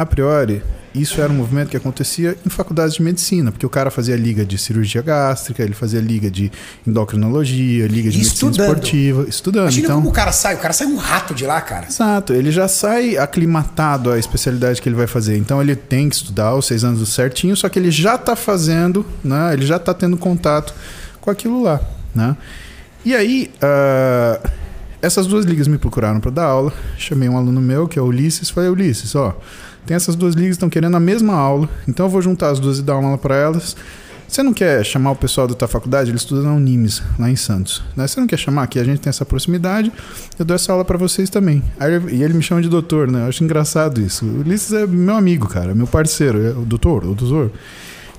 A 0.00 0.06
priori, 0.06 0.62
isso 0.94 1.20
era 1.20 1.30
um 1.30 1.36
movimento 1.36 1.68
que 1.68 1.76
acontecia 1.76 2.34
em 2.46 2.48
faculdades 2.48 2.94
de 2.94 3.02
medicina, 3.02 3.52
porque 3.52 3.66
o 3.66 3.68
cara 3.68 3.90
fazia 3.90 4.16
liga 4.16 4.46
de 4.46 4.56
cirurgia 4.56 5.02
gástrica, 5.02 5.62
ele 5.62 5.74
fazia 5.74 6.00
liga 6.00 6.30
de 6.30 6.50
endocrinologia, 6.86 7.86
liga 7.86 8.08
de 8.08 8.16
E 8.16 8.22
medicina 8.22 8.50
estudando. 8.50 8.66
esportiva, 8.66 9.28
estudando. 9.28 9.62
Imagina 9.64 9.84
então, 9.84 9.96
como 9.98 10.08
o 10.08 10.12
cara 10.12 10.32
sai. 10.32 10.54
O 10.54 10.58
cara 10.58 10.72
sai 10.72 10.86
um 10.86 10.96
rato 10.96 11.34
de 11.34 11.44
lá, 11.44 11.60
cara. 11.60 11.86
Exato, 11.86 12.32
ele 12.32 12.50
já 12.50 12.66
sai 12.66 13.18
aclimatado 13.18 14.10
à 14.10 14.18
especialidade 14.18 14.80
que 14.80 14.88
ele 14.88 14.96
vai 14.96 15.06
fazer. 15.06 15.36
Então 15.36 15.60
ele 15.60 15.76
tem 15.76 16.08
que 16.08 16.14
estudar 16.14 16.54
os 16.54 16.64
seis 16.64 16.82
anos 16.82 17.06
certinho, 17.12 17.54
só 17.54 17.68
que 17.68 17.78
ele 17.78 17.90
já 17.90 18.14
está 18.14 18.34
fazendo, 18.34 19.04
né? 19.22 19.52
Ele 19.52 19.66
já 19.66 19.76
está 19.76 19.92
tendo 19.92 20.16
contato 20.16 20.72
com 21.20 21.30
aquilo 21.30 21.62
lá, 21.62 21.78
né? 22.14 22.34
E 23.04 23.14
aí, 23.14 23.50
ah, 23.60 24.40
essas 25.02 25.26
duas 25.26 25.44
ligas 25.44 25.68
me 25.68 25.76
procuraram 25.76 26.20
para 26.20 26.30
dar 26.30 26.44
aula. 26.44 26.72
Chamei 26.96 27.28
um 27.28 27.36
aluno 27.36 27.60
meu, 27.60 27.86
que 27.86 27.98
é 27.98 28.02
o 28.02 28.06
Ulisses, 28.06 28.48
falei, 28.48 28.70
Ulisses, 28.70 29.14
ó, 29.14 29.36
tem 29.90 29.96
essas 29.96 30.14
duas 30.14 30.36
ligas 30.36 30.50
que 30.50 30.52
estão 30.52 30.70
querendo 30.70 30.96
a 30.96 31.00
mesma 31.00 31.34
aula, 31.34 31.68
então 31.88 32.06
eu 32.06 32.10
vou 32.10 32.22
juntar 32.22 32.50
as 32.50 32.60
duas 32.60 32.78
e 32.78 32.82
dar 32.82 32.96
uma 32.96 33.08
aula 33.08 33.18
para 33.18 33.34
elas. 33.34 33.74
Você 34.28 34.40
não 34.40 34.52
quer 34.54 34.84
chamar 34.86 35.10
o 35.10 35.16
pessoal 35.16 35.48
da 35.48 35.54
tua 35.54 35.66
faculdade? 35.66 36.12
Eles 36.12 36.20
estudam 36.22 36.44
na 36.44 36.54
Unimes, 36.54 37.02
lá 37.18 37.28
em 37.28 37.34
Santos. 37.34 37.82
Né? 37.96 38.06
Você 38.06 38.20
não 38.20 38.28
quer 38.28 38.38
chamar 38.38 38.62
aqui? 38.62 38.78
A 38.78 38.84
gente 38.84 39.00
tem 39.00 39.10
essa 39.10 39.26
proximidade. 39.26 39.90
Eu 40.38 40.44
dou 40.44 40.54
essa 40.54 40.70
aula 40.70 40.84
para 40.84 40.96
vocês 40.96 41.28
também. 41.28 41.60
Aí, 41.80 41.92
ele- 41.92 42.14
e 42.14 42.22
ele 42.22 42.34
me 42.34 42.40
chama 42.40 42.62
de 42.62 42.68
doutor, 42.68 43.10
né? 43.10 43.24
Eu 43.24 43.28
acho 43.30 43.42
engraçado 43.42 44.00
isso. 44.00 44.24
O 44.24 44.38
Ulisses 44.42 44.72
é 44.72 44.86
meu 44.86 45.16
amigo, 45.16 45.48
cara, 45.48 45.74
meu 45.74 45.88
parceiro. 45.88 46.40
É 46.46 46.50
o 46.50 46.64
doutor, 46.64 47.04
o 47.04 47.12
doutor. 47.12 47.50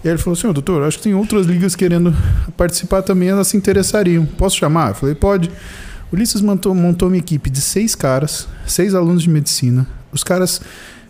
E 0.03 0.09
aí 0.09 0.13
ele 0.13 0.17
falou 0.21 0.37
assim: 0.37 0.51
doutor, 0.51 0.83
acho 0.83 0.97
que 0.97 1.03
tem 1.03 1.13
outras 1.15 1.45
ligas 1.45 1.73
querendo 1.77 2.13
participar 2.57 3.01
também, 3.01 3.29
elas 3.29 3.47
se 3.47 3.55
interessariam. 3.55 4.25
Posso 4.25 4.57
chamar? 4.57 4.89
Eu 4.89 4.95
falei: 4.95 5.15
pode. 5.15 5.49
O 6.11 6.15
Ulisses 6.17 6.41
montou, 6.41 6.75
montou 6.75 7.07
uma 7.07 7.15
equipe 7.15 7.49
de 7.49 7.61
seis 7.61 7.95
caras, 7.95 8.49
seis 8.67 8.93
alunos 8.93 9.23
de 9.23 9.29
medicina. 9.29 9.87
Os 10.11 10.25
caras 10.25 10.59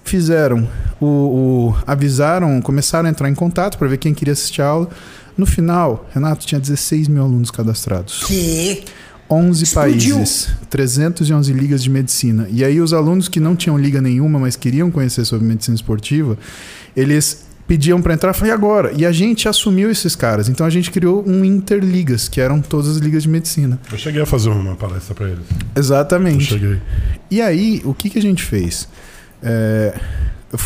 fizeram 0.04 0.68
o, 1.00 1.06
o- 1.06 1.76
avisaram, 1.88 2.62
começaram 2.62 3.08
a 3.08 3.10
entrar 3.12 3.30
em 3.30 3.36
contato 3.36 3.78
para 3.78 3.88
ver 3.88 3.98
quem 3.98 4.14
queria 4.14 4.34
assistir 4.34 4.62
a 4.62 4.68
aula. 4.68 4.90
No 5.38 5.46
final, 5.46 6.08
Renato 6.14 6.46
tinha 6.46 6.60
16 6.60 7.08
mil 7.08 7.24
alunos 7.24 7.50
cadastrados. 7.52 8.24
Que? 8.26 8.84
11 9.30 9.64
Explodiu. 9.64 10.16
países, 10.18 10.50
311 10.70 11.54
ligas 11.54 11.82
de 11.82 11.90
medicina. 11.90 12.48
E 12.52 12.66
aí 12.66 12.82
os 12.82 12.92
alunos 12.92 13.30
que 13.30 13.40
não 13.40 13.56
tinham 13.56 13.78
liga 13.78 14.02
nenhuma, 14.02 14.38
mas 14.38 14.58
queriam 14.58 14.92
conhecer 14.92 15.24
sobre 15.24 15.48
medicina 15.48 15.74
esportiva, 15.76 16.38
eles 16.96 17.46
pediam 17.66 18.02
para 18.02 18.14
entrar, 18.14 18.32
eu 18.32 18.34
falei, 18.34 18.52
e 18.52 18.54
agora? 18.54 18.92
E 18.94 19.06
a 19.06 19.12
gente 19.14 19.48
assumiu 19.48 19.90
esses 19.90 20.18
caras. 20.18 20.50
Então 20.50 20.66
a 20.66 20.70
gente 20.70 20.92
criou 20.92 21.24
um 21.26 21.46
Interligas, 21.46 22.28
que 22.28 22.42
eram 22.42 22.60
todas 22.60 22.90
as 22.90 22.98
ligas 22.98 23.24
de 23.24 23.30
medicina. 23.30 23.80
Eu 23.90 23.98
cheguei 23.98 24.22
a 24.22 24.26
fazer 24.26 24.50
uma 24.50 24.76
palestra 24.76 25.16
pra 25.16 25.28
eles. 25.30 25.46
Eu 25.50 25.80
Exatamente. 25.80 26.44
cheguei. 26.44 26.82
E 27.30 27.42
aí, 27.42 27.82
o 27.86 27.94
que, 27.94 28.10
que 28.10 28.20
a 28.20 28.22
gente 28.22 28.44
fez? 28.44 28.90
É, 29.44 29.94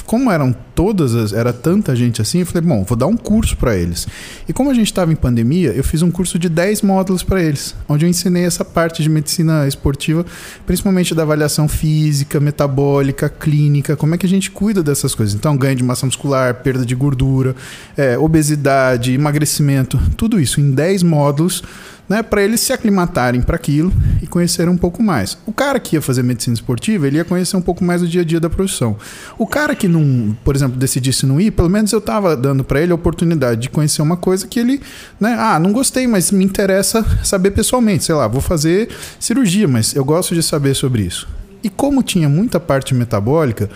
como 0.05 0.31
eram 0.31 0.55
todas 0.73 1.13
as, 1.13 1.31
era 1.31 1.53
tanta 1.53 1.95
gente 1.95 2.21
assim, 2.21 2.39
eu 2.39 2.45
falei, 2.45 2.67
bom, 2.67 2.83
vou 2.83 2.97
dar 2.97 3.05
um 3.05 3.15
curso 3.15 3.55
para 3.55 3.77
eles. 3.77 4.07
E 4.47 4.53
como 4.53 4.69
a 4.71 4.73
gente 4.73 4.87
estava 4.87 5.11
em 5.11 5.15
pandemia, 5.15 5.71
eu 5.71 5.83
fiz 5.83 6.01
um 6.01 6.09
curso 6.09 6.39
de 6.39 6.49
10 6.49 6.81
módulos 6.81 7.21
para 7.21 7.41
eles, 7.41 7.75
onde 7.87 8.05
eu 8.05 8.09
ensinei 8.09 8.45
essa 8.45 8.65
parte 8.65 9.03
de 9.03 9.09
medicina 9.09 9.67
esportiva, 9.67 10.25
principalmente 10.65 11.13
da 11.13 11.23
avaliação 11.23 11.67
física, 11.67 12.39
metabólica, 12.39 13.29
clínica, 13.29 13.95
como 13.95 14.15
é 14.15 14.17
que 14.17 14.25
a 14.25 14.29
gente 14.29 14.49
cuida 14.49 14.81
dessas 14.81 15.13
coisas. 15.13 15.35
Então, 15.35 15.55
ganho 15.55 15.75
de 15.75 15.83
massa 15.83 16.05
muscular, 16.05 16.55
perda 16.55 16.85
de 16.85 16.95
gordura, 16.95 17.55
é, 17.95 18.17
obesidade, 18.17 19.13
emagrecimento, 19.13 19.99
tudo 20.17 20.39
isso 20.39 20.59
em 20.59 20.71
10 20.71 21.03
módulos 21.03 21.63
né, 22.07 22.21
para 22.21 22.43
eles 22.43 22.59
se 22.59 22.71
aclimatarem 22.71 23.41
para 23.41 23.55
aquilo 23.55 23.91
e 24.21 24.27
conhecerem 24.27 24.71
um 24.71 24.77
pouco 24.77 25.01
mais. 25.01 25.37
O 25.45 25.51
cara 25.51 25.79
que 25.79 25.95
ia 25.95 26.01
fazer 26.01 26.23
medicina 26.23 26.53
esportiva, 26.53 27.07
ele 27.07 27.17
ia 27.17 27.25
conhecer 27.25 27.57
um 27.57 27.61
pouco 27.61 27.83
mais 27.83 28.01
o 28.01 28.07
dia 28.07 28.21
a 28.21 28.23
dia 28.23 28.39
da 28.39 28.49
profissão. 28.49 28.97
O 29.37 29.47
cara 29.47 29.75
que 29.75 29.87
não, 29.87 30.35
por 30.43 30.55
exemplo, 30.55 30.77
decidisse 30.77 31.25
não 31.25 31.39
ir, 31.39 31.51
pelo 31.51 31.69
menos 31.69 31.91
eu 31.91 31.99
estava 31.99 32.35
dando 32.35 32.63
para 32.63 32.81
ele 32.81 32.91
a 32.91 32.95
oportunidade 32.95 33.61
de 33.61 33.69
conhecer 33.69 34.01
uma 34.01 34.17
coisa 34.17 34.47
que 34.47 34.59
ele, 34.59 34.81
né, 35.19 35.35
ah, 35.39 35.59
não 35.59 35.71
gostei, 35.71 36.07
mas 36.07 36.31
me 36.31 36.43
interessa 36.43 37.05
saber 37.23 37.51
pessoalmente, 37.51 38.03
sei 38.03 38.15
lá, 38.15 38.27
vou 38.27 38.41
fazer 38.41 38.89
cirurgia, 39.19 39.67
mas 39.67 39.95
eu 39.95 40.05
gosto 40.05 40.33
de 40.35 40.43
saber 40.43 40.75
sobre 40.75 41.03
isso. 41.03 41.27
E 41.63 41.69
como 41.69 42.03
tinha 42.03 42.29
muita 42.29 42.59
parte 42.59 42.93
metabólica, 42.93 43.69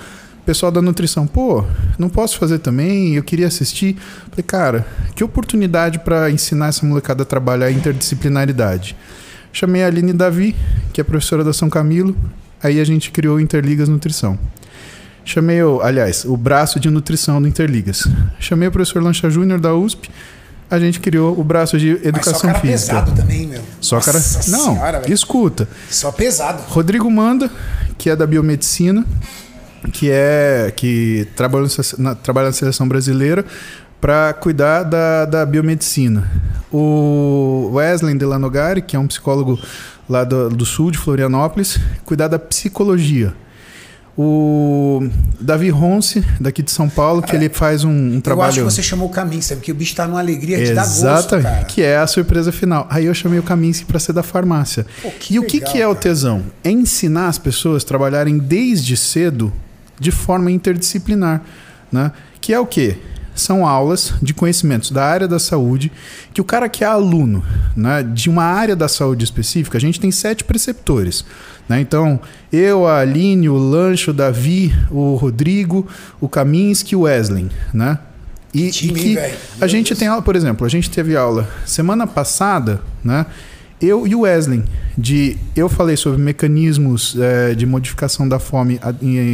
pessoal 0.50 0.72
da 0.72 0.82
nutrição, 0.82 1.28
pô, 1.28 1.64
não 2.00 2.10
posso 2.10 2.40
fazer 2.40 2.58
também, 2.58 3.14
eu 3.14 3.22
queria 3.22 3.46
assistir. 3.46 3.96
Falei, 4.32 4.42
cara, 4.42 4.88
que 5.14 5.24
oportunidade 5.24 6.00
para 6.00 6.32
ensinar 6.32 6.70
essa 6.70 6.84
molecada 6.84 7.22
a 7.22 7.26
trabalhar 7.26 7.68
a 7.68 7.72
interdisciplinaridade. 7.72 8.96
Chamei 9.54 9.84
a 9.84 9.86
Aline 9.86 10.12
Davi, 10.12 10.56
que 10.92 11.00
é 11.00 11.04
professora 11.04 11.44
da 11.44 11.54
São 11.54 11.70
Camilo, 11.70 12.18
aí 12.64 12.80
a 12.80 12.84
gente 12.84 13.12
criou 13.12 13.38
o 13.38 13.40
Interligas 13.40 13.88
Nutrição. 13.90 14.40
Chamei, 15.24 15.62
o, 15.62 15.82
aliás, 15.84 16.26
o 16.26 16.36
braço 16.36 16.80
de 16.80 16.90
nutrição 16.90 17.40
do 17.40 17.48
Interligas. 17.48 18.08
Chamei 18.40 18.70
o 18.70 18.72
professor 18.72 19.04
Lancha 19.04 19.30
Júnior 19.30 19.60
da 19.60 19.76
USP, 19.76 20.10
a 20.68 20.80
gente 20.80 21.00
criou 21.00 21.40
o 21.40 21.44
braço 21.44 21.78
de 21.78 21.92
Mas 21.92 22.02
só 22.02 22.08
educação 22.10 22.42
cara 22.50 22.60
física. 22.60 22.96
pesado 22.96 23.12
também, 23.12 23.46
meu. 23.46 23.62
Só 23.80 24.00
cara. 24.00 24.18
Nossa 24.18 24.50
Não, 24.50 24.74
senhora, 24.74 25.00
velho. 25.00 25.14
escuta. 25.14 25.70
Só 25.92 26.12
pesado. 26.12 26.64
Rodrigo 26.70 27.08
Manda, 27.12 27.52
que 28.00 28.10
é 28.10 28.16
da 28.16 28.26
biomedicina, 28.26 29.06
que 29.94 30.10
é 30.12 30.72
que 30.76 31.28
trabalha 31.36 31.68
na, 31.98 32.16
trabalha 32.16 32.48
na 32.48 32.54
seleção 32.54 32.88
brasileira 32.88 33.46
para 34.00 34.34
cuidar 34.34 34.84
da, 34.84 35.26
da 35.26 35.46
biomedicina. 35.46 36.30
O 36.72 37.72
Wesley 37.74 38.16
Delanogari, 38.16 38.82
que 38.82 38.96
é 38.96 39.00
um 39.00 39.08
psicólogo 39.08 39.60
lá 40.08 40.24
do, 40.24 40.50
do 40.50 40.66
sul 40.66 40.92
de 40.92 40.98
Florianópolis, 40.98 41.80
cuidar 42.06 42.28
da 42.28 42.40
psicologia. 42.40 43.34
O 44.22 45.08
Davi 45.40 45.70
Ronce, 45.70 46.22
daqui 46.42 46.62
de 46.62 46.72
São 46.72 46.90
Paulo, 46.90 47.22
que 47.22 47.34
ele 47.34 47.48
faz 47.48 47.86
um, 47.86 47.90
um 47.90 48.16
Eu 48.16 48.22
trabalho. 48.22 48.50
acho 48.50 48.58
que 48.60 48.66
você 48.66 48.84
chamou 48.84 49.08
o 49.08 49.12
caminho, 49.12 49.42
sabe? 49.42 49.62
Porque 49.62 49.72
o 49.72 49.76
bicho 49.76 49.96
tá 49.96 50.06
numa 50.06 50.20
alegria 50.20 50.58
de 50.58 50.74
dar 50.74 50.82
gosto, 50.82 51.36
Exatamente, 51.36 51.66
que 51.68 51.82
é 51.82 51.98
a 51.98 52.06
surpresa 52.06 52.52
final. 52.52 52.86
Aí 52.90 53.06
eu 53.06 53.14
chamei 53.14 53.40
o 53.40 53.44
Kaminsky 53.44 53.86
para 53.86 53.98
ser 53.98 54.12
da 54.12 54.22
farmácia. 54.22 54.86
Pô, 55.02 55.10
e 55.30 55.40
o 55.40 55.44
que, 55.44 55.60
legal, 55.60 55.72
que 55.72 55.82
é 55.82 55.88
o 55.88 55.96
tesão? 55.96 56.44
É 56.66 56.70
ensinar 56.70 57.30
as 57.30 57.38
pessoas 57.38 57.82
a 57.82 57.88
trabalharem 57.88 58.38
desde 58.38 58.98
cedo 58.98 59.54
de 60.00 60.12
forma 60.12 60.52
interdisciplinar, 60.52 61.42
né? 61.92 62.12
Que 62.40 62.54
é 62.54 62.60
o 62.60 62.66
quê? 62.66 62.98
São 63.36 63.66
aulas 63.66 64.14
de 64.22 64.34
conhecimentos 64.34 64.92
da 64.92 65.06
área 65.06 65.28
da 65.28 65.40
saúde 65.40 65.92
que 66.34 66.42
o 66.42 66.44
cara 66.44 66.68
que 66.68 66.84
é 66.84 66.88
aluno 66.88 67.44
né, 67.76 68.04
de 68.04 68.30
uma 68.30 68.44
área 68.44 68.76
da 68.76 68.88
saúde 68.88 69.24
específica, 69.24 69.78
a 69.78 69.82
gente 69.82 70.00
tem 70.00 70.12
sete 70.12 70.44
preceptores. 70.44 71.24
Né? 71.68 71.80
Então, 71.80 72.20
eu, 72.52 72.86
a 72.86 73.00
Aline, 73.00 73.48
o 73.48 73.58
Lancho, 73.58 74.12
o 74.12 74.14
Davi, 74.14 74.74
o 74.92 75.16
Rodrigo, 75.16 75.88
o 76.20 76.28
Kaminsky 76.28 76.94
e 76.94 76.96
o 76.98 77.02
Wesley. 77.02 77.50
Né? 77.74 77.98
E, 78.54 78.68
e 78.68 78.72
que 78.72 79.18
a 79.62 79.68
gente 79.68 79.96
tem 79.96 80.08
aula, 80.08 80.22
por 80.22 80.36
exemplo, 80.36 80.66
a 80.66 80.70
gente 80.70 80.90
teve 80.90 81.16
aula 81.16 81.48
semana 81.66 82.08
passada, 82.08 82.82
né? 83.04 83.26
Eu 83.82 84.06
e 84.06 84.14
o 84.14 84.22
Wesley, 84.22 84.64
de 84.98 85.38
eu 85.56 85.70
falei 85.70 85.96
sobre 85.96 86.20
mecanismos 86.22 87.16
eh, 87.18 87.56
de 87.56 87.66
modificação 87.66 88.28
da 88.28 88.38
fome 88.38 88.78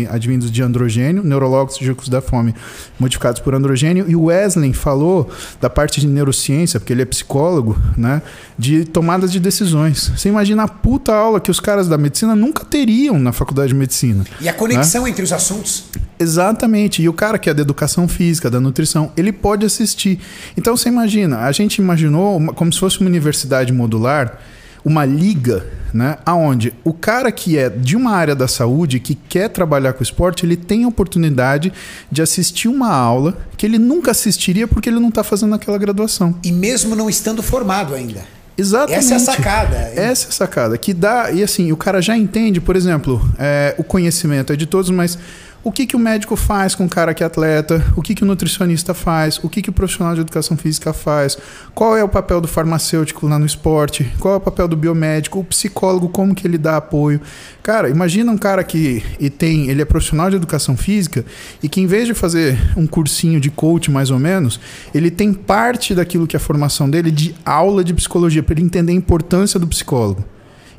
advindos 0.09 0.51
de 0.51 0.61
androgênio, 0.61 1.23
neurológicos 1.23 2.07
da 2.09 2.22
fome 2.22 2.53
modificados 2.99 3.41
por 3.41 3.55
androgênio, 3.55 4.05
e 4.07 4.15
o 4.15 4.26
Wesley 4.26 4.72
falou 4.72 5.27
da 5.59 5.67
parte 5.67 5.99
de 5.99 6.05
neurociência, 6.07 6.80
porque 6.80 6.93
ele 6.93 7.01
é 7.01 7.05
psicólogo, 7.05 7.76
né? 7.97 8.22
De 8.57 8.85
tomadas 8.85 9.31
de 9.31 9.39
decisões. 9.39 10.11
Você 10.15 10.30
imagina 10.30 10.63
a 10.63 10.67
puta 10.67 11.13
aula 11.13 11.39
que 11.39 11.49
os 11.49 11.59
caras 11.59 11.88
da 11.88 11.97
medicina 11.97 12.35
nunca 12.35 12.63
teriam 12.63 13.17
na 13.17 13.31
faculdade 13.31 13.69
de 13.69 13.76
medicina. 13.76 14.23
E 14.39 14.47
a 14.47 14.53
conexão 14.53 15.07
entre 15.07 15.23
os 15.23 15.34
assuntos. 15.34 15.85
Exatamente. 16.19 17.01
E 17.01 17.09
o 17.09 17.13
cara 17.13 17.37
que 17.37 17.49
é 17.49 17.53
da 17.53 17.61
educação 17.61 18.07
física, 18.07 18.49
da 18.49 18.59
nutrição, 18.59 19.11
ele 19.17 19.31
pode 19.31 19.65
assistir. 19.65 20.19
Então 20.57 20.75
você 20.75 20.89
imagina, 20.89 21.39
a 21.39 21.51
gente 21.51 21.77
imaginou 21.77 22.37
uma- 22.37 22.53
como 22.53 22.71
se 22.71 22.79
fosse 22.79 22.99
uma 22.99 23.09
universidade 23.09 23.71
modular, 23.73 24.39
uma 24.83 25.03
liga, 25.03 25.65
né, 25.93 26.17
aonde 26.25 26.71
o 26.83 26.93
cara 26.93 27.31
que 27.31 27.57
é 27.57 27.69
de 27.69 27.95
uma 27.95 28.11
área 28.11 28.35
da 28.35 28.47
saúde, 28.47 28.99
que 28.99 29.15
quer 29.15 29.49
trabalhar 29.49 29.93
com 29.93 30.03
esporte, 30.03 30.45
ele 30.45 30.55
tem 30.55 30.83
a 30.83 30.87
oportunidade 30.87 31.73
de 32.11 32.21
assistir 32.21 32.67
uma 32.67 32.93
aula 32.93 33.35
que 33.57 33.65
ele 33.65 33.79
nunca 33.79 34.11
assistiria 34.11 34.67
porque 34.67 34.87
ele 34.89 34.99
não 34.99 35.09
está 35.09 35.23
fazendo 35.23 35.55
aquela 35.55 35.77
graduação. 35.79 36.35
E 36.43 36.51
mesmo 36.51 36.95
não 36.95 37.09
estando 37.09 37.41
formado 37.41 37.95
ainda. 37.95 38.21
Exatamente. 38.57 38.99
Essa 38.99 39.13
é 39.13 39.17
a 39.17 39.19
sacada. 39.19 39.75
Essa 39.95 40.25
é 40.27 40.29
a 40.29 40.31
sacada. 40.31 40.77
Que 40.77 40.93
dá. 40.93 41.29
E 41.31 41.43
assim, 41.43 41.71
o 41.73 41.77
cara 41.77 42.01
já 42.01 42.15
entende, 42.15 42.61
por 42.61 42.75
exemplo, 42.77 43.21
é, 43.37 43.75
o 43.77 43.83
conhecimento 43.83 44.53
é 44.53 44.55
de 44.55 44.65
todos, 44.65 44.89
mas 44.91 45.17
o 45.65 45.71
que, 45.71 45.87
que 45.87 45.95
o 45.95 45.99
médico 45.99 46.35
faz 46.35 46.75
com 46.75 46.85
o 46.85 46.89
cara 46.89 47.11
que 47.11 47.23
é 47.23 47.25
atleta? 47.25 47.83
O 47.95 48.01
que, 48.03 48.13
que 48.13 48.21
o 48.21 48.25
nutricionista 48.25 48.93
faz? 48.93 49.39
O 49.43 49.49
que, 49.49 49.63
que 49.63 49.69
o 49.71 49.73
profissional 49.73 50.13
de 50.13 50.21
educação 50.21 50.55
física 50.55 50.93
faz? 50.93 51.35
Qual 51.73 51.97
é 51.97 52.03
o 52.03 52.07
papel 52.07 52.39
do 52.39 52.47
farmacêutico 52.47 53.25
lá 53.25 53.39
no 53.39 53.47
esporte? 53.47 54.05
Qual 54.19 54.35
é 54.35 54.37
o 54.37 54.39
papel 54.39 54.67
do 54.67 54.77
biomédico? 54.77 55.39
O 55.39 55.43
psicólogo, 55.43 56.07
como 56.09 56.35
que 56.35 56.45
ele 56.45 56.59
dá 56.59 56.77
apoio? 56.77 57.19
Cara, 57.63 57.89
imagina 57.89 58.31
um 58.31 58.37
cara 58.37 58.63
que 58.63 59.03
e 59.19 59.27
tem, 59.27 59.67
ele 59.67 59.81
é 59.81 59.85
profissional 59.85 60.29
de 60.29 60.35
educação 60.35 60.77
física 60.77 61.25
e 61.63 61.67
que 61.67 61.81
em 61.81 61.87
vez 61.87 62.05
de 62.05 62.13
fazer 62.13 62.55
um 62.77 62.85
cursinho 62.85 63.41
de 63.41 63.49
coach 63.49 63.89
mais 63.89 64.11
ou 64.11 64.19
menos, 64.19 64.59
ele 64.93 65.09
tem 65.09 65.33
parte 65.33 65.95
daquilo 65.95 66.27
que 66.27 66.35
é 66.35 66.37
a 66.37 66.39
formação 66.39 66.87
dele 66.87 67.09
de 67.09 67.35
aula 67.43 67.83
de 67.83 67.91
psicologia 67.91 68.43
para 68.43 68.53
ele 68.53 68.65
entender 68.65 68.91
a 68.91 68.95
importância 68.95 69.59
do 69.59 69.65
psicólogo. 69.65 70.23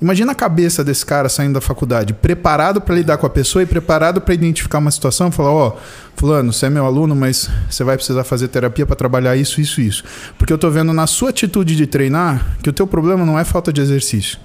Imagina 0.00 0.32
a 0.32 0.34
cabeça 0.34 0.84
desse 0.84 1.06
cara 1.06 1.28
saindo 1.28 1.54
da 1.54 1.60
faculdade, 1.60 2.12
preparado 2.12 2.80
para 2.80 2.94
lidar 2.94 3.16
com 3.16 3.26
a 3.26 3.30
pessoa 3.30 3.62
e 3.62 3.66
preparado 3.66 4.20
para 4.20 4.34
identificar 4.34 4.78
uma 4.78 4.90
situação, 4.90 5.28
e 5.28 5.32
falar, 5.32 5.50
ó, 5.52 5.76
fulano, 6.14 6.52
você 6.52 6.66
é 6.66 6.70
meu 6.70 6.84
aluno, 6.84 7.16
mas 7.16 7.48
você 7.70 7.82
vai 7.82 7.96
precisar 7.96 8.22
fazer 8.24 8.48
terapia 8.48 8.84
para 8.84 8.94
trabalhar 8.94 9.36
isso, 9.36 9.60
isso, 9.60 9.80
isso. 9.80 10.04
Porque 10.38 10.52
eu 10.52 10.58
tô 10.58 10.70
vendo 10.70 10.92
na 10.92 11.06
sua 11.06 11.30
atitude 11.30 11.74
de 11.74 11.86
treinar 11.86 12.58
que 12.62 12.68
o 12.68 12.72
teu 12.72 12.86
problema 12.86 13.24
não 13.24 13.38
é 13.38 13.44
falta 13.44 13.72
de 13.72 13.80
exercício. 13.80 14.38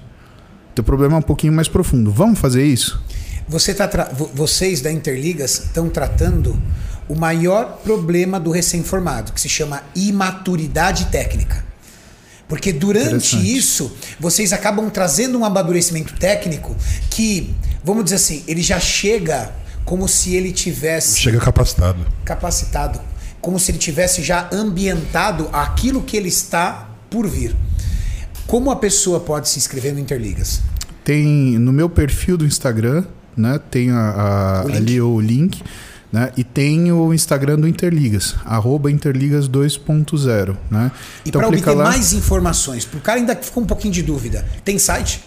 O 0.70 0.74
teu 0.74 0.84
problema 0.84 1.16
é 1.16 1.18
um 1.18 1.22
pouquinho 1.22 1.52
mais 1.52 1.68
profundo. 1.68 2.10
Vamos 2.10 2.38
fazer 2.38 2.64
isso? 2.64 2.98
Você 3.46 3.74
tá 3.74 3.86
tra- 3.86 4.08
vo- 4.10 4.30
vocês 4.34 4.80
da 4.80 4.90
Interligas 4.90 5.64
estão 5.64 5.90
tratando 5.90 6.56
o 7.08 7.14
maior 7.14 7.80
problema 7.84 8.40
do 8.40 8.50
recém-formado, 8.50 9.32
que 9.32 9.40
se 9.40 9.50
chama 9.50 9.82
imaturidade 9.94 11.06
técnica. 11.06 11.62
Porque 12.52 12.70
durante 12.70 13.34
isso, 13.56 13.90
vocês 14.20 14.52
acabam 14.52 14.90
trazendo 14.90 15.38
um 15.38 15.44
amadurecimento 15.46 16.12
técnico 16.18 16.76
que, 17.08 17.54
vamos 17.82 18.04
dizer 18.04 18.16
assim, 18.16 18.44
ele 18.46 18.60
já 18.60 18.78
chega 18.78 19.50
como 19.86 20.06
se 20.06 20.34
ele 20.34 20.52
tivesse 20.52 21.18
Chega 21.18 21.38
capacitado. 21.40 22.06
capacitado, 22.26 23.00
como 23.40 23.58
se 23.58 23.70
ele 23.70 23.78
tivesse 23.78 24.22
já 24.22 24.50
ambientado 24.52 25.48
aquilo 25.50 26.02
que 26.02 26.14
ele 26.14 26.28
está 26.28 26.90
por 27.08 27.26
vir. 27.26 27.56
Como 28.46 28.70
a 28.70 28.76
pessoa 28.76 29.18
pode 29.18 29.48
se 29.48 29.58
inscrever 29.58 29.94
no 29.94 29.98
Interligas? 29.98 30.60
Tem 31.02 31.24
no 31.58 31.72
meu 31.72 31.88
perfil 31.88 32.36
do 32.36 32.44
Instagram, 32.44 33.04
né? 33.34 33.58
Tem 33.70 33.90
a, 33.90 33.96
a- 34.60 34.64
O 34.66 34.72
ali 34.76 35.00
o 35.00 35.18
link, 35.18 35.62
né? 36.12 36.30
E 36.36 36.44
tem 36.44 36.92
o 36.92 37.12
Instagram 37.14 37.58
do 37.58 37.66
Interligas, 37.66 38.36
arroba 38.44 38.90
Interligas 38.90 39.48
2.0, 39.48 40.56
né? 40.70 40.90
E 41.24 41.32
para 41.32 41.48
obter 41.48 41.74
mais 41.74 42.12
informações, 42.12 42.84
para 42.84 42.98
o 42.98 43.00
cara 43.00 43.18
ainda 43.18 43.34
que 43.34 43.46
ficou 43.46 43.62
um 43.62 43.66
pouquinho 43.66 43.94
de 43.94 44.02
dúvida, 44.02 44.44
tem 44.64 44.78
site? 44.78 45.24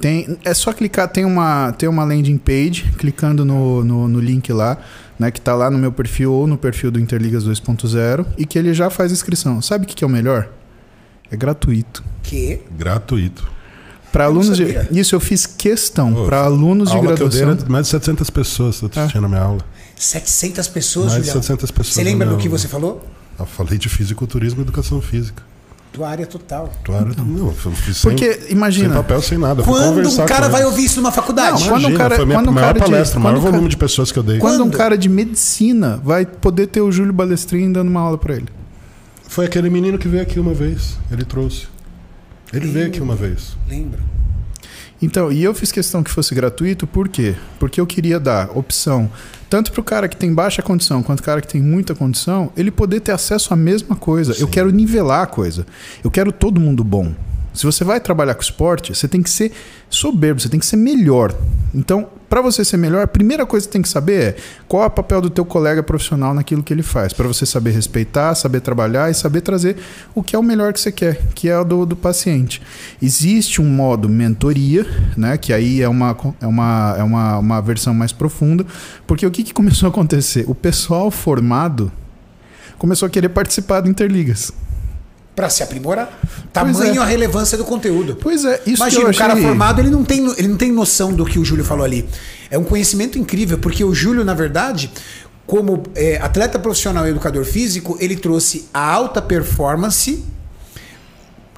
Tem, 0.00 0.38
é 0.44 0.54
só 0.54 0.72
clicar, 0.72 1.08
tem 1.08 1.24
uma, 1.24 1.72
tem 1.72 1.88
uma 1.88 2.04
landing 2.04 2.38
page, 2.38 2.84
clicando 2.98 3.44
no, 3.44 3.82
no, 3.82 4.06
no 4.06 4.20
link 4.20 4.52
lá, 4.52 4.78
né, 5.18 5.28
que 5.32 5.40
tá 5.40 5.56
lá 5.56 5.68
no 5.70 5.76
meu 5.78 5.90
perfil 5.90 6.32
ou 6.32 6.46
no 6.46 6.56
perfil 6.56 6.92
do 6.92 7.00
Interligas 7.00 7.44
2.0 7.44 8.24
e 8.36 8.46
que 8.46 8.56
ele 8.56 8.72
já 8.72 8.90
faz 8.90 9.10
inscrição. 9.10 9.60
Sabe 9.60 9.84
o 9.84 9.88
que, 9.88 9.96
que 9.96 10.04
é 10.04 10.06
o 10.06 10.10
melhor? 10.10 10.48
É 11.30 11.36
gratuito. 11.36 12.04
Que 12.22 12.60
Gratuito. 12.76 13.48
Para 14.12 14.24
alunos 14.24 14.56
de, 14.56 14.64
isso 14.92 15.14
eu 15.14 15.20
fiz 15.20 15.44
questão, 15.44 16.24
para 16.26 16.40
alunos 16.40 16.88
A 16.88 16.92
de 16.92 16.96
aula 16.98 17.14
que 17.16 17.22
eu 17.22 17.28
dei 17.28 17.40
graduação. 17.40 17.64
era 17.66 17.72
mais 17.72 17.86
de 17.86 17.90
700 17.90 18.30
pessoas 18.30 18.80
eu 18.80 18.90
Ah. 18.96 19.06
tinha 19.06 19.20
na 19.20 19.28
minha 19.28 19.42
aula. 19.42 19.60
700 19.98 20.68
pessoas, 20.68 21.06
Mais 21.12 21.22
de 21.22 21.28
Julião. 21.28 21.42
700 21.42 21.70
pessoas 21.70 21.94
Você 21.94 22.02
lembra 22.04 22.26
na 22.26 22.32
do 22.34 22.38
que 22.38 22.48
você 22.48 22.68
falou? 22.68 23.04
Eu 23.38 23.46
falei 23.46 23.78
de 23.78 23.88
fisiculturismo 23.88 24.60
e 24.60 24.62
educação 24.62 25.00
física. 25.00 25.42
Tua 25.92 26.08
área 26.10 26.26
total. 26.26 26.72
Tua 26.84 26.98
área, 27.00 27.12
não, 27.16 27.46
eu 27.48 27.52
fiz 27.72 27.96
sem, 27.96 28.10
Porque 28.10 28.46
imagina, 28.50 28.88
sem 28.88 28.96
papel, 28.96 29.22
sem 29.22 29.38
nada. 29.38 29.62
Quando 29.62 30.08
um 30.08 30.26
cara 30.26 30.48
vai 30.48 30.64
ouvir 30.64 30.84
isso 30.84 31.00
numa 31.00 31.10
faculdade? 31.10 31.52
Não, 31.62 31.68
quando 31.70 31.80
Imagina, 31.80 31.94
um 31.94 31.98
cara- 31.98 32.14
foi 32.14 32.22
a 32.24 32.26
minha 32.26 32.38
quando 32.38 32.48
um 32.48 32.52
maior 32.52 32.66
cara 32.74 32.78
de- 32.78 32.84
palestra, 32.90 33.18
o 33.18 33.22
maior 33.22 33.34
quando 33.34 33.38
um 33.38 33.42
volume 33.46 33.60
cara- 33.62 33.70
de 33.70 33.76
pessoas 33.78 34.12
que 34.12 34.18
eu 34.18 34.22
dei. 34.22 34.38
quando 34.38 34.54
um 34.56 34.58
Quando? 34.68 34.76
cara 34.76 34.98
de 34.98 35.08
medicina 35.08 36.00
vai 36.04 36.26
poder 36.26 36.66
ter 36.66 36.80
o 36.82 36.92
Júlio 36.92 37.12
Balestrin 37.12 37.72
dando 37.72 37.88
uma 37.88 38.00
aula 38.00 38.18
para 38.18 38.34
ele. 38.36 38.48
Foi 39.26 39.46
aquele 39.46 39.70
menino 39.70 39.98
que 39.98 40.08
veio 40.08 40.22
aqui 40.22 40.38
uma 40.38 40.52
vez. 40.54 40.96
Ele 41.10 41.24
trouxe. 41.24 41.66
Ele 42.52 42.66
veio 42.66 42.86
aqui 42.86 43.00
uma 43.00 43.16
vez. 43.16 43.56
Lembro. 43.68 44.00
Então, 45.00 45.30
e 45.32 45.42
eu 45.44 45.54
fiz 45.54 45.70
questão 45.72 46.02
que 46.02 46.10
fosse 46.10 46.34
gratuito, 46.34 46.86
por 46.86 47.08
quê? 47.08 47.34
Porque 47.58 47.80
eu 47.80 47.86
queria 47.86 48.18
dar 48.18 48.50
opção, 48.56 49.10
tanto 49.48 49.72
para 49.72 49.80
o 49.80 49.84
cara 49.84 50.08
que 50.08 50.16
tem 50.16 50.32
baixa 50.32 50.62
condição 50.62 51.02
quanto 51.02 51.20
o 51.20 51.22
cara 51.22 51.40
que 51.40 51.48
tem 51.48 51.62
muita 51.62 51.94
condição, 51.94 52.52
ele 52.56 52.70
poder 52.70 53.00
ter 53.00 53.12
acesso 53.12 53.52
à 53.52 53.56
mesma 53.56 53.96
coisa. 53.96 54.34
Eu 54.38 54.48
quero 54.48 54.70
nivelar 54.70 55.22
a 55.22 55.26
coisa. 55.26 55.66
Eu 56.04 56.10
quero 56.10 56.30
todo 56.30 56.60
mundo 56.60 56.84
bom. 56.84 57.14
Se 57.54 57.64
você 57.64 57.82
vai 57.82 57.98
trabalhar 57.98 58.34
com 58.34 58.42
esporte, 58.42 58.94
você 58.94 59.08
tem 59.08 59.22
que 59.22 59.30
ser 59.30 59.52
soberbo, 59.88 60.40
você 60.40 60.48
tem 60.48 60.60
que 60.60 60.66
ser 60.66 60.76
melhor. 60.76 61.34
Então, 61.74 62.08
para 62.28 62.42
você 62.42 62.64
ser 62.64 62.76
melhor, 62.76 63.02
a 63.02 63.06
primeira 63.06 63.46
coisa 63.46 63.66
que 63.66 63.72
tem 63.72 63.80
que 63.80 63.88
saber 63.88 64.22
é 64.22 64.36
qual 64.66 64.82
é 64.82 64.86
o 64.86 64.90
papel 64.90 65.20
do 65.20 65.30
teu 65.30 65.44
colega 65.44 65.82
profissional 65.82 66.34
naquilo 66.34 66.62
que 66.62 66.72
ele 66.72 66.82
faz, 66.82 67.12
para 67.12 67.26
você 67.26 67.46
saber 67.46 67.70
respeitar, 67.70 68.34
saber 68.34 68.60
trabalhar 68.60 69.10
e 69.10 69.14
saber 69.14 69.40
trazer 69.40 69.76
o 70.14 70.22
que 70.22 70.36
é 70.36 70.38
o 70.38 70.42
melhor 70.42 70.72
que 70.72 70.80
você 70.80 70.92
quer, 70.92 71.20
que 71.34 71.48
é 71.48 71.58
o 71.58 71.64
do, 71.64 71.86
do 71.86 71.96
paciente. 71.96 72.60
Existe 73.00 73.62
um 73.62 73.68
modo 73.68 74.08
mentoria, 74.08 74.86
né, 75.16 75.38
que 75.38 75.52
aí 75.52 75.80
é 75.80 75.88
uma, 75.88 76.16
é 76.40 76.46
uma, 76.46 76.94
é 76.98 77.02
uma, 77.02 77.38
uma 77.38 77.62
versão 77.62 77.94
mais 77.94 78.12
profunda, 78.12 78.66
porque 79.06 79.26
o 79.26 79.30
que, 79.30 79.42
que 79.42 79.54
começou 79.54 79.86
a 79.86 79.90
acontecer? 79.90 80.44
O 80.46 80.54
pessoal 80.54 81.10
formado 81.10 81.90
começou 82.76 83.06
a 83.06 83.10
querer 83.10 83.30
participar 83.30 83.80
do 83.80 83.88
Interligas. 83.88 84.52
Para 85.38 85.48
se 85.50 85.62
aprimorar. 85.62 86.20
Tamanho 86.52 86.96
é. 86.96 86.98
a 86.98 87.04
relevância 87.04 87.56
do 87.56 87.64
conteúdo. 87.64 88.18
Pois 88.20 88.44
é, 88.44 88.60
isso 88.66 88.82
Imagina, 88.82 89.02
que 89.02 89.06
eu 89.06 89.10
o 89.12 89.16
cara 89.16 89.32
achei- 89.34 89.44
formado, 89.46 89.80
ele 89.80 89.90
não, 89.90 90.02
tem, 90.02 90.26
ele 90.36 90.48
não 90.48 90.56
tem 90.56 90.72
noção 90.72 91.12
do 91.12 91.24
que 91.24 91.38
o 91.38 91.44
Júlio 91.44 91.64
falou 91.64 91.84
ali. 91.84 92.08
É 92.50 92.58
um 92.58 92.64
conhecimento 92.64 93.16
incrível, 93.18 93.56
porque 93.58 93.84
o 93.84 93.94
Júlio, 93.94 94.24
na 94.24 94.34
verdade, 94.34 94.90
como 95.46 95.84
é, 95.94 96.16
atleta 96.20 96.58
profissional 96.58 97.06
e 97.06 97.10
educador 97.10 97.44
físico, 97.44 97.96
ele 98.00 98.16
trouxe 98.16 98.66
a 98.74 98.80
alta 98.92 99.22
performance, 99.22 100.24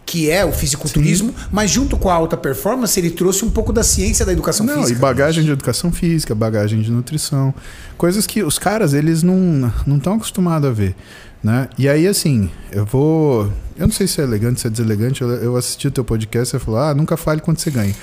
que 0.05 0.29
é 0.31 0.45
o 0.45 0.53
fisiculturismo, 0.53 1.33
mas 1.53 1.71
junto 1.71 1.97
com 1.97 2.11
a 2.11 2.15
alta 2.15 2.37
performance, 2.37 2.99
ele 2.99 3.11
trouxe 3.11 3.45
um 3.45 3.51
pouco 3.51 3.73
da 3.73 3.83
ciência 3.85 4.27
da 4.27 4.33
educação 4.33 4.67
Não, 4.67 4.75
física. 4.81 4.99
e 4.99 5.01
bagagem 5.01 5.45
de 5.45 5.51
educação 5.53 5.93
física, 5.93 6.35
bagagem 6.35 6.83
de 6.83 6.91
nutrição, 6.91 7.55
coisas 7.97 8.27
que 8.27 8.43
os 8.43 8.59
caras 8.59 8.93
eles 8.93 9.23
não 9.23 9.73
não 9.87 9.97
estão 9.99 10.15
acostumados 10.15 10.69
a 10.69 10.73
ver, 10.73 10.97
né? 11.43 11.69
E 11.79 11.89
aí 11.89 12.09
assim, 12.09 12.51
eu 12.73 12.85
vou, 12.85 13.53
eu 13.81 13.87
não 13.87 13.93
sei 13.95 14.07
se 14.07 14.21
é 14.21 14.25
elegante, 14.25 14.61
se 14.61 14.67
é 14.67 14.71
deselegante, 14.71 15.23
eu, 15.23 15.29
eu 15.31 15.57
assisti 15.57 15.89
o 15.89 15.91
teu 15.91 16.05
podcast, 16.05 16.51
você 16.51 16.59
falou: 16.59 16.79
"Ah, 16.81 16.95
nunca 16.95 17.17
fale 17.17 17.41
quanto 17.41 17.61
você 17.61 17.71
ganha". 17.71 17.95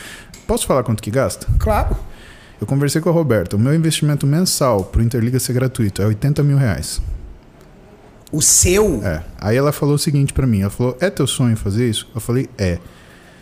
Posso 0.45 0.65
falar 0.65 0.83
quanto 0.83 1.01
que 1.01 1.11
gasta? 1.11 1.47
Claro. 1.59 1.95
Eu 2.59 2.65
conversei 2.65 2.99
com 2.99 3.09
a 3.09 3.13
Roberta, 3.13 3.55
o 3.55 3.59
meu 3.59 3.73
investimento 3.73 4.25
mensal 4.25 4.83
pro 4.83 5.03
Interliga 5.03 5.39
ser 5.39 5.53
gratuito 5.53 6.01
é 6.01 6.05
80 6.07 6.41
mil 6.43 6.57
reais. 6.57 6.99
O 8.31 8.41
seu. 8.41 9.01
É. 9.05 9.23
Aí 9.39 9.55
ela 9.55 9.71
falou 9.71 9.95
o 9.95 9.99
seguinte 9.99 10.33
pra 10.33 10.45
mim, 10.47 10.61
ela 10.61 10.69
falou: 10.69 10.97
"É 10.99 11.09
teu 11.09 11.27
sonho 11.27 11.55
fazer 11.55 11.87
isso?" 11.89 12.09
Eu 12.13 12.19
falei: 12.19 12.49
"É". 12.57 12.79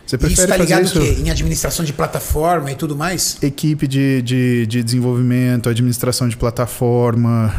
Você 0.05 0.15
E 0.17 0.19
prefere 0.19 0.33
isso 0.33 0.41
tá 0.47 0.57
fazer 0.57 0.63
ligado 0.63 0.85
isso? 0.85 0.99
o 0.99 1.01
quê? 1.01 1.21
Em 1.21 1.31
administração 1.31 1.83
de 1.83 1.91
plataforma 1.91 2.71
e 2.71 2.75
tudo 2.75 2.95
mais? 2.95 3.41
equipe 3.41 3.87
de, 3.87 4.21
de, 4.21 4.67
de 4.67 4.83
desenvolvimento, 4.83 5.67
administração 5.67 6.27
de 6.27 6.37
plataforma. 6.37 7.51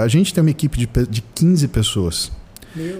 A 0.00 0.06
gente 0.06 0.32
tem 0.32 0.40
uma 0.40 0.50
equipe 0.50 0.78
de, 0.78 0.88
de 1.08 1.20
15 1.34 1.66
pessoas. 1.66 2.30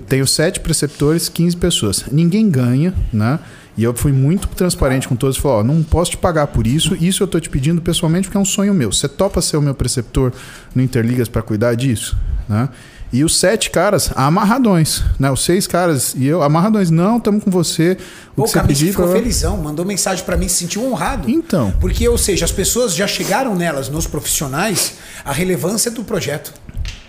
Tenho 0.09 0.27
sete 0.27 0.61
preceptores, 0.61 1.29
15 1.29 1.57
pessoas. 1.57 2.05
Ninguém 2.11 2.49
ganha, 2.51 2.95
né? 3.13 3.39
E 3.77 3.85
eu 3.85 3.95
fui 3.95 4.13
muito 4.13 4.49
transparente 4.49 5.09
com 5.09 5.15
todos. 5.17 5.37
Falei, 5.37 5.59
ó, 5.59 5.63
não 5.65 5.83
posso 5.83 6.13
te 6.13 6.17
pagar 6.17 6.49
por 6.49 6.67
isso. 6.67 6.97
Isso 7.01 7.23
eu 7.23 7.27
tô 7.29 7.39
te 7.39 7.49
pedindo 7.49 7.81
pessoalmente 7.81 8.27
porque 8.27 8.37
é 8.37 8.41
um 8.41 8.45
sonho 8.45 8.75
meu. 8.75 8.93
Você 8.93 9.09
topa 9.09 9.41
ser 9.41 9.57
o 9.57 9.63
meu 9.63 9.75
preceptor 9.75 10.33
no 10.75 10.83
Interligas 10.83 11.29
para 11.29 11.41
cuidar 11.41 11.75
disso, 11.75 12.17
né? 12.49 12.69
E 13.13 13.25
os 13.25 13.37
sete 13.37 13.71
caras 13.71 14.13
amarradões, 14.15 15.03
né? 15.19 15.31
Os 15.31 15.45
seis 15.45 15.67
caras 15.67 16.15
e 16.17 16.27
eu 16.27 16.43
amarradões. 16.43 16.91
Não, 16.91 17.17
estamos 17.17 17.43
com 17.43 17.51
você. 17.51 17.97
O 18.33 18.43
Pô, 18.43 18.45
que 18.45 18.51
você 18.51 18.61
pedir, 18.63 18.91
ficou 18.91 19.07
blá. 19.07 19.17
felizão, 19.17 19.57
mandou 19.57 19.85
mensagem 19.85 20.25
pra 20.25 20.37
mim, 20.37 20.47
se 20.47 20.57
sentiu 20.59 20.85
honrado. 20.85 21.29
Então. 21.29 21.73
Porque, 21.81 22.09
ou 22.09 22.17
seja, 22.17 22.45
as 22.45 22.53
pessoas 22.53 22.95
já 22.95 23.09
chegaram 23.09 23.57
nelas, 23.57 23.89
nos 23.89 24.07
profissionais, 24.07 24.95
a 25.25 25.33
relevância 25.33 25.91
do 25.91 26.05
projeto, 26.05 26.53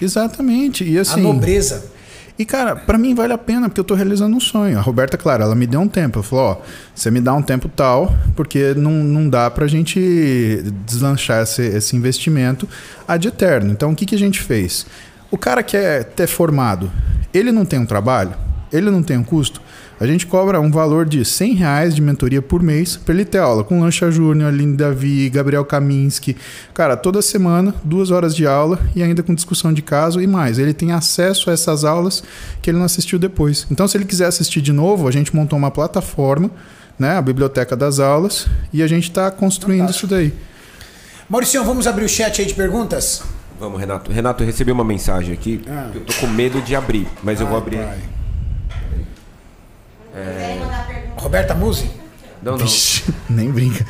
Exatamente. 0.01 0.83
E 0.83 0.97
a 0.97 1.01
assim. 1.01 1.21
nobreza. 1.21 1.85
E, 2.41 2.45
cara, 2.45 2.76
pra 2.76 2.97
mim 2.97 3.13
vale 3.13 3.34
a 3.34 3.38
pena, 3.38 3.69
porque 3.69 3.80
eu 3.80 3.84
tô 3.84 3.93
realizando 3.93 4.35
um 4.35 4.39
sonho. 4.39 4.76
A 4.76 4.81
Roberta, 4.81 5.15
claro, 5.15 5.43
ela 5.43 5.53
me 5.53 5.68
deu 5.68 5.80
um 5.80 5.88
tempo. 5.88 6.18
Ela 6.18 6.23
falou, 6.23 6.45
ó, 6.45 6.57
você 6.95 7.11
me 7.11 7.22
dá 7.22 7.35
um 7.35 7.41
tempo 7.43 7.69
tal, 7.69 8.15
porque 8.35 8.73
não, 8.73 8.91
não 8.91 9.30
dá 9.30 9.47
pra 9.51 9.68
gente 9.68 10.63
deslanchar 10.84 11.43
esse, 11.43 11.61
esse 11.61 11.95
investimento 11.95 12.68
ad 13.07 13.27
eterno. 13.27 13.72
Então, 13.72 13.91
o 13.91 13.95
que, 13.95 14.07
que 14.07 14.15
a 14.15 14.18
gente 14.18 14.41
fez? 14.41 14.88
O 15.30 15.38
cara 15.38 15.61
que 15.61 15.77
é 15.77 16.01
ter 16.01 16.26
formado, 16.26 16.91
ele 17.31 17.51
não 17.51 17.63
tem 17.63 17.77
um 17.77 17.85
trabalho? 17.85 18.34
Ele 18.73 18.89
não 18.89 19.03
tem 19.03 19.19
um 19.19 19.23
custo? 19.23 19.61
A 20.01 20.07
gente 20.07 20.25
cobra 20.25 20.59
um 20.59 20.71
valor 20.71 21.05
de 21.05 21.23
100 21.23 21.53
reais 21.53 21.93
de 21.93 22.01
mentoria 22.01 22.41
por 22.41 22.63
mês 22.63 22.97
para 22.97 23.13
ele 23.13 23.23
ter 23.23 23.37
aula 23.37 23.63
com 23.63 23.79
Lancha 23.79 24.09
Júnior, 24.09 24.49
Aline 24.49 24.75
Davi, 24.75 25.29
Gabriel 25.29 25.63
Kaminski. 25.63 26.35
Cara, 26.73 26.97
toda 26.97 27.21
semana, 27.21 27.75
duas 27.83 28.09
horas 28.09 28.35
de 28.35 28.47
aula 28.47 28.79
e 28.95 29.03
ainda 29.03 29.21
com 29.21 29.35
discussão 29.35 29.71
de 29.71 29.83
caso 29.83 30.19
e 30.19 30.25
mais. 30.25 30.57
Ele 30.57 30.73
tem 30.73 30.91
acesso 30.91 31.51
a 31.51 31.53
essas 31.53 31.83
aulas 31.85 32.23
que 32.63 32.71
ele 32.71 32.79
não 32.79 32.85
assistiu 32.85 33.19
depois. 33.19 33.67
Então, 33.69 33.87
se 33.87 33.95
ele 33.95 34.05
quiser 34.05 34.25
assistir 34.25 34.59
de 34.59 34.73
novo, 34.73 35.07
a 35.07 35.11
gente 35.11 35.35
montou 35.35 35.55
uma 35.55 35.69
plataforma, 35.69 36.49
né, 36.97 37.17
a 37.17 37.21
biblioteca 37.21 37.75
das 37.75 37.99
aulas, 37.99 38.47
e 38.73 38.81
a 38.81 38.87
gente 38.87 39.03
está 39.03 39.29
construindo 39.29 39.91
isso 39.91 40.07
daí. 40.07 40.33
Maurício, 41.29 41.63
vamos 41.63 41.85
abrir 41.85 42.05
o 42.05 42.09
chat 42.09 42.41
aí 42.41 42.47
de 42.47 42.55
perguntas? 42.55 43.21
Vamos, 43.59 43.79
Renato. 43.79 44.11
Renato, 44.11 44.41
eu 44.41 44.47
recebi 44.47 44.71
uma 44.71 44.83
mensagem 44.83 45.31
aqui. 45.31 45.61
Ah. 45.69 45.89
que 45.91 45.99
Eu 45.99 46.05
tô 46.05 46.13
com 46.13 46.25
medo 46.25 46.59
de 46.59 46.75
abrir, 46.75 47.07
mas 47.21 47.39
eu 47.39 47.45
vou 47.45 47.55
abrir. 47.55 47.77
Vai. 50.13 51.03
Roberta 51.17 51.53
Musi? 51.55 51.89
Não, 52.41 52.57
não. 52.57 52.65
Nem 53.29 53.51
brinca. 53.51 53.85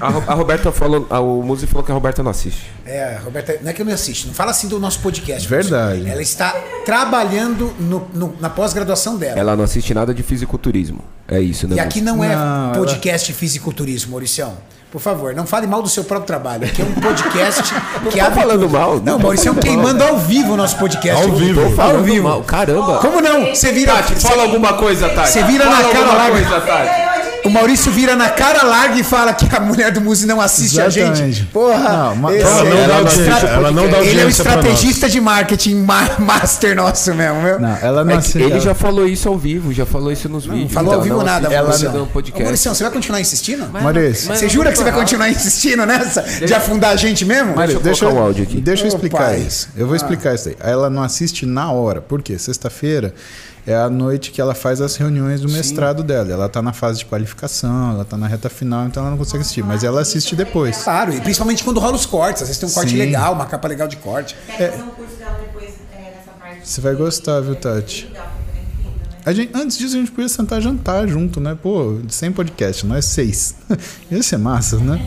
A, 0.00 0.06
a 0.32 0.34
Roberta 0.34 0.70
falou. 0.70 1.06
A, 1.08 1.18
o 1.18 1.42
Muzi 1.42 1.66
falou 1.66 1.82
que 1.82 1.90
a 1.90 1.94
Roberta 1.94 2.22
não 2.22 2.30
assiste. 2.30 2.70
É, 2.84 3.16
a 3.16 3.20
Roberta, 3.20 3.58
não 3.62 3.70
é 3.70 3.72
que 3.72 3.80
eu 3.80 3.86
não 3.86 3.92
assisto, 3.94 4.26
não 4.26 4.34
fala 4.34 4.50
assim 4.50 4.68
do 4.68 4.78
nosso 4.78 5.00
podcast. 5.00 5.48
Verdade. 5.48 6.06
Ela 6.08 6.20
está 6.20 6.52
trabalhando 6.84 7.72
no- 7.80 8.06
no- 8.12 8.36
na 8.38 8.50
pós-graduação 8.50 9.16
dela. 9.16 9.38
Ela 9.38 9.56
não 9.56 9.64
assiste 9.64 9.94
nada 9.94 10.12
de 10.12 10.22
fisiculturismo. 10.22 11.00
É 11.26 11.40
isso, 11.40 11.66
né? 11.66 11.76
E 11.76 11.80
aqui 11.80 12.00
não 12.02 12.22
é 12.22 12.34
Não, 12.36 12.72
podcast 12.72 13.32
fisiculturismo, 13.32 14.10
Mauricião. 14.10 14.58
Por 14.90 15.00
favor, 15.02 15.34
não 15.34 15.46
fale 15.46 15.66
mal 15.66 15.82
do 15.82 15.88
seu 15.88 16.02
próprio 16.02 16.26
trabalho. 16.26 16.64
Aqui 16.64 16.80
é 16.80 16.84
um 16.84 16.94
podcast 16.94 17.74
que 18.10 18.18
abre 18.18 18.40
falando 18.40 18.70
mal, 18.70 18.94
não 18.96 19.02
Não, 19.04 19.16
tô 19.18 19.22
Mauricião 19.24 19.54
falando 19.54 19.66
queimando 19.66 20.02
ao 20.04 20.18
vivo 20.18 20.54
o 20.54 20.56
nosso 20.56 20.78
podcast. 20.78 21.22
Ao 21.22 21.30
vivo. 21.36 21.60
Ao 21.62 21.70
Falando 21.72 22.04
vivo. 22.04 22.26
mal. 22.26 22.42
Caramba. 22.42 22.98
Como 22.98 23.20
não? 23.20 23.54
Você 23.54 23.70
vira. 23.70 23.92
Tati, 23.94 24.14
fala 24.14 24.44
alguma 24.44 24.72
coisa, 24.74 25.08
Tati. 25.10 25.28
Você 25.30 25.42
vira 25.42 25.64
Fala 25.64 25.76
na 25.76 25.82
cara 25.88 25.98
alguma 25.98 26.14
larga. 26.18 26.40
coisa, 26.40 26.60
Tati. 26.62 27.07
O 27.48 27.50
Maurício 27.50 27.90
vira 27.90 28.14
na 28.14 28.28
cara 28.28 28.62
larga 28.62 28.98
e 29.00 29.02
fala 29.02 29.32
que 29.32 29.48
a 29.56 29.58
mulher 29.58 29.90
do 29.90 30.02
Muzi 30.02 30.26
não 30.26 30.38
assiste 30.38 30.78
a 30.80 30.90
gente. 30.90 31.06
Exatamente. 31.12 31.44
Porra, 31.46 31.88
Não, 31.88 32.16
mas- 32.16 32.36
esse 32.36 32.44
Ela 32.46 32.60
é- 32.60 32.64
não 32.64 32.70
dá 32.70 32.76
ela 32.82 32.88
não 32.88 32.96
audiência, 32.98 33.46
ela 33.48 33.70
não 33.70 33.88
dá 33.88 33.88
Ele 33.88 33.94
é 33.94 33.96
um 33.96 33.96
audiência 34.26 34.28
estrategista 34.42 35.08
de 35.08 35.20
marketing 35.20 35.74
ma- 35.76 36.10
master 36.20 36.76
nosso 36.76 37.14
mesmo, 37.14 37.40
meu. 37.40 37.58
Não, 37.58 37.76
ela 37.80 38.04
não 38.04 38.10
É 38.12 38.14
que 38.14 38.18
assiste. 38.20 38.36
ele 38.38 38.50
ela- 38.52 38.60
já 38.60 38.74
falou 38.74 39.06
isso 39.08 39.28
ao 39.28 39.38
vivo, 39.38 39.72
já 39.72 39.86
falou 39.86 40.12
isso 40.12 40.28
nos 40.28 40.44
vídeos. 40.44 40.72
Falou 40.72 40.92
ao 40.92 40.98
então 40.98 41.04
vivo 41.04 41.16
não 41.18 41.24
nada, 41.24 41.46
assiste 41.48 41.62
Maurício. 41.62 41.84
nada 41.86 41.98
no 41.98 42.04
Ô. 42.04 42.42
Maurício, 42.42 42.74
você 42.74 42.82
vai 42.84 42.92
continuar 42.92 43.20
insistindo? 43.22 43.66
Maurício, 43.72 44.34
Você 44.36 44.48
jura 44.48 44.70
que 44.70 44.76
você 44.76 44.84
vai 44.84 44.92
continuar 44.92 45.30
insistindo 45.30 45.86
nessa? 45.86 46.22
De 46.22 46.52
afundar 46.52 46.90
a 46.92 46.96
gente 46.96 47.24
mesmo? 47.24 47.54
Eu 47.60 47.80
deixa, 47.80 48.04
colocar 48.04 48.20
o 48.20 48.24
áudio 48.26 48.42
aqui. 48.44 48.60
deixa 48.60 48.84
eu 48.84 48.88
explicar 48.88 49.38
isso. 49.38 49.68
Eu 49.74 49.86
vou 49.86 49.96
explicar 49.96 50.34
isso 50.34 50.50
aí. 50.50 50.56
Ela 50.60 50.90
não 50.90 51.02
assiste 51.02 51.46
na 51.46 51.72
hora. 51.72 52.00
Por 52.02 52.20
quê? 52.22 52.38
Sexta-feira 52.38 53.14
é 53.68 53.76
a 53.76 53.90
noite 53.90 54.30
que 54.30 54.40
ela 54.40 54.54
faz 54.54 54.80
as 54.80 54.96
reuniões 54.96 55.42
do 55.42 55.48
mestrado 55.50 56.02
dela. 56.02 56.32
Ela 56.32 56.48
tá 56.48 56.62
na 56.62 56.72
fase 56.72 57.00
de 57.00 57.04
qualificação, 57.04 57.90
ela 57.90 58.04
tá 58.04 58.16
na 58.16 58.26
reta 58.26 58.48
final, 58.48 58.86
então 58.86 59.02
ela 59.02 59.10
não 59.10 59.18
consegue 59.18 59.42
assistir. 59.42 59.62
Mas 59.62 59.84
ela 59.84 60.00
assiste 60.00 60.34
depois. 60.34 60.78
Claro, 60.82 61.12
e 61.12 61.20
principalmente 61.20 61.62
quando 61.62 61.78
rola 61.78 61.94
os 61.94 62.06
cortes. 62.06 62.40
Às 62.42 62.48
vezes 62.48 62.58
tem 62.60 62.68
um 62.68 62.72
corte 62.72 62.92
Sim. 62.92 62.96
legal, 62.96 63.34
uma 63.34 63.44
capa 63.44 63.68
legal 63.68 63.86
de 63.86 63.96
corte. 63.98 64.34
Quero 64.46 64.72
fazer 64.72 64.82
um 64.84 64.88
curso 64.88 65.16
dela 65.16 65.38
depois 65.38 65.74
é, 65.92 66.00
nessa 66.16 66.30
parte. 66.40 66.66
Você 66.66 66.80
vai 66.80 66.94
gostar, 66.94 67.40
viu, 67.40 67.54
Tati? 67.56 68.10
A 69.26 69.32
gente, 69.34 69.52
antes 69.54 69.76
disso, 69.76 69.96
a 69.96 69.98
gente 69.98 70.12
podia 70.12 70.30
sentar 70.30 70.62
jantar 70.62 71.06
junto, 71.06 71.38
né? 71.38 71.54
Pô, 71.62 71.98
sem 72.08 72.32
podcast, 72.32 72.86
nós 72.86 73.04
seis. 73.04 73.54
Ia 74.10 74.22
ser 74.22 74.38
massa, 74.38 74.78
né? 74.78 74.98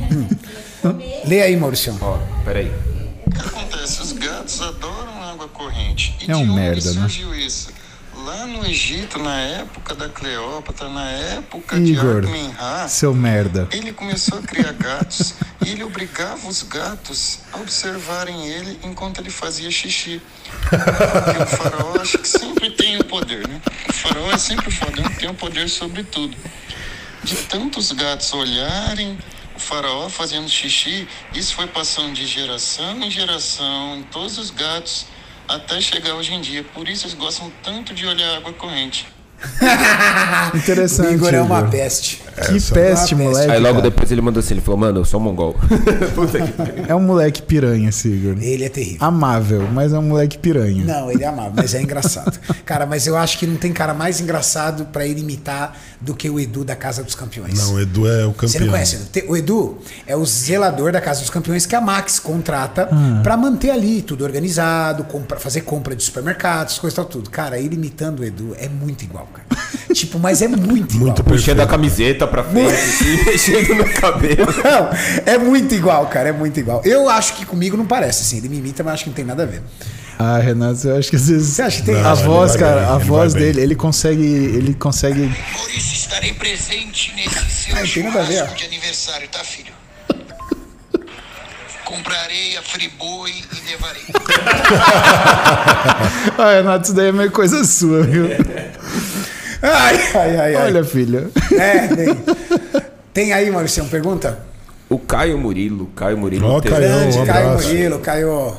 Lê 1.25 1.41
aí, 1.41 1.57
Maurício. 1.57 1.97
Ó, 1.99 2.19
peraí. 2.45 2.71
O 3.25 3.31
que 3.31 3.39
acontece? 3.39 4.01
Os 4.03 4.11
gatos 4.11 4.61
adoram 4.61 5.23
água 5.23 5.47
corrente. 5.47 6.15
E 6.21 6.29
É 6.31 6.35
um 6.35 6.43
de 6.43 6.49
onde 6.51 6.59
merda, 6.59 6.93
né? 6.93 6.99
surgiu 7.01 7.33
isso? 7.33 7.69
Lá 8.23 8.45
no 8.45 8.64
Egito, 8.65 9.18
na 9.18 9.39
época 9.39 9.95
da 9.95 10.07
Cleópatra, 10.07 10.88
na 10.89 11.10
época 11.10 11.77
Igor, 11.77 12.22
de 12.22 12.27
Amenhá, 12.27 12.88
seu 12.88 13.15
merda. 13.15 13.68
ele 13.72 13.91
começou 13.91 14.38
a 14.38 14.41
criar 14.43 14.73
gatos 14.73 15.34
e 15.65 15.69
ele 15.69 15.84
obrigava 15.84 16.48
os 16.48 16.61
gatos 16.61 17.39
a 17.52 17.57
observarem 17.57 18.48
ele 18.48 18.80
enquanto 18.84 19.19
ele 19.19 19.31
fazia 19.31 19.72
xixi. 19.72 20.22
Porque 20.69 21.43
o 21.43 21.48
faraó 21.48 21.99
acha 21.99 22.19
que 22.19 22.27
sempre 22.27 22.69
tem 22.69 22.98
o 22.99 23.06
poder, 23.06 23.48
né? 23.48 23.60
O 23.89 23.93
faraó 23.93 24.31
é 24.31 24.38
sempre 24.38 24.69
foda, 24.69 25.02
tem 25.18 25.30
o 25.30 25.34
poder 25.34 25.68
sobre 25.68 26.03
tudo. 26.03 26.38
De 27.23 27.35
tantos 27.35 27.91
gatos 27.91 28.31
olharem 28.34 29.18
o 29.56 29.60
faraó 29.60 30.10
fazendo 30.10 30.48
xixi, 30.48 31.07
isso 31.34 31.56
foi 31.56 31.65
passando 31.65 32.14
de 32.14 32.27
geração 32.27 33.02
em 33.02 33.10
geração 33.10 34.03
todos 34.11 34.38
os 34.38 34.52
gatos 34.52 35.07
até 35.55 35.79
chegar 35.81 36.15
hoje 36.15 36.33
em 36.33 36.41
dia. 36.41 36.63
Por 36.63 36.87
isso 36.87 37.05
eles 37.05 37.15
gostam 37.15 37.51
tanto 37.63 37.93
de 37.93 38.05
olhar 38.05 38.33
a 38.33 38.37
água 38.37 38.53
corrente. 38.53 39.07
Interessante. 40.55 41.09
O 41.09 41.13
Igor 41.13 41.34
é 41.34 41.41
uma 41.41 41.59
Igor. 41.59 41.69
peste. 41.72 42.22
Que 42.47 42.59
peste, 42.73 43.13
Uma 43.13 43.26
moleque. 43.26 43.51
Aí 43.51 43.59
logo 43.59 43.76
cara. 43.76 43.89
depois 43.89 44.11
ele 44.11 44.22
mandou 44.22 44.39
assim, 44.39 44.53
ele 44.55 44.61
falou, 44.61 44.80
mano, 44.80 44.99
eu 45.01 45.05
sou 45.05 45.19
mongol. 45.19 45.53
Puta 46.15 46.41
que 46.41 46.51
pariu. 46.53 46.85
É 46.88 46.95
um 46.95 46.99
moleque 47.01 47.41
piranha, 47.41 47.89
esse 47.89 48.07
Igor. 48.07 48.41
Ele 48.41 48.63
é 48.63 48.69
terrível. 48.69 48.97
Amável, 49.05 49.68
mas 49.72 49.93
é 49.93 49.99
um 49.99 50.01
moleque 50.03 50.38
piranha. 50.38 50.84
Não, 50.84 51.11
ele 51.11 51.23
é 51.23 51.27
amável, 51.27 51.51
mas 51.55 51.76
é 51.76 51.81
engraçado. 51.81 52.39
Cara, 52.65 52.85
mas 52.85 53.05
eu 53.05 53.15
acho 53.18 53.38
que 53.38 53.45
não 53.45 53.57
tem 53.57 53.72
cara 53.73 53.93
mais 53.93 54.19
engraçado 54.22 54.85
pra 54.85 55.05
ele 55.05 55.19
imitar 55.19 55.77
do 55.99 56.15
que 56.15 56.30
o 56.30 56.39
Edu 56.39 56.63
da 56.63 56.76
Casa 56.76 57.03
dos 57.03 57.13
Campeões. 57.13 57.53
Não, 57.59 57.76
o 57.76 57.80
Edu 57.81 58.07
é 58.07 58.26
o 58.26 58.31
campeão. 58.34 58.49
Você 58.49 58.59
não 58.59 58.69
conhece? 58.69 58.99
O 59.27 59.38
Edu 59.38 59.77
é 60.07 60.15
o 60.15 60.26
zelador 60.26 60.91
da 60.91 61.01
Casa 61.01 61.19
dos 61.19 61.30
Campeões 61.30 61.65
que 61.65 61.76
a 61.76 61.81
Max 61.81 62.18
contrata 62.19 62.88
Ah. 62.91 63.19
pra 63.22 63.38
manter 63.38 63.69
ali 63.72 64.01
tudo 64.01 64.23
organizado, 64.23 65.03
compra, 65.03 65.39
fazer 65.39 65.61
compra 65.61 65.95
de 65.95 66.01
supermercados, 66.03 66.80
coisa 66.80 66.93
e 66.93 66.97
tal, 66.97 67.05
tudo. 67.05 67.30
Cara, 67.30 67.59
ele 67.59 67.76
imitando 67.76 68.22
o 68.22 68.23
Edu 68.26 68.55
é 68.57 68.68
muito 68.68 69.03
igual, 69.03 69.27
cara. 69.31 69.47
tipo, 69.93 70.19
mas 70.19 70.41
é 70.41 70.47
muito 70.47 70.93
igual. 70.95 71.07
Muito 71.07 71.23
Puxando 71.23 71.59
a 71.61 71.67
camiseta 71.67 72.27
pra 72.27 72.43
frente, 72.43 72.71
assim, 72.73 73.17
mexendo 73.25 73.75
no 73.75 73.93
cabelo. 73.93 74.53
Não, 74.63 74.89
é 75.25 75.37
muito 75.37 75.73
igual, 75.75 76.07
cara, 76.07 76.29
é 76.29 76.31
muito 76.31 76.59
igual. 76.59 76.81
Eu 76.85 77.09
acho 77.09 77.33
que 77.33 77.45
comigo 77.45 77.75
não 77.75 77.85
parece, 77.85 78.21
assim. 78.23 78.37
Ele 78.37 78.49
me 78.49 78.57
imita, 78.57 78.83
mas 78.83 78.93
acho 78.95 79.03
que 79.05 79.09
não 79.09 79.15
tem 79.15 79.25
nada 79.25 79.43
a 79.43 79.45
ver. 79.45 79.61
Ah, 80.19 80.37
Renato, 80.37 80.87
eu 80.87 80.97
acho 80.97 81.09
que 81.09 81.15
às 81.15 81.27
vezes. 81.27 81.47
Você 81.55 81.61
acha 81.63 81.77
que 81.79 81.85
tem? 81.87 81.95
A 81.95 82.03
Não, 82.03 82.13
ele 82.13 82.23
voz, 82.23 82.55
cara, 82.55 82.81
bem, 82.81 82.89
a 82.89 82.97
voz 82.99 83.33
vai 83.33 83.41
bem. 83.41 83.51
dele, 83.53 83.65
ele 83.65 83.75
consegue. 83.75 84.23
Ele 84.23 84.73
consegue. 84.75 85.21
Maurício, 85.55 85.93
estarei 85.95 86.33
presente 86.33 87.11
nesse 87.15 87.65
seu 87.65 87.75
Ah, 87.75 87.79
a 87.79 87.85
churrasco 87.85 88.55
de 88.55 88.65
aniversário, 88.65 89.27
tá, 89.29 89.39
filho? 89.39 89.71
Comprarei 91.83 92.55
a 92.55 92.61
Friboi 92.61 93.31
e 93.31 93.69
levarei. 93.69 94.03
Ah, 96.37 96.53
Renato, 96.53 96.85
isso 96.85 96.93
daí 96.93 97.09
é 97.09 97.11
meio 97.11 97.31
coisa 97.31 97.63
sua, 97.63 98.03
viu? 98.03 98.25
Ai, 99.61 99.95
ai, 100.15 100.38
ai, 100.38 100.55
ai. 100.55 100.65
Olha, 100.65 100.83
filha. 100.83 101.29
É, 101.53 101.88
tem. 101.88 102.17
Tem 103.13 103.33
aí, 103.33 103.51
Maurício, 103.51 103.83
pergunta? 103.85 104.39
O 104.89 104.97
Caio 104.97 105.38
Murilo, 105.38 105.88
Caio 105.95 106.17
Murilo. 106.17 106.61
Teve- 106.61 106.75
Caio. 106.75 106.88
Grande, 106.88 107.17
um 107.19 107.25
Caio. 107.25 107.51
Murilo, 107.53 107.99
Caio. 107.99 108.53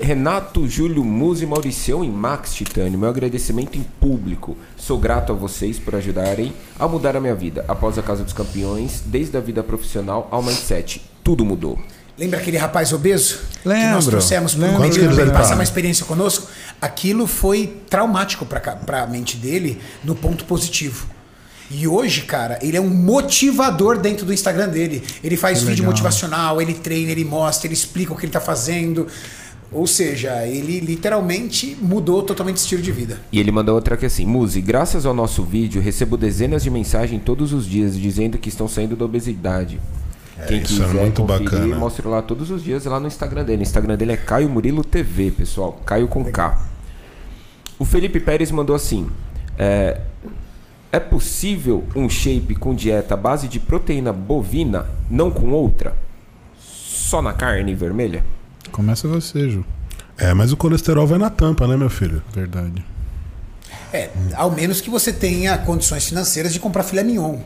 Renato, 0.00 0.66
Júlio, 0.68 1.04
Muzi, 1.04 1.46
Mauricião 1.46 2.02
e 2.02 2.08
Max 2.08 2.54
Titânio, 2.54 2.98
meu 2.98 3.08
agradecimento 3.08 3.78
em 3.78 3.82
público. 4.00 4.56
Sou 4.76 4.98
grato 4.98 5.32
a 5.32 5.34
vocês 5.34 5.78
por 5.78 5.94
ajudarem 5.94 6.52
a 6.78 6.88
mudar 6.88 7.16
a 7.16 7.20
minha 7.20 7.34
vida. 7.34 7.64
Após 7.68 7.98
a 7.98 8.02
Casa 8.02 8.24
dos 8.24 8.32
Campeões, 8.32 9.02
desde 9.06 9.36
a 9.36 9.40
vida 9.40 9.62
profissional 9.62 10.26
ao 10.30 10.42
mindset, 10.42 11.02
tudo 11.22 11.44
mudou. 11.44 11.78
Lembra 12.22 12.38
aquele 12.38 12.56
rapaz 12.56 12.92
obeso? 12.92 13.40
Que 13.64 13.68
nós 13.68 13.78
Lembro, 13.78 14.10
trouxemos 14.10 14.54
para 14.54 14.78
lembro. 14.78 15.20
ele 15.20 15.30
passar 15.32 15.54
uma 15.54 15.64
experiência 15.64 16.06
conosco? 16.06 16.46
Aquilo 16.80 17.26
foi 17.26 17.78
traumático 17.90 18.46
para 18.46 19.02
a 19.02 19.06
mente 19.08 19.36
dele 19.36 19.80
no 20.04 20.14
ponto 20.14 20.44
positivo. 20.44 21.08
E 21.68 21.88
hoje, 21.88 22.20
cara, 22.20 22.60
ele 22.62 22.76
é 22.76 22.80
um 22.80 22.88
motivador 22.88 23.98
dentro 23.98 24.24
do 24.24 24.32
Instagram 24.32 24.68
dele. 24.68 25.02
Ele 25.24 25.36
faz 25.36 25.58
Que 25.58 25.64
vídeo 25.64 25.80
legal. 25.80 25.90
motivacional, 25.90 26.62
ele 26.62 26.74
treina, 26.74 27.10
ele 27.10 27.24
mostra, 27.24 27.66
ele 27.66 27.74
explica 27.74 28.12
o 28.12 28.16
que 28.16 28.24
ele 28.24 28.32
tá 28.32 28.40
fazendo. 28.40 29.08
Ou 29.72 29.88
seja, 29.88 30.46
ele 30.46 30.78
literalmente 30.78 31.76
mudou 31.82 32.22
totalmente 32.22 32.58
o 32.58 32.60
estilo 32.60 32.82
de 32.82 32.92
vida. 32.92 33.20
E 33.32 33.40
ele 33.40 33.50
mandou 33.50 33.74
outra 33.74 33.96
aqui 33.96 34.06
assim: 34.06 34.24
Muzi, 34.24 34.60
graças 34.60 35.04
ao 35.04 35.12
nosso 35.12 35.42
vídeo, 35.42 35.82
recebo 35.82 36.16
dezenas 36.16 36.62
de 36.62 36.70
mensagens 36.70 37.20
todos 37.24 37.52
os 37.52 37.66
dias 37.66 37.98
dizendo 37.98 38.38
que 38.38 38.48
estão 38.48 38.68
saindo 38.68 38.94
da 38.94 39.04
obesidade. 39.04 39.80
Quem 40.46 40.62
isso 40.62 40.82
é 40.82 40.86
quiser 40.86 41.00
muito 41.00 41.22
conferir, 41.22 41.44
bacana. 41.50 41.76
mostro 41.76 42.10
lá 42.10 42.22
todos 42.22 42.50
os 42.50 42.62
dias 42.62 42.84
lá 42.84 42.98
no 42.98 43.06
Instagram 43.06 43.44
dele. 43.44 43.60
O 43.60 43.64
Instagram 43.64 43.96
dele 43.96 44.12
é 44.12 44.16
Caio 44.16 44.48
Murilo 44.48 44.84
TV, 44.84 45.30
pessoal. 45.30 45.80
Caio 45.84 46.08
com 46.08 46.24
K. 46.24 46.58
O 47.78 47.84
Felipe 47.84 48.20
Pérez 48.20 48.50
mandou 48.50 48.74
assim: 48.76 49.08
é, 49.58 50.00
é 50.90 51.00
possível 51.00 51.84
um 51.94 52.08
shape 52.08 52.54
com 52.54 52.74
dieta 52.74 53.14
à 53.14 53.16
base 53.16 53.48
de 53.48 53.58
proteína 53.58 54.12
bovina, 54.12 54.86
não 55.10 55.30
com 55.30 55.50
outra? 55.50 55.96
Só 56.60 57.20
na 57.22 57.32
carne 57.32 57.74
vermelha? 57.74 58.24
Começa 58.70 59.06
você, 59.08 59.48
Ju. 59.50 59.64
É, 60.16 60.32
mas 60.34 60.52
o 60.52 60.56
colesterol 60.56 61.06
vai 61.06 61.18
na 61.18 61.30
tampa, 61.30 61.66
né, 61.66 61.76
meu 61.76 61.90
filho? 61.90 62.22
Verdade. 62.34 62.84
É, 63.92 64.10
ao 64.34 64.50
menos 64.50 64.80
que 64.80 64.88
você 64.88 65.12
tenha 65.12 65.56
condições 65.58 66.08
financeiras 66.08 66.52
de 66.52 66.60
comprar 66.60 66.82
filé 66.82 67.02
mignon. 67.02 67.38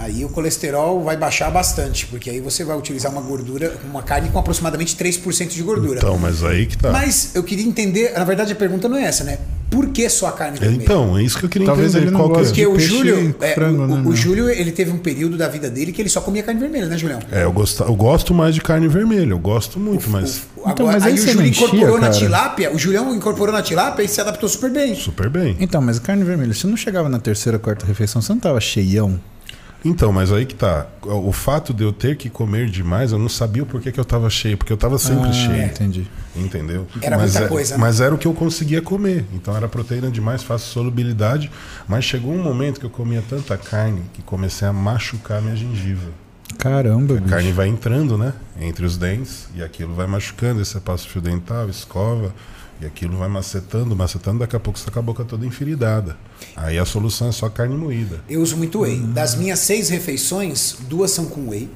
Aí 0.00 0.24
o 0.24 0.28
colesterol 0.28 1.02
vai 1.02 1.16
baixar 1.16 1.50
bastante, 1.50 2.06
porque 2.06 2.30
aí 2.30 2.40
você 2.40 2.62
vai 2.64 2.76
utilizar 2.78 3.10
uma 3.10 3.20
gordura, 3.20 3.76
uma 3.90 4.00
carne 4.00 4.28
com 4.30 4.38
aproximadamente 4.38 4.94
3% 4.96 5.48
de 5.48 5.62
gordura. 5.62 5.98
Então, 5.98 6.16
mas 6.16 6.44
aí 6.44 6.66
que 6.66 6.78
tá. 6.78 6.92
Mas 6.92 7.32
eu 7.34 7.42
queria 7.42 7.66
entender, 7.66 8.12
na 8.16 8.24
verdade 8.24 8.52
a 8.52 8.56
pergunta 8.56 8.88
não 8.88 8.96
é 8.96 9.02
essa, 9.04 9.24
né? 9.24 9.38
Por 9.68 9.88
que 9.88 10.08
só 10.08 10.28
a 10.28 10.32
carne 10.32 10.58
vermelha? 10.58 10.82
Então, 10.82 11.18
é 11.18 11.22
isso 11.22 11.36
que 11.38 11.44
eu 11.44 11.48
queria 11.48 11.66
Talvez 11.66 11.90
entender. 11.90 12.04
ele 12.06 12.10
não 12.12 12.20
qual 12.20 12.30
que 12.30 12.36
é- 12.36 12.38
goste 12.38 12.52
porque 12.54 12.60
de 12.62 12.66
o 12.68 12.72
peixe 12.74 12.86
Júlio, 12.88 13.36
e 13.40 13.44
é, 13.44 13.54
frango, 13.54 13.82
o, 13.82 13.86
né, 13.88 14.02
o? 14.08 14.16
Júlio, 14.16 14.48
ele 14.48 14.72
teve 14.72 14.90
um 14.92 14.98
período 14.98 15.36
da 15.36 15.48
vida 15.48 15.68
dele 15.68 15.92
que 15.92 16.00
ele 16.00 16.08
só 16.08 16.20
comia 16.22 16.42
carne 16.44 16.60
vermelha, 16.60 16.86
né, 16.86 16.96
Julião? 16.96 17.18
É, 17.30 17.42
eu 17.44 17.52
gosto, 17.52 17.82
eu 17.82 17.94
gosto 17.94 18.32
mais 18.32 18.54
de 18.54 18.60
carne 18.62 18.86
vermelha, 18.88 19.32
eu 19.32 19.38
gosto 19.38 19.78
muito, 19.80 20.08
mas 20.08 20.42
O- 20.56 20.60
Então, 20.70 20.86
agora, 20.86 20.92
mas 20.92 21.02
aí 21.02 21.12
aí 21.12 21.18
o 21.18 21.22
você 21.22 21.32
Júlio 21.32 21.46
enchia, 21.48 21.66
incorporou 21.66 21.94
na 21.96 22.06
cara? 22.06 22.12
tilápia, 22.18 22.72
o 22.74 22.78
Julião 22.78 23.14
incorporou 23.14 23.52
na 23.54 23.62
tilápia 23.62 24.02
e 24.04 24.08
se 24.08 24.20
adaptou 24.20 24.48
super 24.48 24.70
bem. 24.70 24.94
super 24.94 25.28
bem. 25.28 25.56
Então, 25.60 25.82
mas 25.82 25.98
a 25.98 26.00
carne 26.00 26.22
vermelha, 26.24 26.54
você 26.54 26.66
não 26.68 26.76
chegava 26.76 27.08
na 27.08 27.18
terceira, 27.18 27.58
quarta 27.58 27.84
refeição, 27.84 28.22
você 28.22 28.32
não 28.32 28.40
tava 28.40 28.60
cheião? 28.60 29.18
Então, 29.84 30.12
mas 30.12 30.32
aí 30.32 30.44
que 30.44 30.54
tá. 30.54 30.86
O 31.02 31.30
fato 31.32 31.72
de 31.72 31.84
eu 31.84 31.92
ter 31.92 32.16
que 32.16 32.28
comer 32.28 32.68
demais, 32.68 33.12
eu 33.12 33.18
não 33.18 33.28
sabia 33.28 33.62
o 33.62 33.66
porquê 33.66 33.92
que 33.92 34.00
eu 34.00 34.04
tava 34.04 34.28
cheio, 34.28 34.56
porque 34.56 34.72
eu 34.72 34.76
tava 34.76 34.98
sempre 34.98 35.28
ah, 35.28 35.32
cheio. 35.32 35.62
entendi. 35.62 36.06
Entendeu? 36.34 36.86
Era 37.00 37.16
mas 37.16 37.32
muita 37.32 37.46
é- 37.46 37.48
coisa, 37.48 37.74
né? 37.74 37.80
Mas 37.80 38.00
era 38.00 38.14
o 38.14 38.18
que 38.18 38.26
eu 38.26 38.34
conseguia 38.34 38.82
comer. 38.82 39.24
Então 39.32 39.56
era 39.56 39.68
proteína 39.68 40.10
demais, 40.10 40.42
fácil 40.42 40.68
solubilidade. 40.68 41.50
Mas 41.86 42.04
chegou 42.04 42.32
um 42.32 42.42
momento 42.42 42.80
que 42.80 42.86
eu 42.86 42.90
comia 42.90 43.22
tanta 43.28 43.56
carne 43.56 44.02
que 44.12 44.20
comecei 44.22 44.66
a 44.66 44.72
machucar 44.72 45.40
minha 45.40 45.54
gengiva. 45.54 46.10
Caramba, 46.58 47.14
A 47.14 47.16
bicho. 47.18 47.28
carne 47.28 47.52
vai 47.52 47.68
entrando, 47.68 48.18
né? 48.18 48.32
Entre 48.60 48.84
os 48.84 48.96
dentes, 48.96 49.48
e 49.54 49.62
aquilo 49.62 49.94
vai 49.94 50.06
machucando. 50.08 50.58
Aí 50.58 50.64
você 50.64 50.80
passa 50.80 51.06
o 51.06 51.08
fio 51.08 51.20
dental, 51.20 51.68
escova, 51.68 52.34
E 52.80 52.86
aquilo 52.86 53.16
vai 53.18 53.28
macetando, 53.28 53.96
macetando, 53.96 54.38
daqui 54.38 54.54
a 54.54 54.60
pouco 54.60 54.78
você 54.78 54.84
tá 54.84 54.92
com 54.92 54.98
a 55.00 55.02
boca 55.02 55.24
toda 55.24 55.44
enfiridada. 55.44 56.16
Aí 56.56 56.78
a 56.78 56.84
solução 56.84 57.28
é 57.28 57.32
só 57.32 57.48
carne 57.48 57.76
moída. 57.76 58.20
Eu 58.28 58.40
uso 58.40 58.56
muito 58.56 58.80
whey. 58.82 59.00
Das 59.00 59.34
minhas 59.34 59.58
seis 59.58 59.88
refeições, 59.88 60.76
duas 60.88 61.10
são 61.10 61.26
com 61.26 61.48
whey. 61.48 61.68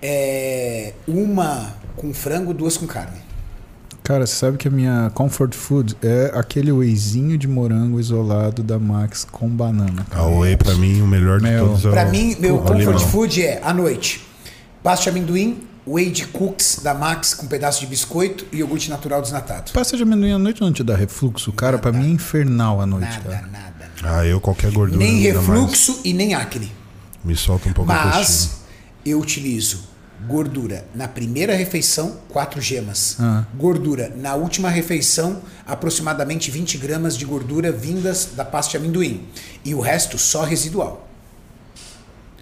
É, 0.00 0.94
uma 1.06 1.74
com 1.96 2.12
frango, 2.14 2.52
duas 2.54 2.76
com 2.76 2.86
carne. 2.86 3.18
Cara, 4.02 4.26
você 4.26 4.34
sabe 4.34 4.56
que 4.56 4.66
a 4.66 4.70
minha 4.70 5.10
comfort 5.14 5.52
food 5.54 5.94
é 6.02 6.30
aquele 6.34 6.72
wheyzinho 6.72 7.36
de 7.36 7.46
morango 7.46 8.00
isolado 8.00 8.62
da 8.62 8.78
Max 8.78 9.26
com 9.30 9.48
banana. 9.48 10.06
A 10.10 10.26
whey, 10.26 10.56
pra 10.56 10.74
mim, 10.74 11.02
o 11.02 11.06
melhor 11.06 11.38
de 11.40 11.44
Meu. 11.44 11.66
todos 11.68 11.84
é 11.84 11.88
o 11.88 11.90
Pra 11.92 12.04
mim, 12.06 12.34
meu 12.40 12.56
o 12.56 12.58
comfort 12.60 12.78
limão. 12.78 12.98
food 12.98 13.42
é 13.44 13.60
à 13.62 13.74
noite. 13.74 14.26
Pasta 14.82 15.10
de 15.10 15.18
amendoim, 15.18 15.58
whey 15.94 16.10
de 16.10 16.26
cookies 16.26 16.80
da 16.82 16.92
Max 16.94 17.34
com 17.34 17.46
pedaço 17.46 17.80
de 17.80 17.86
biscoito 17.86 18.46
e 18.52 18.58
iogurte 18.58 18.90
natural 18.90 19.22
desnatado. 19.22 19.72
Pasta 19.72 19.96
de 19.96 20.02
amendoim 20.02 20.32
à 20.32 20.38
noite 20.38 20.60
não 20.60 20.72
te 20.72 20.82
dá 20.82 20.94
refluxo? 20.96 21.52
Cara, 21.52 21.78
pra 21.78 21.92
mim 21.92 22.06
é 22.06 22.10
infernal 22.10 22.80
à 22.80 22.86
noite, 22.86 23.08
Nada, 23.10 23.30
cara. 23.30 23.46
nada. 23.46 23.90
Ah, 24.02 24.24
eu 24.24 24.40
qualquer 24.40 24.70
gordura. 24.70 24.98
Nem 24.98 25.26
ainda 25.26 25.40
mais, 25.42 25.48
refluxo 25.48 26.00
e 26.04 26.12
nem 26.12 26.34
acne. 26.34 26.70
Me 27.24 27.34
solta 27.34 27.68
um 27.68 27.72
pouco 27.72 27.90
coxinha. 27.92 28.14
Mas 28.14 28.50
eu 29.04 29.18
utilizo 29.18 29.80
gordura 30.26 30.84
na 30.94 31.06
primeira 31.08 31.54
refeição, 31.54 32.16
4 32.28 32.60
gemas. 32.60 33.16
Ah. 33.20 33.44
Gordura 33.56 34.12
na 34.16 34.34
última 34.34 34.68
refeição, 34.68 35.40
aproximadamente 35.66 36.50
20 36.50 36.76
gramas 36.78 37.16
de 37.16 37.24
gordura 37.24 37.70
vindas 37.72 38.30
da 38.36 38.44
pasta 38.44 38.72
de 38.72 38.76
amendoim. 38.78 39.26
E 39.64 39.74
o 39.74 39.80
resto 39.80 40.18
só 40.18 40.44
residual. 40.44 41.07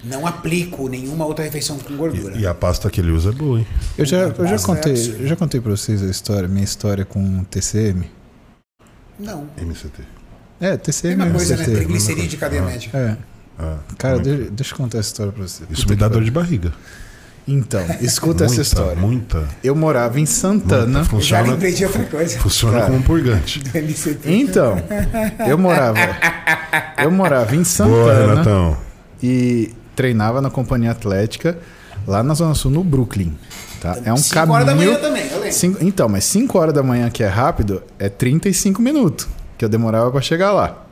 Não 0.09 0.27
aplico 0.27 0.89
nenhuma 0.89 1.25
outra 1.27 1.45
refeição 1.45 1.79
com 1.79 1.97
gordura. 1.97 2.37
E, 2.37 2.41
e 2.43 2.47
a 2.47 2.55
pasta 2.55 2.89
que 2.91 3.01
ele 3.01 3.11
usa 3.11 3.31
é 3.31 3.33
boa, 3.33 3.59
hein? 3.59 3.67
Eu 3.99 4.05
já, 4.05 4.19
eu 4.19 4.47
já 4.47 4.55
é 4.57 4.59
contei, 4.59 4.93
absurdo. 4.93 5.23
eu 5.23 5.27
já 5.29 5.37
contei 5.37 5.61
pra 5.61 5.71
vocês 5.73 6.03
a 6.03 6.07
história, 6.07 6.49
minha 6.49 6.65
história 6.65 7.05
com 7.05 7.45
TCM. 7.45 8.05
Não. 9.19 9.47
MCT. 9.57 10.03
É, 10.61 10.77
TCM 10.77 11.23
é 11.23 11.31
coisa, 11.31 11.57
né? 11.57 11.63
MCT. 11.65 11.77
Triglicerídeo 11.79 12.29
de 12.29 12.37
cadeia 12.37 12.63
média. 12.63 12.91
É. 12.95 13.17
Ah, 13.59 13.79
Cara, 13.99 14.19
como 14.19 14.29
é 14.31 14.37
de- 14.37 14.51
deixa 14.51 14.75
eu 14.75 14.79
contar 14.79 14.99
essa 14.99 15.09
história 15.09 15.33
pra 15.33 15.43
você. 15.43 15.65
que- 15.65 15.73
Isso 15.73 15.83
Puta 15.83 15.95
me 15.95 16.01
dá 16.01 16.09
dor 16.09 16.23
de 16.23 16.31
barriga. 16.31 16.73
Então, 17.49 17.81
escuta 18.01 18.45
essa 18.45 18.55
Muita, 18.57 18.63
história. 18.63 18.97
Muita. 18.97 19.49
Eu 19.63 19.77
morava 19.77 20.19
em 20.19 20.27
Santana. 20.27 20.85
muita. 20.87 20.99
Já 21.05 21.05
Funciona, 21.11 21.43
lembrei 21.53 21.73
de 21.73 21.85
outra 21.85 22.05
coisa. 22.05 22.39
funciona 22.41 22.75
Cara. 22.75 22.87
como 22.87 22.99
um 22.99 23.03
purgante. 23.03 23.61
Do 23.61 23.79
MCT. 23.79 24.33
Então, 24.33 24.77
eu 25.49 25.57
morava. 25.57 25.97
Eu 27.03 27.11
morava 27.11 27.53
em 27.55 27.59
Boa, 27.59 27.65
Santana 27.65 28.27
Renatão. 28.33 28.77
e 29.23 29.73
treinava 29.97 30.41
na 30.41 30.51
companhia 30.51 30.93
atlética 30.93 31.59
lá 32.07 32.23
na 32.23 32.35
Zona 32.35 32.55
Sul, 32.55 32.71
no 32.71 32.85
Brooklyn. 32.85 33.35
Tá? 33.81 33.99
É 34.05 34.13
um 34.13 34.17
Cinco 34.17 34.35
caminho. 34.35 34.55
horas 34.55 34.67
da 34.67 34.75
manhã 34.75 34.95
também, 34.97 35.27
eu 35.29 35.39
lembro. 35.41 35.53
Cinco- 35.53 35.79
então, 35.83 36.09
mas 36.09 36.25
5 36.25 36.59
horas 36.59 36.73
da 36.75 36.83
manhã, 36.83 37.11
que 37.11 37.23
é 37.25 37.29
rápido, 37.29 37.83
é 37.99 38.09
35 38.09 38.81
minutos 38.81 39.27
que 39.59 39.65
eu 39.65 39.69
demorava 39.69 40.11
pra 40.11 40.21
chegar 40.21 40.53
lá. 40.53 40.85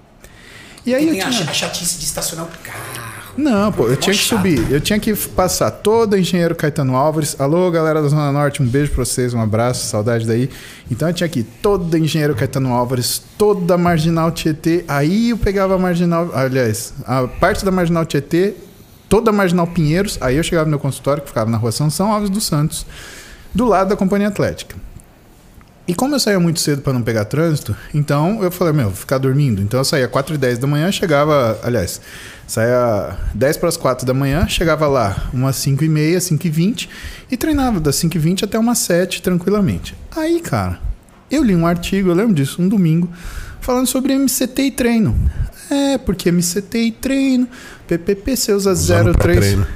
E 0.87 0.95
aí 0.95 1.07
Tem 1.09 1.19
eu 1.21 1.29
tinha... 1.31 1.51
a 1.51 1.53
chatice 1.53 1.99
de 1.99 2.05
estacionar 2.05 2.45
o 2.47 2.49
carro. 2.63 3.05
Não, 3.37 3.73
pô, 3.73 3.89
eu 3.89 3.97
tinha 3.97 4.15
que 4.15 4.23
subir. 4.23 4.71
Eu 4.71 4.81
tinha 4.81 4.99
que 5.01 5.13
passar 5.17 5.69
todo 5.71 6.17
Engenheiro 6.17 6.55
Caetano 6.55 6.95
Álvares. 6.95 7.35
Alô, 7.41 7.69
galera 7.71 8.01
da 8.01 8.07
Zona 8.07 8.31
Norte, 8.31 8.63
um 8.63 8.67
beijo 8.67 8.93
pra 8.93 9.05
vocês, 9.05 9.35
um 9.35 9.41
abraço, 9.41 9.87
saudade 9.87 10.25
daí. 10.25 10.49
Então 10.89 11.09
eu 11.09 11.15
tinha 11.15 11.29
que 11.29 11.41
ir 11.41 11.47
todo 11.61 11.99
Engenheiro 11.99 12.35
Caetano 12.37 12.73
Álvares, 12.73 13.21
toda 13.37 13.75
a 13.75 13.79
Marginal 13.79 14.31
Tietê. 14.31 14.85
Aí 14.87 15.31
eu 15.31 15.39
pegava 15.39 15.75
a 15.75 15.79
Marginal, 15.79 16.31
aliás, 16.33 16.95
a 17.07 17.27
parte 17.27 17.65
da 17.65 17.73
Marginal 17.73 18.05
Tietê, 18.07 18.55
toda 19.09 19.31
a 19.31 19.33
Marginal 19.33 19.67
Pinheiros. 19.67 20.19
Aí 20.21 20.37
eu 20.37 20.43
chegava 20.43 20.65
no 20.65 20.71
meu 20.71 20.79
consultório, 20.79 21.23
que 21.23 21.29
ficava 21.29 21.51
na 21.51 21.57
rua 21.57 21.73
São 21.73 21.91
São 21.91 22.13
Alves 22.13 22.31
dos 22.31 22.45
Santos, 22.45 22.87
do 23.55 23.65
lado 23.65 23.89
da 23.89 23.97
Companhia 23.97 24.29
Atlética. 24.29 24.77
E 25.87 25.95
como 25.95 26.15
eu 26.15 26.21
saía 26.21 26.41
muito 26.41 26.61
cedo 26.61 26.81
para 26.81 26.95
não 26.95 27.03
pegar 27.03 27.27
trânsito, 27.27 27.77
então 27.93 28.43
eu 28.43 28.51
falei, 28.51 28.73
meu, 28.73 28.87
vou 28.87 28.95
ficar 28.95 29.19
dormindo. 29.19 29.61
Então 29.61 29.79
eu 29.79 29.85
saía 29.85 30.09
4 30.09 30.35
e 30.35 30.39
10 30.39 30.59
da 30.59 30.67
manhã, 30.67 30.91
chegava, 30.91 31.59
aliás, 31.63 32.01
saía 32.47 33.19
10 33.35 33.59
para 33.59 33.69
as 33.69 33.77
4 33.77 34.07
da 34.07 34.15
manhã, 34.15 34.49
chegava 34.49 34.87
lá 34.87 35.29
umas 35.31 35.57
5 35.57 35.85
e 35.85 35.89
meia, 35.89 36.19
5 36.19 36.47
e 36.47 36.51
20 36.51 36.89
e 37.31 37.37
treinava 37.37 37.81
das 37.81 37.97
5 37.97 38.17
e 38.17 38.19
20 38.19 38.45
até 38.47 38.59
umas 38.59 38.79
7 38.79 39.21
tranquilamente. 39.21 39.95
Aí, 40.17 40.41
cara, 40.41 40.81
eu 41.31 41.43
li 41.43 41.55
um 41.55 41.67
artigo, 41.67 42.09
eu 42.09 42.15
lembro 42.15 42.33
disso, 42.33 42.63
um 42.63 42.69
domingo, 42.69 43.11
falando 43.61 43.87
sobre 43.87 44.15
MCT 44.15 44.63
e 44.63 44.71
treino. 44.71 45.15
É, 45.75 45.99
porque 45.99 46.31
MCT 46.31 46.79
e 46.79 46.93
treino, 46.93 47.49
PPP 47.89 48.37
você 48.37 48.53
usa 48.53 48.73
Usando 48.73 49.13
pra 49.13 49.25
03. 49.25 49.39
treino. 49.41 49.67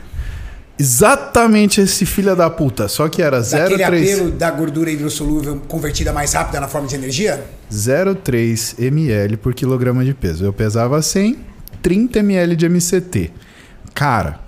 Exatamente 0.81 1.81
esse 1.81 2.07
filho 2.07 2.37
da 2.37 2.49
puta, 2.49 2.87
só 2.87 3.09
que 3.09 3.21
era 3.21 3.41
Daquele 3.41 3.83
03. 3.85 4.13
apelo 4.15 4.31
da 4.31 4.49
gordura 4.51 4.91
hidrossolúvel 4.91 5.57
convertida 5.67 6.13
mais 6.13 6.33
rápida 6.35 6.61
na 6.61 6.69
forma 6.69 6.87
de 6.87 6.95
energia? 6.95 7.45
0,3 7.71 8.77
ml 8.79 9.37
por 9.39 9.55
quilograma 9.55 10.05
de 10.05 10.15
peso. 10.15 10.45
Eu 10.45 10.53
pesava 10.53 11.03
100, 11.03 11.37
30 11.83 12.21
ml 12.21 12.55
de 12.55 12.69
MCT. 12.69 13.33
Cara, 13.93 14.39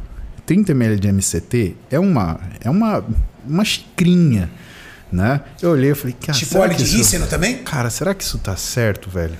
30 0.46 0.70
ml 0.70 1.00
de 1.00 1.08
MCT 1.08 1.74
é 1.90 1.98
uma 1.98 2.38
é 2.62 2.70
uma 2.70 3.04
uma 3.48 3.64
xicrinha, 3.64 4.48
né? 5.10 5.40
Eu 5.60 5.70
olhei 5.70 5.90
e 5.90 5.94
falei, 5.96 6.14
cara, 6.24 6.38
tipo 6.38 6.58
óleo 6.58 6.76
que 6.76 6.84
de 6.84 7.00
isso- 7.00 7.26
também? 7.26 7.56
Cara, 7.64 7.90
será 7.90 8.14
que 8.14 8.22
isso 8.22 8.38
tá 8.38 8.54
certo, 8.54 9.10
velho? 9.10 9.34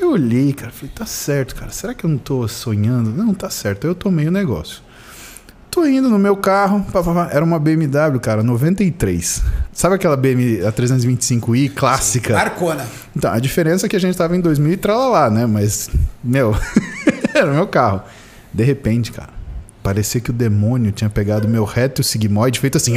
Aí 0.00 0.06
eu 0.06 0.12
olhei, 0.12 0.50
cara, 0.54 0.72
falei, 0.72 0.90
tá 0.94 1.04
certo, 1.04 1.54
cara. 1.54 1.70
Será 1.70 1.92
que 1.92 2.04
eu 2.04 2.08
não 2.10 2.16
tô 2.16 2.48
sonhando? 2.48 3.10
Não, 3.10 3.34
tá 3.34 3.50
certo. 3.50 3.86
Aí 3.86 3.90
eu 3.90 3.94
tomei 3.94 4.26
o 4.26 4.30
negócio. 4.30 4.80
Tô 5.70 5.84
indo 5.84 6.08
no 6.08 6.18
meu 6.18 6.34
carro, 6.36 6.84
pá, 6.90 7.02
pá, 7.02 7.12
pá. 7.12 7.28
era 7.30 7.44
uma 7.44 7.58
BMW, 7.58 8.18
cara, 8.18 8.42
93. 8.42 9.42
Sabe 9.74 9.96
aquela 9.96 10.16
BMW 10.16 10.66
a 10.66 10.72
325i 10.72 11.72
clássica? 11.74 12.36
Arcona. 12.36 12.88
Então, 13.14 13.30
a 13.30 13.38
diferença 13.38 13.84
é 13.84 13.88
que 13.90 13.94
a 13.94 14.00
gente 14.00 14.16
tava 14.16 14.34
em 14.34 14.40
2000 14.40 14.72
e 14.72 14.76
tralalá, 14.78 15.28
né? 15.28 15.44
Mas, 15.46 15.90
meu, 16.24 16.56
era 17.34 17.50
o 17.50 17.54
meu 17.54 17.66
carro. 17.66 18.02
De 18.52 18.64
repente, 18.64 19.12
cara, 19.12 19.28
parecia 19.82 20.18
que 20.20 20.30
o 20.30 20.32
demônio 20.32 20.92
tinha 20.92 21.10
pegado 21.10 21.46
meu 21.46 21.64
reto 21.64 22.02
sigmoide 22.02 22.58
feito 22.58 22.78
assim. 22.78 22.96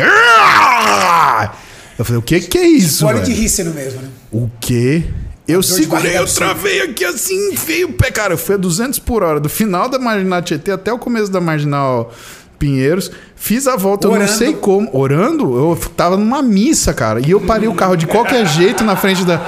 Eu 2.00 2.06
falei, 2.06 2.18
o 2.18 2.24
que 2.24 2.40
que 2.40 2.58
é 2.58 2.66
isso, 2.66 3.06
Óleo 3.06 3.20
de 3.20 3.32
velho? 3.32 3.42
rícino 3.42 3.74
mesmo, 3.74 4.02
né? 4.02 4.10
O 4.32 4.50
quê? 4.60 5.04
Eu 5.48 5.62
segurei, 5.62 6.18
eu 6.18 6.26
travei 6.26 6.82
aqui 6.84 7.04
assim, 7.04 7.52
enfiei 7.52 7.84
o 7.84 7.92
pé. 7.94 8.10
Cara, 8.12 8.34
eu 8.34 8.38
fui 8.38 8.56
a 8.56 8.58
200 8.58 8.98
por 9.00 9.24
hora, 9.24 9.40
do 9.42 9.50
final 9.50 9.90
da 9.90 10.00
Marginal 10.00 10.42
Tietê 10.42 10.72
até 10.72 10.92
o 10.94 10.98
começo 10.98 11.30
da 11.32 11.42
Marginal 11.42 12.14
Pinheiros. 12.58 13.12
Fiz 13.36 13.68
a 13.68 13.76
volta, 13.76 14.08
eu 14.08 14.12
Orando. 14.12 14.32
não 14.32 14.38
sei 14.38 14.54
como. 14.54 14.90
Orando? 14.98 15.44
Eu 15.58 15.78
tava 15.98 16.16
numa 16.16 16.42
missa, 16.42 16.94
cara. 16.94 17.20
E 17.20 17.32
eu 17.32 17.42
parei 17.42 17.68
o 17.68 17.76
carro 17.76 17.98
de 17.98 18.08
qualquer 18.08 18.46
jeito 18.56 18.86
na 18.86 18.96
frente 18.96 19.26
da, 19.26 19.42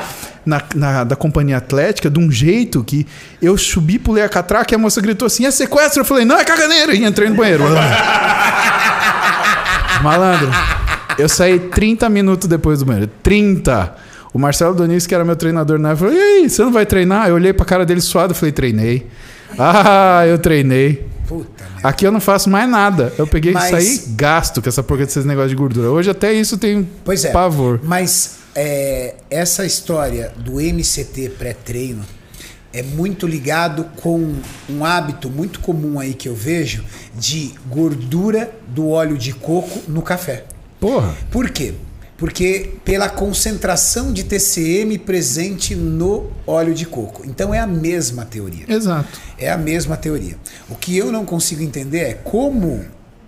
na, 0.46 0.62
na- 0.76 1.04
da 1.06 1.16
companhia 1.16 1.56
atlética, 1.56 2.10
de 2.10 2.20
um 2.20 2.30
jeito 2.30 2.84
que 2.84 3.08
eu 3.42 3.58
subi, 3.58 3.98
pulei 3.98 4.22
a 4.24 4.28
catraca 4.28 4.74
e 4.74 4.76
a 4.76 4.78
moça 4.78 5.00
gritou 5.00 5.28
assim: 5.28 5.46
é 5.46 5.52
sequestro? 5.52 6.02
Eu 6.02 6.06
falei, 6.06 6.26
não, 6.26 6.38
é 6.38 6.44
caganeiro. 6.44 6.94
E 6.94 7.06
entrei 7.06 7.30
no 7.30 7.36
banheiro. 7.38 7.64
Malandro, 10.04 10.50
eu 11.18 11.30
saí 11.30 11.58
30 11.58 12.10
minutos 12.10 12.50
depois 12.50 12.80
do 12.80 12.86
banheiro. 12.86 13.10
30! 13.24 14.04
O 14.36 14.38
Marcelo 14.38 14.76
Donis, 14.76 15.08
que 15.08 15.16
era 15.16 15.24
meu 15.24 15.38
treinador 15.38 15.80
na 15.80 15.92
época, 15.92 16.10
falou: 16.10 16.22
E 16.22 16.42
aí, 16.42 16.50
você 16.50 16.62
não 16.62 16.74
vai 16.74 16.86
treinar? 16.86 17.30
Eu 17.30 17.36
olhei 17.36 17.54
pra 17.54 17.66
cara 17.66 17.86
dele 17.86 18.02
suado 18.02 18.34
e 18.34 18.36
falei: 18.36 18.52
Treinei. 18.52 19.08
Ah, 19.58 20.26
eu 20.28 20.38
treinei. 20.38 21.06
Puta. 21.26 21.64
Aqui 21.82 22.06
eu 22.06 22.12
não 22.12 22.20
faço 22.20 22.50
mais 22.50 22.70
nada. 22.70 23.14
Eu 23.18 23.26
peguei 23.26 23.54
Mas- 23.54 23.68
e 23.68 23.70
saí 23.98 24.14
gasto 24.14 24.62
com 24.62 24.68
essa 24.68 24.84
porca 24.84 25.06
desses 25.06 25.24
negócios 25.24 25.52
de 25.52 25.56
gordura. 25.56 25.90
Hoje 25.90 26.10
até 26.10 26.34
isso 26.34 26.58
tem 26.58 26.86
Pois 27.06 27.24
é. 27.24 27.32
pavor. 27.32 27.80
Mas 27.82 28.40
é, 28.54 29.16
essa 29.30 29.66
história 29.66 30.34
do 30.36 30.60
MCT 30.60 31.30
pré-treino 31.40 32.04
é 32.74 32.84
muito 32.84 33.26
ligado 33.26 33.86
com 34.02 34.34
um 34.70 34.84
hábito 34.84 35.30
muito 35.30 35.62
comum 35.62 35.98
aí 35.98 36.14
que 36.14 36.28
eu 36.28 36.36
vejo 36.36 36.84
de 37.18 37.54
gordura 37.72 38.52
do 38.68 38.90
óleo 38.90 39.18
de 39.18 39.32
coco 39.32 39.80
no 39.88 40.02
café. 40.02 40.44
Porra. 40.78 41.16
Por 41.32 41.50
quê? 41.50 41.74
Porque 42.18 42.76
pela 42.86 43.10
concentração 43.10 44.14
de 44.14 44.24
TCM 44.24 44.98
presente 45.00 45.76
no 45.76 46.32
óleo 46.48 46.74
de 46.74 46.86
coco. 46.86 47.24
Então 47.26 47.54
é 47.54 47.60
a 47.60 47.68
mesma 47.68 48.26
teoria. 48.26 48.66
Exato. 48.68 49.20
É 49.38 49.52
a 49.52 49.58
mesma 49.58 49.98
teoria. 49.98 50.38
O 50.70 50.76
que 50.76 50.98
eu 50.98 51.12
não 51.12 51.26
consigo 51.26 51.62
entender 51.62 52.00
é 52.00 52.14
como 52.14 52.86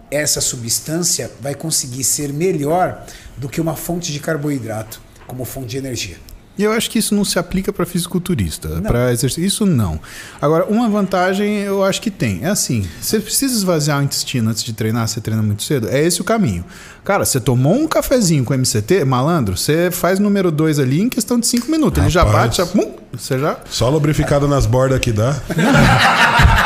essa 0.09 0.39
substância 0.39 1.29
vai 1.41 1.53
conseguir 1.53 2.03
ser 2.03 2.31
melhor 2.31 3.05
do 3.35 3.49
que 3.49 3.59
uma 3.59 3.75
fonte 3.75 4.13
de 4.13 4.19
carboidrato 4.19 5.01
como 5.27 5.43
fonte 5.43 5.67
de 5.67 5.77
energia. 5.77 6.17
E 6.57 6.63
eu 6.63 6.71
acho 6.71 6.89
que 6.89 6.97
isso 6.99 7.13
não 7.13 7.23
se 7.23 7.37
aplica 7.37 7.71
para 7.71 7.85
fisiculturista, 7.85 8.81
para 8.81 9.11
exercício. 9.11 9.45
Isso 9.45 9.65
não. 9.65 9.99
Agora, 10.41 10.65
uma 10.65 10.89
vantagem 10.89 11.59
eu 11.59 11.83
acho 11.83 12.01
que 12.01 12.09
tem. 12.09 12.43
É 12.43 12.49
assim: 12.49 12.87
você 12.99 13.19
precisa 13.19 13.53
esvaziar 13.53 13.99
o 13.99 14.03
intestino 14.03 14.49
antes 14.49 14.63
de 14.63 14.73
treinar, 14.73 15.07
você 15.07 15.21
treina 15.21 15.43
muito 15.43 15.63
cedo. 15.63 15.87
É 15.89 16.03
esse 16.03 16.19
o 16.21 16.23
caminho. 16.23 16.65
Cara, 17.03 17.23
você 17.23 17.39
tomou 17.39 17.73
um 17.73 17.87
cafezinho 17.87 18.43
com 18.43 18.53
MCT, 18.53 19.05
malandro, 19.05 19.55
você 19.55 19.89
faz 19.91 20.19
número 20.19 20.51
2 20.51 20.79
ali 20.79 21.01
em 21.01 21.07
questão 21.09 21.39
de 21.39 21.47
5 21.47 21.71
minutos. 21.71 22.01
Ele 22.01 22.09
já 22.09 22.23
Rapaz. 22.23 22.43
bate, 22.43 22.57
já. 22.57 22.65
Pum, 22.65 22.95
você 23.13 23.39
já. 23.39 23.57
Só 23.69 23.89
lubrificado 23.89 24.47
nas 24.47 24.65
bordas 24.65 24.99
que 24.99 25.13
dá. 25.13 25.35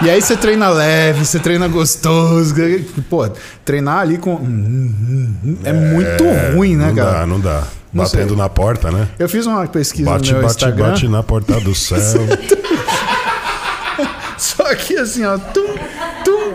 E 0.00 0.10
aí 0.10 0.20
você 0.20 0.36
treina 0.36 0.68
leve, 0.68 1.24
você 1.24 1.38
treina 1.38 1.68
gostoso. 1.68 2.54
Pô, 3.10 3.28
treinar 3.64 3.98
ali 3.98 4.18
com. 4.18 4.36
É, 5.64 5.72
muito 5.72 6.24
ruim, 6.54 6.76
né, 6.76 6.88
não 6.88 6.94
cara? 6.94 7.10
dá, 7.10 7.26
não 7.26 7.40
dá. 7.40 7.64
Não 7.92 8.06
sei. 8.06 8.20
Batendo 8.20 8.36
na 8.36 8.48
porta, 8.48 8.90
né? 8.90 9.08
Eu 9.18 9.28
fiz 9.28 9.44
uma 9.44 9.66
pesquisa 9.66 10.10
Bate, 10.10 10.32
no 10.32 10.38
meu 10.38 10.42
bate, 10.48 10.54
Instagram. 10.56 10.88
bate 10.88 11.08
na 11.08 11.22
porta 11.22 11.60
do 11.60 11.74
céu. 11.76 11.98
Só 14.38 14.74
que 14.74 14.96
assim, 14.96 15.24
ó. 15.24 15.36
Tum, 15.38 15.74
tum. 16.24 16.52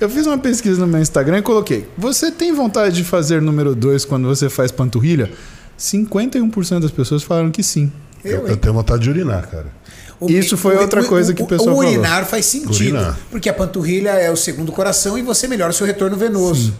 Eu 0.00 0.08
fiz 0.08 0.26
uma 0.26 0.38
pesquisa 0.38 0.80
no 0.80 0.86
meu 0.86 1.00
Instagram 1.00 1.38
e 1.38 1.42
coloquei: 1.42 1.86
Você 1.98 2.30
tem 2.30 2.52
vontade 2.52 2.96
de 2.96 3.04
fazer 3.04 3.42
número 3.42 3.74
2 3.74 4.06
quando 4.06 4.26
você 4.26 4.48
faz 4.48 4.70
panturrilha? 4.72 5.30
51% 5.78 6.80
das 6.80 6.90
pessoas 6.90 7.22
falaram 7.22 7.50
que 7.50 7.62
sim. 7.62 7.92
eu, 8.24 8.46
eu 8.46 8.56
tenho 8.56 8.72
vontade 8.74 9.02
de 9.02 9.10
urinar, 9.10 9.46
cara. 9.48 9.66
O- 10.24 10.30
Isso 10.30 10.56
foi 10.56 10.76
outra 10.76 11.04
coisa 11.04 11.32
que 11.34 11.42
o 11.42 11.46
pessoal 11.46 11.74
O 11.74 11.76
falou. 11.78 11.90
urinar 11.90 12.24
faz 12.26 12.46
sentido, 12.46 12.74
Urinar. 12.96 13.18
porque 13.30 13.48
a 13.48 13.52
panturrilha 13.54 14.10
é 14.10 14.30
o 14.30 14.36
segundo 14.36 14.70
coração 14.72 15.16
e 15.18 15.22
você 15.22 15.48
melhora 15.48 15.70
o 15.70 15.74
seu 15.74 15.86
retorno 15.86 16.16
venoso. 16.16 16.74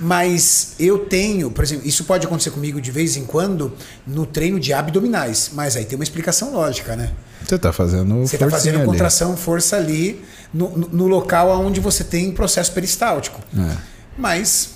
Mas 0.00 0.74
eu 0.78 0.98
tenho, 1.00 1.50
por 1.50 1.64
exemplo, 1.64 1.86
isso 1.86 2.04
pode 2.04 2.24
acontecer 2.26 2.50
comigo 2.50 2.80
de 2.80 2.90
vez 2.90 3.16
em 3.16 3.24
quando 3.24 3.72
no 4.06 4.24
treino 4.24 4.60
de 4.60 4.72
abdominais, 4.72 5.50
mas 5.52 5.76
aí 5.76 5.84
tem 5.84 5.96
uma 5.98 6.04
explicação 6.04 6.52
lógica, 6.52 6.94
né? 6.94 7.10
Você 7.44 7.58
tá 7.58 7.72
fazendo 7.72 8.14
Você 8.26 8.36
está 8.36 8.48
fazendo 8.48 8.76
ali. 8.76 8.84
contração, 8.86 9.36
força 9.36 9.76
ali 9.76 10.22
no, 10.54 10.70
no- 10.76 10.88
no 10.92 11.06
local 11.08 11.50
onde 11.64 11.80
você 11.80 12.04
tem 12.04 12.30
processo 12.30 12.70
peristáltico. 12.72 13.40
É. 13.56 13.76
Mas 14.16 14.70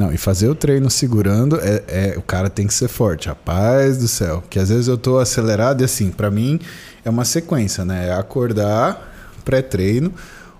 Não, 0.00 0.10
e 0.10 0.16
fazer 0.16 0.48
o 0.48 0.54
treino 0.54 0.88
segurando, 0.88 1.60
é, 1.60 1.82
é- 1.86 2.14
o 2.16 2.22
cara 2.22 2.48
tem 2.48 2.66
que 2.66 2.72
ser 2.72 2.88
forte. 2.88 3.28
Rapaz 3.28 3.98
do 3.98 4.08
céu. 4.08 4.42
Que 4.48 4.58
às 4.58 4.70
vezes 4.70 4.88
eu 4.88 4.96
tô 4.96 5.18
acelerado 5.18 5.82
e 5.82 5.84
assim, 5.84 6.10
pra 6.10 6.30
mim 6.30 6.58
é 7.04 7.10
uma 7.10 7.22
sequência, 7.26 7.84
né? 7.84 8.08
É 8.08 8.14
acordar, 8.14 9.12
pré-treino, 9.44 10.10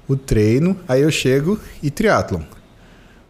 o 0.06 0.14
treino, 0.14 0.76
aí 0.86 1.00
eu 1.00 1.10
chego 1.10 1.58
e 1.82 1.90
triatlon. 1.90 2.42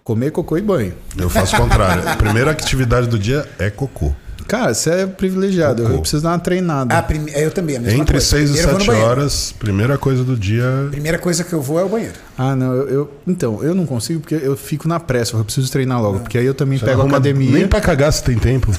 Comer 0.02 0.32
cocô 0.32 0.58
e 0.58 0.62
banho. 0.62 0.94
Eu 1.16 1.30
faço 1.30 1.54
o 1.54 1.60
contrário. 1.60 2.08
A 2.08 2.16
primeira 2.16 2.50
atividade 2.50 3.06
do 3.06 3.16
dia 3.16 3.48
é 3.56 3.70
cocô. 3.70 4.12
Cara, 4.50 4.74
você 4.74 4.90
é 4.90 5.06
privilegiado. 5.06 5.84
Eu, 5.84 6.00
preciso 6.00 6.24
dar 6.24 6.30
uma 6.30 6.38
treinada. 6.40 6.98
a 6.98 7.00
prime... 7.00 7.30
eu 7.36 7.52
também, 7.52 7.76
a 7.76 7.80
mesma 7.80 8.00
Entre 8.00 8.14
coisa. 8.14 8.26
6 8.26 8.50
e 8.50 8.52
Primeiro 8.54 8.68
eu 8.68 8.70
vou 8.70 8.78
no 8.78 8.84
7 8.84 8.86
banheiro. 8.90 9.10
horas, 9.10 9.54
primeira 9.56 9.96
coisa 9.98 10.24
do 10.24 10.36
dia. 10.36 10.88
Primeira 10.90 11.18
coisa 11.18 11.44
que 11.44 11.52
eu 11.52 11.62
vou 11.62 11.78
é 11.78 11.84
o 11.84 11.88
banheiro. 11.88 12.14
Ah, 12.36 12.56
não, 12.56 12.72
eu, 12.74 12.88
eu- 12.88 13.10
Então, 13.28 13.62
eu 13.62 13.76
não 13.76 13.86
consigo 13.86 14.18
porque 14.18 14.34
eu 14.34 14.56
fico 14.56 14.88
na 14.88 14.98
pressa. 14.98 15.36
Eu 15.36 15.44
preciso 15.44 15.70
treinar 15.70 16.02
logo. 16.02 16.18
Porque 16.18 16.36
aí 16.36 16.44
eu 16.46 16.54
também 16.54 16.78
Você 16.78 16.84
pego 16.84 17.02
a 17.02 17.04
academia. 17.04 17.52
Nem 17.52 17.68
pra 17.68 17.80
cagar 17.80 18.12
se 18.12 18.24
tem 18.24 18.36
tempo. 18.36 18.72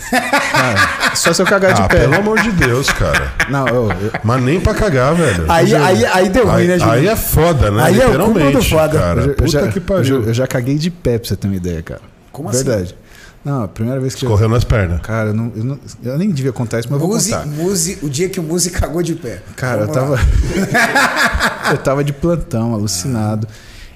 Cara, 0.52 0.89
só 1.15 1.31
se 1.31 1.41
eu 1.41 1.45
cagar 1.45 1.73
de 1.73 1.81
ah, 1.84 1.88
pé. 1.88 1.99
pelo 2.02 2.15
amor 2.15 2.41
de 2.41 2.52
Deus, 2.52 2.89
cara. 2.89 3.31
Não, 3.49 3.65
eu, 3.69 3.89
eu- 3.91 4.11
Mas 4.26 4.43
nem 4.43 4.60
pra 4.60 4.73
cagar, 4.73 5.15
velho. 5.15 5.45
Aí, 5.48 5.73
aí, 5.73 6.06
aí 6.06 6.27
deu 6.30 6.45
ruim, 6.48 6.61
Aí, 6.64 6.68
né, 6.68 6.80
Júlio? 6.80 6.93
aí 6.93 7.07
é 7.07 7.15
foda, 7.15 7.72
né? 7.72 7.84
Aí 7.84 7.95
é 7.98 8.03
o 8.03 8.07
Literalmente, 8.07 8.69
foda. 8.69 8.99
cara. 8.99 9.22
eu 9.22 9.48
já- 9.48 9.60
Puta 9.61 9.68
que 9.72 9.77
eu, 9.80 9.84
pariu. 9.84 10.03
já- 10.23 10.27
eu 10.27 10.34
já 10.34 10.48
caguei 10.48 10.77
de 10.77 10.91
pé, 10.91 11.18
pra 11.18 11.30
você 11.30 11.35
ter 11.38 11.48
uma 11.48 11.56
ideia, 11.56 11.81
cara. 11.81 12.02
Como 12.30 12.49
assim? 12.49 12.64
Verdade. 12.65 12.95
Não, 13.43 13.63
a 13.63 13.68
primeira 13.68 13.99
vez 13.99 14.13
que 14.13 14.23
eu. 14.26 14.30
Correu 14.30 14.47
nas 14.47 14.63
pernas. 14.63 15.01
Cara, 15.01 15.30
eu, 15.30 15.34
não, 15.34 15.51
eu, 15.55 15.63
não- 15.63 15.80
eu 16.03 16.18
nem 16.18 16.30
devia 16.30 16.51
contar 16.53 16.80
isso, 16.80 16.88
mas 16.91 17.01
eu 17.01 17.07
vou 17.07 17.18
contar. 17.18 17.45
Muse, 17.47 17.97
o 18.03 18.09
dia 18.09 18.30
que 18.30 18.39
o 18.39 18.43
Muse 18.43 18.69
cagou 18.69 19.01
de 19.01 19.15
pé. 19.15 19.41
Cara, 19.55 19.81
eu 19.81 19.88
Vamos 19.88 20.11
lá. 20.11 20.18
tava. 20.18 21.72
eu 21.73 21.77
tava 21.80 22.03
de 22.03 22.13
plantão, 22.13 22.73
alucinado. 22.73 23.47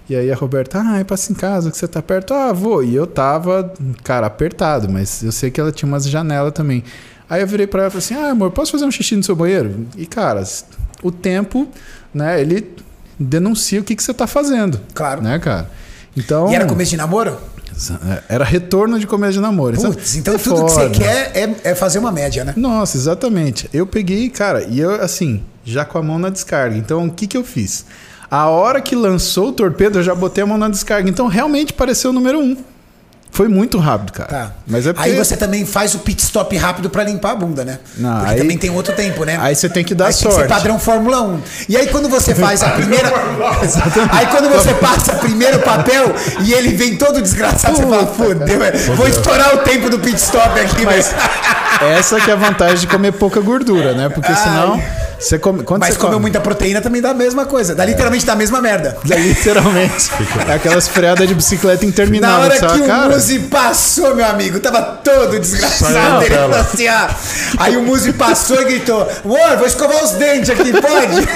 E 0.09 0.15
aí 0.15 0.31
a 0.31 0.35
Roberta, 0.35 0.79
ah, 0.79 1.03
passa 1.05 1.31
em 1.31 1.35
casa 1.35 1.71
que 1.71 1.77
você 1.77 1.87
tá 1.87 2.01
perto. 2.01 2.33
Ah, 2.33 2.53
vou. 2.53 2.83
E 2.83 2.95
eu 2.95 3.07
tava, 3.07 3.73
cara, 4.03 4.27
apertado, 4.27 4.87
mas 4.89 5.23
eu 5.23 5.31
sei 5.31 5.49
que 5.49 5.59
ela 5.59 5.71
tinha 5.71 5.87
umas 5.87 6.07
janelas 6.07 6.53
também. 6.53 6.83
Aí 7.29 7.41
eu 7.41 7.47
virei 7.47 7.65
pra 7.65 7.81
ela 7.81 7.87
e 7.87 7.91
falei 7.91 8.05
assim: 8.05 8.13
ah, 8.15 8.31
amor, 8.31 8.51
posso 8.51 8.71
fazer 8.71 8.85
um 8.85 8.91
xixi 8.91 9.15
no 9.15 9.23
seu 9.23 9.35
banheiro? 9.35 9.85
E, 9.97 10.05
cara, 10.05 10.43
o 11.01 11.11
tempo, 11.11 11.67
né, 12.13 12.39
ele 12.39 12.71
denuncia 13.19 13.79
o 13.79 13.83
que, 13.83 13.95
que 13.95 14.03
você 14.03 14.13
tá 14.13 14.27
fazendo. 14.27 14.79
Claro. 14.93 15.21
Né, 15.23 15.39
cara? 15.39 15.69
Então. 16.15 16.51
E 16.51 16.55
era 16.55 16.65
começo 16.65 16.91
de 16.91 16.97
namoro? 16.97 17.37
Era 18.29 18.43
retorno 18.43 18.99
de 18.99 19.05
começo 19.05 19.33
de 19.33 19.39
namoro. 19.39 19.75
Isso 19.75 19.87
Putz, 19.87 20.15
então 20.15 20.35
é 20.35 20.37
tudo 20.37 20.65
que 20.65 20.71
você 20.71 20.81
foda. 20.81 20.89
quer 20.89 21.31
é, 21.35 21.55
é 21.71 21.75
fazer 21.75 21.99
uma 21.99 22.11
média, 22.11 22.43
né? 22.45 22.53
Nossa, 22.55 22.97
exatamente. 22.97 23.69
Eu 23.73 23.85
peguei, 23.85 24.29
cara, 24.29 24.63
e 24.63 24.79
eu, 24.79 24.91
assim, 25.01 25.43
já 25.63 25.83
com 25.83 25.97
a 25.97 26.01
mão 26.01 26.17
na 26.17 26.29
descarga. 26.29 26.77
Então, 26.77 27.05
o 27.05 27.11
que 27.11 27.27
que 27.27 27.35
eu 27.37 27.43
fiz? 27.43 27.85
A 28.29 28.47
hora 28.47 28.81
que 28.81 28.95
lançou 28.95 29.49
o 29.49 29.51
torpedo, 29.51 29.99
eu 29.99 30.03
já 30.03 30.15
botei 30.15 30.43
a 30.43 30.47
mão 30.47 30.57
na 30.57 30.69
descarga. 30.69 31.09
Então, 31.09 31.27
realmente 31.27 31.73
pareceu 31.73 32.11
o 32.11 32.13
número 32.13 32.39
um. 32.39 32.57
Foi 33.35 33.49
muito 33.49 33.77
rápido, 33.79 34.13
cara. 34.13 34.29
Tá. 34.29 34.51
Mas 34.65 34.87
é 34.87 34.93
porque... 34.93 35.09
Aí 35.09 35.15
você 35.17 35.35
também 35.35 35.65
faz 35.65 35.93
o 35.93 35.99
pit 35.99 36.23
stop 36.23 36.55
rápido 36.55 36.89
pra 36.89 37.03
limpar 37.03 37.31
a 37.31 37.35
bunda, 37.35 37.65
né? 37.65 37.79
Não, 37.97 38.15
Porque 38.19 38.31
aí- 38.31 38.37
também 38.37 38.57
tem 38.57 38.69
outro 38.69 38.93
tempo, 38.95 39.25
né? 39.25 39.37
Aí 39.41 39.53
você 39.53 39.67
tem 39.67 39.83
que 39.83 39.93
dar 39.93 40.05
Aí 40.05 40.13
Tem 40.13 40.23
que 40.25 40.33
sorte. 40.33 40.47
ser 40.47 40.47
padrão 40.47 40.79
Fórmula 40.79 41.21
1. 41.21 41.41
E 41.67 41.75
aí 41.75 41.87
quando 41.87 42.07
você 42.07 42.33
faz 42.33 42.63
a 42.63 42.69
primeira. 42.69 43.11
aí 44.11 44.25
quando 44.27 44.49
você 44.49 44.73
passa 44.75 45.13
o 45.15 45.19
primeiro 45.19 45.59
papel 45.59 46.15
e 46.45 46.53
ele 46.53 46.69
vem 46.77 46.95
todo 46.95 47.21
desgraçado, 47.21 47.75
você 47.75 47.83
fala, 47.83 48.07
fodeu, 48.07 48.57
velho. 48.57 48.95
vou 48.95 49.07
estourar 49.07 49.53
o 49.55 49.57
tempo 49.59 49.89
do 49.89 49.99
pit 49.99 50.15
stop 50.15 50.57
aqui, 50.57 50.85
mas. 50.85 51.13
Essa 51.81 52.21
que 52.21 52.31
é 52.31 52.33
a 52.33 52.37
vantagem 52.37 52.77
de 52.77 52.87
comer 52.87 53.11
pouca 53.11 53.41
gordura, 53.41 53.93
né? 53.93 54.07
Porque 54.07 54.31
Ai. 54.31 54.83
Você 55.19 55.39
come... 55.39 55.63
Quando 55.63 55.81
Mas 55.81 55.93
você 55.93 55.99
comeu 55.99 56.13
come... 56.13 56.21
muita 56.21 56.39
proteína 56.39 56.81
também 56.81 57.01
dá 57.01 57.11
a 57.11 57.13
mesma 57.13 57.45
coisa. 57.45 57.73
Dá 57.73 57.85
literalmente 57.85 58.25
dá 58.25 58.33
a 58.33 58.35
mesma 58.35 58.61
merda. 58.61 58.97
Literalmente. 59.05 60.11
é 60.47 60.53
aquelas 60.53 60.87
freadas 60.87 61.27
de 61.27 61.33
bicicleta 61.33 61.83
Na 61.83 61.89
interminável. 61.89 62.45
hora 62.45 62.59
sabe, 62.59 62.73
que 62.73 62.81
o 62.81 62.87
cara? 62.87 63.09
Muzi 63.09 63.39
passou, 63.39 64.15
meu 64.15 64.25
amigo, 64.25 64.59
tava 64.59 64.81
todo 64.81 65.39
desgraçado. 65.39 65.93
na 65.93 66.23
Ele 66.23 66.35
falou 66.35 66.59
assim, 66.59 66.87
ah. 66.87 67.09
Aí 67.57 67.77
o 67.77 67.83
Muzi 67.83 68.13
passou 68.13 68.61
e 68.61 68.65
gritou: 68.65 69.09
Amor, 69.23 69.57
vou 69.57 69.67
escovar 69.67 70.03
os 70.03 70.11
dentes 70.11 70.49
aqui, 70.49 70.71
pode? 70.71 71.27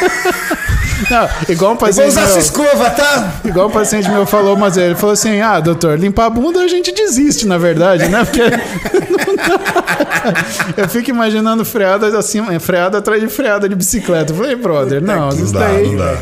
Não, 1.09 1.29
igual 1.47 1.71
um 1.71 1.75
Eu 1.75 1.79
vou 1.79 1.87
paciente 1.87 2.07
usar 2.09 2.21
meu... 2.21 2.29
essa 2.29 2.39
escova, 2.39 2.89
tá? 2.89 3.33
Igual 3.45 3.67
um 3.67 3.71
paciente 3.71 4.09
meu 4.09 4.25
falou, 4.25 4.57
mas 4.57 4.77
ele 4.77 4.95
falou 4.95 5.13
assim: 5.13 5.39
ah, 5.41 5.59
doutor, 5.59 5.99
limpar 5.99 6.25
a 6.25 6.29
bunda 6.29 6.59
a 6.61 6.67
gente 6.67 6.91
desiste, 6.91 7.47
na 7.47 7.57
verdade, 7.57 8.07
né? 8.07 8.25
Porque. 8.25 8.41
Eu 10.77 10.89
fico 10.89 11.09
imaginando 11.09 11.63
freada 11.63 12.17
assim, 12.17 12.41
freada 12.59 12.97
atrás 12.97 13.21
de 13.21 13.27
freada 13.27 13.69
de 13.69 13.75
bicicleta. 13.75 14.33
Eu 14.33 14.37
falei, 14.37 14.55
brother, 14.55 15.01
não, 15.01 15.29
Não 15.29 15.29
isso 15.29 15.53
dá, 15.53 15.59
daí. 15.67 15.91
não 15.91 15.97
dá. 15.97 16.17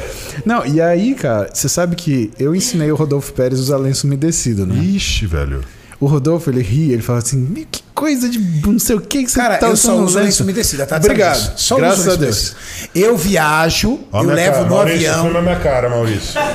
Não, 0.45 0.65
e 0.65 0.79
aí, 0.79 1.15
cara, 1.15 1.49
você 1.51 1.67
sabe 1.67 1.95
que 1.95 2.31
eu 2.39 2.55
ensinei 2.55 2.91
o 2.91 2.95
Rodolfo 2.95 3.33
Pérez 3.33 3.59
a 3.59 3.63
usar 3.63 3.77
lenço 3.77 4.07
umedecido, 4.07 4.65
né? 4.65 4.75
Ixi, 4.75 5.25
velho. 5.25 5.61
O 5.99 6.05
Rodolfo, 6.05 6.49
ele 6.49 6.61
ri, 6.61 6.91
ele 6.91 7.01
fala 7.01 7.19
assim: 7.19 7.37
"Meu, 7.37 7.65
que 7.69 7.81
coisa 7.97 8.29
de 8.29 8.37
não 8.39 8.77
sei 8.77 8.95
o 8.95 9.01
que 9.01 9.23
que 9.23 9.31
você 9.31 9.39
Cara, 9.39 9.57
tá 9.57 9.67
eu 9.67 9.75
só 9.75 9.95
uso 9.95 10.19
lenço 10.19 10.43
umedecido, 10.43 10.85
tá? 10.85 10.97
Obrigado. 10.97 11.53
Só 11.55 11.77
Graças 11.77 12.01
uso 12.01 12.11
a 12.11 12.15
Deus. 12.15 12.55
Eu 12.93 13.17
viajo, 13.17 13.99
Ó 14.11 14.21
eu 14.21 14.29
levo 14.29 14.51
cara. 14.51 14.63
no 14.65 14.69
Maurício, 14.75 15.09
avião. 15.09 15.23
Foi 15.23 15.33
na 15.33 15.41
minha 15.41 15.55
cara, 15.55 15.89
Maurício. 15.89 16.39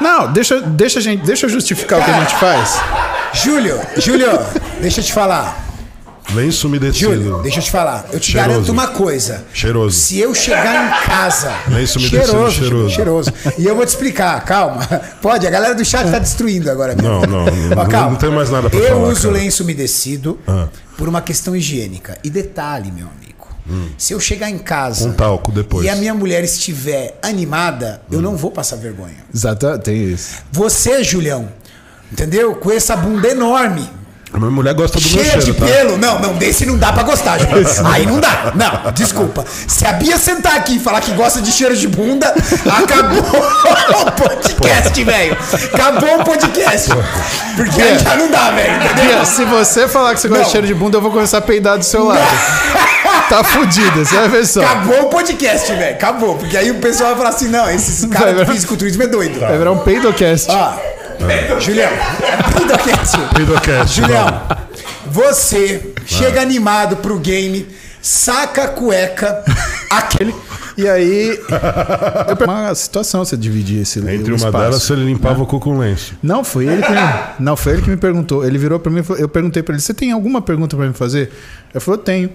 Não, 0.00 0.32
deixa, 0.32 0.60
deixa, 0.60 0.98
a 0.98 1.02
gente, 1.02 1.24
deixa 1.24 1.46
eu 1.46 1.50
justificar 1.50 2.00
o 2.00 2.04
que 2.04 2.10
a 2.10 2.20
gente 2.20 2.34
faz. 2.34 2.80
Júlio, 3.32 3.80
Júlio, 3.96 4.28
deixa 4.80 5.00
eu 5.00 5.04
te 5.04 5.12
falar. 5.12 5.65
Lenço 6.34 6.66
umedecido. 6.66 7.14
Júlio, 7.14 7.42
deixa 7.42 7.60
eu 7.60 7.62
te 7.62 7.70
falar. 7.70 8.06
Eu 8.12 8.18
te 8.18 8.32
Cheiroso. 8.32 8.50
garanto 8.50 8.72
uma 8.72 8.88
coisa. 8.88 9.44
Cheiroso. 9.54 9.96
Se 9.98 10.18
eu 10.18 10.34
chegar 10.34 10.98
em 11.02 11.06
casa. 11.08 11.54
Lenço 11.68 11.98
umedecido, 11.98 12.26
cheiroso, 12.26 12.56
cheiroso. 12.58 12.90
cheiroso. 12.94 13.32
E 13.58 13.64
eu 13.64 13.76
vou 13.76 13.86
te 13.86 13.90
explicar, 13.90 14.44
calma. 14.44 14.84
Pode, 15.22 15.46
a 15.46 15.50
galera 15.50 15.74
do 15.74 15.84
chat 15.84 16.10
tá 16.10 16.18
destruindo 16.18 16.70
agora 16.70 16.94
mesmo. 16.94 17.08
Não, 17.08 17.20
não, 17.22 17.44
não, 17.46 17.78
Ó, 17.78 17.86
calma. 17.86 18.10
não 18.10 18.16
tem 18.16 18.30
mais 18.30 18.50
nada 18.50 18.68
pra 18.68 18.78
Eu 18.78 18.96
falar, 18.96 19.08
uso 19.08 19.28
cara. 19.28 19.34
lenço 19.34 19.62
umedecido 19.62 20.38
Ah. 20.48 20.66
por 20.98 21.08
uma 21.08 21.20
questão 21.22 21.54
higiênica. 21.54 22.18
E 22.24 22.28
detalhe, 22.30 22.90
meu 22.90 23.06
amigo. 23.06 23.26
Se 23.98 24.12
eu 24.12 24.20
chegar 24.20 24.48
em 24.48 24.58
casa 24.58 25.08
Com 25.08 25.12
talco 25.14 25.50
depois. 25.50 25.84
e 25.84 25.88
a 25.88 25.96
minha 25.96 26.14
mulher 26.14 26.44
estiver 26.44 27.18
animada, 27.22 28.00
Hum. 28.10 28.14
eu 28.14 28.20
não 28.22 28.36
vou 28.36 28.50
passar 28.52 28.76
vergonha. 28.76 29.16
Exato, 29.34 29.76
tem 29.80 30.04
isso. 30.12 30.36
Você, 30.52 31.02
Julião, 31.02 31.48
entendeu? 32.12 32.54
Com 32.56 32.70
essa 32.70 32.96
bunda 32.96 33.26
enorme, 33.28 33.88
A 34.32 34.38
minha 34.38 34.50
mulher 34.50 34.74
gosta 34.74 34.98
do 34.98 35.08
meu 35.08 35.24
cheia 35.24 35.38
de 35.38 35.44
cheiro, 35.46 35.58
tá? 35.58 35.66
pelo. 35.66 35.96
Não, 35.96 36.18
não, 36.18 36.34
desse 36.34 36.66
não 36.66 36.76
dá 36.76 36.92
pra 36.92 37.04
gostar, 37.04 37.38
Julião. 37.38 37.64
Aí 37.90 38.04
não 38.04 38.20
dá. 38.20 38.52
Não, 38.54 38.92
desculpa. 38.92 39.44
Se 39.66 39.86
a 39.86 39.92
Bia 39.92 40.18
sentar 40.18 40.56
aqui 40.56 40.76
e 40.76 40.78
falar 40.78 41.00
que 41.00 41.12
gosta 41.12 41.40
de 41.40 41.50
cheiro 41.52 41.74
de 41.76 41.88
bunda, 41.88 42.34
acabou 42.66 43.22
o 44.02 44.12
podcast, 44.12 45.04
velho. 45.04 45.36
Acabou 45.72 46.20
o 46.20 46.24
podcast. 46.24 46.90
Porque 47.56 47.80
aí 47.80 47.98
já 47.98 48.16
não 48.16 48.28
dá, 48.30 48.50
velho. 48.50 48.76
entendeu? 48.84 49.04
Bia, 49.16 49.24
se 49.24 49.44
você 49.44 49.88
falar 49.88 50.12
que 50.14 50.20
você 50.20 50.28
gosta 50.28 50.42
Não. 50.42 50.46
de 50.46 50.52
cheiro 50.52 50.66
de 50.66 50.74
bunda, 50.74 50.98
eu 50.98 51.02
vou 51.02 51.12
começar 51.12 51.38
a 51.38 51.42
peidar 51.42 51.78
do 51.78 51.84
seu 51.84 52.04
lado. 52.04 52.20
tá 53.30 53.42
fudido, 53.44 54.04
você 54.04 54.16
vai 54.16 54.28
ver 54.28 54.46
só. 54.46 54.60
Acabou 54.60 55.02
o 55.02 55.08
podcast, 55.08 55.72
velho. 55.72 55.94
Acabou. 55.94 56.34
Porque 56.36 56.56
aí 56.56 56.70
o 56.72 56.74
pessoal 56.80 57.10
vai 57.10 57.18
falar 57.18 57.30
assim: 57.30 57.48
não, 57.48 57.70
esse 57.70 58.06
cara 58.08 58.26
Vai 58.26 58.34
do 58.34 58.38
ver. 58.44 58.52
fisiculturismo 58.52 59.02
é 59.04 59.06
doido. 59.06 59.38
Vai 59.40 59.56
virar 59.56 59.70
um 59.72 59.78
peidocast. 59.78 60.50
Ó, 61.54 61.60
Julião, 61.60 61.88
é 61.88 62.42
podcast. 62.52 63.16
Peidocast, 63.34 64.00
Julião, 64.00 64.42
você 65.06 65.92
chega 66.04 66.40
animado 66.42 66.96
pro 66.96 67.18
game, 67.18 67.66
saca 68.02 68.64
a 68.64 68.68
cueca, 68.68 69.42
aquele. 69.90 70.34
E 70.76 70.86
aí. 70.86 71.38
per- 72.36 72.46
uma 72.48 72.74
situação 72.74 73.24
você 73.24 73.36
dividir 73.36 73.80
esse 73.82 73.98
Entre 74.00 74.24
o 74.30 74.36
uma 74.36 74.36
espaço. 74.36 74.58
delas, 74.58 74.90
ele 74.90 75.04
limpava 75.06 75.42
o 75.42 75.46
cu 75.46 75.58
com 75.58 75.78
lenço. 75.78 76.14
Não, 76.22 76.44
foi 76.44 76.66
ele 76.66 76.82
que 76.82 76.90
me, 76.92 76.98
não, 77.38 77.56
foi 77.56 77.72
ele 77.74 77.82
que 77.82 77.88
me 77.90 77.96
perguntou. 77.96 78.44
Ele 78.44 78.58
virou 78.58 78.78
pra 78.78 78.92
mim 78.92 79.00
e 79.00 79.02
falou- 79.02 79.22
eu 79.22 79.28
perguntei 79.28 79.62
pra 79.62 79.74
ele: 79.74 79.80
"Você 79.82 79.94
tem 79.94 80.12
alguma 80.12 80.42
pergunta 80.42 80.76
pra 80.76 80.86
me 80.86 80.92
fazer?" 80.92 81.32
Ele 81.74 81.80
falou: 81.80 81.96
"Tenho. 81.98 82.30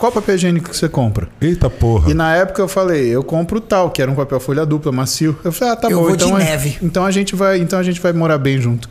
Qual 0.00 0.10
papel 0.10 0.34
higiênico 0.34 0.70
que 0.70 0.76
você 0.76 0.88
compra?" 0.88 1.28
Eita 1.40 1.70
porra. 1.70 2.10
E 2.10 2.14
na 2.14 2.34
época 2.34 2.60
eu 2.62 2.66
falei, 2.68 3.08
eu 3.08 3.22
compro 3.22 3.60
tal, 3.60 3.90
que 3.90 4.00
era 4.02 4.10
um 4.10 4.14
papel 4.16 4.40
folha 4.40 4.66
dupla, 4.66 4.90
macio. 4.90 5.38
Eu 5.44 5.52
falei, 5.52 5.74
ah, 5.74 5.76
tá 5.76 5.88
Eu 5.90 5.98
bom, 5.98 6.06
vou 6.08 6.16
de 6.16 6.24
então, 6.24 6.34
a- 6.36 6.38
neve. 6.40 6.78
então 6.82 7.04
a 7.06 7.10
gente 7.10 7.36
vai, 7.36 7.58
então 7.58 7.78
a 7.78 7.82
gente 7.82 8.00
vai 8.00 8.12
morar 8.12 8.38
bem 8.38 8.60
junto. 8.60 8.88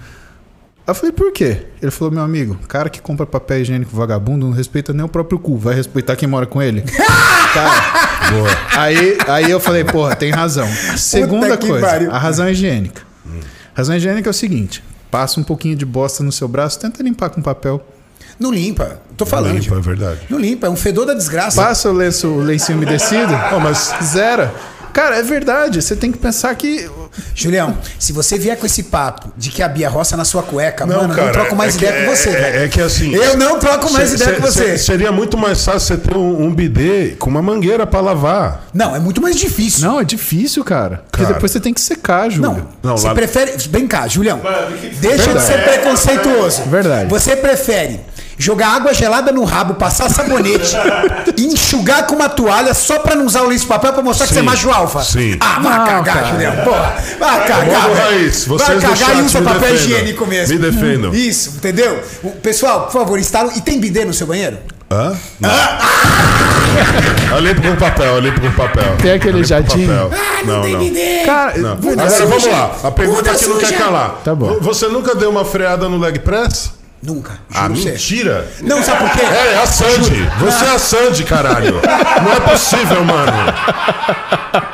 eu 0.88 0.96
falei, 0.96 1.12
por 1.12 1.32
quê? 1.32 1.66
Ele 1.82 1.92
falou, 1.92 2.14
meu 2.14 2.24
amigo, 2.24 2.56
cara 2.68 2.90
que 2.90 3.00
compra 3.02 3.26
papel 3.26 3.62
higiênico 3.62 3.96
vagabundo 3.96 4.46
não 4.48 4.54
respeita 4.54 4.92
nem 4.94 5.04
o 5.06 5.10
próprio 5.10 5.38
cu. 5.40 5.58
Vai 5.58 5.76
respeitar 5.76 6.16
quem 6.16 6.28
mora 6.28 6.46
com 6.46 6.62
ele? 6.62 6.82
cara, 7.54 8.30
boa. 8.32 8.50
Aí, 8.78 9.18
aí 9.28 9.52
eu 9.52 9.60
falei, 9.60 9.84
porra, 9.84 10.16
tem 10.16 10.32
razão. 10.32 10.68
Segunda 10.98 11.58
coisa, 11.58 11.86
pariu. 11.86 12.12
a 12.12 12.18
razão 12.18 12.46
é 12.46 12.52
higiênica. 12.52 13.02
A 13.76 13.78
razão 13.80 13.96
higiênica 13.96 14.30
é 14.30 14.32
o 14.32 14.34
seguinte: 14.34 14.84
passa 15.12 15.40
um 15.40 15.44
pouquinho 15.44 15.76
de 15.76 15.86
bosta 15.86 16.24
no 16.24 16.32
seu 16.32 16.48
braço, 16.48 16.80
tenta 16.80 17.02
limpar 17.04 17.30
com 17.30 17.42
papel. 17.42 17.82
Não 18.40 18.52
limpa. 18.52 19.00
Tô 19.18 19.26
falando. 19.26 19.52
limpa, 19.54 19.64
Gil. 19.66 19.78
é 19.78 19.82
verdade. 19.82 20.20
Não 20.30 20.40
limpa, 20.40 20.68
é 20.68 20.70
um 20.70 20.76
fedor 20.76 21.06
da 21.06 21.14
desgraça. 21.14 21.62
Passa 21.62 21.90
o 21.90 21.94
lenço, 21.94 22.28
o 22.28 22.40
lencinho 22.42 22.78
umedecido, 22.78 23.34
Ó, 23.52 23.60
mas 23.60 23.94
zera. 24.04 24.54
Cara, 24.94 25.18
é 25.18 25.22
verdade. 25.24 25.82
Você 25.82 25.96
tem 25.96 26.12
que 26.12 26.18
pensar 26.18 26.54
que. 26.56 26.90
Julião, 27.36 27.78
se 28.00 28.12
você 28.12 28.38
vier 28.40 28.58
com 28.58 28.66
esse 28.66 28.84
papo 28.84 29.32
de 29.38 29.50
que 29.52 29.62
a 29.62 29.68
Bia 29.68 29.88
roça 29.90 30.16
na 30.18 30.26
sua 30.26 30.42
cueca, 30.44 30.86
Não, 30.86 30.98
mano, 30.98 31.10
eu 31.12 31.16
cara, 31.16 31.26
não 31.28 31.34
troco 31.34 31.56
mais 31.56 31.76
é 31.76 31.80
que- 31.80 31.86
ideia 31.86 32.06
com 32.06 32.16
você, 32.16 32.30
é- 32.30 32.32
velho. 32.34 32.64
é 32.64 32.68
que 32.68 32.82
assim- 32.82 33.14
Eu 33.14 33.38
não 33.38 33.60
troco 33.60 33.92
mais 33.92 34.10
se- 34.10 34.16
ideia 34.16 34.36
se- 34.36 34.42
com 34.42 34.48
você. 34.48 34.78
se- 34.78 34.86
seria 34.86 35.12
muito 35.12 35.38
mais 35.38 35.64
fácil 35.64 35.80
você 35.82 35.98
ter 35.98 36.16
um, 36.18 36.44
um 36.46 36.54
bidê 36.54 37.16
com 37.20 37.30
uma 37.30 37.42
mangueira 37.42 37.86
pra 37.86 38.00
lavar. 38.00 38.66
Não, 38.74 38.96
é 38.96 39.00
muito 39.00 39.22
mais 39.22 39.36
difícil. 39.36 39.88
Não, 39.88 40.00
é 40.00 40.04
difícil, 40.04 40.64
cara. 40.64 41.04
Porque 41.12 41.24
Cara. 41.24 41.34
depois 41.36 41.52
você 41.52 41.60
tem 41.60 41.74
que 41.74 41.82
secar, 41.82 42.30
Júlio. 42.30 42.52
Não, 42.52 42.68
Não, 42.92 42.98
você 42.98 43.08
lá- 43.08 43.14
prefere. 43.16 43.54
Vem 43.70 43.88
cá, 43.88 44.08
Julião. 44.08 44.40
Deixa 45.00 45.18
de 45.18 45.24
Verdade. 45.24 45.46
ser 45.46 45.64
preconceituoso. 45.64 46.64
Verdade. 46.64 47.10
Você 47.10 47.36
prefere 47.36 48.00
jogar 48.40 48.70
água 48.70 48.94
gelada 48.94 49.32
no 49.34 49.44
rabo, 49.44 49.74
passar 49.76 50.10
sabonete, 50.10 50.76
e 51.38 51.46
enxugar 51.54 52.08
com 52.08 52.16
uma 52.16 52.30
toalha 52.30 52.74
só 52.74 52.98
pra 53.00 53.14
não 53.14 53.26
usar 53.26 53.42
o 53.42 53.48
lenço 53.50 53.64
de 53.64 53.68
papel 53.68 53.92
pra 53.94 54.02
mostrar 54.02 54.26
que 54.28 54.34
você 54.34 54.40
é 54.40 54.42
Sim. 54.42 54.48
macho 54.48 54.70
alfa? 54.72 55.04
Sim. 55.04 55.38
Ah, 55.42 55.60
vai 55.62 55.78
Não, 55.78 55.86
cagar, 55.86 56.04
cara. 56.16 56.28
Julião. 56.28 56.56
Porra. 56.64 56.96
Vai 57.20 57.48
cagar. 57.48 57.82
Vamos. 57.82 58.00
Raiz, 58.00 58.46
vocês 58.46 58.82
vai 58.82 58.96
cagar 58.96 59.18
e 59.18 59.22
usa 59.24 59.40
me 59.42 59.46
papel 59.46 59.60
defendam. 59.62 59.84
higiênico 59.86 60.26
mesmo. 60.26 60.56
Me 60.56 60.72
defendam. 60.72 61.14
Isso, 61.14 61.50
entendeu? 61.58 62.02
O- 62.24 62.30
Pessoal, 62.32 62.84
por 62.84 62.94
favor, 62.94 63.20
instalam. 63.20 63.52
E 63.56 63.62
tem 63.62 63.78
bidê 63.80 64.06
no 64.06 64.14
seu 64.14 64.26
banheiro? 64.26 64.58
Hã? 64.90 65.16
Não. 65.40 65.50
Eu 67.32 67.40
limpo 67.42 67.62
com 67.62 67.76
papel, 67.76 68.16
eu 68.16 68.20
limpo 68.22 68.42
com 68.42 68.52
papel. 68.54 68.96
Tem 69.02 69.12
aquele 69.12 69.46
papel. 69.48 70.12
Ah, 70.14 70.44
não, 70.46 70.56
Não, 70.56 70.62
tem 70.64 70.78
bidê. 70.80 71.24
Cara, 71.26 71.58
Não. 71.58 71.72
Agora 71.74 72.10
vamos 72.26 72.44
suja. 72.44 72.52
lá. 72.56 72.72
A 72.86 72.92
pergunta 72.92 73.22
Bunda 73.24 73.38
que 73.38 73.48
não 73.48 73.58
quer 73.58 73.78
calar. 73.78 74.16
Tá 74.24 74.34
bom. 74.34 74.58
Você 74.62 74.88
nunca 74.88 75.14
deu 75.14 75.30
uma 75.30 75.46
freada 75.46 75.88
no 75.90 75.98
leg 76.00 76.20
press? 76.20 76.72
Nunca. 77.02 77.40
Ah, 77.54 77.70
você. 77.70 77.92
mentira. 77.92 78.46
Não, 78.62 78.84
sabe 78.84 79.00
por 79.00 79.12
quê? 79.12 79.26
É, 79.26 79.54
é 79.54 79.62
a 79.62 79.66
Sandy. 79.66 80.30
Você 80.40 80.66
é 80.66 80.70
a 80.76 80.80
Sandy, 80.80 81.24
caralho. 81.24 81.82
Não 82.24 82.34
é 82.34 82.40
possível, 82.42 83.04
mano. 83.06 83.32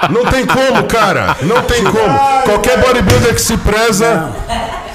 Não 0.09 0.25
tem 0.25 0.45
como, 0.45 0.83
cara. 0.85 1.35
Não 1.43 1.61
tem 1.63 1.83
como. 1.83 2.19
Qualquer 2.43 2.79
bodybuilder 2.79 3.33
que 3.35 3.41
se 3.41 3.55
preza 3.57 4.31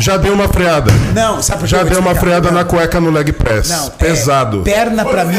já 0.00 0.16
deu 0.16 0.32
uma 0.32 0.48
freada. 0.48 0.90
Não, 1.14 1.42
sabe 1.42 1.60
por 1.60 1.68
quê? 1.68 1.76
Já 1.76 1.82
deu 1.84 2.00
uma 2.00 2.14
freada 2.14 2.48
Não. 2.48 2.58
na 2.58 2.64
cueca 2.64 2.98
no 3.00 3.10
leg 3.10 3.32
press. 3.32 3.68
Não, 3.68 3.86
é, 3.86 3.90
Pesado. 3.90 4.62
perna 4.62 5.04
pra 5.04 5.24
mim. 5.24 5.36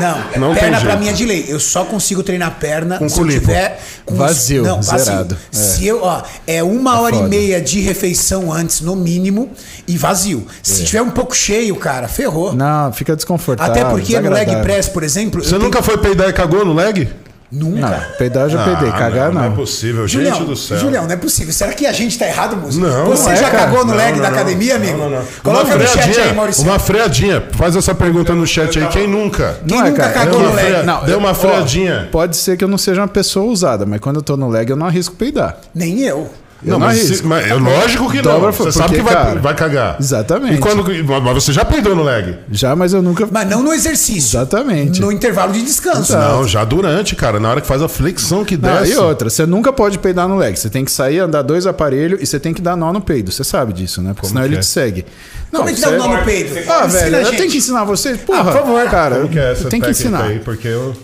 Não, 0.00 0.40
Não 0.48 0.52
tem 0.54 0.62
perna 0.64 0.80
pra 0.80 0.96
mim 0.96 1.08
é 1.08 1.12
de 1.12 1.24
lei. 1.24 1.46
Eu 1.48 1.58
só 1.58 1.84
consigo 1.84 2.22
treinar 2.22 2.56
perna 2.60 2.98
Com 2.98 3.08
se 3.08 3.14
eu 3.16 3.24
culipo. 3.24 3.40
tiver 3.46 3.80
com 4.04 4.14
Vazio, 4.14 4.62
não, 4.62 4.82
zerado. 4.82 5.36
É. 5.52 5.56
Se 5.56 5.86
eu, 5.86 6.02
ó, 6.02 6.22
é 6.46 6.62
uma 6.62 7.00
hora 7.00 7.14
foda. 7.16 7.26
e 7.26 7.30
meia 7.30 7.60
de 7.60 7.80
refeição 7.80 8.52
antes, 8.52 8.80
no 8.80 8.94
mínimo, 8.96 9.50
e 9.86 9.96
vazio. 9.96 10.46
Se 10.62 10.84
tiver 10.84 11.02
um 11.02 11.10
pouco 11.10 11.34
cheio, 11.36 11.74
cara, 11.76 12.08
ferrou. 12.08 12.52
Não, 12.54 12.92
fica 12.92 13.14
desconfortável. 13.16 13.72
Até 13.72 13.84
porque 13.84 14.18
no 14.20 14.30
leg 14.30 14.56
press, 14.62 14.88
por 14.88 15.02
exemplo. 15.02 15.42
Você 15.42 15.58
nunca 15.58 15.82
foi 15.82 15.98
peidar 15.98 16.28
e 16.28 16.32
cagou 16.32 16.64
no 16.64 16.74
leg? 16.74 17.08
Nunca. 17.50 17.80
Não, 17.80 18.16
peidar 18.18 18.42
eu 18.44 18.50
já 18.50 18.62
peidei, 18.64 18.90
cagar 18.92 19.32
não. 19.32 19.40
não. 19.40 19.52
é 19.52 19.56
possível, 19.56 20.06
gente 20.06 20.24
Julião, 20.24 20.44
do 20.44 20.54
céu. 20.54 20.78
Julião, 20.78 21.04
não 21.06 21.12
é 21.12 21.16
possível. 21.16 21.52
Será 21.52 21.72
que 21.72 21.86
a 21.86 21.92
gente 21.92 22.18
tá 22.18 22.26
errado, 22.26 22.56
músico? 22.56 22.86
Não, 22.86 23.06
Você 23.06 23.24
não 23.24 23.32
é, 23.32 23.36
já 23.36 23.50
cara. 23.50 23.64
cagou 23.64 23.84
no 23.86 23.92
Não, 23.92 23.96
leg 23.96 24.12
não, 24.16 24.22
da 24.22 24.30
não. 24.30 24.36
academia, 24.36 24.76
amigo? 24.76 24.98
Não, 24.98 25.08
não, 25.10 25.18
não. 25.18 25.26
Coloca 25.42 25.64
uma 25.64 25.76
no 25.76 25.86
chat 25.86 25.98
aí, 25.98 26.12
freadinha, 26.12 26.34
Maurício. 26.34 26.64
uma 26.64 26.78
freadinha. 26.78 27.48
Faz 27.52 27.74
essa 27.74 27.94
pergunta 27.94 28.34
no 28.34 28.46
chat 28.46 28.78
aí. 28.78 28.86
Quem 28.88 29.06
nunca? 29.06 29.58
Quem 29.66 29.78
Não 29.78 29.86
é, 29.86 29.90
nunca 29.90 30.02
cara, 30.02 30.12
cagou 30.12 30.40
no 30.40 30.50
uma, 30.50 30.54
leg? 30.56 30.82
Não, 30.84 31.04
deu 31.04 31.18
uma 31.18 31.32
freadinha. 31.34 32.08
Pode 32.12 32.36
ser 32.36 32.56
que 32.58 32.64
eu 32.64 32.68
não 32.68 32.76
seja 32.78 33.00
uma 33.00 33.08
pessoa 33.08 33.46
usada, 33.46 33.86
mas 33.86 33.98
quando 34.00 34.16
eu 34.16 34.22
tô 34.22 34.36
no 34.36 34.48
leg 34.48 34.68
eu 34.68 34.76
não 34.76 34.86
arrisco 34.86 35.14
peidar. 35.16 35.56
Nem 35.74 36.00
eu. 36.02 36.30
Eu 36.60 36.72
não, 36.72 36.78
não 36.80 36.86
mas, 36.88 36.98
se- 36.98 37.22
mas 37.24 37.46
é 37.48 37.54
lógico 37.54 38.10
que 38.10 38.20
Dobra 38.20 38.46
não. 38.46 38.52
Você 38.52 38.72
sabe 38.72 38.88
porque, 38.88 38.96
que 38.96 39.02
vai, 39.04 39.14
cara, 39.14 39.40
vai 39.40 39.54
cagar. 39.54 39.96
Exatamente. 40.00 40.54
E 40.54 40.58
quando, 40.58 40.84
mas 41.22 41.34
você 41.34 41.52
já 41.52 41.64
peidou 41.64 41.94
no 41.94 42.02
leg? 42.02 42.36
Já, 42.50 42.74
mas 42.74 42.92
eu 42.92 43.00
nunca. 43.00 43.28
Mas 43.30 43.48
não 43.48 43.62
no 43.62 43.72
exercício. 43.72 44.36
Exatamente. 44.38 45.00
No 45.00 45.12
intervalo 45.12 45.52
de 45.52 45.62
descanso. 45.62 46.12
Não, 46.16 46.46
já 46.48 46.64
durante, 46.64 47.14
cara. 47.14 47.38
Na 47.38 47.50
hora 47.50 47.60
que 47.60 47.66
faz 47.66 47.80
a 47.80 47.88
flexão 47.88 48.44
que 48.44 48.56
Não, 48.56 48.72
desce. 48.80 48.92
e 48.92 48.96
outra, 48.96 49.30
você 49.30 49.46
nunca 49.46 49.72
pode 49.72 49.98
peidar 50.00 50.26
no 50.26 50.36
leg. 50.36 50.56
Você 50.58 50.68
tem 50.68 50.84
que 50.84 50.90
sair, 50.90 51.20
andar 51.20 51.42
dois 51.42 51.64
aparelhos 51.64 52.20
e 52.20 52.26
você 52.26 52.40
tem 52.40 52.52
que 52.52 52.60
dar 52.60 52.76
nó 52.76 52.92
no 52.92 53.00
peido. 53.00 53.30
Você 53.30 53.44
sabe 53.44 53.72
disso, 53.72 54.02
né? 54.02 54.12
Porque 54.12 54.26
senão 54.28 54.42
que 54.42 54.48
ele 54.48 54.56
é? 54.56 54.60
te 54.60 54.66
segue. 54.66 55.06
Como 55.52 55.68
é 55.68 55.72
que 55.72 55.80
dá 55.80 55.90
o 55.90 55.96
nó 55.96 56.08
no 56.08 56.24
peido? 56.24 56.54
Ah, 56.68 56.86
Ensina 56.86 56.88
velho, 56.88 57.16
eu 57.18 57.30
tenho 57.36 57.50
que 57.50 57.56
ensinar 57.58 57.84
você. 57.84 58.14
Porra, 58.16 58.40
Ah, 58.40 58.44
por 58.44 58.52
favor. 58.54 58.84
cara. 58.90 59.16
Como 59.16 59.28
que 59.28 59.38
é 59.38 59.52
essa 59.52 59.68
tenho 59.68 59.82
que 59.84 59.90
ensinar. 59.90 60.24
aí? 60.24 60.40
Porque 60.40 60.66
eu... 60.66 60.94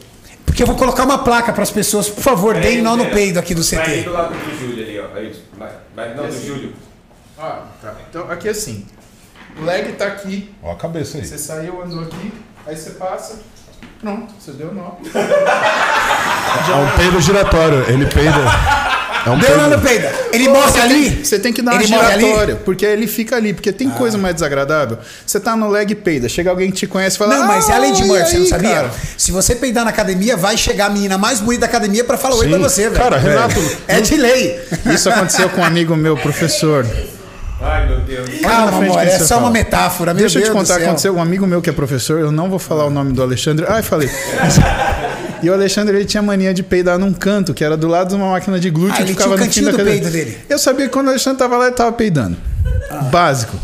Porque 0.45 0.63
eu 0.63 0.67
vou 0.69 0.77
colocar 0.77 1.03
uma 1.05 1.19
placa 1.19 1.53
para 1.53 1.63
as 1.65 1.71
pessoas, 1.71 2.09
por 2.09 2.23
favor, 2.23 2.55
deem 2.55 2.81
nó 2.81 2.95
no 2.97 3.07
peido 3.07 3.39
aqui 3.41 3.55
do 3.55 3.63
CT. 3.63 4.03
do 4.05 4.13
lado 4.13 4.35
do 4.35 4.61
Júlio 4.61 4.87
ó. 5.95 5.97
Vai, 5.97 6.15
não, 6.15 6.27
do 6.27 6.47
Júlio. 6.47 6.73
Ah, 7.39 7.63
tá. 7.81 7.95
Então, 8.09 8.31
aqui 8.31 8.49
assim. 8.49 8.87
O 9.59 9.65
leg 9.65 9.93
tá 9.93 10.07
aqui. 10.07 10.55
Ó 10.63 10.73
a 10.73 10.77
cabeça 10.77 11.19
aí. 11.19 11.25
Você 11.25 11.39
saiu, 11.39 11.83
andou 11.83 12.03
aqui. 12.03 12.33
Aí 12.67 12.77
você 12.77 12.91
passa. 12.91 13.41
Pronto, 14.01 14.33
você 14.39 14.53
deu 14.53 14.73
nó. 14.75 14.93
É 16.55 16.75
um 16.77 16.97
peido 16.97 17.21
giratório. 17.21 17.85
Ele 17.91 18.07
peida. 18.07 18.39
É 19.27 19.31
um 19.31 19.39
Deu 19.39 19.57
nó 19.57 19.69
no 19.69 19.81
peido. 19.81 20.03
peido. 20.03 20.17
Ele 20.33 20.49
morre 20.49 20.81
ali. 20.81 21.25
Você 21.25 21.39
tem 21.39 21.53
que 21.53 21.63
dar 21.63 21.73
uma 21.73 21.81
Ele 21.81 21.87
giratória, 21.87 22.57
porque 22.57 22.85
ele 22.85 23.07
fica 23.07 23.37
ali, 23.37 23.55
porque 23.55 23.73
tem 23.73 23.89
coisa 23.89 24.19
mais 24.19 24.35
desagradável. 24.35 24.99
Você 25.27 25.41
tá 25.41 25.57
no 25.57 25.69
leg 25.71 25.91
e 25.93 25.95
peida, 25.95 26.29
chega 26.29 26.51
alguém 26.51 26.71
que 26.71 26.77
te 26.77 26.87
conhece 26.87 27.17
e 27.17 27.19
fala. 27.19 27.37
Não, 27.39 27.47
mas 27.47 27.69
é 27.69 27.73
a 27.75 27.79
lei 27.79 27.93
de 27.93 28.03
"Ah, 28.03 28.07
Murphy, 28.07 28.31
você 28.31 28.39
não 28.39 28.47
sabia? 28.47 28.71
cara?" 28.75 28.91
Se 29.17 29.33
você 29.33 29.55
peidar 29.55 29.85
na 29.85 29.91
academia, 29.91 30.37
vai 30.37 30.57
chegar 30.59 30.87
a 30.87 30.91
menina 30.91 31.17
mais 31.17 31.41
bonita 31.41 31.63
da 31.63 31.67
academia 31.67 32.05
para 32.05 32.19
falar 32.19 32.35
oi 32.37 32.45
Sim. 32.45 32.51
pra 32.51 32.59
você, 32.59 32.83
velho. 32.91 32.95
Cara, 33.03 33.17
Renato, 33.19 33.61
É 33.89 34.01
de 34.01 34.17
lei. 34.17 34.61
Isso 34.93 35.09
aconteceu 35.09 35.49
com 35.49 35.61
um 35.63 35.65
amigo 35.65 35.97
meu, 35.97 36.17
professor. 36.19 36.87
Ai, 37.63 37.87
meu 37.87 38.01
Deus. 38.01 38.29
Calma, 38.43 38.77
amor, 38.77 38.99
é 39.03 39.19
só 39.21 39.27
fala. 39.37 39.41
uma 39.43 39.51
metáfora. 39.51 40.13
Meu 40.13 40.21
Deixa 40.21 40.39
eu 40.39 40.43
te 40.43 40.53
Deus 40.53 40.59
contar, 40.59 40.83
aconteceu 40.83 41.17
um 41.17 41.23
amigo 41.23 41.47
meu 41.47 41.63
que 41.63 41.71
é 41.71 41.73
professor, 41.73 42.21
eu 42.21 42.31
não 42.31 42.51
vou 42.51 42.59
falar 42.59 42.85
o 42.85 42.91
nome 42.91 43.13
do 43.15 43.23
Alexandre. 43.23 43.65
Ai, 43.67 43.83
falei. 43.83 44.11
E 45.43 45.51
o 45.51 45.53
Alexandre 45.53 45.97
ele 45.97 46.05
tinha 46.05 46.23
mania 46.23 46.55
de 46.55 46.63
peidar 46.63 46.99
num 46.99 47.13
canto, 47.13 47.53
que 47.53 47.63
era 47.65 47.77
do 47.77 47.87
lado 47.89 48.09
de 48.09 48.15
uma 48.15 48.31
máquina 48.31 48.59
de 48.59 48.71
glúteo 48.71 48.95
Ah, 48.95 48.97
que 48.97 49.03
ele 49.03 49.13
ficava 49.13 49.37
tinha 49.37 49.37
o 49.37 49.39
no 49.39 49.43
fim 49.43 49.47
cantinho 49.49 49.67
da 49.67 49.71
do 49.73 49.77
cadeira. 49.79 50.01
peido 50.11 50.13
dele. 50.13 50.39
Eu 50.49 50.59
sabia 50.59 50.87
que 50.87 50.93
quando 50.93 51.07
o 51.07 51.11
Alexandre 51.11 51.39
tava 51.39 51.57
lá, 51.57 51.67
ele 51.67 51.75
tava 51.75 51.93
peidando. 51.93 52.37
Básico. 53.11 53.57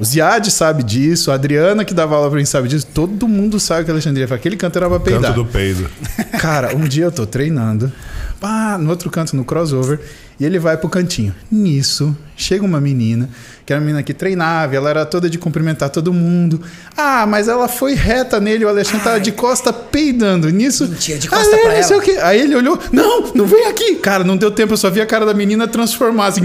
O 0.00 0.04
Ziad 0.04 0.50
sabe 0.50 0.82
disso, 0.82 1.30
a 1.30 1.34
Adriana 1.34 1.84
que 1.84 1.94
dava 1.94 2.16
aula 2.16 2.28
pra 2.28 2.38
mim 2.38 2.44
sabe 2.44 2.66
disso, 2.66 2.86
todo 2.92 3.28
mundo 3.28 3.60
sabe 3.60 3.84
que 3.84 3.90
o 3.90 3.94
Alexandre 3.94 4.22
ia 4.22 4.26
falar, 4.28 4.38
aquele 4.38 4.56
canto 4.56 4.76
era 4.76 4.88
pra 4.88 4.98
peidar. 4.98 5.22
Canto 5.32 5.44
do 5.44 5.46
peido. 5.46 5.88
Cara, 6.40 6.74
um 6.74 6.82
dia 6.82 7.04
eu 7.04 7.12
tô 7.12 7.24
treinando, 7.24 7.92
pá, 8.44 8.76
no 8.78 8.90
outro 8.90 9.08
canto, 9.10 9.34
no 9.34 9.42
crossover, 9.42 9.98
e 10.38 10.44
ele 10.44 10.58
vai 10.58 10.76
pro 10.76 10.90
cantinho. 10.90 11.34
Nisso, 11.50 12.14
chega 12.36 12.62
uma 12.62 12.78
menina, 12.78 13.30
que 13.64 13.72
era 13.72 13.80
uma 13.80 13.86
menina 13.86 14.02
que 14.02 14.12
treinava, 14.12 14.76
ela 14.76 14.90
era 14.90 15.06
toda 15.06 15.30
de 15.30 15.38
cumprimentar 15.38 15.88
todo 15.88 16.12
mundo. 16.12 16.60
Ah, 16.94 17.24
mas 17.26 17.48
ela 17.48 17.68
foi 17.68 17.94
reta 17.94 18.38
nele, 18.38 18.66
o 18.66 18.68
Alexandre 18.68 19.02
tava 19.02 19.18
de 19.18 19.32
costa 19.32 19.72
peidando. 19.72 20.50
Nisso. 20.50 20.86
Mentira, 20.86 21.18
de 21.18 21.26
costa 21.26 21.56
pra 21.56 21.74
não 21.74 21.82
sei 21.82 21.96
ela. 22.16 22.28
Aí 22.28 22.40
ele 22.42 22.54
olhou, 22.54 22.78
não, 22.92 23.32
não 23.34 23.46
vem 23.46 23.66
aqui. 23.66 23.94
Cara, 23.96 24.22
não 24.24 24.36
deu 24.36 24.50
tempo, 24.50 24.74
eu 24.74 24.76
só 24.76 24.90
vi 24.90 25.00
a 25.00 25.06
cara 25.06 25.24
da 25.24 25.32
menina 25.32 25.66
transformar 25.66 26.26
assim. 26.26 26.42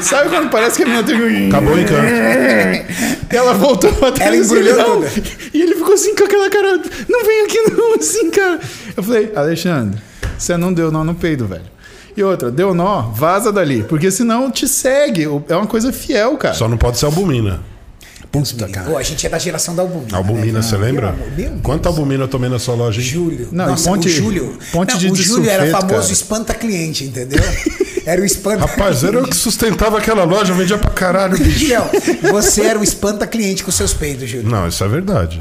Sabe 0.00 0.28
quando 0.28 0.50
parece 0.50 0.76
que 0.76 0.82
a 0.82 0.86
menina 0.86 1.04
teve. 1.04 1.46
Acabou 1.46 1.74
o 1.74 1.80
encanto. 1.80 2.02
Ela 3.32 3.54
voltou 3.54 3.92
pra 3.94 4.12
trás. 4.12 4.32
Ela 4.34 4.44
embrulhou 4.44 4.84
toda. 4.84 5.10
E 5.54 5.62
ele 5.62 5.74
ficou 5.74 5.94
assim 5.94 6.14
com 6.14 6.24
aquela 6.24 6.50
cara. 6.50 6.80
Não 7.08 7.24
vem 7.24 7.44
aqui 7.44 7.58
não, 7.70 7.94
assim, 7.94 8.30
cara. 8.30 8.60
Eu 8.96 9.02
falei, 9.02 9.32
Alexandre, 9.34 9.98
você 10.38 10.56
não 10.56 10.72
deu 10.72 10.90
nó 10.92 11.02
no 11.02 11.14
peido, 11.14 11.46
velho. 11.46 11.72
E 12.16 12.22
outra, 12.22 12.50
deu 12.50 12.74
nó, 12.74 13.02
vaza 13.10 13.50
dali. 13.50 13.84
Porque 13.84 14.10
senão 14.10 14.50
te 14.50 14.68
segue. 14.68 15.24
É 15.48 15.56
uma 15.56 15.66
coisa 15.66 15.92
fiel, 15.92 16.36
cara. 16.36 16.54
Só 16.54 16.68
não 16.68 16.76
pode 16.76 16.98
ser 16.98 17.06
albumina. 17.06 17.60
Puta, 18.30 18.66
cara. 18.68 18.90
Pô, 18.90 18.96
a 18.96 19.02
gente 19.02 19.26
é 19.26 19.28
da 19.28 19.38
geração 19.38 19.74
da 19.74 19.82
albumina. 19.82 20.16
Albumina, 20.16 20.52
né? 20.54 20.62
você 20.62 20.76
lembra? 20.76 21.14
Quanta 21.62 21.90
albumina 21.90 22.24
eu 22.24 22.28
tomei 22.28 22.48
na 22.48 22.58
sua 22.58 22.74
loja? 22.74 22.98
hein? 22.98 23.06
Júlio. 23.06 23.48
Não, 23.52 23.66
Nossa, 23.66 23.90
ponte- 23.90 24.08
o 24.08 24.10
Júlio. 24.10 24.58
ponte 24.72 24.92
não, 24.92 24.98
de 24.98 25.10
o 25.10 25.14
Júlio 25.14 25.50
era 25.50 25.64
sulfeto, 25.70 25.86
famoso 25.88 26.12
espanta-cliente, 26.12 27.04
entendeu? 27.04 27.42
Era 28.04 28.20
o 28.20 28.24
espanta 28.24 28.66
Rapaz, 28.66 29.04
era 29.04 29.18
eu 29.18 29.24
que 29.28 29.36
sustentava 29.36 29.98
aquela 29.98 30.24
loja, 30.24 30.52
vendia 30.52 30.76
pra 30.76 30.90
caralho, 30.90 31.36
bicho. 31.38 31.50
Julião, 31.60 31.88
você 32.32 32.62
era 32.62 32.78
o 32.78 32.82
espanta-cliente 32.82 33.62
com 33.62 33.70
seus 33.70 33.94
peidos, 33.94 34.28
Júlio. 34.28 34.48
Não, 34.48 34.66
isso 34.66 34.82
é 34.82 34.88
verdade. 34.88 35.38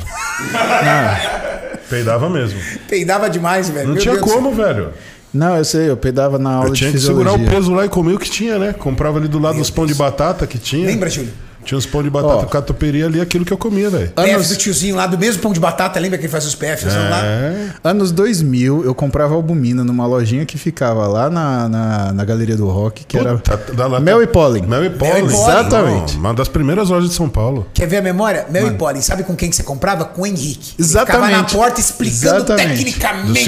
Peidava 1.89 2.29
mesmo. 2.29 2.59
Peidava 2.88 3.29
demais, 3.29 3.69
velho. 3.69 3.88
Não 3.88 3.93
Meu 3.95 4.01
tinha 4.01 4.15
Deus 4.15 4.31
como, 4.31 4.53
velho. 4.53 4.89
Não, 5.33 5.57
eu 5.57 5.65
sei, 5.65 5.89
eu 5.89 5.95
pedava 5.97 6.38
na 6.38 6.51
aula 6.51 6.67
Eu 6.69 6.73
de 6.73 6.79
tinha 6.79 6.91
que 6.91 6.97
fisiologia. 6.97 7.31
segurar 7.31 7.49
o 7.51 7.55
peso 7.55 7.73
lá 7.73 7.85
e 7.85 7.89
comer 7.89 8.13
o 8.13 8.19
que 8.19 8.29
tinha, 8.29 8.59
né? 8.59 8.73
Comprava 8.73 9.17
ali 9.17 9.27
do 9.27 9.39
lado 9.39 9.57
dos 9.57 9.69
pão 9.69 9.85
de 9.85 9.93
batata 9.95 10.45
que 10.45 10.57
tinha. 10.57 10.85
Lembra, 10.85 11.09
Júlio? 11.09 11.31
Tinha 11.63 11.77
uns 11.77 11.85
pão 11.85 12.01
de 12.03 12.09
batata 12.09 12.33
Ó. 12.33 12.45
catupiry 12.45 13.03
ali, 13.03 13.21
aquilo 13.21 13.45
que 13.45 13.53
eu 13.53 13.57
comia, 13.57 13.89
velho. 13.89 14.09
PF 14.09 14.31
Anos- 14.33 14.47
do 14.49 14.55
tiozinho 14.57 14.95
lá, 14.95 15.05
do 15.07 15.17
mesmo 15.17 15.41
pão 15.41 15.53
de 15.53 15.59
batata, 15.59 15.99
lembra 15.99 16.17
que 16.17 16.25
ele 16.25 16.31
faz 16.31 16.45
os 16.45 16.55
PFs 16.55 16.93
lá? 16.93 17.21
É. 17.23 17.67
Anos 17.83 18.11
2000, 18.11 18.83
eu 18.83 18.93
comprava 18.95 19.33
albumina 19.35 19.83
numa 19.83 20.05
lojinha 20.05 20.45
que 20.45 20.57
ficava 20.57 21.07
lá 21.07 21.29
na, 21.29 21.69
na, 21.69 22.13
na 22.13 22.25
Galeria 22.25 22.55
do 22.57 22.67
Rock, 22.69 23.05
que 23.05 23.17
era 23.17 23.35
Puta, 23.38 23.59
dá 23.73 23.88
lá- 23.88 23.99
Mel 23.99 24.21
e 24.21 24.27
Pólen. 24.27 24.63
Mel 24.63 24.83
e 24.85 24.89
Pólen. 24.89 25.25
Exatamente. 25.25 26.13
Não, 26.13 26.19
Uma 26.19 26.33
das 26.33 26.47
primeiras 26.47 26.89
lojas 26.89 27.09
de 27.09 27.15
São 27.15 27.29
Paulo. 27.29 27.67
Quer 27.73 27.88
ver 27.88 27.97
a 27.97 28.01
memória? 28.01 28.45
Mel 28.49 28.67
e 28.67 28.71
Polly, 28.71 29.01
sabe 29.01 29.23
com 29.23 29.35
quem 29.35 29.49
que 29.49 29.55
você 29.55 29.63
comprava? 29.63 30.05
Com 30.05 30.23
o 30.23 30.25
Henrique. 30.27 30.73
Ele 30.77 30.88
Exatamente. 30.88 31.25
Ficava 31.27 31.41
na 31.41 31.43
porta 31.49 31.79
explicando 31.79 32.35
Exatamente. 32.38 32.77
tecnicamente 32.77 33.43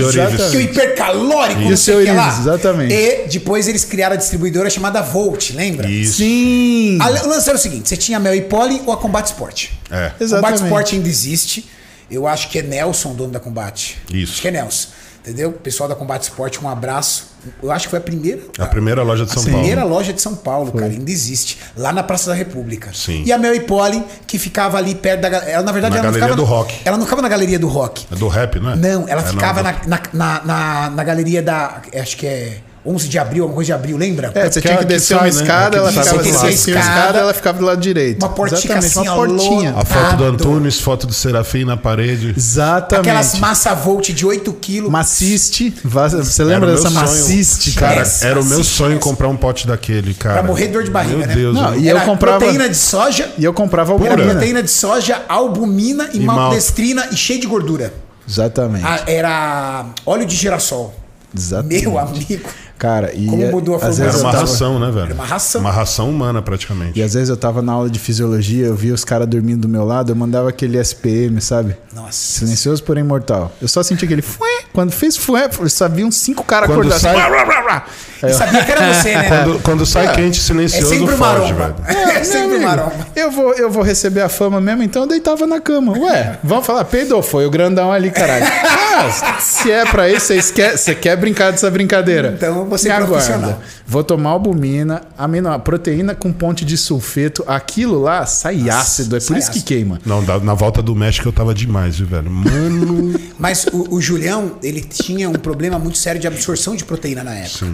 que 0.52 0.58
o 0.58 0.62
hipercalórico, 0.62 1.62
E 1.62 1.66
não 1.66 1.72
o 1.74 1.78
sei 1.78 1.96
seu 1.96 2.06
que 2.06 2.12
lá. 2.12 2.28
Ives, 2.28 2.40
exatamente. 2.42 2.94
E 2.94 3.28
depois 3.30 3.68
eles 3.68 3.84
criaram 3.86 4.14
a 4.16 4.18
distribuidora 4.18 4.70
chamada 4.70 5.02
Volt, 5.02 5.52
lembra? 5.54 5.90
Isso. 5.90 6.18
Sim! 6.18 6.98
A- 7.02 7.24
O 7.24 7.28
lance 7.30 7.50
era 7.50 7.58
o 7.58 7.62
seguinte: 7.62 7.88
você 7.90 7.96
tinha 8.04 8.18
a 8.18 8.20
Mel 8.20 8.36
e 8.36 8.42
Polly 8.42 8.82
ou 8.86 8.94
a 8.94 8.98
Combate 8.98 9.28
Sport? 9.28 9.70
É. 9.90 9.96
Combate 10.10 10.24
Exatamente. 10.24 10.64
Sport 10.64 10.94
ainda 10.94 11.08
existe. 11.10 11.70
Eu 12.12 12.28
acho 12.28 12.50
que 12.50 12.60
é 12.60 12.62
Nelson 12.62 13.12
o 13.12 13.14
dono 13.14 13.32
da 13.32 13.40
Combate. 13.40 13.98
Isso. 14.14 14.34
Acho 14.34 14.42
que 14.42 14.48
é 14.48 14.52
Nelson. 14.52 14.90
Entendeu? 15.22 15.54
Pessoal 15.54 15.88
da 15.88 15.96
Combate 15.96 16.24
Sport, 16.24 16.62
um 16.62 16.68
abraço. 16.70 17.32
Eu 17.62 17.72
acho 17.72 17.86
que 17.86 17.92
foi 17.92 18.00
a 18.00 18.02
primeira. 18.02 18.42
A 18.60 18.66
primeira 18.66 19.04
loja 19.04 19.26
de 19.26 19.32
São 19.32 19.42
a 19.42 19.46
Paulo. 19.46 19.58
primeira 19.60 19.84
loja 19.86 20.12
de 20.12 20.22
São 20.22 20.36
Paulo, 20.36 20.72
cara, 20.74 20.92
ainda 20.92 21.10
existe. 21.10 21.60
Lá 21.78 21.94
na 21.94 22.04
Praça 22.04 22.30
da 22.30 22.36
República. 22.36 22.92
Sim. 22.94 23.24
E 23.26 23.32
a 23.32 23.38
Mary 23.38 23.62
Polly, 23.62 24.04
que 24.28 24.38
ficava 24.38 24.78
ali 24.78 24.94
perto 24.96 25.22
da. 25.22 25.30
Ela, 25.30 25.64
na 25.64 25.72
verdade, 25.72 25.96
Na 25.96 26.02
ela 26.02 26.12
não 26.12 26.20
galeria 26.20 26.28
ficava. 26.28 26.36
do 26.36 26.42
na- 26.44 26.48
rock. 26.50 26.76
Ela 26.84 26.98
não 26.98 27.06
ficava 27.06 27.22
na 27.22 27.30
galeria 27.30 27.58
do 27.58 27.68
rock. 27.70 28.06
É 28.12 28.16
do 28.18 28.28
rap, 28.28 28.60
não 28.60 28.72
é? 28.72 28.76
Não, 28.76 29.08
ela 29.08 29.22
É, 29.22 29.26
ficava 29.26 29.64
não, 29.64 29.72
na, 29.72 29.80
na, 29.88 30.02
na, 30.14 30.42
na, 30.44 30.90
na 30.90 31.04
galeria 31.06 31.42
da. 31.42 31.82
Acho 31.96 32.18
que 32.18 32.28
é 32.28 32.58
11 32.86 33.08
de 33.08 33.18
abril, 33.18 33.44
alguma 33.44 33.56
coisa 33.56 33.68
de 33.68 33.74
abril, 33.74 33.98
lembra? 33.98 34.32
É, 34.36 34.50
você 34.52 34.60
tinha 34.62 34.78
que 34.78 34.86
descer 34.86 35.16
sai, 35.16 35.18
uma 35.18 35.24
né? 35.24 35.30
escada, 35.30 35.78
ela 35.78 35.92
ficava 35.92 36.50
Escada, 36.50 37.20
ela 37.20 37.34
ficava 37.34 37.60
do 37.60 37.66
lado 37.66 37.80
direito. 37.82 38.24
Uma 38.26 38.46
Exatamente, 38.48 38.86
assim, 38.86 39.00
uma 39.08 39.16
portinha. 39.16 39.74
A 39.78 39.86
foto 39.86 40.18
do. 40.18 40.24
Antunes, 40.26 40.80
foto 40.80 41.08
do 41.08 41.14
Serafim 41.14 41.64
na 41.64 41.78
parede. 41.78 42.34
Exatamente. 42.36 43.10
Aquelas 43.10 43.40
massa 43.40 43.74
volt 43.74 44.10
de 44.12 44.26
8 44.26 44.52
quilos. 44.54 44.92
Maciste. 44.92 45.74
Você 45.84 46.42
Era 46.42 46.50
lembra 46.50 46.72
dessa 46.76 46.90
maciste, 46.90 47.72
Cara, 47.74 48.04
era 48.22 48.40
o 48.40 48.46
meu 48.46 48.64
sonho 48.64 49.00
comprar 49.00 49.28
um 49.30 49.38
pote 49.38 49.66
daquele, 49.66 50.14
cara. 50.14 50.36
Pra 50.40 50.44
morrer 50.44 50.68
de 50.68 50.74
dor 50.74 50.84
de 50.84 50.92
barriga, 50.92 51.18
Meu 51.20 51.28
né? 51.28 51.36
Deus. 51.36 51.56
Não, 51.56 51.76
e 51.76 51.88
Era 51.88 52.00
eu 52.00 52.06
comprava- 52.06 52.40
proteína 52.40 52.68
de 52.68 52.78
soja. 52.78 53.32
E 53.38 53.44
eu 53.44 53.54
comprava 53.54 53.94
Era 53.94 54.04
albumina. 54.12 54.32
proteína 54.32 54.64
de 54.64 54.72
soja, 54.72 55.22
albumina 55.30 56.10
e, 56.14 56.18
E 56.18 56.20
maltodestrina 56.20 57.08
e 57.12 57.16
cheio 57.16 57.40
de 57.40 57.48
gordura. 57.48 57.94
Exatamente. 58.28 58.86
Ah, 58.86 59.02
era 59.08 59.86
óleo 60.06 60.26
de 60.26 60.36
girassol. 60.36 60.94
Exatamente. 61.36 61.82
Meu 61.88 61.98
amigo. 61.98 62.48
Cara, 62.84 63.12
e 63.16 63.28
Como 63.28 63.48
mudou 63.50 63.76
a 63.76 63.78
às 63.78 63.98
vezes 63.98 64.16
Era 64.16 64.24
uma 64.26 64.32
tava- 64.34 64.42
ração, 64.44 64.78
né, 64.78 64.92
velho? 64.92 65.06
Era 65.06 65.14
uma 65.14 65.26
ração. 65.26 65.62
Uma 65.62 65.72
ração 65.72 66.10
humana, 66.10 66.42
praticamente. 66.42 67.00
E 67.00 67.02
às 67.02 67.14
vezes 67.14 67.30
eu 67.30 67.38
tava 67.38 67.62
na 67.62 67.72
aula 67.72 67.90
de 67.90 67.98
fisiologia, 67.98 68.66
eu 68.66 68.76
via 68.76 68.94
os 68.94 69.06
caras 69.06 69.26
dormindo 69.26 69.62
do 69.62 69.70
meu 69.70 69.86
lado, 69.86 70.12
eu 70.12 70.16
mandava 70.18 70.50
aquele 70.50 70.78
SPM, 70.78 71.40
sabe? 71.40 71.78
Nossa. 71.96 72.12
Silencioso, 72.40 72.84
porém 72.84 73.02
mortal. 73.02 73.54
Eu 73.62 73.70
só 73.70 73.82
senti 73.82 74.04
aquele 74.04 74.22
fué. 74.22 74.50
Quando 74.74 74.92
fez 74.92 75.16
fué, 75.16 75.50
eu 75.62 75.70
só 75.70 75.88
vi 75.88 76.04
uns 76.04 76.18
cinco 76.18 76.44
caras 76.44 76.68
Quando 76.68 76.80
acordar 76.82 77.00
sai- 77.00 77.16
assim. 77.16 77.94
Eu 78.22 78.30
eu- 78.30 78.36
sabia 78.36 78.64
que 78.66 78.72
era 78.72 78.94
você, 78.94 79.16
né? 79.16 79.24
Quando, 79.30 79.60
quando 79.64 79.86
sai 79.86 80.14
quente, 80.16 80.40
É 80.40 80.44
silencioso, 80.44 80.90
sempre 80.90 81.16
foge, 81.16 81.20
maromba. 81.54 81.54
velho. 81.54 81.76
É 81.88 82.14
Meu 82.16 82.26
sempre 82.26 82.42
amigo, 82.56 82.64
maromba. 82.64 82.94
Eu 83.16 83.32
vou, 83.32 83.54
eu 83.54 83.70
vou 83.70 83.84
receber 83.84 84.22
a 84.22 84.30
fama 84.30 84.60
mesmo, 84.60 84.84
então 84.84 85.04
eu 85.04 85.08
deitava 85.08 85.46
na 85.48 85.62
cama. 85.62 85.98
Ué, 85.98 86.38
vamos 86.44 86.66
falar, 86.66 86.84
peidou, 86.86 87.22
foi 87.22 87.46
o 87.46 87.50
grandão 87.50 87.92
ali, 87.94 88.12
caralho. 88.12 88.46
Ah, 88.96 89.40
se 89.40 89.72
é 89.72 89.86
pra 89.86 90.08
isso, 90.08 90.28
vocês 90.28 90.52
quer, 90.52 90.78
você 90.78 90.94
quer 90.94 91.18
brincar 91.18 91.52
dessa 91.52 91.70
brincadeira? 91.72 92.32
Então 92.38 92.64
você 92.78 92.90
é 92.90 93.00
Me 93.00 93.06
profissional. 93.06 93.62
Vou 93.86 94.04
tomar 94.04 94.32
albumina, 94.32 95.02
amino, 95.18 95.58
proteína 95.60 96.16
com 96.16 96.32
ponte 96.32 96.66
de 96.66 96.78
sulfeto. 96.78 97.44
Aquilo 97.48 98.02
lá 98.02 98.26
sai 98.26 98.70
ácido, 98.70 99.16
é 99.16 99.20
por 99.20 99.38
isso 99.38 99.52
que 99.52 99.58
ácido. 99.58 99.66
queima. 99.66 100.00
Não, 100.06 100.22
na 100.22 100.54
volta 100.54 100.82
do 100.82 100.96
México 100.96 101.28
eu 101.28 101.34
tava 101.34 101.54
demais, 101.54 101.98
viu, 101.98 102.08
velho? 102.08 102.30
Mano. 102.30 103.20
Mas 103.38 103.66
o, 103.66 103.96
o 103.96 104.02
Julião, 104.02 104.54
ele 104.64 104.82
tinha 104.82 105.30
um 105.30 105.34
problema 105.34 105.78
muito 105.78 105.98
sério 105.98 106.20
de 106.20 106.28
absorção 106.28 106.76
de 106.76 106.84
proteína 106.86 107.24
na 107.24 107.34
época. 107.36 107.68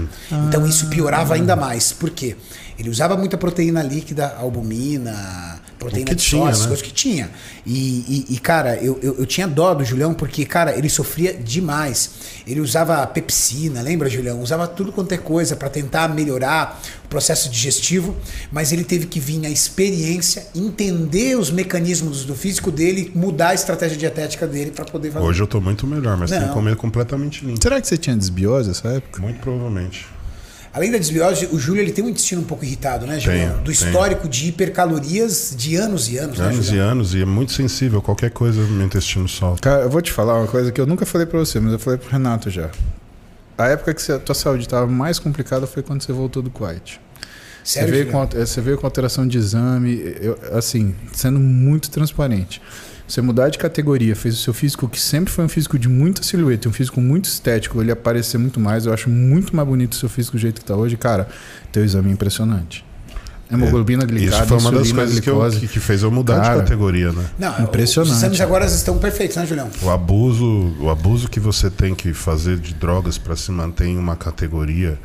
Então 0.47 0.65
isso 0.67 0.87
piorava 0.87 1.35
ainda 1.35 1.55
mais. 1.55 1.91
Por 1.91 2.09
quê? 2.09 2.35
Ele 2.79 2.89
usava 2.89 3.17
muita 3.17 3.37
proteína 3.37 3.83
líquida, 3.83 4.35
albumina, 4.39 5.59
proteína 5.77 6.15
de 6.15 6.23
tinha, 6.23 6.45
né? 6.45 6.51
coisas 6.51 6.81
que 6.81 6.93
tinha. 6.93 7.29
E, 7.65 8.25
e- 8.29 8.35
e, 8.35 8.39
cara, 8.39 8.75
eu, 8.77 8.97
eu, 9.03 9.15
eu 9.19 9.25
tinha 9.25 9.45
dó 9.47 9.73
do 9.73 9.83
Julião 9.83 10.13
porque, 10.13 10.45
cara, 10.45 10.77
ele 10.77 10.89
sofria 10.89 11.33
demais. 11.33 12.11
Ele 12.47 12.61
usava 12.61 13.05
pepsina, 13.07 13.81
lembra, 13.81 14.09
Julião? 14.09 14.41
Usava 14.41 14.65
tudo 14.65 14.91
quanto 14.93 15.11
é 15.11 15.17
coisa 15.17 15.57
para 15.57 15.69
tentar 15.69 16.07
melhorar 16.07 16.81
o 17.03 17.09
processo 17.09 17.49
digestivo, 17.49 18.15
mas 18.51 18.71
ele 18.71 18.83
teve 18.85 19.07
que 19.07 19.19
vir 19.19 19.39
na 19.39 19.49
experiência, 19.49 20.47
entender 20.55 21.37
os 21.37 21.51
mecanismos 21.51 22.23
do 22.23 22.33
físico 22.35 22.71
dele, 22.71 23.11
mudar 23.13 23.49
a 23.49 23.53
estratégia 23.53 23.97
dietética 23.97 24.47
dele 24.47 24.71
para 24.71 24.85
poder 24.85 25.11
fazer. 25.11 25.25
Hoje 25.25 25.43
eu 25.43 25.47
tô 25.47 25.59
muito 25.59 25.85
melhor, 25.85 26.15
mas 26.15 26.29
tem 26.29 26.39
Não. 26.39 26.47
que 26.47 26.53
comer 26.53 26.75
completamente 26.77 27.45
limpo. 27.45 27.61
Será 27.61 27.81
que 27.81 27.87
você 27.87 27.97
tinha 27.97 28.15
desbiose 28.15 28.69
nessa 28.69 28.87
época? 28.87 29.21
Muito 29.21 29.39
provavelmente. 29.41 30.07
Além 30.71 30.91
da 30.91 30.97
desbiose, 30.99 31.47
o 31.51 31.57
Júlio 31.59 31.81
ele 31.81 31.91
tem 31.91 32.03
um 32.03 32.09
intestino 32.09 32.41
um 32.41 32.45
pouco 32.45 32.63
irritado, 32.63 33.05
né, 33.07 33.19
Julião? 33.19 33.49
Tenho, 33.53 33.63
Do 33.63 33.71
tenho. 33.71 33.87
histórico 33.87 34.29
de 34.29 34.49
hipercalorias 34.49 35.53
de 35.57 35.75
anos 35.75 36.07
e 36.09 36.17
anos, 36.17 36.37
né, 36.37 36.45
Anos 36.45 36.59
e 36.59 36.63
Julião? 36.69 36.89
anos, 36.89 37.13
e 37.15 37.21
é 37.21 37.25
muito 37.25 37.51
sensível. 37.53 38.01
Qualquer 38.01 38.29
coisa 38.31 38.61
meu 38.61 38.85
intestino 38.85 39.27
solta. 39.27 39.61
Cara, 39.61 39.83
eu 39.83 39.89
vou 39.89 40.01
te 40.01 40.11
falar 40.11 40.37
uma 40.37 40.47
coisa 40.47 40.71
que 40.71 40.79
eu 40.79 40.85
nunca 40.85 41.05
falei 41.05 41.25
pra 41.25 41.39
você, 41.39 41.59
mas 41.59 41.73
eu 41.73 41.79
falei 41.79 41.97
pro 41.97 42.09
Renato 42.09 42.49
já. 42.51 42.69
A 43.57 43.67
época 43.67 43.93
que 43.93 44.11
a 44.11 44.19
tua 44.19 44.35
saúde 44.35 44.63
estava 44.65 44.85
mais 44.87 45.19
complicada 45.19 45.65
foi 45.67 45.81
quando 45.83 46.01
você 46.01 46.13
voltou 46.13 46.41
do 46.41 46.49
Kuwait. 46.49 46.99
Você 47.63 47.85
veio, 47.85 48.07
com, 48.07 48.25
você 48.25 48.61
veio 48.61 48.77
com 48.77 48.85
alteração 48.87 49.27
de 49.27 49.37
exame, 49.37 49.99
eu- 50.21 50.39
assim, 50.53 50.95
sendo 51.11 51.39
muito 51.39 51.89
transparente. 51.91 52.61
Você 53.09 53.23
mudar 53.23 53.49
de 53.49 53.57
categoria, 53.57 54.15
fez 54.15 54.35
o 54.35 54.37
seu 54.37 54.53
físico, 54.53 54.87
que 54.87 54.99
sempre 55.01 55.33
foi 55.33 55.43
um 55.43 55.49
físico 55.49 55.79
de 55.79 55.89
muita 55.89 56.21
silhueta, 56.21 56.69
um 56.69 56.71
físico 56.71 57.01
muito 57.01 57.25
estético, 57.25 57.81
ele 57.81 57.91
aparecer 57.91 58.37
muito 58.37 58.59
mais. 58.59 58.85
Eu 58.85 58.93
acho 58.93 59.09
muito 59.09 59.55
mais 59.55 59.67
bonito 59.67 59.93
o 59.93 59.95
seu 59.95 60.07
físico 60.07 60.37
do 60.37 60.39
jeito 60.39 60.61
que 60.61 60.65
tá 60.65 60.75
hoje. 60.75 60.95
Cara, 60.95 61.27
teu 61.71 61.83
exame 61.83 62.09
é 62.09 62.13
impressionante. 62.13 62.85
Hemoglobina 63.51 64.05
glicada, 64.05 64.43
Isso 64.43 64.45
foi 64.47 64.57
uma 64.59 64.71
das 64.71 64.91
coisas 64.91 65.19
que, 65.19 65.27
eu- 65.27 65.49
que 65.49 65.79
fez 65.79 66.03
eu 66.03 66.11
mudar 66.11 66.39
Cara, 66.39 66.53
de 66.57 66.61
categoria, 66.61 67.11
né? 67.11 67.25
Não, 67.39 67.63
Impressionante. 67.63 68.11
Os 68.11 68.17
exames 68.19 68.39
agora 68.41 68.65
estão 68.67 68.99
perfeitos, 68.99 69.37
né, 69.37 69.45
Julião? 69.47 69.71
O 69.81 69.89
abuso, 69.89 70.75
o 70.79 70.87
abuso 70.91 71.27
que 71.27 71.39
você 71.39 71.67
tem 71.67 71.95
que 71.95 72.13
fazer 72.13 72.59
de 72.59 72.75
drogas 72.75 73.17
para 73.17 73.35
se 73.35 73.51
manter 73.51 73.85
em 73.87 73.97
uma 73.97 74.15
categoria 74.15 74.99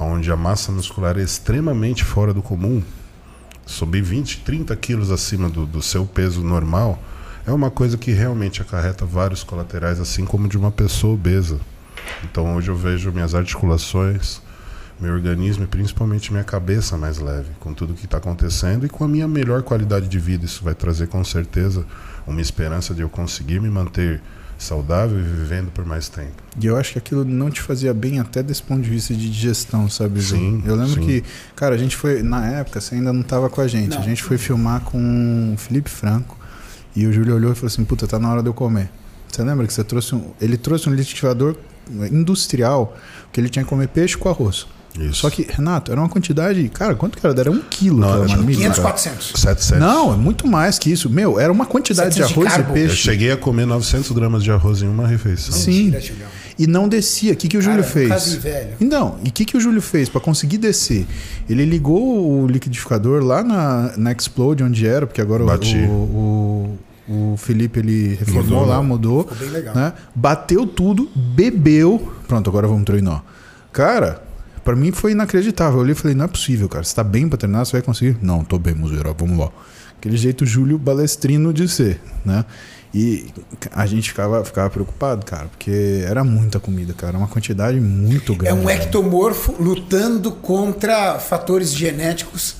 onde 0.00 0.28
a 0.32 0.36
massa 0.36 0.72
muscular 0.72 1.16
é 1.16 1.22
extremamente 1.22 2.02
fora 2.02 2.34
do 2.34 2.42
comum, 2.42 2.82
subir 3.64 4.02
20, 4.02 4.38
30 4.40 4.74
quilos 4.74 5.12
acima 5.12 5.48
do, 5.48 5.64
do 5.64 5.80
seu 5.80 6.04
peso 6.04 6.42
normal, 6.42 7.00
é 7.46 7.52
uma 7.52 7.70
coisa 7.70 7.98
que 7.98 8.10
realmente 8.10 8.62
acarreta 8.62 9.04
vários 9.04 9.42
colaterais, 9.42 10.00
assim 10.00 10.24
como 10.24 10.48
de 10.48 10.56
uma 10.56 10.70
pessoa 10.70 11.14
obesa. 11.14 11.60
Então 12.24 12.56
hoje 12.56 12.70
eu 12.70 12.76
vejo 12.76 13.12
minhas 13.12 13.34
articulações, 13.34 14.40
meu 15.00 15.12
organismo 15.12 15.64
e 15.64 15.66
principalmente 15.66 16.32
minha 16.32 16.44
cabeça 16.44 16.96
mais 16.96 17.18
leve 17.18 17.50
com 17.60 17.74
tudo 17.74 17.94
que 17.94 18.06
está 18.06 18.18
acontecendo 18.18 18.86
e 18.86 18.88
com 18.88 19.04
a 19.04 19.08
minha 19.08 19.28
melhor 19.28 19.62
qualidade 19.62 20.08
de 20.08 20.18
vida. 20.18 20.44
Isso 20.44 20.64
vai 20.64 20.74
trazer 20.74 21.08
com 21.08 21.22
certeza 21.24 21.84
uma 22.26 22.40
esperança 22.40 22.94
de 22.94 23.02
eu 23.02 23.08
conseguir 23.08 23.60
me 23.60 23.68
manter 23.68 24.20
saudável 24.56 25.18
e 25.18 25.22
vivendo 25.22 25.70
por 25.70 25.84
mais 25.84 26.08
tempo. 26.08 26.42
E 26.58 26.66
eu 26.66 26.76
acho 26.76 26.92
que 26.92 26.98
aquilo 26.98 27.24
não 27.24 27.50
te 27.50 27.60
fazia 27.60 27.92
bem 27.92 28.20
até 28.20 28.42
desse 28.42 28.62
ponto 28.62 28.82
de 28.82 28.88
vista 28.88 29.12
de 29.12 29.28
digestão, 29.28 29.90
sabe, 29.90 30.20
Ju? 30.20 30.36
Sim, 30.36 30.62
Eu 30.64 30.76
lembro 30.76 30.94
sim. 30.94 31.06
que, 31.06 31.24
cara, 31.56 31.74
a 31.74 31.78
gente 31.78 31.96
foi, 31.96 32.22
na 32.22 32.46
época, 32.46 32.80
você 32.80 32.94
ainda 32.94 33.12
não 33.12 33.22
tava 33.22 33.50
com 33.50 33.60
a 33.60 33.66
gente. 33.66 33.90
Não. 33.90 33.98
A 33.98 34.02
gente 34.02 34.22
foi 34.22 34.38
filmar 34.38 34.80
com 34.82 35.54
o 35.54 35.58
Felipe 35.58 35.90
Franco 35.90 36.38
e 36.94 37.06
o 37.06 37.12
Júlio 37.12 37.34
olhou 37.34 37.52
e 37.52 37.54
falou 37.54 37.68
assim: 37.68 37.84
puta, 37.84 38.06
tá 38.06 38.18
na 38.18 38.30
hora 38.30 38.42
de 38.42 38.48
eu 38.48 38.54
comer. 38.54 38.90
Você 39.30 39.42
lembra 39.42 39.66
que 39.66 39.72
você 39.72 39.82
trouxe 39.82 40.14
um. 40.14 40.30
Ele 40.40 40.56
trouxe 40.56 40.88
um 40.88 40.92
liquidificador 40.92 41.56
industrial 42.10 42.96
que 43.32 43.40
ele 43.40 43.48
tinha 43.48 43.64
que 43.64 43.68
comer 43.68 43.88
peixe 43.88 44.16
com 44.16 44.28
arroz. 44.28 44.66
Isso. 44.98 45.14
Só 45.14 45.30
que, 45.30 45.44
Renato, 45.50 45.90
era 45.90 46.00
uma 46.00 46.08
quantidade. 46.08 46.68
Cara, 46.68 46.94
quanto 46.94 47.18
que 47.18 47.26
era? 47.26 47.40
Era 47.40 47.50
um 47.50 47.60
quilo 47.60 47.98
Não, 47.98 48.10
era 48.10 48.28
marmita. 48.28 48.58
500, 48.58 48.78
cara. 48.78 48.90
400. 48.90 49.32
7, 49.34 49.64
7. 49.64 49.80
Não, 49.80 50.14
é 50.14 50.16
muito 50.16 50.46
mais 50.46 50.78
que 50.78 50.90
isso. 50.90 51.10
Meu, 51.10 51.40
era 51.40 51.52
uma 51.52 51.66
quantidade 51.66 52.10
de 52.10 52.16
700 52.16 52.32
de 52.32 52.38
arroz 52.38 52.52
e 52.52 52.56
carbo. 52.56 52.70
Eu 52.70 52.74
peixe. 52.74 52.96
cheguei 52.96 53.32
a 53.32 53.36
comer 53.36 53.66
900 53.66 54.12
gramas 54.12 54.44
de 54.44 54.52
arroz 54.52 54.82
em 54.82 54.88
uma 54.88 55.06
refeição. 55.08 55.52
Sim. 55.52 55.92
E 56.56 56.68
não 56.68 56.88
descia. 56.88 57.32
O 57.32 57.36
que, 57.36 57.48
que 57.48 57.58
o 57.58 57.60
Cara, 57.60 57.82
Júlio 57.82 57.88
nunca 57.88 58.18
fez? 58.20 58.34
vi, 58.34 58.38
velho. 58.38 58.68
Então, 58.80 59.18
e 59.24 59.30
o 59.30 59.32
que, 59.32 59.44
que 59.44 59.56
o 59.56 59.60
Júlio 59.60 59.82
fez 59.82 60.08
para 60.08 60.20
conseguir 60.20 60.58
descer? 60.58 61.04
Ele 61.50 61.64
ligou 61.64 62.42
o 62.42 62.46
liquidificador 62.46 63.20
lá 63.24 63.42
na, 63.42 63.94
na 63.96 64.12
Explode, 64.12 64.62
onde 64.62 64.86
era, 64.86 65.08
porque 65.08 65.20
agora 65.20 65.42
o, 65.42 65.90
o, 65.90 66.78
o, 67.08 67.36
Felipe 67.36 67.78
ele 67.80 68.14
reformou 68.14 68.42
Mudou, 68.44 68.64
lá, 68.66 68.76
né? 68.80 68.82
mudou. 68.86 69.22
Ficou 69.22 69.38
bem 69.38 69.50
legal. 69.50 69.74
Né? 69.74 69.92
Bateu 70.14 70.66
tudo, 70.66 71.08
bebeu. 71.14 72.12
Pronto, 72.26 72.48
agora 72.48 72.66
vamos 72.66 72.84
treinar. 72.84 73.22
Cara, 73.72 74.22
para 74.64 74.74
mim 74.76 74.92
foi 74.92 75.12
inacreditável. 75.12 75.78
Eu 75.78 75.82
olhei 75.82 75.92
e 75.92 75.96
falei: 75.96 76.16
não 76.16 76.24
é 76.24 76.28
possível, 76.28 76.68
cara. 76.68 76.84
Você 76.84 76.94
tá 76.94 77.04
bem 77.04 77.28
para 77.28 77.38
treinar? 77.38 77.64
Você 77.66 77.72
vai 77.72 77.82
conseguir? 77.82 78.16
Não, 78.22 78.44
tô 78.44 78.58
bem, 78.58 78.74
Muzeiro. 78.74 79.14
Vamos 79.18 79.38
lá. 79.38 79.50
Aquele 79.98 80.16
jeito 80.16 80.44
Júlio 80.46 80.78
Balestrino 80.78 81.52
de 81.52 81.68
ser, 81.68 82.00
né? 82.24 82.44
E 82.94 83.26
a 83.72 83.86
gente 83.86 84.10
ficava, 84.10 84.44
ficava 84.44 84.70
preocupado, 84.70 85.26
cara, 85.26 85.46
porque 85.46 86.04
era 86.06 86.22
muita 86.22 86.60
comida, 86.60 86.92
cara. 86.92 87.18
Uma 87.18 87.26
quantidade 87.26 87.80
muito 87.80 88.32
É 88.34 88.36
grande. 88.36 88.60
um 88.60 88.70
ectomorfo 88.70 89.54
lutando 89.60 90.30
contra 90.30 91.18
fatores 91.18 91.74
genéticos 91.74 92.56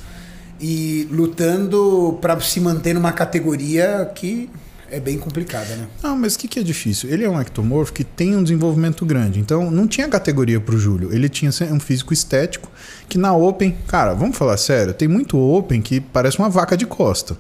e 0.61 1.09
lutando 1.11 2.19
pra 2.21 2.39
se 2.41 2.61
manter 2.61 2.95
numa 2.95 3.13
categoria 3.13 4.11
que 4.15 4.51
é 4.91 5.01
bem 5.01 5.19
complicada, 5.19 5.75
né? 5.75 5.87
Não, 6.03 6.17
mas 6.17 6.35
o 6.35 6.39
que, 6.39 6.47
que 6.47 6.61
é 6.61 6.63
difícil? 6.63 7.11
Ele 7.11 7.25
é 7.25 7.29
um 7.29 7.41
ectomorfo 7.41 7.93
que 7.93 8.05
tem 8.05 8.37
um 8.37 8.43
desenvolvimento 8.43 9.05
grande. 9.05 9.41
Então, 9.41 9.71
não 9.71 9.89
tinha 9.89 10.09
categoria 10.09 10.61
pro 10.61 10.79
Júlio. 10.79 11.13
Ele 11.13 11.29
tinha 11.29 11.51
um 11.73 11.81
físico 11.81 12.13
estético 12.13 12.71
que 13.09 13.19
na 13.19 13.35
Open... 13.35 13.77
Cara, 13.89 14.15
vamos 14.15 14.37
falar 14.37 14.57
sério. 14.57 14.95
Tem 14.95 15.09
muito 15.09 15.37
Open 15.37 15.83
que 15.83 16.01
parece 16.01 16.39
uma 16.39 16.49
vaca 16.49 16.77
de 16.77 16.87
costa. 16.87 17.37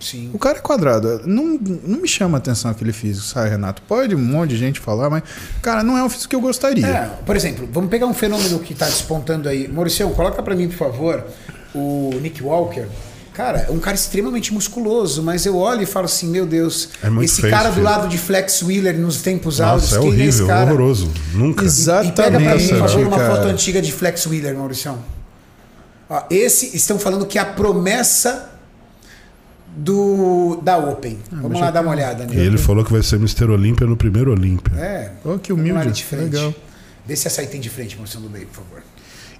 Sim. 0.00 0.30
O 0.32 0.38
cara 0.38 0.58
é 0.58 0.60
quadrado. 0.60 1.22
Não, 1.26 1.58
não 1.84 2.00
me 2.00 2.08
chama 2.08 2.38
atenção 2.38 2.70
aquele 2.70 2.92
físico, 2.92 3.26
sabe, 3.26 3.50
Renato? 3.50 3.82
Pode 3.82 4.14
um 4.14 4.18
monte 4.18 4.50
de 4.50 4.56
gente 4.56 4.78
falar, 4.78 5.10
mas, 5.10 5.22
cara, 5.60 5.82
não 5.82 5.96
é 5.96 6.04
um 6.04 6.08
físico 6.08 6.30
que 6.30 6.36
eu 6.36 6.40
gostaria. 6.40 6.86
É, 6.86 7.06
por 7.24 7.34
exemplo, 7.34 7.68
vamos 7.72 7.90
pegar 7.90 8.06
um 8.06 8.14
fenômeno 8.14 8.58
que 8.60 8.72
está 8.74 8.86
despontando 8.86 9.48
aí. 9.48 9.66
Mauricião, 9.66 10.12
coloca 10.12 10.42
para 10.42 10.54
mim, 10.54 10.68
por 10.68 10.76
favor, 10.76 11.24
o 11.74 12.10
Nick 12.20 12.42
Walker. 12.42 12.86
Cara, 13.34 13.66
é 13.68 13.70
um 13.70 13.78
cara 13.78 13.94
extremamente 13.94 14.52
musculoso, 14.52 15.22
mas 15.22 15.46
eu 15.46 15.56
olho 15.56 15.82
e 15.82 15.86
falo 15.86 16.06
assim, 16.06 16.26
meu 16.28 16.44
Deus, 16.44 16.88
É 17.00 17.08
muito 17.08 17.24
esse 17.30 17.40
feio 17.40 17.52
cara 17.52 17.68
esse 17.68 17.70
do 17.70 17.74
filho. 17.74 17.84
lado 17.84 18.08
de 18.08 18.18
Flex 18.18 18.62
Wheeler 18.62 18.98
nos 18.98 19.22
tempos 19.22 19.60
áureos, 19.60 19.92
Nossa, 19.92 19.96
é 19.96 20.00
quem 20.00 20.10
é 20.10 20.14
esse 20.26 20.42
horrível, 20.42 20.46
cara? 20.48 20.64
horroroso. 20.72 21.10
Nunca. 21.34 21.64
E 21.64 21.68
pega 22.12 22.30
pra 22.30 22.30
mim, 22.40 22.44
por 22.46 22.56
Exatamente, 22.56 22.78
favor, 22.78 23.06
uma 23.06 23.16
foto 23.18 23.46
antiga 23.46 23.80
de 23.80 23.92
Flex 23.92 24.26
Wheeler, 24.26 24.56
Mauricião. 24.56 24.98
Ó, 26.10 26.22
esse 26.30 26.74
estão 26.76 26.98
falando 26.98 27.24
que 27.26 27.38
é 27.38 27.42
a 27.42 27.44
promessa 27.44 28.50
do 29.76 30.58
da 30.62 30.76
Open. 30.78 31.18
Vamos 31.30 31.60
lá 31.60 31.70
dar 31.70 31.82
uma 31.82 31.90
olhada 31.92 32.24
nele. 32.26 32.40
ele 32.40 32.58
falou 32.58 32.84
que 32.84 32.90
vai 32.92 33.02
ser 33.02 33.16
Mr. 33.16 33.44
Olímpia 33.44 33.86
no 33.86 33.96
primeiro 33.96 34.32
Olímpia. 34.32 34.74
É. 34.76 35.12
Pô, 35.22 35.38
que 35.38 35.52
vamos 35.52 35.68
lá 35.70 35.80
humilde. 35.80 35.96
de 35.98 36.04
frente. 36.04 36.34
Legal. 36.34 36.54
Vê 37.06 37.14
se 37.16 37.26
essa 37.26 37.40
aí 37.40 37.46
tem 37.46 37.60
de 37.60 37.70
frente, 37.70 37.94
Mauricião 37.96 38.22
do 38.22 38.28
meio, 38.28 38.46
por 38.46 38.56
favor. 38.64 38.82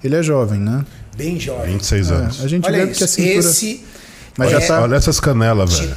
Ele 0.03 0.15
é 0.15 0.23
jovem, 0.23 0.61
né? 0.61 0.85
Bem 1.19 1.39
jovem. 1.39 1.73
26 1.75 2.11
É, 2.11 2.15
anos. 2.15 2.45
a 2.45 2.49
gente 2.49 2.65
Olha 2.65 2.87
vê 2.87 2.93
que 2.93 3.03
a 3.03 3.05
isso. 3.07 3.09
cintura... 3.09 3.39
Esse. 3.41 3.85
Mas 4.39 4.49
olha, 4.53 4.61
já 4.61 4.67
tá- 4.69 4.81
Olha 4.83 4.95
essas 4.97 5.19
canelas, 5.21 5.79
velho. 5.79 5.95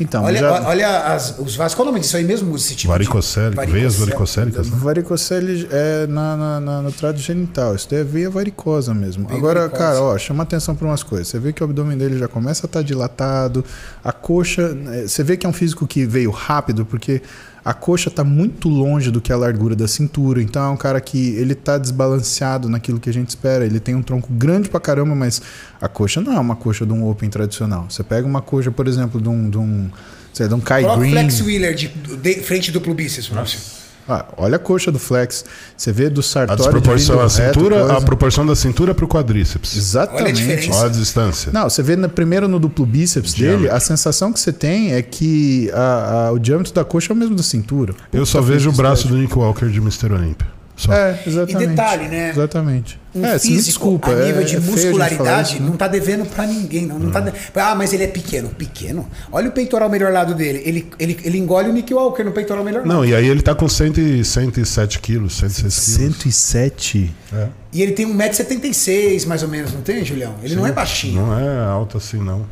Então, 0.00 0.24
olha, 0.24 0.38
já... 0.40 0.62
olha 0.66 0.98
as, 1.14 1.38
os 1.38 1.54
vasos. 1.54 1.74
Qual 1.76 1.86
o 1.86 1.90
nome 1.90 2.00
disso 2.00 2.16
aí 2.16 2.24
mesmo? 2.24 2.56
Esse 2.56 2.74
tipo 2.74 2.90
Varicocele, 2.92 3.54
de... 3.54 3.66
veias 3.70 3.94
varicocélicas, 3.94 4.68
né? 4.68 4.76
Varicocele 4.80 5.68
é 5.70 6.06
na, 6.08 6.36
na, 6.36 6.60
na- 6.60 6.82
no 6.82 6.90
trato 6.90 7.18
genital. 7.20 7.76
Isso 7.76 7.86
daí 7.88 8.00
é 8.00 8.04
veia 8.04 8.28
varicosa 8.28 8.92
mesmo. 8.92 9.26
Veia 9.28 9.38
Agora, 9.38 9.60
varicosa. 9.60 9.84
cara, 9.84 10.00
ó, 10.02 10.18
chama 10.18 10.42
atenção 10.42 10.74
para 10.74 10.88
umas 10.88 11.04
coisas. 11.04 11.28
Você 11.28 11.38
vê 11.38 11.52
que 11.52 11.62
o 11.62 11.64
abdômen 11.64 11.96
dele 11.96 12.18
já 12.18 12.26
começa 12.26 12.64
a 12.64 12.68
estar 12.68 12.82
dilatado. 12.82 13.64
A 14.02 14.10
coxa. 14.10 14.76
eh, 14.94 15.06
Você 15.06 15.22
vê 15.22 15.36
que 15.36 15.46
é 15.46 15.48
um 15.48 15.52
físico 15.52 15.86
que 15.86 16.04
veio 16.06 16.30
rápido, 16.32 16.84
porque 16.84 17.22
a 17.64 17.72
coxa 17.72 18.08
está 18.08 18.22
muito 18.22 18.68
longe 18.68 19.10
do 19.10 19.20
que 19.20 19.32
a 19.32 19.36
largura 19.36 19.74
da 19.74 19.88
cintura. 19.88 20.42
Então 20.42 20.62
é 20.62 20.68
um 20.68 20.76
cara 20.76 21.00
que 21.00 21.30
ele 21.36 21.54
tá 21.54 21.78
desbalanceado 21.78 22.68
naquilo 22.68 23.00
que 23.00 23.08
a 23.08 23.12
gente 23.12 23.30
espera. 23.30 23.64
Ele 23.64 23.80
tem 23.80 23.94
um 23.94 24.02
tronco 24.02 24.28
grande 24.30 24.68
pra 24.68 24.78
caramba, 24.78 25.14
mas 25.14 25.40
a 25.80 25.88
coxa 25.88 26.20
não 26.20 26.34
é 26.34 26.38
uma 26.38 26.56
coxa 26.56 26.84
de 26.84 26.92
um 26.92 27.08
Open 27.08 27.30
tradicional. 27.30 27.86
Você 27.88 28.02
pega 28.02 28.26
uma 28.26 28.42
coxa, 28.42 28.70
por 28.70 28.86
exemplo, 28.86 29.20
de 29.20 29.28
um. 29.28 29.48
De 29.48 29.56
um 29.56 29.88
sei 30.32 30.46
lá, 30.46 30.48
de 30.48 30.54
um 30.54 30.60
Kai 30.60 30.82
Coloca 30.82 31.00
Green. 31.00 31.12
Flex 31.12 31.40
Wheeler 31.40 31.74
de, 31.74 31.88
de 31.88 32.34
frente 32.42 32.70
duplo 32.70 32.92
bíceps, 32.92 33.30
Maurício. 33.30 33.83
Ah, 34.08 34.26
olha 34.36 34.56
a 34.56 34.58
coxa 34.58 34.92
do 34.92 34.98
Flex. 34.98 35.44
Você 35.76 35.90
vê 35.92 36.10
do 36.10 36.20
A 36.20 36.22
Sartori. 36.22 36.58
desproporção, 36.58 37.18
a 37.20 37.22
reto, 37.22 37.30
cintura, 37.58 37.78
coisa. 37.78 37.92
a 37.96 38.00
proporção 38.02 38.46
da 38.46 38.54
cintura 38.54 38.94
pro 38.94 39.08
quadríceps. 39.08 39.72
Olha 39.72 39.78
a 40.26 40.30
Exatamente. 40.30 40.70
Olha 40.72 40.86
a 40.86 40.88
distância. 40.90 41.52
Não, 41.52 41.70
você 41.70 41.82
vê 41.82 41.96
na, 41.96 42.08
primeiro 42.08 42.46
no 42.46 42.58
duplo 42.60 42.84
bíceps 42.84 43.32
Diâmetro. 43.34 43.62
dele, 43.62 43.72
a 43.74 43.80
sensação 43.80 44.32
que 44.32 44.38
você 44.40 44.52
tem 44.52 44.92
é 44.92 45.00
que 45.02 45.70
a- 45.72 46.26
a- 46.28 46.32
o 46.32 46.38
diâmetro 46.38 46.72
da 46.74 46.84
coxa 46.84 47.12
é 47.12 47.14
o 47.14 47.16
mesmo 47.16 47.34
da 47.34 47.42
cintura. 47.42 47.94
Eu 48.12 48.26
só 48.26 48.40
vejo 48.40 48.68
o 48.70 48.72
braço 48.72 49.02
estético. 49.06 49.14
do 49.14 49.20
Nick 49.22 49.38
Walker 49.38 49.66
de 49.68 49.78
Mr. 49.78 50.12
Olímpia. 50.12 50.46
Só. 50.76 50.92
É, 50.92 51.22
exatamente. 51.24 51.62
E 51.64 51.66
detalhe, 51.68 52.08
né? 52.08 52.30
Exatamente. 52.30 52.98
Um 53.14 53.24
é, 53.24 53.38
físico 53.38 53.62
desculpa, 53.62 54.10
a 54.10 54.24
nível 54.24 54.40
é- 54.40 54.44
de 54.44 54.56
é 54.56 54.58
muscularidade 54.60 55.52
isso, 55.54 55.62
né? 55.62 55.68
não 55.70 55.76
tá 55.76 55.86
devendo 55.86 56.26
pra 56.26 56.44
ninguém. 56.48 56.84
Não, 56.84 56.98
não 56.98 57.12
tá 57.12 57.20
de- 57.20 57.32
Ah, 57.54 57.72
mas 57.76 57.92
ele 57.92 58.02
é 58.02 58.08
pequeno. 58.08 58.48
Pequeno? 58.48 59.08
Olha 59.30 59.48
o 59.50 59.52
peitoral 59.52 59.88
melhor 59.88 60.12
lado 60.12 60.34
dele. 60.34 60.60
Ele, 60.64 60.90
ele, 60.98 61.16
ele 61.22 61.38
engole 61.38 61.68
o 61.70 61.72
Nick 61.72 61.94
Walker 61.94 62.24
no 62.24 62.32
peitoral 62.32 62.64
melhor 62.64 62.80
lado. 62.84 62.88
Não, 62.88 63.04
e 63.04 63.14
aí 63.14 63.24
ele 63.24 63.40
tá 63.40 63.54
com 63.54 63.68
100, 63.68 63.92
e- 64.00 64.24
107 64.24 64.98
quilos, 64.98 65.36
106 65.36 65.96
quilos. 65.96 66.16
107. 66.16 67.14
É. 67.32 67.46
E 67.72 67.80
ele 67.80 67.92
tem 67.92 68.04
1,76m 68.06 69.26
mais 69.28 69.44
ou 69.44 69.48
menos, 69.48 69.72
não 69.72 69.80
tem, 69.80 70.04
Julião? 70.04 70.34
Ele 70.42 70.56
não 70.56 70.66
é 70.66 70.72
baixinho. 70.72 71.24
Não 71.24 71.38
é 71.38 71.66
alto 71.68 71.96
assim, 71.98 72.18
não. 72.18 72.44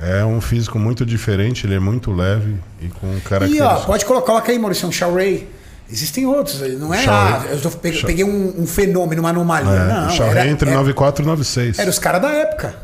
É 0.00 0.24
um 0.24 0.40
físico 0.40 0.76
muito 0.76 1.06
diferente, 1.06 1.64
ele 1.66 1.74
é 1.76 1.78
muito 1.78 2.10
leve 2.10 2.56
e 2.80 2.88
com 2.88 3.06
E 3.06 3.16
ó, 3.16 3.20
características. 3.28 3.84
pode 3.84 4.04
colocar, 4.04 4.26
coloca 4.26 4.50
aí, 4.50 4.58
Maurício, 4.58 4.88
um 4.88 4.92
Shaw 4.92 5.14
Ray. 5.14 5.46
Existem 5.92 6.24
outros, 6.26 6.60
não 6.78 6.92
é? 6.94 7.04
Ah, 7.06 7.44
eu 7.50 7.70
peguei, 7.70 8.02
peguei 8.02 8.24
um, 8.24 8.62
um 8.62 8.66
fenômeno, 8.66 9.20
uma 9.20 9.28
anomalia. 9.30 9.70
É, 9.70 9.88
não, 9.88 10.08
o 10.08 10.22
era, 10.22 10.48
entre 10.48 10.68
era, 10.70 10.78
94 10.78 11.22
e 11.22 11.26
96. 11.26 11.78
era 11.78 11.90
os 11.90 11.98
caras 11.98 12.22
da 12.22 12.30
época. 12.30 12.74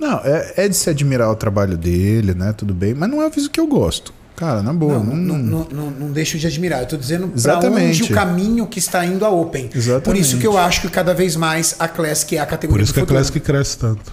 Não, 0.00 0.18
é, 0.24 0.54
é 0.56 0.68
de 0.68 0.76
se 0.76 0.90
admirar 0.90 1.30
o 1.30 1.36
trabalho 1.36 1.76
dele, 1.76 2.34
né? 2.34 2.52
Tudo 2.56 2.74
bem, 2.74 2.92
mas 2.94 3.08
não 3.08 3.22
é 3.22 3.26
o 3.26 3.30
físico 3.30 3.52
que 3.54 3.60
eu 3.60 3.66
gosto. 3.66 4.12
Cara, 4.34 4.62
na 4.62 4.72
boa. 4.72 4.94
Não, 4.94 5.04
Não, 5.14 5.38
não, 5.38 5.68
não- 5.70 5.90
não, 5.90 6.10
deixo 6.10 6.38
de 6.38 6.46
admirar. 6.46 6.80
Eu 6.80 6.86
tô 6.88 6.96
dizendo 6.96 7.30
Exatamente. 7.36 8.02
onde 8.02 8.12
o 8.12 8.14
caminho 8.16 8.66
que 8.66 8.78
está 8.78 9.04
indo 9.04 9.24
a 9.24 9.28
Open. 9.28 9.68
Por 9.68 9.76
Exatamente. 9.76 10.22
isso 10.22 10.38
que 10.38 10.46
eu 10.46 10.56
acho 10.56 10.80
que 10.80 10.88
cada 10.88 11.12
vez 11.12 11.36
mais 11.36 11.76
a 11.78 11.86
Classic 11.86 12.36
é 12.36 12.40
a 12.40 12.46
categoria 12.46 12.82
Por 12.82 12.84
isso 12.84 12.94
que 12.94 13.00
a. 13.00 13.06
Classic 13.06 13.38
cresce 13.38 13.76
tanto. 13.76 14.10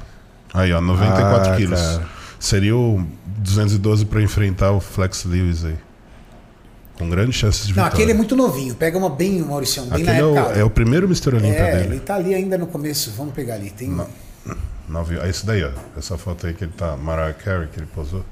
Aí, 0.54 0.74
ó, 0.74 0.82
94 0.82 1.54
Ah, 1.54 1.56
quilos. 1.56 1.80
cara. 1.80 2.06
Seria 2.40 2.76
o 2.76 3.02
212 3.38 4.06
pra 4.06 4.22
enfrentar 4.22 4.72
o 4.74 4.82
Flex 4.82 5.24
Lewis 5.24 5.64
aí. 5.64 5.76
Com 6.98 7.10
grandes 7.10 7.36
chances 7.36 7.62
de 7.68 7.76
Não, 7.76 7.84
vitória. 7.84 7.94
aquele 7.94 8.12
é 8.12 8.14
muito 8.16 8.36
novinho. 8.36 8.74
Pega 8.76 8.98
uma 8.98 9.10
bem, 9.10 9.40
Mauricião, 9.42 9.86
bem 9.86 9.94
Aquele 10.02 10.12
na 10.12 10.18
é 10.18 10.24
o, 10.24 10.38
época. 10.38 10.60
é 10.60 10.64
o 10.64 10.70
primeiro 10.70 11.06
Mr. 11.06 11.30
Olímpia 11.36 11.50
É, 11.60 11.76
dele. 11.78 11.94
ele 11.96 12.00
tá 12.00 12.16
ali 12.16 12.34
ainda 12.34 12.58
no 12.58 12.66
começo. 12.68 13.12
Vamos 13.16 13.34
pegar 13.34 13.54
ali. 13.56 13.70
Tem... 13.70 13.96
Nove, 14.90 15.18
é 15.20 15.30
esse 15.30 15.46
daí, 15.46 15.64
ó. 15.64 15.70
Essa 15.98 16.18
foto 16.18 16.48
aí 16.48 16.54
que 16.54 16.64
ele 16.64 16.74
tá. 16.76 16.96
Mariah 16.98 17.34
Carey 17.34 17.68
que 17.68 17.80
ele 17.80 17.88
posou. 17.94 18.24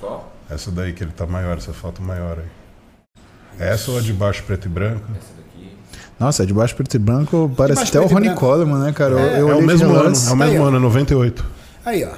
Qual? 0.00 0.32
Essa 0.48 0.70
daí 0.70 0.92
que 0.92 1.02
ele 1.04 1.10
tá 1.12 1.26
maior, 1.26 1.56
essa 1.58 1.72
foto 1.72 2.00
maior 2.02 2.38
aí. 2.38 2.44
Essa 3.58 3.90
ou 3.90 3.98
a 3.98 4.00
de 4.00 4.12
baixo 4.12 4.42
preto 4.44 4.66
e 4.66 4.68
branco? 4.68 5.04
Nossa, 6.18 6.46
de 6.46 6.52
baixo 6.54 6.74
preto 6.76 6.94
e 6.94 6.98
branco 6.98 7.52
parece 7.56 7.82
até 7.82 8.00
o 8.00 8.08
branco. 8.08 8.38
Coleman, 8.40 8.78
né, 8.78 8.92
cara? 8.92 9.12
Eu- 9.12 9.18
É, 9.18 9.40
eu 9.40 9.50
É 9.50 9.54
o 9.56 9.62
mesmo 9.62 9.92
ano, 9.94 10.16
é 10.16 10.32
o 10.32 10.36
mesmo 10.36 10.42
Aí, 10.62 10.68
ano, 10.68 10.80
98. 10.80 11.44
Aí, 11.84 12.04
ó. 12.04 12.12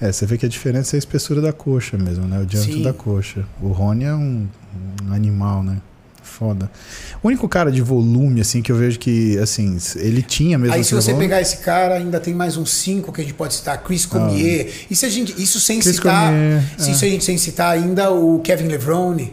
É, 0.00 0.12
você 0.12 0.24
vê 0.26 0.38
que 0.38 0.46
a 0.46 0.48
diferença 0.48 0.94
é 0.94 0.96
a 0.96 1.00
espessura 1.00 1.40
da 1.40 1.52
coxa 1.52 1.96
mesmo, 1.96 2.26
né? 2.26 2.38
O 2.40 2.46
diâmetro 2.46 2.76
Sim. 2.76 2.82
da 2.82 2.92
coxa. 2.92 3.44
O 3.60 3.68
Rony 3.68 4.04
é 4.04 4.14
um, 4.14 4.46
um 5.04 5.12
animal, 5.12 5.62
né? 5.62 5.78
Foda. 6.22 6.70
O 7.22 7.26
único 7.26 7.48
cara 7.48 7.72
de 7.72 7.82
volume, 7.82 8.40
assim, 8.40 8.62
que 8.62 8.70
eu 8.70 8.76
vejo 8.76 8.98
que, 8.98 9.36
assim, 9.38 9.76
ele 9.96 10.22
tinha 10.22 10.56
mesmo. 10.56 10.74
Aí 10.74 10.84
se 10.84 10.94
você 10.94 11.10
volume. 11.10 11.24
pegar 11.26 11.40
esse 11.40 11.56
cara, 11.58 11.96
ainda 11.96 12.20
tem 12.20 12.32
mais 12.32 12.56
uns 12.56 12.70
cinco 12.70 13.12
que 13.12 13.20
a 13.20 13.24
gente 13.24 13.34
pode 13.34 13.54
citar. 13.54 13.82
Chris 13.82 14.06
Cormier. 14.06 14.70
E 14.88 14.94
se 14.94 15.04
a 15.04 15.08
gente, 15.08 15.34
isso 15.42 15.58
sem 15.58 15.78
Ah. 15.78 15.82
Chris 15.82 15.96
citar, 15.96 16.30
Cormier, 16.30 16.62
se 16.78 16.90
é. 16.90 16.92
isso 16.92 17.04
a 17.04 17.08
gente 17.08 17.24
sem 17.24 17.36
citar 17.38 17.72
ainda 17.72 18.12
o 18.12 18.38
Kevin 18.40 18.68
Levrone. 18.68 19.32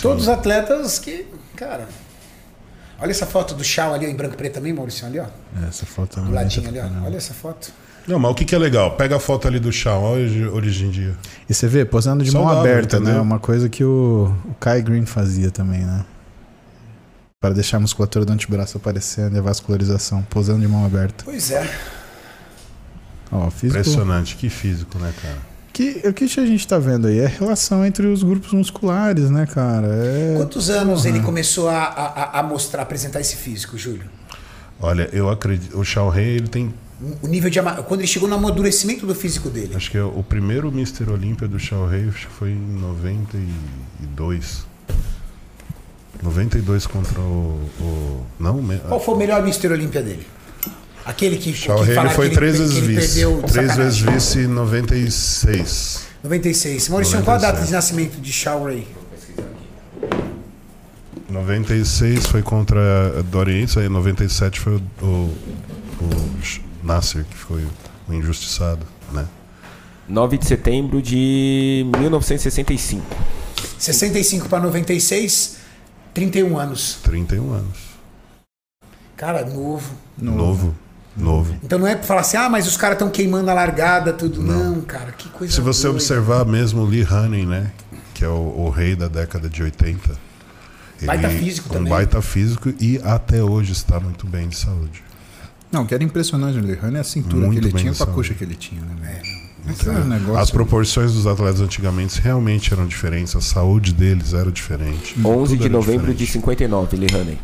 Todos 0.00 0.28
atletas 0.28 0.98
que, 0.98 1.26
cara... 1.56 1.88
Olha 3.00 3.10
essa 3.10 3.26
foto 3.26 3.54
do 3.54 3.64
Shaw 3.64 3.92
ali 3.92 4.06
ó, 4.06 4.08
em 4.08 4.14
branco 4.14 4.34
e 4.34 4.36
preto 4.36 4.54
também, 4.54 4.72
Maurício, 4.72 5.04
ali, 5.06 5.18
ó. 5.18 5.24
É, 5.24 5.68
Essa 5.68 5.84
foto 5.84 6.20
é 6.20 6.22
Do 6.22 6.30
ladinho 6.30 6.68
ali, 6.68 6.78
ó. 6.78 7.04
Olha 7.04 7.16
essa 7.16 7.34
foto. 7.34 7.72
Não, 8.06 8.18
mas 8.18 8.32
o 8.32 8.34
que, 8.34 8.44
que 8.44 8.54
é 8.54 8.58
legal? 8.58 8.92
Pega 8.92 9.16
a 9.16 9.20
foto 9.20 9.48
ali 9.48 9.58
do 9.58 9.72
Shaw, 9.72 10.02
olha 10.02 10.24
hoje, 10.24 10.46
hoje 10.46 10.84
em 10.84 10.90
dia. 10.90 11.16
E 11.48 11.54
você 11.54 11.66
vê, 11.66 11.84
posando 11.84 12.22
de 12.22 12.30
mão 12.30 12.44
Saudável, 12.44 12.70
aberta, 12.70 12.98
né? 12.98 13.04
entendeu? 13.04 13.22
Uma 13.22 13.38
coisa 13.38 13.68
que 13.68 13.82
o, 13.82 14.34
o 14.44 14.54
Kai 14.60 14.82
Green 14.82 15.06
fazia 15.06 15.50
também, 15.50 15.80
né? 15.80 16.04
Para 17.40 17.54
deixar 17.54 17.78
a 17.78 17.80
musculatura 17.80 18.24
do 18.24 18.32
antebraço 18.32 18.76
aparecendo 18.76 19.36
e 19.36 19.38
a 19.38 19.42
vascularização, 19.42 20.22
posando 20.28 20.60
de 20.60 20.68
mão 20.68 20.84
aberta. 20.84 21.24
Pois 21.24 21.50
é. 21.50 21.70
Ó, 23.32 23.50
físico. 23.50 23.78
Impressionante, 23.78 24.36
que 24.36 24.48
físico, 24.48 24.98
né, 24.98 25.12
cara? 25.20 25.54
Que, 25.72 26.02
o 26.06 26.12
que 26.12 26.24
a 26.24 26.46
gente 26.46 26.68
tá 26.68 26.78
vendo 26.78 27.08
aí 27.08 27.18
é 27.18 27.26
a 27.26 27.28
relação 27.28 27.84
entre 27.84 28.06
os 28.06 28.22
grupos 28.22 28.52
musculares, 28.52 29.28
né, 29.28 29.44
cara? 29.44 29.88
É... 29.88 30.34
Quantos 30.36 30.70
anos 30.70 31.04
ele 31.04 31.18
começou 31.20 31.68
a, 31.68 31.82
a, 31.82 32.38
a 32.38 32.42
mostrar, 32.44 32.82
apresentar 32.82 33.20
esse 33.20 33.34
físico, 33.34 33.76
Júlio? 33.76 34.08
Olha, 34.80 35.08
eu 35.12 35.28
acredito. 35.28 35.76
O 35.76 35.84
Shaw 35.84 36.08
Rei, 36.10 36.36
ele 36.36 36.46
tem. 36.46 36.72
O 37.22 37.26
nível 37.26 37.50
de 37.50 37.60
quando 37.86 38.00
ele 38.00 38.06
chegou 38.06 38.28
no 38.28 38.34
amadurecimento 38.36 39.06
do 39.06 39.14
físico 39.14 39.50
dele. 39.50 39.74
Acho 39.74 39.90
que 39.90 39.98
é 39.98 40.02
o 40.02 40.22
primeiro 40.22 40.68
Mr. 40.68 41.10
Olímpia 41.10 41.46
do 41.46 41.58
Shaw 41.58 41.86
Rei 41.86 42.10
foi 42.10 42.50
em 42.50 42.78
92. 42.80 44.66
92 46.22 46.86
contra 46.86 47.20
o. 47.20 47.60
o 47.80 48.26
não, 48.38 48.62
Qual 48.88 49.00
foi 49.00 49.14
o 49.14 49.18
melhor 49.18 49.40
Mr. 49.40 49.68
Olímpia 49.68 50.02
dele? 50.02 50.26
Aquele 51.04 51.36
que, 51.36 51.52
que 51.52 51.68
Rei 51.68 51.98
ele 51.98 52.08
foi 52.10 52.30
que 52.30 52.36
três 52.36 52.54
que 52.54 52.62
vezes 52.62 52.76
ele 52.78 52.94
vice. 52.94 53.26
Três 53.52 53.76
vezes 53.76 53.98
vice 53.98 54.38
em 54.40 54.46
96. 54.46 56.06
96. 56.22 56.88
Maurício, 56.88 57.22
qual 57.22 57.36
a 57.36 57.40
data 57.40 57.58
96. 57.60 57.66
de 57.68 57.72
nascimento 57.74 58.20
de 58.20 58.32
Shaw 58.32 58.64
Ray? 58.64 58.86
96 61.28 62.26
foi 62.26 62.42
contra 62.42 63.18
a 63.18 63.22
do 63.22 63.38
Oriente, 63.38 63.78
aí 63.78 63.88
97 63.88 64.60
foi 64.60 64.76
o, 64.76 65.04
o, 65.04 65.06
o 66.00 66.44
Nasser, 66.84 67.24
que 67.24 67.36
foi 67.36 67.66
o 68.08 68.12
injustiçado, 68.14 68.86
né? 69.12 69.26
9 70.08 70.36
de 70.38 70.46
setembro 70.46 71.00
de 71.00 71.86
1965. 71.98 73.04
65 73.78 74.48
para 74.48 74.60
96, 74.62 75.56
31 76.12 76.58
anos. 76.58 76.98
31 77.02 77.52
anos. 77.52 77.78
Cara, 79.16 79.44
novo. 79.46 79.94
Novo. 80.18 80.74
Novo. 81.16 81.56
Então 81.62 81.78
não 81.78 81.86
é 81.86 81.94
pra 81.94 82.04
falar 82.04 82.20
assim, 82.22 82.36
ah, 82.36 82.48
mas 82.48 82.66
os 82.66 82.76
caras 82.76 82.96
estão 82.96 83.08
queimando 83.08 83.48
a 83.50 83.54
largada, 83.54 84.12
tudo. 84.12 84.42
Não, 84.42 84.80
cara, 84.80 85.12
que 85.12 85.28
coisa 85.28 85.54
Se 85.54 85.60
você 85.60 85.84
doida. 85.84 85.96
observar 85.96 86.44
mesmo 86.44 86.82
o 86.82 86.84
Lee 86.84 87.06
Haney, 87.08 87.46
né? 87.46 87.70
Que 88.12 88.24
é 88.24 88.28
o, 88.28 88.32
o 88.66 88.68
rei 88.70 88.96
da 88.96 89.06
década 89.06 89.48
de 89.48 89.62
80. 89.62 90.18
Baita 91.02 91.28
físico 91.30 91.68
um 91.68 91.72
também. 91.72 91.90
baita 91.92 92.20
físico 92.22 92.72
e 92.80 93.00
até 93.04 93.42
hoje 93.42 93.72
está 93.72 94.00
muito 94.00 94.26
bem 94.26 94.48
de 94.48 94.56
saúde. 94.56 95.02
Não, 95.74 95.82
o 95.82 95.86
que 95.86 95.92
era 95.92 96.04
impressionante 96.04 96.56
no 96.56 96.64
Lehane 96.64 96.96
é 96.98 97.00
a 97.00 97.04
cintura 97.04 97.46
Muito 97.46 97.60
que 97.60 97.66
ele 97.66 97.76
tinha 97.76 97.92
com 97.92 98.04
a 98.04 98.06
coxa 98.06 98.32
que 98.32 98.44
ele 98.44 98.54
tinha, 98.54 98.80
né? 98.80 98.94
velho? 99.00 99.44
Esse 99.74 99.88
era 99.88 100.00
um 100.00 100.04
negócio. 100.08 100.38
As 100.38 100.50
proporções 100.50 101.12
dos 101.14 101.26
atletas 101.26 101.60
antigamente 101.60 102.20
realmente 102.20 102.72
eram 102.72 102.86
diferentes, 102.86 103.34
a 103.34 103.40
saúde 103.40 103.92
deles 103.92 104.34
era 104.34 104.52
diferente. 104.52 105.16
11 105.18 105.56
Tudo 105.56 105.62
de 105.62 105.68
novembro 105.68 106.12
de 106.12 106.24
diferente. 106.24 106.32
59, 106.32 106.96
Lee 106.96 107.08
Haney. 107.12 107.38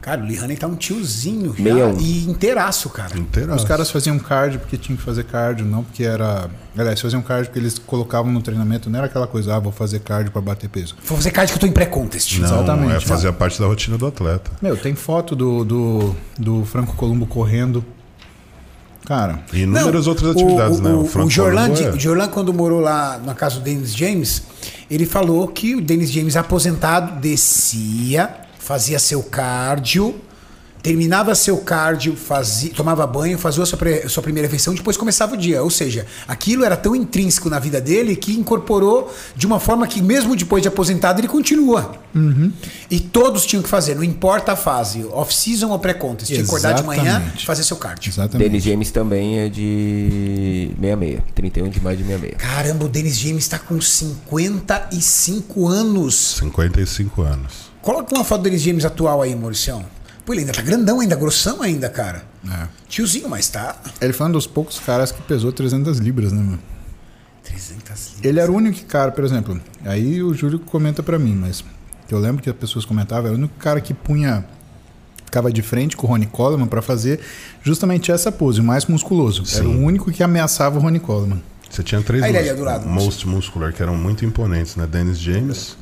Cara, 0.00 0.22
o 0.22 0.24
Lee 0.24 0.38
Haney 0.38 0.56
tá 0.56 0.66
um 0.66 0.74
tiozinho 0.76 1.50
já, 1.58 1.62
61. 1.62 1.98
e 2.00 2.24
inteiraço, 2.30 2.88
cara. 2.88 3.18
Inteiraço. 3.18 3.58
Os 3.58 3.64
caras 3.64 3.90
faziam 3.90 4.18
cardio 4.18 4.58
porque 4.58 4.78
tinham 4.78 4.96
que 4.96 5.02
fazer 5.02 5.24
cardio, 5.24 5.66
não 5.66 5.84
porque 5.84 6.04
era. 6.04 6.48
Aliás, 6.76 6.98
faziam 7.00 7.20
cardio 7.20 7.46
porque 7.46 7.58
eles 7.58 7.78
colocavam 7.78 8.32
no 8.32 8.40
treinamento, 8.40 8.88
não 8.88 8.96
era 8.98 9.06
aquela 9.08 9.26
coisa, 9.26 9.56
ah, 9.56 9.58
vou 9.58 9.70
fazer 9.72 10.00
cardio 10.00 10.32
pra 10.32 10.40
bater 10.40 10.70
peso. 10.70 10.96
Vou 11.04 11.18
fazer 11.18 11.30
card 11.32 11.52
que 11.52 11.56
eu 11.56 11.60
tô 11.60 11.66
em 11.66 11.72
pré-contest. 11.72 12.38
Não, 12.38 12.46
Exatamente. 12.46 12.94
é 12.96 13.00
fazia 13.00 13.30
parte 13.32 13.60
da 13.60 13.66
rotina 13.66 13.98
do 13.98 14.06
atleta. 14.06 14.50
Meu, 14.62 14.74
tem 14.76 14.94
foto 14.94 15.36
do, 15.36 15.64
do, 15.64 16.16
do 16.38 16.64
Franco 16.64 16.94
Columbo 16.96 17.26
correndo. 17.26 17.84
Cara, 19.04 19.40
E 19.52 19.60
inúmeras 19.62 20.06
Não, 20.06 20.12
outras 20.12 20.28
o- 20.28 20.38
atividades, 20.38 20.78
o, 20.78 20.82
né? 20.82 20.92
O, 20.92 21.04
Franco 21.04 21.26
o 21.26 21.30
Jorlan, 21.30 21.68
Colombo 21.70 21.82
é- 21.88 21.90
o 21.90 22.00
Jorlan, 22.00 22.28
quando 22.28 22.52
morou 22.54 22.80
lá 22.80 23.18
na 23.18 23.34
casa 23.34 23.56
do 23.56 23.62
Dennis 23.62 23.94
James, 23.94 24.42
ele 24.90 25.04
falou 25.04 25.48
que 25.48 25.74
o 25.74 25.80
Dennis 25.80 26.10
James, 26.10 26.36
aposentado, 26.36 27.20
descia, 27.20 28.30
fazia 28.60 28.98
seu 29.00 29.22
cardio, 29.22 30.14
terminava 30.82 31.34
seu 31.34 31.58
cardio, 31.58 32.16
fazia, 32.16 32.72
tomava 32.72 33.06
banho, 33.06 33.36
fazia 33.36 33.62
a 33.62 33.66
sua, 33.66 33.76
pre- 33.76 34.08
sua 34.08 34.22
primeira 34.22 34.46
refeição, 34.48 34.74
depois 34.74 34.96
começava 34.96 35.34
o 35.34 35.36
dia. 35.36 35.62
Ou 35.62 35.68
seja, 35.68 36.06
aquilo 36.26 36.64
era 36.64 36.74
tão 36.74 36.96
intrínseco 36.96 37.50
na 37.50 37.58
vida 37.58 37.78
dele 37.82 38.16
que 38.16 38.32
incorporou 38.32 39.12
de 39.36 39.46
uma 39.46 39.60
forma 39.60 39.86
que, 39.86 40.00
mesmo 40.00 40.34
depois 40.34 40.62
de 40.62 40.68
aposentado, 40.68 41.20
ele 41.20 41.28
continua. 41.28 41.96
E 42.90 42.98
todos 42.98 43.44
tinham 43.46 43.62
que 43.62 43.68
fazer, 43.68 43.94
não 43.94 44.02
importa 44.02 44.52
a 44.52 44.56
fase, 44.56 45.04
off-season 45.12 45.68
ou 45.68 45.78
pré-contest. 45.78 46.26
Tinha 46.28 46.38
que 46.40 46.46
acordar 46.46 46.72
de 46.72 46.82
manhã 46.82 47.22
e 47.38 47.44
fazer 47.44 47.62
seu 47.62 47.76
cardio. 47.76 48.10
exatamente. 48.10 48.48
Dennis 48.48 48.64
James 48.64 48.90
também 48.90 49.38
é 49.38 49.48
de 49.50 50.70
66. 50.80 51.20
31 51.34 51.68
de 51.68 51.80
maio 51.80 51.96
de 51.98 52.04
66. 52.04 52.36
Caramba, 52.40 52.84
o 52.86 52.88
Dennis 52.88 53.18
James 53.18 53.46
tá 53.46 53.58
com 53.58 53.78
55 53.80 55.68
anos. 55.68 56.36
55 56.38 57.22
anos. 57.22 57.69
Coloca 57.82 58.14
uma 58.14 58.24
foto 58.24 58.42
do 58.42 58.44
Dennis 58.44 58.62
James 58.62 58.84
atual 58.84 59.22
aí, 59.22 59.34
Mauricião. 59.34 59.84
Pô, 60.24 60.34
ele 60.34 60.40
ainda 60.40 60.52
tá 60.52 60.62
grandão 60.62 61.00
ainda, 61.00 61.16
grossão 61.16 61.62
ainda, 61.62 61.88
cara. 61.88 62.24
É. 62.48 62.68
Tiozinho, 62.88 63.28
mas 63.28 63.48
tá. 63.48 63.76
Ele 64.00 64.12
foi 64.12 64.26
um 64.26 64.32
dos 64.32 64.46
poucos 64.46 64.78
caras 64.78 65.10
que 65.10 65.20
pesou 65.22 65.50
300 65.52 65.98
libras, 65.98 66.32
né, 66.32 66.42
meu? 66.42 66.58
300 67.42 67.78
libras. 67.78 68.14
Ele 68.22 68.40
era 68.40 68.50
o 68.50 68.54
único 68.54 68.84
cara, 68.86 69.10
por 69.10 69.24
exemplo, 69.24 69.60
aí 69.84 70.22
o 70.22 70.34
Júlio 70.34 70.58
comenta 70.58 71.02
pra 71.02 71.18
mim, 71.18 71.34
mas 71.34 71.64
eu 72.10 72.18
lembro 72.18 72.42
que 72.42 72.50
as 72.50 72.56
pessoas 72.56 72.84
comentavam, 72.84 73.26
era 73.26 73.34
o 73.34 73.38
único 73.38 73.54
cara 73.58 73.80
que 73.80 73.94
punha 73.94 74.44
ficava 75.24 75.52
de 75.52 75.62
frente 75.62 75.96
com 75.96 76.08
o 76.08 76.10
Ronnie 76.10 76.26
Coleman 76.26 76.66
pra 76.66 76.82
fazer 76.82 77.20
justamente 77.62 78.10
essa 78.10 78.32
pose, 78.32 78.60
o 78.60 78.64
mais 78.64 78.86
musculoso. 78.86 79.44
Era 79.54 79.68
o 79.68 79.72
Sim. 79.72 79.84
único 79.84 80.10
que 80.10 80.22
ameaçava 80.24 80.76
o 80.78 80.82
Ronnie 80.82 80.98
Coleman. 80.98 81.40
Você 81.70 81.84
tinha 81.84 82.02
três 82.02 82.22
mus- 82.22 82.60
lado, 82.60 82.88
most 82.88 83.26
muscular 83.28 83.72
que 83.72 83.80
eram 83.80 83.96
muito 83.96 84.24
imponentes, 84.24 84.74
né? 84.74 84.86
Dennis 84.86 85.18
James, 85.18 85.76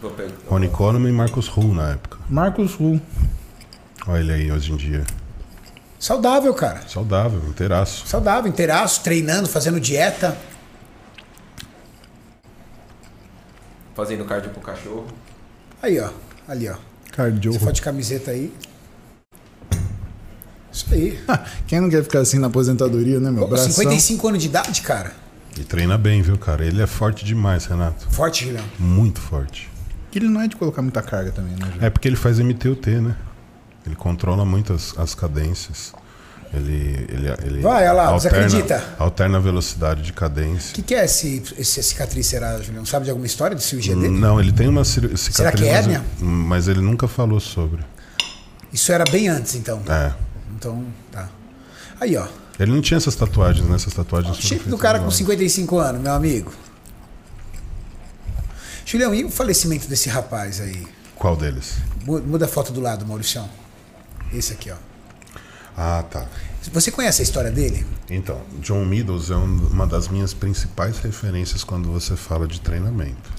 Ronnie 0.46 0.68
Coleman 0.68 1.08
e 1.08 1.12
Marcus 1.12 1.48
Hull 1.48 1.74
na 1.74 1.92
época. 1.92 2.18
Marcos 2.28 2.78
Hull. 2.78 3.00
Olha 4.06 4.20
ele 4.20 4.32
aí 4.32 4.52
hoje 4.52 4.70
em 4.72 4.76
dia. 4.76 5.02
Saudável, 5.98 6.52
cara. 6.54 6.82
Saudável, 6.86 7.40
inteiraço. 7.48 8.06
Saudável, 8.06 8.48
inteiraço, 8.50 9.02
treinando, 9.02 9.48
fazendo 9.48 9.80
dieta. 9.80 10.36
Fazendo 13.94 14.24
cardio 14.24 14.50
pro 14.50 14.60
cachorro. 14.60 15.06
Aí, 15.82 15.98
ó. 15.98 16.10
Ali, 16.46 16.68
ó. 16.68 16.76
Cardio. 17.12 17.52
Você 17.52 17.58
foto 17.58 17.72
de 17.72 17.82
camiseta 17.82 18.30
aí. 18.30 18.52
Isso 20.72 20.86
aí. 20.92 21.18
Quem 21.66 21.80
não 21.80 21.90
quer 21.90 22.02
ficar 22.04 22.20
assim 22.20 22.38
na 22.38 22.46
aposentadoria, 22.46 23.18
né, 23.18 23.30
meu? 23.30 23.42
Pô, 23.44 23.48
Bração. 23.48 23.70
55 23.72 24.28
anos 24.28 24.42
de 24.42 24.48
idade, 24.48 24.82
cara. 24.82 25.12
E 25.58 25.64
treina 25.64 25.98
bem, 25.98 26.22
viu, 26.22 26.38
cara? 26.38 26.64
Ele 26.64 26.80
é 26.80 26.86
forte 26.86 27.24
demais, 27.24 27.66
Renato. 27.66 28.06
Forte, 28.10 28.44
Julião. 28.46 28.64
Muito 28.78 29.20
forte. 29.20 29.68
Que 30.10 30.18
ele 30.18 30.28
não 30.28 30.40
é 30.40 30.48
de 30.48 30.56
colocar 30.56 30.80
muita 30.82 31.02
carga 31.02 31.32
também, 31.32 31.52
né, 31.52 31.66
Júlio? 31.66 31.84
É 31.84 31.90
porque 31.90 32.08
ele 32.08 32.16
faz 32.16 32.38
MTUT, 32.38 32.88
né? 33.00 33.16
Ele 33.86 33.94
controla 33.96 34.44
muito 34.44 34.72
as, 34.72 34.96
as 34.98 35.14
cadências. 35.14 35.92
Ele, 36.52 37.06
ele, 37.10 37.28
ele 37.44 37.60
Vai, 37.60 37.82
olha 37.84 37.92
lá, 37.92 38.12
você 38.12 38.28
acredita? 38.28 38.82
alterna 38.98 39.36
a 39.36 39.40
velocidade 39.40 40.00
de 40.02 40.12
O 40.12 40.14
cadência. 40.14 40.74
que, 40.74 40.80
que 40.82 40.94
é 40.94 41.04
esse, 41.04 41.42
esse 41.58 41.82
cicatriz, 41.82 42.26
será, 42.26 42.58
Julião? 42.62 42.86
Sabe 42.86 43.04
de 43.04 43.10
alguma 43.10 43.26
história 43.26 43.54
de 43.54 43.62
cirurgia 43.62 43.94
dele? 43.94 44.08
Não, 44.18 44.40
ele 44.40 44.50
tem 44.52 44.66
uma 44.66 44.82
cicatriz. 44.84 45.20
Será 45.20 45.52
que 45.52 45.64
é 45.64 45.68
hérnia? 45.68 46.02
Mas 46.18 46.66
ele 46.68 46.80
nunca 46.80 47.06
falou 47.06 47.38
sobre. 47.38 47.82
Isso 48.72 48.92
era 48.92 49.04
bem 49.10 49.28
antes, 49.28 49.54
então. 49.56 49.82
É. 49.88 50.12
Então, 50.56 50.84
tá. 51.12 51.28
Aí, 52.00 52.16
ó. 52.16 52.26
Ele 52.58 52.72
não 52.72 52.80
tinha 52.80 52.96
essas 52.98 53.14
tatuagens, 53.14 53.66
né? 53.68 53.76
Essas 53.76 53.94
tatuagens 53.94 54.36
foram 54.36 54.48
Shape 54.48 54.68
do 54.68 54.76
cara 54.78 54.98
com 54.98 55.04
agora. 55.04 55.16
55 55.16 55.78
anos, 55.78 56.02
meu 56.02 56.12
amigo. 56.12 56.52
Julião, 58.84 59.14
e 59.14 59.24
o 59.24 59.30
falecimento 59.30 59.86
desse 59.88 60.08
rapaz 60.08 60.60
aí? 60.60 60.86
Qual 61.14 61.36
deles? 61.36 61.74
Mu- 62.04 62.20
Muda 62.20 62.46
a 62.46 62.48
foto 62.48 62.72
do 62.72 62.80
lado, 62.80 63.04
Mauricião. 63.06 63.48
Esse 64.32 64.52
aqui, 64.54 64.70
ó. 64.70 64.76
Ah, 65.76 66.02
tá. 66.10 66.26
Você 66.72 66.90
conhece 66.90 67.22
a 67.22 67.24
história 67.24 67.50
dele? 67.50 67.86
Então, 68.10 68.40
John 68.60 68.84
Meadows 68.84 69.30
é 69.30 69.36
um- 69.36 69.68
uma 69.68 69.86
das 69.86 70.08
minhas 70.08 70.34
principais 70.34 70.98
referências 70.98 71.62
quando 71.62 71.90
você 71.90 72.16
fala 72.16 72.46
de 72.48 72.60
treinamento. 72.60 73.30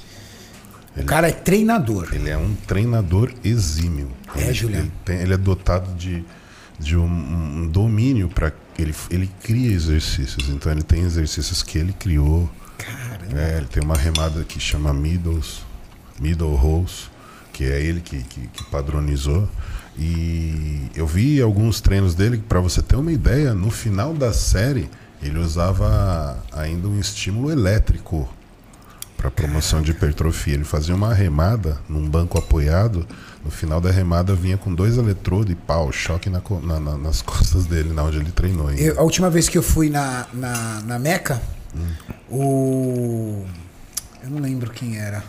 O 0.97 1.03
cara 1.03 1.29
é 1.29 1.31
treinador. 1.31 2.09
Ele 2.13 2.29
é 2.29 2.37
um 2.37 2.55
treinador 2.67 3.31
exímio. 3.43 4.09
É, 4.35 4.41
ele, 4.43 4.53
Juliano. 4.53 4.85
Ele, 4.85 4.91
tem- 5.05 5.17
ele 5.19 5.33
é 5.33 5.37
dotado 5.37 5.93
de, 5.95 6.23
de 6.79 6.97
um, 6.97 7.05
um 7.05 7.67
domínio 7.67 8.29
para 8.29 8.51
ele 8.81 8.95
ele 9.09 9.29
cria 9.43 9.71
exercícios. 9.71 10.49
Então 10.49 10.71
ele 10.71 10.83
tem 10.83 11.03
exercícios 11.03 11.63
que 11.63 11.77
ele 11.77 11.93
criou. 11.93 12.49
Caramba. 12.77 13.39
É, 13.39 13.57
ele 13.57 13.67
tem 13.67 13.83
uma 13.83 13.95
remada 13.95 14.43
que 14.43 14.59
chama 14.59 14.93
Middles, 14.93 15.61
Middle 16.19 16.55
Rolls, 16.55 17.09
que 17.51 17.63
é 17.63 17.81
ele 17.81 18.01
que, 18.01 18.23
que, 18.23 18.47
que 18.47 18.63
padronizou. 18.65 19.47
E 19.97 20.89
eu 20.95 21.05
vi 21.05 21.41
alguns 21.41 21.81
treinos 21.81 22.15
dele, 22.15 22.41
para 22.47 22.61
você 22.61 22.81
ter 22.81 22.95
uma 22.95 23.11
ideia, 23.11 23.53
no 23.53 23.69
final 23.69 24.13
da 24.13 24.31
série 24.31 24.89
ele 25.21 25.37
usava 25.37 26.41
ainda 26.53 26.87
um 26.87 26.97
estímulo 26.97 27.51
elétrico 27.51 28.27
para 29.17 29.29
promoção 29.29 29.81
de 29.81 29.91
hipertrofia. 29.91 30.53
Ele 30.53 30.63
fazia 30.63 30.95
uma 30.95 31.13
remada 31.13 31.77
num 31.89 32.09
banco 32.09 32.37
apoiado. 32.37 33.05
No 33.43 33.49
final 33.49 33.79
da 33.79 33.89
remada 33.89 34.35
vinha 34.35 34.57
com 34.57 34.73
dois 34.73 34.97
eletrodos 34.97 35.51
e 35.51 35.55
pau, 35.55 35.91
choque 35.91 36.29
na 36.29 36.41
na- 36.61 36.79
na- 36.79 36.97
nas 36.97 37.21
costas 37.23 37.65
dele, 37.65 37.93
na 37.93 38.03
onde 38.03 38.17
ele 38.17 38.31
treinou. 38.31 38.69
Eu- 38.71 38.99
a 38.99 39.03
última 39.03 39.29
vez 39.29 39.47
que 39.47 39.57
eu 39.57 39.63
fui 39.63 39.89
na, 39.89 40.27
na, 40.33 40.81
na 40.81 40.99
Meca, 40.99 41.41
o. 42.29 43.45
Eu 44.23 44.29
não 44.29 44.39
lembro 44.39 44.69
quem 44.71 44.97
era. 44.97 45.23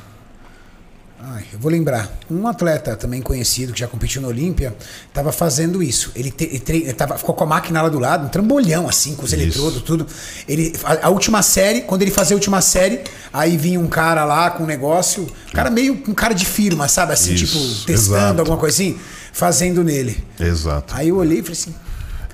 Ai, 1.22 1.44
eu 1.52 1.59
vou 1.59 1.70
lembrar. 1.70 2.10
Um 2.30 2.47
atleta 2.48 2.97
também 2.97 3.20
conhecido, 3.20 3.74
que 3.74 3.80
já 3.80 3.86
competiu 3.86 4.22
no 4.22 4.28
Olímpia, 4.28 4.74
estava 5.06 5.30
fazendo 5.30 5.82
isso. 5.82 6.10
Ele, 6.16 6.30
te, 6.30 6.44
ele, 6.66 6.92
tava, 6.94 7.18
ficou 7.18 7.34
com 7.34 7.44
a 7.44 7.47
máquina 7.47 7.82
lá 7.82 7.90
do 7.90 7.98
lado, 7.98 8.24
um 8.24 8.28
trambolhão 8.30 8.88
assim, 8.88 9.14
com 9.14 9.24
os 9.24 9.32
Isso. 9.32 9.42
eletrodos, 9.42 9.82
tudo. 9.82 10.06
Ele, 10.48 10.72
a, 10.82 11.09
a 11.09 11.10
última 11.10 11.42
série, 11.42 11.82
quando 11.82 12.01
ele 12.02 12.10
fazia 12.10 12.34
a 12.34 12.38
última 12.38 12.62
série, 12.62 13.02
aí 13.32 13.59
vinha 13.59 13.78
um 13.78 13.86
cara 13.86 14.24
lá 14.24 14.51
com 14.51 14.62
um 14.62 14.66
negócio, 14.66 15.24
um 15.24 15.52
cara 15.52 15.68
meio 15.68 15.92
um 16.09 16.14
cara 16.14 16.32
de 16.32 16.47
firma, 16.47 16.88
sabe? 16.88 17.12
Assim, 17.12 17.34
Isso, 17.34 17.47
tipo, 17.47 17.84
testando 17.84 18.16
exato. 18.18 18.40
alguma 18.40 18.56
coisa 18.56 18.74
assim, 18.74 18.98
fazendo 19.30 19.84
nele. 19.84 20.24
Exato. 20.38 20.94
Aí 20.97 21.10
eu 21.10 21.16
olhei 21.16 21.40
e 21.40 21.42
falei 21.42 21.52
assim. 21.59 21.74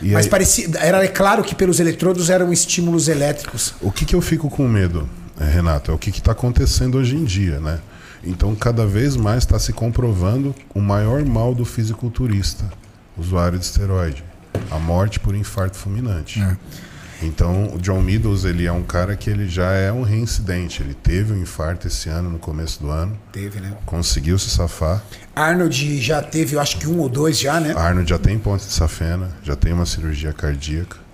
E 0.01 0.13
mas 0.13 0.27
aí- 0.27 0.31
parecia. 0.31 0.69
Era 0.79 1.05
é 1.05 1.09
claro 1.09 1.43
que 1.43 1.57
pelos 1.57 1.81
eletrodos 1.81 2.31
eram 2.31 2.53
estímulos 2.53 3.09
elétricos. 3.09 3.75
O 3.81 3.91
que, 3.91 4.05
que 4.05 4.15
eu 4.15 4.21
fico 4.21 4.49
com 4.49 4.69
medo, 4.69 5.09
Renato, 5.41 5.91
é 5.91 5.95
o 5.95 5.99
que 5.99 6.11
está 6.11 6.31
acontecendo 6.31 6.99
hoje 6.99 7.17
em 7.17 7.25
dia, 7.25 7.59
né? 7.59 7.81
Então, 8.27 8.55
cada 8.55 8.85
vez 8.85 9.17
mais 9.17 9.39
está 9.39 9.59
se 9.59 9.73
comprovando 9.73 10.55
o 10.75 10.81
maior 10.81 11.25
mal 11.25 11.55
do 11.55 11.65
fisiculturista, 11.65 12.65
usuário 13.17 13.59
de 13.59 13.65
esteroide, 13.65 14.25
a 14.71 14.79
morte 14.79 15.21
por 15.21 15.35
infarto 15.35 15.77
fulminante. 15.77 16.43
É. 16.43 16.57
Então, 17.23 17.73
o 17.75 17.79
John 17.79 18.03
Meadows, 18.03 18.45
ele 18.45 18.67
é 18.67 18.73
um 18.73 18.83
cara 18.83 19.17
que 19.17 19.31
ele 19.31 19.49
já 19.49 19.73
é 19.73 19.91
um 19.91 20.03
reincidente. 20.03 20.83
Ele 20.83 20.93
teve 20.93 21.33
um 21.33 21.41
infarto 21.41 21.87
esse 21.87 22.09
ano, 22.09 22.29
no 22.29 22.39
começo 22.39 22.81
do 22.83 22.91
ano, 22.91 23.19
Teve, 23.33 23.59
né? 23.61 23.73
conseguiu 23.87 24.39
se 24.39 24.51
safar. 24.51 25.03
Arnold 25.35 26.01
já 26.01 26.21
teve, 26.21 26.57
eu 26.57 26.61
acho 26.61 26.79
que 26.79 26.87
um 26.87 26.99
ou 26.99 27.09
dois 27.09 27.39
já, 27.39 27.59
né? 27.59 27.73
Arnold 27.75 28.11
já 28.11 28.19
tem 28.19 28.39
ponte 28.39 28.67
de 28.67 28.73
safena, 28.73 29.31
já 29.43 29.57
tem 29.57 29.73
uma 29.73 29.87
cirurgia 29.87 30.33
cardíaca. 30.33 31.06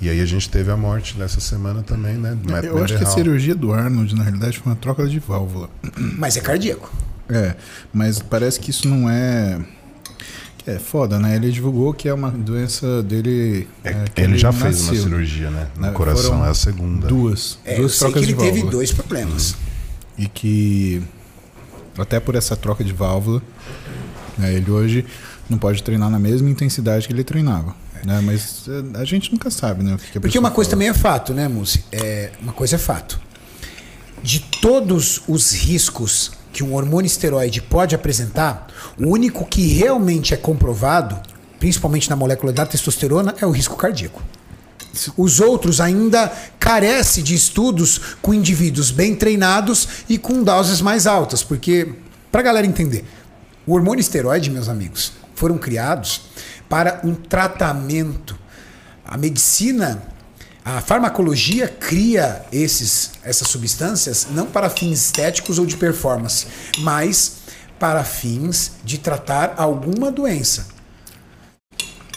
E 0.00 0.08
aí 0.08 0.20
a 0.20 0.26
gente 0.26 0.48
teve 0.48 0.70
a 0.70 0.76
morte 0.76 1.18
nessa 1.18 1.40
semana 1.40 1.82
também, 1.82 2.14
né? 2.14 2.34
do 2.40 2.50
Matt 2.52 2.64
Eu 2.64 2.82
acho 2.84 2.96
que 2.96 3.02
a 3.02 3.06
cirurgia 3.06 3.54
do 3.54 3.72
Arnold, 3.72 4.14
na 4.14 4.22
realidade, 4.22 4.58
foi 4.58 4.70
uma 4.72 4.76
troca 4.76 5.06
de 5.08 5.18
válvula. 5.18 5.68
Mas 6.16 6.36
é 6.36 6.40
cardíaco. 6.40 6.92
É, 7.28 7.56
mas 7.92 8.20
parece 8.20 8.60
que 8.60 8.70
isso 8.70 8.88
não 8.88 9.10
é. 9.10 9.60
É 10.66 10.78
foda, 10.78 11.18
né? 11.18 11.34
Ele 11.34 11.50
divulgou 11.50 11.94
que 11.94 12.08
é 12.08 12.12
uma 12.14 12.30
doença 12.30 13.02
dele. 13.02 13.66
É, 13.82 13.90
é, 13.90 14.04
que 14.14 14.20
ele, 14.20 14.36
já 14.38 14.52
fez 14.52 14.80
uma 14.82 14.86
nasceu. 14.92 15.02
cirurgia, 15.04 15.50
né? 15.50 15.66
No 15.76 15.82
Né, 15.82 15.92
coração 15.92 16.44
é 16.44 16.48
a 16.50 16.54
segunda. 16.54 17.08
Duas. 17.08 17.58
É, 17.64 17.74
eu 17.74 17.80
duas 17.80 17.92
sei 17.94 18.08
que 18.08 18.12
trocas 18.12 18.22
ele 18.28 18.32
de 18.34 18.38
teve 18.38 18.50
válvula. 18.52 18.72
dois 18.72 18.92
problemas. 18.92 19.56
E 20.18 20.28
que, 20.28 21.02
até 21.98 22.20
por 22.20 22.34
essa 22.34 22.54
troca 22.54 22.84
de 22.84 22.92
válvula, 22.92 23.42
né, 24.36 24.52
ele 24.54 24.70
hoje 24.70 25.06
não 25.48 25.56
pode 25.56 25.82
treinar 25.82 26.10
na 26.10 26.18
mesma 26.18 26.50
intensidade 26.50 27.06
que 27.06 27.12
ele 27.14 27.24
treinava. 27.24 27.74
Né? 28.04 28.20
Mas 28.22 28.64
é, 28.68 29.00
a 29.00 29.04
gente 29.04 29.32
nunca 29.32 29.50
sabe, 29.50 29.82
né? 29.82 29.94
O 29.94 29.98
que 29.98 30.12
que 30.12 30.20
Porque 30.20 30.38
uma 30.38 30.50
coisa 30.50 30.70
fala. 30.70 30.76
também 30.76 30.88
é 30.88 30.94
fato, 30.94 31.34
né, 31.34 31.48
Mussi? 31.48 31.84
É, 31.92 32.30
uma 32.40 32.52
coisa 32.52 32.76
é 32.76 32.78
fato. 32.78 33.20
De 34.22 34.40
todos 34.40 35.22
os 35.28 35.52
riscos 35.52 36.32
que 36.52 36.62
um 36.64 36.74
hormônio 36.74 37.06
esteroide 37.06 37.60
pode 37.62 37.94
apresentar, 37.94 38.66
o 38.98 39.08
único 39.08 39.44
que 39.44 39.66
realmente 39.68 40.34
é 40.34 40.36
comprovado, 40.36 41.20
principalmente 41.58 42.10
na 42.10 42.16
molécula 42.16 42.52
da 42.52 42.66
testosterona, 42.66 43.34
é 43.40 43.46
o 43.46 43.50
risco 43.50 43.76
cardíaco. 43.76 44.22
Os 45.16 45.38
outros 45.38 45.80
ainda 45.80 46.32
carecem 46.58 47.22
de 47.22 47.34
estudos 47.34 48.00
com 48.20 48.34
indivíduos 48.34 48.90
bem 48.90 49.14
treinados 49.14 49.88
e 50.08 50.18
com 50.18 50.42
doses 50.42 50.80
mais 50.80 51.06
altas, 51.06 51.42
porque, 51.42 51.92
para 52.32 52.40
a 52.40 52.44
galera 52.44 52.66
entender, 52.66 53.04
o 53.66 53.74
hormônio 53.74 54.00
esteroide, 54.00 54.50
meus 54.50 54.68
amigos, 54.68 55.12
foram 55.34 55.56
criados 55.58 56.22
para 56.68 57.00
um 57.04 57.14
tratamento. 57.14 58.38
A 59.04 59.16
medicina, 59.16 60.02
a 60.64 60.80
farmacologia 60.80 61.68
cria 61.68 62.44
esses, 62.52 63.12
essas 63.22 63.48
substâncias 63.48 64.28
não 64.30 64.46
para 64.46 64.68
fins 64.68 65.04
estéticos 65.04 65.58
ou 65.58 65.66
de 65.66 65.76
performance, 65.76 66.46
mas 66.78 67.38
para 67.78 68.04
fins 68.04 68.72
de 68.84 68.98
tratar 68.98 69.54
alguma 69.56 70.10
doença. 70.10 70.66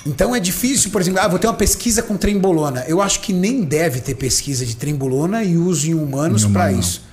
Então 0.05 0.35
é 0.35 0.39
difícil, 0.39 0.89
por 0.89 0.99
exemplo, 0.99 1.19
ah, 1.21 1.27
vou 1.27 1.37
ter 1.37 1.47
uma 1.47 1.53
pesquisa 1.53 2.01
com 2.01 2.17
trembolona. 2.17 2.83
Eu 2.87 3.01
acho 3.01 3.19
que 3.19 3.31
nem 3.31 3.63
deve 3.63 4.01
ter 4.01 4.15
pesquisa 4.15 4.65
de 4.65 4.75
trembolona 4.75 5.43
e 5.43 5.57
uso 5.57 5.87
em 5.87 5.93
humanos 5.93 6.45
para 6.45 6.71
isso. 6.71 7.03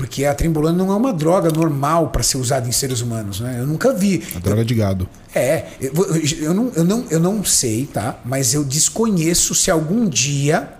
Porque 0.00 0.24
a 0.24 0.34
trembolona 0.34 0.78
não 0.78 0.90
é 0.90 0.96
uma 0.96 1.12
droga 1.12 1.50
normal 1.50 2.08
para 2.08 2.22
ser 2.22 2.38
usada 2.38 2.66
em 2.66 2.72
seres 2.72 3.02
humanos, 3.02 3.38
né? 3.38 3.56
Eu 3.60 3.66
nunca 3.66 3.92
vi. 3.92 4.22
A 4.34 4.38
droga 4.38 4.64
de 4.64 4.74
gado. 4.74 5.06
É, 5.34 5.66
eu, 5.78 5.92
eu 6.40 6.54
não, 6.54 6.72
eu, 6.74 6.84
não, 6.84 7.04
eu 7.10 7.20
não 7.20 7.44
sei, 7.44 7.84
tá? 7.84 8.18
Mas 8.24 8.54
eu 8.54 8.64
desconheço 8.64 9.54
se 9.54 9.70
algum 9.70 10.08
dia 10.08 10.70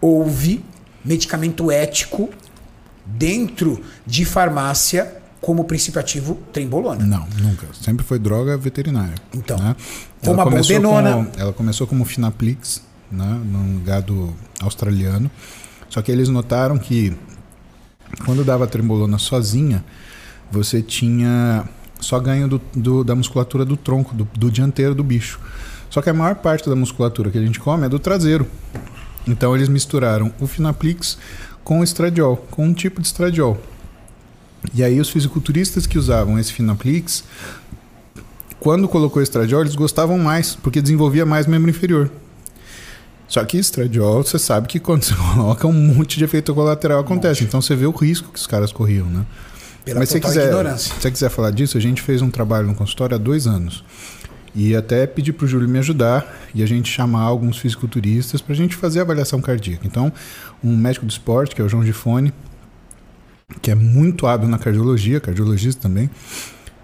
houve 0.00 0.64
medicamento 1.04 1.70
ético 1.70 2.30
dentro 3.04 3.82
de 4.06 4.24
farmácia 4.24 5.12
como 5.42 5.64
princípio 5.64 6.00
ativo 6.00 6.38
trembolona. 6.54 7.04
Não, 7.04 7.26
nunca. 7.38 7.66
Sempre 7.78 8.02
foi 8.02 8.18
droga 8.18 8.56
veterinária. 8.56 9.14
Então, 9.34 9.58
né? 9.58 9.76
como 10.24 10.40
a 10.40 10.44
começou 10.44 10.80
boldenona. 10.80 11.12
como- 11.16 11.30
ela 11.36 11.52
começou 11.52 11.86
como 11.86 12.02
Finaplix, 12.06 12.80
né, 13.12 13.40
num 13.44 13.78
gado 13.84 14.34
australiano. 14.58 15.30
Só 15.90 16.00
que 16.00 16.10
eles 16.10 16.30
notaram 16.30 16.78
que 16.78 17.14
quando 18.24 18.44
dava 18.44 18.66
trembolona 18.66 19.18
sozinha, 19.18 19.84
você 20.50 20.82
tinha 20.82 21.64
só 22.00 22.18
ganho 22.20 22.46
do, 22.48 22.60
do- 22.74 23.04
da 23.04 23.14
musculatura 23.14 23.64
do 23.64 23.76
tronco, 23.76 24.14
do, 24.14 24.28
do 24.36 24.50
dianteiro 24.50 24.94
do 24.94 25.02
bicho. 25.02 25.40
Só 25.90 26.02
que 26.02 26.10
a 26.10 26.14
maior 26.14 26.34
parte 26.36 26.68
da 26.68 26.76
musculatura 26.76 27.30
que 27.30 27.38
a 27.38 27.42
gente 27.42 27.58
come 27.60 27.86
é 27.86 27.88
do 27.88 27.98
traseiro. 27.98 28.46
Então 29.26 29.54
eles 29.54 29.68
misturaram 29.68 30.32
o 30.40 30.46
Finaplix 30.46 31.16
com 31.62 31.80
o 31.80 31.84
estradiol, 31.84 32.36
com 32.50 32.66
um 32.66 32.74
tipo 32.74 33.00
de 33.00 33.06
estradiol. 33.06 33.58
E 34.74 34.82
aí 34.82 35.00
os 35.00 35.08
fisiculturistas 35.08 35.86
que 35.86 35.98
usavam 35.98 36.38
esse 36.38 36.52
Finaplix, 36.52 37.24
quando 38.60 38.88
colocou 38.88 39.22
estradiol, 39.22 39.60
eles 39.62 39.74
gostavam 39.74 40.18
mais, 40.18 40.54
porque 40.56 40.80
desenvolvia 40.82 41.24
mais 41.24 41.46
membro 41.46 41.70
inferior. 41.70 42.10
Só 43.34 43.44
que 43.44 43.58
estradiol, 43.58 44.22
você 44.22 44.38
sabe 44.38 44.68
que 44.68 44.78
quando 44.78 45.02
você 45.02 45.12
coloca 45.34 45.66
um 45.66 45.72
monte 45.72 46.18
de 46.18 46.22
efeito 46.22 46.54
colateral 46.54 47.00
acontece. 47.00 47.42
Então 47.42 47.60
você 47.60 47.74
vê 47.74 47.84
o 47.84 47.90
risco 47.90 48.30
que 48.32 48.38
os 48.38 48.46
caras 48.46 48.70
corriam, 48.70 49.06
né? 49.06 49.26
Pela 49.84 49.98
Mas 49.98 50.10
se 50.10 50.20
quiser, 50.20 50.46
ignorância. 50.46 50.94
se 50.94 51.00
você 51.00 51.10
quiser 51.10 51.28
falar 51.30 51.50
disso, 51.50 51.76
a 51.76 51.80
gente 51.80 52.00
fez 52.00 52.22
um 52.22 52.30
trabalho 52.30 52.68
no 52.68 52.76
consultório 52.76 53.16
há 53.16 53.18
dois 53.18 53.48
anos. 53.48 53.84
E 54.54 54.76
até 54.76 55.04
pedi 55.04 55.32
para 55.32 55.46
o 55.46 55.48
Júlio 55.48 55.68
me 55.68 55.80
ajudar 55.80 56.32
e 56.54 56.62
a 56.62 56.66
gente 56.66 56.88
chamar 56.88 57.22
alguns 57.22 57.58
fisiculturistas 57.58 58.40
para 58.40 58.52
a 58.52 58.56
gente 58.56 58.76
fazer 58.76 59.00
a 59.00 59.02
avaliação 59.02 59.40
cardíaca. 59.40 59.84
Então, 59.84 60.12
um 60.62 60.76
médico 60.76 61.04
do 61.04 61.10
esporte, 61.10 61.56
que 61.56 61.60
é 61.60 61.64
o 61.64 61.68
João 61.68 61.84
Gifone, 61.84 62.32
que 63.60 63.68
é 63.68 63.74
muito 63.74 64.28
hábil 64.28 64.48
na 64.48 64.58
cardiologia, 64.58 65.18
cardiologista 65.18 65.82
também, 65.82 66.08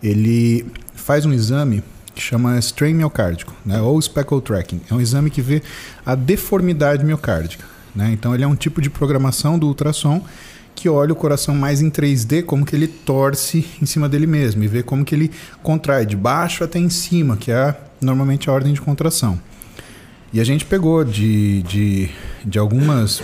ele 0.03 0.67
faz 0.97 1.25
um 1.25 1.33
exame 1.33 1.85
que 2.21 2.27
chama 2.27 2.59
strain 2.59 2.93
miocárdico, 2.93 3.55
né, 3.65 3.81
ou 3.81 4.01
speckle 4.01 4.43
tracking. 4.43 4.83
É 4.91 4.95
um 4.95 5.01
exame 5.01 5.31
que 5.31 5.41
vê 5.41 5.63
a 6.05 6.15
deformidade 6.15 7.03
miocárdica. 7.03 7.65
Né? 7.97 8.11
Então, 8.13 8.35
ele 8.35 8.45
é 8.45 8.47
um 8.47 8.55
tipo 8.55 8.83
de 8.83 8.91
programação 8.91 9.59
do 9.59 9.67
ultrassom 9.67 10.23
que 10.75 10.89
olha 10.89 11.13
o 11.13 11.17
coração 11.17 11.55
mais 11.55 11.83
em 11.83 11.91
3D, 11.91 12.45
como 12.45 12.65
que 12.65 12.77
ele 12.77 12.87
torce 12.87 13.67
em 13.83 13.87
cima 13.87 14.09
dele 14.09 14.27
mesmo, 14.27 14.63
e 14.63 14.69
vê 14.69 14.83
como 14.83 15.05
que 15.05 15.15
ele 15.15 15.31
contrai 15.63 16.07
de 16.07 16.17
baixo 16.17 16.63
até 16.63 16.79
em 16.79 16.89
cima, 16.89 17.37
que 17.37 17.51
é 17.51 17.75
normalmente 18.01 18.49
a 18.49 18.53
ordem 18.53 18.73
de 18.73 18.81
contração. 18.81 19.39
E 20.33 20.41
a 20.41 20.45
gente 20.45 20.65
pegou 20.65 21.05
de, 21.05 21.63
de, 21.63 22.11
de 22.45 22.59
algumas 22.59 23.23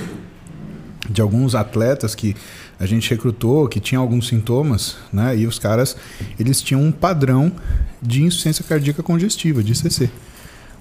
de 1.08 1.20
alguns 1.20 1.54
atletas 1.54 2.16
que 2.16 2.34
a 2.78 2.86
gente 2.86 3.08
recrutou 3.10 3.66
que 3.68 3.80
tinham 3.80 4.02
alguns 4.02 4.28
sintomas, 4.28 4.96
né? 5.12 5.36
E 5.36 5.46
os 5.46 5.58
caras 5.58 5.96
eles 6.38 6.60
tinham 6.60 6.82
um 6.82 6.92
padrão 6.92 7.52
de 8.02 8.22
insuficiência 8.22 8.64
cardíaca 8.64 9.02
congestiva, 9.02 9.62
de 9.62 9.72
ICC. 9.72 10.10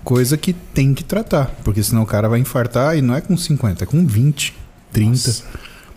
Coisa 0.03 0.37
que 0.37 0.53
tem 0.53 0.93
que 0.93 1.03
tratar, 1.03 1.45
porque 1.63 1.81
senão 1.81 2.03
o 2.03 2.05
cara 2.05 2.29
vai 2.29 2.39
infartar 2.39 2.97
e 2.97 3.01
não 3.01 3.15
é 3.15 3.21
com 3.21 3.35
50, 3.35 3.83
é 3.83 3.87
com 3.87 4.05
20, 4.05 4.53
30. 4.91 5.43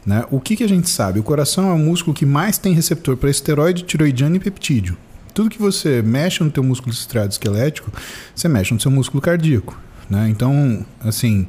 Né? 0.06 0.24
O 0.30 0.40
que, 0.40 0.56
que 0.56 0.64
a 0.64 0.68
gente 0.68 0.88
sabe? 0.88 1.20
O 1.20 1.22
coração 1.22 1.68
é 1.68 1.74
o 1.74 1.78
músculo 1.78 2.14
que 2.14 2.24
mais 2.24 2.56
tem 2.56 2.72
receptor 2.72 3.16
para 3.16 3.28
esteroide, 3.28 3.82
tiroidiano 3.82 4.36
e 4.36 4.40
peptídeo. 4.40 4.96
Tudo 5.34 5.50
que 5.50 5.58
você 5.58 6.00
mexe 6.00 6.42
no 6.42 6.50
teu 6.50 6.62
músculo 6.62 6.92
estriado 6.92 7.30
esquelético, 7.30 7.92
você 8.34 8.48
mexe 8.48 8.72
no 8.72 8.80
seu 8.80 8.90
músculo 8.90 9.20
cardíaco. 9.20 9.78
Né? 10.08 10.28
Então, 10.30 10.84
assim, 11.04 11.46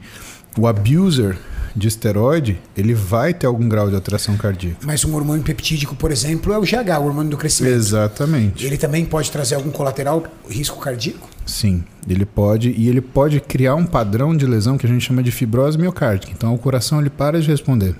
o 0.57 0.67
abuser 0.67 1.37
de 1.79 1.87
esteroide, 1.87 2.61
ele 2.77 2.93
vai 2.93 3.33
ter 3.33 3.47
algum 3.47 3.67
grau 3.67 3.89
de 3.89 3.95
alteração 3.95 4.37
cardíaca. 4.37 4.77
Mas 4.85 5.03
um 5.05 5.15
hormônio 5.15 5.43
peptídico, 5.43 5.95
por 5.95 6.11
exemplo, 6.11 6.53
é 6.53 6.57
o 6.57 6.61
GH, 6.61 6.99
o 6.99 7.05
hormônio 7.05 7.31
do 7.31 7.37
crescimento. 7.37 7.73
Exatamente. 7.73 8.65
Ele 8.65 8.77
também 8.77 9.05
pode 9.05 9.31
trazer 9.31 9.55
algum 9.55 9.71
colateral, 9.71 10.23
risco 10.47 10.79
cardíaco? 10.79 11.27
Sim, 11.45 11.83
ele 12.07 12.25
pode 12.25 12.69
e 12.77 12.87
ele 12.87 13.01
pode 13.01 13.39
criar 13.39 13.73
um 13.73 13.85
padrão 13.85 14.37
de 14.37 14.45
lesão 14.45 14.77
que 14.77 14.85
a 14.85 14.89
gente 14.89 15.03
chama 15.03 15.23
de 15.23 15.31
fibrose 15.31 15.77
miocárdica. 15.77 16.31
Então 16.31 16.53
o 16.53 16.57
coração 16.57 16.99
ele 16.99 17.09
para 17.09 17.41
de 17.41 17.47
responder. 17.47 17.95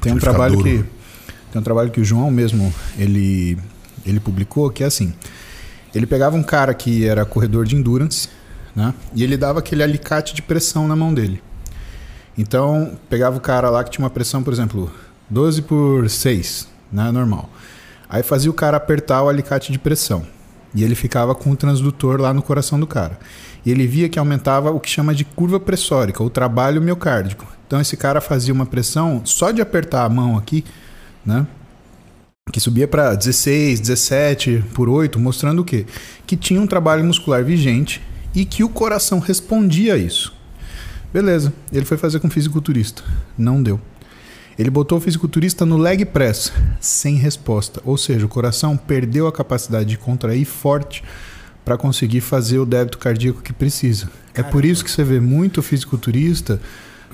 Tem 0.00 0.12
um 0.12 0.18
trabalho 0.18 0.56
duro. 0.56 0.64
que 0.64 0.84
tem 1.52 1.60
um 1.60 1.62
trabalho 1.62 1.90
que 1.90 2.00
o 2.00 2.04
João 2.04 2.30
mesmo 2.30 2.72
ele 2.98 3.58
ele 4.06 4.18
publicou 4.18 4.70
que 4.70 4.82
é 4.82 4.86
assim. 4.86 5.12
Ele 5.94 6.06
pegava 6.06 6.36
um 6.36 6.42
cara 6.42 6.72
que 6.72 7.04
era 7.06 7.24
corredor 7.26 7.66
de 7.66 7.76
endurance, 7.76 8.28
né? 8.74 8.94
E 9.14 9.22
ele 9.22 9.36
dava 9.36 9.58
aquele 9.58 9.82
alicate 9.82 10.34
de 10.34 10.40
pressão 10.40 10.88
na 10.88 10.96
mão 10.96 11.12
dele. 11.12 11.42
Então, 12.36 12.98
pegava 13.10 13.36
o 13.36 13.40
cara 13.40 13.68
lá 13.68 13.84
que 13.84 13.90
tinha 13.90 14.04
uma 14.04 14.10
pressão, 14.10 14.42
por 14.42 14.52
exemplo, 14.52 14.90
12 15.28 15.62
por 15.62 16.08
6, 16.08 16.68
né, 16.90 17.10
normal. 17.10 17.48
Aí 18.08 18.22
fazia 18.22 18.50
o 18.50 18.54
cara 18.54 18.76
apertar 18.76 19.22
o 19.22 19.28
alicate 19.28 19.72
de 19.72 19.78
pressão. 19.78 20.26
E 20.74 20.82
ele 20.82 20.94
ficava 20.94 21.34
com 21.34 21.50
o 21.50 21.56
transdutor 21.56 22.20
lá 22.20 22.32
no 22.32 22.42
coração 22.42 22.80
do 22.80 22.86
cara. 22.86 23.18
E 23.64 23.70
ele 23.70 23.86
via 23.86 24.08
que 24.08 24.18
aumentava 24.18 24.70
o 24.70 24.80
que 24.80 24.90
chama 24.90 25.14
de 25.14 25.24
curva 25.24 25.60
pressórica, 25.60 26.22
o 26.22 26.30
trabalho 26.30 26.80
miocárdico. 26.80 27.46
Então 27.66 27.80
esse 27.80 27.96
cara 27.96 28.20
fazia 28.20 28.52
uma 28.52 28.66
pressão 28.66 29.22
só 29.24 29.50
de 29.50 29.62
apertar 29.62 30.04
a 30.04 30.08
mão 30.08 30.36
aqui, 30.36 30.64
né? 31.24 31.46
Que 32.50 32.58
subia 32.58 32.88
para 32.88 33.14
16, 33.14 33.80
17 33.80 34.64
por 34.74 34.88
8, 34.88 35.18
mostrando 35.18 35.62
o 35.62 35.64
quê? 35.64 35.86
Que 36.26 36.36
tinha 36.36 36.60
um 36.60 36.66
trabalho 36.66 37.04
muscular 37.04 37.44
vigente 37.44 38.02
e 38.34 38.44
que 38.44 38.64
o 38.64 38.68
coração 38.68 39.20
respondia 39.20 39.94
a 39.94 39.96
isso. 39.96 40.34
Beleza, 41.12 41.52
ele 41.72 41.84
foi 41.84 41.96
fazer 41.96 42.20
com 42.20 42.30
fisiculturista. 42.30 43.02
Não 43.36 43.62
deu. 43.62 43.80
Ele 44.58 44.70
botou 44.70 44.98
o 44.98 45.00
fisiculturista 45.00 45.64
no 45.64 45.76
leg 45.76 46.04
press, 46.04 46.52
sem 46.80 47.16
resposta. 47.16 47.80
Ou 47.84 47.96
seja, 47.96 48.26
o 48.26 48.28
coração 48.28 48.76
perdeu 48.76 49.26
a 49.26 49.32
capacidade 49.32 49.88
de 49.88 49.98
contrair 49.98 50.44
forte 50.44 51.02
para 51.64 51.76
conseguir 51.76 52.20
fazer 52.20 52.58
o 52.58 52.66
débito 52.66 52.98
cardíaco 52.98 53.42
que 53.42 53.52
precisa. 53.52 54.10
É 54.34 54.42
por 54.42 54.64
isso 54.64 54.84
que 54.84 54.90
você 54.90 55.04
vê 55.04 55.20
muito 55.20 55.62
fisiculturista, 55.62 56.60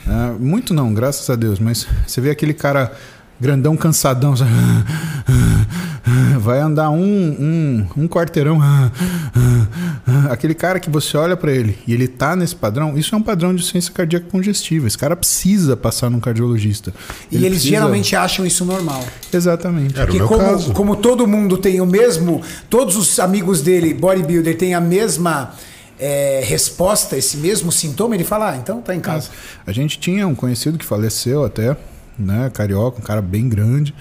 ah, 0.07 0.35
muito 0.39 0.73
não, 0.73 0.95
graças 0.95 1.29
a 1.29 1.37
Deus, 1.37 1.59
mas 1.59 1.87
você 2.07 2.20
vê 2.20 2.31
aquele 2.31 2.55
cara 2.55 2.93
grandão, 3.40 3.77
cansadão, 3.77 4.35
vai 6.40 6.60
andar 6.60 6.90
um, 6.90 6.98
um, 6.98 7.86
um 7.97 8.09
quarteirão, 8.09 8.59
aquele 10.31 10.55
cara 10.55 10.81
que 10.81 10.89
você 10.89 11.16
olha 11.16 11.36
para 11.36 11.52
ele 11.52 11.78
e 11.86 11.93
ele 11.93 12.09
tá 12.09 12.35
nesse 12.35 12.56
padrão, 12.56 12.97
isso 12.97 13.15
é 13.15 13.19
um 13.19 13.23
padrão 13.23 13.55
de 13.55 13.65
ciência 13.65 13.93
cardíaca 13.93 14.27
congestiva. 14.31 14.86
Esse 14.86 14.97
cara 14.98 15.15
precisa 15.15 15.77
passar 15.77 16.10
num 16.10 16.20
cardiologista. 16.20 16.93
E 17.31 17.36
Ele 17.36 17.47
eles 17.47 17.59
precisa- 17.59 17.77
geralmente 17.77 18.16
acham 18.16 18.47
isso 18.47 18.65
normal. 18.65 19.05
Exatamente. 19.32 19.94
Era 19.94 20.05
o 20.05 20.06
Porque 20.06 20.19
meu 20.19 20.28
como, 20.28 20.40
caso. 20.40 20.73
como 20.73 20.97
todo 20.97 21.27
mundo 21.27 21.59
tem 21.59 21.81
o 21.81 21.86
mesmo, 21.86 22.40
todos 22.70 22.97
os 22.97 23.19
amigos 23.20 23.60
dele, 23.60 23.93
bodybuilder, 23.94 24.56
têm 24.56 24.74
a 24.74 24.81
mesma 24.81 25.52
é, 26.01 26.43
resposta, 26.44 27.16
esse 27.16 27.36
mesmo 27.36 27.70
sintoma, 27.73 28.15
ele 28.15 28.24
fala, 28.24 28.52
ah, 28.52 28.56
então 28.56 28.81
tá 28.81 28.94
em 28.94 29.01
casa. 29.01 29.28
A 29.66 29.73
gente 29.73 29.98
tinha 29.98 30.27
um 30.27 30.35
conhecido 30.35 30.78
que 30.78 30.85
faleceu 30.85 31.44
até, 31.44 31.77
né? 32.19 32.51
Carioca, 32.51 32.99
um 32.99 33.03
cara 33.03 33.23
bem 33.23 33.49
grande. 33.49 33.95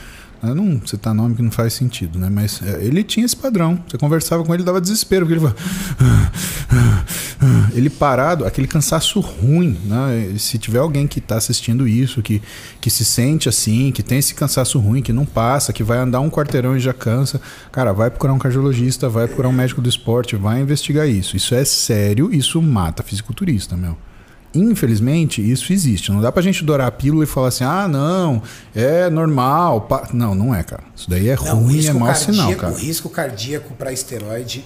Eu 0.43 0.53
não 0.53 0.79
citar 0.85 1.15
nome 1.15 1.35
que 1.35 1.41
não 1.41 1.49
faz 1.49 1.73
sentido, 1.73 2.19
né? 2.19 2.29
Mas 2.29 2.61
é, 2.61 2.83
ele 2.83 3.03
tinha 3.03 3.25
esse 3.25 3.35
padrão. 3.35 3.83
Você 3.87 3.97
conversava 3.97 4.43
com 4.43 4.53
ele, 4.53 4.63
dava 4.63 4.79
desespero, 4.79 5.25
porque 5.25 5.39
ele 5.39 5.41
falava. 5.41 5.57
Ele 7.73 7.89
parado, 7.89 8.45
aquele 8.45 8.67
cansaço 8.67 9.19
ruim, 9.19 9.77
né? 9.85 10.33
Se 10.39 10.57
tiver 10.57 10.79
alguém 10.79 11.05
que 11.05 11.19
está 11.19 11.37
assistindo 11.37 11.87
isso, 11.87 12.21
que, 12.23 12.41
que 12.81 12.89
se 12.89 13.05
sente 13.05 13.47
assim, 13.47 13.91
que 13.91 14.01
tem 14.01 14.17
esse 14.17 14.33
cansaço 14.33 14.79
ruim, 14.79 15.03
que 15.03 15.13
não 15.13 15.25
passa, 15.25 15.71
que 15.71 15.83
vai 15.83 15.99
andar 15.99 16.19
um 16.19 16.29
quarteirão 16.29 16.75
e 16.75 16.79
já 16.79 16.93
cansa, 16.93 17.39
cara, 17.71 17.93
vai 17.93 18.09
procurar 18.09 18.33
um 18.33 18.39
cardiologista, 18.39 19.07
vai 19.07 19.27
procurar 19.27 19.49
um 19.49 19.53
médico 19.53 19.81
do 19.81 19.87
esporte, 19.87 20.35
vai 20.35 20.61
investigar 20.61 21.07
isso. 21.07 21.37
Isso 21.37 21.53
é 21.53 21.63
sério, 21.63 22.33
isso 22.33 22.59
mata 22.59 23.03
fisiculturista, 23.03 23.77
meu. 23.77 23.95
Infelizmente, 24.57 25.41
isso 25.41 25.71
existe. 25.71 26.11
Não 26.11 26.21
dá 26.21 26.31
pra 26.31 26.41
gente 26.41 26.63
dourar 26.63 26.87
a 26.87 26.91
pílula 26.91 27.23
e 27.23 27.27
falar 27.27 27.49
assim, 27.49 27.63
ah, 27.63 27.87
não, 27.87 28.41
é 28.75 29.09
normal. 29.09 29.81
pa-". 29.81 30.09
Não, 30.13 30.33
não 30.35 30.53
é, 30.55 30.63
cara. 30.63 30.83
Isso 30.95 31.09
daí 31.09 31.29
é 31.29 31.35
Não, 31.35 31.63
ruim, 31.63 31.73
é 31.73 31.77
risco 31.77 31.99
mau 31.99 32.15
sinal, 32.15 32.37
cardíaco, 32.37 32.61
cara. 32.61 32.73
o 32.73 32.77
risco 32.77 33.09
cardíaco 33.09 33.73
para 33.75 33.91
esteroide, 33.93 34.65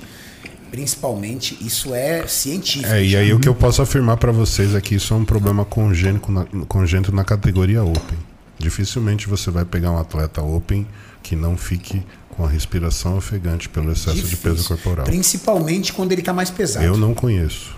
principalmente, 0.69 1.57
isso 1.61 1.93
é 1.93 2.25
científico. 2.27 2.91
É, 2.91 3.03
e 3.03 3.15
aí 3.15 3.33
o 3.33 3.39
que 3.39 3.49
eu 3.49 3.55
posso 3.55 3.81
afirmar 3.81 4.17
pra 4.17 4.31
vocês 4.31 4.73
é 4.73 4.81
que 4.81 4.95
isso 4.95 5.13
é 5.13 5.17
um 5.17 5.25
problema 5.25 5.65
congênico 5.65 6.31
na, 6.31 6.45
congênito 6.67 7.13
na 7.13 7.23
categoria 7.23 7.83
Open. 7.83 8.17
Dificilmente 8.57 9.27
você 9.27 9.49
vai 9.51 9.65
pegar 9.65 9.91
um 9.91 9.97
atleta 9.99 10.41
Open 10.41 10.87
que 11.23 11.35
não 11.35 11.57
fique 11.57 12.01
com 12.29 12.45
a 12.45 12.47
respiração 12.47 13.17
ofegante 13.17 13.67
pelo 13.67 13.91
excesso 13.91 14.23
de 14.23 14.35
peso 14.37 14.55
Difícil. 14.55 14.77
corporal. 14.77 15.05
Principalmente 15.05 15.91
quando 15.91 16.11
ele 16.13 16.21
tá 16.21 16.31
mais 16.31 16.49
pesado. 16.49 16.85
Eu 16.85 16.95
não 16.97 17.13
conheço. 17.13 17.75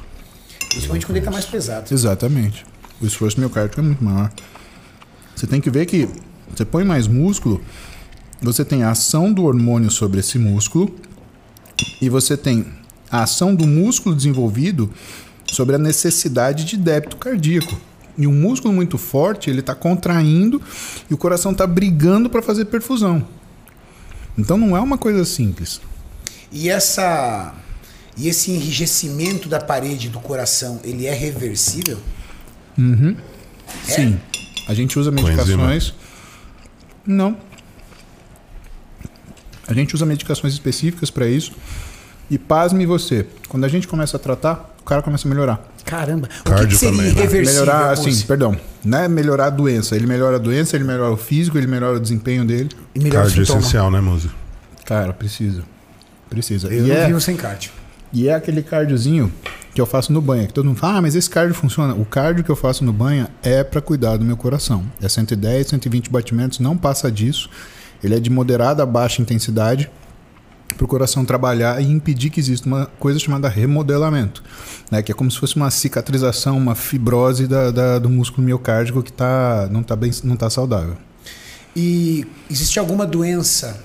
Principalmente 0.73 1.05
quando 1.05 1.17
ele 1.17 1.25
tá 1.25 1.31
mais 1.31 1.45
pesado. 1.45 1.93
Exatamente. 1.93 2.65
O 2.99 3.05
esforço 3.05 3.39
miocárdico 3.39 3.79
é 3.79 3.83
muito 3.83 4.03
maior. 4.03 4.31
Você 5.35 5.47
tem 5.47 5.61
que 5.61 5.69
ver 5.69 5.85
que 5.85 6.07
você 6.49 6.65
põe 6.65 6.83
mais 6.83 7.07
músculo, 7.07 7.61
você 8.41 8.65
tem 8.65 8.83
a 8.83 8.91
ação 8.91 9.31
do 9.31 9.43
hormônio 9.43 9.89
sobre 9.89 10.19
esse 10.19 10.37
músculo 10.37 10.93
e 12.01 12.09
você 12.09 12.35
tem 12.35 12.65
a 13.09 13.23
ação 13.23 13.55
do 13.55 13.65
músculo 13.65 14.15
desenvolvido 14.15 14.91
sobre 15.51 15.75
a 15.75 15.79
necessidade 15.79 16.65
de 16.65 16.77
débito 16.77 17.17
cardíaco. 17.17 17.79
E 18.17 18.27
um 18.27 18.33
músculo 18.33 18.73
muito 18.73 18.97
forte, 18.97 19.49
ele 19.49 19.59
está 19.59 19.73
contraindo 19.73 20.61
e 21.09 21.13
o 21.13 21.17
coração 21.17 21.51
está 21.51 21.65
brigando 21.65 22.29
para 22.29 22.41
fazer 22.41 22.65
perfusão. 22.65 23.25
Então 24.37 24.57
não 24.57 24.75
é 24.75 24.79
uma 24.79 24.97
coisa 24.97 25.25
simples. 25.25 25.79
E 26.51 26.69
essa 26.69 27.53
e 28.17 28.27
esse 28.27 28.51
enrijecimento 28.51 29.49
da 29.49 29.59
parede 29.59 30.09
do 30.09 30.19
coração, 30.19 30.79
ele 30.83 31.05
é 31.05 31.13
reversível? 31.13 31.97
Sim. 33.85 34.19
A 34.67 34.73
gente 34.73 34.97
usa 34.97 35.11
medicações. 35.11 35.93
Não. 37.05 37.37
A 39.67 39.73
gente 39.73 39.95
usa 39.95 40.05
medicações 40.05 40.53
específicas 40.53 41.09
para 41.09 41.27
isso. 41.27 41.53
E 42.29 42.37
pasme 42.37 42.85
você, 42.85 43.27
quando 43.49 43.65
a 43.65 43.67
gente 43.67 43.87
começa 43.87 44.17
a 44.17 44.19
tratar, 44.19 44.75
o 44.79 44.83
cara 44.83 45.01
começa 45.01 45.27
a 45.27 45.29
melhorar. 45.29 45.61
Caramba. 45.85 46.27
o 46.27 46.29
que, 46.29 46.43
que 46.43 46.49
Cardio 46.49 46.77
seria 46.77 46.97
também, 46.97 47.13
né? 47.13 47.51
melhorar, 47.51 47.91
assim, 47.91 48.21
perdão, 48.21 48.57
não 48.83 48.97
é 48.97 49.07
melhorar 49.07 49.47
a 49.47 49.49
doença. 49.49 49.95
Ele 49.95 50.07
melhora 50.07 50.37
a 50.37 50.39
doença, 50.39 50.75
ele 50.75 50.85
melhora 50.85 51.11
o 51.11 51.17
físico, 51.17 51.57
ele 51.57 51.67
melhora 51.67 51.97
o 51.97 51.99
desempenho 51.99 52.45
dele. 52.45 52.69
E 52.95 52.99
melhor 52.99 53.23
Cardio 53.23 53.45
sintoma. 53.45 53.59
essencial, 53.59 53.91
né, 53.91 53.99
Muzi? 53.99 54.29
Cara, 54.85 55.13
precisa. 55.13 55.63
Precisa. 56.29 56.67
Eu 56.67 56.85
e, 56.85 56.89
não 56.89 56.95
é, 56.95 57.07
vivo 57.07 57.21
sem 57.21 57.35
cardio. 57.35 57.71
E 58.13 58.27
é 58.29 58.33
aquele 58.35 58.61
cardiozinho 58.61 59.31
que 59.73 59.81
eu 59.81 59.85
faço 59.85 60.13
no 60.13 60.21
banho. 60.21 60.45
Que 60.47 60.53
todo 60.53 60.65
mundo 60.65 60.77
fala, 60.77 60.99
ah, 60.99 61.01
mas 61.01 61.15
esse 61.15 61.29
cardio 61.29 61.55
funciona. 61.55 61.93
O 61.95 62.05
cardio 62.05 62.43
que 62.43 62.49
eu 62.51 62.55
faço 62.55 62.85
no 62.85 62.93
banho 62.93 63.27
é 63.41 63.63
para 63.63 63.81
cuidar 63.81 64.17
do 64.17 64.23
meu 64.25 64.37
coração. 64.37 64.83
É 65.01 65.09
110, 65.09 65.67
120 65.67 66.09
batimentos, 66.11 66.59
não 66.59 66.77
passa 66.77 67.11
disso. 67.11 67.49
Ele 68.03 68.15
é 68.15 68.19
de 68.19 68.29
moderada 68.29 68.83
a 68.83 68.85
baixa 68.85 69.21
intensidade 69.21 69.89
para 70.75 70.85
o 70.85 70.87
coração 70.87 71.23
trabalhar 71.23 71.81
e 71.81 71.85
impedir 71.91 72.29
que 72.29 72.39
exista 72.39 72.67
uma 72.67 72.85
coisa 72.99 73.17
chamada 73.19 73.47
remodelamento, 73.47 74.43
né? 74.91 75.01
que 75.03 75.11
é 75.11 75.15
como 75.15 75.29
se 75.31 75.37
fosse 75.39 75.55
uma 75.55 75.69
cicatrização, 75.71 76.57
uma 76.57 76.73
fibrose 76.75 77.47
da, 77.47 77.69
da- 77.71 77.99
do 77.99 78.09
músculo 78.09 78.45
miocárdico 78.45 79.01
que 79.03 79.11
tá, 79.13 79.67
não 79.71 79.81
está 79.81 79.95
tá 80.37 80.49
saudável. 80.49 80.97
E 81.75 82.25
existe 82.49 82.77
alguma 82.79 83.05
doença 83.05 83.81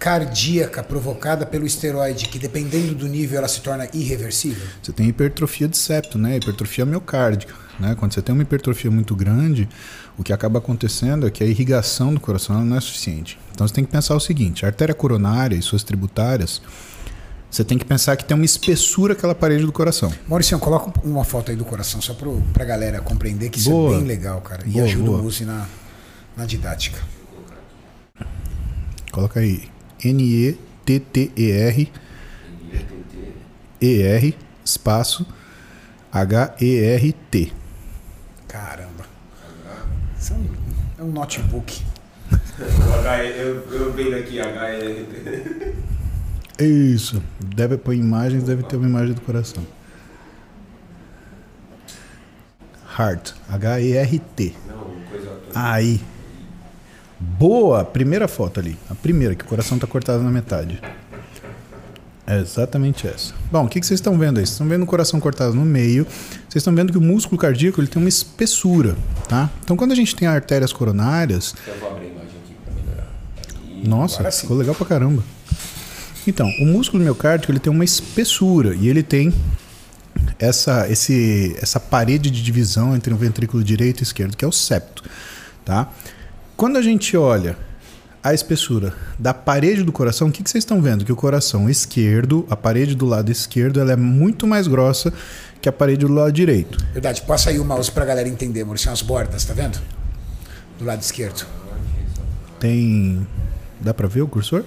cardíaca 0.00 0.82
provocada 0.82 1.44
pelo 1.44 1.66
esteroide 1.66 2.26
que, 2.26 2.38
dependendo 2.38 2.94
do 2.94 3.06
nível, 3.06 3.36
ela 3.36 3.48
se 3.48 3.60
torna 3.60 3.86
irreversível? 3.92 4.66
Você 4.82 4.92
tem 4.92 5.06
hipertrofia 5.06 5.68
de 5.68 5.76
septo, 5.76 6.16
né? 6.16 6.38
hipertrofia 6.38 6.86
miocárdica. 6.86 7.54
Né? 7.78 7.94
Quando 7.98 8.14
você 8.14 8.22
tem 8.22 8.32
uma 8.32 8.42
hipertrofia 8.42 8.90
muito 8.90 9.14
grande, 9.14 9.68
o 10.16 10.24
que 10.24 10.32
acaba 10.32 10.58
acontecendo 10.58 11.26
é 11.26 11.30
que 11.30 11.44
a 11.44 11.46
irrigação 11.46 12.14
do 12.14 12.18
coração 12.18 12.64
não 12.64 12.76
é 12.76 12.80
suficiente. 12.80 13.38
Então 13.52 13.68
você 13.68 13.74
tem 13.74 13.84
que 13.84 13.90
pensar 13.90 14.16
o 14.16 14.20
seguinte: 14.20 14.64
a 14.64 14.68
artéria 14.68 14.94
coronária 14.94 15.54
e 15.54 15.60
suas 15.60 15.82
tributárias, 15.82 16.62
você 17.50 17.62
tem 17.62 17.76
que 17.76 17.84
pensar 17.84 18.16
que 18.16 18.24
tem 18.24 18.34
uma 18.34 18.44
espessura 18.44 19.12
aquela 19.12 19.34
parede 19.34 19.66
do 19.66 19.72
coração. 19.72 20.10
Maurício, 20.26 20.58
coloca 20.58 20.98
uma 21.06 21.24
foto 21.24 21.50
aí 21.50 21.56
do 21.56 21.64
coração, 21.64 22.00
só 22.00 22.14
pro, 22.14 22.40
pra 22.54 22.64
galera 22.64 23.00
compreender 23.02 23.50
que 23.50 23.58
isso 23.58 23.70
Boa. 23.70 23.94
é 23.94 23.98
bem 23.98 24.06
legal, 24.06 24.40
cara. 24.40 24.62
E 24.66 24.70
Boa, 24.70 24.84
ajuda 24.84 25.04
boa. 25.04 25.20
o 25.20 25.22
Muzi 25.22 25.44
na, 25.44 25.66
na 26.34 26.46
didática. 26.46 26.98
Coloca 29.10 29.40
aí 29.40 29.68
N-E-T-T-E-R 30.04 31.90
E-R 33.80 34.36
espaço 34.64 35.26
H-E-R-T. 36.12 37.52
Caramba. 38.48 39.04
Isso 40.18 40.32
é 40.32 40.36
um, 40.36 40.46
é 40.98 41.02
um 41.04 41.12
notebook. 41.12 41.82
eu, 43.36 43.72
eu 43.72 43.92
vendo 43.92 44.16
aqui 44.16 44.40
HL. 44.40 45.74
Isso. 46.58 47.22
Deve 47.38 47.78
pôr 47.78 47.94
imagens, 47.94 48.42
deve 48.42 48.64
ter 48.64 48.76
uma 48.76 48.88
imagem 48.88 49.14
do 49.14 49.20
coração. 49.20 49.64
Heart. 52.98 53.32
H-E-R-T. 53.48 54.56
Aí. 55.54 56.00
Boa! 57.20 57.84
Primeira 57.84 58.26
foto 58.26 58.60
ali. 58.60 58.78
A 58.88 58.94
primeira, 58.94 59.34
que 59.34 59.44
o 59.44 59.46
coração 59.46 59.76
está 59.76 59.86
cortado 59.86 60.22
na 60.22 60.30
metade. 60.30 60.80
É 62.26 62.38
exatamente 62.38 63.06
essa. 63.08 63.34
Bom, 63.50 63.64
o 63.64 63.68
que, 63.68 63.80
que 63.80 63.86
vocês 63.86 63.98
estão 63.98 64.16
vendo 64.16 64.38
aí? 64.38 64.46
Vocês 64.46 64.52
estão 64.52 64.68
vendo 64.68 64.82
o 64.84 64.86
coração 64.86 65.18
cortado 65.18 65.52
no 65.54 65.64
meio. 65.64 66.04
Vocês 66.04 66.56
estão 66.56 66.74
vendo 66.74 66.92
que 66.92 66.98
o 66.98 67.00
músculo 67.00 67.36
cardíaco 67.38 67.80
ele 67.80 67.88
tem 67.88 68.00
uma 68.00 68.08
espessura, 68.08 68.96
tá? 69.28 69.50
Então, 69.64 69.76
quando 69.76 69.92
a 69.92 69.94
gente 69.96 70.14
tem 70.14 70.28
artérias 70.28 70.72
coronárias, 70.72 71.54
Eu 71.66 71.74
vou 71.78 71.90
abrir 71.90 72.06
a 72.06 72.10
imagem 72.10 72.30
aqui 72.44 72.54
pra 72.64 72.72
melhorar. 72.74 73.88
nossa, 73.88 74.30
ficou 74.30 74.56
legal 74.56 74.74
pra 74.74 74.86
caramba. 74.86 75.24
Então, 76.26 76.48
o 76.60 76.66
músculo 76.66 77.02
miocárdico 77.02 77.50
ele 77.50 77.58
tem 77.58 77.72
uma 77.72 77.84
espessura 77.84 78.74
e 78.76 78.88
ele 78.88 79.02
tem 79.02 79.34
essa, 80.38 80.88
esse, 80.88 81.56
essa 81.60 81.80
parede 81.80 82.30
de 82.30 82.42
divisão 82.42 82.94
entre 82.94 83.12
o 83.12 83.16
ventrículo 83.16 83.64
direito 83.64 84.00
e 84.00 84.02
esquerdo, 84.04 84.36
que 84.36 84.44
é 84.44 84.48
o 84.48 84.52
septo. 84.52 85.02
Tá? 85.64 85.88
Quando 86.60 86.76
a 86.76 86.82
gente 86.82 87.16
olha 87.16 87.56
a 88.22 88.34
espessura 88.34 88.92
da 89.18 89.32
parede 89.32 89.82
do 89.82 89.90
coração, 89.90 90.28
o 90.28 90.30
que, 90.30 90.42
que 90.42 90.50
vocês 90.50 90.60
estão 90.60 90.82
vendo? 90.82 91.06
Que 91.06 91.10
o 91.10 91.16
coração 91.16 91.70
esquerdo, 91.70 92.46
a 92.50 92.54
parede 92.54 92.94
do 92.94 93.06
lado 93.06 93.32
esquerdo, 93.32 93.80
ela 93.80 93.92
é 93.92 93.96
muito 93.96 94.46
mais 94.46 94.68
grossa 94.68 95.10
que 95.62 95.70
a 95.70 95.72
parede 95.72 96.04
do 96.04 96.12
lado 96.12 96.30
direito. 96.30 96.76
Verdade, 96.92 97.22
passa 97.22 97.48
aí 97.48 97.58
o 97.58 97.64
mouse 97.64 97.90
pra 97.90 98.04
galera 98.04 98.28
entender, 98.28 98.62
Maurício, 98.62 98.92
as 98.92 99.00
bordas, 99.00 99.42
tá 99.42 99.54
vendo? 99.54 99.80
Do 100.78 100.84
lado 100.84 101.00
esquerdo. 101.00 101.46
Tem. 102.58 103.26
Dá 103.80 103.94
pra 103.94 104.06
ver 104.06 104.20
o 104.20 104.28
cursor? 104.28 104.62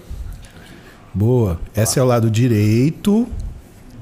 Boa. 1.14 1.61
Esse 1.78 1.99
é 1.99 2.02
o 2.02 2.06
lado 2.06 2.32
direito, 2.32 3.28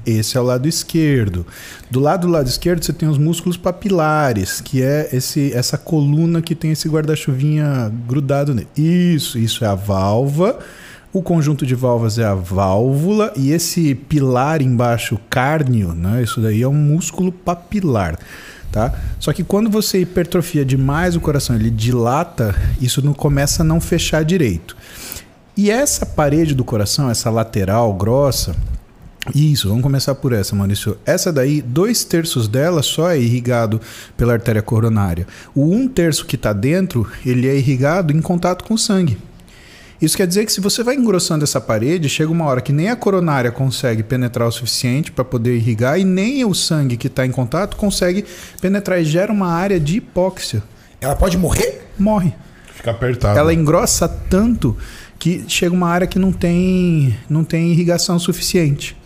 esse 0.06 0.36
é 0.36 0.40
o 0.40 0.44
lado 0.44 0.68
esquerdo. 0.68 1.46
Do 1.90 2.00
lado 2.00 2.26
do 2.26 2.32
lado 2.32 2.46
esquerdo 2.46 2.84
você 2.84 2.92
tem 2.92 3.08
os 3.08 3.18
músculos 3.18 3.56
papilares, 3.56 4.60
que 4.60 4.82
é 4.82 5.08
esse, 5.12 5.52
essa 5.52 5.78
coluna 5.78 6.42
que 6.42 6.54
tem 6.54 6.72
esse 6.72 6.88
guarda-chuvinha 6.88 7.92
grudado 8.06 8.54
nele. 8.54 8.68
Isso, 8.76 9.38
isso 9.38 9.64
é 9.64 9.68
a 9.68 9.74
válvula. 9.74 10.58
O 11.12 11.22
conjunto 11.22 11.66
de 11.66 11.74
válvulas 11.74 12.18
é 12.18 12.24
a 12.24 12.34
válvula 12.34 13.32
e 13.36 13.52
esse 13.52 13.94
pilar 13.94 14.62
embaixo, 14.62 15.18
cárneo, 15.28 15.92
né? 15.94 16.22
Isso 16.22 16.40
daí 16.40 16.62
é 16.62 16.68
um 16.68 16.72
músculo 16.72 17.30
papilar. 17.30 18.18
Tá? 18.70 18.94
Só 19.20 19.34
que 19.34 19.44
quando 19.44 19.68
você 19.68 20.00
hipertrofia 20.00 20.64
demais 20.64 21.14
o 21.14 21.20
coração, 21.20 21.54
ele 21.54 21.70
dilata, 21.70 22.54
isso 22.80 23.04
não 23.04 23.12
começa 23.12 23.62
a 23.62 23.64
não 23.64 23.78
fechar 23.78 24.24
direito. 24.24 24.74
E 25.54 25.70
essa 25.70 26.06
parede 26.06 26.54
do 26.54 26.64
coração, 26.64 27.10
essa 27.10 27.28
lateral 27.28 27.92
grossa, 27.92 28.56
Isso, 29.34 29.68
vamos 29.68 29.84
começar 29.84 30.16
por 30.16 30.32
essa, 30.32 30.56
Maurício. 30.56 30.98
Essa 31.06 31.32
daí, 31.32 31.62
dois 31.62 32.02
terços 32.02 32.48
dela 32.48 32.82
só 32.82 33.08
é 33.10 33.20
irrigado 33.20 33.80
pela 34.16 34.32
artéria 34.32 34.62
coronária. 34.62 35.26
O 35.54 35.72
um 35.72 35.86
terço 35.86 36.26
que 36.26 36.34
está 36.34 36.52
dentro, 36.52 37.08
ele 37.24 37.48
é 37.48 37.56
irrigado 37.56 38.12
em 38.12 38.20
contato 38.20 38.64
com 38.64 38.74
o 38.74 38.78
sangue. 38.78 39.16
Isso 40.00 40.16
quer 40.16 40.26
dizer 40.26 40.44
que 40.44 40.52
se 40.52 40.60
você 40.60 40.82
vai 40.82 40.96
engrossando 40.96 41.44
essa 41.44 41.60
parede, 41.60 42.08
chega 42.08 42.32
uma 42.32 42.46
hora 42.46 42.60
que 42.60 42.72
nem 42.72 42.88
a 42.88 42.96
coronária 42.96 43.52
consegue 43.52 44.02
penetrar 44.02 44.48
o 44.48 44.50
suficiente 44.50 45.12
para 45.12 45.24
poder 45.24 45.54
irrigar 45.54 46.00
e 46.00 46.04
nem 46.04 46.44
o 46.44 46.52
sangue 46.52 46.96
que 46.96 47.06
está 47.06 47.24
em 47.24 47.30
contato 47.30 47.76
consegue 47.76 48.24
penetrar 48.60 49.00
e 49.00 49.04
gera 49.04 49.32
uma 49.32 49.46
área 49.46 49.78
de 49.78 49.98
hipóxia. 49.98 50.60
Ela 51.00 51.14
pode 51.14 51.38
morrer? 51.38 51.86
Morre. 51.96 52.34
Fica 52.74 52.90
apertado. 52.90 53.38
Ela 53.38 53.54
engrossa 53.54 54.08
tanto 54.08 54.76
que 55.20 55.44
chega 55.46 55.72
uma 55.72 55.88
área 55.88 56.08
que 56.08 56.18
não 56.18 56.32
tem, 56.32 57.16
não 57.30 57.44
tem 57.44 57.70
irrigação 57.70 58.18
suficiente. 58.18 58.96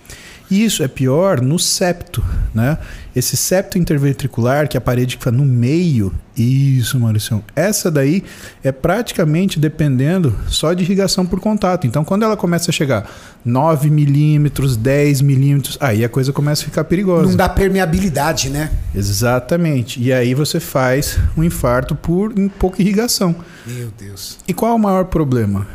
Isso 0.50 0.82
é 0.82 0.88
pior 0.88 1.40
no 1.40 1.58
septo, 1.58 2.24
né? 2.54 2.78
Esse 3.14 3.36
septo 3.36 3.78
interventricular, 3.78 4.68
que 4.68 4.76
é 4.76 4.78
a 4.78 4.80
parede 4.80 5.16
que 5.16 5.24
fica 5.24 5.32
no 5.32 5.44
meio, 5.44 6.12
isso, 6.36 7.00
Maurício. 7.00 7.42
Essa 7.54 7.90
daí 7.90 8.22
é 8.62 8.70
praticamente 8.70 9.58
dependendo 9.58 10.36
só 10.48 10.72
de 10.74 10.84
irrigação 10.84 11.24
por 11.24 11.40
contato. 11.40 11.86
Então, 11.86 12.04
quando 12.04 12.24
ela 12.24 12.36
começa 12.36 12.70
a 12.70 12.74
chegar 12.74 13.10
9 13.44 13.90
milímetros, 13.90 14.76
10 14.76 15.22
milímetros, 15.22 15.78
aí 15.80 16.04
a 16.04 16.08
coisa 16.08 16.32
começa 16.32 16.62
a 16.62 16.64
ficar 16.66 16.84
perigosa. 16.84 17.28
Não 17.28 17.36
dá 17.36 17.48
permeabilidade, 17.48 18.50
né? 18.50 18.70
Exatamente. 18.94 20.00
E 20.00 20.12
aí 20.12 20.34
você 20.34 20.60
faz 20.60 21.18
um 21.36 21.42
infarto 21.42 21.94
por 21.94 22.32
pouca 22.58 22.82
irrigação. 22.82 23.34
Meu 23.66 23.90
Deus. 23.98 24.38
E 24.46 24.52
qual 24.52 24.72
é 24.72 24.74
o 24.74 24.78
maior 24.78 25.06
problema? 25.06 25.66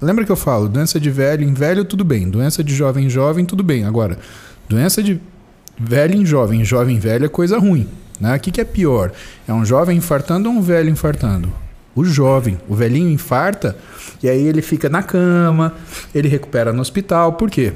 Lembra 0.00 0.24
que 0.24 0.32
eu 0.32 0.36
falo, 0.36 0.68
doença 0.68 1.00
de 1.00 1.10
velho 1.10 1.42
em 1.42 1.54
velho, 1.54 1.84
tudo 1.84 2.04
bem. 2.04 2.28
Doença 2.28 2.62
de 2.62 2.74
jovem 2.74 3.06
em 3.06 3.10
jovem, 3.10 3.44
tudo 3.44 3.62
bem. 3.62 3.84
Agora, 3.84 4.18
doença 4.68 5.02
de 5.02 5.20
velho 5.78 6.14
em 6.14 6.24
jovem, 6.24 6.64
jovem 6.64 6.96
em 6.96 7.00
velho 7.00 7.24
é 7.24 7.28
coisa 7.28 7.58
ruim. 7.58 7.88
Né? 8.20 8.36
O 8.36 8.40
que, 8.40 8.50
que 8.50 8.60
é 8.60 8.64
pior? 8.64 9.12
É 9.46 9.52
um 9.52 9.64
jovem 9.64 9.96
infartando 9.96 10.48
ou 10.48 10.56
um 10.56 10.60
velho 10.60 10.90
infartando? 10.90 11.52
O 11.94 12.04
jovem. 12.04 12.58
O 12.68 12.74
velhinho 12.74 13.08
infarta 13.08 13.76
e 14.22 14.28
aí 14.28 14.46
ele 14.46 14.62
fica 14.62 14.88
na 14.88 15.02
cama, 15.02 15.74
ele 16.14 16.28
recupera 16.28 16.72
no 16.72 16.80
hospital. 16.80 17.34
Por 17.34 17.50
quê? 17.50 17.72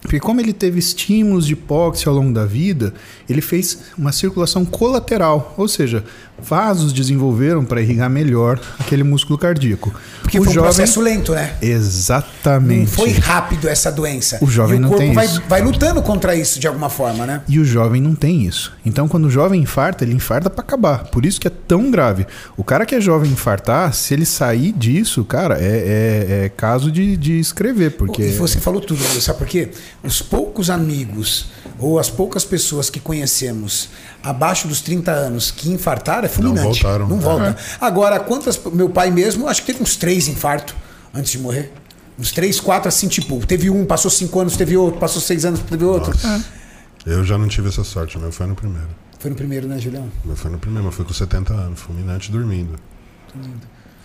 Porque 0.00 0.18
como 0.18 0.40
ele 0.40 0.52
teve 0.52 0.78
estímulos 0.78 1.46
de 1.46 1.52
hipóxia 1.52 2.08
ao 2.08 2.14
longo 2.14 2.32
da 2.32 2.46
vida, 2.46 2.94
ele 3.28 3.40
fez 3.40 3.78
uma 3.96 4.12
circulação 4.12 4.64
colateral, 4.64 5.54
ou 5.56 5.68
seja, 5.68 6.04
vasos 6.40 6.92
desenvolveram 6.92 7.64
para 7.64 7.80
irrigar 7.80 8.08
melhor 8.08 8.58
aquele 8.78 9.02
músculo 9.02 9.38
cardíaco. 9.38 9.92
Porque 10.22 10.38
o 10.38 10.44
foi 10.44 10.50
um 10.50 10.54
jovem... 10.54 10.68
processo 10.68 11.00
lento, 11.00 11.32
né? 11.32 11.54
Exatamente. 11.60 12.80
Não 12.80 12.86
foi 12.86 13.10
rápido 13.12 13.68
essa 13.68 13.92
doença. 13.92 14.38
O 14.40 14.46
jovem 14.46 14.78
o 14.78 14.82
não 14.82 14.96
tem 14.96 15.12
vai, 15.12 15.26
isso. 15.26 15.42
vai 15.48 15.62
lutando 15.62 16.02
contra 16.02 16.34
isso 16.34 16.58
de 16.58 16.66
alguma 16.66 16.88
forma, 16.88 17.26
né? 17.26 17.42
E 17.46 17.58
o 17.58 17.64
jovem 17.64 18.00
não 18.00 18.14
tem 18.14 18.46
isso. 18.46 18.72
Então, 18.84 19.06
quando 19.06 19.26
o 19.26 19.30
jovem 19.30 19.60
infarta, 19.60 20.04
ele 20.04 20.14
infarta 20.14 20.48
para 20.48 20.62
acabar. 20.62 21.04
Por 21.04 21.26
isso 21.26 21.40
que 21.40 21.46
é 21.46 21.50
tão 21.50 21.90
grave. 21.90 22.26
O 22.56 22.64
cara 22.64 22.86
que 22.86 22.94
é 22.94 23.00
jovem 23.00 23.30
infartar, 23.30 23.92
se 23.92 24.14
ele 24.14 24.24
sair 24.24 24.72
disso, 24.72 25.24
cara, 25.24 25.58
é, 25.60 25.64
é, 25.64 26.44
é 26.44 26.48
caso 26.48 26.90
de, 26.90 27.16
de 27.16 27.38
escrever. 27.38 27.92
Porque... 27.92 28.22
E 28.22 28.32
você 28.32 28.58
falou 28.58 28.80
tudo, 28.80 29.00
sabe 29.20 29.38
por 29.38 29.46
quê? 29.46 29.70
Os 30.02 30.22
poucos 30.22 30.70
amigos 30.70 31.46
ou 31.78 31.98
as 31.98 32.08
poucas 32.08 32.44
pessoas 32.44 32.88
que 32.88 32.98
conhecemos 32.98 33.90
abaixo 34.22 34.66
dos 34.66 34.80
30 34.80 35.10
anos 35.10 35.50
que 35.50 35.70
infartaram 35.70 36.24
é 36.24 36.28
fulminante. 36.28 36.64
Não 36.64 36.72
voltaram. 36.72 37.08
Não 37.08 37.20
volta. 37.20 37.50
É. 37.50 37.56
Agora, 37.80 38.18
quantas. 38.18 38.58
Meu 38.72 38.88
pai 38.88 39.10
mesmo, 39.10 39.46
acho 39.46 39.60
que 39.60 39.66
teve 39.72 39.82
uns 39.82 39.96
três 39.96 40.26
infartos 40.28 40.74
antes 41.12 41.32
de 41.32 41.38
morrer. 41.38 41.72
Uns 42.18 42.32
três, 42.32 42.60
quatro, 42.60 42.88
assim, 42.88 43.08
tipo, 43.08 43.44
teve 43.46 43.70
um, 43.70 43.84
passou 43.86 44.10
cinco 44.10 44.40
anos, 44.40 44.56
teve 44.56 44.76
outro, 44.76 45.00
passou 45.00 45.22
seis 45.22 45.44
anos, 45.44 45.60
teve 45.60 45.84
outro. 45.84 46.12
É. 46.26 46.60
Eu 47.06 47.24
já 47.24 47.38
não 47.38 47.48
tive 47.48 47.68
essa 47.68 47.82
sorte, 47.82 48.18
meu 48.18 48.30
foi 48.30 48.46
no 48.46 48.54
primeiro. 48.54 48.88
Foi 49.18 49.30
no 49.30 49.36
primeiro, 49.36 49.66
né, 49.66 49.78
Julião? 49.78 50.10
Meu 50.24 50.36
foi 50.36 50.50
no 50.50 50.58
primeiro, 50.58 50.84
mas 50.84 50.94
foi 50.94 51.04
com 51.04 51.14
70 51.14 51.52
anos, 51.52 51.80
fulminante 51.80 52.30
dormindo. 52.30 52.78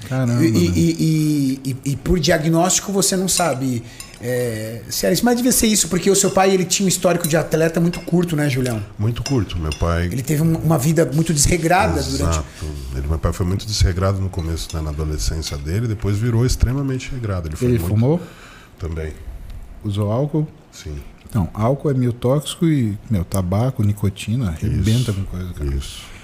Caramba. 0.07 0.44
E, 0.44 0.49
e, 0.49 1.61
e, 1.65 1.77
e, 1.91 1.95
por 1.98 2.19
diagnóstico 2.19 2.91
você 2.91 3.15
não 3.15 3.27
sabe 3.27 3.84
é, 4.22 4.82
se 4.90 5.06
era 5.06 5.14
isso, 5.14 5.26
mas 5.26 5.36
devia 5.36 5.52
ser 5.52 5.68
isso, 5.68 5.88
porque 5.88 6.10
o 6.10 6.15
seu 6.15 6.32
pai 6.32 6.52
ele 6.52 6.65
tinha 6.65 6.86
um 6.86 6.90
histórico 6.90 7.27
de 7.27 7.36
atleta 7.36 7.80
muito 7.80 7.99
curto, 8.02 8.36
né, 8.36 8.49
Julião? 8.49 8.82
Muito 8.98 9.22
curto. 9.23 9.57
Meu 9.57 9.72
pai. 9.77 10.06
Ele 10.06 10.23
teve 10.23 10.41
uma 10.41 10.77
vida 10.77 11.10
muito 11.14 11.34
desregrada 11.34 11.99
Exato. 11.99 12.18
durante. 12.18 12.98
Ele, 12.98 13.07
meu 13.07 13.19
pai 13.19 13.34
foi 13.34 13.45
muito 13.45 13.65
desregrado 13.65 14.19
no 14.19 14.30
começo, 14.30 14.76
né, 14.76 14.82
na 14.82 14.90
adolescência 14.90 15.57
dele, 15.57 15.88
depois 15.88 16.18
virou 16.18 16.45
extremamente 16.45 17.11
regrado. 17.11 17.49
Ele, 17.49 17.57
ele 17.61 17.80
muito... 17.80 17.88
fumou? 17.88 18.22
Também. 18.80 19.14
Usou 19.84 20.11
álcool? 20.11 20.48
Sim. 20.72 20.95
Não, 21.34 21.49
álcool 21.53 21.91
é 21.91 21.94
meio 21.94 22.14
tóxico 22.14 22.65
e, 22.65 22.98
meu, 23.10 23.26
tabaco, 23.26 23.84
nicotina, 23.84 24.49
arrebenta 24.49 25.11
com 25.11 25.23
coisa, 25.26 25.53
cara. 25.53 25.76
Isso. 25.76 26.14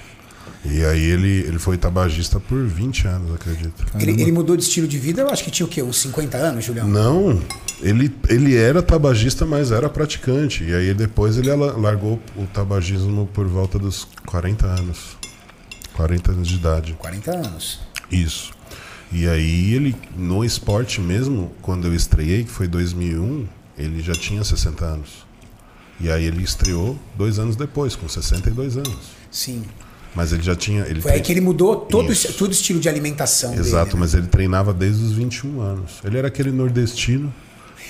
E 0.64 0.86
aí 0.86 1.04
ele, 1.04 1.40
ele 1.40 1.58
foi 1.58 1.76
tabagista 1.76 2.40
por 2.40 2.64
20 2.64 3.08
anos, 3.08 3.34
acredito. 3.34 3.84
Ele, 4.00 4.12
ele, 4.22 4.32
mudou 4.32 4.56
de 4.56 4.62
estilo 4.62 4.88
de 4.88 5.00
vida, 5.00 5.22
eu 5.22 5.30
acho 5.30 5.44
que 5.44 5.50
tinha 5.50 5.66
o 5.66 5.70
quê? 5.70 5.82
Uns 5.82 5.98
50 6.02 6.38
anos, 6.38 6.64
Julião? 6.64 6.88
Não, 6.88 7.42
ele, 7.82 8.14
ele 8.30 8.56
era 8.56 8.82
tabagista, 8.82 9.44
mas 9.46 9.72
era 9.72 9.90
praticante. 9.90 10.64
E 10.64 10.74
aí 10.74 10.94
depois 10.94 11.38
ele 11.38 11.52
largou 11.54 12.20
o 12.36 12.46
tabagismo 12.46 13.28
por 13.34 13.48
volta 13.48 13.80
dos 13.80 14.08
40 14.28 14.68
anos. 14.68 15.18
40 15.94 16.32
anos 16.32 16.48
de 16.48 16.56
idade. 16.56 16.94
40 16.94 17.32
anos. 17.32 17.80
Isso. 18.12 18.52
E 19.12 19.28
aí 19.28 19.74
ele, 19.74 19.96
no 20.16 20.46
esporte 20.46 21.02
mesmo, 21.02 21.52
quando 21.62 21.88
eu 21.88 21.96
estreiei, 21.96 22.44
que 22.44 22.52
foi 22.52 22.68
2001, 22.68 23.48
ele 23.78 24.02
já 24.02 24.14
tinha 24.14 24.44
60 24.44 24.86
anos. 24.86 25.26
E 26.00 26.10
aí 26.10 26.26
ele 26.26 26.44
estreou 26.44 26.98
dois 27.16 27.40
anos 27.40 27.56
depois, 27.56 27.96
com 27.96 28.08
62 28.08 28.78
anos. 28.78 29.12
Sim. 29.30 29.64
Mas 30.16 30.34
ele 30.34 30.44
já 30.44 30.56
tinha. 30.56 30.82
Ele 30.86 31.02
Foi 31.02 31.14
aí 31.14 31.22
que 31.22 31.32
ele 31.32 31.42
mudou 31.42 31.76
todo, 31.78 32.12
esse, 32.12 32.34
todo 32.34 32.50
o 32.50 32.54
estilo 32.54 32.80
de 32.80 32.90
alimentação. 32.90 33.54
Exato, 33.54 33.86
dele, 33.86 33.94
né? 33.96 34.00
mas 34.02 34.14
ele 34.14 34.28
treinava 34.28 34.74
desde 34.74 35.04
os 35.04 35.14
21 35.14 35.62
anos. 35.62 35.92
Ele 36.04 36.18
era 36.18 36.28
aquele 36.28 36.52
nordestino. 36.52 37.34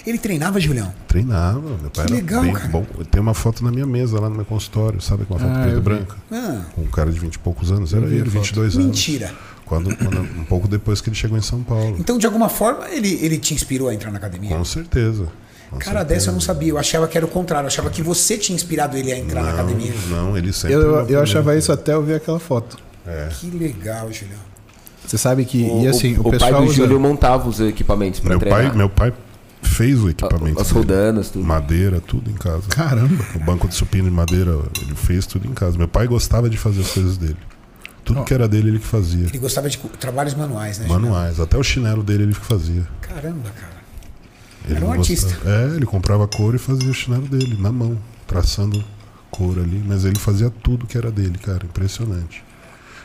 Ele 0.05 0.17
treinava, 0.17 0.59
Julião? 0.59 0.91
Treinava. 1.07 1.59
Meu 1.61 1.89
pai 1.91 2.05
que 2.05 2.13
era 2.13 2.21
legal, 2.21 2.41
bem 2.43 2.53
cara. 2.53 2.67
bom. 2.69 2.85
Tem 3.09 3.21
uma 3.21 3.33
foto 3.35 3.63
na 3.63 3.71
minha 3.71 3.85
mesa 3.85 4.19
lá 4.19 4.29
no 4.29 4.35
meu 4.35 4.45
consultório, 4.45 4.99
sabe? 5.01 5.25
Com 5.25 5.35
uma 5.35 5.39
foto 5.39 5.51
Ah, 5.51 5.61
preta 5.63 5.77
e 5.77 5.81
branca. 5.81 6.15
Ah, 6.31 6.61
Com 6.73 6.81
um 6.81 6.87
cara 6.87 7.11
de 7.11 7.19
20 7.19 7.35
e 7.35 7.39
poucos 7.39 7.71
anos. 7.71 7.93
Era 7.93 8.05
ele, 8.05 8.19
foto. 8.25 8.31
22 8.31 8.75
anos. 8.75 8.85
mentira. 8.87 9.31
Quando, 9.65 9.95
quando- 9.95 10.21
um 10.21 10.43
pouco 10.45 10.67
depois 10.67 11.01
que 11.01 11.09
ele 11.09 11.15
chegou 11.15 11.37
em 11.37 11.41
São 11.41 11.61
Paulo. 11.63 11.95
Então, 11.99 12.17
de 12.17 12.25
alguma 12.25 12.49
forma, 12.49 12.87
ele, 12.89 13.13
ele 13.21 13.37
te 13.37 13.53
inspirou 13.53 13.89
a 13.89 13.93
entrar 13.93 14.11
na 14.11 14.17
academia? 14.17 14.55
Com 14.55 14.65
certeza. 14.65 15.27
Com 15.71 15.79
Cara, 15.79 15.99
certeza. 15.99 16.05
dessa 16.19 16.29
eu 16.29 16.33
não 16.33 16.41
sabia. 16.41 16.69
Eu 16.69 16.77
achava 16.77 17.07
que 17.07 17.17
era 17.17 17.25
o 17.25 17.29
contrário. 17.29 17.63
Eu 17.65 17.67
achava 17.69 17.89
que 17.89 18.01
você 18.03 18.37
tinha 18.37 18.55
inspirado 18.55 18.97
ele 18.97 19.11
a 19.11 19.17
entrar 19.17 19.41
na 19.41 19.51
academia. 19.53 19.93
Não, 20.09 20.37
ele 20.37 20.51
sempre. 20.53 20.75
Eu, 20.75 21.07
eu, 21.07 21.21
achava 21.21 21.55
isso 21.57 21.71
até 21.71 21.93
eu 21.93 22.03
ver 22.03 22.15
aquela 22.15 22.39
foto. 22.39 22.77
É. 23.07 23.29
Que 23.31 23.49
legal, 23.49 24.11
Julião. 24.11 24.37
Você 25.07 25.17
sabe 25.17 25.45
que, 25.45 25.63
O, 25.63 25.81
e 25.83 25.87
assim, 25.87 26.15
o, 26.17 26.27
o 26.27 26.31
pessoal 26.31 26.51
pai 26.51 26.61
do 26.61 26.67
usa- 26.67 26.75
Júlio 26.75 26.99
montava 26.99 27.47
os 27.49 27.59
equipamentos 27.59 28.19
para 28.19 28.29
Meu 28.31 28.39
treinar. 28.39 28.67
pai, 28.67 28.77
meu 28.77 28.89
pai 28.89 29.13
fez 29.63 29.99
o 29.99 30.09
equipamento. 30.09 30.61
As 30.61 30.69
rodanas, 30.69 31.29
tudo. 31.29 31.43
Madeira, 31.45 31.99
tudo 32.01 32.29
em 32.29 32.35
casa. 32.35 32.63
Caramba. 32.69 33.25
O 33.35 33.39
banco 33.39 33.67
de 33.67 33.73
supino 33.75 34.05
de 34.09 34.15
madeira, 34.15 34.51
ele 34.81 34.95
fez 34.95 35.25
tudo 35.25 35.47
em 35.47 35.53
casa. 35.53 35.77
Meu 35.77 35.87
pai 35.87 36.05
gostava 36.07 36.49
de 36.49 36.57
fazer 36.57 36.81
as 36.81 36.91
coisas 36.91 37.17
dele. 37.17 37.37
Tudo 38.03 38.19
Ó. 38.21 38.23
que 38.23 38.33
era 38.33 38.47
dele, 38.47 38.69
ele 38.69 38.79
que 38.79 38.85
fazia. 38.87 39.25
Ele 39.25 39.37
gostava 39.39 39.69
de 39.69 39.77
trabalhos 39.99 40.33
manuais, 40.35 40.79
né? 40.79 40.87
Manuais. 40.87 41.39
Até 41.39 41.57
o 41.57 41.63
chinelo 41.63 42.03
dele, 42.03 42.23
ele 42.23 42.33
que 42.33 42.45
fazia. 42.45 42.83
Caramba, 43.01 43.49
cara. 43.59 43.80
Ele 44.65 44.77
Era 44.77 44.85
um 44.85 44.91
artista. 44.91 45.37
É, 45.45 45.75
ele 45.75 45.85
comprava 45.85 46.27
couro 46.27 46.55
e 46.55 46.59
fazia 46.59 46.89
o 46.89 46.93
chinelo 46.93 47.27
dele, 47.27 47.57
na 47.59 47.71
mão, 47.71 47.97
traçando 48.27 48.83
couro 49.29 49.61
ali. 49.61 49.83
Mas 49.85 50.05
ele 50.05 50.19
fazia 50.19 50.49
tudo 50.49 50.85
que 50.85 50.97
era 50.97 51.11
dele, 51.11 51.37
cara. 51.37 51.65
Impressionante. 51.65 52.43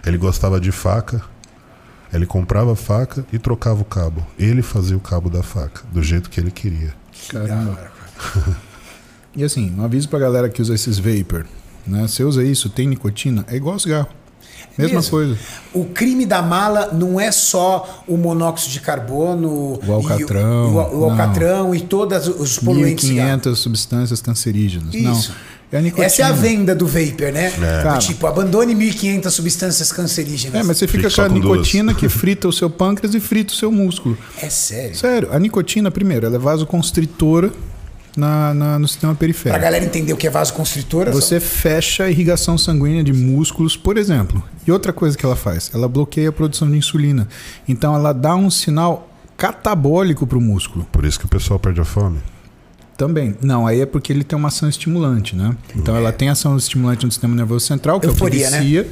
Ele 0.05 0.19
gostava 0.19 0.61
de 0.61 0.70
faca. 0.70 1.23
Ele 2.12 2.27
comprava 2.27 2.73
a 2.73 2.77
faca 2.77 3.27
e 3.33 3.39
trocava 3.39 3.83
o 3.83 3.85
cabo. 3.85 4.24
Ele 4.39 4.62
fazia 4.62 4.97
o 4.97 5.01
cabo 5.01 5.28
da 5.28 5.43
faca, 5.43 5.83
do 5.93 6.03
jeito 6.03 6.31
que 6.31 6.39
ele 6.39 6.51
queria. 6.51 6.95
Caramba. 7.28 7.91
E 9.35 9.45
assim, 9.45 9.74
um 9.77 9.85
aviso 9.85 10.09
pra 10.09 10.19
galera 10.19 10.49
que 10.49 10.62
usa 10.62 10.74
esses 10.74 10.99
vapor. 10.99 11.45
Né? 11.87 12.09
Você 12.09 12.24
usa 12.24 12.43
isso, 12.43 12.70
tem 12.70 12.89
nicotina, 12.89 13.45
é 13.49 13.57
igual 13.57 13.78
cigarro. 13.78 14.09
Mesma 14.78 14.97
Mesmo. 14.97 15.11
coisa. 15.11 15.39
O 15.73 15.85
crime 15.87 16.27
da 16.27 16.43
mala 16.43 16.91
não 16.93 17.19
é 17.20 17.33
só 17.33 18.05
o 18.07 18.16
monóxido 18.16 18.73
de 18.73 18.81
carbono, 18.81 19.78
O 19.87 19.93
alcatrão, 19.93 20.65
e 20.66 20.95
o, 20.95 20.99
o, 21.01 21.05
alcatrão 21.11 21.74
e 21.74 21.81
todos 21.81 22.28
os 22.28 22.59
poluentes. 22.59 23.05
de 23.07 23.15
cigarro. 23.15 23.39
1.500 23.41 23.55
substâncias 23.57 24.20
cancerígenas. 24.20 24.95
Isso. 24.95 25.31
Não. 25.31 25.57
É 25.73 25.78
a 25.78 25.81
nicotina. 25.81 26.07
Essa 26.07 26.23
é 26.23 26.24
a 26.27 26.31
venda 26.33 26.74
do 26.77 26.87
vapor, 26.87 27.33
né? 27.33 27.51
Cara. 27.51 27.99
Tipo, 27.99 28.27
abandone 28.28 28.73
1.500 28.74 29.31
substâncias 29.31 29.91
cancerígenas. 29.91 30.55
É, 30.61 30.62
mas 30.62 30.78
você 30.78 30.87
fica 30.87 31.09
Fique 31.11 31.16
com 31.16 31.23
a 31.23 31.28
com 31.28 31.41
duas. 31.41 31.53
nicotina 31.59 31.93
que 31.95 32.07
frita 32.11 32.47
o 32.47 32.53
seu 32.53 32.70
pâncreas 32.70 33.15
e 33.15 33.20
frita 33.20 33.53
o 33.53 33.57
seu 33.57 33.73
músculo. 33.73 34.16
É 34.41 34.49
sério. 34.49 34.95
Sério, 34.95 35.28
a 35.33 35.39
nicotina, 35.41 35.91
primeiro, 35.91 36.27
ela 36.27 36.37
é 36.37 36.39
vasoconstritora 36.39 37.51
na, 38.16 38.55
na- 38.55 38.78
no 38.78 38.88
sistema 38.88 39.12
Pra 39.14 39.20
periférico. 39.20 39.60
galera 39.62 39.84
entender 39.84 40.12
o 40.12 40.16
que 40.16 40.26
é 40.26 40.30
vasoconstritora, 40.30 41.12
Você 41.12 41.38
fecha 41.38 42.05
a 42.05 42.10
irrigação 42.10 42.56
sanguínea 42.56 43.05
de 43.05 43.12
músculos, 43.12 43.76
por 43.76 43.97
exemplo. 43.98 44.43
E 44.66 44.72
outra 44.72 44.93
coisa 44.93 45.16
que 45.16 45.24
ela 45.26 45.36
faz, 45.36 45.70
ela 45.74 45.86
bloqueia 45.88 46.30
a 46.30 46.32
produção 46.32 46.70
de 46.70 46.76
insulina. 46.76 47.28
Então 47.68 47.94
ela 47.94 48.12
dá 48.12 48.34
um 48.34 48.51
sinal 48.51 49.10
catabólico 49.36 50.26
para 50.26 50.38
o 50.38 50.40
músculo. 50.40 50.86
Por 50.90 51.05
isso 51.05 51.18
que 51.20 51.26
o 51.26 51.28
pessoal 51.28 51.59
perde 51.60 51.80
a 51.80 51.84
fome. 51.84 52.18
Também. 52.97 53.36
Não, 53.43 53.66
aí 53.66 53.82
é 53.82 53.86
porque 53.86 54.10
ele 54.12 54.24
tem 54.24 54.38
uma 54.38 54.48
ação 54.48 54.68
estimulante, 54.68 55.36
né? 55.36 55.55
Então 55.76 55.94
ela 55.94 56.10
tem 56.10 56.30
ação 56.30 56.56
estimulante 56.56 57.05
no 57.05 57.12
sistema 57.12 57.34
nervoso 57.36 57.66
central, 57.66 58.01
que 58.01 58.06
Euforia, 58.06 58.47
é 58.47 58.48
o 58.48 58.51
né? 58.52 58.59
que 58.59 58.64
vicia, 58.64 58.88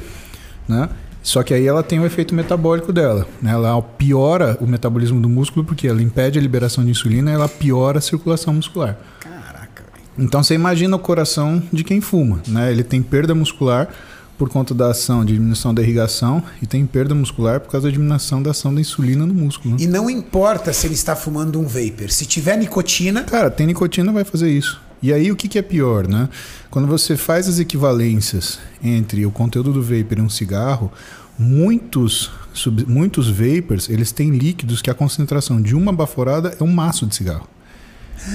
né? 0.67 0.89
Só 1.25 1.41
que 1.41 1.55
aí 1.55 1.65
ela 1.65 1.81
tem 1.81 1.99
o 1.99 2.05
efeito 2.05 2.35
metabólico 2.35 2.93
dela. 2.93 3.27
Né? 3.41 3.49
Ela 3.51 3.81
piora 3.81 4.55
o 4.61 4.67
metabolismo 4.67 5.19
do 5.19 5.27
músculo 5.27 5.65
porque 5.65 5.87
ela 5.87 5.99
impede 6.01 6.37
a 6.37 6.41
liberação 6.41 6.85
de 6.85 6.91
insulina 6.91 7.31
e 7.31 7.33
ela 7.33 7.49
piora 7.49 7.97
a 7.97 8.01
circulação 8.01 8.53
muscular. 8.53 8.95
Caraca, 9.19 9.83
velho. 9.91 10.05
Então 10.19 10.43
você 10.43 10.53
imagina 10.53 10.95
o 10.95 10.99
coração 10.99 11.63
de 11.73 11.83
quem 11.83 11.99
fuma, 11.99 12.41
né? 12.47 12.71
Ele 12.71 12.83
tem 12.83 13.01
perda 13.01 13.33
muscular 13.33 13.89
por 14.37 14.49
conta 14.49 14.75
da 14.75 14.91
ação 14.91 15.25
de 15.25 15.33
diminuição 15.33 15.73
da 15.73 15.81
irrigação 15.81 16.43
e 16.61 16.67
tem 16.67 16.85
perda 16.85 17.15
muscular 17.15 17.59
por 17.59 17.71
causa 17.71 17.87
da 17.87 17.91
diminuição 17.93 18.43
da 18.43 18.51
ação 18.51 18.71
da 18.71 18.79
insulina 18.79 19.25
no 19.25 19.33
músculo. 19.33 19.73
né? 19.73 19.81
E 19.81 19.87
não 19.87 20.07
importa 20.07 20.71
se 20.73 20.85
ele 20.85 20.93
está 20.93 21.15
fumando 21.15 21.59
um 21.59 21.63
vapor. 21.65 22.11
Se 22.11 22.27
tiver 22.27 22.55
nicotina, 22.55 23.23
Cara, 23.23 23.49
tem 23.49 23.65
nicotina 23.65 24.11
vai 24.11 24.23
fazer 24.23 24.51
isso. 24.51 24.79
E 25.05 25.13
aí 25.13 25.31
o 25.31 25.35
que, 25.35 25.47
que 25.47 25.59
é 25.59 25.61
pior, 25.61 26.07
né? 26.07 26.27
Quando 26.71 26.87
você 26.87 27.15
faz 27.15 27.47
as 27.47 27.59
equivalências 27.59 28.57
entre 28.83 29.23
o 29.25 29.29
conteúdo 29.31 29.71
do 29.71 29.81
vapor 29.83 30.17
e 30.17 30.21
um 30.21 30.29
cigarro, 30.29 30.91
muitos, 31.37 32.31
sub- 32.53 32.85
muitos 32.87 33.29
vapors, 33.29 33.87
eles 33.89 34.11
têm 34.11 34.31
líquidos 34.31 34.81
que 34.81 34.89
a 34.89 34.93
concentração 34.95 35.61
de 35.61 35.75
uma 35.75 35.93
baforada 35.93 36.55
é 36.59 36.63
um 36.63 36.71
maço 36.71 37.05
de 37.05 37.13
cigarro. 37.15 37.47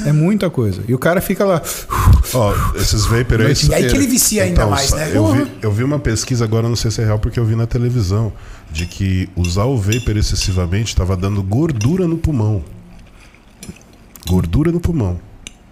É 0.07 0.13
muita 0.13 0.49
coisa. 0.49 0.83
E 0.87 0.95
o 0.95 0.99
cara 0.99 1.21
fica 1.21 1.45
lá. 1.45 1.61
Ó, 2.33 2.55
esses 2.77 3.05
vapor 3.07 3.41
aí. 3.41 3.53
E 3.69 3.75
aí 3.75 3.87
que 3.89 3.97
ele 3.97 4.07
vicia 4.07 4.45
ainda 4.45 4.61
Então, 4.61 4.71
mais, 4.71 4.93
né? 4.93 5.11
Eu 5.13 5.33
vi, 5.33 5.51
eu 5.63 5.73
vi 5.73 5.83
uma 5.83 5.99
pesquisa 5.99 6.45
agora, 6.45 6.69
não 6.69 6.77
sei 6.77 6.91
se 6.93 7.01
é 7.03 7.05
real, 7.05 7.19
porque 7.19 7.41
eu 7.41 7.45
vi 7.45 7.57
na 7.57 7.67
televisão, 7.67 8.33
de 8.71 8.87
que 8.87 9.29
usar 9.35 9.65
o 9.65 9.77
vapor 9.77 10.17
excessivamente 10.17 10.89
estava 10.93 11.17
dando 11.17 11.43
gordura 11.43 12.07
no 12.07 12.17
pulmão. 12.17 12.63
Gordura 14.29 14.71
no 14.71 14.79
pulmão. 14.79 15.19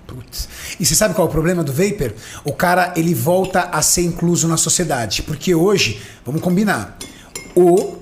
Putz. 0.09 0.49
E 0.81 0.87
você 0.87 0.95
sabe 0.95 1.15
qual 1.15 1.27
é 1.27 1.31
o 1.31 1.33
problema 1.33 1.63
do 1.63 1.73
vapor? 1.73 2.15
O 2.45 2.53
cara 2.53 2.95
ele 2.97 3.15
volta 3.15 3.69
a 3.71 3.83
ser 3.83 4.03
incluso 4.03 4.49
na 4.49 4.57
sociedade, 4.57 5.23
porque 5.23 5.55
hoje, 5.55 6.01
vamos 6.25 6.41
combinar, 6.41 6.97
o 7.55 7.99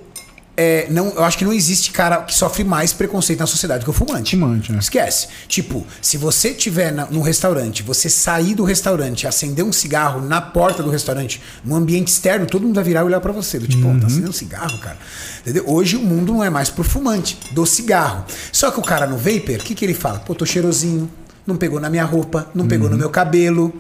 é, 0.59 0.87
não, 0.91 1.09
eu 1.09 1.23
acho 1.23 1.37
que 1.37 1.45
não 1.45 1.53
existe 1.53 1.91
cara 1.91 2.23
que 2.23 2.35
sofre 2.35 2.65
mais 2.65 2.91
preconceito 2.93 3.41
na 3.41 3.47
sociedade 3.47 3.85
que 3.85 3.91
o 3.91 3.93
fumante. 3.93 4.37
Fumante, 4.37 4.73
né? 4.73 4.79
Esquece. 4.79 5.29
Tipo, 5.47 5.87
se 6.01 6.17
você 6.17 6.55
tiver 6.55 6.93
na, 6.93 7.05
num 7.07 7.21
restaurante, 7.21 7.83
você 7.83 8.09
sair 8.09 8.55
do 8.55 8.65
restaurante, 8.65 9.27
acender 9.27 9.63
um 9.63 9.73
cigarro 9.73 10.23
na 10.23 10.41
porta 10.41 10.83
do 10.83 10.89
restaurante, 10.89 11.43
num 11.63 11.77
ambiente 11.77 12.09
externo, 12.09 12.47
todo 12.47 12.63
mundo 12.63 12.77
vai 12.77 12.85
virar 12.85 13.01
e 13.01 13.05
olhar 13.05 13.21
pra 13.21 13.33
você. 13.33 13.59
Do 13.59 13.69
tipo, 13.69 13.87
ó, 13.87 14.01
tá 14.01 14.07
acendendo 14.07 14.31
um 14.31 14.33
cigarro, 14.33 14.79
cara. 14.79 14.97
Entendeu? 15.41 15.65
Hoje 15.67 15.97
o 15.97 16.01
mundo 16.01 16.33
não 16.33 16.43
é 16.43 16.49
mais 16.49 16.71
pro 16.71 16.83
fumante, 16.83 17.39
do 17.51 17.67
cigarro. 17.67 18.25
Só 18.51 18.71
que 18.71 18.81
o 18.81 18.83
cara 18.83 19.07
no 19.07 19.19
vapor, 19.19 19.57
o 19.57 19.59
que, 19.59 19.75
que 19.75 19.85
ele 19.85 19.95
fala? 19.95 20.21
Pô, 20.21 20.35
tô 20.35 20.47
cheirosinho. 20.47 21.11
Não 21.47 21.57
pegou 21.57 21.79
na 21.79 21.89
minha 21.89 22.05
roupa, 22.05 22.51
não 22.55 22.67
pegou 22.67 22.91
no 22.91 22.97
meu 22.97 23.09
cabelo. 23.09 23.73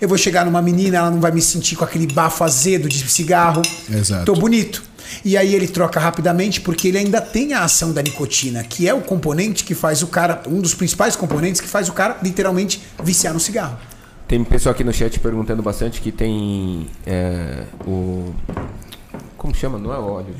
Eu 0.00 0.08
vou 0.08 0.16
chegar 0.16 0.44
numa 0.44 0.62
menina, 0.62 0.98
ela 0.98 1.10
não 1.10 1.20
vai 1.20 1.32
me 1.32 1.42
sentir 1.42 1.74
com 1.74 1.84
aquele 1.84 2.06
bafo 2.06 2.44
azedo 2.44 2.88
de 2.88 3.08
cigarro. 3.10 3.62
Exato. 3.90 4.24
Tô 4.24 4.34
bonito. 4.34 4.84
E 5.24 5.36
aí 5.36 5.54
ele 5.54 5.66
troca 5.66 5.98
rapidamente 5.98 6.60
porque 6.60 6.88
ele 6.88 6.98
ainda 6.98 7.20
tem 7.20 7.54
a 7.54 7.64
ação 7.64 7.92
da 7.92 8.02
nicotina, 8.02 8.62
que 8.62 8.88
é 8.88 8.94
o 8.94 9.00
componente 9.00 9.64
que 9.64 9.74
faz 9.74 10.02
o 10.02 10.06
cara, 10.06 10.42
um 10.46 10.60
dos 10.60 10.74
principais 10.74 11.16
componentes 11.16 11.60
que 11.60 11.68
faz 11.68 11.88
o 11.88 11.92
cara 11.92 12.18
literalmente 12.22 12.80
viciar 13.02 13.34
no 13.34 13.40
cigarro. 13.40 13.78
Tem 14.28 14.44
pessoal 14.44 14.74
aqui 14.74 14.84
no 14.84 14.92
chat 14.92 15.18
perguntando 15.18 15.62
bastante 15.62 16.00
que 16.00 16.12
tem 16.12 16.86
é, 17.06 17.64
o. 17.86 18.34
Como 19.38 19.54
chama? 19.54 19.78
Não 19.78 19.92
é 19.92 19.98
óleo. 19.98 20.34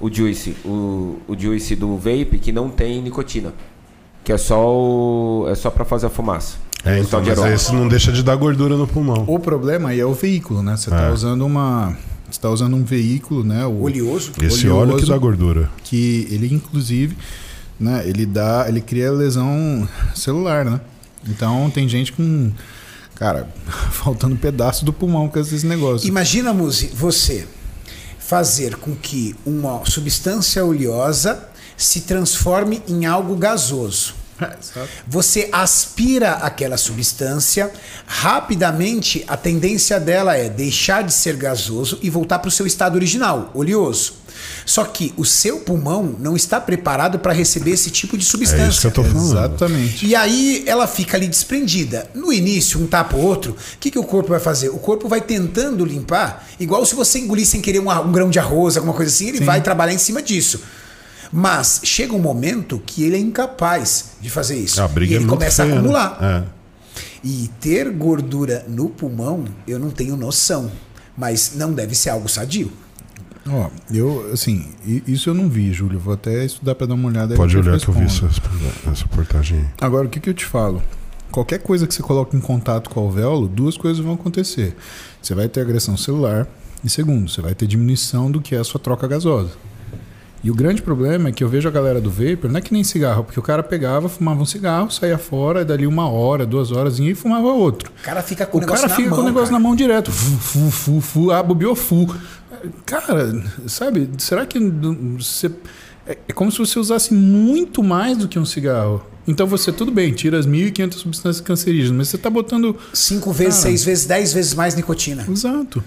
O 0.00 0.12
juice. 0.12 0.56
O, 0.64 1.20
o 1.28 1.38
juice 1.38 1.76
do 1.76 1.96
vape 1.96 2.38
que 2.40 2.50
não 2.50 2.68
tem 2.68 3.00
nicotina. 3.00 3.54
Que 4.24 4.32
é 4.32 4.38
só 4.38 4.64
o, 4.68 5.46
é 5.48 5.54
só 5.54 5.70
para 5.70 5.84
fazer 5.84 6.06
a 6.06 6.10
fumaça. 6.10 6.56
É, 6.84 6.98
então, 6.98 7.20
mas 7.20 7.38
aroma. 7.38 7.54
esse 7.54 7.72
não 7.72 7.86
deixa 7.88 8.10
de 8.12 8.22
dar 8.22 8.34
gordura 8.36 8.76
no 8.76 8.86
pulmão. 8.88 9.24
O 9.28 9.38
problema 9.38 9.90
aí 9.90 10.00
é 10.00 10.06
o 10.06 10.14
veículo, 10.14 10.62
né? 10.62 10.76
Você 10.76 10.90
está 10.90 11.02
É. 11.06 11.10
usando 11.12 11.42
uma. 11.46 11.96
Você 12.30 12.40
tá 12.40 12.48
usando 12.50 12.74
um 12.74 12.82
veículo, 12.82 13.44
né? 13.44 13.64
O, 13.66 13.82
Oleoso. 13.82 14.32
Esse 14.42 14.68
óleo 14.68 14.88
que 14.90 14.94
oleoso. 14.94 15.06
dá 15.12 15.18
gordura. 15.18 15.70
que 15.84 16.26
ele 16.30 16.52
inclusive, 16.52 17.16
né, 17.78 18.02
ele 18.06 18.24
dá, 18.26 18.64
ele 18.68 18.80
cria 18.80 19.12
lesão 19.12 19.86
celular, 20.14 20.64
né? 20.64 20.80
Então 21.28 21.70
tem 21.70 21.88
gente 21.88 22.12
com, 22.12 22.50
cara, 23.14 23.48
faltando 23.92 24.34
pedaço 24.36 24.84
do 24.84 24.92
pulmão 24.92 25.28
com 25.28 25.38
esses 25.38 25.62
negócios. 25.62 26.04
Imagina, 26.08 26.52
Muzi, 26.52 26.86
você 26.94 27.46
fazer 28.18 28.76
com 28.76 28.94
que 28.96 29.36
uma 29.44 29.84
substância 29.84 30.64
oleosa 30.64 31.48
se 31.76 32.02
transforme 32.02 32.82
em 32.88 33.06
algo 33.06 33.36
gasoso. 33.36 34.22
Você 35.06 35.48
aspira 35.52 36.32
aquela 36.32 36.76
substância, 36.76 37.70
rapidamente 38.06 39.24
a 39.26 39.36
tendência 39.36 39.98
dela 40.00 40.36
é 40.36 40.48
deixar 40.48 41.02
de 41.02 41.12
ser 41.12 41.36
gasoso 41.36 41.98
e 42.02 42.10
voltar 42.10 42.38
para 42.38 42.48
o 42.48 42.52
seu 42.52 42.66
estado 42.66 42.94
original, 42.94 43.50
oleoso. 43.54 44.22
Só 44.64 44.84
que 44.84 45.12
o 45.16 45.24
seu 45.24 45.60
pulmão 45.60 46.16
não 46.18 46.34
está 46.34 46.60
preparado 46.60 47.18
para 47.18 47.32
receber 47.32 47.72
esse 47.72 47.90
tipo 47.90 48.16
de 48.16 48.24
substância. 48.24 48.64
É 48.64 48.68
isso 48.68 48.80
que 48.80 48.86
eu 48.86 48.90
tô 48.90 49.04
falando. 49.04 49.30
Exatamente. 49.30 50.06
E 50.06 50.16
aí 50.16 50.64
ela 50.66 50.86
fica 50.86 51.16
ali 51.16 51.28
desprendida. 51.28 52.08
No 52.14 52.32
início, 52.32 52.80
um 52.80 52.86
tapa 52.86 53.16
o 53.16 53.20
outro, 53.20 53.52
o 53.52 53.78
que, 53.78 53.90
que 53.90 53.98
o 53.98 54.04
corpo 54.04 54.30
vai 54.30 54.40
fazer? 54.40 54.70
O 54.70 54.78
corpo 54.78 55.08
vai 55.08 55.20
tentando 55.20 55.84
limpar, 55.84 56.48
igual 56.58 56.84
se 56.86 56.94
você 56.94 57.18
engolir 57.18 57.46
sem 57.46 57.60
querer 57.60 57.80
um, 57.80 57.90
um 57.90 58.12
grão 58.12 58.30
de 58.30 58.38
arroz, 58.38 58.76
alguma 58.76 58.94
coisa 58.94 59.12
assim, 59.12 59.28
ele 59.28 59.44
vai 59.44 59.60
trabalhar 59.60 59.92
em 59.92 59.98
cima 59.98 60.22
disso. 60.22 60.60
Mas 61.32 61.80
chega 61.82 62.12
um 62.12 62.18
momento 62.18 62.80
que 62.84 63.04
ele 63.04 63.16
é 63.16 63.18
incapaz 63.18 64.12
de 64.20 64.28
fazer 64.28 64.56
isso. 64.56 64.82
A 64.82 64.86
briga 64.86 65.12
e 65.12 65.14
é 65.14 65.18
ele 65.18 65.24
muito 65.24 65.38
começa 65.38 65.62
feia, 65.62 65.72
a 65.72 65.74
né? 65.74 65.80
acumular. 65.80 66.18
É. 66.20 66.44
E 67.24 67.50
ter 67.60 67.90
gordura 67.90 68.64
no 68.68 68.90
pulmão, 68.90 69.44
eu 69.66 69.78
não 69.78 69.90
tenho 69.90 70.16
noção. 70.16 70.70
Mas 71.16 71.52
não 71.56 71.72
deve 71.72 71.94
ser 71.94 72.10
algo 72.10 72.28
sadio. 72.28 72.70
Ó, 73.48 73.70
eu, 73.92 74.30
assim, 74.32 74.66
isso 75.06 75.30
eu 75.30 75.34
não 75.34 75.48
vi, 75.48 75.72
Júlio. 75.72 75.98
Vou 75.98 76.14
até 76.14 76.44
estudar 76.44 76.74
para 76.74 76.86
dar 76.86 76.94
uma 76.94 77.08
olhada. 77.08 77.34
Pode 77.34 77.56
olhar 77.56 77.78
que 77.78 77.88
eu 77.88 77.94
vi 77.94 78.04
essa, 78.04 78.26
essa 78.26 79.02
reportagem 79.02 79.58
aí. 79.58 79.66
Agora, 79.80 80.06
o 80.06 80.10
que, 80.10 80.20
que 80.20 80.30
eu 80.30 80.34
te 80.34 80.44
falo? 80.44 80.82
Qualquer 81.30 81.58
coisa 81.58 81.86
que 81.86 81.94
você 81.94 82.02
coloque 82.02 82.36
em 82.36 82.40
contato 82.40 82.90
com 82.90 83.00
o 83.00 83.04
alvéolo, 83.04 83.48
duas 83.48 83.76
coisas 83.76 84.04
vão 84.04 84.14
acontecer. 84.14 84.76
Você 85.20 85.34
vai 85.34 85.48
ter 85.48 85.62
agressão 85.62 85.96
celular 85.96 86.46
e, 86.84 86.90
segundo, 86.90 87.28
você 87.28 87.40
vai 87.40 87.54
ter 87.54 87.66
diminuição 87.66 88.30
do 88.30 88.40
que 88.40 88.54
é 88.54 88.58
a 88.58 88.64
sua 88.64 88.78
troca 88.78 89.08
gasosa. 89.08 89.50
E 90.44 90.50
o 90.50 90.54
grande 90.54 90.82
problema 90.82 91.28
é 91.28 91.32
que 91.32 91.44
eu 91.44 91.48
vejo 91.48 91.68
a 91.68 91.70
galera 91.70 92.00
do 92.00 92.10
vapor, 92.10 92.50
não 92.50 92.58
é 92.58 92.60
que 92.60 92.72
nem 92.72 92.82
cigarro, 92.82 93.22
porque 93.22 93.38
o 93.38 93.42
cara 93.42 93.62
pegava, 93.62 94.08
fumava 94.08 94.42
um 94.42 94.46
cigarro, 94.46 94.90
saía 94.90 95.16
fora, 95.16 95.60
e 95.60 95.64
dali 95.64 95.86
uma 95.86 96.08
hora, 96.08 96.44
duas 96.44 96.72
horas 96.72 96.98
e 96.98 97.14
fumava 97.14 97.46
outro. 97.48 97.92
O 98.00 98.02
cara 98.02 98.22
fica 98.22 98.44
com 98.44 98.58
o, 98.58 98.60
O 98.60 98.60
negócio 98.62 98.82
cara 98.82 98.90
na 98.90 98.96
fica 98.96 99.10
mão, 99.10 99.18
com 99.18 99.22
o 99.22 99.26
negócio 99.26 99.46
cara. 99.50 99.62
na 99.62 99.68
mão 99.68 99.76
direto. 99.76 100.10
Fu, 100.10 100.36
fu, 100.38 100.70
fu, 100.70 101.00
fu, 101.00 101.30
ah, 101.30 101.42
bobeou 101.42 101.76
fu. 101.76 102.12
Cara, 102.84 103.42
sabe, 103.66 104.10
será 104.18 104.44
que 104.44 104.58
você. 104.58 105.46
É 106.04 106.18
é 106.28 106.32
como 106.32 106.50
se 106.50 106.58
você 106.58 106.80
usasse 106.80 107.14
muito 107.14 107.80
mais 107.80 108.18
do 108.18 108.26
que 108.26 108.36
um 108.36 108.44
cigarro. 108.44 109.04
Então 109.26 109.46
você, 109.46 109.70
tudo 109.70 109.92
bem, 109.92 110.12
tira 110.12 110.36
as 110.36 110.46
1.500 110.48 110.94
substâncias 110.94 111.40
cancerígenas, 111.40 111.96
mas 111.96 112.08
você 112.08 112.18
tá 112.18 112.28
botando. 112.28 112.76
Cinco 112.92 113.30
vezes, 113.32 113.60
Cara. 113.60 113.68
seis 113.68 113.84
vezes, 113.84 114.06
dez 114.06 114.32
vezes 114.32 114.54
mais 114.54 114.74
nicotina. 114.74 115.24
Exato. 115.30 115.82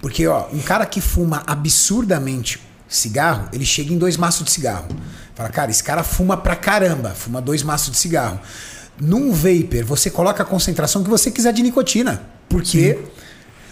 Porque, 0.00 0.24
ó, 0.28 0.46
um 0.52 0.60
cara 0.60 0.86
que 0.86 1.00
fuma 1.00 1.42
absurdamente 1.44 2.60
cigarro, 2.88 3.48
ele 3.52 3.64
chega 3.64 3.92
em 3.92 3.98
dois 3.98 4.16
maços 4.16 4.44
de 4.44 4.50
cigarro. 4.50 4.86
Fala, 5.34 5.48
cara, 5.48 5.70
esse 5.70 5.82
cara 5.82 6.02
fuma 6.02 6.36
pra 6.36 6.56
caramba, 6.56 7.10
fuma 7.10 7.40
dois 7.40 7.62
maços 7.62 7.90
de 7.90 7.98
cigarro. 7.98 8.40
Num 8.98 9.32
vapor, 9.32 9.84
você 9.84 10.10
coloca 10.10 10.42
a 10.42 10.46
concentração 10.46 11.04
que 11.04 11.10
você 11.10 11.30
quiser 11.30 11.52
de 11.52 11.62
nicotina. 11.62 12.22
Porque 12.48 12.98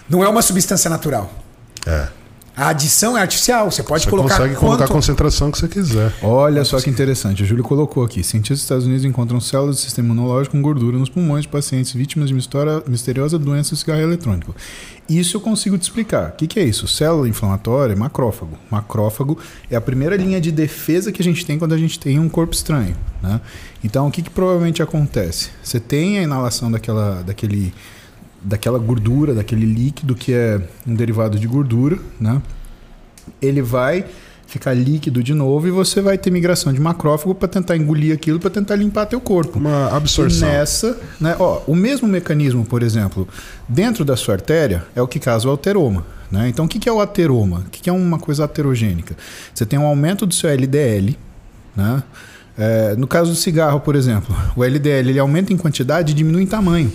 não 0.07 0.23
é 0.23 0.29
uma 0.29 0.41
substância 0.41 0.89
natural. 0.89 1.31
É. 1.85 2.07
A 2.55 2.69
adição 2.69 3.17
é 3.17 3.21
artificial. 3.21 3.69
Você 3.69 3.83
pode 3.83 4.03
Você 4.03 4.09
colocar 4.09 4.37
consegue 4.37 4.55
colocar 4.55 4.75
a 4.75 4.87
quanto... 4.87 4.93
concentração 4.93 5.51
que 5.51 5.57
você 5.57 5.67
quiser. 5.67 6.13
Olha 6.21 6.63
só 6.63 6.79
que 6.79 6.89
interessante, 6.89 7.43
o 7.43 7.45
Júlio 7.45 7.63
colocou 7.63 8.03
aqui. 8.03 8.23
Cientistas 8.23 8.57
dos 8.57 8.63
Estados 8.63 8.85
Unidos 8.85 9.03
encontram 9.03 9.41
células 9.41 9.75
do 9.75 9.81
sistema 9.81 10.07
imunológico 10.07 10.55
com 10.55 10.61
gordura 10.61 10.97
nos 10.97 11.09
pulmões 11.09 11.43
de 11.43 11.49
pacientes 11.49 11.93
vítimas 11.93 12.29
de 12.29 12.35
misteriosa 12.87 13.37
doença 13.37 13.71
do 13.71 13.75
cigarro 13.77 14.01
eletrônico. 14.01 14.55
Isso 15.07 15.37
eu 15.37 15.41
consigo 15.41 15.77
te 15.77 15.83
explicar. 15.83 16.29
O 16.29 16.31
que, 16.33 16.47
que 16.47 16.59
é 16.59 16.63
isso? 16.63 16.87
Célula 16.87 17.27
inflamatória 17.27 17.93
é 17.93 17.95
macrófago. 17.95 18.57
Macrófago 18.71 19.37
é 19.69 19.75
a 19.75 19.81
primeira 19.81 20.15
linha 20.15 20.39
de 20.39 20.51
defesa 20.51 21.11
que 21.11 21.21
a 21.21 21.25
gente 21.25 21.45
tem 21.45 21.59
quando 21.59 21.73
a 21.73 21.77
gente 21.77 21.99
tem 21.99 22.17
um 22.17 22.29
corpo 22.29 22.53
estranho. 22.53 22.95
Né? 23.21 23.39
Então, 23.83 24.07
o 24.07 24.11
que, 24.11 24.21
que 24.21 24.29
provavelmente 24.29 24.81
acontece? 24.81 25.49
Você 25.61 25.79
tem 25.79 26.19
a 26.19 26.23
inalação 26.23 26.71
daquela, 26.71 27.21
daquele 27.21 27.73
daquela 28.45 28.77
gordura, 28.77 29.33
daquele 29.33 29.65
líquido 29.65 30.15
que 30.15 30.31
é 30.31 30.61
um 30.85 30.93
derivado 30.93 31.39
de 31.39 31.47
gordura, 31.47 31.97
né? 32.19 32.41
Ele 33.41 33.61
vai 33.61 34.05
ficar 34.45 34.73
líquido 34.73 35.23
de 35.23 35.33
novo 35.33 35.67
e 35.67 35.71
você 35.71 35.99
vai 36.01 36.17
ter 36.17 36.29
migração 36.29 36.71
de 36.71 36.79
macrófago 36.79 37.33
para 37.33 37.47
tentar 37.47 37.75
engolir 37.75 38.13
aquilo, 38.13 38.39
para 38.39 38.51
tentar 38.51 38.75
limpar 38.75 39.07
teu 39.07 39.19
corpo. 39.19 39.57
Uma 39.57 39.89
E 39.91 39.97
absorção. 39.97 40.47
nessa, 40.47 40.97
né, 41.19 41.35
ó, 41.39 41.61
o 41.65 41.75
mesmo 41.75 42.07
mecanismo, 42.07 42.63
por 42.63 42.83
exemplo, 42.83 43.27
dentro 43.67 44.05
da 44.05 44.15
sua 44.15 44.35
artéria 44.35 44.85
é 44.95 45.01
o 45.01 45.07
que 45.07 45.19
causa 45.19 45.49
o 45.49 45.51
ateroma. 45.51 46.05
Né? 46.31 46.47
Então, 46.49 46.65
o 46.65 46.67
que 46.67 46.79
que 46.79 46.87
é 46.87 46.91
o 46.91 47.01
ateroma? 47.01 47.63
O 47.67 47.69
que 47.69 47.81
que 47.81 47.89
é 47.89 47.93
uma 47.93 48.19
coisa 48.19 48.45
aterogênica? 48.45 49.15
Você 49.53 49.65
tem 49.65 49.79
um 49.79 49.85
aumento 49.85 50.25
do 50.25 50.33
seu 50.33 50.49
LDL, 50.49 51.17
né? 51.75 52.03
É, 52.57 52.95
no 52.95 53.05
caso 53.05 53.31
do 53.31 53.35
cigarro, 53.35 53.81
por 53.81 53.95
exemplo, 53.95 54.33
o 54.55 54.63
LDL 54.63 55.09
ele 55.09 55.19
aumenta 55.19 55.51
em 55.51 55.57
quantidade 55.57 56.13
e 56.13 56.15
diminui 56.15 56.43
em 56.43 56.47
tamanho. 56.47 56.91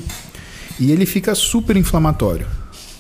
E 0.81 0.91
ele 0.91 1.05
fica 1.07 1.35
super 1.35 1.77
inflamatório. 1.77 2.47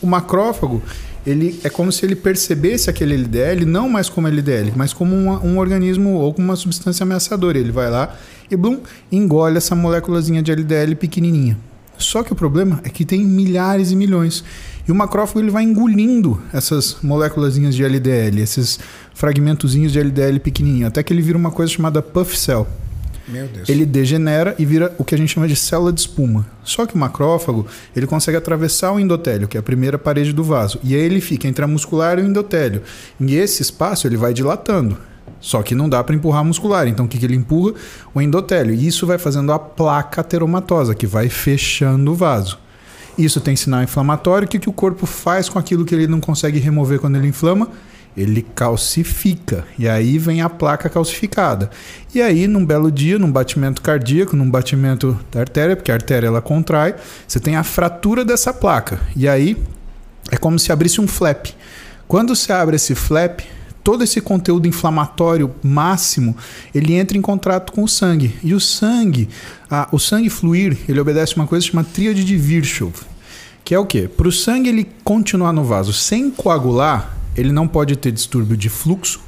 O 0.02 0.06
macrófago, 0.06 0.82
ele 1.26 1.58
é 1.64 1.68
como 1.70 1.90
se 1.90 2.04
ele 2.04 2.14
percebesse 2.14 2.88
aquele 2.90 3.14
LDL 3.14 3.64
não 3.64 3.88
mais 3.88 4.08
como 4.08 4.28
LDL, 4.28 4.72
mas 4.76 4.92
como 4.92 5.16
uma- 5.16 5.40
um 5.44 5.58
organismo 5.58 6.10
ou 6.10 6.32
como 6.32 6.48
uma 6.48 6.56
substância 6.56 7.02
ameaçadora. 7.04 7.58
Ele 7.58 7.72
vai 7.72 7.90
lá 7.90 8.14
e 8.50 8.56
blum, 8.56 8.80
engole 9.10 9.56
essa 9.56 9.74
moléculazinha 9.74 10.42
de 10.42 10.52
LDL 10.52 10.94
pequenininha. 10.94 11.58
Só 11.98 12.22
que 12.22 12.32
o 12.32 12.36
problema 12.36 12.80
é 12.82 12.88
que 12.88 13.04
tem 13.04 13.22
milhares 13.22 13.90
e 13.90 13.96
milhões. 13.96 14.42
E 14.88 14.92
o 14.92 14.94
macrófago 14.94 15.40
ele 15.40 15.50
vai 15.50 15.62
engolindo 15.62 16.40
essas 16.52 16.96
moléculazinhas 17.02 17.74
de 17.74 17.84
LDL, 17.84 18.40
esses 18.40 18.80
fragmentozinhos 19.14 19.92
de 19.92 19.98
LDL 19.98 20.40
pequenininho, 20.40 20.86
até 20.86 21.02
que 21.02 21.12
ele 21.12 21.20
vira 21.20 21.36
uma 21.36 21.50
coisa 21.50 21.70
chamada 21.70 22.00
puff 22.00 22.38
cell. 22.38 22.66
Meu 23.30 23.46
Deus. 23.46 23.68
Ele 23.68 23.86
degenera 23.86 24.54
e 24.58 24.64
vira 24.64 24.94
o 24.98 25.04
que 25.04 25.14
a 25.14 25.18
gente 25.18 25.32
chama 25.32 25.46
de 25.46 25.56
célula 25.56 25.92
de 25.92 26.00
espuma. 26.00 26.46
Só 26.64 26.84
que 26.84 26.94
o 26.94 26.98
macrófago, 26.98 27.66
ele 27.94 28.06
consegue 28.06 28.36
atravessar 28.36 28.92
o 28.92 29.00
endotélio, 29.00 29.48
que 29.48 29.56
é 29.56 29.60
a 29.60 29.62
primeira 29.62 29.98
parede 29.98 30.32
do 30.32 30.42
vaso. 30.42 30.78
E 30.82 30.94
aí 30.94 31.00
ele 31.00 31.20
fica 31.20 31.46
entre 31.46 31.64
a 31.64 31.68
muscular 31.68 32.18
e 32.18 32.22
o 32.22 32.26
endotélio. 32.26 32.82
E 33.20 33.36
esse 33.36 33.62
espaço 33.62 34.06
ele 34.06 34.16
vai 34.16 34.32
dilatando. 34.32 34.98
Só 35.40 35.62
que 35.62 35.74
não 35.74 35.88
dá 35.88 36.02
para 36.04 36.14
empurrar 36.14 36.40
a 36.40 36.44
muscular. 36.44 36.86
Então 36.86 37.06
o 37.06 37.08
que, 37.08 37.18
que 37.18 37.24
ele 37.24 37.36
empurra? 37.36 37.74
O 38.14 38.20
endotélio. 38.20 38.74
E 38.74 38.86
isso 38.86 39.06
vai 39.06 39.18
fazendo 39.18 39.52
a 39.52 39.58
placa 39.58 40.20
ateromatosa, 40.20 40.94
que 40.94 41.06
vai 41.06 41.28
fechando 41.28 42.12
o 42.12 42.14
vaso. 42.14 42.58
Isso 43.16 43.40
tem 43.40 43.56
sinal 43.56 43.82
inflamatório. 43.82 44.46
O 44.46 44.48
que, 44.48 44.58
que 44.58 44.68
o 44.68 44.72
corpo 44.72 45.06
faz 45.06 45.48
com 45.48 45.58
aquilo 45.58 45.84
que 45.84 45.94
ele 45.94 46.06
não 46.06 46.20
consegue 46.20 46.58
remover 46.58 46.98
quando 46.98 47.16
ele 47.16 47.28
inflama? 47.28 47.68
Ele 48.16 48.42
calcifica. 48.54 49.64
E 49.78 49.88
aí 49.88 50.18
vem 50.18 50.42
a 50.42 50.48
placa 50.48 50.88
calcificada. 50.88 51.70
E 52.14 52.20
aí, 52.20 52.46
num 52.46 52.64
belo 52.66 52.90
dia, 52.90 53.18
num 53.18 53.30
batimento 53.30 53.80
cardíaco, 53.80 54.34
num 54.36 54.50
batimento 54.50 55.18
da 55.30 55.40
artéria, 55.40 55.76
porque 55.76 55.92
a 55.92 55.94
artéria 55.94 56.26
ela 56.26 56.42
contrai, 56.42 56.94
você 57.26 57.38
tem 57.38 57.56
a 57.56 57.62
fratura 57.62 58.24
dessa 58.24 58.52
placa. 58.52 59.00
E 59.14 59.28
aí 59.28 59.56
é 60.30 60.36
como 60.36 60.58
se 60.58 60.72
abrisse 60.72 61.00
um 61.00 61.06
flap. 61.08 61.46
Quando 62.08 62.34
você 62.34 62.52
abre 62.52 62.76
esse 62.76 62.94
flap, 62.94 63.40
todo 63.84 64.02
esse 64.02 64.20
conteúdo 64.20 64.66
inflamatório 64.66 65.54
máximo, 65.62 66.36
ele 66.74 66.94
entra 66.94 67.16
em 67.16 67.22
contato 67.22 67.72
com 67.72 67.84
o 67.84 67.88
sangue. 67.88 68.34
E 68.42 68.52
o 68.52 68.60
sangue, 68.60 69.28
a- 69.70 69.88
o 69.92 69.98
sangue 69.98 70.28
fluir, 70.28 70.76
ele 70.88 71.00
obedece 71.00 71.36
uma 71.36 71.46
coisa 71.46 71.64
chamada 71.64 71.88
tríade 71.92 72.24
de 72.24 72.36
Virchow. 72.36 72.92
Que 73.64 73.74
é 73.74 73.78
o 73.78 73.86
quê? 73.86 74.08
Para 74.08 74.26
o 74.26 74.32
sangue 74.32 74.68
ele 74.68 74.88
continuar 75.04 75.52
no 75.52 75.62
vaso 75.62 75.92
sem 75.92 76.30
coagular, 76.30 77.16
ele 77.36 77.52
não 77.52 77.66
pode 77.66 77.96
ter 77.96 78.12
distúrbio 78.12 78.56
de 78.56 78.68
fluxo, 78.68 79.20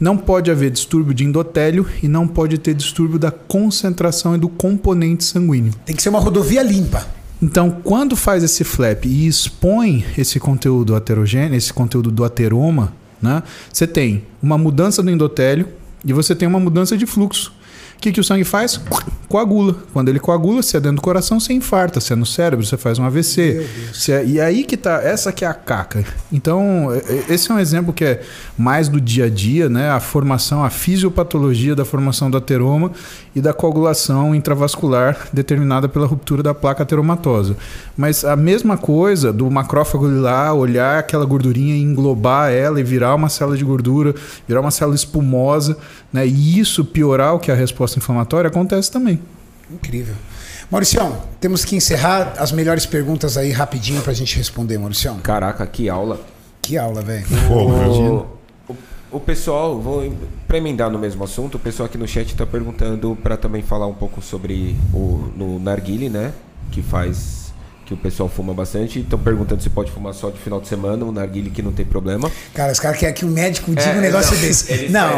não 0.00 0.16
pode 0.16 0.50
haver 0.50 0.70
distúrbio 0.70 1.12
de 1.12 1.24
endotélio 1.24 1.86
e 2.02 2.08
não 2.08 2.26
pode 2.28 2.58
ter 2.58 2.74
distúrbio 2.74 3.18
da 3.18 3.30
concentração 3.30 4.36
e 4.36 4.38
do 4.38 4.48
componente 4.48 5.24
sanguíneo. 5.24 5.72
Tem 5.84 5.96
que 5.96 6.02
ser 6.02 6.08
uma 6.08 6.20
rodovia 6.20 6.62
limpa. 6.62 7.06
Então, 7.42 7.70
quando 7.82 8.16
faz 8.16 8.42
esse 8.42 8.64
flap 8.64 9.04
e 9.04 9.26
expõe 9.26 10.04
esse 10.16 10.40
conteúdo 10.40 10.94
aterogêneo, 10.94 11.56
esse 11.56 11.72
conteúdo 11.72 12.10
do 12.10 12.24
ateroma, 12.24 12.92
né, 13.22 13.42
você 13.72 13.86
tem 13.86 14.24
uma 14.42 14.58
mudança 14.58 15.02
do 15.02 15.10
endotélio 15.10 15.68
e 16.04 16.12
você 16.12 16.34
tem 16.34 16.46
uma 16.48 16.60
mudança 16.60 16.96
de 16.96 17.06
fluxo. 17.06 17.52
O 17.98 18.00
que, 18.00 18.12
que 18.12 18.20
o 18.20 18.24
sangue 18.24 18.44
faz? 18.44 18.80
Coagula. 19.28 19.74
Quando 19.92 20.08
ele 20.08 20.20
coagula, 20.20 20.62
se 20.62 20.76
é 20.76 20.80
dentro 20.80 20.96
do 20.96 21.02
coração, 21.02 21.40
você 21.40 21.52
infarta. 21.52 22.00
Se 22.00 22.12
é 22.12 22.16
no 22.16 22.24
cérebro, 22.24 22.64
você 22.64 22.76
faz 22.76 22.96
um 22.98 23.04
AVC. 23.04 23.66
Se 23.92 24.12
é- 24.12 24.24
e 24.24 24.40
aí 24.40 24.62
que 24.62 24.76
tá, 24.76 25.02
essa 25.02 25.32
que 25.32 25.44
é 25.44 25.48
a 25.48 25.52
caca. 25.52 26.04
Então, 26.32 26.90
é- 26.94 26.98
é- 27.12 27.34
esse 27.34 27.50
é 27.50 27.54
um 27.54 27.58
exemplo 27.58 27.92
que 27.92 28.04
é 28.04 28.22
mais 28.56 28.88
do 28.88 29.00
dia 29.00 29.24
a 29.24 29.28
dia, 29.28 29.68
né? 29.68 29.90
A 29.90 29.98
formação, 29.98 30.64
a 30.64 30.70
fisiopatologia 30.70 31.74
da 31.74 31.84
formação 31.84 32.30
do 32.30 32.36
ateroma 32.38 32.92
e 33.34 33.40
da 33.40 33.52
coagulação 33.52 34.32
intravascular 34.32 35.28
determinada 35.32 35.88
pela 35.88 36.06
ruptura 36.06 36.42
da 36.42 36.54
placa 36.54 36.84
ateromatosa. 36.84 37.56
Mas 37.96 38.24
a 38.24 38.36
mesma 38.36 38.78
coisa 38.78 39.32
do 39.32 39.50
macrófago 39.50 40.06
ir 40.08 40.20
lá, 40.20 40.54
olhar 40.54 41.00
aquela 41.00 41.24
gordurinha 41.26 41.74
e 41.74 41.82
englobar 41.82 42.50
ela 42.52 42.80
e 42.80 42.84
virar 42.84 43.14
uma 43.14 43.28
célula 43.28 43.56
de 43.56 43.64
gordura, 43.64 44.14
virar 44.46 44.60
uma 44.60 44.70
célula 44.70 44.94
espumosa, 44.94 45.76
né? 46.12 46.24
E 46.26 46.58
isso 46.60 46.84
piorar 46.84 47.34
o 47.34 47.38
que 47.40 47.50
é 47.50 47.54
a 47.54 47.56
resposta 47.56 47.87
inflamatória 47.96 48.48
acontece 48.48 48.90
também. 48.90 49.20
Incrível. 49.70 50.14
Mauricião, 50.70 51.22
temos 51.40 51.64
que 51.64 51.76
encerrar 51.76 52.34
as 52.38 52.52
melhores 52.52 52.84
perguntas 52.84 53.36
aí 53.36 53.50
rapidinho 53.52 54.02
pra 54.02 54.12
gente 54.12 54.36
responder, 54.36 54.76
Mauricião. 54.76 55.18
Caraca, 55.20 55.66
que 55.66 55.88
aula. 55.88 56.20
Que 56.60 56.76
aula, 56.76 57.00
velho. 57.00 57.26
O, 57.50 58.72
o, 58.72 58.76
o 59.12 59.20
pessoal, 59.20 59.80
vou 59.80 60.12
para 60.46 60.58
emendar 60.58 60.90
no 60.90 60.98
mesmo 60.98 61.24
assunto, 61.24 61.56
o 61.56 61.58
pessoal 61.58 61.86
aqui 61.86 61.96
no 61.96 62.06
chat 62.06 62.28
está 62.28 62.44
perguntando 62.44 63.16
para 63.22 63.36
também 63.36 63.62
falar 63.62 63.86
um 63.86 63.94
pouco 63.94 64.20
sobre 64.20 64.76
o 64.92 65.30
no 65.34 65.58
narguile, 65.58 66.08
né? 66.10 66.32
Que 66.70 66.82
faz 66.82 67.47
que 67.88 67.94
o 67.94 67.96
pessoal 67.96 68.28
fuma 68.28 68.52
bastante. 68.52 69.00
Estão 69.00 69.18
perguntando 69.18 69.62
se 69.62 69.70
pode 69.70 69.90
fumar 69.90 70.12
só 70.12 70.28
de 70.28 70.38
final 70.38 70.60
de 70.60 70.68
semana, 70.68 71.06
o 71.06 71.10
narguile 71.10 71.48
que 71.48 71.62
não 71.62 71.72
tem 71.72 71.86
problema. 71.86 72.30
Cara, 72.52 72.70
os 72.70 72.78
caras 72.78 72.98
querem 72.98 73.14
que 73.14 73.24
o 73.24 73.28
médico 73.28 73.70
diga 73.70 73.82
É, 73.82 73.96
um 73.96 74.00
negócio 74.02 74.34
não, 74.34 74.40
desse. 74.42 74.88
Não, 74.98 75.10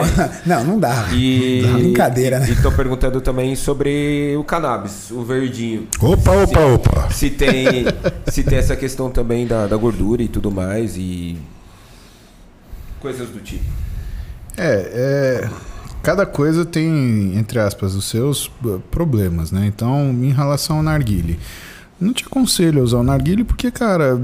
não, 0.47 0.65
não 0.65 0.81
dá. 0.81 1.09
E 1.13 1.63
Dá 1.63 1.73
brincadeira, 1.73 2.39
né? 2.39 2.49
E 2.49 2.53
estão 2.53 2.73
perguntando 2.73 3.21
também 3.21 3.57
sobre 3.57 4.37
o 4.37 4.45
cannabis, 4.45 5.11
o 5.11 5.25
verdinho. 5.25 5.89
Opa, 6.01 6.31
opa, 6.33 6.61
opa. 6.61 7.11
Se 7.11 7.31
tem, 7.31 7.87
se 8.29 8.45
tem 8.45 8.59
essa 8.59 8.77
questão 8.77 9.11
também 9.11 9.47
da, 9.47 9.67
da 9.67 9.77
gordura 9.77 10.23
e 10.23 10.29
tudo 10.29 10.51
mais 10.51 10.97
e 10.97 11.37
coisas 13.01 13.29
do 13.31 13.41
tipo. 13.41 13.65
É, 14.57 15.43
é, 15.45 15.51
cada 16.03 16.25
coisa 16.25 16.65
tem, 16.65 17.37
entre 17.37 17.59
aspas, 17.59 17.95
os 17.95 18.05
seus 18.05 18.51
problemas, 18.91 19.51
né? 19.51 19.67
Então, 19.67 20.11
em 20.11 20.33
relação 20.33 20.77
ao 20.77 20.83
narguile, 20.83 21.39
não 22.01 22.13
te 22.13 22.25
aconselho 22.25 22.81
a 22.81 22.85
usar 22.85 22.99
o 22.99 23.03
narguile 23.03 23.45
porque, 23.45 23.71
cara, 23.71 24.21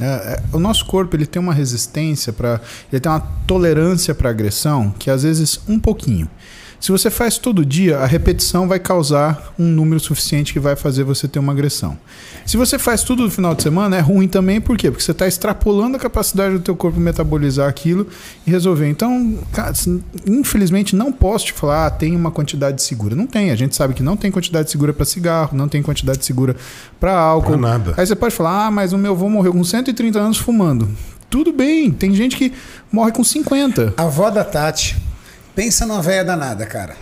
é, 0.00 0.04
é, 0.04 0.42
o 0.52 0.58
nosso 0.58 0.84
corpo 0.84 1.16
ele 1.16 1.26
tem 1.26 1.40
uma 1.40 1.54
resistência 1.54 2.32
para, 2.32 2.60
ele 2.92 3.00
tem 3.00 3.10
uma 3.10 3.20
tolerância 3.46 4.14
para 4.14 4.30
agressão 4.30 4.94
que 4.98 5.10
às 5.10 5.22
vezes 5.22 5.60
um 5.66 5.78
pouquinho. 5.78 6.28
Se 6.78 6.92
você 6.92 7.10
faz 7.10 7.38
todo 7.38 7.64
dia, 7.64 7.98
a 7.98 8.06
repetição 8.06 8.68
vai 8.68 8.78
causar 8.78 9.54
um 9.58 9.64
número 9.64 9.98
suficiente 9.98 10.52
que 10.52 10.60
vai 10.60 10.76
fazer 10.76 11.04
você 11.04 11.26
ter 11.26 11.38
uma 11.38 11.52
agressão. 11.52 11.98
Se 12.44 12.56
você 12.56 12.78
faz 12.78 13.02
tudo 13.02 13.24
no 13.24 13.30
final 13.30 13.54
de 13.54 13.62
semana, 13.62 13.96
é 13.96 14.00
ruim 14.00 14.28
também, 14.28 14.60
por 14.60 14.76
quê? 14.76 14.90
Porque 14.90 15.02
você 15.02 15.12
está 15.12 15.26
extrapolando 15.26 15.96
a 15.96 16.00
capacidade 16.00 16.54
do 16.54 16.60
teu 16.60 16.76
corpo 16.76 17.00
metabolizar 17.00 17.68
aquilo 17.68 18.06
e 18.46 18.50
resolver. 18.50 18.88
Então, 18.88 19.38
cara, 19.52 19.70
assim, 19.70 20.02
infelizmente 20.26 20.94
não 20.94 21.10
posso 21.10 21.46
te 21.46 21.52
falar, 21.52 21.86
ah, 21.86 21.90
tem 21.90 22.14
uma 22.14 22.30
quantidade 22.30 22.82
segura. 22.82 23.16
Não 23.16 23.26
tem. 23.26 23.50
A 23.50 23.56
gente 23.56 23.74
sabe 23.74 23.94
que 23.94 24.02
não 24.02 24.16
tem 24.16 24.30
quantidade 24.30 24.70
segura 24.70 24.92
para 24.92 25.04
cigarro, 25.04 25.56
não 25.56 25.68
tem 25.68 25.82
quantidade 25.82 26.24
segura 26.24 26.54
para 27.00 27.18
álcool. 27.18 27.52
Pra 27.52 27.60
nada. 27.60 27.94
Aí 27.96 28.06
você 28.06 28.14
pode 28.14 28.34
falar, 28.34 28.66
ah, 28.66 28.70
mas 28.70 28.92
o 28.92 28.98
meu 28.98 29.12
avô 29.12 29.28
morreu 29.28 29.52
com 29.52 29.64
130 29.64 30.18
anos 30.18 30.38
fumando. 30.38 30.88
Tudo 31.28 31.52
bem, 31.52 31.90
tem 31.90 32.14
gente 32.14 32.36
que 32.36 32.52
morre 32.90 33.10
com 33.10 33.24
50. 33.24 33.94
A 33.96 34.02
avó 34.04 34.30
da 34.30 34.44
Tati, 34.44 34.96
pensa 35.56 35.86
numa 35.86 36.02
véia 36.02 36.22
danada, 36.22 36.66
cara. 36.66 36.94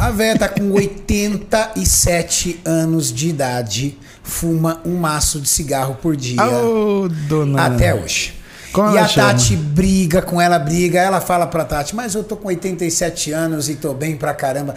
A 0.00 0.10
véia 0.10 0.36
tá 0.38 0.48
com 0.48 0.72
87 0.72 2.62
anos 2.64 3.12
de 3.12 3.28
idade, 3.28 3.98
fuma 4.22 4.80
um 4.84 4.96
maço 4.96 5.40
de 5.40 5.48
cigarro 5.48 5.96
por 5.96 6.16
dia. 6.16 6.42
Ô, 6.42 7.08
dona. 7.08 7.66
Até 7.66 7.94
hoje. 7.94 8.34
Como 8.72 8.94
e 8.94 8.98
a 8.98 9.06
chama? 9.06 9.28
Tati 9.28 9.54
briga 9.56 10.22
com 10.22 10.40
ela, 10.40 10.58
briga. 10.58 11.00
Ela 11.00 11.20
fala 11.20 11.46
pra 11.46 11.64
Tati, 11.64 11.94
mas 11.94 12.14
eu 12.14 12.24
tô 12.24 12.36
com 12.36 12.48
87 12.48 13.32
anos 13.32 13.68
e 13.68 13.74
tô 13.74 13.92
bem 13.92 14.16
pra 14.16 14.32
caramba. 14.32 14.74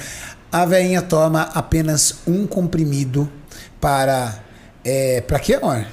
A 0.51 0.65
veinha 0.65 1.01
toma 1.01 1.49
apenas 1.53 2.15
um 2.27 2.45
comprimido 2.45 3.31
para. 3.79 4.39
É, 4.83 5.21
pra 5.21 5.39
quê, 5.39 5.53
amor? 5.55 5.85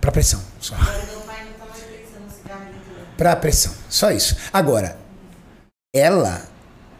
Pra 0.00 0.10
pressão. 0.10 0.40
Só. 0.60 0.74
Pra 3.16 3.36
pressão. 3.36 3.72
Só 3.88 4.10
isso. 4.10 4.36
Agora, 4.52 4.96
ela 6.00 6.42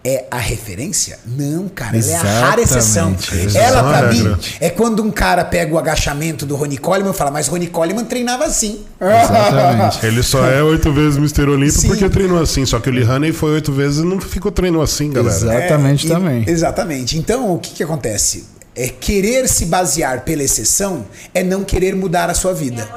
é 0.03 0.25
a 0.31 0.39
referência? 0.39 1.19
Não, 1.27 1.69
cara. 1.69 1.97
Ela 1.97 2.11
é 2.11 2.17
a 2.17 2.23
rara 2.23 2.61
exceção. 2.61 3.13
Exatamente. 3.15 3.57
Ela, 3.57 3.83
pra 3.99 4.13
mim, 4.13 4.37
é 4.61 4.71
quando 4.71 5.03
um 5.03 5.11
cara 5.13 5.45
pega 5.45 5.73
o 5.75 5.79
agachamento 5.79 6.45
do 6.47 6.57
Ronnie 6.57 6.79
Coleman 6.79 7.11
e 7.11 7.15
fala, 7.15 7.31
mas 7.31 7.47
Ronnie 7.47 7.69
Coleman 7.69 8.05
treinava 8.05 8.45
assim. 8.47 8.85
Exatamente. 9.01 10.05
Ele 10.05 10.23
só 10.23 10.45
é 10.47 10.63
oito 10.63 10.93
vezes 10.93 11.19
Mr. 11.19 11.43
Olímpio 11.49 11.73
Sim. 11.81 11.89
porque 11.89 12.09
treinou 12.09 12.43
assim. 12.43 12.65
Só 12.67 12.81
que 12.81 12.89
o 12.89 12.93
Lee 12.93 13.05
Haney 13.05 13.33
foi 13.33 13.53
oito 13.53 13.73
vezes 13.73 13.99
e 14.01 14.05
não 14.05 14.21
ficou 14.21 14.51
treinando 14.51 14.83
assim, 14.83 15.11
galera. 15.13 15.37
Exatamente 15.37 16.07
É, 16.07 16.09
e- 16.09 16.13
também. 16.13 16.45
Exatamente. 16.49 17.19
Então, 17.19 17.55
o 17.55 17.59
que, 17.59 17.71
que 17.75 17.83
acontece? 17.85 18.47
É 18.75 18.89
querer 18.89 19.49
se 19.49 19.67
basear 19.67 20.23
pela 20.23 20.43
exceção 20.43 21.05
é 21.35 21.43
não 21.45 21.63
querer 21.63 21.95
mudar 21.95 22.31
a 22.31 22.35
sua 22.35 22.55
vida. 22.55 22.89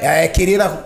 É 0.00 0.26
querer, 0.28 0.60
arru- 0.60 0.78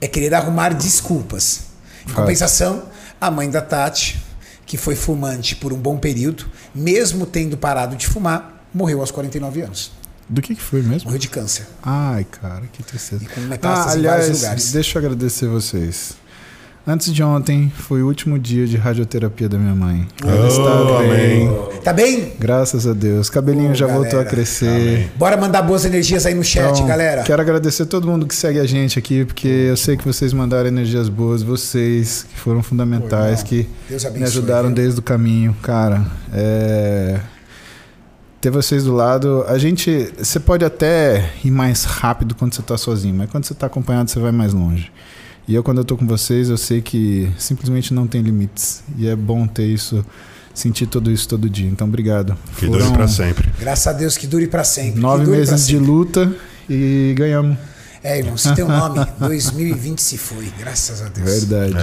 é 0.00 0.08
querer 0.08 0.34
arrumar 0.34 0.70
desculpas. 0.74 1.60
Em 2.08 2.12
compensação, 2.12 2.82
a 3.20 3.30
mãe 3.30 3.50
da 3.50 3.60
Tati, 3.60 4.20
que 4.66 4.76
foi 4.76 4.94
fumante 4.96 5.54
por 5.56 5.72
um 5.72 5.76
bom 5.78 5.98
período, 5.98 6.46
mesmo 6.74 7.26
tendo 7.26 7.56
parado 7.56 7.96
de 7.96 8.06
fumar, 8.06 8.64
morreu 8.72 9.00
aos 9.00 9.10
49 9.10 9.62
anos. 9.62 9.92
Do 10.28 10.40
que, 10.40 10.54
que 10.54 10.62
foi 10.62 10.80
mesmo? 10.80 11.06
Morreu 11.06 11.18
de 11.18 11.28
câncer. 11.28 11.66
Ai, 11.82 12.24
cara, 12.24 12.62
que 12.72 12.82
tristeza. 12.84 13.24
E 13.24 13.26
com 13.26 13.40
metástase 13.42 13.96
Ah, 13.96 14.00
em 14.00 14.02
vários 14.04 14.26
aliás, 14.26 14.38
lugares. 14.40 14.72
deixa 14.72 14.98
eu 14.98 15.00
agradecer 15.04 15.48
vocês. 15.48 16.12
Antes 16.86 17.12
de 17.12 17.22
ontem 17.22 17.70
foi 17.76 18.02
o 18.02 18.06
último 18.06 18.38
dia 18.38 18.66
de 18.66 18.76
radioterapia 18.76 19.48
da 19.48 19.58
minha 19.58 19.74
mãe. 19.74 20.08
Ela 20.24 20.44
Oh, 20.44 20.48
está 20.48 20.98
bem. 20.98 21.46
amém. 21.48 21.80
Tá 21.84 21.92
bem? 21.92 22.32
Graças 22.40 22.86
a 22.86 22.94
Deus. 22.94 23.28
Cabelinho 23.28 23.72
Ô, 23.72 23.74
já 23.74 23.86
voltou 23.86 24.06
a 24.18 24.24
galera. 24.24 24.30
crescer. 24.30 25.10
Bora 25.16 25.36
mandar 25.36 25.62
boas 25.62 25.84
energias 25.84 26.24
aí 26.26 26.34
no 26.34 26.42
chat, 26.42 26.72
Então, 26.72 26.86
galera. 26.86 27.22
Quero 27.22 27.40
agradecer 27.40 27.82
a 27.82 27.86
todo 27.86 28.06
mundo 28.08 28.26
que 28.26 28.34
segue 28.34 28.58
a 28.58 28.66
gente 28.66 28.98
aqui, 28.98 29.24
porque 29.26 29.46
eu 29.46 29.76
sei 29.76 29.96
que 29.96 30.04
vocês 30.06 30.32
mandaram 30.32 30.68
energias 30.68 31.08
boas, 31.08 31.42
vocês 31.42 32.24
que 32.28 32.38
foram 32.40 32.62
fundamentais, 32.62 33.42
Pô, 33.42 33.48
que 33.50 33.66
abençoe. 33.88 34.10
me 34.18 34.24
ajudaram 34.24 34.68
viu? 34.68 34.76
desde 34.76 34.98
o 35.00 35.02
caminho, 35.02 35.54
cara. 35.62 36.04
É... 36.32 37.20
Ter 38.40 38.50
vocês 38.50 38.84
do 38.84 38.94
lado, 38.94 39.44
a 39.46 39.58
gente. 39.58 40.10
Você 40.18 40.40
pode 40.40 40.64
até 40.64 41.30
ir 41.44 41.50
mais 41.50 41.84
rápido 41.84 42.34
quando 42.34 42.54
você 42.54 42.62
tá 42.62 42.78
sozinho, 42.78 43.14
mas 43.14 43.28
quando 43.30 43.44
você 43.44 43.52
tá 43.52 43.66
acompanhado, 43.66 44.10
você 44.10 44.18
vai 44.18 44.32
mais 44.32 44.54
longe. 44.54 44.90
E 45.48 45.54
eu, 45.54 45.62
quando 45.62 45.78
eu 45.78 45.84
tô 45.84 45.96
com 45.96 46.06
vocês, 46.06 46.48
eu 46.48 46.56
sei 46.56 46.80
que 46.80 47.28
simplesmente 47.38 47.92
não 47.92 48.06
tem 48.06 48.22
limites. 48.22 48.82
E 48.96 49.08
é 49.08 49.16
bom 49.16 49.46
ter 49.46 49.66
isso, 49.66 50.04
sentir 50.54 50.86
tudo 50.86 51.10
isso 51.10 51.26
todo 51.28 51.48
dia. 51.50 51.68
Então, 51.68 51.88
obrigado. 51.88 52.36
Que 52.56 52.66
dure 52.66 52.90
pra 52.92 53.08
sempre. 53.08 53.50
Graças 53.58 53.86
a 53.86 53.92
Deus 53.92 54.16
que 54.16 54.26
dure 54.26 54.46
pra 54.46 54.62
sempre. 54.64 55.00
Nove 55.00 55.26
meses 55.26 55.66
de 55.66 55.72
sempre. 55.74 55.86
luta 55.86 56.32
e 56.68 57.14
ganhamos. 57.16 57.56
É, 58.02 58.18
irmão, 58.18 58.36
se 58.36 58.54
tem 58.54 58.64
um 58.64 58.68
nome, 58.68 59.04
2020 59.18 60.00
se 60.00 60.16
foi, 60.16 60.50
graças 60.58 61.02
a 61.02 61.08
Deus. 61.08 61.44
Verdade. 61.44 61.74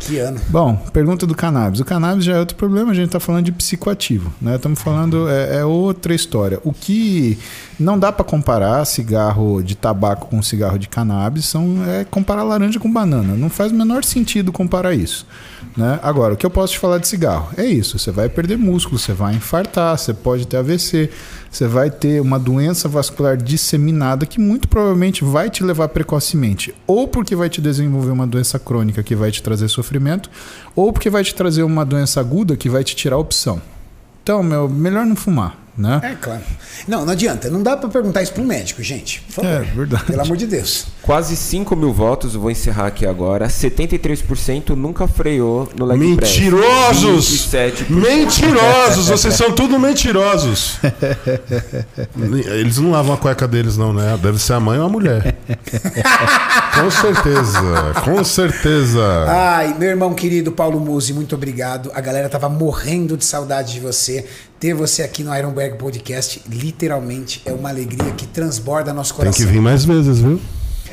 Que 0.00 0.18
ano. 0.18 0.40
Bom, 0.48 0.76
pergunta 0.92 1.26
do 1.26 1.34
cannabis. 1.34 1.80
O 1.80 1.84
cannabis 1.84 2.24
já 2.24 2.34
é 2.34 2.38
outro 2.38 2.56
problema, 2.56 2.90
a 2.90 2.94
gente 2.94 3.06
está 3.06 3.20
falando 3.20 3.44
de 3.44 3.52
psicoativo, 3.52 4.32
né? 4.40 4.56
Estamos 4.56 4.80
falando, 4.80 5.28
é, 5.28 5.58
é 5.58 5.64
outra 5.64 6.14
história. 6.14 6.58
O 6.64 6.72
que 6.72 7.38
não 7.78 7.98
dá 7.98 8.10
para 8.10 8.24
comparar 8.24 8.84
cigarro 8.84 9.62
de 9.62 9.74
tabaco 9.74 10.28
com 10.28 10.42
cigarro 10.42 10.78
de 10.78 10.88
cannabis 10.88 11.44
são, 11.44 11.84
é 11.86 12.04
comparar 12.04 12.42
laranja 12.42 12.80
com 12.80 12.90
banana. 12.90 13.34
Não 13.34 13.50
faz 13.50 13.72
o 13.72 13.74
menor 13.74 14.04
sentido 14.04 14.50
comparar 14.50 14.94
isso. 14.94 15.26
Né? 15.76 16.00
Agora, 16.02 16.34
o 16.34 16.36
que 16.36 16.44
eu 16.44 16.50
posso 16.50 16.72
te 16.72 16.78
falar 16.78 16.98
de 16.98 17.06
cigarro? 17.06 17.50
É 17.56 17.64
isso, 17.64 17.98
você 17.98 18.10
vai 18.10 18.28
perder 18.28 18.56
músculo, 18.58 18.98
você 18.98 19.12
vai 19.12 19.34
infartar, 19.34 19.96
você 19.96 20.12
pode 20.12 20.46
ter 20.46 20.56
AVC, 20.56 21.10
você 21.50 21.66
vai 21.66 21.90
ter 21.90 22.20
uma 22.20 22.38
doença 22.38 22.88
vascular 22.88 23.36
disseminada 23.36 24.26
que 24.26 24.40
muito 24.40 24.68
provavelmente 24.68 25.24
vai 25.24 25.48
te 25.48 25.64
levar 25.64 25.88
precocemente, 25.88 26.74
ou 26.86 27.08
porque 27.08 27.36
vai 27.36 27.48
te 27.48 27.60
desenvolver 27.60 28.10
uma 28.10 28.26
doença 28.26 28.58
crônica 28.58 29.02
que 29.02 29.14
vai 29.14 29.30
te 29.30 29.42
trazer 29.42 29.68
sofrimento, 29.68 29.89
ou 30.76 30.92
porque 30.92 31.10
vai 31.10 31.24
te 31.24 31.34
trazer 31.34 31.62
uma 31.62 31.84
doença 31.84 32.20
aguda 32.20 32.56
que 32.56 32.68
vai 32.68 32.84
te 32.84 32.94
tirar 32.94 33.16
a 33.16 33.18
opção. 33.18 33.60
Então, 34.22 34.42
meu, 34.42 34.68
melhor 34.68 35.06
não 35.06 35.16
fumar, 35.16 35.58
né? 35.76 36.00
É, 36.02 36.14
claro. 36.14 36.42
Não, 36.86 37.04
não 37.04 37.12
adianta. 37.12 37.48
Não 37.50 37.62
dá 37.62 37.76
pra 37.76 37.88
perguntar 37.88 38.22
isso 38.22 38.32
pra 38.32 38.42
um 38.42 38.46
médico, 38.46 38.82
gente. 38.82 39.20
Por 39.22 39.34
favor. 39.34 39.50
É, 39.50 39.60
verdade. 39.60 40.04
Pelo 40.04 40.22
amor 40.22 40.36
de 40.36 40.46
Deus. 40.46 40.86
Quase 41.02 41.36
5 41.36 41.74
mil 41.74 41.92
votos, 41.92 42.34
eu 42.34 42.40
vou 42.40 42.50
encerrar 42.50 42.86
aqui 42.86 43.06
agora. 43.06 43.46
73% 43.46 44.70
nunca 44.70 45.08
freou 45.08 45.68
no 45.76 45.84
leg 45.84 46.16
press. 46.16 46.38
Mentirosos! 46.38 47.48
27%. 47.48 47.90
Mentirosos! 47.90 49.08
Vocês 49.08 49.34
são 49.34 49.52
tudo 49.52 49.78
mentirosos. 49.78 50.78
Eles 52.52 52.78
não 52.78 52.90
lavam 52.90 53.14
a 53.14 53.16
cueca 53.16 53.48
deles, 53.48 53.76
não, 53.76 53.92
né? 53.92 54.18
Deve 54.22 54.38
ser 54.38 54.54
a 54.54 54.60
mãe 54.60 54.78
ou 54.78 54.86
a 54.86 54.88
mulher. 54.88 55.36
com 56.74 56.90
certeza, 56.90 57.92
com 58.04 58.24
certeza. 58.24 59.24
Ai, 59.28 59.74
meu 59.78 59.88
irmão 59.88 60.14
querido 60.14 60.52
Paulo 60.52 60.78
Musi, 60.80 61.12
muito 61.12 61.34
obrigado. 61.34 61.90
A 61.94 62.00
galera 62.00 62.28
tava 62.28 62.48
morrendo 62.48 63.16
de 63.16 63.24
saudade 63.24 63.72
de 63.72 63.80
você. 63.80 64.26
Ter 64.60 64.74
você 64.74 65.02
aqui 65.02 65.24
no 65.24 65.34
Ironberg 65.34 65.78
Podcast, 65.78 66.42
literalmente, 66.50 67.40
é 67.46 67.52
uma 67.52 67.70
alegria 67.70 68.12
que 68.12 68.26
transborda 68.26 68.92
nosso 68.92 69.14
Tem 69.14 69.16
coração. 69.24 69.46
que 69.46 69.50
vir 69.50 69.60
mais 69.60 69.86
vezes, 69.86 70.18
viu? 70.18 70.38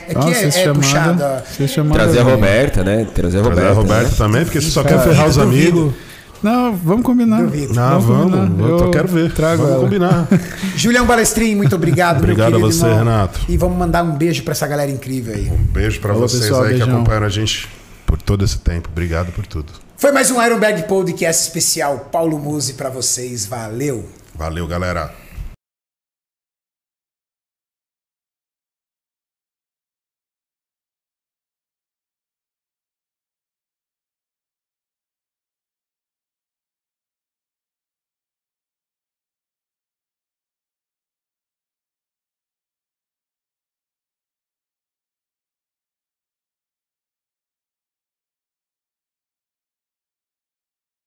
É 0.08 0.14
que 0.14 0.16
Nossa, 0.16 0.30
é, 0.30 0.46
é 0.48 0.52
chamado- 0.52 0.76
puxada. 0.80 1.44
Trazer 1.92 2.20
a 2.20 2.22
é. 2.22 2.24
Roberta, 2.24 2.84
né? 2.84 3.08
Trazer 3.14 3.40
a 3.40 3.42
Trazer 3.42 3.60
Roberta. 3.62 3.70
a 3.70 3.74
Roberto 3.74 4.10
né? 4.12 4.16
também, 4.18 4.46
porque 4.46 4.62
você 4.62 4.70
só 4.70 4.84
quer 4.84 5.04
ferrar 5.04 5.28
os 5.28 5.36
duvido. 5.36 5.80
amigos. 5.82 5.94
Não, 6.42 6.74
vamos 6.78 7.04
combinar. 7.04 7.42
Duvido. 7.42 7.78
Ah, 7.78 7.98
vamos. 7.98 8.32
combinar. 8.40 8.70
Eu, 8.70 8.92
quero 8.92 9.08
ver. 9.10 9.34
Trago 9.34 9.58
vamos 9.64 9.74
ela. 9.74 9.84
combinar. 9.84 10.28
Julião 10.78 11.06
Balestrin, 11.06 11.56
muito 11.56 11.76
obrigado. 11.76 12.18
meu 12.18 12.24
Obrigado 12.24 12.48
a 12.48 12.52
querido 12.58 12.72
você, 12.72 12.86
irmão. 12.86 13.00
Renato. 13.00 13.40
E 13.50 13.58
vamos 13.58 13.78
mandar 13.78 14.04
um 14.04 14.12
beijo 14.16 14.44
pra 14.44 14.54
essa 14.54 14.66
galera 14.68 14.90
incrível 14.92 15.34
aí. 15.34 15.52
Beijo 15.74 16.00
pra 16.00 16.14
Falou, 16.14 16.30
vocês 16.30 16.44
pessoal, 16.44 16.62
aí 16.62 16.68
que 16.74 16.78
beijão. 16.78 16.96
acompanharam 16.96 17.26
a 17.26 17.30
gente 17.30 17.68
por 18.06 18.22
todo 18.22 18.46
esse 18.46 18.60
tempo. 18.60 18.88
Obrigado 18.90 19.34
por 19.34 19.46
tudo. 19.46 19.74
Foi 19.98 20.12
mais 20.12 20.30
um 20.30 20.40
Ironberg 20.40 20.84
Podcast 20.84 21.42
especial 21.48 22.10
Paulo 22.12 22.38
Musi 22.38 22.74
pra 22.76 22.88
vocês. 22.88 23.48
Valeu. 23.48 24.08
Valeu, 24.36 24.68
galera. 24.68 25.12